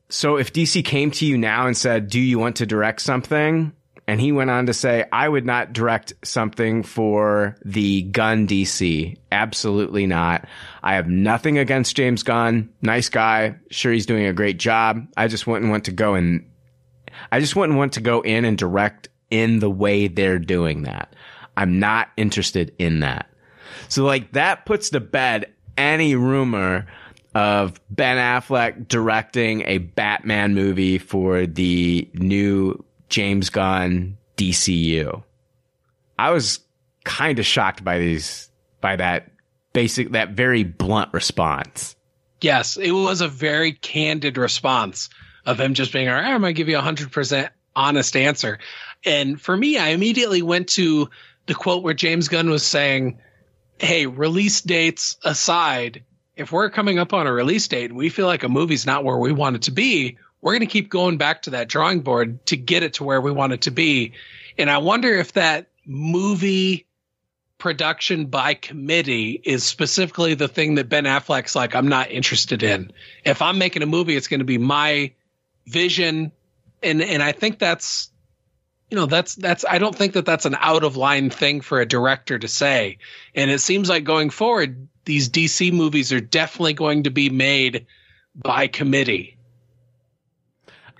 so 0.09 0.37
if 0.37 0.53
DC 0.53 0.85
came 0.85 1.11
to 1.11 1.25
you 1.25 1.37
now 1.37 1.67
and 1.67 1.75
said, 1.75 2.09
Do 2.09 2.19
you 2.19 2.39
want 2.39 2.57
to 2.57 2.65
direct 2.65 3.01
something? 3.01 3.73
And 4.07 4.21
he 4.21 4.31
went 4.31 4.51
on 4.51 4.67
to 4.67 4.73
say, 4.73 5.05
I 5.11 5.27
would 5.27 5.45
not 5.45 5.73
direct 5.73 6.13
something 6.23 6.83
for 6.83 7.57
the 7.65 8.03
Gunn 8.03 8.47
DC. 8.47 9.17
Absolutely 9.31 10.05
not. 10.05 10.45
I 10.83 10.93
have 10.93 11.07
nothing 11.07 11.57
against 11.57 11.95
James 11.95 12.21
Gunn. 12.21 12.69
Nice 12.83 13.09
guy. 13.09 13.55
Sure, 13.71 13.91
he's 13.91 14.05
doing 14.05 14.27
a 14.27 14.33
great 14.33 14.59
job. 14.59 15.07
I 15.17 15.27
just 15.27 15.47
wouldn't 15.47 15.71
want 15.71 15.85
to 15.85 15.91
go 15.91 16.13
and 16.13 16.47
I 17.31 17.39
just 17.39 17.55
wouldn't 17.55 17.79
want 17.79 17.93
to 17.93 18.01
go 18.01 18.21
in 18.21 18.45
and 18.45 18.57
direct 18.57 19.09
in 19.29 19.59
the 19.59 19.69
way 19.69 20.07
they're 20.07 20.39
doing 20.39 20.83
that. 20.83 21.13
I'm 21.57 21.79
not 21.79 22.09
interested 22.17 22.73
in 22.79 22.99
that. 22.99 23.29
So 23.87 24.03
like 24.03 24.31
that 24.33 24.65
puts 24.65 24.89
to 24.91 24.99
bed 24.99 25.53
any 25.77 26.15
rumor 26.15 26.87
of 27.33 27.79
Ben 27.89 28.17
Affleck 28.17 28.87
directing 28.87 29.63
a 29.63 29.79
Batman 29.79 30.55
movie 30.55 30.97
for 30.97 31.45
the 31.45 32.09
new 32.13 32.83
James 33.09 33.49
Gunn 33.49 34.17
DCU. 34.37 35.21
I 36.17 36.31
was 36.31 36.59
kind 37.03 37.39
of 37.39 37.45
shocked 37.45 37.83
by 37.83 37.99
these 37.99 38.49
by 38.81 38.95
that 38.95 39.31
basic 39.73 40.11
that 40.11 40.31
very 40.31 40.63
blunt 40.63 41.13
response. 41.13 41.95
Yes, 42.41 42.77
it 42.77 42.91
was 42.91 43.21
a 43.21 43.27
very 43.27 43.73
candid 43.73 44.37
response 44.37 45.09
of 45.45 45.59
him 45.59 45.73
just 45.73 45.93
being, 45.93 46.07
all 46.07 46.15
right, 46.15 46.25
I'm 46.25 46.41
going 46.41 46.53
to 46.53 46.57
give 46.57 46.69
you 46.69 46.77
a 46.77 46.81
100% 46.81 47.49
honest 47.75 48.15
answer. 48.15 48.59
And 49.05 49.39
for 49.39 49.55
me, 49.55 49.77
I 49.77 49.89
immediately 49.89 50.41
went 50.41 50.67
to 50.69 51.09
the 51.45 51.53
quote 51.53 51.83
where 51.83 51.93
James 51.93 52.27
Gunn 52.27 52.49
was 52.49 52.65
saying, 52.65 53.19
hey, 53.79 54.07
release 54.07 54.61
dates 54.61 55.17
aside, 55.23 56.03
if 56.35 56.51
we're 56.51 56.69
coming 56.69 56.97
up 56.97 57.13
on 57.13 57.27
a 57.27 57.33
release 57.33 57.67
date 57.67 57.91
and 57.91 57.97
we 57.97 58.09
feel 58.09 58.25
like 58.25 58.43
a 58.43 58.49
movie's 58.49 58.85
not 58.85 59.03
where 59.03 59.17
we 59.17 59.31
want 59.31 59.55
it 59.55 59.61
to 59.63 59.71
be, 59.71 60.17
we're 60.41 60.53
going 60.53 60.61
to 60.61 60.65
keep 60.65 60.89
going 60.89 61.17
back 61.17 61.43
to 61.43 61.51
that 61.51 61.67
drawing 61.67 62.01
board 62.01 62.45
to 62.47 62.57
get 62.57 62.83
it 62.83 62.93
to 62.93 63.03
where 63.03 63.21
we 63.21 63.31
want 63.31 63.53
it 63.53 63.61
to 63.61 63.71
be. 63.71 64.13
And 64.57 64.69
I 64.69 64.79
wonder 64.79 65.13
if 65.13 65.33
that 65.33 65.67
movie 65.85 66.87
production 67.57 68.25
by 68.25 68.53
committee 68.53 69.41
is 69.43 69.63
specifically 69.63 70.33
the 70.33 70.47
thing 70.47 70.75
that 70.75 70.89
Ben 70.89 71.05
Affleck's 71.05 71.55
like, 71.55 71.75
I'm 71.75 71.87
not 71.87 72.11
interested 72.11 72.63
in. 72.63 72.91
If 73.23 73.41
I'm 73.41 73.57
making 73.57 73.81
a 73.81 73.87
movie, 73.87 74.15
it's 74.15 74.27
going 74.27 74.39
to 74.39 74.45
be 74.45 74.57
my 74.57 75.13
vision. 75.67 76.31
And, 76.83 77.01
and 77.01 77.23
I 77.23 77.31
think 77.31 77.59
that's, 77.59 78.11
you 78.89 78.97
know, 78.97 79.05
that's, 79.05 79.35
that's, 79.35 79.65
I 79.67 79.77
don't 79.77 79.95
think 79.95 80.13
that 80.13 80.25
that's 80.25 80.45
an 80.45 80.55
out 80.59 80.83
of 80.83 80.95
line 80.95 81.29
thing 81.29 81.61
for 81.61 81.79
a 81.79 81.85
director 81.85 82.37
to 82.37 82.47
say. 82.47 82.99
And 83.33 83.49
it 83.49 83.59
seems 83.59 83.89
like 83.89 84.03
going 84.03 84.29
forward, 84.29 84.87
these 85.05 85.29
DC 85.29 85.71
movies 85.71 86.11
are 86.11 86.21
definitely 86.21 86.73
going 86.73 87.03
to 87.03 87.09
be 87.09 87.29
made 87.29 87.85
by 88.35 88.67
committee. 88.67 89.37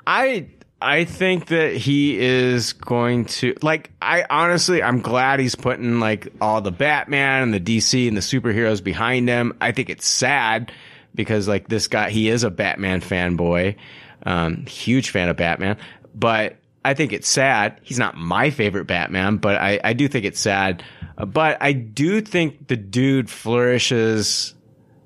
I 0.07 0.47
I 0.81 1.05
think 1.05 1.47
that 1.47 1.75
he 1.75 2.19
is 2.19 2.73
going 2.73 3.25
to 3.25 3.55
like 3.61 3.91
I 4.01 4.25
honestly 4.30 4.83
I'm 4.83 5.01
glad 5.01 5.39
he's 5.39 5.55
putting 5.55 5.99
like 5.99 6.27
all 6.39 6.61
the 6.61 6.72
Batman 6.72 7.43
and 7.43 7.53
the 7.53 7.59
DC 7.59 8.07
and 8.07 8.15
the 8.15 8.22
superheroes 8.22 8.83
behind 8.83 9.27
him. 9.27 9.53
I 9.61 9.72
think 9.72 9.89
it's 9.89 10.07
sad 10.07 10.72
because 11.14 11.47
like 11.47 11.67
this 11.67 11.88
guy 11.88 12.09
he 12.09 12.30
is 12.30 12.43
a 12.43 12.51
Batman 12.51 13.01
fanboy. 13.01 13.75
Um 14.23 14.65
huge 14.65 15.09
fan 15.09 15.30
of 15.30 15.38
Batman, 15.38 15.77
but 16.14 16.57
I 16.85 16.93
think 16.93 17.14
it's 17.14 17.27
sad. 17.27 17.80
He's 17.81 17.97
not 17.97 18.15
my 18.15 18.51
favorite 18.51 18.85
Batman, 18.85 19.38
but 19.38 19.55
I, 19.55 19.80
I 19.83 19.93
do 19.93 20.07
think 20.07 20.23
it's 20.23 20.39
sad. 20.39 20.83
But 21.17 21.57
I 21.59 21.72
do 21.73 22.22
think 22.22 22.67
the 22.67 22.75
dude 22.77 23.27
flourishes 23.27 24.53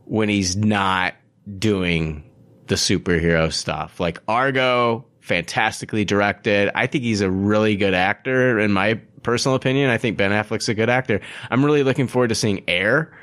when 0.03 0.27
he's 0.27 0.57
not 0.57 1.15
doing 1.57 2.29
the 2.67 2.75
superhero 2.75 3.51
stuff. 3.53 3.97
Like 3.97 4.21
Argo, 4.27 5.05
fantastically 5.21 6.03
directed. 6.03 6.69
I 6.75 6.87
think 6.87 7.05
he's 7.05 7.21
a 7.21 7.31
really 7.31 7.77
good 7.77 7.93
actor 7.93 8.59
in 8.59 8.73
my 8.73 8.95
personal 9.23 9.55
opinion. 9.55 9.89
I 9.89 9.97
think 9.97 10.17
Ben 10.17 10.31
Affleck's 10.31 10.67
a 10.67 10.73
good 10.73 10.89
actor. 10.89 11.21
I'm 11.49 11.63
really 11.63 11.83
looking 11.83 12.07
forward 12.07 12.27
to 12.27 12.35
seeing 12.35 12.63
Air. 12.67 13.17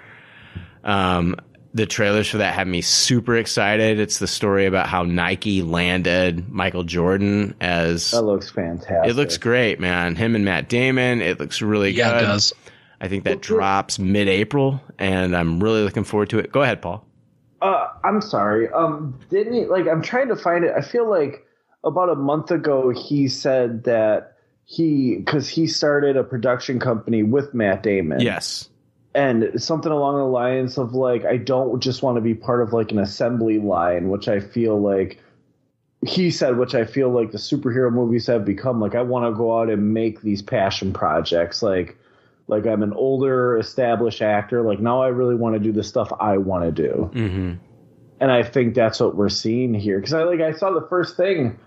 Um, 0.82 1.36
the 1.76 1.86
trailers 1.86 2.28
for 2.28 2.38
that 2.38 2.54
had 2.54 2.66
me 2.66 2.80
super 2.80 3.36
excited. 3.36 4.00
It's 4.00 4.18
the 4.18 4.26
story 4.26 4.66
about 4.66 4.88
how 4.88 5.02
Nike 5.04 5.62
landed 5.62 6.48
Michael 6.50 6.84
Jordan 6.84 7.54
as 7.60 8.10
That 8.12 8.22
looks 8.22 8.50
fantastic. 8.50 9.10
it 9.10 9.14
looks 9.14 9.36
great, 9.36 9.78
man. 9.78 10.16
Him 10.16 10.34
and 10.34 10.44
Matt 10.44 10.68
Damon. 10.68 11.20
It 11.20 11.38
looks 11.38 11.60
really 11.62 11.90
Yeah, 11.90 12.12
good. 12.12 12.22
it 12.22 12.26
does. 12.26 12.52
I 13.00 13.08
think 13.08 13.24
that 13.24 13.42
drops 13.42 13.98
mid-April, 13.98 14.80
and 14.98 15.36
I'm 15.36 15.62
really 15.62 15.82
looking 15.82 16.04
forward 16.04 16.30
to 16.30 16.38
it. 16.38 16.50
Go 16.50 16.62
ahead, 16.62 16.80
Paul. 16.80 17.04
Uh, 17.60 17.88
I'm 18.04 18.22
sorry. 18.22 18.68
Um, 18.70 19.18
didn't 19.30 19.52
he 19.52 19.66
like? 19.66 19.86
I'm 19.86 20.00
trying 20.02 20.28
to 20.28 20.36
find 20.36 20.64
it. 20.64 20.72
I 20.76 20.80
feel 20.80 21.08
like 21.08 21.44
about 21.84 22.08
a 22.08 22.14
month 22.14 22.50
ago 22.50 22.90
he 22.90 23.28
said 23.28 23.84
that 23.84 24.32
he 24.64 25.16
because 25.16 25.48
he 25.48 25.66
started 25.66 26.16
a 26.16 26.24
production 26.24 26.80
company 26.80 27.22
with 27.22 27.52
Matt 27.54 27.82
Damon. 27.82 28.20
Yes. 28.20 28.68
And 29.16 29.50
something 29.60 29.90
along 29.90 30.18
the 30.18 30.26
lines 30.26 30.76
of 30.76 30.92
like 30.92 31.24
I 31.24 31.38
don't 31.38 31.80
just 31.80 32.02
want 32.02 32.16
to 32.16 32.20
be 32.20 32.34
part 32.34 32.60
of 32.60 32.74
like 32.74 32.92
an 32.92 32.98
assembly 32.98 33.58
line, 33.58 34.10
which 34.10 34.28
I 34.28 34.40
feel 34.40 34.78
like 34.78 35.18
he 36.06 36.30
said, 36.30 36.58
which 36.58 36.74
I 36.74 36.84
feel 36.84 37.08
like 37.08 37.32
the 37.32 37.38
superhero 37.38 37.90
movies 37.90 38.26
have 38.26 38.44
become. 38.44 38.78
Like 38.78 38.94
I 38.94 39.00
want 39.00 39.24
to 39.24 39.36
go 39.36 39.58
out 39.58 39.70
and 39.70 39.94
make 39.94 40.20
these 40.20 40.42
passion 40.42 40.92
projects. 40.92 41.62
Like 41.62 41.96
like 42.46 42.66
I'm 42.66 42.82
an 42.82 42.92
older 42.92 43.56
established 43.56 44.20
actor. 44.20 44.60
Like 44.60 44.80
now 44.80 45.02
I 45.02 45.08
really 45.08 45.34
want 45.34 45.54
to 45.54 45.60
do 45.60 45.72
the 45.72 45.82
stuff 45.82 46.12
I 46.20 46.36
want 46.36 46.64
to 46.64 46.70
do. 46.70 47.10
Mm-hmm. 47.14 47.54
And 48.20 48.30
I 48.30 48.42
think 48.42 48.74
that's 48.74 49.00
what 49.00 49.16
we're 49.16 49.30
seeing 49.30 49.72
here. 49.72 49.98
Because 49.98 50.12
I 50.12 50.24
like 50.24 50.40
I 50.40 50.52
saw 50.52 50.72
the 50.72 50.86
first 50.88 51.16
thing 51.16 51.58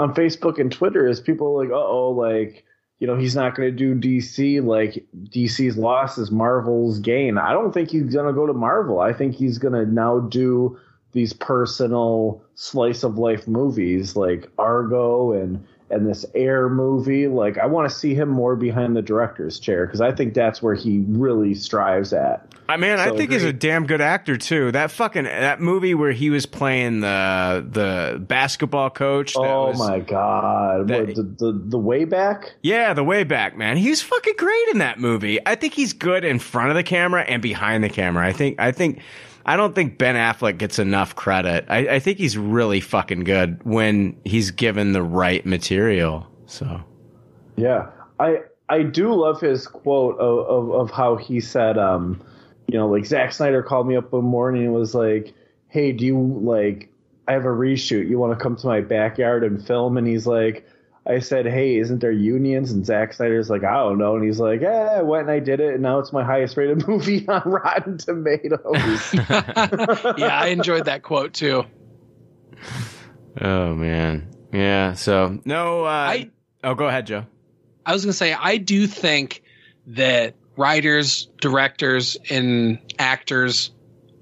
on 0.00 0.14
Facebook 0.14 0.58
and 0.58 0.72
Twitter 0.72 1.06
is 1.06 1.20
people 1.20 1.56
like, 1.56 1.70
uh 1.70 1.74
oh, 1.74 2.10
like 2.10 2.64
you 2.98 3.06
know 3.06 3.16
he's 3.16 3.36
not 3.36 3.54
going 3.54 3.76
to 3.76 3.94
do 3.94 3.94
DC. 3.94 4.64
Like 4.64 5.06
DC's 5.24 5.76
loss 5.76 6.18
is 6.18 6.30
Marvel's 6.30 6.98
gain. 6.98 7.38
I 7.38 7.52
don't 7.52 7.72
think 7.72 7.90
he's 7.90 8.12
going 8.12 8.26
to 8.26 8.32
go 8.32 8.46
to 8.46 8.52
Marvel. 8.52 9.00
I 9.00 9.12
think 9.12 9.34
he's 9.34 9.58
going 9.58 9.74
to 9.74 9.90
now 9.90 10.20
do 10.20 10.78
these 11.12 11.32
personal 11.32 12.42
slice 12.54 13.02
of 13.02 13.18
life 13.18 13.46
movies 13.46 14.16
like 14.16 14.50
Argo 14.58 15.32
and 15.32 15.64
and 15.90 16.06
this 16.06 16.24
Air 16.34 16.68
movie. 16.68 17.26
Like 17.28 17.58
I 17.58 17.66
want 17.66 17.88
to 17.90 17.94
see 17.94 18.14
him 18.14 18.28
more 18.28 18.56
behind 18.56 18.96
the 18.96 19.02
director's 19.02 19.58
chair 19.58 19.86
because 19.86 20.00
I 20.00 20.12
think 20.12 20.34
that's 20.34 20.62
where 20.62 20.74
he 20.74 21.04
really 21.08 21.54
strives 21.54 22.12
at. 22.12 22.44
I 22.70 22.76
mean, 22.76 22.98
I 22.98 23.08
So 23.08 23.16
think 23.16 23.30
he's 23.32 23.44
a 23.44 23.52
damn 23.52 23.86
good 23.86 24.02
actor 24.02 24.36
too. 24.36 24.70
That 24.72 24.90
fucking 24.90 25.24
that 25.24 25.58
movie 25.60 25.94
where 25.94 26.12
he 26.12 26.28
was 26.28 26.44
playing 26.44 27.00
the 27.00 27.66
the 27.70 28.18
basketball 28.20 28.90
coach. 28.90 29.32
That 29.34 29.40
Oh 29.40 29.68
was, 29.68 29.78
my 29.78 30.00
god! 30.00 30.88
that- 30.88 31.06
What, 31.06 31.14
the, 31.16 31.22
the 31.22 31.52
the 31.52 31.78
way 31.78 32.04
back? 32.04 32.52
Yeah, 32.62 32.92
the 32.92 33.04
way 33.04 33.24
back, 33.24 33.56
man. 33.56 33.76
He's 33.78 34.02
fucking 34.02 34.34
great 34.36 34.68
in 34.72 34.78
that 34.78 34.98
movie. 35.00 35.38
I 35.46 35.54
think 35.54 35.72
he's 35.72 35.94
good 35.94 36.24
in 36.24 36.38
front 36.38 36.68
of 36.70 36.76
the 36.76 36.82
camera 36.82 37.22
and 37.22 37.40
behind 37.40 37.82
the 37.82 37.88
camera. 37.88 38.26
I 38.26 38.32
think 38.32 38.60
I 38.60 38.72
think 38.72 39.00
I 39.48 39.56
don't 39.56 39.74
think 39.74 39.96
Ben 39.96 40.14
Affleck 40.14 40.58
gets 40.58 40.78
enough 40.78 41.14
credit. 41.14 41.64
I, 41.70 41.78
I 41.78 41.98
think 42.00 42.18
he's 42.18 42.36
really 42.36 42.80
fucking 42.80 43.24
good 43.24 43.64
when 43.64 44.20
he's 44.22 44.50
given 44.50 44.92
the 44.92 45.02
right 45.02 45.44
material. 45.46 46.26
So 46.44 46.82
Yeah, 47.56 47.88
I 48.20 48.42
I 48.68 48.82
do 48.82 49.14
love 49.14 49.40
his 49.40 49.66
quote 49.66 50.18
of 50.18 50.38
of, 50.46 50.70
of 50.72 50.90
how 50.90 51.16
he 51.16 51.40
said, 51.40 51.78
um, 51.78 52.22
you 52.66 52.76
know, 52.76 52.88
like 52.88 53.06
Zack 53.06 53.32
Snyder 53.32 53.62
called 53.62 53.88
me 53.88 53.96
up 53.96 54.12
one 54.12 54.26
morning 54.26 54.64
and 54.64 54.74
was 54.74 54.94
like, 54.94 55.32
"Hey, 55.68 55.92
do 55.92 56.04
you 56.04 56.20
like? 56.42 56.92
I 57.26 57.32
have 57.32 57.46
a 57.46 57.48
reshoot. 57.48 58.06
You 58.06 58.18
want 58.18 58.38
to 58.38 58.42
come 58.42 58.54
to 58.54 58.66
my 58.66 58.82
backyard 58.82 59.44
and 59.44 59.66
film?" 59.66 59.96
And 59.96 60.06
he's 60.06 60.26
like. 60.26 60.66
I 61.08 61.20
said, 61.20 61.46
"Hey, 61.46 61.78
isn't 61.78 62.00
there 62.00 62.12
unions?" 62.12 62.70
And 62.70 62.84
Zack 62.84 63.14
Snyder's 63.14 63.48
like, 63.48 63.64
"I 63.64 63.74
don't 63.74 63.98
know." 63.98 64.16
And 64.16 64.24
he's 64.24 64.38
like, 64.38 64.60
"Yeah, 64.60 64.96
I 64.98 65.02
went 65.02 65.22
and 65.22 65.30
I 65.30 65.40
did 65.40 65.60
it, 65.60 65.74
and 65.74 65.82
now 65.82 65.98
it's 65.98 66.12
my 66.12 66.22
highest 66.22 66.56
rated 66.56 66.86
movie 66.88 67.26
on 67.28 67.42
Rotten 67.44 67.96
Tomatoes." 67.98 68.60
yeah, 69.14 70.38
I 70.40 70.48
enjoyed 70.48 70.84
that 70.84 71.02
quote 71.02 71.32
too. 71.32 71.64
Oh 73.40 73.74
man. 73.74 74.28
Yeah, 74.52 74.94
so 74.94 75.38
no 75.44 75.84
uh 75.84 75.88
I- 75.88 76.30
Oh 76.64 76.74
go 76.74 76.86
ahead, 76.88 77.06
Joe. 77.06 77.24
I 77.86 77.92
was 77.92 78.04
going 78.04 78.12
to 78.12 78.16
say, 78.16 78.34
I 78.34 78.58
do 78.58 78.86
think 78.86 79.42
that 79.86 80.34
writers, 80.56 81.26
directors, 81.40 82.18
and 82.28 82.78
actors 82.98 83.70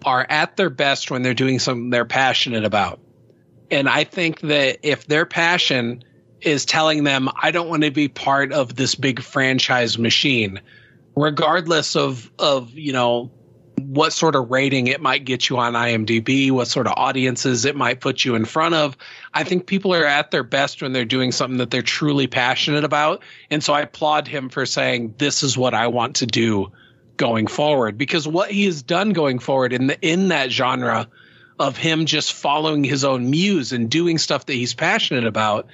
are 0.05 0.24
at 0.28 0.56
their 0.56 0.70
best 0.70 1.10
when 1.10 1.23
they're 1.23 1.34
doing 1.34 1.58
something 1.58 1.90
they're 1.90 2.05
passionate 2.05 2.65
about. 2.65 3.00
And 3.70 3.89
I 3.89 4.05
think 4.05 4.40
that 4.42 4.78
if 4.82 5.06
their 5.06 5.26
passion 5.26 6.05
is 6.47 6.65
telling 6.65 7.05
them, 7.05 7.28
I 7.42 7.50
don't 7.50 7.68
want 7.68 7.83
to 7.83 7.91
be 7.91 8.08
part 8.08 8.52
of 8.52 8.76
this 8.76 8.94
big 8.94 9.20
franchise 9.20 9.99
machine, 9.99 10.60
regardless 11.16 11.97
of, 11.97 12.31
of, 12.39 12.73
you 12.73 12.92
know, 12.92 13.31
what 13.81 14.12
sort 14.12 14.34
of 14.34 14.50
rating 14.50 14.86
it 14.86 15.00
might 15.00 15.25
get 15.25 15.49
you 15.49 15.58
on 15.58 15.75
IMDb, 15.75 16.50
what 16.50 16.66
sort 16.68 16.86
of 16.86 16.94
audiences 16.97 17.65
it 17.65 17.76
might 17.76 18.00
put 18.00 18.25
you 18.25 18.34
in 18.34 18.44
front 18.44 18.75
of. 18.75 18.97
I 19.34 19.44
think 19.44 19.66
people 19.66 19.94
are 19.94 20.07
at 20.07 20.31
their 20.31 20.42
best 20.42 20.83
when 20.83 20.92
they're 20.92 21.05
doing 21.05 21.33
something 21.33 21.58
that 21.58 21.70
they're 21.70 21.83
truly 21.83 22.26
passionate 22.26 22.84
about. 22.84 23.23
And 23.50 23.62
so 23.62 23.75
I 23.75 23.83
applaud 23.83 24.28
him 24.28 24.49
for 24.49 24.66
saying, 24.66 25.15
This 25.18 25.42
is 25.42 25.58
what 25.58 25.75
I 25.75 25.89
want 25.89 26.16
to 26.16 26.26
do 26.26 26.73
going 27.16 27.47
forward. 27.47 27.99
Because 27.99 28.26
what 28.26 28.50
he 28.50 28.65
has 28.65 28.83
done 28.83 29.12
going 29.12 29.39
forward 29.39 29.73
in 29.73 29.89
the 29.89 30.00
in 30.00 30.28
that 30.28 30.50
genre 30.50 31.08
of 31.58 31.76
him 31.76 32.07
just 32.07 32.33
following 32.33 32.84
his 32.84 33.05
own 33.05 33.31
muse 33.31 33.73
and 33.73 33.91
doing 33.91 34.18
stuff 34.18 34.47
that 34.47 34.55
he's 34.55 34.75
passionate 34.75 35.25
about 35.25 35.66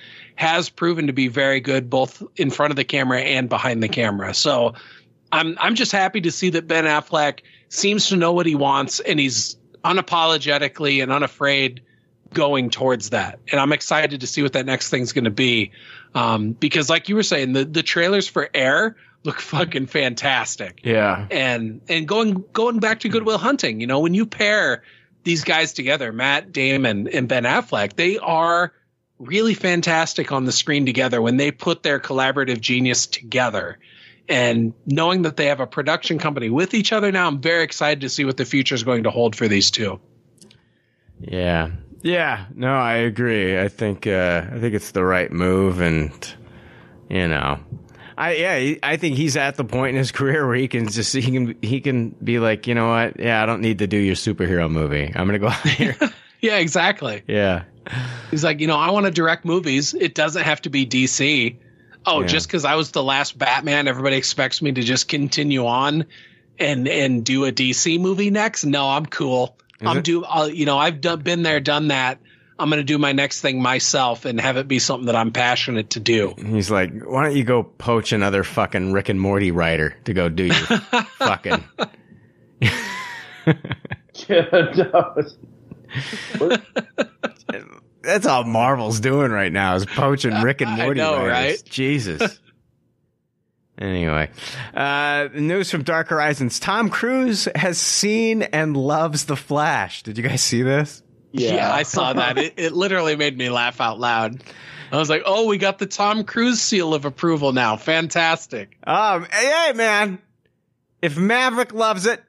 has 0.42 0.68
proven 0.68 1.06
to 1.06 1.12
be 1.12 1.28
very 1.28 1.60
good 1.60 1.88
both 1.88 2.20
in 2.34 2.50
front 2.50 2.72
of 2.72 2.76
the 2.76 2.82
camera 2.82 3.20
and 3.20 3.48
behind 3.48 3.80
the 3.80 3.88
camera. 3.88 4.34
So 4.34 4.74
I'm 5.30 5.56
I'm 5.60 5.76
just 5.76 5.92
happy 5.92 6.20
to 6.22 6.32
see 6.32 6.50
that 6.50 6.66
Ben 6.66 6.84
Affleck 6.84 7.42
seems 7.68 8.08
to 8.08 8.16
know 8.16 8.32
what 8.32 8.44
he 8.44 8.56
wants 8.56 8.98
and 8.98 9.20
he's 9.20 9.56
unapologetically 9.84 11.00
and 11.00 11.12
unafraid 11.12 11.82
going 12.34 12.70
towards 12.70 13.10
that. 13.10 13.38
And 13.52 13.60
I'm 13.60 13.72
excited 13.72 14.22
to 14.22 14.26
see 14.26 14.42
what 14.42 14.54
that 14.54 14.66
next 14.66 14.90
thing's 14.90 15.12
going 15.12 15.26
to 15.26 15.30
be. 15.30 15.70
Um, 16.12 16.52
because 16.52 16.90
like 16.90 17.08
you 17.08 17.14
were 17.14 17.22
saying, 17.22 17.52
the, 17.52 17.64
the 17.64 17.84
trailers 17.84 18.26
for 18.26 18.48
Air 18.52 18.96
look 19.22 19.38
fucking 19.38 19.86
fantastic. 19.86 20.80
Yeah. 20.82 21.26
And, 21.30 21.82
and 21.88 22.08
going, 22.08 22.44
going 22.52 22.80
back 22.80 23.00
to 23.00 23.08
Good 23.08 23.24
Will 23.24 23.38
Hunting, 23.38 23.80
you 23.80 23.86
know, 23.86 24.00
when 24.00 24.14
you 24.14 24.26
pair 24.26 24.82
these 25.22 25.44
guys 25.44 25.72
together, 25.72 26.10
Matt 26.12 26.50
Damon 26.52 27.06
and 27.06 27.28
Ben 27.28 27.44
Affleck, 27.44 27.94
they 27.94 28.18
are 28.18 28.72
really 29.22 29.54
fantastic 29.54 30.32
on 30.32 30.44
the 30.44 30.52
screen 30.52 30.84
together 30.84 31.22
when 31.22 31.36
they 31.36 31.50
put 31.50 31.82
their 31.82 32.00
collaborative 32.00 32.60
genius 32.60 33.06
together. 33.06 33.78
And 34.28 34.72
knowing 34.86 35.22
that 35.22 35.36
they 35.36 35.46
have 35.46 35.60
a 35.60 35.66
production 35.66 36.18
company 36.18 36.50
with 36.50 36.74
each 36.74 36.92
other 36.92 37.10
now, 37.12 37.28
I'm 37.28 37.40
very 37.40 37.62
excited 37.64 38.02
to 38.02 38.08
see 38.08 38.24
what 38.24 38.36
the 38.36 38.44
future 38.44 38.74
is 38.74 38.82
going 38.82 39.04
to 39.04 39.10
hold 39.10 39.36
for 39.36 39.48
these 39.48 39.70
two. 39.70 40.00
Yeah. 41.20 41.70
Yeah, 42.02 42.46
no, 42.54 42.74
I 42.74 42.94
agree. 42.94 43.60
I 43.60 43.68
think 43.68 44.08
uh 44.08 44.44
I 44.52 44.58
think 44.58 44.74
it's 44.74 44.90
the 44.90 45.04
right 45.04 45.30
move 45.30 45.80
and 45.80 46.12
you 47.08 47.28
know. 47.28 47.60
I 48.18 48.34
yeah, 48.34 48.74
I 48.82 48.96
think 48.96 49.16
he's 49.16 49.36
at 49.36 49.56
the 49.56 49.64
point 49.64 49.90
in 49.90 49.98
his 49.98 50.10
career 50.18 50.44
where 50.46 50.56
he 50.56 50.66
can 50.66 50.88
just 50.88 51.14
he 51.14 51.22
can 51.22 51.56
he 51.62 51.80
can 51.80 52.10
be 52.10 52.40
like, 52.40 52.66
"You 52.66 52.74
know 52.74 52.88
what? 52.88 53.20
Yeah, 53.20 53.40
I 53.40 53.46
don't 53.46 53.60
need 53.60 53.78
to 53.78 53.86
do 53.86 53.96
your 53.96 54.16
superhero 54.16 54.68
movie. 54.68 55.12
I'm 55.14 55.28
going 55.28 55.32
to 55.32 55.38
go 55.38 55.48
out 55.48 55.68
here." 55.68 55.96
Yeah, 56.40 56.56
exactly. 56.56 57.22
yeah. 57.28 57.62
He's 58.30 58.44
like, 58.44 58.60
you 58.60 58.66
know, 58.66 58.76
I 58.76 58.90
want 58.90 59.06
to 59.06 59.12
direct 59.12 59.44
movies. 59.44 59.94
It 59.94 60.14
doesn't 60.14 60.42
have 60.42 60.62
to 60.62 60.70
be 60.70 60.86
DC. 60.86 61.56
Oh, 62.04 62.20
Yeah. 62.20 62.26
just 62.26 62.46
because 62.48 62.64
I 62.64 62.74
was 62.76 62.90
the 62.90 63.02
last 63.02 63.38
Batman, 63.38 63.86
everybody 63.88 64.16
expects 64.16 64.60
me 64.62 64.72
to 64.72 64.82
just 64.82 65.08
continue 65.08 65.66
on 65.66 66.06
and 66.58 66.86
and 66.88 67.24
do 67.24 67.44
a 67.44 67.52
DC 67.52 67.98
movie 68.00 68.30
next. 68.30 68.64
No, 68.64 68.88
I'm 68.88 69.06
cool. 69.06 69.56
Is 69.80 69.88
I'm 69.88 69.98
it- 69.98 70.04
do. 70.04 70.24
I'll, 70.24 70.48
you 70.48 70.66
know, 70.66 70.78
I've 70.78 71.00
done, 71.00 71.20
been 71.20 71.42
there, 71.42 71.60
done 71.60 71.88
that. 71.88 72.18
I'm 72.58 72.68
going 72.68 72.78
to 72.80 72.84
do 72.84 72.98
my 72.98 73.12
next 73.12 73.40
thing 73.40 73.60
myself 73.60 74.24
and 74.24 74.40
have 74.40 74.56
it 74.56 74.68
be 74.68 74.78
something 74.78 75.06
that 75.06 75.16
I'm 75.16 75.32
passionate 75.32 75.90
to 75.90 76.00
do. 76.00 76.34
He's 76.38 76.70
like, 76.70 76.92
"Why 77.02 77.24
don't 77.24 77.36
you 77.36 77.42
go 77.44 77.64
poach 77.64 78.12
another 78.12 78.44
fucking 78.44 78.92
Rick 78.92 79.08
and 79.08 79.20
Morty 79.20 79.50
writer 79.50 79.96
to 80.04 80.12
go 80.14 80.28
do 80.28 80.44
your 80.44 80.54
fucking 81.18 81.64
yeah, 82.64 83.52
no, 84.52 85.12
it's- 85.16 85.36
That's 88.02 88.26
all 88.26 88.44
Marvel's 88.44 88.98
doing 89.00 89.30
right 89.30 89.52
now 89.52 89.76
is 89.76 89.86
poaching 89.86 90.34
Rick 90.42 90.60
and 90.60 90.70
I 90.80 90.84
Morty 90.84 91.00
know, 91.00 91.18
writers. 91.26 91.30
right? 91.60 91.62
Jesus. 91.70 92.40
anyway, 93.78 94.30
uh, 94.74 95.28
news 95.34 95.70
from 95.70 95.82
Dark 95.84 96.08
Horizons: 96.08 96.58
Tom 96.58 96.88
Cruise 96.88 97.46
has 97.54 97.78
seen 97.78 98.42
and 98.42 98.76
loves 98.76 99.26
The 99.26 99.36
Flash. 99.36 100.02
Did 100.02 100.18
you 100.18 100.24
guys 100.24 100.42
see 100.42 100.62
this? 100.62 101.02
Yeah, 101.32 101.72
I 101.72 101.84
saw 101.84 102.12
that. 102.12 102.36
It, 102.38 102.54
it 102.56 102.72
literally 102.72 103.16
made 103.16 103.36
me 103.38 103.48
laugh 103.48 103.80
out 103.80 103.98
loud. 103.98 104.42
I 104.90 104.96
was 104.98 105.08
like, 105.08 105.22
"Oh, 105.24 105.46
we 105.46 105.56
got 105.56 105.78
the 105.78 105.86
Tom 105.86 106.24
Cruise 106.24 106.60
seal 106.60 106.92
of 106.94 107.04
approval 107.04 107.52
now. 107.52 107.76
Fantastic!" 107.76 108.76
Um, 108.84 109.26
hey, 109.30 109.46
hey, 109.68 109.72
man, 109.74 110.18
if 111.00 111.16
Maverick 111.16 111.72
loves 111.72 112.04
it, 112.06 112.22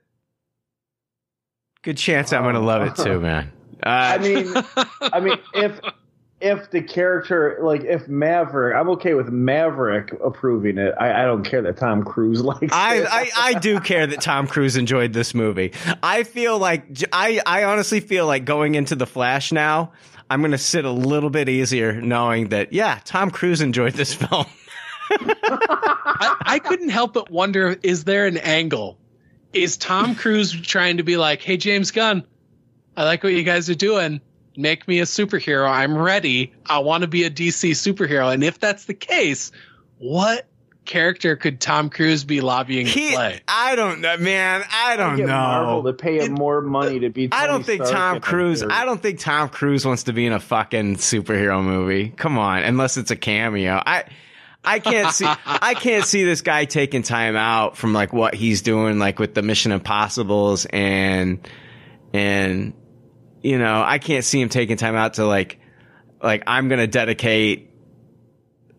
good 1.83 1.97
chance 1.97 2.33
I'm 2.33 2.43
gonna 2.43 2.59
love 2.59 2.81
it 2.81 2.95
too, 2.95 3.19
man. 3.21 3.51
Uh, 3.83 3.89
I 3.89 4.17
mean, 4.17 4.53
I 5.01 5.19
mean, 5.19 5.37
if 5.53 5.79
if 6.43 6.69
the 6.71 6.81
character, 6.81 7.57
like, 7.61 7.85
if 7.85 8.09
Maverick, 8.09 8.75
I'm 8.75 8.89
okay 8.89 9.13
with 9.13 9.29
Maverick 9.29 10.13
approving 10.23 10.77
it. 10.77 10.93
I, 10.99 11.23
I 11.23 11.25
don't 11.25 11.43
care 11.43 11.61
that 11.61 11.77
Tom 11.77 12.03
Cruise 12.03 12.41
likes 12.43 12.73
I, 12.73 12.95
it. 12.95 13.07
I, 13.09 13.29
I 13.37 13.53
do 13.53 13.79
care 13.79 14.05
that 14.05 14.19
Tom 14.21 14.47
Cruise 14.47 14.75
enjoyed 14.75 15.13
this 15.13 15.33
movie. 15.33 15.71
I 16.03 16.23
feel 16.23 16.59
like 16.59 16.85
I, 17.13 17.39
I 17.45 17.63
honestly 17.63 18.01
feel 18.01 18.27
like 18.27 18.43
going 18.43 18.75
into 18.75 18.95
the 18.95 19.05
Flash 19.05 19.53
now, 19.53 19.93
I'm 20.29 20.41
gonna 20.41 20.57
sit 20.57 20.83
a 20.83 20.91
little 20.91 21.29
bit 21.29 21.47
easier 21.47 22.01
knowing 22.01 22.49
that 22.49 22.73
yeah, 22.73 22.99
Tom 23.05 23.31
Cruise 23.31 23.61
enjoyed 23.61 23.93
this 23.93 24.13
film. 24.13 24.45
I, 25.11 26.35
I 26.45 26.59
couldn't 26.59 26.89
help 26.89 27.13
but 27.13 27.29
wonder: 27.29 27.77
is 27.83 28.03
there 28.03 28.25
an 28.25 28.37
angle? 28.37 28.97
Is 29.53 29.77
Tom 29.77 30.15
Cruise 30.15 30.51
trying 30.51 30.97
to 30.97 31.03
be 31.03 31.17
like, 31.17 31.41
"Hey, 31.41 31.57
James 31.57 31.91
Gunn, 31.91 32.25
I 32.97 33.03
like 33.05 33.23
what 33.23 33.33
you 33.33 33.43
guys 33.43 33.69
are 33.69 33.75
doing. 33.75 34.19
Make 34.57 34.87
me 34.87 34.99
a 34.99 35.03
superhero. 35.03 35.69
I'm 35.69 35.97
ready. 35.97 36.53
I 36.65 36.79
want 36.79 37.01
to 37.03 37.07
be 37.07 37.23
a 37.23 37.29
DC 37.29 37.71
superhero." 37.71 38.33
And 38.33 38.43
if 38.43 38.59
that's 38.59 38.85
the 38.85 38.93
case, 38.93 39.51
what 39.99 40.47
character 40.85 41.35
could 41.37 41.61
Tom 41.61 41.89
Cruise 41.89 42.23
be 42.25 42.41
lobbying 42.41 42.85
to 42.87 43.11
play? 43.13 43.39
I 43.47 43.75
don't 43.75 44.01
know, 44.01 44.17
man. 44.17 44.63
I 44.71 44.97
don't 44.97 45.15
Get 45.17 45.27
know. 45.27 45.33
Marvel 45.33 45.83
to 45.83 45.93
pay 45.93 46.19
him 46.19 46.33
more 46.33 46.61
money 46.61 46.99
to 46.99 47.09
be. 47.09 47.29
I 47.31 47.47
don't 47.47 47.63
think 47.65 47.85
Stark 47.85 47.97
Tom 47.97 48.19
Cruise. 48.21 48.59
series. 48.59 48.75
I 48.75 48.85
don't 48.85 49.01
think 49.01 49.19
Tom 49.19 49.49
Cruise 49.49 49.85
wants 49.85 50.03
to 50.03 50.13
be 50.13 50.25
in 50.25 50.33
a 50.33 50.39
fucking 50.39 50.97
superhero 50.97 51.63
movie. 51.63 52.09
Come 52.09 52.37
on, 52.37 52.63
unless 52.63 52.97
it's 52.97 53.11
a 53.11 53.15
cameo. 53.15 53.81
I. 53.85 54.05
I 54.63 54.79
can't 54.79 55.13
see. 55.13 55.25
I 55.45 55.73
can't 55.73 56.05
see 56.05 56.23
this 56.23 56.41
guy 56.41 56.65
taking 56.65 57.03
time 57.03 57.35
out 57.35 57.77
from 57.77 57.93
like 57.93 58.13
what 58.13 58.33
he's 58.33 58.61
doing, 58.61 58.99
like 58.99 59.19
with 59.19 59.33
the 59.33 59.41
Mission 59.41 59.71
Impossible's 59.71 60.65
and 60.65 61.47
and 62.13 62.73
you 63.41 63.57
know, 63.59 63.83
I 63.85 63.99
can't 63.99 64.23
see 64.23 64.39
him 64.39 64.49
taking 64.49 64.77
time 64.77 64.95
out 64.95 65.15
to 65.15 65.25
like 65.25 65.59
like 66.21 66.43
I'm 66.47 66.69
gonna 66.69 66.87
dedicate 66.87 67.69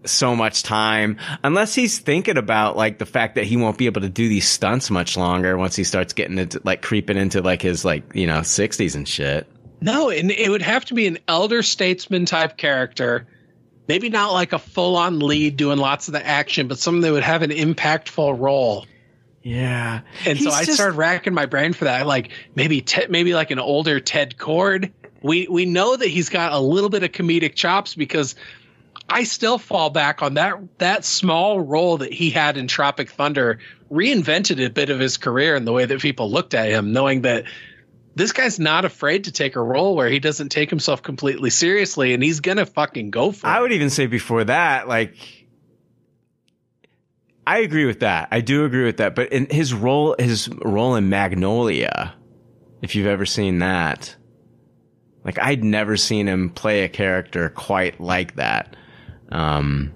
so 0.06 0.36
much 0.36 0.62
time 0.62 1.18
unless 1.42 1.74
he's 1.74 1.98
thinking 1.98 2.36
about 2.36 2.76
like 2.76 2.98
the 2.98 3.06
fact 3.06 3.36
that 3.36 3.44
he 3.44 3.56
won't 3.56 3.78
be 3.78 3.86
able 3.86 4.02
to 4.02 4.08
do 4.10 4.28
these 4.28 4.46
stunts 4.46 4.90
much 4.90 5.16
longer 5.16 5.56
once 5.56 5.74
he 5.76 5.82
starts 5.82 6.12
getting 6.12 6.36
into 6.36 6.60
like 6.62 6.82
creeping 6.82 7.16
into 7.16 7.40
like 7.40 7.62
his 7.62 7.86
like 7.86 8.14
you 8.14 8.26
know 8.26 8.40
60s 8.40 8.94
and 8.94 9.08
shit 9.08 9.46
No, 9.80 10.10
and 10.10 10.30
it 10.30 10.48
would 10.50 10.62
have 10.62 10.84
to 10.86 10.94
be 10.94 11.06
an 11.06 11.18
elder 11.28 11.62
statesman 11.62 12.24
type 12.24 12.56
character. 12.56 13.26
Maybe 13.86 14.08
not 14.08 14.32
like 14.32 14.52
a 14.52 14.58
full 14.58 14.96
on 14.96 15.18
lead 15.18 15.56
doing 15.56 15.78
lots 15.78 16.08
of 16.08 16.12
the 16.14 16.26
action, 16.26 16.68
but 16.68 16.78
something 16.78 17.02
that 17.02 17.12
would 17.12 17.22
have 17.22 17.42
an 17.42 17.50
impactful 17.50 18.38
role. 18.38 18.86
yeah 19.42 20.00
And 20.24 20.38
so 20.38 20.50
I 20.50 20.64
just- 20.64 20.76
started 20.78 20.96
racking 20.96 21.34
my 21.34 21.46
brain 21.46 21.72
for 21.74 21.84
that. 21.84 22.06
Like 22.06 22.30
maybe 22.54 22.80
Ted, 22.80 23.10
maybe 23.10 23.34
like 23.34 23.50
an 23.50 23.58
older 23.58 24.00
Ted 24.00 24.36
Kord. 24.38 24.90
We 25.22 25.46
we 25.48 25.64
know 25.66 25.96
that 25.96 26.08
he's 26.08 26.28
got 26.28 26.52
a 26.52 26.58
little 26.58 26.90
bit 26.90 27.02
of 27.02 27.12
comedic 27.12 27.54
chops 27.54 27.94
because 27.94 28.34
I 29.08 29.24
still 29.24 29.58
fall 29.58 29.90
back 29.90 30.22
on 30.22 30.34
that 30.34 30.56
that 30.78 31.04
small 31.04 31.60
role 31.60 31.98
that 31.98 32.12
he 32.12 32.30
had 32.30 32.56
in 32.56 32.66
Tropic 32.68 33.10
Thunder 33.10 33.58
reinvented 33.90 34.64
a 34.64 34.70
bit 34.70 34.88
of 34.90 34.98
his 34.98 35.16
career 35.18 35.56
in 35.56 35.64
the 35.66 35.72
way 35.72 35.84
that 35.84 36.00
people 36.00 36.30
looked 36.30 36.54
at 36.54 36.68
him, 36.70 36.92
knowing 36.92 37.22
that 37.22 37.44
this 38.14 38.32
guy's 38.32 38.58
not 38.58 38.84
afraid 38.84 39.24
to 39.24 39.32
take 39.32 39.56
a 39.56 39.62
role 39.62 39.96
where 39.96 40.08
he 40.08 40.18
doesn't 40.18 40.50
take 40.50 40.70
himself 40.70 41.02
completely 41.02 41.50
seriously 41.50 42.14
and 42.14 42.22
he's 42.22 42.40
gonna 42.40 42.66
fucking 42.66 43.10
go 43.10 43.32
for 43.32 43.46
I 43.46 43.54
it. 43.54 43.58
I 43.58 43.60
would 43.60 43.72
even 43.72 43.90
say 43.90 44.06
before 44.06 44.44
that 44.44 44.88
like 44.88 45.16
I 47.46 47.58
agree 47.58 47.84
with 47.84 48.00
that 48.00 48.28
I 48.30 48.40
do 48.40 48.64
agree 48.64 48.84
with 48.84 48.98
that 48.98 49.14
but 49.14 49.32
in 49.32 49.46
his 49.50 49.74
role 49.74 50.16
his 50.18 50.48
role 50.48 50.96
in 50.96 51.08
Magnolia 51.08 52.14
if 52.82 52.94
you've 52.94 53.06
ever 53.06 53.26
seen 53.26 53.58
that 53.60 54.14
like 55.24 55.38
I'd 55.38 55.64
never 55.64 55.96
seen 55.96 56.28
him 56.28 56.50
play 56.50 56.84
a 56.84 56.88
character 56.88 57.48
quite 57.50 58.00
like 58.00 58.36
that 58.36 58.76
um 59.30 59.92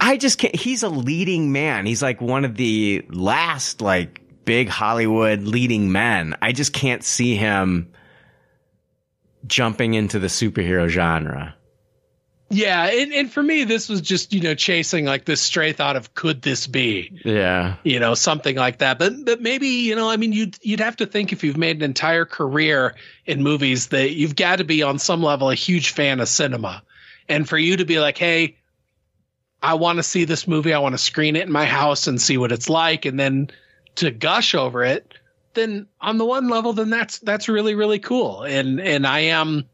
I 0.00 0.16
just 0.16 0.38
can't. 0.38 0.54
He's 0.56 0.82
a 0.82 0.88
leading 0.88 1.52
man. 1.52 1.86
He's 1.86 2.02
like 2.02 2.20
one 2.20 2.44
of 2.44 2.56
the 2.56 3.04
last 3.10 3.80
like 3.82 4.22
big 4.46 4.68
Hollywood 4.68 5.42
leading 5.42 5.92
men. 5.92 6.34
I 6.40 6.52
just 6.52 6.72
can't 6.72 7.04
see 7.04 7.36
him 7.36 7.92
jumping 9.46 9.92
into 9.92 10.18
the 10.18 10.28
superhero 10.28 10.88
genre. 10.88 11.54
Yeah, 12.48 12.84
and, 12.86 13.12
and 13.12 13.30
for 13.32 13.42
me, 13.42 13.64
this 13.64 13.88
was 13.88 14.00
just 14.00 14.32
you 14.32 14.40
know 14.40 14.54
chasing 14.54 15.04
like 15.04 15.24
this 15.24 15.40
stray 15.40 15.72
thought 15.72 15.96
of 15.96 16.14
could 16.14 16.42
this 16.42 16.68
be 16.68 17.10
Yeah. 17.24 17.74
you 17.82 17.98
know 17.98 18.14
something 18.14 18.54
like 18.54 18.78
that. 18.78 19.00
But 19.00 19.24
but 19.24 19.42
maybe 19.42 19.66
you 19.66 19.96
know 19.96 20.08
I 20.08 20.16
mean 20.16 20.32
you'd 20.32 20.56
you'd 20.62 20.78
have 20.80 20.94
to 20.96 21.06
think 21.06 21.32
if 21.32 21.42
you've 21.42 21.56
made 21.56 21.76
an 21.78 21.82
entire 21.82 22.24
career 22.24 22.94
in 23.26 23.42
movies 23.42 23.88
that 23.88 24.12
you've 24.12 24.36
got 24.36 24.58
to 24.58 24.64
be 24.64 24.82
on 24.84 25.00
some 25.00 25.24
level 25.24 25.50
a 25.50 25.56
huge 25.56 25.90
fan 25.90 26.20
of 26.20 26.28
cinema, 26.28 26.84
and 27.28 27.48
for 27.48 27.58
you 27.58 27.76
to 27.78 27.84
be 27.84 27.98
like, 27.98 28.16
hey, 28.16 28.56
I 29.60 29.74
want 29.74 29.96
to 29.98 30.04
see 30.04 30.24
this 30.24 30.46
movie, 30.46 30.72
I 30.72 30.78
want 30.78 30.92
to 30.92 30.98
screen 30.98 31.34
it 31.34 31.46
in 31.46 31.52
my 31.52 31.64
house 31.66 32.06
and 32.06 32.22
see 32.22 32.38
what 32.38 32.52
it's 32.52 32.68
like, 32.68 33.06
and 33.06 33.18
then 33.18 33.50
to 33.96 34.10
gush 34.10 34.54
over 34.54 34.84
it, 34.84 35.14
then 35.54 35.86
on 36.00 36.18
the 36.18 36.24
one 36.24 36.48
level, 36.48 36.72
then 36.72 36.90
that's 36.90 37.18
that's 37.20 37.48
really 37.48 37.74
really 37.74 37.98
cool, 37.98 38.42
and 38.42 38.80
and 38.80 39.06
I 39.06 39.20
am 39.20 39.64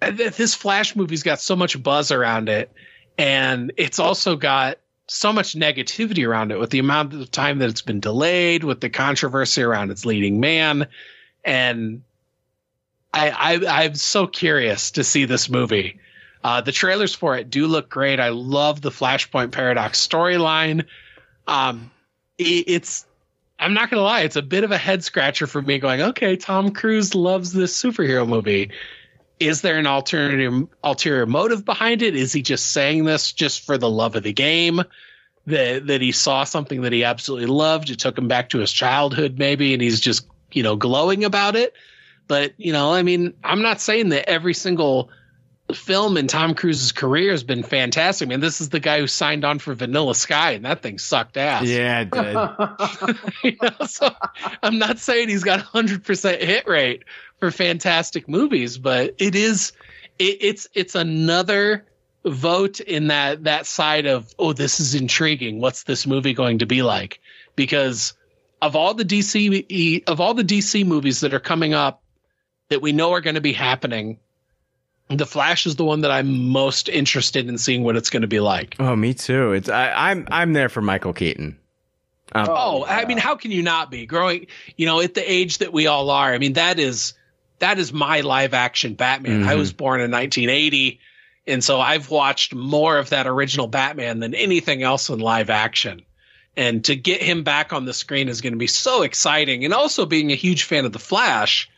this 0.00 0.54
Flash 0.54 0.96
movie's 0.96 1.22
got 1.22 1.40
so 1.40 1.56
much 1.56 1.80
buzz 1.82 2.10
around 2.10 2.48
it, 2.48 2.72
and 3.18 3.72
it's 3.76 3.98
also 3.98 4.36
got 4.36 4.78
so 5.06 5.32
much 5.32 5.54
negativity 5.54 6.26
around 6.26 6.52
it 6.52 6.58
with 6.58 6.70
the 6.70 6.78
amount 6.78 7.12
of 7.12 7.30
time 7.30 7.58
that 7.58 7.68
it's 7.68 7.82
been 7.82 8.00
delayed, 8.00 8.64
with 8.64 8.80
the 8.80 8.88
controversy 8.88 9.62
around 9.62 9.90
its 9.90 10.06
leading 10.06 10.40
man, 10.40 10.86
and 11.44 12.02
I, 13.12 13.30
I 13.30 13.84
I'm 13.84 13.94
so 13.94 14.26
curious 14.26 14.92
to 14.92 15.04
see 15.04 15.24
this 15.24 15.48
movie. 15.48 15.98
Uh, 16.42 16.60
the 16.60 16.72
trailers 16.72 17.14
for 17.14 17.36
it 17.36 17.50
do 17.50 17.66
look 17.66 17.90
great. 17.90 18.18
I 18.18 18.30
love 18.30 18.80
the 18.80 18.90
Flashpoint 18.90 19.52
Paradox 19.52 20.06
storyline. 20.06 20.86
Um, 21.46 21.90
it's 22.40 23.06
I'm 23.58 23.74
not 23.74 23.90
gonna 23.90 24.02
lie, 24.02 24.22
it's 24.22 24.36
a 24.36 24.42
bit 24.42 24.64
of 24.64 24.70
a 24.70 24.78
head 24.78 25.04
scratcher 25.04 25.46
for 25.46 25.60
me. 25.60 25.78
Going, 25.78 26.00
okay, 26.00 26.36
Tom 26.36 26.72
Cruise 26.72 27.14
loves 27.14 27.52
this 27.52 27.80
superhero 27.80 28.26
movie 28.26 28.70
is 29.40 29.62
there 29.62 29.78
an 29.78 29.86
alternative 29.86 30.68
ulterior 30.84 31.26
motive 31.26 31.64
behind 31.64 32.02
it? 32.02 32.14
Is 32.14 32.32
he 32.32 32.42
just 32.42 32.66
saying 32.66 33.06
this 33.06 33.32
just 33.32 33.64
for 33.64 33.78
the 33.78 33.88
love 33.88 34.14
of 34.14 34.22
the 34.22 34.34
game? 34.34 34.82
That 35.46 35.86
that 35.86 36.02
he 36.02 36.12
saw 36.12 36.44
something 36.44 36.82
that 36.82 36.92
he 36.92 37.04
absolutely 37.04 37.46
loved. 37.46 37.88
It 37.88 37.98
took 37.98 38.16
him 38.16 38.28
back 38.28 38.50
to 38.50 38.58
his 38.58 38.70
childhood, 38.70 39.38
maybe, 39.38 39.72
and 39.72 39.82
he's 39.82 39.98
just 39.98 40.26
you 40.52 40.62
know 40.62 40.76
glowing 40.76 41.24
about 41.24 41.56
it. 41.56 41.72
But 42.28 42.52
you 42.58 42.72
know, 42.72 42.92
I 42.92 43.02
mean, 43.02 43.32
I'm 43.42 43.62
not 43.62 43.80
saying 43.80 44.10
that 44.10 44.28
every 44.28 44.52
single 44.52 45.08
film 45.76 46.16
in 46.16 46.26
Tom 46.26 46.54
Cruise's 46.54 46.92
career 46.92 47.30
has 47.30 47.44
been 47.44 47.62
fantastic. 47.62 48.26
I 48.26 48.30
mean, 48.30 48.40
this 48.40 48.60
is 48.60 48.68
the 48.68 48.80
guy 48.80 49.00
who 49.00 49.06
signed 49.06 49.44
on 49.44 49.58
for 49.58 49.74
Vanilla 49.74 50.14
Sky, 50.14 50.52
and 50.52 50.64
that 50.64 50.82
thing 50.82 50.98
sucked 50.98 51.36
ass. 51.36 51.64
Yeah, 51.64 52.00
it 52.00 52.10
did. 52.10 53.16
you 53.44 53.56
know, 53.62 53.86
so 53.86 54.10
I'm 54.62 54.78
not 54.78 54.98
saying 54.98 55.28
he's 55.28 55.44
got 55.44 55.60
100% 55.60 56.40
hit 56.40 56.68
rate 56.68 57.04
for 57.38 57.50
fantastic 57.50 58.28
movies, 58.28 58.78
but 58.78 59.14
it 59.18 59.34
is 59.34 59.72
it, 60.18 60.38
it's 60.40 60.68
it's 60.74 60.94
another 60.94 61.86
vote 62.24 62.80
in 62.80 63.08
that 63.08 63.44
that 63.44 63.66
side 63.66 64.06
of 64.06 64.32
oh 64.38 64.52
this 64.52 64.78
is 64.78 64.94
intriguing. 64.94 65.60
What's 65.60 65.82
this 65.84 66.06
movie 66.06 66.34
going 66.34 66.58
to 66.58 66.66
be 66.66 66.82
like? 66.82 67.20
Because 67.56 68.14
of 68.62 68.76
all 68.76 68.94
the 68.94 69.04
DC 69.04 70.04
of 70.06 70.20
all 70.20 70.34
the 70.34 70.44
DC 70.44 70.86
movies 70.86 71.20
that 71.20 71.34
are 71.34 71.40
coming 71.40 71.74
up 71.74 72.02
that 72.68 72.82
we 72.82 72.92
know 72.92 73.12
are 73.14 73.20
going 73.20 73.34
to 73.34 73.40
be 73.40 73.52
happening, 73.52 74.18
the 75.10 75.26
Flash 75.26 75.66
is 75.66 75.76
the 75.76 75.84
one 75.84 76.02
that 76.02 76.10
I'm 76.10 76.48
most 76.48 76.88
interested 76.88 77.48
in 77.48 77.58
seeing 77.58 77.82
what 77.82 77.96
it's 77.96 78.10
going 78.10 78.22
to 78.22 78.28
be 78.28 78.40
like. 78.40 78.76
Oh, 78.78 78.94
me 78.96 79.12
too. 79.14 79.52
It's 79.52 79.68
I, 79.68 80.10
I'm 80.10 80.26
I'm 80.30 80.52
there 80.52 80.68
for 80.68 80.80
Michael 80.80 81.12
Keaton. 81.12 81.58
Um, 82.32 82.46
Oh, 82.48 82.84
I 82.86 83.04
mean, 83.06 83.18
how 83.18 83.34
can 83.34 83.50
you 83.50 83.62
not 83.62 83.90
be 83.90 84.06
growing? 84.06 84.46
You 84.76 84.86
know, 84.86 85.00
at 85.00 85.14
the 85.14 85.30
age 85.32 85.58
that 85.58 85.72
we 85.72 85.88
all 85.88 86.10
are. 86.10 86.32
I 86.32 86.38
mean, 86.38 86.52
that 86.54 86.78
is 86.78 87.14
that 87.58 87.78
is 87.78 87.92
my 87.92 88.20
live 88.20 88.54
action 88.54 88.94
Batman. 88.94 89.44
I 89.44 89.54
Mhm. 89.54 89.58
was 89.58 89.72
born 89.72 90.00
in 90.00 90.10
1980, 90.10 91.00
and 91.46 91.62
so 91.62 91.80
I've 91.80 92.08
watched 92.10 92.54
more 92.54 92.96
of 92.96 93.10
that 93.10 93.26
original 93.26 93.66
Batman 93.66 94.20
than 94.20 94.34
anything 94.34 94.82
else 94.82 95.08
in 95.10 95.18
live 95.18 95.50
action. 95.50 96.02
And 96.56 96.84
to 96.86 96.96
get 96.96 97.20
him 97.22 97.42
back 97.42 97.72
on 97.72 97.84
the 97.84 97.92
screen 97.92 98.28
is 98.28 98.40
going 98.40 98.52
to 98.52 98.58
be 98.58 98.66
so 98.66 99.02
exciting. 99.02 99.64
And 99.64 99.72
also 99.74 100.04
being 100.06 100.30
a 100.32 100.34
huge 100.36 100.62
fan 100.64 100.84
of 100.84 100.92
the 100.92 100.98
Flash, 100.98 101.68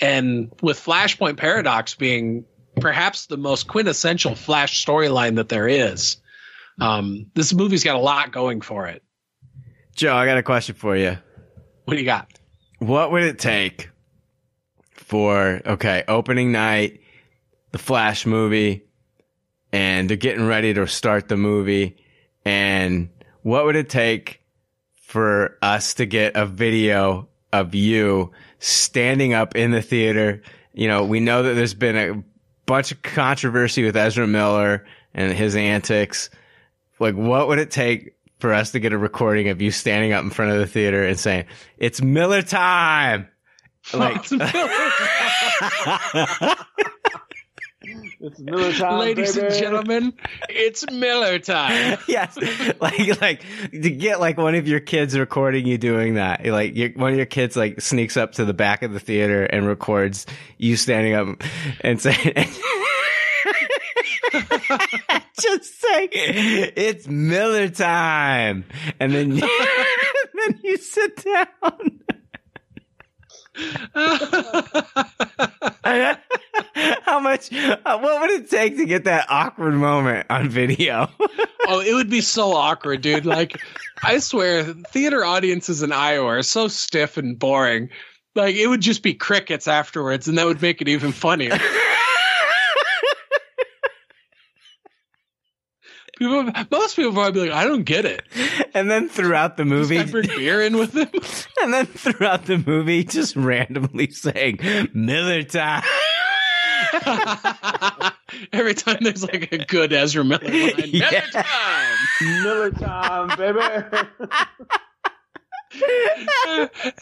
and 0.00 0.50
with 0.62 0.78
Flashpoint 0.82 1.36
Paradox 1.36 1.94
being 1.94 2.44
perhaps 2.80 3.26
the 3.26 3.36
most 3.36 3.66
quintessential 3.66 4.34
Flash 4.34 4.84
storyline 4.84 5.36
that 5.36 5.48
there 5.48 5.68
is. 5.68 6.16
Um, 6.80 7.26
this 7.34 7.52
movie's 7.52 7.84
got 7.84 7.96
a 7.96 8.00
lot 8.00 8.32
going 8.32 8.60
for 8.60 8.86
it. 8.86 9.02
Joe, 9.94 10.14
I 10.14 10.26
got 10.26 10.38
a 10.38 10.42
question 10.42 10.74
for 10.74 10.96
you. 10.96 11.16
What 11.84 11.94
do 11.94 12.00
you 12.00 12.06
got? 12.06 12.28
What 12.78 13.10
would 13.10 13.24
it 13.24 13.38
take 13.38 13.90
for 15.08 15.62
okay 15.64 16.04
opening 16.06 16.52
night, 16.52 17.00
the 17.72 17.78
Flash 17.78 18.26
movie, 18.26 18.84
and 19.72 20.08
they're 20.08 20.18
getting 20.18 20.46
ready 20.46 20.74
to 20.74 20.86
start 20.86 21.28
the 21.28 21.36
movie. 21.36 21.96
And 22.44 23.08
what 23.42 23.64
would 23.64 23.76
it 23.76 23.88
take 23.88 24.42
for 24.96 25.56
us 25.62 25.94
to 25.94 26.06
get 26.06 26.36
a 26.36 26.44
video 26.44 27.28
of 27.52 27.74
you 27.74 28.32
standing 28.58 29.32
up 29.32 29.56
in 29.56 29.70
the 29.70 29.82
theater? 29.82 30.42
You 30.74 30.88
know, 30.88 31.04
we 31.04 31.20
know 31.20 31.42
that 31.42 31.54
there's 31.54 31.74
been 31.74 31.96
a 31.96 32.22
bunch 32.68 32.92
of 32.92 33.02
controversy 33.02 33.82
with 33.82 33.96
Ezra 33.96 34.26
Miller 34.26 34.86
and 35.14 35.32
his 35.32 35.56
antics. 35.56 36.30
Like, 37.00 37.16
what 37.16 37.48
would 37.48 37.58
it 37.58 37.72
take 37.72 38.14
for 38.38 38.52
us 38.52 38.70
to 38.72 38.78
get 38.78 38.92
a 38.92 38.98
recording 38.98 39.48
of 39.48 39.60
you 39.60 39.72
standing 39.72 40.12
up 40.12 40.22
in 40.22 40.30
front 40.30 40.52
of 40.52 40.58
the 40.58 40.66
theater 40.66 41.04
and 41.04 41.18
saying, 41.18 41.46
"It's 41.78 42.00
Miller 42.00 42.42
time"? 42.42 43.28
Like, 43.94 44.22
It's 48.20 48.40
Miller 48.40 48.72
time, 48.72 48.98
Ladies 48.98 49.36
and 49.36 49.54
gentlemen, 49.54 50.12
it's 50.48 50.84
Miller 50.90 51.38
time. 51.38 51.98
yes, 52.08 52.36
like 52.80 53.20
like 53.20 53.44
to 53.70 53.90
get 53.90 54.18
like 54.18 54.36
one 54.36 54.56
of 54.56 54.66
your 54.66 54.80
kids 54.80 55.16
recording 55.16 55.68
you 55.68 55.78
doing 55.78 56.14
that. 56.14 56.44
Like 56.44 56.74
your, 56.74 56.90
one 56.90 57.12
of 57.12 57.16
your 57.16 57.26
kids 57.26 57.56
like 57.56 57.80
sneaks 57.80 58.16
up 58.16 58.32
to 58.32 58.44
the 58.44 58.52
back 58.52 58.82
of 58.82 58.92
the 58.92 58.98
theater 58.98 59.44
and 59.44 59.68
records 59.68 60.26
you 60.56 60.76
standing 60.76 61.14
up 61.14 61.28
and 61.82 62.00
saying. 62.00 62.34
Just 65.40 65.80
say 65.80 66.08
it's 66.12 67.06
Miller 67.06 67.68
time, 67.68 68.64
and 68.98 69.12
then 69.14 69.30
and 69.32 69.40
then 69.40 70.60
you 70.64 70.76
sit 70.76 71.24
down. 71.24 72.00
How 77.02 77.20
much? 77.20 77.52
uh, 77.52 77.76
What 77.98 78.20
would 78.20 78.30
it 78.30 78.50
take 78.50 78.76
to 78.76 78.84
get 78.84 79.04
that 79.04 79.26
awkward 79.28 79.74
moment 79.74 80.26
on 80.30 80.48
video? 80.48 81.08
oh, 81.66 81.80
it 81.80 81.94
would 81.94 82.10
be 82.10 82.20
so 82.20 82.52
awkward, 82.52 83.00
dude. 83.02 83.26
Like, 83.26 83.60
I 84.02 84.18
swear, 84.18 84.64
theater 84.64 85.24
audiences 85.24 85.82
in 85.82 85.92
Iowa 85.92 86.26
are 86.26 86.42
so 86.42 86.68
stiff 86.68 87.16
and 87.16 87.38
boring. 87.38 87.90
Like, 88.34 88.54
it 88.56 88.66
would 88.68 88.80
just 88.82 89.02
be 89.02 89.14
crickets 89.14 89.66
afterwards, 89.66 90.28
and 90.28 90.38
that 90.38 90.46
would 90.46 90.62
make 90.62 90.80
it 90.80 90.88
even 90.88 91.12
funnier. 91.12 91.58
People, 96.18 96.50
most 96.72 96.96
people 96.96 97.12
probably 97.12 97.30
be 97.44 97.48
like, 97.48 97.56
I 97.56 97.62
don't 97.64 97.84
get 97.84 98.04
it. 98.04 98.24
And 98.74 98.90
then 98.90 99.08
throughout 99.08 99.56
the 99.56 99.64
movie, 99.64 100.02
bring 100.04 100.26
beer 100.26 100.60
in 100.60 100.76
with 100.76 100.92
him. 100.96 101.08
and 101.62 101.74
then 101.74 101.86
throughout 101.86 102.46
the 102.46 102.58
movie, 102.58 103.04
just 103.04 103.36
randomly 103.36 104.10
saying 104.10 104.58
Miller 104.94 105.42
time. 105.42 105.82
Every 108.52 108.74
time 108.74 108.98
there's 109.00 109.22
like 109.22 109.52
a 109.52 109.58
good 109.58 109.92
Ezra 109.92 110.24
Miller 110.24 110.44
line, 110.44 110.90
Miller 110.92 111.20
time. 111.32 111.96
Miller 112.42 112.70
time, 112.70 113.36
baby. 113.36 113.60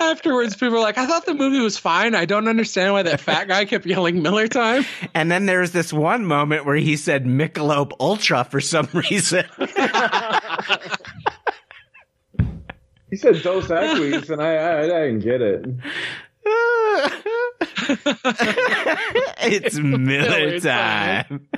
Afterwards, 0.00 0.56
people 0.56 0.76
are 0.76 0.80
like, 0.80 0.98
I 0.98 1.06
thought 1.06 1.24
the 1.24 1.34
movie 1.34 1.60
was 1.60 1.78
fine. 1.78 2.14
I 2.14 2.24
don't 2.24 2.48
understand 2.48 2.92
why 2.92 3.02
that 3.04 3.20
fat 3.20 3.46
guy 3.48 3.64
kept 3.64 3.86
yelling 3.86 4.22
Miller 4.22 4.48
time. 4.48 4.84
And 5.14 5.30
then 5.30 5.46
there's 5.46 5.70
this 5.70 5.92
one 5.92 6.24
moment 6.26 6.66
where 6.66 6.76
he 6.76 6.96
said 6.96 7.24
Michelob 7.24 7.92
Ultra 8.00 8.44
for 8.44 8.60
some 8.60 8.88
reason. 8.92 9.44
He 13.16 13.20
said 13.20 13.42
Dos 13.42 13.68
Equis, 13.68 14.28
and 14.28 14.42
I, 14.42 14.56
I, 14.56 14.80
I 14.80 15.06
didn't 15.06 15.20
get 15.20 15.40
it. 15.40 15.64
it's 19.40 19.76
Miller 19.78 19.98
Miller 19.98 20.60
time. 20.60 21.48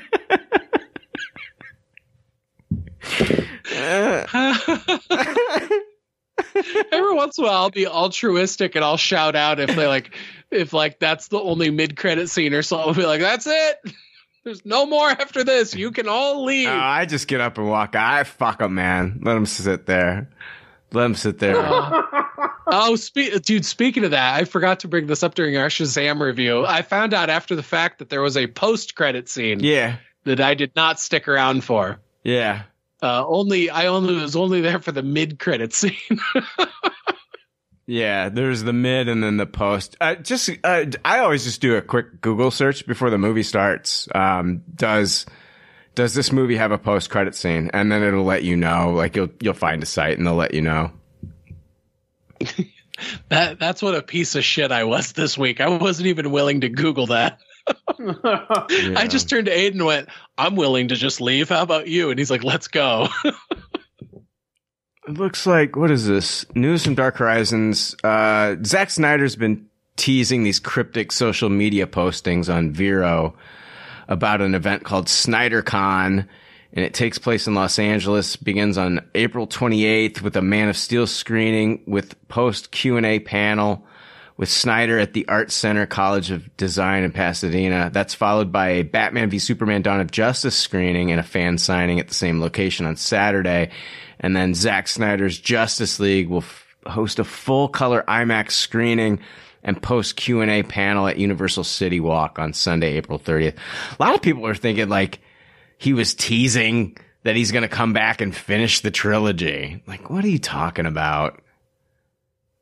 Every 6.92 7.14
once 7.14 7.38
in 7.38 7.42
a 7.42 7.46
while, 7.48 7.56
I'll 7.56 7.70
be 7.70 7.88
altruistic 7.88 8.76
and 8.76 8.84
I'll 8.84 8.96
shout 8.96 9.34
out 9.34 9.58
if 9.58 9.74
they 9.74 9.88
like, 9.88 10.14
if 10.52 10.72
like 10.72 11.00
that's 11.00 11.26
the 11.26 11.40
only 11.40 11.72
mid 11.72 11.96
credit 11.96 12.30
scene 12.30 12.54
or 12.54 12.62
something. 12.62 12.88
I'll 12.88 12.94
be 12.94 13.04
like, 13.04 13.20
that's 13.20 13.48
it. 13.48 13.78
There's 14.44 14.64
no 14.64 14.86
more 14.86 15.08
after 15.08 15.42
this. 15.42 15.74
You 15.74 15.90
can 15.90 16.06
all 16.06 16.44
leave. 16.44 16.68
Oh, 16.68 16.72
I 16.72 17.04
just 17.04 17.26
get 17.26 17.40
up 17.40 17.58
and 17.58 17.68
walk. 17.68 17.96
I 17.96 18.22
fuck 18.22 18.60
them, 18.60 18.76
man. 18.76 19.22
Let 19.24 19.34
them 19.34 19.44
sit 19.44 19.86
there. 19.86 20.30
Let 20.92 21.02
them 21.02 21.14
sit 21.14 21.38
there. 21.38 21.56
Oh, 22.70 22.96
spe- 22.96 23.42
dude, 23.42 23.64
speaking 23.64 24.04
of 24.04 24.10
that, 24.10 24.34
I 24.34 24.44
forgot 24.44 24.80
to 24.80 24.88
bring 24.88 25.06
this 25.06 25.22
up 25.22 25.34
during 25.34 25.56
our 25.56 25.68
Shazam 25.68 26.20
review. 26.20 26.66
I 26.66 26.82
found 26.82 27.14
out 27.14 27.30
after 27.30 27.56
the 27.56 27.62
fact 27.62 27.98
that 27.98 28.10
there 28.10 28.20
was 28.20 28.36
a 28.36 28.46
post 28.46 28.94
credit 28.94 29.28
scene 29.28 29.60
yeah, 29.60 29.96
that 30.24 30.40
I 30.40 30.52
did 30.54 30.76
not 30.76 31.00
stick 31.00 31.28
around 31.28 31.64
for. 31.64 31.98
yeah. 32.24 32.62
Uh, 33.00 33.24
only 33.26 33.70
I 33.70 33.86
only 33.86 34.16
was 34.16 34.34
only 34.34 34.60
there 34.60 34.80
for 34.80 34.90
the 34.90 35.04
mid 35.04 35.38
credit 35.38 35.72
scene. 35.74 35.94
Yeah, 37.86 38.28
there's 38.28 38.64
the 38.64 38.74
mid 38.74 39.08
and 39.08 39.22
then 39.22 39.38
the 39.38 39.46
post. 39.46 39.96
Uh, 39.98 40.16
just, 40.16 40.50
uh, 40.62 40.84
I 41.06 41.20
always 41.20 41.44
just 41.44 41.62
do 41.62 41.76
a 41.76 41.80
quick 41.80 42.20
Google 42.20 42.50
search 42.50 42.86
before 42.86 43.08
the 43.08 43.16
movie 43.16 43.42
starts. 43.42 44.08
Um, 44.14 44.62
does 44.74 45.24
does 45.98 46.14
this 46.14 46.30
movie 46.30 46.54
have 46.54 46.70
a 46.70 46.78
post 46.78 47.10
credit 47.10 47.34
scene? 47.34 47.72
And 47.74 47.90
then 47.90 48.04
it'll 48.04 48.22
let 48.22 48.44
you 48.44 48.54
know. 48.54 48.92
Like 48.92 49.16
you'll 49.16 49.30
you'll 49.40 49.52
find 49.52 49.82
a 49.82 49.86
site 49.86 50.16
and 50.16 50.24
they'll 50.24 50.36
let 50.36 50.54
you 50.54 50.62
know. 50.62 50.92
that 53.30 53.58
that's 53.58 53.82
what 53.82 53.96
a 53.96 54.02
piece 54.02 54.36
of 54.36 54.44
shit 54.44 54.70
I 54.70 54.84
was 54.84 55.10
this 55.10 55.36
week. 55.36 55.60
I 55.60 55.68
wasn't 55.68 56.06
even 56.06 56.30
willing 56.30 56.60
to 56.60 56.68
Google 56.68 57.06
that. 57.06 57.40
I 57.98 59.08
just 59.10 59.28
turned 59.28 59.46
to 59.46 59.52
Aiden 59.52 59.72
and 59.72 59.86
went, 59.86 60.08
"I'm 60.38 60.54
willing 60.54 60.86
to 60.88 60.94
just 60.94 61.20
leave. 61.20 61.48
How 61.48 61.62
about 61.62 61.88
you?" 61.88 62.10
And 62.10 62.18
he's 62.18 62.30
like, 62.30 62.44
"Let's 62.44 62.68
go." 62.68 63.08
It 65.08 65.14
looks 65.14 65.46
like 65.46 65.74
what 65.74 65.90
is 65.90 66.06
this? 66.06 66.44
News 66.54 66.84
from 66.84 66.94
Dark 66.94 67.16
Horizons. 67.16 67.96
Uh, 68.04 68.56
Zack 68.62 68.90
Snyder's 68.90 69.36
been 69.36 69.64
teasing 69.96 70.42
these 70.42 70.60
cryptic 70.60 71.12
social 71.12 71.48
media 71.48 71.86
postings 71.86 72.54
on 72.54 72.72
Vero 72.72 73.34
about 74.08 74.40
an 74.40 74.54
event 74.54 74.84
called 74.84 75.06
SnyderCon, 75.06 76.26
and 76.72 76.84
it 76.84 76.94
takes 76.94 77.18
place 77.18 77.46
in 77.46 77.54
Los 77.54 77.78
Angeles. 77.78 78.36
Begins 78.36 78.78
on 78.78 79.00
April 79.14 79.46
28th 79.46 80.22
with 80.22 80.36
a 80.36 80.42
Man 80.42 80.68
of 80.68 80.76
Steel 80.76 81.06
screening 81.06 81.82
with 81.86 82.28
post 82.28 82.70
Q 82.70 82.96
and 82.96 83.06
A 83.06 83.20
panel 83.20 83.86
with 84.38 84.48
Snyder 84.48 84.98
at 84.98 85.14
the 85.14 85.26
Art 85.28 85.50
Center 85.50 85.84
College 85.84 86.30
of 86.30 86.56
Design 86.56 87.02
in 87.02 87.10
Pasadena. 87.10 87.90
That's 87.92 88.14
followed 88.14 88.52
by 88.52 88.68
a 88.68 88.82
Batman 88.82 89.28
v 89.28 89.38
Superman 89.38 89.82
Dawn 89.82 90.00
of 90.00 90.12
Justice 90.12 90.56
screening 90.56 91.10
and 91.10 91.20
a 91.20 91.24
fan 91.24 91.58
signing 91.58 91.98
at 91.98 92.08
the 92.08 92.14
same 92.14 92.40
location 92.40 92.86
on 92.86 92.96
Saturday. 92.96 93.70
And 94.20 94.36
then 94.36 94.54
Zack 94.54 94.86
Snyder's 94.88 95.38
Justice 95.38 95.98
League 95.98 96.28
will 96.28 96.38
f- 96.38 96.66
host 96.86 97.18
a 97.18 97.24
full 97.24 97.68
color 97.68 98.04
IMAX 98.06 98.52
screening 98.52 99.18
and 99.62 99.82
post 99.82 100.16
Q&A 100.16 100.62
panel 100.62 101.08
at 101.08 101.18
Universal 101.18 101.64
City 101.64 102.00
Walk 102.00 102.38
on 102.38 102.52
Sunday, 102.52 102.96
April 102.96 103.18
30th. 103.18 103.56
A 103.98 104.02
lot 104.02 104.14
of 104.14 104.22
people 104.22 104.46
are 104.46 104.54
thinking 104.54 104.88
like 104.88 105.20
he 105.78 105.92
was 105.92 106.14
teasing 106.14 106.96
that 107.24 107.36
he's 107.36 107.52
going 107.52 107.62
to 107.62 107.68
come 107.68 107.92
back 107.92 108.20
and 108.20 108.34
finish 108.34 108.80
the 108.80 108.90
trilogy. 108.90 109.82
Like, 109.86 110.08
what 110.10 110.24
are 110.24 110.28
you 110.28 110.38
talking 110.38 110.86
about? 110.86 111.42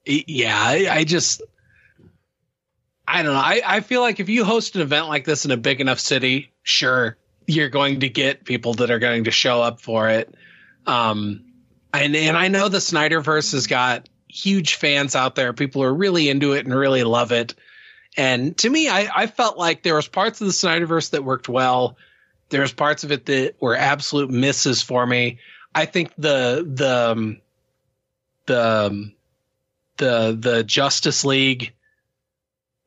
yeah, 0.07 0.57
I, 0.57 0.89
I 0.91 1.05
just 1.05 1.43
I 3.09 3.23
don't 3.23 3.35
know. 3.35 3.41
I, 3.41 3.61
I 3.65 3.81
feel 3.81 4.01
like 4.01 4.21
if 4.21 4.29
you 4.29 4.45
host 4.45 4.77
an 4.77 4.83
event 4.83 5.09
like 5.09 5.25
this 5.25 5.45
in 5.45 5.51
a 5.51 5.57
big 5.57 5.81
enough 5.81 6.01
city, 6.01 6.53
sure, 6.63 7.17
you're 7.47 7.69
going 7.69 8.01
to 8.01 8.09
get 8.09 8.45
people 8.45 8.75
that 8.75 8.91
are 8.91 8.99
going 8.99 9.25
to 9.25 9.31
show 9.31 9.63
up 9.63 9.81
for 9.81 10.09
it. 10.09 10.35
Um, 10.87 11.45
and 11.93 12.17
and 12.17 12.37
I 12.37 12.49
know 12.49 12.69
the 12.69 12.79
Snyderverse 12.79 13.53
has 13.53 13.67
got 13.67 14.09
huge 14.29 14.75
fans 14.75 15.15
out 15.15 15.35
there. 15.35 15.53
People 15.53 15.83
are 15.83 15.93
really 15.93 16.29
into 16.29 16.53
it 16.53 16.65
and 16.65 16.75
really 16.75 17.05
love 17.05 17.33
it. 17.33 17.55
And 18.17 18.57
to 18.59 18.71
me, 18.71 18.89
I, 18.89 19.09
I 19.15 19.27
felt 19.27 19.59
like 19.59 19.83
there 19.83 19.95
was 19.95 20.09
parts 20.09 20.41
of 20.41 20.47
the 20.47 20.53
Snyderverse 20.53 21.11
that 21.11 21.25
worked 21.25 21.49
well. 21.49 21.97
There's 22.49 22.73
parts 22.73 23.05
of 23.05 23.13
it 23.13 23.27
that 23.27 23.57
were 23.61 23.77
absolute 23.77 24.31
misses 24.31 24.83
for 24.83 25.07
me. 25.07 25.39
I 25.75 25.85
think 25.85 26.13
the 26.17 26.67
the 26.67 27.11
um, 27.13 27.41
the 28.47 28.87
um, 28.87 29.15
the 29.99 30.37
the 30.39 30.65
Justice 30.65 31.25
League 31.25 31.75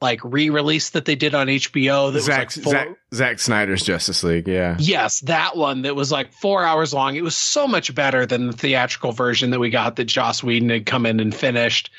like 0.02 0.22
re-release 0.24 0.92
that 0.92 1.06
they 1.06 1.16
did 1.16 1.36
on 1.36 1.48
HBO 1.48 2.12
that 2.12 2.18
was 2.18 2.30
like 2.30 2.52
four, 2.52 2.72
Zack, 2.72 2.88
Zack 3.14 3.40
Snyder's 3.40 3.84
Justice 3.84 4.24
League, 4.24 4.48
yeah. 4.48 4.78
Yes, 4.80 5.20
that 5.22 5.58
one 5.58 5.82
that 5.82 5.96
was 5.96 6.12
like 6.12 6.32
four 6.32 6.64
hours 6.64 6.94
long. 6.94 7.16
It 7.16 7.24
was 7.24 7.36
so 7.36 7.68
much 7.68 7.94
better 7.94 8.26
than 8.26 8.48
the 8.48 8.54
theatrical 8.54 9.12
version 9.12 9.50
that 9.50 9.60
we 9.60 9.70
got 9.70 9.98
that 9.98 10.06
Joss 10.06 10.42
Whedon 10.42 10.70
had 10.70 10.86
come 10.86 11.06
in 11.06 11.20
and 11.20 11.36
finished. 11.36 11.92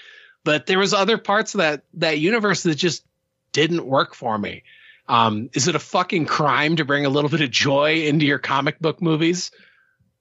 But 0.44 0.66
there 0.66 0.78
was 0.78 0.94
other 0.94 1.18
parts 1.18 1.54
of 1.54 1.58
that 1.58 1.82
that 1.94 2.18
universe 2.18 2.62
that 2.62 2.76
just 2.76 3.04
didn't 3.52 3.84
work 3.84 4.14
for 4.14 4.38
me. 4.38 4.62
Um, 5.06 5.50
is 5.52 5.68
it 5.68 5.74
a 5.74 5.80
fucking 5.80 6.26
crime 6.26 6.76
to 6.76 6.84
bring 6.84 7.04
a 7.04 7.10
little 7.10 7.28
bit 7.28 7.42
of 7.42 7.50
joy 7.50 8.04
into 8.04 8.24
your 8.24 8.38
comic 8.38 8.78
book 8.78 9.02
movies? 9.02 9.50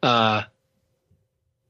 Uh, 0.04 0.44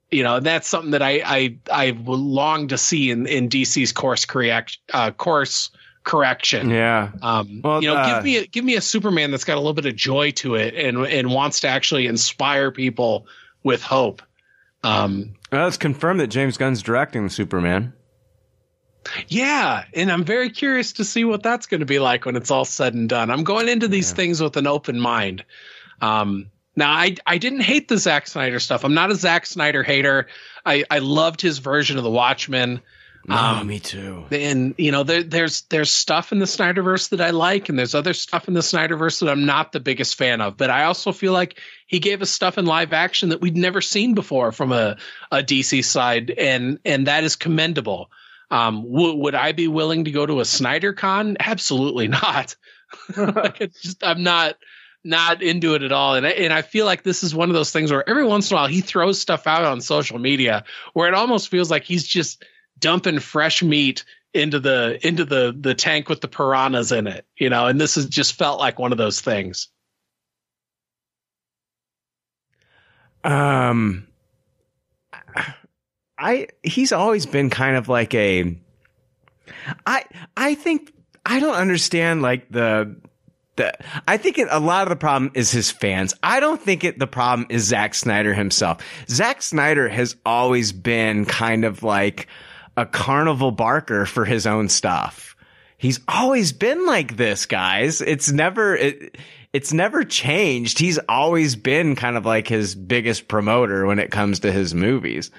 you 0.09 0.23
know, 0.23 0.39
that's 0.39 0.67
something 0.67 0.91
that 0.91 1.03
I 1.03 1.21
I 1.23 1.57
I 1.71 1.95
long 1.95 2.69
to 2.69 2.79
see 2.79 3.11
in 3.11 3.27
in 3.27 3.49
DC's 3.49 3.91
course 3.91 4.25
correct 4.25 4.79
uh, 4.91 5.11
course 5.11 5.69
correction. 6.09 6.71
Yeah. 6.71 7.11
Um, 7.21 7.61
Well, 7.63 7.83
you 7.83 7.87
know, 7.89 7.95
uh, 7.95 8.15
give 8.15 8.23
me 8.23 8.37
a, 8.37 8.47
give 8.47 8.65
me 8.65 8.75
a 8.75 8.81
Superman 8.81 9.29
that's 9.29 9.43
got 9.43 9.55
a 9.55 9.59
little 9.61 9.73
bit 9.75 9.85
of 9.85 9.95
joy 9.95 10.31
to 10.31 10.55
it 10.55 10.73
and 10.73 11.05
and 11.05 11.31
wants 11.31 11.59
to 11.61 11.67
actually 11.67 12.07
inspire 12.07 12.71
people 12.71 13.27
with 13.63 13.83
hope. 13.83 14.21
Um, 14.83 15.35
Well, 15.51 15.67
it's 15.67 15.77
confirmed 15.77 16.19
that 16.21 16.27
James 16.27 16.57
Gunn's 16.57 16.81
directing 16.81 17.23
the 17.23 17.29
Superman. 17.29 17.93
yeah, 19.27 19.83
and 19.93 20.11
I'm 20.11 20.23
very 20.23 20.49
curious 20.49 20.93
to 20.93 21.05
see 21.05 21.23
what 21.25 21.43
that's 21.43 21.67
going 21.67 21.79
to 21.79 21.85
be 21.85 21.99
like 21.99 22.25
when 22.25 22.35
it's 22.35 22.51
all 22.51 22.65
said 22.65 22.93
and 22.93 23.07
done. 23.07 23.29
I'm 23.29 23.43
going 23.43 23.69
into 23.69 23.87
these 23.87 24.11
things 24.11 24.41
with 24.41 24.57
an 24.57 24.67
open 24.67 24.99
mind. 24.99 25.45
Um, 26.01 26.47
now, 26.75 26.91
I 26.91 27.15
I 27.25 27.37
didn't 27.37 27.61
hate 27.61 27.87
the 27.87 27.97
Zack 27.97 28.27
Snyder 28.27 28.59
stuff. 28.59 28.83
I'm 28.83 28.93
not 28.93 29.11
a 29.11 29.15
Zack 29.15 29.45
Snyder 29.45 29.83
hater. 29.83 30.27
I 30.65 30.85
I 30.89 30.99
loved 30.99 31.41
his 31.41 31.59
version 31.59 31.97
of 31.97 32.03
the 32.03 32.09
Watchmen. 32.09 32.81
Oh, 33.31 33.63
me 33.63 33.79
too. 33.79 34.25
and 34.31 34.73
you 34.77 34.91
know 34.91 35.03
there, 35.03 35.23
there's 35.23 35.61
there's 35.63 35.91
stuff 35.91 36.31
in 36.31 36.39
the 36.39 36.45
Snyderverse 36.45 37.09
that 37.09 37.21
I 37.21 37.29
like, 37.31 37.69
and 37.69 37.77
there's 37.77 37.95
other 37.95 38.13
stuff 38.13 38.47
in 38.47 38.53
the 38.53 38.61
Snyderverse 38.61 39.19
that 39.19 39.29
I'm 39.29 39.45
not 39.45 39.71
the 39.71 39.79
biggest 39.79 40.15
fan 40.15 40.41
of. 40.41 40.57
But 40.57 40.69
I 40.69 40.85
also 40.85 41.11
feel 41.11 41.33
like 41.33 41.59
he 41.87 41.99
gave 41.99 42.21
us 42.21 42.29
stuff 42.29 42.57
in 42.57 42.65
live 42.65 42.93
action 42.93 43.29
that 43.29 43.41
we'd 43.41 43.57
never 43.57 43.81
seen 43.81 44.13
before 44.13 44.51
from 44.51 44.71
a, 44.71 44.97
a 45.31 45.37
DC 45.37 45.83
side, 45.85 46.31
and 46.31 46.79
and 46.85 47.07
that 47.07 47.23
is 47.23 47.35
commendable. 47.35 48.09
Um, 48.51 48.83
w- 48.91 49.15
would 49.15 49.35
I 49.35 49.51
be 49.51 49.67
willing 49.67 50.05
to 50.05 50.11
go 50.11 50.25
to 50.25 50.39
a 50.39 50.45
Snyder 50.45 50.93
Con? 50.93 51.37
Absolutely 51.39 52.07
not. 52.09 52.55
like 53.15 53.61
it's 53.61 53.81
just 53.81 54.03
I'm 54.03 54.23
not 54.23 54.55
not 55.03 55.41
into 55.41 55.75
it 55.75 55.83
at 55.83 55.91
all. 55.91 56.15
And 56.15 56.25
I, 56.25 56.31
and 56.31 56.51
I 56.53 56.61
feel 56.61 56.85
like 56.85 57.03
this 57.03 57.23
is 57.23 57.33
one 57.33 57.49
of 57.49 57.55
those 57.55 57.71
things 57.71 57.91
where 57.91 58.07
every 58.09 58.25
once 58.25 58.49
in 58.51 58.55
a 58.55 58.59
while 58.59 58.67
he 58.67 58.81
throws 58.81 59.19
stuff 59.19 59.47
out 59.47 59.63
on 59.63 59.81
social 59.81 60.19
media 60.19 60.65
where 60.93 61.07
it 61.07 61.13
almost 61.13 61.49
feels 61.49 61.71
like 61.71 61.83
he's 61.83 62.05
just 62.05 62.43
dumping 62.79 63.19
fresh 63.19 63.61
meat 63.61 64.03
into 64.33 64.59
the 64.59 64.99
into 65.05 65.25
the 65.25 65.55
the 65.57 65.73
tank 65.73 66.09
with 66.09 66.21
the 66.21 66.27
piranhas 66.27 66.91
in 66.91 67.07
it, 67.07 67.25
you 67.37 67.49
know. 67.49 67.67
And 67.67 67.79
this 67.79 67.95
has 67.95 68.05
just 68.05 68.33
felt 68.33 68.59
like 68.59 68.79
one 68.79 68.91
of 68.91 68.97
those 68.97 69.21
things. 69.21 69.69
Um, 73.23 74.07
I 76.17 76.47
he's 76.63 76.91
always 76.91 77.25
been 77.25 77.49
kind 77.49 77.75
of 77.75 77.89
like 77.89 78.13
a. 78.13 78.57
I 79.85 80.05
I 80.37 80.55
think 80.55 80.93
I 81.25 81.39
don't 81.39 81.55
understand 81.55 82.21
like 82.21 82.49
the. 82.49 82.95
The, 83.55 83.73
I 84.07 84.15
think 84.15 84.37
it, 84.37 84.47
a 84.49 84.59
lot 84.61 84.83
of 84.83 84.89
the 84.89 84.95
problem 84.95 85.31
is 85.33 85.51
his 85.51 85.69
fans. 85.69 86.13
I 86.23 86.39
don't 86.39 86.61
think 86.61 86.85
it, 86.85 86.97
the 86.97 87.07
problem 87.07 87.45
is 87.49 87.63
Zack 87.65 87.93
Snyder 87.93 88.33
himself. 88.33 88.81
Zack 89.09 89.41
Snyder 89.41 89.89
has 89.89 90.15
always 90.25 90.71
been 90.71 91.25
kind 91.25 91.65
of 91.65 91.83
like 91.83 92.27
a 92.77 92.85
carnival 92.85 93.51
barker 93.51 94.05
for 94.05 94.25
his 94.25 94.47
own 94.47 94.69
stuff. 94.69 95.35
He's 95.77 95.99
always 96.07 96.51
been 96.51 96.85
like 96.85 97.15
this, 97.15 97.45
guys. 97.45 98.01
It's 98.01 98.31
never, 98.31 98.75
it, 98.75 99.17
it's 99.53 99.73
never 99.73 100.03
changed. 100.03 100.77
He's 100.77 100.99
always 101.09 101.55
been 101.55 101.95
kind 101.95 102.17
of 102.17 102.25
like 102.25 102.47
his 102.47 102.75
biggest 102.75 103.27
promoter 103.27 103.85
when 103.85 103.99
it 103.99 104.11
comes 104.11 104.41
to 104.41 104.51
his 104.51 104.73
movies. 104.75 105.31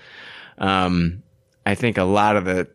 Um, 0.58 1.22
I 1.64 1.74
think 1.74 1.98
a 1.98 2.04
lot 2.04 2.36
of 2.36 2.44
the 2.44 2.68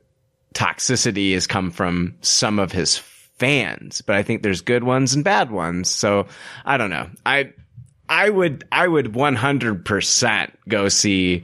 toxicity 0.53 1.33
has 1.33 1.47
come 1.47 1.71
from 1.71 2.15
some 2.21 2.59
of 2.59 2.71
his 2.71 2.97
fans, 2.97 4.01
but 4.01 4.15
I 4.15 4.23
think 4.23 4.43
there's 4.43 4.61
good 4.61 4.83
ones 4.83 5.13
and 5.13 5.23
bad 5.23 5.51
ones. 5.51 5.89
So 5.89 6.27
I 6.63 6.77
don't 6.77 6.89
know. 6.89 7.09
I, 7.25 7.53
I 8.07 8.29
would, 8.29 8.63
I 8.71 8.87
would 8.87 9.07
100% 9.13 10.51
go 10.69 10.87
see 10.89 11.43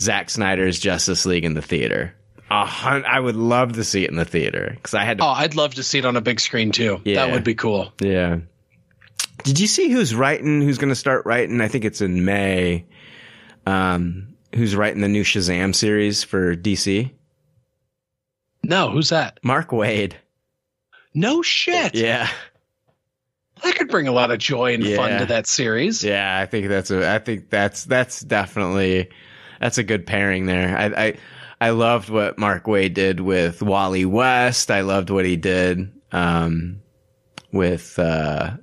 Zack 0.00 0.30
Snyder's 0.30 0.78
Justice 0.78 1.26
League 1.26 1.44
in 1.44 1.54
the 1.54 1.62
theater. 1.62 2.14
A 2.50 2.64
hun- 2.64 3.04
I 3.06 3.20
would 3.20 3.36
love 3.36 3.74
to 3.74 3.84
see 3.84 4.04
it 4.04 4.10
in 4.10 4.16
the 4.16 4.24
theater 4.24 4.70
because 4.74 4.94
I 4.94 5.04
had 5.04 5.18
to 5.18 5.24
Oh, 5.24 5.28
I'd 5.28 5.54
love 5.54 5.74
to 5.74 5.82
see 5.82 5.98
it 5.98 6.04
on 6.06 6.16
a 6.16 6.20
big 6.20 6.40
screen 6.40 6.72
too. 6.72 7.00
Yeah. 7.04 7.26
That 7.26 7.32
would 7.32 7.44
be 7.44 7.54
cool. 7.54 7.92
Yeah. 8.00 8.38
Did 9.44 9.60
you 9.60 9.66
see 9.66 9.90
who's 9.90 10.14
writing? 10.14 10.62
Who's 10.62 10.78
going 10.78 10.88
to 10.88 10.96
start 10.96 11.26
writing? 11.26 11.60
I 11.60 11.68
think 11.68 11.84
it's 11.84 12.00
in 12.00 12.24
May. 12.24 12.86
Um, 13.66 14.34
who's 14.54 14.74
writing 14.74 15.00
the 15.02 15.08
new 15.08 15.24
Shazam 15.24 15.74
series 15.74 16.24
for 16.24 16.56
DC? 16.56 17.12
No, 18.64 18.90
who's 18.90 19.10
that? 19.10 19.38
Mark 19.42 19.70
Waid. 19.70 20.14
No 21.14 21.42
shit. 21.42 21.94
Yeah. 21.94 22.28
That 23.62 23.74
could 23.76 23.88
bring 23.88 24.08
a 24.08 24.12
lot 24.12 24.30
of 24.30 24.38
joy 24.38 24.74
and 24.74 24.84
fun 24.84 25.18
to 25.20 25.26
that 25.26 25.46
series. 25.46 26.04
Yeah, 26.04 26.38
I 26.38 26.46
think 26.46 26.68
that's 26.68 26.90
a. 26.92 27.10
I 27.10 27.18
think 27.18 27.50
that's 27.50 27.84
that's 27.84 28.20
definitely 28.20 29.08
that's 29.60 29.78
a 29.78 29.82
good 29.82 30.06
pairing 30.06 30.46
there. 30.46 30.76
I 30.78 30.84
I, 30.86 31.16
I 31.60 31.70
loved 31.70 32.08
what 32.08 32.38
Mark 32.38 32.64
Waid 32.64 32.94
did 32.94 33.20
with 33.20 33.62
Wally 33.62 34.04
West. 34.04 34.70
I 34.70 34.82
loved 34.82 35.10
what 35.10 35.24
he 35.24 35.36
did 35.36 35.92
um, 36.12 36.80
with 37.52 37.98
uh, 37.98 38.56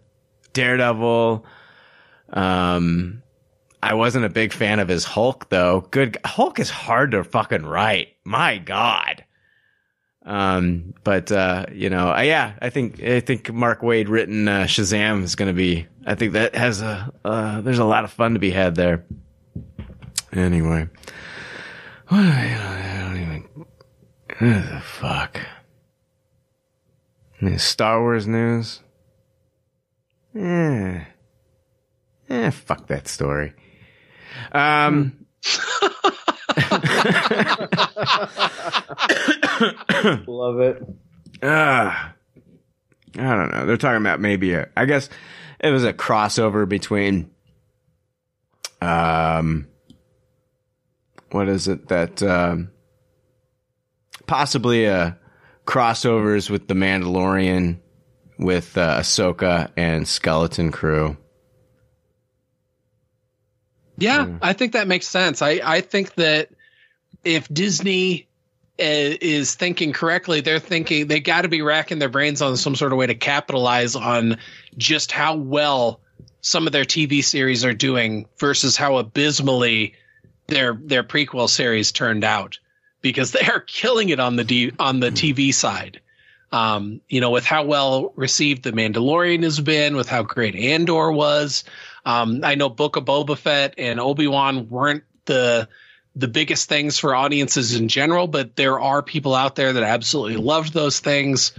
Daredevil. 0.54 1.46
Um, 2.30 3.22
I 3.84 3.94
wasn't 3.94 4.26
a 4.26 4.30
big 4.30 4.52
fan 4.54 4.80
of 4.80 4.88
his 4.88 5.04
Hulk 5.04 5.50
though. 5.50 5.82
Good 5.92 6.18
Hulk 6.26 6.60
is 6.60 6.70
hard 6.70 7.12
to 7.12 7.24
fucking 7.24 7.66
write. 7.66 8.16
My 8.24 8.58
God. 8.58 9.24
Um, 10.26 10.96
but 11.04 11.32
uh, 11.32 11.68
you 11.72 11.90
know, 11.90 12.12
uh, 12.12 12.22
yeah, 12.22 12.54
I 12.60 12.72
think 12.72 13.04
I 13.04 13.20
think 13.20 13.54
Mark 13.54 13.82
Waid 13.82 14.10
written 14.10 14.48
uh, 14.48 14.64
Shazam 14.64 15.22
is 15.24 15.36
going 15.36 15.50
to 15.50 15.54
be. 15.54 15.86
I 16.06 16.16
think 16.16 16.34
that 16.34 16.56
has 16.56 16.82
a 16.82 17.14
uh, 17.24 17.62
there's 17.62 17.78
a 17.78 17.86
lot 17.86 18.06
of 18.06 18.12
fun 18.12 18.34
to 18.34 18.40
be 18.40 18.50
had 18.50 18.76
there. 18.76 19.06
Anyway, 20.34 20.90
what 22.08 22.20
I 22.20 22.98
don't 23.02 23.22
even. 23.22 23.44
What 23.56 23.68
the 24.40 24.82
fuck? 24.82 25.40
Any 27.42 27.58
Star 27.58 28.02
Wars 28.02 28.28
news? 28.28 28.82
Eh. 30.36 31.02
Eh, 32.30 32.50
fuck 32.50 32.88
that 32.88 33.08
story. 33.08 33.54
Um. 34.52 35.26
Love 40.28 40.60
it. 40.60 40.84
Uh, 41.42 41.94
I 43.18 43.36
don't 43.36 43.52
know. 43.52 43.66
They're 43.66 43.78
talking 43.78 44.02
about 44.02 44.20
maybe 44.20 44.54
a, 44.54 44.70
I 44.76 44.86
guess 44.86 45.10
it 45.60 45.72
was 45.72 45.84
a 45.84 45.94
crossover 45.94 46.68
between, 46.68 47.30
um, 48.82 49.68
what 51.36 51.50
is 51.50 51.68
it 51.68 51.90
that, 51.90 52.24
um, 52.24 52.72
possibly 54.26 54.86
a 54.86 55.18
crossovers 55.66 56.50
with 56.50 56.68
the 56.68 56.74
Mandalorian 56.74 57.80
with 58.38 58.78
uh, 58.78 59.00
Ahsoka 59.00 59.72
and 59.76 60.08
Skeleton 60.08 60.72
Crew. 60.72 61.18
Yeah, 63.98 64.38
I 64.42 64.54
think 64.54 64.74
that 64.74 64.88
makes 64.88 65.08
sense. 65.08 65.42
I, 65.42 65.62
I 65.64 65.82
think 65.82 66.16
that 66.16 66.50
if 67.24 67.48
Disney 67.48 68.28
uh, 68.78 68.84
is 69.22 69.56
thinking 69.56 69.94
correctly, 69.94 70.42
they're 70.42 70.60
thinking 70.60 71.08
they 71.08 71.22
got 71.22 71.44
to 71.44 71.48
be 71.48 71.62
racking 71.62 72.00
their 72.00 72.10
brains 72.10 72.42
on 72.42 72.58
some 72.58 72.76
sort 72.76 72.92
of 72.92 72.98
way 72.98 73.08
to 73.08 73.16
capitalize 73.16 73.96
on 73.96 74.38
just 74.78 75.14
how 75.14 75.38
well 75.38 76.02
some 76.42 76.68
of 76.68 76.74
their 76.74 76.84
TV 76.84 77.24
series 77.24 77.64
are 77.64 77.74
doing 77.74 78.28
versus 78.38 78.76
how 78.76 78.98
abysmally 78.98 79.94
their 80.48 80.74
their 80.74 81.04
prequel 81.04 81.50
series 81.50 81.92
turned 81.92 82.24
out 82.24 82.60
because 83.02 83.32
they 83.34 83.46
are 83.46 83.60
killing 83.60 84.10
it 84.10 84.20
on 84.20 84.36
the 84.36 84.44
D, 84.44 84.72
on 84.80 85.00
the 85.00 85.12
TV 85.12 85.54
side. 85.54 86.02
Um, 86.52 87.02
you 87.10 87.20
know, 87.22 87.32
with 87.32 87.44
how 87.44 87.66
well 87.66 88.14
received 88.16 88.64
the 88.64 88.72
Mandalorian 88.72 89.44
has 89.44 89.60
been, 89.60 89.96
with 89.96 90.08
how 90.08 90.24
great 90.24 90.56
Andor 90.56 91.12
was. 91.12 91.66
Um, 92.06 92.42
I 92.44 92.56
know 92.56 92.70
Book 92.70 92.96
of 92.96 93.06
Boba 93.06 93.38
Fett 93.38 93.74
and 93.78 94.00
Obi 94.00 94.28
Wan 94.28 94.70
weren't 94.70 95.04
the 95.26 95.68
the 96.16 96.28
biggest 96.30 96.70
things 96.70 96.98
for 96.98 97.14
audiences 97.14 97.76
in 97.76 97.90
general, 97.90 98.28
but 98.28 98.56
there 98.56 98.80
are 98.80 99.02
people 99.04 99.36
out 99.36 99.56
there 99.56 99.74
that 99.74 99.84
absolutely 99.84 100.38
loved 100.38 100.74
those 100.74 101.00
things. 101.00 101.52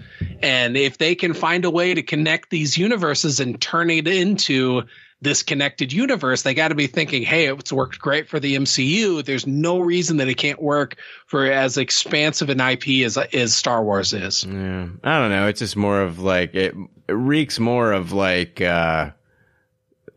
And 0.43 0.79
if 0.79 0.97
they 0.97 1.15
can 1.15 1.35
find 1.35 1.67
a 1.67 1.71
way 1.71 1.93
to 1.93 2.03
connect 2.03 2.49
these 2.49 2.79
universes 2.79 3.39
and 3.39 3.61
turn 3.61 3.91
it 3.91 4.09
into 4.09 4.85
this 5.21 5.43
connected 5.43 5.93
universe, 5.93 6.43
they 6.43 6.55
got 6.55 6.69
to 6.69 6.75
be 6.75 6.87
thinking, 6.87 7.23
hey, 7.23 7.49
it's 7.49 7.73
worked 7.73 7.99
great 7.99 8.29
for 8.29 8.39
the 8.39 8.57
MCU. 8.57 9.25
There's 9.25 9.47
no 9.47 9.79
reason 9.79 10.19
that 10.19 10.29
it 10.29 10.35
can't 10.35 10.61
work 10.61 10.97
for 11.27 11.47
as 11.47 11.79
expansive 11.79 12.51
an 12.51 12.61
IP 12.61 13.05
as 13.05 13.17
as 13.17 13.55
Star 13.55 13.83
Wars 13.83 14.13
is. 14.13 14.45
Yeah. 14.45 14.89
I 15.03 15.19
don't 15.19 15.31
know. 15.31 15.49
It's 15.49 15.61
just 15.61 15.77
more 15.77 16.03
of 16.03 16.19
like, 16.19 16.55
it, 16.55 16.75
it 17.09 17.13
reeks 17.13 17.59
more 17.59 17.93
of 17.93 18.13
like, 18.13 18.61
uh, 18.61 19.11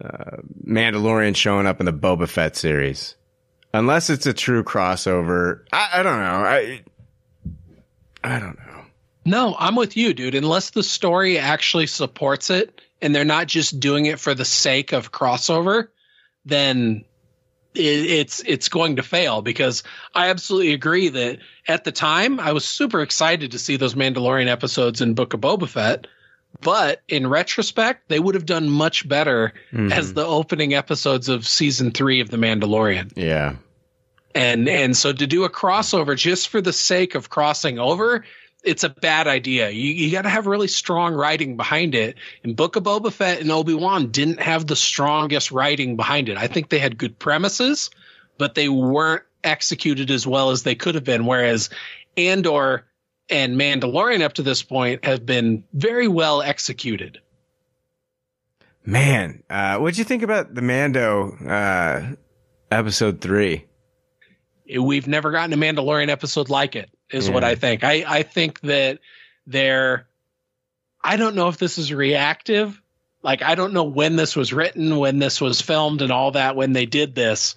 uh, 0.04 0.38
Mandalorian 0.66 1.36
showing 1.36 1.66
up 1.66 1.80
in 1.80 1.86
the 1.86 1.94
Boba 1.94 2.28
Fett 2.28 2.56
series. 2.56 3.16
Unless 3.74 4.10
it's 4.10 4.26
a 4.26 4.34
true 4.34 4.64
crossover. 4.64 5.62
I, 5.72 5.90
I 5.94 6.04
don't 6.04 6.20
know. 6.20 6.26
I, 6.26 6.84
I 8.24 8.40
don't 8.40 8.58
know. 8.58 8.66
No, 9.26 9.56
I'm 9.60 9.76
with 9.76 9.96
you, 9.96 10.14
dude. 10.14 10.36
Unless 10.36 10.72
the 10.72 10.84
story 10.84 11.38
actually 11.38 11.88
supports 11.88 12.50
it 12.50 12.82
and 13.02 13.14
they're 13.16 13.26
not 13.26 13.48
just 13.48 13.80
doing 13.80 14.06
it 14.06 14.20
for 14.20 14.34
the 14.34 14.46
sake 14.46 14.92
of 14.92 15.12
crossover, 15.12 15.88
then 16.46 17.06
it, 17.76 17.82
it's 17.82 18.42
it's 18.46 18.70
going 18.70 18.96
to 18.98 19.04
fail 19.04 19.42
because 19.42 19.84
I 20.16 20.30
absolutely 20.30 20.74
agree 20.74 21.10
that 21.10 21.40
at 21.68 21.84
the 21.84 21.92
time 21.92 22.40
I 22.40 22.52
was 22.54 22.66
super 22.66 23.02
excited 23.02 23.52
to 23.52 23.60
see 23.60 23.78
those 23.78 23.94
Mandalorian 23.96 24.48
episodes 24.48 25.02
in 25.02 25.14
Book 25.14 25.34
of 25.34 25.42
Boba 25.42 25.68
Fett, 25.70 26.08
but 26.62 27.02
in 27.08 27.28
retrospect 27.28 28.10
they 28.10 28.20
would 28.20 28.36
have 28.36 28.46
done 28.46 28.70
much 28.70 29.08
better 29.08 29.54
Mhm. 29.72 29.92
as 29.92 30.14
the 30.14 30.26
opening 30.26 30.74
episodes 30.74 31.30
of 31.30 31.48
season 31.48 31.92
three 31.92 32.22
of 32.22 32.30
The 32.30 32.38
Mandalorian. 32.38 33.12
Yeah. 33.16 33.56
And 34.36 34.68
and 34.68 34.96
so 34.98 35.14
to 35.14 35.28
do 35.28 35.44
a 35.44 35.50
crossover 35.50 36.16
just 36.16 36.50
for 36.50 36.62
the 36.62 36.74
sake 36.74 37.16
of 37.16 37.30
crossing 37.30 37.78
over, 37.80 38.26
it's 38.64 38.84
a 38.84 38.90
bad 38.90 39.28
idea. 39.28 39.70
You 39.70 39.94
you 39.94 40.12
got 40.12 40.24
to 40.24 40.30
have 40.30 40.48
really 40.48 40.68
strong 40.68 41.14
writing 41.14 41.58
behind 41.58 41.96
it. 41.96 42.16
And 42.44 42.56
Book 42.56 42.76
of 42.76 42.84
Boba 42.84 43.12
Fett 43.12 43.42
and 43.42 43.52
Obi 43.52 43.74
Wan 43.74 44.12
didn't 44.12 44.42
have 44.42 44.68
the 44.68 44.76
strongest 44.76 45.52
writing 45.52 45.96
behind 45.96 46.30
it. 46.30 46.38
I 46.38 46.48
think 46.48 46.70
they 46.70 46.80
had 46.80 46.98
good 46.98 47.18
premises, 47.18 47.90
but 48.38 48.56
they 48.56 48.70
weren't 48.70 49.24
executed 49.44 50.12
as 50.12 50.28
well 50.28 50.52
as 50.52 50.64
they 50.64 50.76
could 50.76 50.96
have 50.96 51.04
been. 51.04 51.26
Whereas 51.26 51.70
Andor 52.18 52.86
and 53.30 53.56
Mandalorian 53.56 54.22
up 54.22 54.34
to 54.34 54.42
this 54.42 54.64
point 54.64 55.06
have 55.06 55.26
been 55.26 55.64
very 55.74 56.08
well 56.08 56.42
executed. 56.42 57.22
Man, 58.86 59.44
uh, 59.50 59.78
what'd 59.78 59.98
you 59.98 60.04
think 60.04 60.24
about 60.24 60.56
the 60.56 60.62
Mando 60.62 61.32
uh, 61.48 62.16
episode 62.72 63.22
three? 63.22 63.66
we've 64.78 65.08
never 65.08 65.32
gotten 65.32 65.54
a 65.54 65.58
Mandalorian 65.58 66.10
episode 66.10 66.50
like 66.50 66.76
it, 66.76 66.92
is 67.12 67.30
what 67.30 67.44
I 67.44 67.56
think. 67.56 67.84
I, 67.84 68.04
I 68.08 68.24
think 68.24 68.60
that 68.62 69.00
they're, 69.48 70.08
I 71.04 71.18
don't 71.18 71.36
know 71.36 71.48
if 71.48 71.58
this 71.58 71.78
is 71.78 71.94
reactive. 71.94 72.80
Like, 73.22 73.42
I 73.42 73.56
don't 73.56 73.74
know 73.74 73.84
when 73.84 74.16
this 74.16 74.36
was 74.36 74.54
written, 74.54 74.98
when 74.98 75.20
this 75.20 75.42
was 75.42 75.62
filmed, 75.62 76.02
and 76.02 76.12
all 76.12 76.32
that, 76.32 76.56
when 76.56 76.74
they 76.74 76.86
did 76.86 77.16
this, 77.16 77.56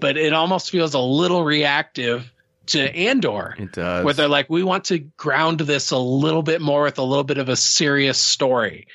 but 0.00 0.16
it 0.16 0.32
almost 0.32 0.70
feels 0.70 0.94
a 0.94 1.00
little 1.00 1.44
reactive 1.44 2.32
to 2.66 2.80
Andor. 2.96 3.54
It 3.58 3.72
does. 3.72 4.04
Where 4.04 4.14
they're 4.14 4.28
like, 4.28 4.50
we 4.50 4.62
want 4.62 4.86
to 4.86 4.98
ground 4.98 5.60
this 5.60 5.90
a 5.90 5.98
little 5.98 6.42
bit 6.42 6.60
more 6.60 6.82
with 6.84 6.98
a 6.98 7.02
little 7.02 7.24
bit 7.24 7.38
of 7.38 7.48
a 7.48 7.56
serious 7.56 8.18
story. 8.18 8.88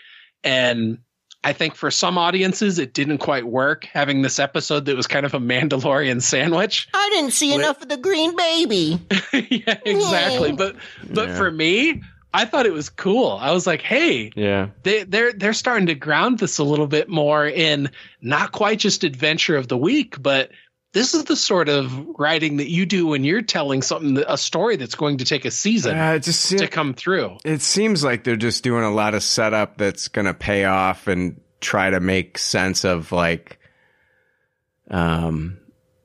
And 0.43 0.99
I 1.43 1.53
think 1.53 1.75
for 1.75 1.89
some 1.89 2.17
audiences, 2.17 2.79
it 2.79 2.93
didn't 2.93 3.19
quite 3.19 3.45
work 3.47 3.85
having 3.85 4.21
this 4.23 4.39
episode 4.39 4.85
that 4.85 4.95
was 4.97 5.07
kind 5.07 5.25
of 5.25 5.33
a 5.33 5.39
Mandalorian 5.39 6.21
sandwich. 6.21 6.87
I 6.93 7.09
didn't 7.13 7.31
see 7.31 7.51
Wait. 7.51 7.59
enough 7.61 7.81
of 7.81 7.87
the 7.87 7.97
green 7.97 8.35
baby. 8.35 8.99
yeah, 9.33 9.79
exactly. 9.85 10.51
But 10.51 10.75
but 11.09 11.29
Yeah. 11.29 11.37
for 11.37 11.49
me, 11.49 12.03
I 12.33 12.43
thought 12.45 12.65
it 12.65 12.73
was 12.73 12.89
cool. 12.89 13.31
I 13.41 13.51
was 13.51 13.65
like, 13.65 13.81
hey, 13.81 14.31
Yeah. 14.35 14.67
they 14.83 15.03
they're 15.05 15.31
they're 15.31 15.53
starting 15.53 15.87
to 15.87 15.95
ground 15.95 16.39
this 16.39 16.57
a 16.57 16.63
little 16.65 16.87
bit 16.87 17.07
more 17.07 17.47
in 17.47 17.89
not 18.21 18.51
quite 18.51 18.79
just 18.79 19.03
adventure 19.05 19.55
of 19.55 19.69
the 19.69 19.77
week, 19.77 20.21
but 20.21 20.51
this 20.93 21.13
is 21.13 21.25
the 21.25 21.35
sort 21.35 21.69
of 21.69 21.91
writing 22.17 22.57
that 22.57 22.69
you 22.69 22.85
do 22.85 23.07
when 23.07 23.23
you're 23.23 23.41
telling 23.43 23.81
something 23.81 24.23
a 24.27 24.37
story 24.37 24.75
that's 24.75 24.95
going 24.95 25.19
to 25.19 25.25
take 25.25 25.45
a 25.45 25.51
season 25.51 25.97
Uh, 25.97 26.17
just 26.19 26.49
to 26.49 26.67
come 26.67 26.93
through. 26.93 27.37
It 27.45 27.61
seems 27.61 28.03
like 28.03 28.23
they're 28.23 28.35
just 28.35 28.63
doing 28.63 28.83
a 28.83 28.91
lot 28.91 29.13
of 29.13 29.21
setup 29.23 29.77
that's 29.77 30.07
going 30.07 30.25
to 30.25 30.33
pay 30.33 30.65
off 30.65 31.07
and 31.07 31.39
try 31.61 31.89
to 31.89 31.99
make 31.99 32.37
sense 32.37 32.83
of 32.85 33.11
like 33.11 33.59
um 34.89 35.57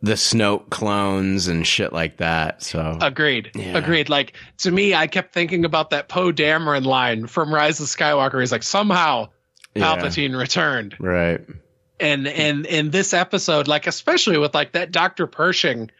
the 0.02 0.12
Snoke 0.12 0.68
clones 0.68 1.48
and 1.48 1.66
shit 1.66 1.90
like 1.94 2.18
that. 2.18 2.62
So 2.62 2.98
Agreed. 3.00 3.52
Yeah. 3.54 3.78
Agreed. 3.78 4.10
Like 4.10 4.34
to 4.58 4.70
me, 4.70 4.94
I 4.94 5.06
kept 5.06 5.32
thinking 5.32 5.64
about 5.64 5.90
that 5.90 6.08
Poe 6.10 6.30
Dameron 6.30 6.84
line 6.84 7.26
from 7.26 7.54
Rise 7.54 7.80
of 7.80 7.86
Skywalker. 7.86 8.38
He's 8.40 8.52
like, 8.52 8.62
somehow 8.64 9.30
Yeah. 9.74 9.96
Palpatine 9.96 10.36
returned. 10.38 10.94
right. 11.00 11.40
And 12.00 12.26
and 12.26 12.66
in 12.66 12.90
this 12.90 13.14
episode 13.14 13.68
like 13.68 13.86
especially 13.86 14.38
with 14.38 14.54
like 14.54 14.72
that 14.72 14.90
dr 14.90 15.26
pershing 15.28 15.90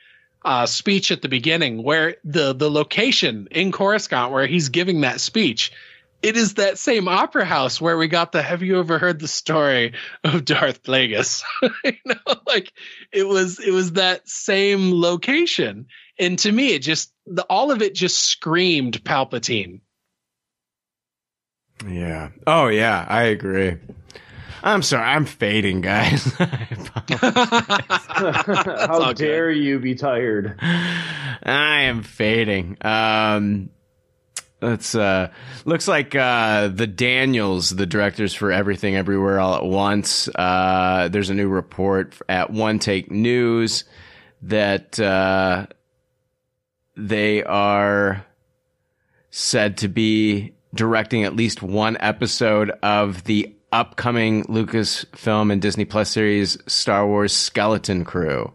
uh 0.45 0.67
speech 0.67 1.11
at 1.11 1.23
the 1.23 1.29
beginning 1.29 1.83
where 1.83 2.17
the 2.25 2.53
the 2.53 2.71
location 2.71 3.49
in 3.51 3.73
coruscant 3.73 4.33
where 4.33 4.47
he's 4.47 4.69
giving 4.69 5.03
that 5.03 5.21
speech 5.21 5.73
it 6.23 6.37
is 6.37 6.55
that 6.55 6.79
same 6.79 7.07
opera 7.07 7.45
house 7.45 7.81
where 7.81 7.97
we 7.97 8.09
got 8.09 8.33
the 8.33 8.43
have 8.43 8.63
you 8.63 8.79
ever 8.79 8.99
heard 8.99 9.21
the 9.21 9.29
story 9.29 9.93
of 10.25 10.45
darth 10.45 10.83
plagueis 10.83 11.43
you 11.85 11.93
know 12.05 12.35
like 12.47 12.73
it 13.13 13.27
was 13.29 13.61
it 13.61 13.73
was 13.73 13.93
that 13.93 14.29
same 14.29 14.93
location 14.93 15.87
and 16.19 16.39
to 16.39 16.51
me 16.51 16.75
it 16.75 16.81
just 16.81 17.13
the 17.27 17.45
all 17.45 17.71
of 17.71 17.83
it 17.83 17.95
just 17.95 18.19
screamed 18.19 19.03
palpatine 19.05 19.81
Yeah. 21.89 22.31
Oh 22.47 22.69
yeah, 22.69 23.05
I 23.09 23.25
agree. 23.25 23.77
I'm 24.65 24.83
sorry, 24.83 25.05
I'm 25.05 25.27
fading, 25.27 25.83
guys. 25.83 26.25
How 27.19 29.13
dare 29.13 29.51
you 29.51 29.79
be 29.79 29.95
tired? 29.95 30.59
I 30.63 31.83
am 31.83 32.03
fading. 32.03 32.79
Um 32.81 33.69
It's 34.63 34.95
uh 34.95 35.29
looks 35.67 35.87
like 35.87 36.15
uh 36.15 36.69
the 36.69 36.87
Daniels, 36.87 37.69
the 37.77 37.85
directors 37.85 38.33
for 38.33 38.51
Everything 38.51 38.97
Everywhere 38.97 39.39
All 39.39 39.55
at 39.55 39.65
Once. 39.65 40.29
Uh 40.35 41.09
there's 41.09 41.29
a 41.29 41.35
new 41.35 41.49
report 41.49 42.17
at 42.27 42.49
One 42.49 42.79
Take 42.79 43.11
News 43.11 43.85
that 44.43 44.99
uh 44.99 45.67
they 46.97 47.45
are 47.45 48.25
said 49.31 49.77
to 49.79 49.89
be 49.89 50.55
directing 50.75 51.25
at 51.25 51.37
least 51.37 51.63
one 51.63 51.99
episode 52.01 52.71
of 52.83 53.25
the 53.25 53.55
upcoming 53.75 54.45
Lucasfilm 54.45 55.53
and 55.53 55.61
Disney 55.61 55.85
Plus 55.85 56.11
series 56.11 56.57
Star 56.67 57.07
Wars 57.07 57.33
Skeleton 57.33 58.05
Crew. 58.05 58.53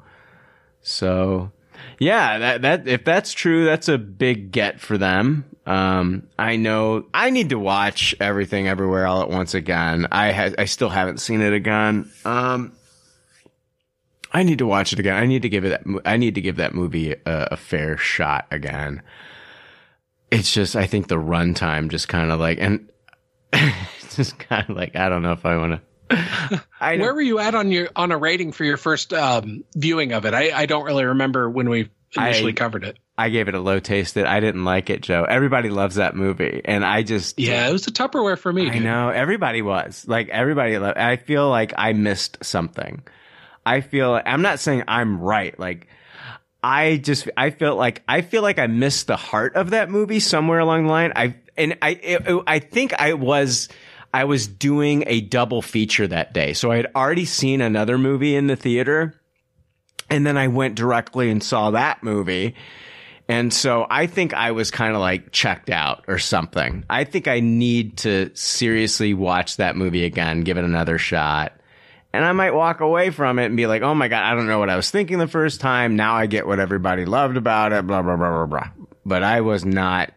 So, 0.82 1.52
yeah, 2.00 2.38
that 2.40 2.62
that 2.62 2.88
if 2.88 3.04
that's 3.04 3.34
true, 3.34 3.66
that's 3.66 3.90
a 3.90 3.98
big 3.98 4.52
get 4.52 4.80
for 4.80 4.98
them. 4.98 5.46
Um, 5.66 6.28
I 6.40 6.56
know 6.56 7.06
I 7.14 7.30
need 7.30 7.50
to 7.50 7.60
watch 7.60 8.16
everything 8.20 8.68
everywhere 8.68 9.06
all 9.06 9.22
at 9.22 9.30
once 9.30 9.54
again. 9.54 10.08
I 10.12 10.32
ha- 10.32 10.56
I 10.58 10.66
still 10.66 10.90
haven't 10.90 11.20
seen 11.20 11.42
it 11.42 11.54
again. 11.54 12.10
Um, 12.26 12.72
I 14.32 14.44
need 14.44 14.60
to 14.60 14.66
watch 14.66 14.94
it 14.94 15.00
again. 15.00 15.16
I 15.16 15.26
need 15.26 15.42
to 15.42 15.50
give 15.50 15.66
it 15.66 15.70
that. 15.70 16.02
I 16.06 16.18
need 16.18 16.36
to 16.36 16.42
give 16.42 16.56
that 16.56 16.74
movie 16.74 17.12
a, 17.12 17.20
a 17.52 17.58
fair 17.58 17.98
shot 17.98 18.48
again. 18.52 19.02
It's 20.32 20.54
just 20.54 20.76
I 20.76 20.88
think 20.88 21.08
the 21.08 21.16
runtime 21.16 21.90
just 21.90 22.08
kind 22.08 22.32
of 22.32 22.40
like 22.40 22.60
and 22.62 22.90
just 24.16 24.38
kind 24.40 24.70
of 24.70 24.76
like 24.76 24.96
I 24.96 25.10
don't 25.10 25.22
know 25.22 25.34
if 25.34 25.46
I 25.46 25.58
want 25.58 25.82
to. 26.10 26.64
I 26.82 26.98
Where 26.98 27.14
were 27.14 27.22
you 27.22 27.40
at 27.40 27.54
on 27.56 27.72
your 27.72 27.90
on 27.96 28.12
a 28.12 28.18
rating 28.18 28.52
for 28.52 28.64
your 28.64 28.78
first 28.78 29.14
um, 29.14 29.64
viewing 29.76 30.12
of 30.14 30.26
it? 30.26 30.34
I, 30.34 30.52
I 30.52 30.66
don't 30.66 30.84
really 30.86 31.06
remember 31.06 31.50
when 31.50 31.70
we 31.70 31.90
initially 32.16 32.52
I- 32.54 32.56
covered 32.56 32.84
it. 32.84 32.98
I 33.18 33.28
gave 33.28 33.50
it 33.50 33.54
a 33.54 33.60
low 33.60 33.80
taste 33.80 34.14
that 34.14 34.26
I 34.28 34.40
didn't 34.40 34.64
like 34.64 34.90
it, 34.90 35.02
Joe. 35.02 35.26
Everybody 35.26 35.70
loves 35.70 35.96
that 35.96 36.16
movie, 36.16 36.62
and 36.64 36.86
I 36.86 37.04
just 37.04 37.38
Yeah, 37.38 37.68
it 37.68 37.74
was 37.74 37.86
a 37.86 37.92
Tupperware 37.92 38.38
for 38.40 38.52
me. 38.54 38.70
I 38.70 38.74
dude. 38.76 38.84
know 38.84 39.10
everybody 39.10 39.62
was 39.62 40.06
like 40.08 40.30
everybody. 40.30 40.78
Lo- 40.78 40.94
I 40.96 41.18
feel 41.18 41.50
like 41.50 41.74
I 41.78 41.92
missed 41.92 42.38
something. 42.46 43.04
I 43.66 43.82
feel 43.82 44.22
I'm 44.26 44.42
not 44.42 44.60
saying 44.60 44.86
I'm 44.88 45.20
right. 45.20 45.60
Like 45.60 45.88
I 46.64 46.96
just 46.98 47.30
I 47.38 47.50
feel 47.50 47.76
like 47.76 48.04
I 48.08 48.22
feel 48.22 48.42
like 48.42 48.58
I 48.58 48.68
missed 48.68 49.08
the 49.08 49.18
heart 49.18 49.56
of 49.56 49.72
that 49.72 49.90
movie 49.90 50.22
somewhere 50.22 50.60
along 50.60 50.86
the 50.86 50.90
line. 50.92 51.12
I 51.16 51.36
and 51.58 51.78
I 51.82 51.90
it, 51.90 52.44
I 52.48 52.60
think 52.60 52.94
I 52.94 53.14
was 53.14 53.68
I 54.14 54.24
was 54.24 54.48
doing 54.48 55.04
a 55.08 55.22
double 55.22 55.62
feature 55.62 56.08
that 56.08 56.34
day, 56.34 56.54
so 56.54 56.72
I 56.72 56.78
had 56.78 56.88
already 56.96 57.26
seen 57.26 57.62
another 57.62 57.98
movie 57.98 58.36
in 58.36 58.48
the 58.48 58.56
theater, 58.56 59.14
and 60.10 60.26
then 60.26 60.38
I 60.38 60.48
went 60.48 60.76
directly 60.76 61.30
and 61.30 61.44
saw 61.44 61.72
that 61.72 62.04
movie. 62.04 62.56
And 63.28 63.54
so 63.54 63.86
I 63.88 64.08
think 64.08 64.34
I 64.34 64.52
was 64.52 64.72
kind 64.72 64.96
of 64.96 65.02
like 65.02 65.32
checked 65.32 65.70
out 65.70 66.06
or 66.08 66.18
something. 66.18 66.84
I 66.90 67.04
think 67.04 67.28
I 67.28 67.42
need 67.42 67.98
to 67.98 68.32
seriously 68.34 69.14
watch 69.14 69.58
that 69.58 69.76
movie 69.76 70.04
again, 70.04 70.42
give 70.42 70.58
it 70.58 70.64
another 70.64 70.98
shot. 70.98 71.54
And 72.12 72.26
I 72.26 72.32
might 72.32 72.56
walk 72.56 72.80
away 72.80 73.12
from 73.12 73.38
it 73.38 73.46
and 73.46 73.56
be 73.56 73.68
like, 73.68 73.84
oh 73.84 73.94
my 73.94 74.08
God, 74.08 74.24
I 74.24 74.34
don't 74.34 74.48
know 74.48 74.58
what 74.58 74.72
I 74.72 74.76
was 74.76 74.90
thinking 74.90 75.20
the 75.20 75.28
first 75.28 75.62
time. 75.62 75.96
Now 75.96 76.16
I 76.16 76.26
get 76.26 76.48
what 76.48 76.60
everybody 76.60 77.06
loved 77.06 77.38
about 77.38 77.72
it, 77.72 77.86
blah, 77.86 78.02
blah, 78.02 78.16
blah, 78.16 78.30
blah, 78.32 78.46
blah. 78.48 78.70
But 79.06 79.22
I 79.22 79.42
was 79.42 79.64
not 79.64 80.12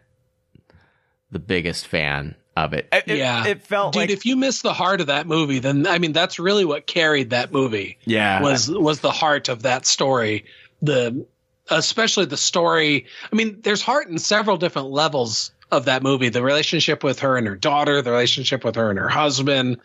the 1.29 1.37
biggest 1.37 1.85
fan 1.85 2.35
of 2.55 2.73
it. 2.73 2.87
It, 2.91 3.03
it- 3.07 3.17
yeah, 3.17 3.45
it, 3.47 3.61
felt 3.63 3.93
dude. 3.93 4.01
like, 4.01 4.09
if 4.09 4.25
you 4.25 4.35
miss 4.35 4.61
the 4.61 4.73
heart 4.73 5.01
of 5.01 5.07
that 5.07 5.27
movie, 5.27 5.59
then 5.59 5.87
I 5.87 5.99
mean 5.99 6.13
that's 6.13 6.39
really 6.39 6.65
what 6.65 6.87
carried 6.87 7.31
that 7.31 7.51
movie. 7.51 7.97
yeah, 8.05 8.41
was 8.41 8.69
was 8.69 8.99
the 8.99 9.11
heart 9.11 9.49
of 9.49 9.63
that 9.63 9.85
story. 9.85 10.45
The 10.81 11.25
especially 11.69 12.25
the 12.25 12.37
story. 12.37 13.05
I 13.31 13.35
mean, 13.35 13.59
there's 13.61 13.81
heart 13.81 14.07
in 14.09 14.17
several 14.17 14.57
different 14.57 14.89
levels 14.89 15.51
of 15.71 15.85
that 15.85 16.03
movie. 16.03 16.29
The 16.29 16.43
relationship 16.43 17.03
with 17.03 17.19
her 17.19 17.37
and 17.37 17.47
her 17.47 17.55
daughter, 17.55 18.01
the 18.01 18.11
relationship 18.11 18.63
with 18.63 18.75
her 18.75 18.89
and 18.89 18.99
her 18.99 19.09
husband, 19.09 19.77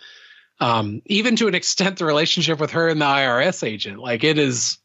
um, 0.60 1.00
even 1.06 1.36
to 1.36 1.46
an 1.48 1.54
extent, 1.54 1.98
the 1.98 2.04
relationship 2.04 2.58
with 2.60 2.72
her 2.72 2.88
and 2.88 3.00
the 3.00 3.06
IRS 3.06 3.66
agent. 3.66 3.98
Like 4.00 4.24
it 4.24 4.38
is. 4.38 4.78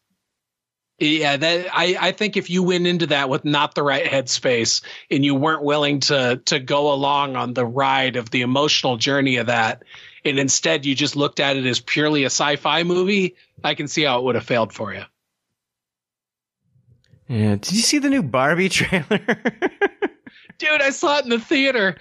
Yeah, 0.99 1.37
that 1.37 1.67
I, 1.73 1.97
I 1.99 2.11
think 2.11 2.37
if 2.37 2.49
you 2.49 2.63
went 2.63 2.87
into 2.87 3.07
that 3.07 3.27
with 3.27 3.43
not 3.43 3.75
the 3.75 3.83
right 3.83 4.05
headspace 4.05 4.83
and 5.09 5.25
you 5.25 5.33
weren't 5.35 5.63
willing 5.63 5.99
to 6.01 6.41
to 6.45 6.59
go 6.59 6.93
along 6.93 7.35
on 7.35 7.53
the 7.53 7.65
ride 7.65 8.15
of 8.15 8.29
the 8.29 8.41
emotional 8.41 8.97
journey 8.97 9.37
of 9.37 9.47
that, 9.47 9.83
and 10.23 10.37
instead 10.37 10.85
you 10.85 10.95
just 10.95 11.15
looked 11.15 11.39
at 11.39 11.57
it 11.57 11.65
as 11.65 11.79
purely 11.79 12.23
a 12.23 12.27
sci-fi 12.27 12.83
movie, 12.83 13.35
I 13.63 13.73
can 13.73 13.87
see 13.87 14.03
how 14.03 14.19
it 14.19 14.23
would 14.23 14.35
have 14.35 14.45
failed 14.45 14.71
for 14.71 14.93
you. 14.93 15.03
Yeah. 17.27 17.55
Did 17.55 17.71
you 17.71 17.81
see 17.81 17.99
the 17.99 18.09
new 18.09 18.23
Barbie 18.23 18.69
trailer? 18.69 19.19
Dude, 20.59 20.81
I 20.81 20.91
saw 20.91 21.17
it 21.17 21.23
in 21.23 21.31
the 21.31 21.39
theater. 21.39 21.95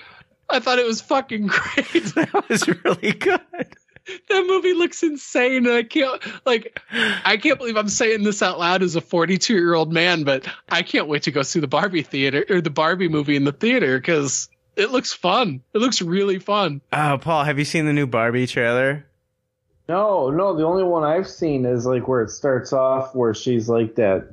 I 0.51 0.61
thought 0.61 0.79
it 0.79 0.87
was 0.87 1.01
fucking 1.01 1.47
great. 1.47 2.05
that 2.15 2.45
was 2.49 2.69
really 2.69 3.13
good. 3.13 3.41
that 4.29 4.47
movie 4.47 4.75
looks 4.75 5.03
insane 5.03 5.67
and 5.67 5.75
i 5.75 5.83
can't 5.83 6.23
like 6.45 6.81
i 7.25 7.37
can't 7.37 7.59
believe 7.59 7.77
i'm 7.77 7.89
saying 7.89 8.23
this 8.23 8.43
out 8.43 8.59
loud 8.59 8.83
as 8.83 8.97
a 8.97 9.01
42 9.01 9.55
year 9.55 9.75
old 9.75 9.93
man 9.93 10.25
but 10.25 10.47
i 10.69 10.83
can't 10.83 11.09
wait 11.09 11.23
to 11.23 11.31
go 11.31 11.43
see 11.43 11.61
the 11.61 11.69
barbie 11.69 12.03
theater 12.03 12.45
or 12.51 12.61
the 12.61 12.71
barbie 12.71 13.09
movie 13.09 13.37
in 13.37 13.45
the 13.45 13.53
theater 13.53 13.99
because 13.99 14.49
it 14.77 14.91
looks 14.91 15.13
fun 15.13 15.63
it 15.75 15.79
looks 15.79 16.01
really 16.03 16.39
fun 16.39 16.81
Oh, 16.93 17.19
Paul, 17.21 17.45
have 17.45 17.59
you 17.59 17.65
seen 17.65 17.87
the 17.87 17.93
new 17.93 18.07
Barbie 18.07 18.47
trailer? 18.47 19.07
No, 19.89 20.31
no. 20.31 20.55
The 20.57 20.65
only 20.65 20.85
one 20.85 21.05
I've 21.05 21.29
seen 21.29 21.67
is 21.67 21.85
like 21.85 22.07
where 22.07 22.23
it 22.23 22.31
starts 22.31 22.73
off 22.73 23.15
where 23.15 23.35
she's 23.35 23.69
like 23.69 23.97
that. 23.97 24.29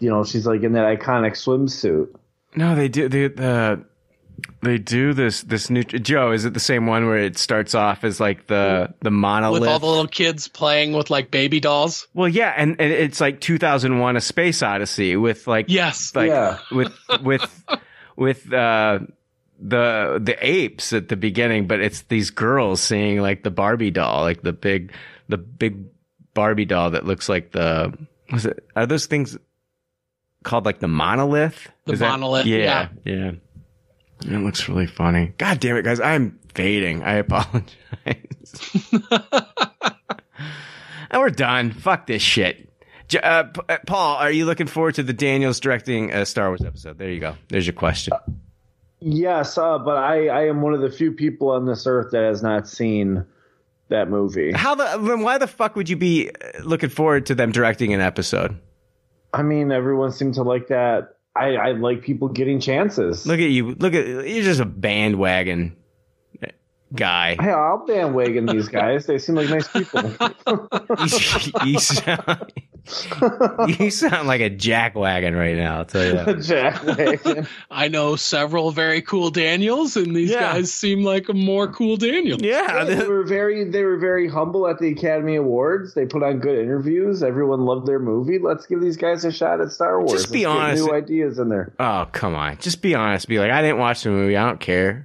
You 0.00 0.08
know, 0.10 0.24
she's 0.24 0.46
like 0.46 0.62
in 0.62 0.72
that 0.72 0.98
iconic 0.98 1.32
swimsuit. 1.32 2.14
No, 2.54 2.74
they 2.74 2.88
do. 2.88 3.08
They 3.08 3.24
uh, 3.26 3.76
they 4.62 4.78
do 4.78 5.12
this 5.14 5.42
this 5.42 5.70
new 5.70 5.82
Joe. 5.84 6.32
Is 6.32 6.44
it 6.44 6.54
the 6.54 6.60
same 6.60 6.86
one 6.86 7.06
where 7.06 7.18
it 7.18 7.38
starts 7.38 7.74
off 7.74 8.04
as 8.04 8.20
like 8.20 8.46
the 8.46 8.92
the 9.00 9.10
monolith? 9.10 9.60
with 9.62 9.70
all 9.70 9.78
the 9.78 9.86
little 9.86 10.06
kids 10.08 10.48
playing 10.48 10.92
with 10.92 11.10
like 11.10 11.30
baby 11.30 11.60
dolls 11.60 12.06
well, 12.14 12.28
yeah, 12.28 12.52
and, 12.56 12.72
and 12.80 12.92
it's 12.92 13.20
like 13.20 13.40
2001: 13.40 14.16
A 14.16 14.20
Space 14.20 14.62
Odyssey 14.62 15.16
with 15.16 15.46
like 15.46 15.66
yes 15.68 16.14
like 16.14 16.28
Yeah. 16.28 16.58
with 16.70 16.92
with 17.22 17.64
with 18.16 18.52
uh 18.52 19.00
the 19.60 20.20
the 20.22 20.36
apes 20.40 20.92
at 20.92 21.08
the 21.08 21.16
beginning, 21.16 21.66
but 21.66 21.80
it's 21.80 22.02
these 22.02 22.30
girls 22.30 22.80
seeing 22.80 23.20
like 23.20 23.42
the 23.42 23.50
Barbie 23.50 23.90
doll, 23.90 24.22
like 24.22 24.42
the 24.42 24.52
big 24.52 24.92
the 25.28 25.36
big 25.38 25.84
Barbie 26.34 26.64
doll 26.64 26.90
that 26.92 27.04
looks 27.06 27.28
like 27.28 27.50
the 27.52 27.92
was 28.30 28.46
it 28.46 28.64
are 28.76 28.86
those 28.86 29.06
things 29.06 29.36
called 30.44 30.64
like 30.64 30.78
the 30.78 30.86
monolith? 30.88 31.68
The 31.86 31.94
Is 31.94 31.98
that- 31.98 32.10
monolith, 32.10 32.46
yeah, 32.46 32.88
yeah. 33.04 33.32
It 34.22 34.38
looks 34.38 34.68
really 34.68 34.86
funny. 34.86 35.32
God 35.38 35.60
damn 35.60 35.76
it, 35.76 35.82
guys! 35.82 36.00
I'm 36.00 36.38
fading. 36.54 37.02
I 37.02 37.14
apologize. 37.14 37.66
and 41.10 41.20
we're 41.20 41.30
done. 41.30 41.70
Fuck 41.72 42.06
this 42.06 42.22
shit. 42.22 42.68
Uh, 43.14 43.44
uh, 43.68 43.78
Paul, 43.86 44.16
are 44.16 44.30
you 44.30 44.44
looking 44.44 44.66
forward 44.66 44.96
to 44.96 45.02
the 45.02 45.12
Daniels 45.12 45.60
directing 45.60 46.12
a 46.12 46.26
Star 46.26 46.48
Wars 46.48 46.62
episode? 46.62 46.98
There 46.98 47.10
you 47.10 47.20
go. 47.20 47.36
There's 47.48 47.66
your 47.66 47.74
question. 47.74 48.12
Yes, 49.00 49.56
uh, 49.56 49.78
but 49.78 49.96
I, 49.96 50.26
I 50.26 50.46
am 50.48 50.60
one 50.60 50.74
of 50.74 50.80
the 50.80 50.90
few 50.90 51.12
people 51.12 51.50
on 51.50 51.66
this 51.66 51.86
earth 51.86 52.10
that 52.12 52.24
has 52.24 52.42
not 52.42 52.68
seen 52.68 53.24
that 53.88 54.10
movie. 54.10 54.52
How 54.52 54.74
the 54.74 54.84
then 55.00 55.22
why 55.22 55.38
the 55.38 55.46
fuck 55.46 55.76
would 55.76 55.88
you 55.88 55.96
be 55.96 56.30
uh, 56.30 56.62
looking 56.62 56.90
forward 56.90 57.26
to 57.26 57.34
them 57.34 57.52
directing 57.52 57.94
an 57.94 58.00
episode? 58.00 58.58
I 59.32 59.42
mean, 59.42 59.70
everyone 59.70 60.12
seemed 60.12 60.34
to 60.34 60.42
like 60.42 60.68
that. 60.68 61.14
I, 61.38 61.54
I 61.54 61.72
like 61.72 62.02
people 62.02 62.28
getting 62.28 62.60
chances. 62.60 63.26
Look 63.26 63.40
at 63.40 63.50
you. 63.50 63.74
Look 63.74 63.94
at 63.94 64.06
you're 64.06 64.44
just 64.44 64.60
a 64.60 64.66
bandwagon 64.66 65.76
guy. 66.94 67.36
Hey, 67.40 67.50
I'll 67.50 67.84
bandwagon 67.86 68.46
these 68.46 68.68
guys. 68.68 69.06
They 69.06 69.18
seem 69.18 69.34
like 69.36 69.48
nice 69.48 69.68
people. 69.68 70.02
you, 71.62 71.72
you 71.72 71.78
sound, 71.78 72.52
you 73.80 73.90
sound 73.90 74.26
like 74.28 74.40
a 74.40 74.50
jackwagon 74.50 75.38
right 75.38 75.56
now. 75.56 75.78
I'll 75.78 75.84
tell 75.84 76.04
you 76.04 76.12
that. 76.14 76.26
Jackwagon. 76.36 77.46
i 77.70 77.88
know 77.88 78.16
several 78.16 78.70
very 78.70 79.02
cool 79.02 79.30
daniels 79.30 79.96
and 79.96 80.14
these 80.16 80.30
Yeah. 80.30 80.40
guys 80.54 80.72
seem 80.72 81.02
like 81.02 81.28
a 81.28 81.34
more 81.34 81.68
cool 81.70 81.96
daniel 81.96 82.38
Yeah, 82.40 82.84
they 82.84 83.06
were 83.06 83.24
very 83.24 83.64
they 83.64 83.82
were 83.84 83.98
very 83.98 84.28
humble 84.28 84.66
at 84.66 84.78
the 84.78 84.88
Academy 84.88 85.36
Awards. 85.36 85.94
They 85.94 86.06
put 86.06 86.22
on 86.22 86.38
good 86.38 86.58
interviews. 86.58 87.22
Everyone 87.22 87.60
loved 87.66 87.86
their 87.86 87.98
movie. 87.98 88.38
Let's 88.38 88.66
give 88.66 88.80
these 88.80 88.96
guys 88.96 89.24
a 89.24 89.32
shot 89.32 89.60
at 89.60 89.70
Star 89.72 89.98
Wars. 90.00 90.12
Just 90.12 90.32
be 90.32 90.46
Let's 90.46 90.56
get 90.56 90.62
honest. 90.62 90.84
New 90.86 90.92
ideas 90.94 91.38
in 91.38 91.48
there. 91.50 91.72
Oh 91.78 92.06
come 92.12 92.34
on, 92.34 92.56
just 92.58 92.80
be 92.80 92.94
honest. 92.94 93.28
Be 93.28 93.38
like, 93.38 93.50
I 93.50 93.60
didn't 93.62 93.78
watch 93.78 94.02
the 94.02 94.10
movie. 94.10 94.36
I 94.36 94.46
don't 94.46 94.60
care. 94.60 95.04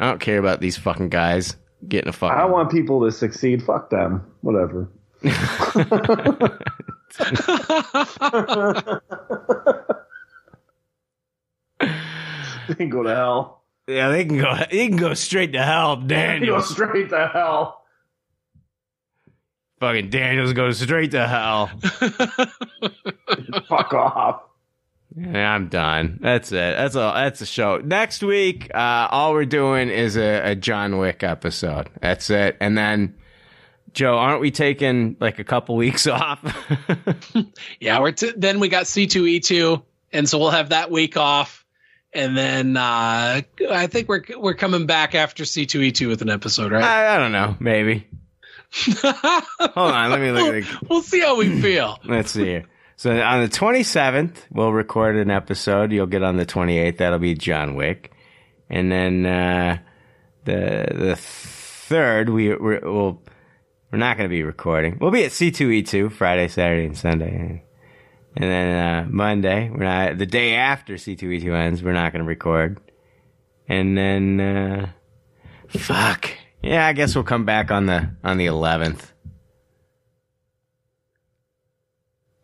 I 0.00 0.06
don't 0.06 0.18
care 0.18 0.38
about 0.38 0.60
these 0.60 0.78
fucking 0.78 1.10
guys 1.10 1.56
getting 1.86 2.08
a 2.08 2.12
fuck. 2.12 2.32
I 2.32 2.46
want 2.46 2.70
people 2.70 3.04
to 3.04 3.12
succeed. 3.12 3.62
Fuck 3.62 3.90
them. 3.90 4.24
Whatever. 4.40 4.90
they 5.22 5.30
can 12.76 12.88
go 12.88 13.02
to 13.02 13.14
hell. 13.14 13.62
Yeah, 13.86 14.08
they 14.08 14.24
can 14.24 14.38
go. 14.38 14.56
They 14.70 14.88
can 14.88 14.96
go 14.96 15.12
straight 15.12 15.52
to 15.52 15.62
hell. 15.62 15.96
They 15.96 16.46
go 16.46 16.62
straight 16.62 17.10
to 17.10 17.28
hell. 17.28 17.82
fucking 19.80 20.08
Daniels, 20.08 20.54
go 20.54 20.70
straight 20.70 21.10
to 21.10 21.28
hell. 21.28 21.66
Fuck 23.68 23.92
off. 23.92 24.40
Yeah, 25.16 25.52
I'm 25.54 25.68
done. 25.68 26.18
That's 26.22 26.52
it. 26.52 26.54
That's 26.54 26.94
all. 26.96 27.12
That's 27.14 27.40
the 27.40 27.46
show. 27.46 27.78
Next 27.78 28.22
week, 28.22 28.70
uh, 28.74 29.08
all 29.10 29.32
we're 29.32 29.44
doing 29.44 29.88
is 29.88 30.16
a, 30.16 30.50
a 30.52 30.54
John 30.54 30.98
Wick 30.98 31.22
episode. 31.24 31.90
That's 32.00 32.30
it. 32.30 32.56
And 32.60 32.78
then, 32.78 33.16
Joe, 33.92 34.16
aren't 34.16 34.40
we 34.40 34.50
taking 34.52 35.16
like 35.18 35.38
a 35.40 35.44
couple 35.44 35.76
weeks 35.76 36.06
off? 36.06 36.40
Yeah, 37.80 38.00
we're 38.00 38.12
t- 38.12 38.32
then 38.36 38.60
we 38.60 38.68
got 38.68 38.84
C2E2, 38.84 39.82
and 40.12 40.28
so 40.28 40.38
we'll 40.38 40.50
have 40.50 40.68
that 40.68 40.90
week 40.90 41.16
off, 41.16 41.64
and 42.12 42.36
then 42.36 42.76
uh, 42.76 43.40
I 43.70 43.86
think 43.86 44.08
we're 44.08 44.22
we're 44.36 44.54
coming 44.54 44.86
back 44.86 45.14
after 45.14 45.44
C2E2 45.44 46.08
with 46.08 46.22
an 46.22 46.28
episode, 46.30 46.70
right? 46.72 46.82
I, 46.84 47.16
I 47.16 47.18
don't 47.18 47.32
know. 47.32 47.56
Maybe. 47.58 48.06
Hold 49.02 49.14
on. 49.92 50.10
Let 50.10 50.20
me 50.20 50.30
look 50.30 50.54
at 50.54 50.62
the. 50.64 50.86
we'll 50.88 51.02
see 51.02 51.20
how 51.20 51.36
we 51.36 51.60
feel. 51.62 51.98
Let's 52.04 52.30
see 52.32 52.44
here. 52.44 52.64
So 53.00 53.18
on 53.18 53.40
the 53.40 53.48
27th, 53.48 54.36
we'll 54.50 54.74
record 54.74 55.16
an 55.16 55.30
episode. 55.30 55.90
You'll 55.90 56.06
get 56.06 56.22
on 56.22 56.36
the 56.36 56.44
28th. 56.44 56.98
That'll 56.98 57.18
be 57.18 57.32
John 57.32 57.74
Wick. 57.74 58.12
And 58.68 58.92
then, 58.92 59.24
uh, 59.24 59.78
the, 60.44 60.86
the 60.94 61.16
third, 61.16 62.28
we, 62.28 62.54
we're, 62.54 62.80
we'll, 62.82 63.22
we're 63.90 63.98
not 63.98 64.18
going 64.18 64.28
to 64.28 64.30
be 64.30 64.42
recording. 64.42 64.98
We'll 65.00 65.12
be 65.12 65.24
at 65.24 65.30
C2E2 65.30 66.12
Friday, 66.12 66.46
Saturday, 66.48 66.84
and 66.84 66.94
Sunday. 66.94 67.64
And 68.36 68.50
then, 68.50 68.76
uh, 68.76 69.06
Monday, 69.08 69.70
we're 69.70 69.84
not, 69.84 70.18
the 70.18 70.26
day 70.26 70.56
after 70.56 70.96
C2E2 70.96 71.54
ends, 71.54 71.82
we're 71.82 71.94
not 71.94 72.12
going 72.12 72.22
to 72.22 72.28
record. 72.28 72.82
And 73.66 73.96
then, 73.96 74.40
uh, 74.40 74.90
fuck. 75.68 76.30
Yeah, 76.62 76.86
I 76.86 76.92
guess 76.92 77.14
we'll 77.14 77.24
come 77.24 77.46
back 77.46 77.70
on 77.70 77.86
the, 77.86 78.10
on 78.22 78.36
the 78.36 78.44
11th. 78.44 79.10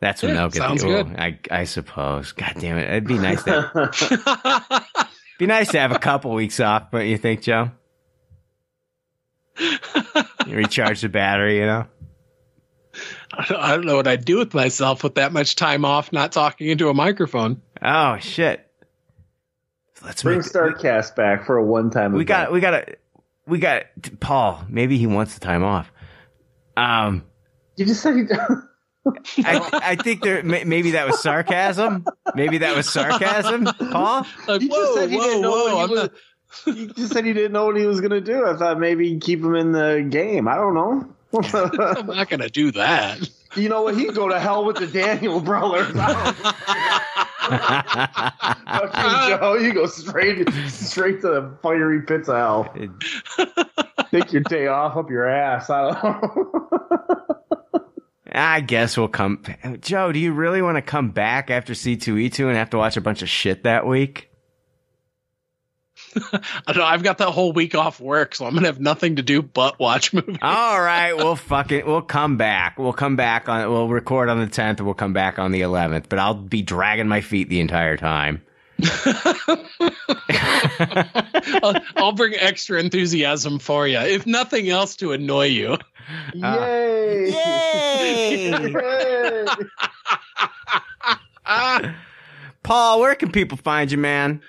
That's 0.07 0.23
when 0.23 0.35
Yeah, 0.35 0.37
they'll 0.43 0.49
get 0.51 0.59
sounds 0.63 0.83
the, 0.83 0.89
good. 0.89 1.17
I, 1.19 1.39
I 1.51 1.65
suppose. 1.65 2.31
God 2.31 2.53
damn 2.61 2.79
it. 2.79 2.89
It'd 2.89 3.09
be 3.09 3.19
nice 3.19 3.43
to 3.43 4.87
be 5.41 5.47
nice 5.47 5.69
to 5.73 5.81
have 5.81 5.91
a 5.91 5.99
couple 5.99 6.33
weeks 6.33 6.61
off, 6.61 6.93
but 6.93 7.07
you 7.07 7.19
think, 7.19 7.43
Joe? 7.43 7.73
You 9.59 9.77
recharge 10.57 11.01
the 11.01 11.09
battery, 11.09 11.59
you 11.59 11.67
know? 11.67 11.87
I 13.33 13.45
don't- 13.49 13.61
I 13.61 13.71
don't 13.75 13.85
know 13.85 13.97
what 13.97 14.07
I'd 14.07 14.25
do 14.25 14.39
with 14.39 14.55
myself 14.55 15.03
with 15.03 15.17
that 15.17 15.33
much 15.33 15.57
time 15.57 15.85
off, 15.85 16.13
not 16.13 16.31
talking 16.31 16.69
into 16.69 16.89
a 16.89 16.95
microphone. 16.95 17.61
Oh 17.83 18.17
shit. 18.19 18.63
Let's 20.05 20.23
Bring 20.23 20.39
make 20.39 20.47
Starcast 20.47 21.17
back 21.17 21.47
for 21.47 21.57
a 21.57 21.65
one 21.65 21.91
time. 21.91 22.13
we 22.13 22.25
got 22.25 22.53
we 22.53 22.61
got 22.61 22.71
to 22.87 22.97
we 23.45 23.59
got 23.59 23.87
Paul, 24.21 24.65
maybe 24.69 24.99
he 24.99 25.09
wants 25.09 25.35
the 25.35 25.41
time 25.41 25.65
off. 25.65 25.91
Um 26.77 27.25
You 27.75 27.87
just 27.87 28.03
said 28.03 28.17
you. 28.17 28.29
I, 29.39 29.81
I 29.83 29.97
think 29.97 30.23
there 30.23 30.43
may- 30.43 30.65
maybe 30.65 30.93
that 30.93 31.07
was 31.07 31.21
sarcasm. 31.23 32.05
Maybe 32.35 32.59
that 32.59 32.75
was 32.77 32.89
sarcasm, 32.89 33.65
Paul. 33.93 34.27
Like, 34.49 34.61
You 34.63 34.69
just 34.69 34.81
whoa, 34.81 34.95
said 34.97 35.11
you 35.11 35.19
whoa, 35.19 35.25
didn't 35.27 35.41
know 35.43 35.51
whoa! 35.51 35.77
what 35.77 35.83
I'm 35.83 35.89
he 35.89 35.95
was. 35.95 36.03
not- 36.03 36.13
You 36.77 36.87
just 36.89 37.13
said 37.13 37.25
he 37.25 37.33
didn't 37.33 37.53
know 37.53 37.67
what 37.67 37.77
he 37.77 37.87
was 37.87 38.01
gonna 38.01 38.21
do. 38.21 38.45
I 38.47 38.57
thought 38.57 38.79
maybe 38.81 39.19
keep 39.19 39.41
him 39.41 39.55
in 39.55 39.73
the 39.73 40.07
game. 40.09 40.49
I 40.49 40.55
don't 40.57 40.75
know. 40.75 41.09
I'm 41.53 42.07
not 42.07 42.29
gonna 42.31 42.49
do 42.49 42.71
that. 42.73 43.29
you 43.57 43.69
know 43.69 43.83
what? 43.83 43.97
He'd 43.97 44.15
go 44.15 44.29
to 44.29 44.39
hell 44.41 44.65
with 44.65 44.77
the 44.77 44.87
Daniel 44.87 45.41
brothers. 45.41 45.93
I 45.97 46.33
Fucking 48.67 49.39
Joe, 49.39 49.55
you 49.57 49.73
go 49.75 49.87
straight 49.87 50.49
straight 50.69 51.21
to 51.23 51.29
the 51.29 51.53
fiery 51.63 52.03
pits 52.03 52.29
of 52.29 52.37
hell. 52.37 52.75
Take 54.11 54.33
your 54.33 54.43
day 54.43 54.67
off 54.69 54.97
up 54.97 55.11
your 55.11 55.27
ass. 55.29 55.69
I 55.71 55.93
don't 55.93 56.03
know. 56.03 57.56
I 58.37 58.61
guess 58.61 58.99
we'll 58.99 59.09
come. 59.09 59.43
Joe, 59.81 60.13
do 60.13 60.19
you 60.19 60.33
really 60.33 60.61
want 60.61 60.77
to 60.77 60.83
come 60.83 61.11
back 61.11 61.51
after 61.51 61.73
C2E2 61.73 62.47
and 62.47 62.57
have 62.57 62.71
to 62.71 62.77
watch 62.77 62.97
a 62.99 63.01
bunch 63.01 63.23
of 63.23 63.31
shit 63.31 63.63
that 63.65 63.87
week? 63.87 64.31
I 66.17 66.41
don't 66.67 66.77
know. 66.77 66.85
I've 66.85 67.03
got 67.03 67.19
that 67.19 67.31
whole 67.31 67.53
week 67.53 67.75
off 67.75 67.99
work, 67.99 68.35
so 68.35 68.45
I'm 68.45 68.55
gonna 68.55 68.67
have 68.67 68.81
nothing 68.81 69.17
to 69.17 69.23
do 69.23 69.41
but 69.41 69.79
watch 69.79 70.13
movies. 70.13 70.37
All 70.43 70.81
right, 70.81 71.13
we'll 71.17 71.37
fucking 71.37 71.87
we'll 71.87 72.03
come 72.03 72.37
back. 72.37 72.79
We'll 72.79 72.93
come 72.93 73.17
back 73.17 73.49
on. 73.49 73.71
We'll 73.71 73.89
record 73.89 74.29
on 74.29 74.39
the 74.39 74.47
10th. 74.47 74.79
and 74.79 74.81
We'll 74.83 74.95
come 74.95 75.15
back 75.15 75.39
on 75.39 75.53
the 75.53 75.63
11th. 75.63 76.11
But 76.11 76.19
I'll 76.19 76.35
be 76.35 76.61
dragging 76.63 77.09
my 77.09 77.23
feet 77.23 77.49
the 77.49 77.61
entire 77.61 77.97
time. 77.97 78.43
I'll, 81.63 81.75
I'll 81.97 82.13
bring 82.13 82.35
extra 82.35 82.79
enthusiasm 82.79 83.59
for 83.59 83.87
you, 83.89 83.99
if 83.99 84.27
nothing 84.27 84.69
else, 84.69 84.97
to 84.97 85.13
annoy 85.13 85.47
you. 85.47 85.79
Yay! 86.35 87.31
Yay! 87.31 88.51
Yay! 88.51 89.45
Paul, 92.63 93.01
where 93.01 93.15
can 93.15 93.31
people 93.31 93.57
find 93.57 93.91
you, 93.91 93.99
man? 93.99 94.41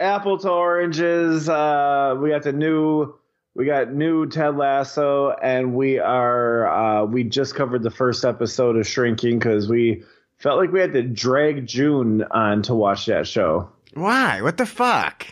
Apple 0.00 0.38
to 0.38 0.50
oranges. 0.50 1.48
Uh, 1.48 2.16
we 2.18 2.30
got 2.30 2.42
the 2.42 2.52
new. 2.52 3.14
We 3.54 3.66
got 3.66 3.92
new 3.92 4.26
Ted 4.26 4.56
Lasso, 4.56 5.30
and 5.42 5.74
we 5.74 5.98
are. 5.98 6.68
Uh, 6.68 7.04
we 7.04 7.24
just 7.24 7.54
covered 7.54 7.82
the 7.82 7.90
first 7.90 8.24
episode 8.24 8.76
of 8.76 8.86
Shrinking 8.86 9.38
because 9.38 9.68
we 9.68 10.02
felt 10.40 10.58
like 10.58 10.72
we 10.72 10.80
had 10.80 10.92
to 10.94 11.02
drag 11.02 11.66
June 11.66 12.24
on 12.24 12.62
to 12.62 12.74
watch 12.74 13.06
that 13.06 13.28
show. 13.28 13.70
Why? 13.94 14.42
What 14.42 14.56
the 14.56 14.66
fuck? 14.66 15.26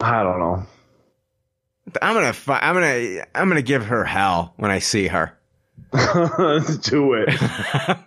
I 0.00 0.22
don't 0.22 0.38
know. 0.38 0.66
I'm 2.00 2.14
gonna, 2.14 2.34
I'm 2.48 2.74
gonna, 2.74 3.26
I'm 3.34 3.48
gonna 3.48 3.62
give 3.62 3.86
her 3.86 4.04
hell 4.04 4.54
when 4.56 4.70
I 4.70 4.78
see 4.78 5.06
her. 5.08 5.38
Do 5.92 7.14
it. 7.14 7.98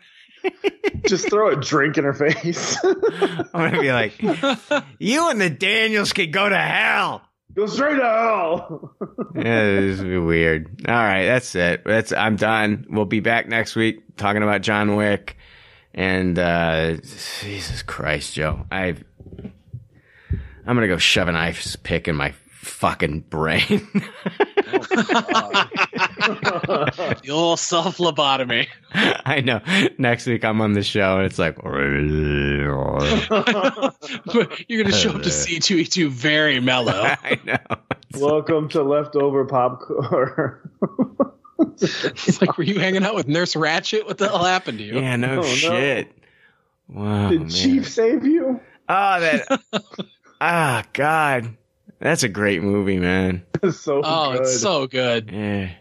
just 1.07 1.29
throw 1.29 1.51
a 1.51 1.55
drink 1.55 1.97
in 1.97 2.03
her 2.03 2.13
face. 2.13 2.77
I'm 2.83 3.45
gonna 3.53 3.79
be 3.79 3.91
like, 3.91 4.21
you 4.99 5.29
and 5.29 5.39
the 5.39 5.49
Daniels 5.49 6.11
can 6.11 6.31
go 6.31 6.49
to 6.49 6.57
hell. 6.57 7.21
Go 7.53 7.65
straight 7.65 7.95
to 7.95 8.03
hell. 8.03 8.95
yeah, 9.35 9.81
this 9.81 9.99
is 9.99 10.03
weird. 10.03 10.85
All 10.87 10.93
right, 10.93 11.25
that's 11.25 11.55
it. 11.55 11.83
That's 11.85 12.11
I'm 12.11 12.35
done. 12.35 12.85
We'll 12.89 13.05
be 13.05 13.19
back 13.19 13.47
next 13.47 13.75
week 13.75 14.17
talking 14.17 14.43
about 14.43 14.61
John 14.61 14.95
Wick. 14.95 15.37
And 15.97 16.37
uh 16.37 16.97
Jesus 17.41 17.81
Christ, 17.81 18.35
Joe. 18.35 18.65
I 18.71 18.95
I'm 20.65 20.75
gonna 20.75 20.87
go 20.87 20.97
shove 20.97 21.27
an 21.27 21.35
ice 21.35 21.75
pick 21.75 22.07
in 22.07 22.15
my 22.15 22.33
fucking 22.49 23.21
brain. 23.21 23.87
the 27.23 27.29
old 27.31 27.59
self 27.59 27.97
lobotomy. 27.97 28.67
I 28.93 29.41
know. 29.41 29.59
Next 29.97 30.27
week 30.27 30.45
I'm 30.45 30.61
on 30.61 30.73
the 30.73 30.83
show 30.83 31.17
and 31.17 31.25
it's 31.25 31.39
like 31.39 31.57
You're 31.63 32.99
gonna 34.83 34.95
show 34.95 35.09
up 35.11 35.23
to 35.23 35.29
C2E2 35.29 36.09
very 36.09 36.59
mellow. 36.59 36.93
I 36.93 37.39
know. 37.43 37.57
Welcome 38.19 38.69
to 38.69 38.83
leftover 38.83 39.45
popcorn. 39.45 40.59
It's 41.59 42.41
like, 42.41 42.57
were 42.57 42.63
you 42.63 42.79
hanging 42.79 43.03
out 43.03 43.15
with 43.15 43.27
Nurse 43.27 43.53
Ratched? 43.55 44.05
What 44.05 44.17
the 44.17 44.27
hell 44.27 44.43
happened 44.43 44.77
to 44.79 44.83
you? 44.83 44.99
Yeah, 44.99 45.15
no 45.15 45.31
Oh, 45.31 45.35
no. 45.41 45.43
shit. 45.43 46.11
Wow. 46.87 47.29
Did 47.29 47.41
man. 47.41 47.49
Chief 47.49 47.89
save 47.89 48.25
you? 48.25 48.59
Oh, 48.89 49.19
that. 49.19 49.61
ah, 50.41 50.83
God. 50.93 51.57
That's 51.99 52.23
a 52.23 52.29
great 52.29 52.61
movie, 52.61 52.99
man. 52.99 53.43
so 53.71 54.01
Oh, 54.03 54.33
good. 54.33 54.41
it's 54.41 54.61
so 54.61 54.87
good. 54.87 55.31
Yeah. 55.31 55.71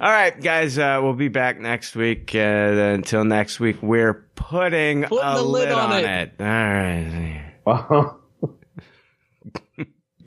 All 0.00 0.10
right, 0.10 0.38
guys. 0.40 0.78
Uh, 0.78 1.00
we'll 1.02 1.12
be 1.14 1.28
back 1.28 1.58
next 1.60 1.94
week. 1.96 2.34
Uh, 2.34 2.38
until 2.38 3.24
next 3.24 3.60
week, 3.60 3.76
we're 3.82 4.26
putting, 4.34 5.04
Putting 5.04 5.24
a 5.28 5.34
the 5.36 5.42
lid 5.42 5.70
on 5.70 5.92
on 5.92 5.98
it. 6.04 6.04
it. 6.04 6.32
All 6.40 6.46
right. 6.46 7.36
Wow. 7.66 8.16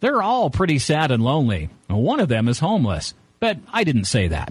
They're 0.00 0.22
all 0.22 0.48
pretty 0.48 0.78
sad 0.78 1.10
and 1.10 1.22
lonely. 1.22 1.68
One 1.88 2.20
of 2.20 2.28
them 2.28 2.48
is 2.48 2.58
homeless, 2.58 3.12
but 3.38 3.58
I 3.70 3.84
didn't 3.84 4.06
say 4.06 4.28
that. 4.28 4.50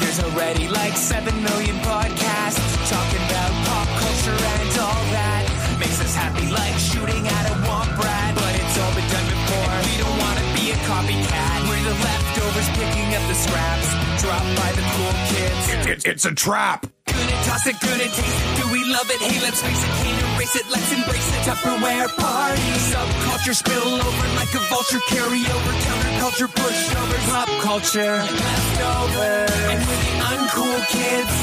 There's 0.00 0.20
already 0.24 0.68
like 0.68 0.96
7 0.96 1.42
million 1.42 1.76
podcasts 1.84 2.64
talking 2.88 3.22
about 3.28 3.52
pop 3.68 3.88
culture 4.00 4.32
and 4.32 4.78
all 4.80 5.04
that. 5.12 5.76
Makes 5.80 6.00
us 6.00 6.14
happy 6.16 6.48
like 6.48 6.76
shooting 6.80 7.28
at 7.28 7.44
a 7.52 7.54
womp 7.68 7.92
rat. 8.00 8.34
But 8.40 8.54
it's 8.56 8.76
all 8.80 8.94
been 8.96 9.08
done 9.12 9.28
before. 9.28 9.72
and 9.76 9.84
We 9.92 9.96
don't 10.00 10.16
want 10.16 10.36
to 10.40 10.46
be 10.56 10.72
a 10.72 10.78
copycat. 10.88 11.68
We're 11.68 11.84
the 11.84 11.96
leftovers 12.00 12.68
picking 12.72 13.08
up 13.20 13.24
the 13.28 13.36
scraps. 13.36 13.81
Kids. 15.84 16.04
it's 16.04 16.24
a 16.24 16.34
trap. 16.34 16.86
Gonna 17.06 17.44
toss 17.44 17.66
it, 17.66 17.76
gonna 17.80 18.08
taste 18.08 18.18
it. 18.18 18.56
Do 18.62 18.72
we 18.72 18.84
love 18.84 19.08
it? 19.10 19.20
Hey, 19.20 19.40
let's 19.42 19.60
face 19.60 19.82
it, 19.82 19.90
can't 20.02 20.18
erase 20.34 20.56
it. 20.56 20.66
Let's 20.70 20.90
embrace 20.92 21.28
it. 21.28 21.40
Tupperware 21.46 22.08
party. 22.16 22.68
Subculture 22.90 23.54
spill 23.54 23.94
over 24.00 24.26
like 24.38 24.52
a 24.54 24.62
vulture. 24.70 25.02
Carry 25.08 25.42
over 25.42 25.72
counterculture, 25.86 26.48
pushovers, 26.54 27.24
pop 27.30 27.48
culture, 27.60 28.16
leftovers. 28.22 29.50
And 29.72 29.80
we're 29.86 30.02
the 30.06 30.14
uncool 30.30 30.78
kids. 30.88 31.34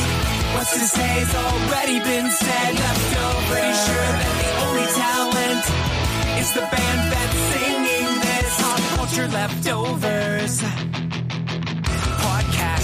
What's 0.56 0.74
to 0.74 0.85
say's 0.88 1.32
already 1.35 2.00
been 2.00 2.30
said. 2.32 2.72
Leftovers. 2.76 3.48
Pretty 3.51 3.76
sure 3.85 4.09
that 4.19 4.34
the 4.40 4.51
only 4.66 4.88
talent 4.95 5.66
is 6.40 6.50
the 6.53 6.66
band 6.74 7.01
that's 7.11 7.40
singing 7.51 8.09
this. 8.24 8.51
Pop 8.61 8.80
culture 8.98 9.27
leftovers 9.27 11.09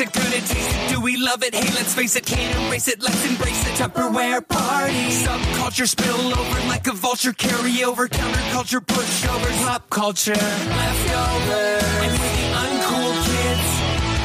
It, 0.00 0.16
and 0.16 0.46
taste 0.46 0.70
it. 0.72 0.88
Do 0.94 1.00
we 1.00 1.16
love 1.16 1.42
it? 1.42 1.54
Hey, 1.54 1.68
let's 1.74 1.94
face 1.94 2.16
it, 2.16 2.24
can't 2.24 2.54
erase 2.66 2.88
it. 2.88 3.02
Let's 3.02 3.24
embrace 3.26 3.66
it. 3.66 3.74
Tupperware 3.74 4.46
party. 4.46 5.10
Subculture 5.10 5.88
spill 5.88 6.38
over 6.38 6.60
like 6.68 6.86
a 6.86 6.92
vulture. 6.92 7.32
Carry 7.32 7.84
over 7.84 8.08
counterculture, 8.08 8.80
pushovers, 8.80 9.64
pop 9.64 9.90
culture, 9.90 10.32
leftovers. 10.32 11.82
And 12.04 12.12
we're 12.18 12.32
the 12.38 12.48
uncool 12.64 13.12
kids. 13.28 13.68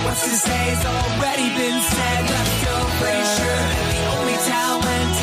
What's 0.05 0.23
to 0.23 0.29
say's 0.29 0.85
already 0.85 1.49
been 1.55 1.81
said. 1.81 2.23
Leftovers. 2.29 2.99
Pretty 3.01 3.25
sure 3.37 3.63
the 3.91 4.03
only 4.15 4.37
talent 4.47 5.15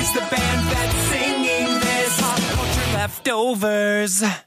is 0.00 0.12
the 0.12 0.24
band 0.32 0.60
that's 0.72 0.96
singing 1.12 1.80
this. 1.80 2.20
Pop 2.20 2.38
culture 2.56 2.88
leftovers. 2.96 4.43